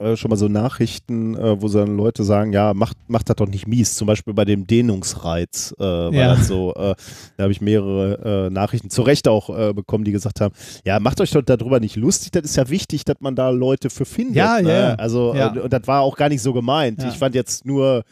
äh, 0.00 0.16
schon 0.16 0.30
mal 0.30 0.36
so 0.36 0.48
Nachrichten, 0.48 1.36
äh, 1.36 1.60
wo 1.62 1.68
dann 1.68 1.96
Leute 1.96 2.24
sagen, 2.24 2.52
ja, 2.52 2.74
macht, 2.74 2.96
macht 3.08 3.28
das 3.28 3.36
doch 3.36 3.46
nicht 3.46 3.66
mies. 3.68 3.94
Zum 3.94 4.06
Beispiel 4.06 4.34
bei 4.34 4.44
dem 4.44 4.66
Dehnungsreiz 4.66 5.74
äh, 5.78 5.82
war 5.82 6.12
Ja. 6.12 6.34
das 6.34 6.48
so, 6.48 6.74
äh, 6.74 6.94
da 7.36 7.42
habe 7.44 7.52
ich 7.52 7.60
mehrere 7.60 8.46
äh, 8.46 8.50
Nachrichten 8.50 8.90
zu 8.90 9.02
Recht 9.02 9.28
auch 9.28 9.50
bekommen, 9.74 10.04
die 10.04 10.12
gesagt 10.12 10.40
haben, 10.40 10.54
ja, 10.84 10.98
macht 11.00 11.20
euch 11.20 11.30
doch 11.30 11.42
darüber 11.42 11.80
nicht 11.80 11.96
lustig, 11.96 12.30
das 12.32 12.44
ist 12.44 12.56
ja 12.56 12.68
wichtig, 12.68 13.04
dass 13.04 13.16
man 13.20 13.34
da 13.36 13.50
Leute 13.50 13.90
für 13.90 14.04
findet. 14.04 14.36
Ja, 14.36 14.60
ne? 14.60 14.68
ja. 14.70 14.94
Also, 14.94 15.34
Ja. 15.34 15.52
Und 15.52 15.72
das 15.72 15.86
war 15.86 16.00
auch 16.00 16.16
gar 16.16 16.28
nicht 16.28 16.42
so 16.42 16.52
gemeint. 16.52 17.02
Ja. 17.02 17.08
Ich 17.08 17.18
fand 17.18 17.34
jetzt 17.34 17.64
nur, 17.66 18.02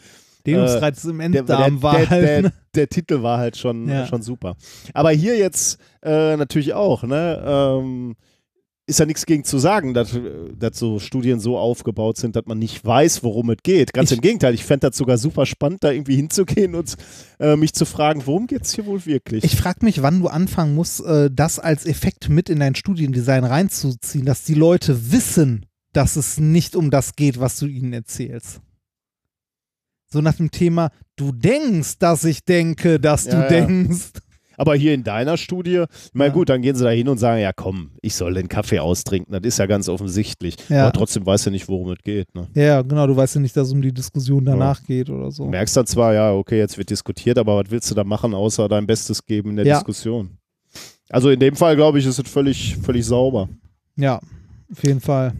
Dehnungsreiz 0.45 1.03
im 1.05 1.17
der, 1.17 1.25
Enddarm 1.41 1.73
der, 1.75 1.83
war 1.83 1.97
der, 1.97 2.09
halt. 2.09 2.23
der, 2.23 2.41
ne? 2.43 2.53
der 2.75 2.87
Titel 2.87 3.21
war 3.21 3.37
halt 3.39 3.57
schon, 3.57 3.87
Ja. 3.89 4.05
schon 4.05 4.21
super. 4.21 4.55
Aber 4.93 5.11
hier 5.11 5.37
jetzt 5.37 5.79
äh, 6.03 6.37
natürlich 6.37 6.73
auch, 6.73 7.03
ne? 7.03 7.43
Ähm, 7.45 8.15
ist 8.89 8.99
ja 8.99 9.05
nichts 9.05 9.25
gegen 9.25 9.43
zu 9.43 9.57
sagen, 9.59 9.93
dass, 9.93 10.17
dass 10.57 10.77
so 10.77 10.99
Studien 10.99 11.39
so 11.39 11.57
aufgebaut 11.57 12.17
sind, 12.17 12.35
dass 12.35 12.45
man 12.45 12.59
nicht 12.59 12.83
weiß, 12.83 13.23
worum 13.23 13.49
es 13.51 13.57
geht. 13.63 13.93
Ganz 13.93 14.11
Ich- 14.11 14.17
im 14.17 14.21
Gegenteil, 14.21 14.53
ich 14.53 14.65
fände 14.65 14.89
das 14.89 14.97
sogar 14.97 15.17
super 15.17 15.45
spannend, 15.45 15.83
da 15.83 15.91
irgendwie 15.91 16.15
hinzugehen 16.15 16.75
und 16.75 16.95
äh, 17.39 17.55
mich 17.55 17.73
zu 17.73 17.85
fragen, 17.85 18.25
worum 18.25 18.47
geht 18.47 18.63
es 18.63 18.73
hier 18.73 18.85
wohl 18.85 19.05
wirklich? 19.05 19.43
Ich 19.43 19.55
frage 19.55 19.85
mich, 19.85 20.01
wann 20.01 20.19
du 20.19 20.27
anfangen 20.27 20.75
musst, 20.75 21.01
äh, 21.05 21.29
das 21.31 21.59
als 21.59 21.85
Effekt 21.85 22.27
mit 22.29 22.49
in 22.49 22.59
dein 22.59 22.75
Studiendesign 22.75 23.43
reinzuziehen, 23.45 24.25
dass 24.25 24.43
die 24.43 24.55
Leute 24.55 25.11
wissen, 25.11 25.65
dass 25.93 26.15
es 26.15 26.37
nicht 26.39 26.75
um 26.75 26.89
das 26.91 27.15
geht, 27.15 27.39
was 27.39 27.57
du 27.59 27.65
ihnen 27.67 27.93
erzählst. 27.93 28.61
so 30.11 30.21
nach 30.21 30.33
dem 30.35 30.49
Thema, 30.49 30.89
du 31.15 31.31
denkst, 31.31 31.99
dass 31.99 32.23
ich 32.23 32.43
denke, 32.43 32.99
dass 32.99 33.25
du 33.25 33.31
Ja, 33.37 33.43
ja. 33.43 33.47
denkst. 33.47 34.09
Aber 34.59 34.75
hier 34.75 34.93
in 34.93 35.03
deiner 35.03 35.37
Studie, 35.37 35.85
na 36.13 36.25
Ja. 36.25 36.31
gut, 36.31 36.49
dann 36.49 36.61
gehen 36.61 36.75
sie 36.75 36.83
da 36.83 36.89
hin 36.89 37.07
und 37.07 37.17
sagen, 37.17 37.41
ja 37.41 37.51
komm, 37.53 37.91
ich 38.01 38.13
soll 38.15 38.33
den 38.33 38.47
Kaffee 38.49 38.79
austrinken. 38.79 39.31
Das 39.31 39.41
ist 39.43 39.57
ja 39.57 39.65
ganz 39.65 39.87
offensichtlich. 39.89 40.55
Ja. 40.67 40.83
Aber 40.83 40.91
trotzdem 40.93 41.25
weißt 41.25 41.45
du 41.45 41.51
nicht, 41.51 41.67
worum 41.69 41.91
es 41.91 41.99
geht. 42.03 42.27
Ne? 42.35 42.47
Ja, 42.53 42.81
genau, 42.81 43.07
du 43.07 43.15
weißt 43.15 43.35
ja 43.35 43.41
nicht, 43.41 43.55
dass 43.55 43.67
es 43.67 43.73
um 43.73 43.81
die 43.81 43.93
Diskussion 43.93 44.43
danach 44.43 44.83
geht 44.83 45.09
oder 45.09 45.31
so. 45.31 45.45
Du 45.45 45.49
merkst 45.49 45.75
dann 45.77 45.85
zwar, 45.85 46.13
ja, 46.13 46.33
okay, 46.33 46.57
jetzt 46.59 46.77
wird 46.77 46.89
diskutiert, 46.89 47.37
aber 47.37 47.55
was 47.57 47.71
willst 47.71 47.89
du 47.89 47.95
da 47.95 48.03
machen, 48.03 48.33
außer 48.33 48.67
dein 48.67 48.85
Bestes 48.85 49.25
geben 49.25 49.51
in 49.51 49.55
der 49.55 49.65
Ja. 49.65 49.75
Diskussion? 49.77 50.37
Also 51.09 51.29
in 51.29 51.39
dem 51.39 51.55
Fall, 51.55 51.75
glaube 51.75 51.97
ich, 51.99 52.05
ist 52.05 52.19
es 52.19 52.29
völlig, 52.29 52.75
völlig 52.77 53.05
sauber. 53.05 53.49
Ja, 53.95 54.19
auf 54.71 54.83
jeden 54.83 54.99
Fall. 54.99 55.33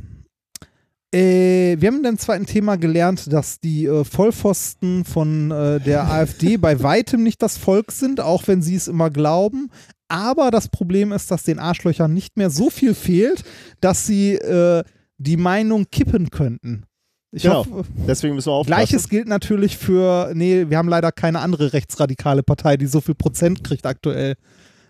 Äh, 1.13 1.77
wir 1.79 1.88
haben 1.88 1.97
in 1.97 2.03
dem 2.03 2.17
zweiten 2.19 2.45
Thema 2.45 2.75
gelernt, 2.77 3.31
dass 3.33 3.59
die 3.59 3.85
äh, 3.85 4.03
Vollpfosten 4.03 5.05
von 5.05 5.49
äh, 5.51 5.79
der 5.79 6.03
AfD 6.11 6.57
bei 6.57 6.81
weitem 6.83 7.23
nicht 7.23 7.41
das 7.41 7.57
Volk 7.57 7.91
sind, 7.91 8.19
auch 8.21 8.47
wenn 8.47 8.61
sie 8.61 8.75
es 8.75 8.88
immer 8.88 9.09
glauben. 9.09 9.69
Aber 10.07 10.51
das 10.51 10.67
Problem 10.69 11.11
ist, 11.11 11.29
dass 11.31 11.43
den 11.43 11.59
Arschlöchern 11.59 12.13
nicht 12.13 12.38
mehr 12.38 12.49
so 12.49 12.69
viel 12.69 12.93
fehlt, 12.93 13.43
dass 13.81 14.05
sie 14.05 14.33
äh, 14.35 14.83
die 15.17 15.38
Meinung 15.38 15.85
kippen 15.91 16.29
könnten. 16.29 16.83
Ich 17.31 17.43
Genau. 17.43 17.59
hoffe, 17.65 17.85
Deswegen 18.07 18.33
müssen 18.35 18.47
wir 18.47 18.53
aufpassen. 18.53 18.75
Gleiches 18.75 19.09
gilt 19.09 19.27
natürlich 19.27 19.77
für, 19.77 20.31
nee, 20.33 20.65
wir 20.69 20.77
haben 20.79 20.89
leider 20.89 21.11
keine 21.11 21.39
andere 21.41 21.73
rechtsradikale 21.73 22.41
Partei, 22.41 22.75
die 22.77 22.88
so 22.88 23.01
viel 23.01 23.13
Prozent 23.15 23.63
kriegt 23.63 23.85
aktuell. 23.85 24.35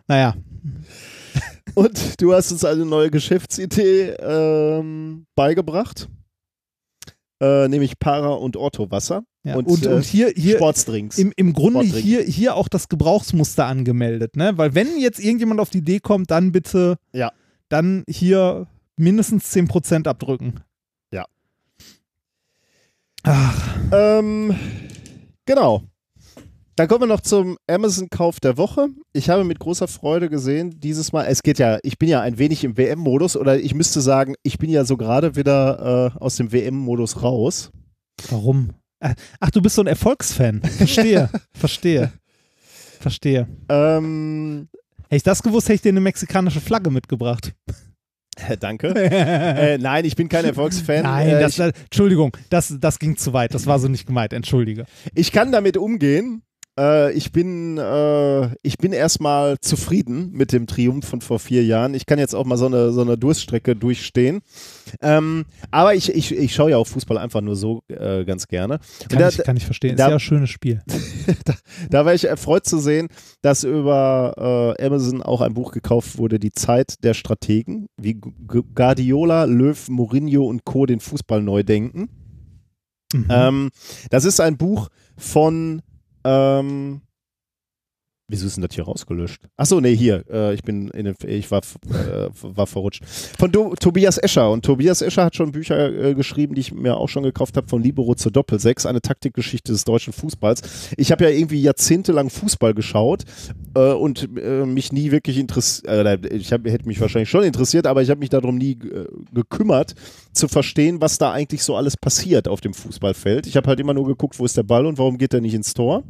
Naja, 0.08 0.36
Und 1.76 2.22
du 2.22 2.34
hast 2.34 2.52
uns 2.52 2.64
eine 2.66 2.86
neue 2.86 3.10
Geschäftsidee 3.12 4.12
ähm, 4.20 5.26
beigebracht. 5.36 6.10
Äh, 7.42 7.70
nämlich 7.70 8.00
Para 8.00 8.34
und 8.34 8.58
Orto 8.58 8.92
Wasser. 8.92 9.24
ja. 9.44 9.56
Und, 9.56 9.68
und, 9.68 9.86
äh, 9.86 9.90
und 9.94 10.04
hier, 10.04 10.34
hier 10.36 10.58
Sportsdrinks. 10.58 11.18
im, 11.18 11.32
im 11.38 11.54
Grunde 11.54 11.82
hier, 11.86 12.22
hier 12.22 12.56
auch 12.56 12.68
das 12.68 12.90
Gebrauchsmuster 12.90 13.66
angemeldet, 13.66 14.36
ne? 14.36 14.58
Weil 14.58 14.76
wenn 14.76 14.98
jetzt 15.00 15.20
irgendjemand 15.20 15.62
auf 15.62 15.70
die 15.70 15.78
Idee 15.78 16.00
kommt, 16.02 16.32
dann 16.32 16.52
bitte, 16.52 16.98
Ja. 17.14 17.32
dann 17.70 18.04
hier 18.10 18.68
mindestens 18.98 19.54
10% 19.56 20.08
abdrücken. 20.10 20.60
Ja. 21.14 21.26
Ach, 23.24 23.78
Ähm, 23.94 24.56
genau. 25.46 25.84
Dann 26.80 26.88
kommen 26.88 27.02
wir 27.02 27.08
noch 27.08 27.20
zum 27.20 27.58
Amazon-Kauf 27.70 28.40
der 28.40 28.56
Woche. 28.56 28.88
Ich 29.12 29.30
habe 29.30 29.44
mit 29.44 29.60
großer 29.60 29.90
Freude 29.90 30.30
gesehen, 30.30 30.80
dieses 30.80 31.12
Mal, 31.12 31.26
es 31.26 31.44
geht 31.44 31.60
ja, 31.60 31.78
ich 31.84 31.98
bin 31.98 32.08
ja 32.08 32.22
ein 32.22 32.38
wenig 32.38 32.64
im 32.64 32.78
WM-Modus 32.78 33.36
oder 33.36 33.60
ich 33.60 33.76
müsste 33.76 34.00
sagen, 34.00 34.36
ich 34.44 34.60
bin 34.60 34.70
ja 34.70 34.86
so 34.86 34.96
gerade 34.96 35.36
wieder 35.36 36.14
äh, 36.16 36.20
aus 36.22 36.38
dem 36.38 36.54
WM-Modus 36.54 37.22
raus. 37.22 37.70
warum? 38.30 38.70
Äh, 39.02 39.14
Ach, 39.42 39.52
du 39.52 39.62
bist 39.62 39.76
so 39.76 39.82
ein 39.82 39.88
Erfolgsfan. 39.88 40.62
Verstehe, 40.62 41.30
verstehe. 41.52 42.14
Verstehe. 43.02 43.50
Ähm, 43.68 44.70
Hätte 45.10 45.16
ich 45.18 45.24
das 45.24 45.44
gewusst, 45.44 45.68
hätte 45.68 45.76
ich 45.76 45.82
dir 45.82 45.90
eine 45.90 46.00
mexikanische 46.00 46.62
Flagge 46.62 46.92
mitgebracht. 46.92 47.54
danke. 48.62 48.96
äh, 48.96 49.78
nein, 49.80 50.06
ich 50.06 50.16
bin 50.16 50.30
kein 50.30 50.46
Erfolgsfan. 50.46 51.04
Nein, 51.04 51.28
äh, 51.28 51.42
das, 51.42 51.52
ich, 51.52 51.58
das, 51.58 51.74
Entschuldigung, 51.84 52.38
das, 52.50 52.74
das 52.80 53.00
ging 53.00 53.18
zu 53.18 53.34
weit. 53.34 53.54
Das 53.54 53.68
war 53.68 53.80
so 53.80 53.90
nicht 53.90 54.06
gemeint. 54.06 54.32
Entschuldige. 54.32 54.86
ich 55.14 55.34
kann 55.34 55.52
damit 55.52 55.76
umgehen. 55.76 56.42
Äh, 56.80 57.12
ich 57.14 57.32
bin, 57.34 57.78
äh, 57.78 58.56
ich 58.64 58.78
bin 58.78 58.94
erstmal 58.94 59.58
zufrieden 59.60 60.32
mit 60.32 60.54
dem 60.54 60.66
Triumph 60.66 61.06
von 61.06 61.20
vor 61.20 61.40
vier 61.40 61.66
Jahren. 61.66 61.94
Ich 61.94 62.06
kann 62.06 62.20
jetzt 62.20 62.34
auch 62.34 62.46
mal 62.46 62.56
so 62.58 62.68
eine, 62.68 62.94
so 62.94 63.02
eine 63.02 63.18
Durststrecke 63.18 63.76
durchstehen. 63.76 64.40
Ähm, 65.02 65.46
aber 65.72 65.94
ich, 65.96 66.14
ich, 66.16 66.32
ich 66.32 66.56
schaue 66.56 66.72
ja 66.72 66.78
auch 66.78 66.88
Fußball 66.88 67.18
einfach 67.18 67.42
nur 67.42 67.56
so 67.58 67.84
äh, 67.90 68.24
ganz 68.24 68.48
gerne. 68.48 68.80
Kann, 69.10 69.20
da, 69.20 69.28
ich, 69.30 69.38
kann 69.40 69.58
ich 69.58 69.66
verstehen. 69.66 69.92
Ist 69.92 70.00
da- 70.00 70.08
ja 70.08 70.14
ein 70.16 70.20
schönes 70.20 70.50
Spiel. 70.50 70.82
da 71.90 72.06
war 72.06 72.14
ich 72.14 72.26
erfreut 72.26 72.66
zu 72.66 72.80
sehen, 72.80 73.10
dass 73.42 73.64
über 73.66 74.76
äh, 74.80 74.86
Amazon 74.86 75.22
auch 75.22 75.42
ein 75.42 75.54
Buch 75.54 75.72
gekauft 75.72 76.18
wurde, 76.18 76.40
Die 76.40 76.52
Zeit 76.52 77.04
der 77.04 77.14
Strategen, 77.14 77.88
wie 77.98 78.14
Gu- 78.16 78.32
Gu- 78.48 78.64
Guardiola, 78.74 79.44
Löw, 79.44 79.90
Mourinho 79.90 80.46
und 80.46 80.64
Co. 80.66 80.86
den 80.86 81.02
Fußball 81.02 81.42
neu 81.42 81.64
denken. 81.64 82.10
Mhm. 83.14 83.26
Ähm, 83.30 83.70
das 84.12 84.24
ist 84.26 84.40
ein 84.40 84.56
Buch 84.58 84.88
von. 85.18 85.82
Ähm, 86.30 87.02
wieso 88.30 88.48
ist 88.48 88.56
denn 88.56 88.64
das 88.66 88.74
hier 88.74 88.86
rausgelöscht? 88.86 89.42
Achso, 89.58 89.82
nee, 89.82 89.96
hier. 89.96 90.24
Äh, 90.30 90.54
ich 90.54 90.64
bin 90.64 90.90
in 90.90 91.06
den, 91.06 91.16
ich 91.28 91.52
war, 91.52 91.62
äh, 91.90 92.30
war 92.42 92.68
verrutscht. 92.68 93.04
Von 93.38 93.52
Do, 93.52 93.74
Tobias 93.80 94.18
Escher. 94.18 94.52
Und 94.52 94.64
Tobias 94.64 95.02
Escher 95.02 95.26
hat 95.26 95.36
schon 95.36 95.52
Bücher 95.52 95.92
äh, 95.92 96.14
geschrieben, 96.14 96.56
die 96.56 96.62
ich 96.62 96.72
mir 96.72 96.96
auch 96.96 97.10
schon 97.10 97.24
gekauft 97.24 97.58
habe, 97.58 97.68
von 97.68 97.82
Libero 97.82 98.16
zur 98.16 98.32
Doppelsechs, 98.32 98.86
eine 98.86 99.02
Taktikgeschichte 99.02 99.72
des 99.72 99.84
deutschen 99.84 100.14
Fußballs. 100.14 100.94
Ich 100.96 101.12
habe 101.12 101.26
ja 101.26 101.30
irgendwie 101.32 101.62
jahrzehntelang 101.62 102.30
Fußball 102.30 102.74
geschaut 102.74 103.24
äh, 103.76 103.92
und 103.92 104.30
äh, 104.38 104.66
mich 104.66 104.92
nie 104.92 105.12
wirklich 105.12 105.38
interessiert, 105.38 105.88
äh, 105.90 106.28
ich 106.28 106.54
hab, 106.54 106.66
hätte 106.66 106.88
mich 106.88 107.02
wahrscheinlich 107.02 107.30
schon 107.30 107.44
interessiert, 107.44 107.88
aber 107.88 108.02
ich 108.02 108.10
habe 108.10 108.20
mich 108.20 108.30
darum 108.30 108.58
nie 108.58 108.78
gekümmert, 109.34 109.96
zu 110.34 110.48
verstehen, 110.48 111.02
was 111.02 111.18
da 111.18 111.32
eigentlich 111.32 111.64
so 111.64 111.76
alles 111.76 111.98
passiert 111.98 112.48
auf 112.48 112.62
dem 112.62 112.74
Fußballfeld. 112.74 113.48
Ich 113.48 113.58
habe 113.58 113.68
halt 113.68 113.80
immer 113.80 113.94
nur 113.94 114.06
geguckt, 114.06 114.40
wo 114.40 114.46
ist 114.46 114.56
der 114.58 114.64
Ball 114.64 114.86
und 114.86 114.98
warum 114.98 115.18
geht 115.18 115.34
er 115.34 115.42
nicht 115.42 115.54
ins 115.54 115.74
Tor. 115.74 116.04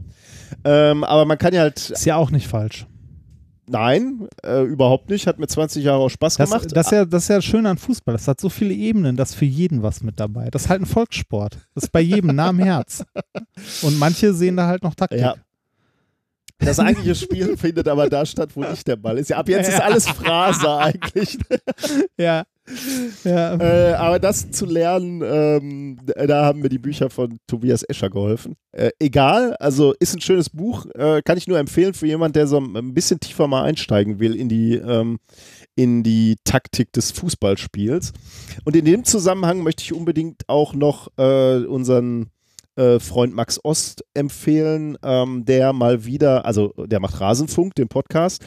Ähm, 0.63 1.03
aber 1.03 1.25
man 1.25 1.37
kann 1.37 1.53
ja 1.53 1.61
halt, 1.61 1.93
ja 2.09 2.15
auch 2.17 2.31
nicht 2.31 2.47
falsch. 2.47 2.85
nein, 3.67 4.27
äh, 4.43 4.63
überhaupt 4.63 5.09
nicht, 5.09 5.27
hat 5.27 5.37
mir 5.39 5.47
20 5.47 5.83
Jahre 5.83 5.99
auch 5.99 6.09
Spaß 6.09 6.37
Das, 6.37 6.49
gemacht. 6.49 6.67
das, 6.75 6.87
ist 6.87 6.91
ja, 6.91 7.05
das 7.05 7.23
ist 7.23 7.29
ja 7.29 7.35
das 7.35 7.45
Schöne 7.45 7.69
an 7.69 7.77
Fußball. 7.77 8.13
Das 8.13 8.27
hat 8.27 8.41
so 8.41 8.49
viele 8.49 8.73
Ebenen, 8.73 9.15
das 9.15 9.29
ist 9.29 9.35
für 9.35 9.45
jeden 9.45 9.83
was 9.83 10.01
mit 10.01 10.19
dabei. 10.19 10.49
Das 10.49 10.63
ist 10.63 10.69
halt 10.69 10.81
ein 10.81 10.85
Volkssport. 10.87 11.57
Das 11.75 11.83
ist 11.85 11.91
bei 11.91 12.01
jedem 12.01 12.35
nah 12.35 12.49
am 12.49 12.59
Herz. 12.59 13.03
Und 13.83 13.97
manche 13.99 14.33
sehen 14.33 14.57
da 14.57 14.65
halt 14.67 14.83
noch 14.83 14.95
Taktik. 14.95 15.19
Ja. 15.19 15.35
Das 16.57 16.79
eigentliche 16.79 17.15
Spiel 17.15 17.55
findet 17.57 17.87
aber 17.87 18.09
da 18.09 18.25
statt, 18.25 18.49
wo 18.55 18.61
nicht 18.61 18.85
der 18.87 18.97
Ball 18.97 19.17
ist. 19.17 19.29
Ja, 19.29 19.37
ab 19.37 19.47
jetzt 19.47 19.69
ist 19.69 19.79
alles 19.81 20.07
Phrase 20.07 20.69
eigentlich. 20.77 21.37
ja. 22.17 22.43
Ja. 23.23 23.55
Äh, 23.55 23.93
aber 23.93 24.19
das 24.19 24.51
zu 24.51 24.65
lernen, 24.65 25.21
ähm, 25.25 25.97
da 26.05 26.45
haben 26.45 26.61
mir 26.61 26.69
die 26.69 26.79
Bücher 26.79 27.09
von 27.09 27.39
Tobias 27.47 27.83
Escher 27.83 28.09
geholfen. 28.09 28.55
Äh, 28.71 28.91
egal, 28.99 29.55
also 29.55 29.93
ist 29.99 30.15
ein 30.15 30.21
schönes 30.21 30.49
Buch, 30.49 30.85
äh, 30.95 31.21
kann 31.23 31.37
ich 31.37 31.47
nur 31.47 31.59
empfehlen 31.59 31.93
für 31.93 32.07
jemanden, 32.07 32.33
der 32.33 32.47
so 32.47 32.59
ein 32.59 32.93
bisschen 32.93 33.19
tiefer 33.19 33.47
mal 33.47 33.63
einsteigen 33.63 34.19
will 34.19 34.35
in 34.35 34.49
die, 34.49 34.75
ähm, 34.75 35.19
in 35.75 36.03
die 36.03 36.37
Taktik 36.43 36.93
des 36.93 37.11
Fußballspiels. 37.11 38.13
Und 38.65 38.75
in 38.75 38.85
dem 38.85 39.03
Zusammenhang 39.03 39.63
möchte 39.63 39.83
ich 39.83 39.93
unbedingt 39.93 40.47
auch 40.47 40.73
noch 40.73 41.07
äh, 41.17 41.65
unseren 41.65 42.29
äh, 42.79 42.99
Freund 42.99 43.35
Max 43.35 43.59
Ost 43.63 44.05
empfehlen, 44.13 44.97
ähm, 45.03 45.43
der 45.43 45.73
mal 45.73 46.05
wieder, 46.05 46.45
also 46.45 46.73
der 46.77 47.01
macht 47.01 47.19
Rasenfunk, 47.19 47.75
den 47.75 47.89
Podcast, 47.89 48.41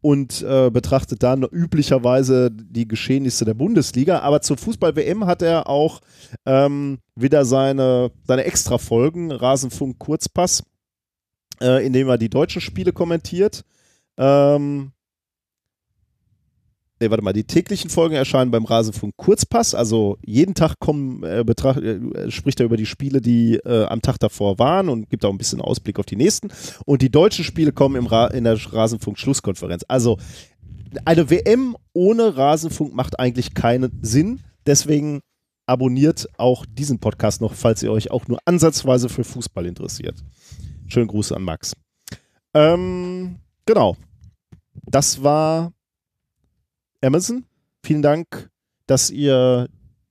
und 0.00 0.42
äh, 0.42 0.70
betrachtet 0.70 1.22
dann 1.22 1.42
üblicherweise 1.42 2.50
die 2.50 2.88
Geschehnisse 2.88 3.44
der 3.44 3.54
Bundesliga. 3.54 4.20
Aber 4.20 4.40
zur 4.40 4.56
Fußball-WM 4.56 5.26
hat 5.26 5.42
er 5.42 5.68
auch 5.68 6.00
ähm, 6.46 6.98
wieder 7.14 7.44
seine, 7.44 8.10
seine 8.26 8.44
Extra-Folgen, 8.44 9.30
Rasenfunk 9.30 9.98
Kurzpass, 9.98 10.62
äh, 11.60 11.84
in 11.86 11.92
dem 11.92 12.08
er 12.08 12.16
die 12.16 12.30
deutschen 12.30 12.62
Spiele 12.62 12.92
kommentiert. 12.92 13.64
Ähm, 14.16 14.93
Nee, 17.04 17.10
warte 17.10 17.22
mal, 17.22 17.34
die 17.34 17.44
täglichen 17.44 17.90
Folgen 17.90 18.14
erscheinen 18.14 18.50
beim 18.50 18.64
Rasenfunk 18.64 19.14
Kurzpass. 19.18 19.74
Also 19.74 20.16
jeden 20.24 20.54
Tag 20.54 20.78
kommen, 20.78 21.22
äh, 21.22 21.44
betracht, 21.44 21.82
äh, 21.82 22.30
spricht 22.30 22.60
er 22.60 22.64
über 22.64 22.78
die 22.78 22.86
Spiele, 22.86 23.20
die 23.20 23.56
äh, 23.56 23.84
am 23.84 24.00
Tag 24.00 24.18
davor 24.20 24.58
waren 24.58 24.88
und 24.88 25.10
gibt 25.10 25.22
auch 25.26 25.30
ein 25.30 25.36
bisschen 25.36 25.60
Ausblick 25.60 25.98
auf 25.98 26.06
die 26.06 26.16
nächsten. 26.16 26.48
Und 26.86 27.02
die 27.02 27.10
deutschen 27.10 27.44
Spiele 27.44 27.72
kommen 27.72 27.96
im 27.96 28.06
in 28.32 28.44
der 28.44 28.58
Rasenfunk 28.72 29.18
Schlusskonferenz. 29.18 29.84
Also 29.86 30.16
eine 31.04 31.28
WM 31.28 31.76
ohne 31.92 32.38
Rasenfunk 32.38 32.94
macht 32.94 33.18
eigentlich 33.18 33.52
keinen 33.52 33.98
Sinn. 34.00 34.40
Deswegen 34.64 35.20
abonniert 35.66 36.26
auch 36.38 36.64
diesen 36.64 37.00
Podcast 37.00 37.42
noch, 37.42 37.52
falls 37.52 37.82
ihr 37.82 37.92
euch 37.92 38.10
auch 38.12 38.28
nur 38.28 38.38
ansatzweise 38.46 39.10
für 39.10 39.24
Fußball 39.24 39.66
interessiert. 39.66 40.24
Schönen 40.86 41.08
Gruß 41.08 41.32
an 41.32 41.42
Max. 41.42 41.76
Ähm, 42.54 43.40
genau. 43.66 43.94
Das 44.86 45.22
war 45.22 45.74
Amazon. 47.04 47.44
Vielen 47.84 48.02
Dank, 48.02 48.50
dass 48.86 49.10
ihr 49.10 49.68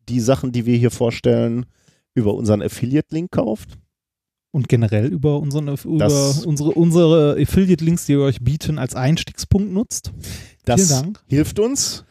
die 0.09 0.19
Sachen, 0.19 0.51
die 0.51 0.65
wir 0.65 0.77
hier 0.77 0.91
vorstellen, 0.91 1.65
über 2.13 2.33
unseren 2.35 2.61
Affiliate-Link 2.61 3.31
kauft. 3.31 3.77
Und 4.51 4.69
generell 4.69 5.07
über, 5.07 5.39
unseren, 5.39 5.67
über 5.67 5.97
Das- 5.97 6.45
unsere, 6.45 6.71
unsere 6.71 7.35
Affiliate-Links, 7.41 8.05
die 8.05 8.13
wir 8.17 8.25
euch 8.25 8.39
bieten, 8.41 8.77
als 8.77 8.93
Einstiegspunkt 8.95 9.71
nutzt. 9.71 10.11
Das 10.65 10.87
Vielen 10.87 11.01
Dank. 11.01 11.23
hilft 11.27 11.57
uns. 11.59 12.05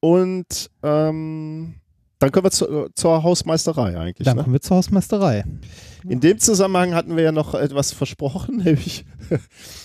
Und 0.00 0.70
ähm, 0.82 1.74
dann 2.18 2.30
können 2.32 2.44
wir 2.44 2.50
zu, 2.50 2.88
zur 2.94 3.22
Hausmeisterei 3.22 3.98
eigentlich. 3.98 4.26
Dann 4.26 4.36
Ne? 4.36 4.42
kommen 4.42 4.52
wir 4.54 4.60
zur 4.60 4.76
Hausmeisterei. 4.76 5.44
In 6.06 6.20
dem 6.20 6.38
Zusammenhang 6.38 6.94
hatten 6.94 7.16
wir 7.16 7.24
ja 7.24 7.32
noch 7.32 7.54
etwas 7.54 7.92
versprochen, 7.92 8.56
nämlich 8.64 9.04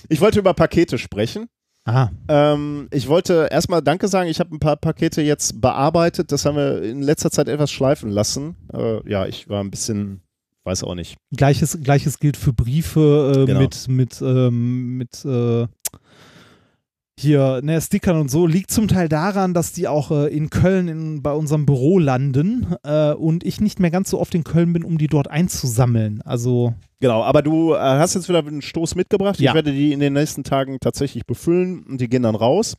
ich 0.10 0.20
wollte 0.22 0.40
über 0.40 0.54
Pakete 0.54 0.98
sprechen. 0.98 1.48
Aha. 1.86 2.12
Ähm, 2.30 2.88
ich 2.92 3.08
wollte 3.08 3.50
erstmal 3.52 3.82
Danke 3.82 4.08
sagen. 4.08 4.30
Ich 4.30 4.40
habe 4.40 4.56
ein 4.56 4.60
paar 4.60 4.78
Pakete 4.78 5.22
jetzt 5.22 5.60
bearbeitet. 5.60 6.32
Das 6.32 6.46
haben 6.46 6.56
wir 6.56 6.82
in 6.82 7.02
letzter 7.02 7.30
Zeit 7.30 7.50
etwas 7.50 7.72
schleifen 7.72 8.10
lassen. 8.10 8.56
Äh, 8.74 9.08
ja, 9.10 9.26
ich 9.26 9.50
war 9.50 9.62
ein 9.62 9.72
bisschen 9.72 10.22
weiß 10.66 10.84
auch 10.84 10.96
nicht. 10.96 11.18
Gleiches, 11.36 11.78
Gleiches 11.84 12.20
gilt 12.20 12.38
für 12.38 12.54
Briefe 12.54 13.34
äh, 13.36 13.46
Genau. 13.46 13.60
mit, 13.60 13.88
mit, 13.90 14.22
ähm, 14.22 14.98
mit 14.98 15.26
äh, 15.26 15.68
hier, 17.20 17.62
ne, 17.64 17.80
Stickern 17.80 18.20
und 18.20 18.32
so. 18.32 18.48
Liegt 18.48 18.72
zum 18.72 18.88
Teil 18.88 19.10
daran, 19.10 19.54
dass 19.54 19.72
die 19.72 19.88
auch 19.88 20.12
äh, 20.12 20.28
in 20.36 20.50
Köln 20.50 20.88
in, 20.88 21.22
bei 21.22 21.32
unserem 21.32 21.66
Büro 21.66 22.00
landen 22.00 22.76
äh, 22.84 23.14
und 23.14 23.44
ich 23.44 23.62
nicht 23.62 23.80
mehr 23.80 23.92
ganz 23.92 24.10
so 24.10 24.20
oft 24.20 24.34
in 24.36 24.44
Köln 24.44 24.74
bin, 24.74 24.84
um 24.84 24.98
die 24.98 25.08
dort 25.08 25.30
einzusammeln. 25.30 26.22
Also, 26.24 26.74
Genau, 27.00 27.22
aber 27.22 27.42
du 27.42 27.74
äh, 27.74 27.78
hast 27.78 28.14
jetzt 28.14 28.30
wieder 28.30 28.40
einen 28.40 28.62
Stoß 28.62 28.96
mitgebracht. 28.96 29.38
Ja. 29.38 29.52
Ich 29.52 29.56
werde 29.56 29.74
die 29.74 29.92
in 29.92 30.00
den 30.00 30.14
nächsten 30.14 30.46
Tagen 30.46 30.78
tatsächlich 30.80 31.26
befüllen 31.26 31.84
und 31.84 32.00
die 32.00 32.08
gehen 32.08 32.24
dann 32.24 32.36
raus. 32.36 32.78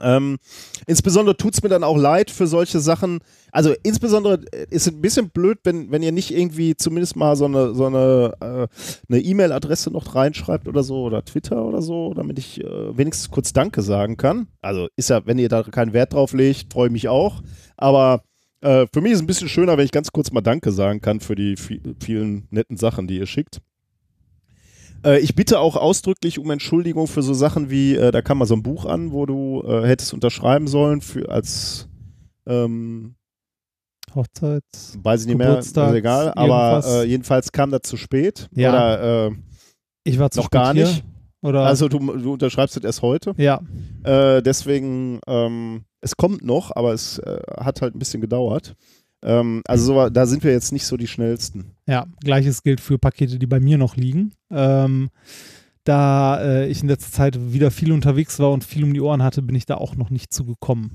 Ähm, 0.00 0.38
insbesondere 0.86 1.36
tut 1.36 1.54
es 1.54 1.62
mir 1.62 1.68
dann 1.68 1.84
auch 1.84 1.96
leid 1.96 2.30
für 2.30 2.46
solche 2.46 2.80
Sachen. 2.80 3.20
Also 3.52 3.74
insbesondere 3.82 4.40
äh, 4.52 4.66
ist 4.70 4.86
es 4.86 4.92
ein 4.92 5.00
bisschen 5.00 5.30
blöd, 5.30 5.58
wenn, 5.64 5.90
wenn 5.90 6.02
ihr 6.02 6.12
nicht 6.12 6.30
irgendwie 6.32 6.74
zumindest 6.76 7.16
mal 7.16 7.36
so 7.36 7.44
eine 7.44 7.74
so 7.74 7.86
eine 7.86 8.68
äh, 9.10 9.18
E-Mail-Adresse 9.18 9.90
noch 9.90 10.14
reinschreibt 10.14 10.66
oder 10.68 10.82
so 10.82 11.02
oder 11.02 11.24
Twitter 11.24 11.64
oder 11.64 11.82
so, 11.82 12.14
damit 12.14 12.38
ich 12.38 12.60
äh, 12.62 12.96
wenigstens 12.96 13.30
kurz 13.30 13.52
Danke 13.52 13.82
sagen 13.82 14.16
kann. 14.16 14.48
Also 14.60 14.88
ist 14.96 15.10
ja, 15.10 15.24
wenn 15.26 15.38
ihr 15.38 15.48
da 15.48 15.62
keinen 15.62 15.92
Wert 15.92 16.14
drauf 16.14 16.32
legt, 16.32 16.72
freue 16.72 16.86
ich 16.86 16.92
mich 16.92 17.08
auch. 17.08 17.42
Aber 17.76 18.22
äh, 18.60 18.86
für 18.92 19.00
mich 19.00 19.12
ist 19.12 19.18
es 19.18 19.22
ein 19.22 19.26
bisschen 19.26 19.48
schöner, 19.48 19.76
wenn 19.76 19.84
ich 19.84 19.92
ganz 19.92 20.12
kurz 20.12 20.30
mal 20.32 20.40
Danke 20.40 20.72
sagen 20.72 21.00
kann 21.00 21.20
für 21.20 21.34
die 21.34 21.56
vi- 21.56 21.80
vielen 22.02 22.46
netten 22.50 22.76
Sachen, 22.76 23.06
die 23.06 23.18
ihr 23.18 23.26
schickt. 23.26 23.60
Äh, 25.04 25.18
ich 25.20 25.34
bitte 25.34 25.60
auch 25.60 25.76
ausdrücklich 25.76 26.38
um 26.38 26.50
Entschuldigung 26.50 27.06
für 27.06 27.22
so 27.22 27.34
Sachen 27.34 27.70
wie, 27.70 27.94
äh, 27.96 28.10
da 28.10 28.22
kam 28.22 28.38
mal 28.38 28.46
so 28.46 28.54
ein 28.54 28.62
Buch 28.62 28.84
an, 28.86 29.12
wo 29.12 29.26
du 29.26 29.62
äh, 29.66 29.86
hättest 29.86 30.14
unterschreiben 30.14 30.66
sollen 30.68 31.00
für 31.00 31.28
als 31.28 31.88
ähm, 32.46 33.14
Hochzeits. 34.14 34.98
weiß 35.02 35.22
ich 35.22 35.26
nicht 35.26 35.38
mehr, 35.38 35.58
ist 35.58 35.76
egal, 35.76 36.32
aber 36.34 36.84
äh, 36.86 37.04
jedenfalls 37.04 37.50
kam 37.52 37.70
das 37.70 37.82
zu 37.82 37.96
spät. 37.96 38.48
Ja. 38.54 38.70
Oder 38.70 39.26
äh, 39.28 39.30
Ich 40.04 40.18
war 40.18 40.30
zu 40.30 40.40
noch 40.40 40.46
spät 40.46 40.52
gar 40.52 40.74
hier. 40.74 40.86
nicht. 40.86 41.04
Oder? 41.40 41.62
Also 41.64 41.88
du, 41.88 41.98
du 41.98 42.34
unterschreibst 42.34 42.76
das 42.76 42.84
erst 42.84 43.02
heute. 43.02 43.34
ja, 43.36 43.60
deswegen, 44.04 45.18
ähm, 45.26 45.84
es 46.00 46.16
kommt 46.16 46.44
noch, 46.44 46.70
aber 46.76 46.92
es 46.92 47.20
hat 47.58 47.82
halt 47.82 47.96
ein 47.96 47.98
bisschen 47.98 48.20
gedauert. 48.20 48.76
Ähm, 49.22 49.62
also 49.66 49.84
so, 49.84 50.08
da 50.08 50.26
sind 50.26 50.44
wir 50.44 50.52
jetzt 50.52 50.72
nicht 50.72 50.86
so 50.86 50.96
die 50.96 51.06
schnellsten. 51.06 51.72
ja. 51.86 52.06
Gleiches 52.22 52.62
gilt 52.62 52.80
für 52.80 52.98
Pakete, 52.98 53.38
die 53.38 53.46
bei 53.46 53.60
mir 53.60 53.78
noch 53.78 53.96
liegen. 53.96 54.32
Ähm, 54.50 55.10
da 55.84 56.40
äh, 56.40 56.68
ich 56.68 56.82
in 56.82 56.88
letzter 56.88 57.10
Zeit 57.12 57.52
wieder 57.52 57.70
viel 57.70 57.92
unterwegs 57.92 58.38
war 58.38 58.52
und 58.52 58.64
viel 58.64 58.84
um 58.84 58.94
die 58.94 59.00
Ohren 59.00 59.22
hatte, 59.22 59.42
bin 59.42 59.56
ich 59.56 59.66
da 59.66 59.76
auch 59.76 59.96
noch 59.96 60.10
nicht 60.10 60.32
zugekommen. 60.32 60.92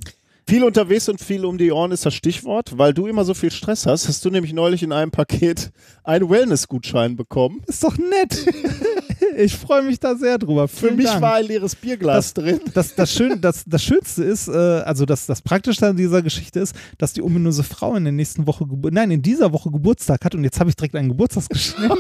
Viel 0.50 0.64
unterwegs 0.64 1.10
und 1.10 1.20
viel 1.20 1.44
um 1.44 1.58
die 1.58 1.74
Ohren 1.74 1.92
ist 1.92 2.06
das 2.06 2.14
Stichwort, 2.14 2.78
weil 2.78 2.94
du 2.94 3.08
immer 3.08 3.26
so 3.26 3.34
viel 3.34 3.52
Stress 3.52 3.86
hast. 3.86 4.08
Hast 4.08 4.24
du 4.24 4.30
nämlich 4.30 4.54
neulich 4.54 4.82
in 4.82 4.94
einem 4.94 5.12
Paket 5.12 5.72
einen 6.06 6.30
Wellness-Gutschein 6.30 7.18
bekommen. 7.18 7.62
Ist 7.68 7.84
doch 7.84 7.98
nett. 7.98 8.46
ich 9.38 9.56
freue 9.56 9.84
mich 9.84 10.00
da 10.00 10.16
sehr 10.16 10.38
drüber. 10.38 10.68
Für 10.68 10.88
Vielen 10.88 10.96
mich 10.98 11.06
Dank. 11.06 11.22
war 11.22 11.36
ein 11.36 11.46
leeres 11.46 11.76
Bierglas 11.76 12.34
drin. 12.34 12.60
das, 12.74 12.96
das, 12.96 13.14
Schön, 13.14 13.40
das, 13.40 13.64
das 13.66 13.84
Schönste 13.84 14.24
ist, 14.24 14.48
äh, 14.48 14.52
also 14.52 15.06
das, 15.06 15.26
das 15.26 15.42
Praktische 15.42 15.88
an 15.88 15.96
dieser 15.96 16.22
Geschichte 16.22 16.60
ist, 16.60 16.76
dass 16.98 17.14
die 17.14 17.22
ominöse 17.22 17.64
Frau 17.64 17.96
in 17.96 18.04
der 18.04 18.14
nächsten 18.14 18.48
Woche, 18.48 18.66
nein, 18.92 19.12
in 19.12 19.22
dieser 19.22 19.54
Woche 19.54 19.70
Geburtstag 19.72 20.26
hat 20.26 20.36
und 20.36 20.44
jetzt 20.44 20.60
habe 20.60 20.70
ich 20.70 20.76
direkt 20.76 20.96
ein 20.96 21.10
Geburtstagsgeschenk. 21.10 21.94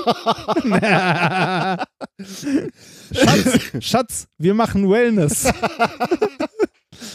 Schatz, 3.12 3.60
Schatz, 3.80 4.28
wir 4.38 4.54
machen 4.54 4.90
Wellness. 4.90 5.48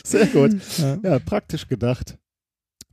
Sehr 0.04 0.26
gut. 0.26 0.52
Ja. 0.78 0.98
Ja, 1.02 1.18
praktisch 1.18 1.66
gedacht. 1.66 2.16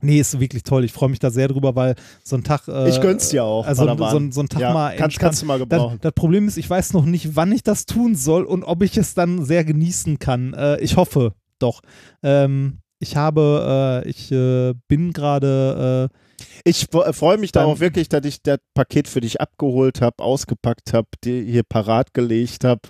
Nee, 0.02 0.20
ist 0.20 0.38
wirklich 0.40 0.62
toll. 0.62 0.84
Ich 0.84 0.92
freue 0.92 1.08
mich 1.10 1.18
da 1.18 1.30
sehr 1.30 1.48
drüber, 1.48 1.74
weil 1.76 1.94
so 2.24 2.36
ein 2.36 2.44
Tag. 2.44 2.66
Äh, 2.68 2.88
Ich 2.88 3.00
gönn's 3.00 3.28
dir 3.28 3.44
auch, 3.44 3.66
Also 3.66 3.86
so, 3.86 4.30
so 4.30 4.40
ein 4.40 4.48
Tag 4.48 4.60
Ja, 4.60 4.72
mal. 4.72 4.96
kannst- 4.96 5.18
kannst 5.18 5.42
du 5.42 5.46
mal 5.46 5.58
Das, 5.58 5.68
gebrauchen. 5.68 5.98
das 6.00 6.12
Problem 6.12 6.48
ist, 6.48 6.56
ich 6.56 6.68
weiß 6.68 6.92
noch 6.92 7.04
nicht, 7.04 7.36
wann 7.36 7.52
ich 7.52 7.62
das 7.62 7.86
tun 7.86 8.14
soll 8.14 8.44
und 8.44 8.64
ob 8.64 8.82
ich 8.82 8.96
es 8.96 9.14
dann 9.14 9.44
sehr 9.44 9.64
genießen 9.64 10.18
kann. 10.18 10.54
Äh, 10.54 10.78
ich 10.80 10.96
hoffe 10.96 11.32
doch. 11.58 11.80
Ähm, 12.22 12.78
ich 12.98 13.16
habe, 13.16 14.02
äh, 14.04 14.08
ich 14.08 14.30
äh, 14.32 14.74
bin 14.88 15.12
gerade. 15.12 16.10
Äh, 16.10 16.16
Ich 16.64 16.84
fre- 16.90 17.12
freue 17.12 17.36
mich 17.38 17.52
darauf 17.52 17.80
wirklich, 17.80 18.08
dass 18.08 18.24
ich 18.24 18.42
das 18.42 18.58
Paket 18.74 19.08
für 19.08 19.20
dich 19.20 19.40
abgeholt 19.40 20.00
habe, 20.00 20.22
ausgepackt 20.22 20.92
habe, 20.94 21.08
dir 21.24 21.42
hier 21.42 21.62
parat 21.62 22.12
gelegt 22.14 22.64
habe. 22.64 22.80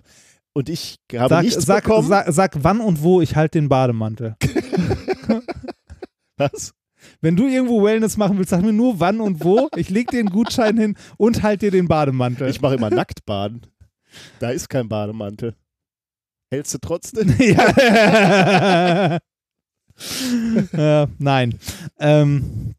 Und 0.53 0.69
ich 0.69 0.97
habe 1.15 1.29
sag, 1.35 1.43
nichts 1.45 1.65
sag, 1.65 1.85
bekommen. 1.85 2.09
sag, 2.09 2.27
sag 2.33 2.57
wann 2.65 2.81
und 2.81 3.03
wo 3.03 3.21
ich 3.21 3.37
halt 3.37 3.55
den 3.55 3.69
Bademantel. 3.69 4.35
Was? 6.37 6.73
Wenn 7.21 7.37
du 7.37 7.47
irgendwo 7.47 7.83
Wellness 7.85 8.17
machen 8.17 8.39
willst, 8.39 8.51
sag 8.51 8.63
mir 8.63 8.73
nur 8.73 8.99
wann 9.01 9.21
und 9.21 9.45
wo. 9.45 9.69
Ich 9.77 9.91
leg 9.91 10.11
dir 10.11 10.21
einen 10.21 10.31
Gutschein 10.31 10.79
hin 10.79 10.97
und 11.19 11.43
halt 11.43 11.63
dir 11.63 11.71
den 11.71 11.87
Bademantel. 11.89 12.49
Ich 12.49 12.61
mache 12.61 12.75
immer 12.77 12.91
Nacktbaden. 12.95 13.63
Da 14.39 14.51
ist 14.51 14.69
kein 14.69 14.89
Bademantel. 14.89 15.55
Hältst 16.51 16.75
du 16.75 16.79
trotzdem? 16.79 17.33
ja. 17.39 19.19
äh, 20.73 21.07
nein. 21.19 21.59
Ähm, 21.99 22.75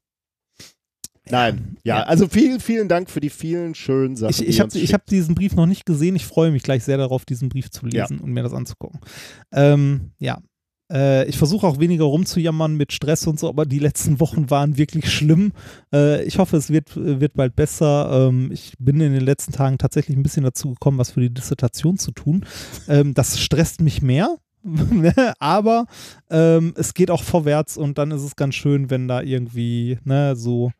Nein. 1.29 1.77
Ja, 1.83 1.99
Ja. 1.99 2.03
also 2.03 2.27
vielen, 2.27 2.59
vielen 2.59 2.89
Dank 2.89 3.09
für 3.09 3.21
die 3.21 3.29
vielen 3.29 3.73
schönen 3.73 4.15
Sachen. 4.17 4.31
ich 4.31 4.45
ich 4.45 4.59
habe 4.59 4.71
hab 4.77 5.05
diesen 5.05 5.33
Brief 5.35 5.55
noch 5.55 5.65
nicht 5.67 5.85
gesehen. 5.85 6.15
Ich 6.15 6.25
freue 6.25 6.51
mich 6.51 6.63
gleich 6.63 6.83
sehr 6.83 6.97
darauf, 6.97 7.23
diesen 7.25 7.47
Brief 7.47 7.69
zu 7.69 7.85
lesen 7.85 8.19
und 8.19 8.31
mir 8.33 8.43
das 8.43 8.53
anzugucken. 8.53 8.99
Ähm, 9.53 10.11
ja. 10.17 10.39
Äh, 10.91 11.25
ich 11.25 11.37
versuche 11.37 11.65
auch 11.65 11.79
weniger 11.79 12.03
rumzujammern 12.03 12.75
mit 12.75 12.91
Stress 12.91 13.27
und 13.27 13.39
so, 13.39 13.47
aber 13.49 13.65
die 13.65 13.79
letzten 13.79 14.19
Wochen 14.19 14.49
waren 14.49 14.77
wirklich 14.77 15.11
schlimm. 15.11 15.53
Äh, 15.93 16.23
ich 16.23 16.37
hoffe, 16.37 16.57
es 16.57 16.69
wird, 16.69 16.95
wird 16.95 17.33
bald 17.33 17.55
besser. 17.55 18.27
Ähm, 18.29 18.51
ich 18.51 18.73
bin 18.79 18.99
in 18.99 19.13
den 19.13 19.23
letzten 19.23 19.51
Tagen 19.51 19.77
tatsächlich 19.77 20.17
ein 20.17 20.23
bisschen 20.23 20.43
dazu 20.43 20.71
gekommen, 20.71 20.97
was 20.97 21.11
für 21.11 21.21
die 21.21 21.33
Dissertation 21.33 21.97
zu 21.97 22.11
tun. 22.11 22.45
Ähm, 22.87 23.13
das 23.13 23.39
stresst 23.39 23.81
mich 23.81 24.01
mehr. 24.01 24.37
aber 25.39 25.87
ähm, 26.29 26.73
es 26.77 26.93
geht 26.93 27.09
auch 27.09 27.23
vorwärts 27.23 27.77
und 27.77 27.97
dann 27.97 28.11
ist 28.11 28.21
es 28.21 28.35
ganz 28.35 28.53
schön, 28.53 28.91
wenn 28.91 29.07
da 29.07 29.21
irgendwie 29.21 29.97
ne, 30.03 30.35
so 30.35 30.71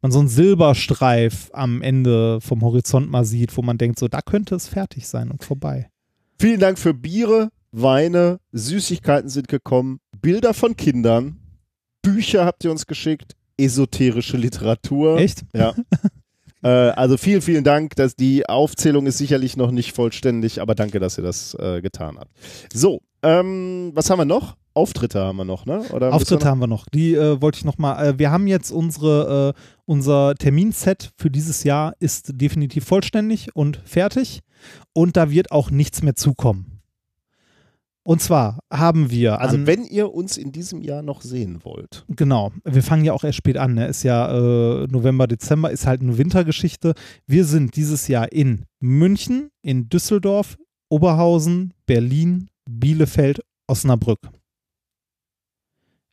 man 0.00 0.12
so 0.12 0.18
einen 0.18 0.28
Silberstreif 0.28 1.50
am 1.52 1.82
Ende 1.82 2.40
vom 2.40 2.62
Horizont 2.62 3.10
mal 3.10 3.24
sieht, 3.24 3.56
wo 3.56 3.62
man 3.62 3.78
denkt, 3.78 3.98
so 3.98 4.08
da 4.08 4.22
könnte 4.22 4.54
es 4.54 4.68
fertig 4.68 5.08
sein 5.08 5.30
und 5.30 5.44
vorbei. 5.44 5.88
Vielen 6.40 6.60
Dank 6.60 6.78
für 6.78 6.94
Biere, 6.94 7.50
Weine, 7.72 8.40
Süßigkeiten 8.52 9.28
sind 9.28 9.48
gekommen, 9.48 10.00
Bilder 10.20 10.54
von 10.54 10.76
Kindern, 10.76 11.38
Bücher 12.02 12.44
habt 12.44 12.64
ihr 12.64 12.70
uns 12.70 12.86
geschickt, 12.86 13.34
esoterische 13.58 14.36
Literatur. 14.36 15.18
Echt? 15.18 15.44
Ja. 15.54 15.74
äh, 16.62 16.68
also 16.68 17.16
vielen, 17.16 17.42
vielen 17.42 17.64
Dank. 17.64 17.96
Dass 17.96 18.16
die 18.16 18.48
Aufzählung 18.48 19.06
ist 19.06 19.18
sicherlich 19.18 19.56
noch 19.56 19.70
nicht 19.70 19.94
vollständig, 19.94 20.60
aber 20.60 20.74
danke, 20.74 21.00
dass 21.00 21.18
ihr 21.18 21.24
das 21.24 21.54
äh, 21.54 21.82
getan 21.82 22.18
habt. 22.18 22.30
So, 22.72 23.00
ähm, 23.22 23.90
was 23.94 24.08
haben 24.10 24.18
wir 24.18 24.24
noch? 24.24 24.56
Auftritte 24.74 25.20
haben 25.20 25.38
wir 25.38 25.44
noch, 25.44 25.66
ne? 25.66 25.82
Oder 25.92 26.14
Auftritte 26.14 26.46
haben 26.46 26.60
wir 26.60 26.68
noch. 26.68 26.86
Die 26.86 27.14
äh, 27.14 27.42
wollte 27.42 27.58
ich 27.58 27.64
noch 27.64 27.78
mal. 27.78 28.00
Äh, 28.00 28.18
wir 28.18 28.30
haben 28.30 28.46
jetzt 28.46 28.70
unsere 28.70 29.54
äh, 29.56 29.60
unser 29.86 30.34
Terminset 30.36 31.10
für 31.16 31.30
dieses 31.30 31.64
Jahr 31.64 31.94
ist 31.98 32.30
definitiv 32.40 32.84
vollständig 32.84 33.56
und 33.56 33.80
fertig 33.84 34.40
und 34.92 35.16
da 35.16 35.30
wird 35.30 35.50
auch 35.50 35.70
nichts 35.70 36.02
mehr 36.02 36.14
zukommen. 36.14 36.77
Und 38.08 38.22
zwar 38.22 38.60
haben 38.72 39.10
wir 39.10 39.38
Also 39.38 39.66
wenn 39.66 39.84
ihr 39.84 40.14
uns 40.14 40.38
in 40.38 40.50
diesem 40.50 40.80
Jahr 40.80 41.02
noch 41.02 41.20
sehen 41.20 41.62
wollt. 41.62 42.06
Genau, 42.08 42.52
wir 42.64 42.82
fangen 42.82 43.04
ja 43.04 43.12
auch 43.12 43.22
erst 43.22 43.36
spät 43.36 43.58
an. 43.58 43.74
Ne? 43.74 43.86
Ist 43.86 44.02
ja 44.02 44.30
äh, 44.32 44.86
November, 44.86 45.26
Dezember, 45.26 45.70
ist 45.70 45.86
halt 45.86 46.00
eine 46.00 46.16
Wintergeschichte. 46.16 46.94
Wir 47.26 47.44
sind 47.44 47.76
dieses 47.76 48.08
Jahr 48.08 48.32
in 48.32 48.64
München, 48.80 49.50
in 49.60 49.90
Düsseldorf, 49.90 50.56
Oberhausen, 50.88 51.74
Berlin, 51.84 52.48
Bielefeld, 52.64 53.42
Osnabrück. 53.66 54.20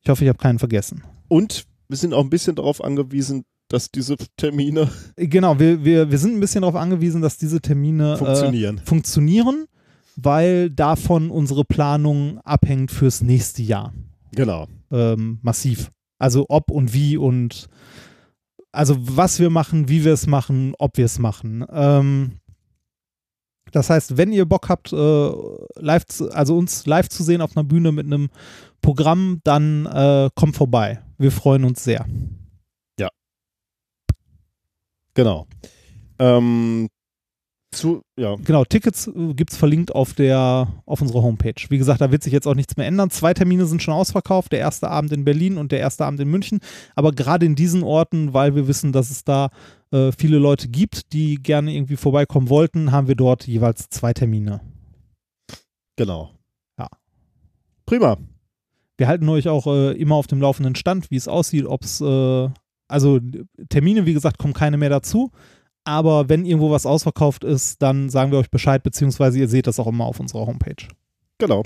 Ich 0.04 0.10
hoffe, 0.10 0.26
ich 0.26 0.28
habe 0.28 0.38
keinen 0.38 0.60
vergessen. 0.60 1.02
Und 1.30 1.64
wir 1.88 1.96
sind 1.96 2.14
auch 2.14 2.26
ein 2.26 2.30
bisschen 2.30 2.58
darauf 2.58 2.84
angewiesen, 2.84 3.46
dass 3.70 3.90
diese 3.90 4.18
Termine 4.36 4.90
Genau, 5.16 5.58
wir, 5.60 5.86
wir, 5.86 6.12
wir 6.12 6.18
sind 6.18 6.36
ein 6.36 6.42
bisschen 6.42 6.64
darauf 6.64 6.76
angewiesen, 6.76 7.22
dass 7.22 7.38
diese 7.38 7.62
Termine 7.62 8.18
funktionieren. 8.18 8.80
Äh, 8.80 8.86
funktionieren, 8.86 9.68
weil 10.16 10.70
davon 10.70 11.30
unsere 11.30 11.66
Planung 11.66 12.40
abhängt 12.40 12.92
fürs 12.92 13.22
nächste 13.22 13.62
Jahr. 13.62 13.94
Genau. 14.34 14.68
ähm, 14.92 15.40
massiv. 15.42 15.92
Also 16.20 16.46
ob 16.50 16.72
und 16.72 16.94
wie 16.94 17.18
und 17.18 17.68
also 18.72 18.96
was 19.00 19.40
wir 19.40 19.50
machen, 19.50 19.88
wie 19.88 20.04
wir 20.04 20.14
es 20.14 20.28
machen, 20.28 20.74
ob 20.80 20.98
wir 20.98 21.06
es 21.06 21.20
machen. 21.20 21.66
Ähm, 21.72 22.40
das 23.72 23.90
heißt, 23.90 24.18
wenn 24.18 24.34
ihr 24.34 24.46
Bock 24.46 24.70
habt, 24.70 24.92
äh, 24.94 25.32
live 25.76 26.06
zu, 26.06 26.32
also 26.32 26.58
uns 26.58 26.86
live 26.86 27.10
zu 27.10 27.24
sehen 27.24 27.42
auf 27.42 27.56
einer 27.56 27.64
Bühne 27.64 27.92
mit 27.92 28.06
einem 28.06 28.30
Programm, 28.82 29.40
dann 29.44 29.86
äh, 29.86 30.30
kommt 30.36 30.56
vorbei. 30.56 31.02
Wir 31.18 31.32
freuen 31.32 31.64
uns 31.64 31.84
sehr. 31.84 32.06
Genau. 35.16 35.48
Ähm, 36.20 36.90
Zu, 37.76 38.02
ja. 38.18 38.36
Genau, 38.36 38.64
Tickets 38.64 39.08
äh, 39.08 39.34
gibt 39.34 39.52
es 39.52 39.58
verlinkt 39.58 39.94
auf, 39.94 40.14
der, 40.14 40.68
auf 40.86 41.02
unserer 41.02 41.22
Homepage. 41.22 41.56
Wie 41.70 41.78
gesagt, 41.78 42.02
da 42.02 42.12
wird 42.12 42.24
sich 42.24 42.32
jetzt 42.32 42.48
auch 42.48 42.56
nichts 42.56 42.78
mehr 42.78 42.88
ändern. 42.88 43.10
Zwei 43.10 43.34
Termine 43.34 43.66
sind 43.66 43.82
schon 43.82 43.94
ausverkauft, 43.94 44.52
der 44.52 44.60
erste 44.60 44.90
Abend 44.90 45.12
in 45.12 45.26
Berlin 45.26 45.58
und 45.58 45.72
der 45.72 45.80
erste 45.80 46.06
Abend 46.06 46.20
in 46.20 46.30
München. 46.30 46.60
Aber 46.96 47.12
gerade 47.12 47.46
in 47.46 47.56
diesen 47.56 47.84
Orten, 47.84 48.34
weil 48.34 48.56
wir 48.56 48.68
wissen, 48.68 48.94
dass 48.94 49.12
es 49.12 49.26
da 49.26 49.50
äh, 49.92 50.12
viele 50.18 50.38
Leute 50.38 50.70
gibt, 50.70 51.12
die 51.14 51.36
gerne 51.36 51.74
irgendwie 51.74 51.98
vorbeikommen 51.98 52.50
wollten, 52.50 52.92
haben 52.92 53.08
wir 53.08 53.16
dort 53.16 53.46
jeweils 53.46 53.90
zwei 53.90 54.14
Termine. 54.14 54.62
Genau. 55.98 56.32
Ja. 56.80 56.88
Prima. 57.86 58.18
Wir 58.98 59.08
halten 59.08 59.28
euch 59.28 59.50
auch 59.50 59.68
äh, 59.68 59.92
immer 59.92 60.16
auf 60.16 60.28
dem 60.28 60.40
laufenden 60.40 60.76
Stand, 60.76 61.12
wie 61.12 61.18
es 61.18 61.28
aussieht, 61.28 61.66
ob 61.66 61.84
es, 61.84 62.00
äh, 62.00 62.50
also 62.88 63.20
Termine, 63.70 64.06
wie 64.06 64.14
gesagt, 64.14 64.38
kommen 64.38 64.54
keine 64.54 64.78
mehr 64.78 64.90
dazu. 64.90 65.32
Aber 65.86 66.30
wenn 66.30 66.46
irgendwo 66.46 66.72
was 66.72 66.86
ausverkauft 66.86 67.44
ist, 67.44 67.82
dann 67.82 68.10
sagen 68.10 68.32
wir 68.32 68.40
euch 68.40 68.50
Bescheid, 68.50 68.84
beziehungsweise 68.84 69.40
ihr 69.40 69.48
seht 69.48 69.68
das 69.68 69.80
auch 69.80 69.88
immer 69.88 70.06
auf 70.06 70.20
unserer 70.20 70.48
Homepage. 70.48 70.88
Genau. 71.38 71.64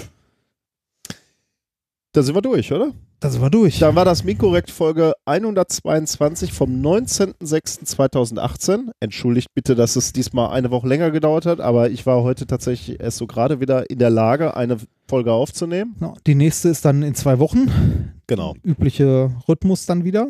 Da 2.12 2.24
sind 2.24 2.34
wir 2.36 2.42
durch, 2.42 2.74
oder? 2.74 2.92
Da 3.20 3.30
sind 3.30 3.42
wir 3.42 3.50
durch. 3.50 3.80
Dann 3.80 3.96
war 3.96 4.06
das 4.06 4.24
Minkorrekt 4.24 4.72
Folge 4.72 5.14
122 5.26 6.54
vom 6.54 6.82
19.06.2018. 6.82 8.92
Entschuldigt 9.00 9.48
bitte, 9.54 9.76
dass 9.76 9.96
es 9.96 10.14
diesmal 10.14 10.52
eine 10.52 10.72
Woche 10.72 10.88
länger 10.88 11.12
gedauert 11.12 11.46
hat, 11.46 11.62
aber 11.62 11.90
ich 11.90 12.06
war 12.06 12.24
heute 12.24 12.46
tatsächlich 12.48 13.00
erst 13.00 13.18
so 13.18 13.28
gerade 13.28 13.60
wieder 13.60 13.90
in 13.90 14.00
der 14.00 14.10
Lage, 14.10 14.58
eine 14.58 14.78
Folge 15.08 15.34
aufzunehmen. 15.34 15.96
Genau. 16.00 16.16
Die 16.26 16.36
nächste 16.36 16.70
ist 16.70 16.86
dann 16.86 17.04
in 17.04 17.14
zwei 17.14 17.40
Wochen. 17.40 18.14
Genau. 18.28 18.56
Übliche 18.64 19.32
Rhythmus 19.48 19.86
dann 19.86 20.04
wieder. 20.04 20.28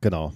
Genau. 0.00 0.32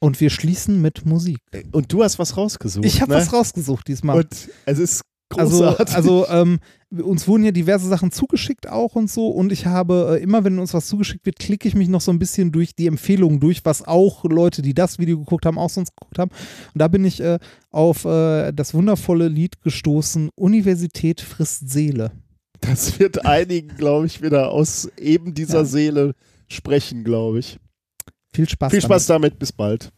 Und 0.00 0.20
wir 0.20 0.30
schließen 0.30 0.80
mit 0.80 1.06
Musik. 1.06 1.38
Und 1.72 1.92
du 1.92 2.04
hast 2.04 2.18
was 2.18 2.36
rausgesucht. 2.36 2.84
Ich 2.84 3.00
habe 3.00 3.12
ne? 3.12 3.18
was 3.18 3.32
rausgesucht 3.32 3.88
diesmal. 3.88 4.18
Und 4.18 4.48
es 4.64 4.78
ist 4.78 5.02
also, 5.36 5.58
großartig. 5.58 5.94
also 5.94 6.26
ähm, 6.28 6.58
uns 6.90 7.28
wurden 7.28 7.42
hier 7.42 7.52
diverse 7.52 7.86
Sachen 7.86 8.12
zugeschickt 8.12 8.68
auch 8.68 8.94
und 8.94 9.10
so 9.10 9.28
und 9.28 9.52
ich 9.52 9.66
habe 9.66 10.18
äh, 10.18 10.22
immer, 10.22 10.42
wenn 10.44 10.58
uns 10.58 10.72
was 10.72 10.86
zugeschickt 10.86 11.26
wird, 11.26 11.38
klicke 11.38 11.68
ich 11.68 11.74
mich 11.74 11.88
noch 11.88 12.00
so 12.00 12.10
ein 12.10 12.18
bisschen 12.18 12.50
durch 12.50 12.74
die 12.74 12.86
Empfehlungen 12.86 13.40
durch, 13.40 13.64
was 13.64 13.86
auch 13.86 14.24
Leute, 14.24 14.62
die 14.62 14.72
das 14.72 14.98
Video 14.98 15.18
geguckt 15.18 15.44
haben, 15.44 15.58
auch 15.58 15.68
sonst 15.68 15.94
geguckt 15.96 16.18
haben. 16.18 16.30
Und 16.72 16.78
da 16.80 16.88
bin 16.88 17.04
ich 17.04 17.20
äh, 17.20 17.38
auf 17.70 18.04
äh, 18.04 18.52
das 18.52 18.72
wundervolle 18.72 19.28
Lied 19.28 19.60
gestoßen, 19.62 20.30
Universität 20.34 21.20
frisst 21.20 21.68
Seele. 21.68 22.12
das 22.60 22.98
wird 22.98 23.26
einigen, 23.26 23.76
glaube 23.76 24.06
ich, 24.06 24.22
wieder 24.22 24.50
aus 24.50 24.88
eben 24.96 25.34
dieser 25.34 25.58
Ja. 25.58 25.64
Seele 25.64 26.14
sprechen, 26.48 27.04
glaube 27.04 27.40
ich. 27.40 27.58
Viel 28.32 28.48
Spaß. 28.48 28.70
Viel 28.70 28.82
Spaß 28.82 29.06
damit, 29.06 29.38
bis 29.38 29.52
bald. 29.52 29.90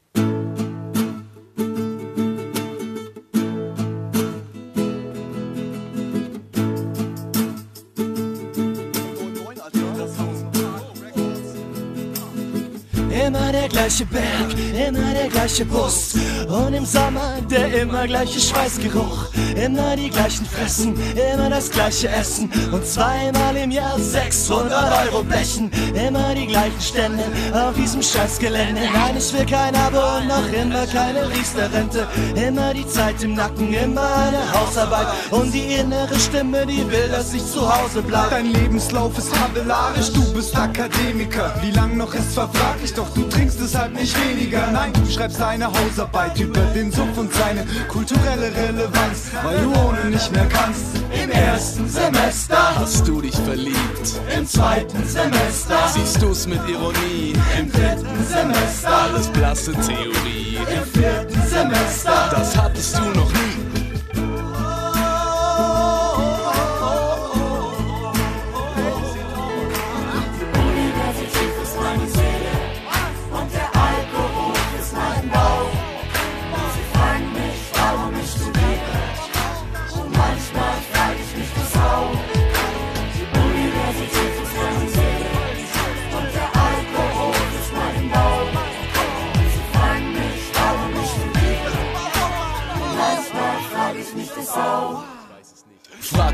Immer 13.51 13.63
der 13.63 13.69
gleiche 13.69 14.07
Berg, 14.07 14.89
immer 14.89 15.13
der 15.13 15.29
gleiche 15.29 15.65
Bus 15.65 16.15
und 16.47 16.73
im 16.73 16.87
Sommer 16.87 17.39
der 17.51 17.83
immer 17.83 18.07
gleiche 18.07 18.39
Schweißgeruch. 18.39 19.27
Immer 19.57 19.97
die 19.97 20.09
gleichen 20.09 20.47
Fressen, 20.47 20.95
immer 21.13 21.51
das 21.51 21.69
gleiche 21.69 22.09
Essen 22.11 22.49
und 22.71 22.87
zweimal 22.87 23.57
im 23.57 23.73
Jahr 23.73 23.99
600 23.99 24.73
Euro 25.05 25.25
blechen. 25.25 25.69
Immer 25.95 26.33
die 26.37 26.47
gleichen 26.47 26.81
Stände 26.81 27.25
auf 27.53 27.75
diesem 27.75 28.01
Scheißgelände. 28.01 28.83
Nein, 28.93 29.17
ich 29.19 29.33
will 29.33 29.45
kein 29.45 29.75
Abo 29.75 29.99
und 30.19 30.29
noch 30.29 30.53
immer 30.53 30.87
keine 30.87 31.29
Riester-Rente. 31.29 32.07
Immer 32.37 32.73
die 32.73 32.87
Zeit 32.87 33.21
im 33.25 33.35
Nacken, 33.35 33.75
immer 33.75 34.15
eine 34.15 34.61
Hausarbeit 34.61 35.09
und 35.33 35.53
die 35.53 35.75
innere 35.75 36.17
Stimme, 36.21 36.65
die 36.67 36.89
will, 36.89 37.09
dass 37.11 37.35
ich 37.35 37.45
zu 37.45 37.63
Hause 37.63 38.01
bleibe. 38.01 38.31
Dein 38.31 38.53
Lebenslauf 38.53 39.19
ist 39.19 39.35
tabellarisch, 39.35 40.13
du 40.13 40.33
bist 40.35 40.57
Akademiker. 40.57 41.53
Wie 41.63 41.73
lang 41.73 41.97
noch 41.97 42.15
ist 42.15 42.33
verfraglich, 42.33 42.95
doch 42.95 43.09
du 43.13 43.23
trinkst 43.23 43.40
es 43.49 43.75
halt 43.75 43.95
nicht 43.95 44.15
weniger. 44.27 44.67
Nein, 44.73 44.93
du 44.93 45.11
schreibst 45.11 45.41
deine 45.41 45.67
Hausarbeit 45.67 46.39
über 46.39 46.61
den 46.75 46.91
Sumpf 46.91 47.17
und 47.19 47.33
seine 47.33 47.65
kulturelle 47.89 48.53
Relevanz, 48.55 49.31
weil 49.43 49.61
du 49.61 49.73
ohne 49.73 50.11
nicht 50.11 50.33
mehr 50.33 50.47
kannst. 50.47 50.97
Im 51.23 51.31
ersten 51.31 51.89
Semester 51.89 52.77
Hast 52.77 53.07
du 53.07 53.21
dich 53.21 53.35
verliebt? 53.35 54.21
Im 54.37 54.47
zweiten 54.47 55.05
Semester 55.07 55.77
Siehst 55.93 56.23
du's 56.23 56.47
mit 56.47 56.61
Ironie? 56.69 57.35
Im 57.59 57.71
dritten 57.71 58.25
Semester 58.29 58.93
Alles 58.93 59.27
blasse 59.29 59.73
Theorie. 59.73 60.59
Im 60.59 61.01
vierten 61.01 61.43
Semester 61.49 62.29
Das 62.31 62.57
hattest 62.57 62.99
du 62.99 63.03
noch 63.19 63.33
nie. 63.33 63.40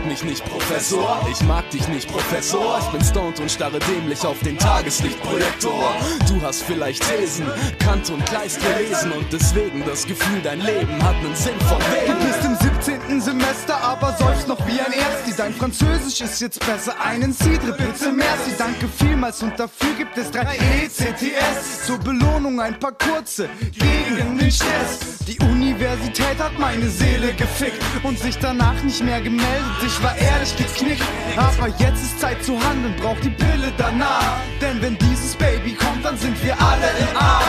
Mich 0.07 0.25
nicht, 0.25 0.45
Professor. 0.45 1.27
Ich 1.31 1.41
mag 1.43 1.69
dich 1.71 1.87
nicht, 1.89 2.11
Professor. 2.11 2.79
Ich 2.81 2.87
bin 2.87 3.05
stoned 3.05 3.41
und 3.41 3.51
starre 3.51 3.79
dämlich 3.79 4.25
auf 4.25 4.39
den 4.41 4.59
Tageslichtprojektor. 4.59 5.95
Du 6.29 6.41
hast 6.43 6.63
vielleicht 6.63 7.03
Thesen, 7.09 7.47
Kant 7.79 8.09
und 8.11 8.25
Kleist 8.27 8.61
gelesen 8.63 9.13
und 9.13 9.27
deswegen 9.33 9.85
das 9.85 10.07
Gefühl, 10.07 10.41
dein 10.43 10.61
Leben 10.61 11.03
hat 11.03 11.17
einen 11.17 11.35
Sinn 11.35 11.59
von 11.61 11.79
Du 11.79 11.85
wegen. 12.07 12.27
bist 12.27 12.45
im 12.45 13.01
17. 13.01 13.21
Semester, 13.21 13.77
aber 13.83 14.17
säufst 14.19 14.49
noch 14.49 14.65
wie 14.67 14.81
ein 14.81 14.93
Ersti. 14.93 15.35
Dein 15.37 15.55
Französisch 15.55 16.21
ist 16.21 16.41
jetzt 16.41 16.65
besser, 16.65 16.95
einen 17.01 17.33
Cidre, 17.33 17.73
bitte 17.73 18.13
merci. 18.13 18.53
Danke 18.57 18.89
vielmals 18.89 19.43
und 19.43 19.59
dafür 19.59 19.95
gibt 19.99 20.17
es 20.17 20.31
drei 20.31 20.57
ECTS. 20.57 21.87
Zur 21.87 21.99
Belohnung 21.99 22.61
ein 22.61 22.79
paar 22.79 22.93
kurze 22.93 23.49
gegen 23.73 24.39
den 24.39 24.51
Stress. 24.51 25.19
Die 25.27 25.39
Universität 25.41 26.39
hat 26.39 26.59
meine 26.59 26.89
Seele 26.89 27.33
gefickt 27.35 27.83
und 28.05 28.19
sich 28.19 28.39
danach 28.39 28.81
nicht 28.83 29.03
mehr 29.03 29.21
gemeldet. 29.21 29.47
Ich 29.85 29.96
war 30.03 30.17
ehrlich 30.17 30.57
geknickt, 30.57 31.03
aber 31.37 31.69
jetzt 31.79 32.03
ist 32.03 32.21
Zeit 32.21 32.43
zu 32.45 32.53
handeln, 32.63 32.95
braucht 33.01 33.23
die 33.25 33.31
Pille 33.31 33.73
danach. 33.79 34.37
Denn 34.61 34.81
wenn 34.83 34.97
dieses 34.99 35.35
Baby 35.37 35.75
kommt, 35.75 36.05
dann 36.05 36.17
sind 36.19 36.43
wir 36.43 36.55
alle 36.61 36.89
im 37.01 37.17
Arsch. 37.17 37.45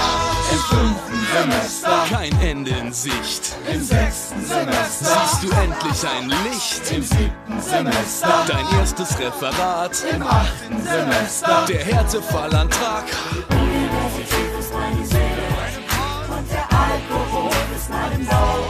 Im 0.52 0.60
fünften 0.60 1.28
Semester, 1.34 2.06
Kein 2.10 2.42
Ende 2.42 2.72
in 2.72 2.94
Sicht. 2.94 3.54
im 3.72 3.84
sechsten 3.84 4.46
Semester, 4.46 5.28
Siehst 5.30 5.44
du 5.44 5.50
endlich 5.52 6.08
ein 6.08 6.30
Licht? 6.30 6.92
im 6.92 7.04
siebten 7.04 7.62
Semester, 7.62 8.46
Dein 8.48 8.80
erstes 8.80 9.20
Referat. 9.20 10.04
im 10.14 10.22
achten 10.26 10.82
Semester. 10.84 11.66
Der 11.68 11.84
Härtefallantrag. 11.86 13.04
Universität 13.50 14.60
ist 14.60 14.74
meine 14.74 15.06
Seele 15.06 15.44
und 16.38 16.52
der 16.52 16.68
Alkohol 16.72 17.52
ist 17.76 17.90
mein 17.90 18.26
Bauch. 18.26 18.67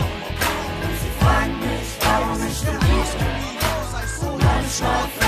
Und 4.80 4.86
manchmal 4.86 5.27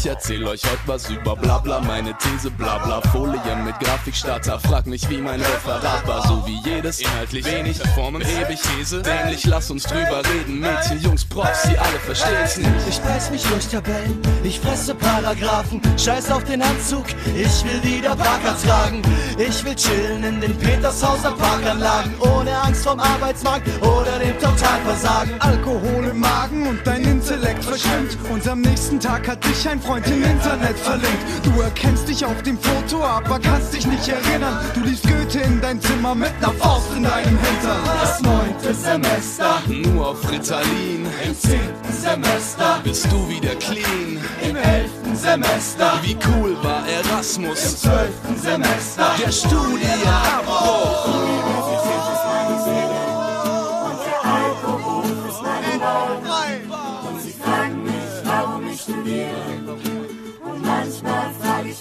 ich 0.00 0.06
erzähl 0.06 0.42
euch 0.44 0.62
heute 0.64 0.80
was 0.86 1.10
über 1.10 1.36
Blabla, 1.36 1.80
meine 1.80 2.16
These 2.16 2.50
Blabla, 2.50 3.02
Folien 3.12 3.64
mit 3.64 3.78
Grafikstarter, 3.80 4.58
frag 4.58 4.86
mich 4.86 5.08
wie 5.10 5.18
mein 5.18 5.40
Referat 5.40 6.06
war, 6.06 6.26
so 6.26 6.42
wie 6.46 6.58
jedes, 6.64 7.00
inhaltlich 7.00 7.44
wenig, 7.44 7.78
Performance, 7.78 8.26
ewig 8.30 8.58
These, 8.62 9.02
dämlich, 9.02 9.44
lass 9.44 9.70
uns 9.70 9.82
drüber 9.82 10.22
reden, 10.32 10.58
Mädchen, 10.58 11.02
Jungs, 11.02 11.24
Profs, 11.26 11.64
sie 11.64 11.76
alle 11.76 11.98
verstehen's 11.98 12.56
nicht. 12.56 12.88
Ich 12.88 12.98
beiß 13.00 13.30
mich 13.30 13.42
durch 13.42 13.68
Tabellen, 13.68 14.18
ich 14.42 14.58
fresse 14.58 14.94
Paragraphen, 14.94 15.82
scheiß 15.98 16.30
auf 16.30 16.44
den 16.44 16.62
Anzug, 16.62 17.04
ich 17.36 17.64
will 17.64 17.82
wieder 17.82 18.16
Parker 18.16 18.56
tragen. 18.64 19.02
Ich 19.38 19.64
will 19.64 19.74
chillen 19.74 20.22
in 20.22 20.40
den 20.40 20.54
Petershauser 20.56 21.32
Parkanlagen, 21.32 22.12
ohne 22.20 22.54
Angst 22.62 22.84
vom 22.84 23.00
Arbeitsmarkt 23.00 23.66
oder 23.80 24.18
dem 24.18 24.38
Totalversagen. 24.38 25.40
Alkohol 25.40 26.08
im 26.10 26.20
Magen 26.20 26.66
und 26.66 26.86
dein 26.86 27.02
Intellekt 27.04 27.64
verschwimmt. 27.64 28.18
Und 28.30 28.46
am 28.46 28.60
nächsten 28.60 29.00
Tag 29.00 29.26
hat 29.26 29.42
dich 29.44 29.66
ein 29.66 29.80
Freund 29.80 29.89
im 29.96 30.22
Internet 30.24 30.78
verlinkt. 30.78 31.24
Du 31.42 31.60
erkennst 31.60 32.08
dich 32.08 32.24
auf 32.24 32.42
dem 32.42 32.58
Foto, 32.58 33.02
aber 33.04 33.38
kannst 33.40 33.74
dich 33.74 33.86
nicht 33.86 34.08
erinnern. 34.08 34.58
Du 34.74 34.80
liest 34.80 35.02
Goethe 35.04 35.40
in 35.40 35.60
dein 35.60 35.80
Zimmer 35.80 36.14
mit 36.14 36.38
ner 36.40 36.52
Faust 36.52 36.86
in 36.96 37.02
deinem 37.04 37.38
Hintern. 37.38 37.80
Das 38.00 38.20
neunte 38.20 38.74
Semester, 38.74 39.62
nur 39.68 40.08
auf 40.10 40.30
Ritalin. 40.30 41.06
Im 41.26 41.38
zehnten 41.38 41.92
Semester 41.92 42.80
Bist 42.84 43.06
du 43.10 43.28
wieder 43.28 43.54
clean? 43.56 44.18
im 44.42 44.56
elften 44.56 45.16
Semester, 45.16 45.98
Wie 46.02 46.16
cool 46.28 46.56
war 46.62 46.82
Erasmus? 46.88 47.64
im 47.64 47.76
zwölften 47.76 48.36
Semester, 48.40 49.10
Der 49.24 49.32
Studienabbruch. 49.32 51.69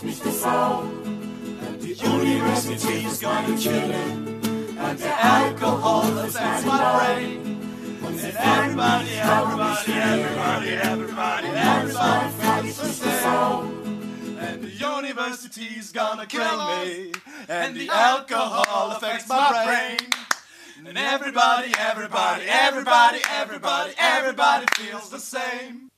And 0.01 1.81
the 1.81 1.93
university's 1.93 3.19
gonna 3.19 3.57
kill 3.57 3.91
it, 3.91 3.95
and 3.95 4.97
the 4.97 5.09
alcohol 5.09 6.17
affects 6.19 6.65
my 6.65 6.97
brain. 6.97 7.59
And 8.05 8.37
everybody, 8.37 9.09
everybody, 9.17 9.91
everybody, 9.91 10.69
everybody, 10.69 11.47
everybody 11.47 12.71
feels 12.71 12.77
the 12.77 13.11
same. 13.11 14.37
And 14.39 14.63
the 14.63 14.69
university's 14.69 15.91
gonna 15.91 16.25
kill 16.25 16.65
me, 16.77 17.11
and 17.49 17.75
the 17.75 17.89
alcohol 17.89 18.91
affects 18.91 19.27
my 19.27 19.65
brain. 19.65 19.99
And 20.87 20.97
everybody, 20.97 21.73
everybody, 21.77 22.45
everybody, 22.47 23.19
everybody, 23.29 23.93
everybody 23.97 24.65
feels 24.77 25.09
the 25.09 25.19
same. 25.19 25.89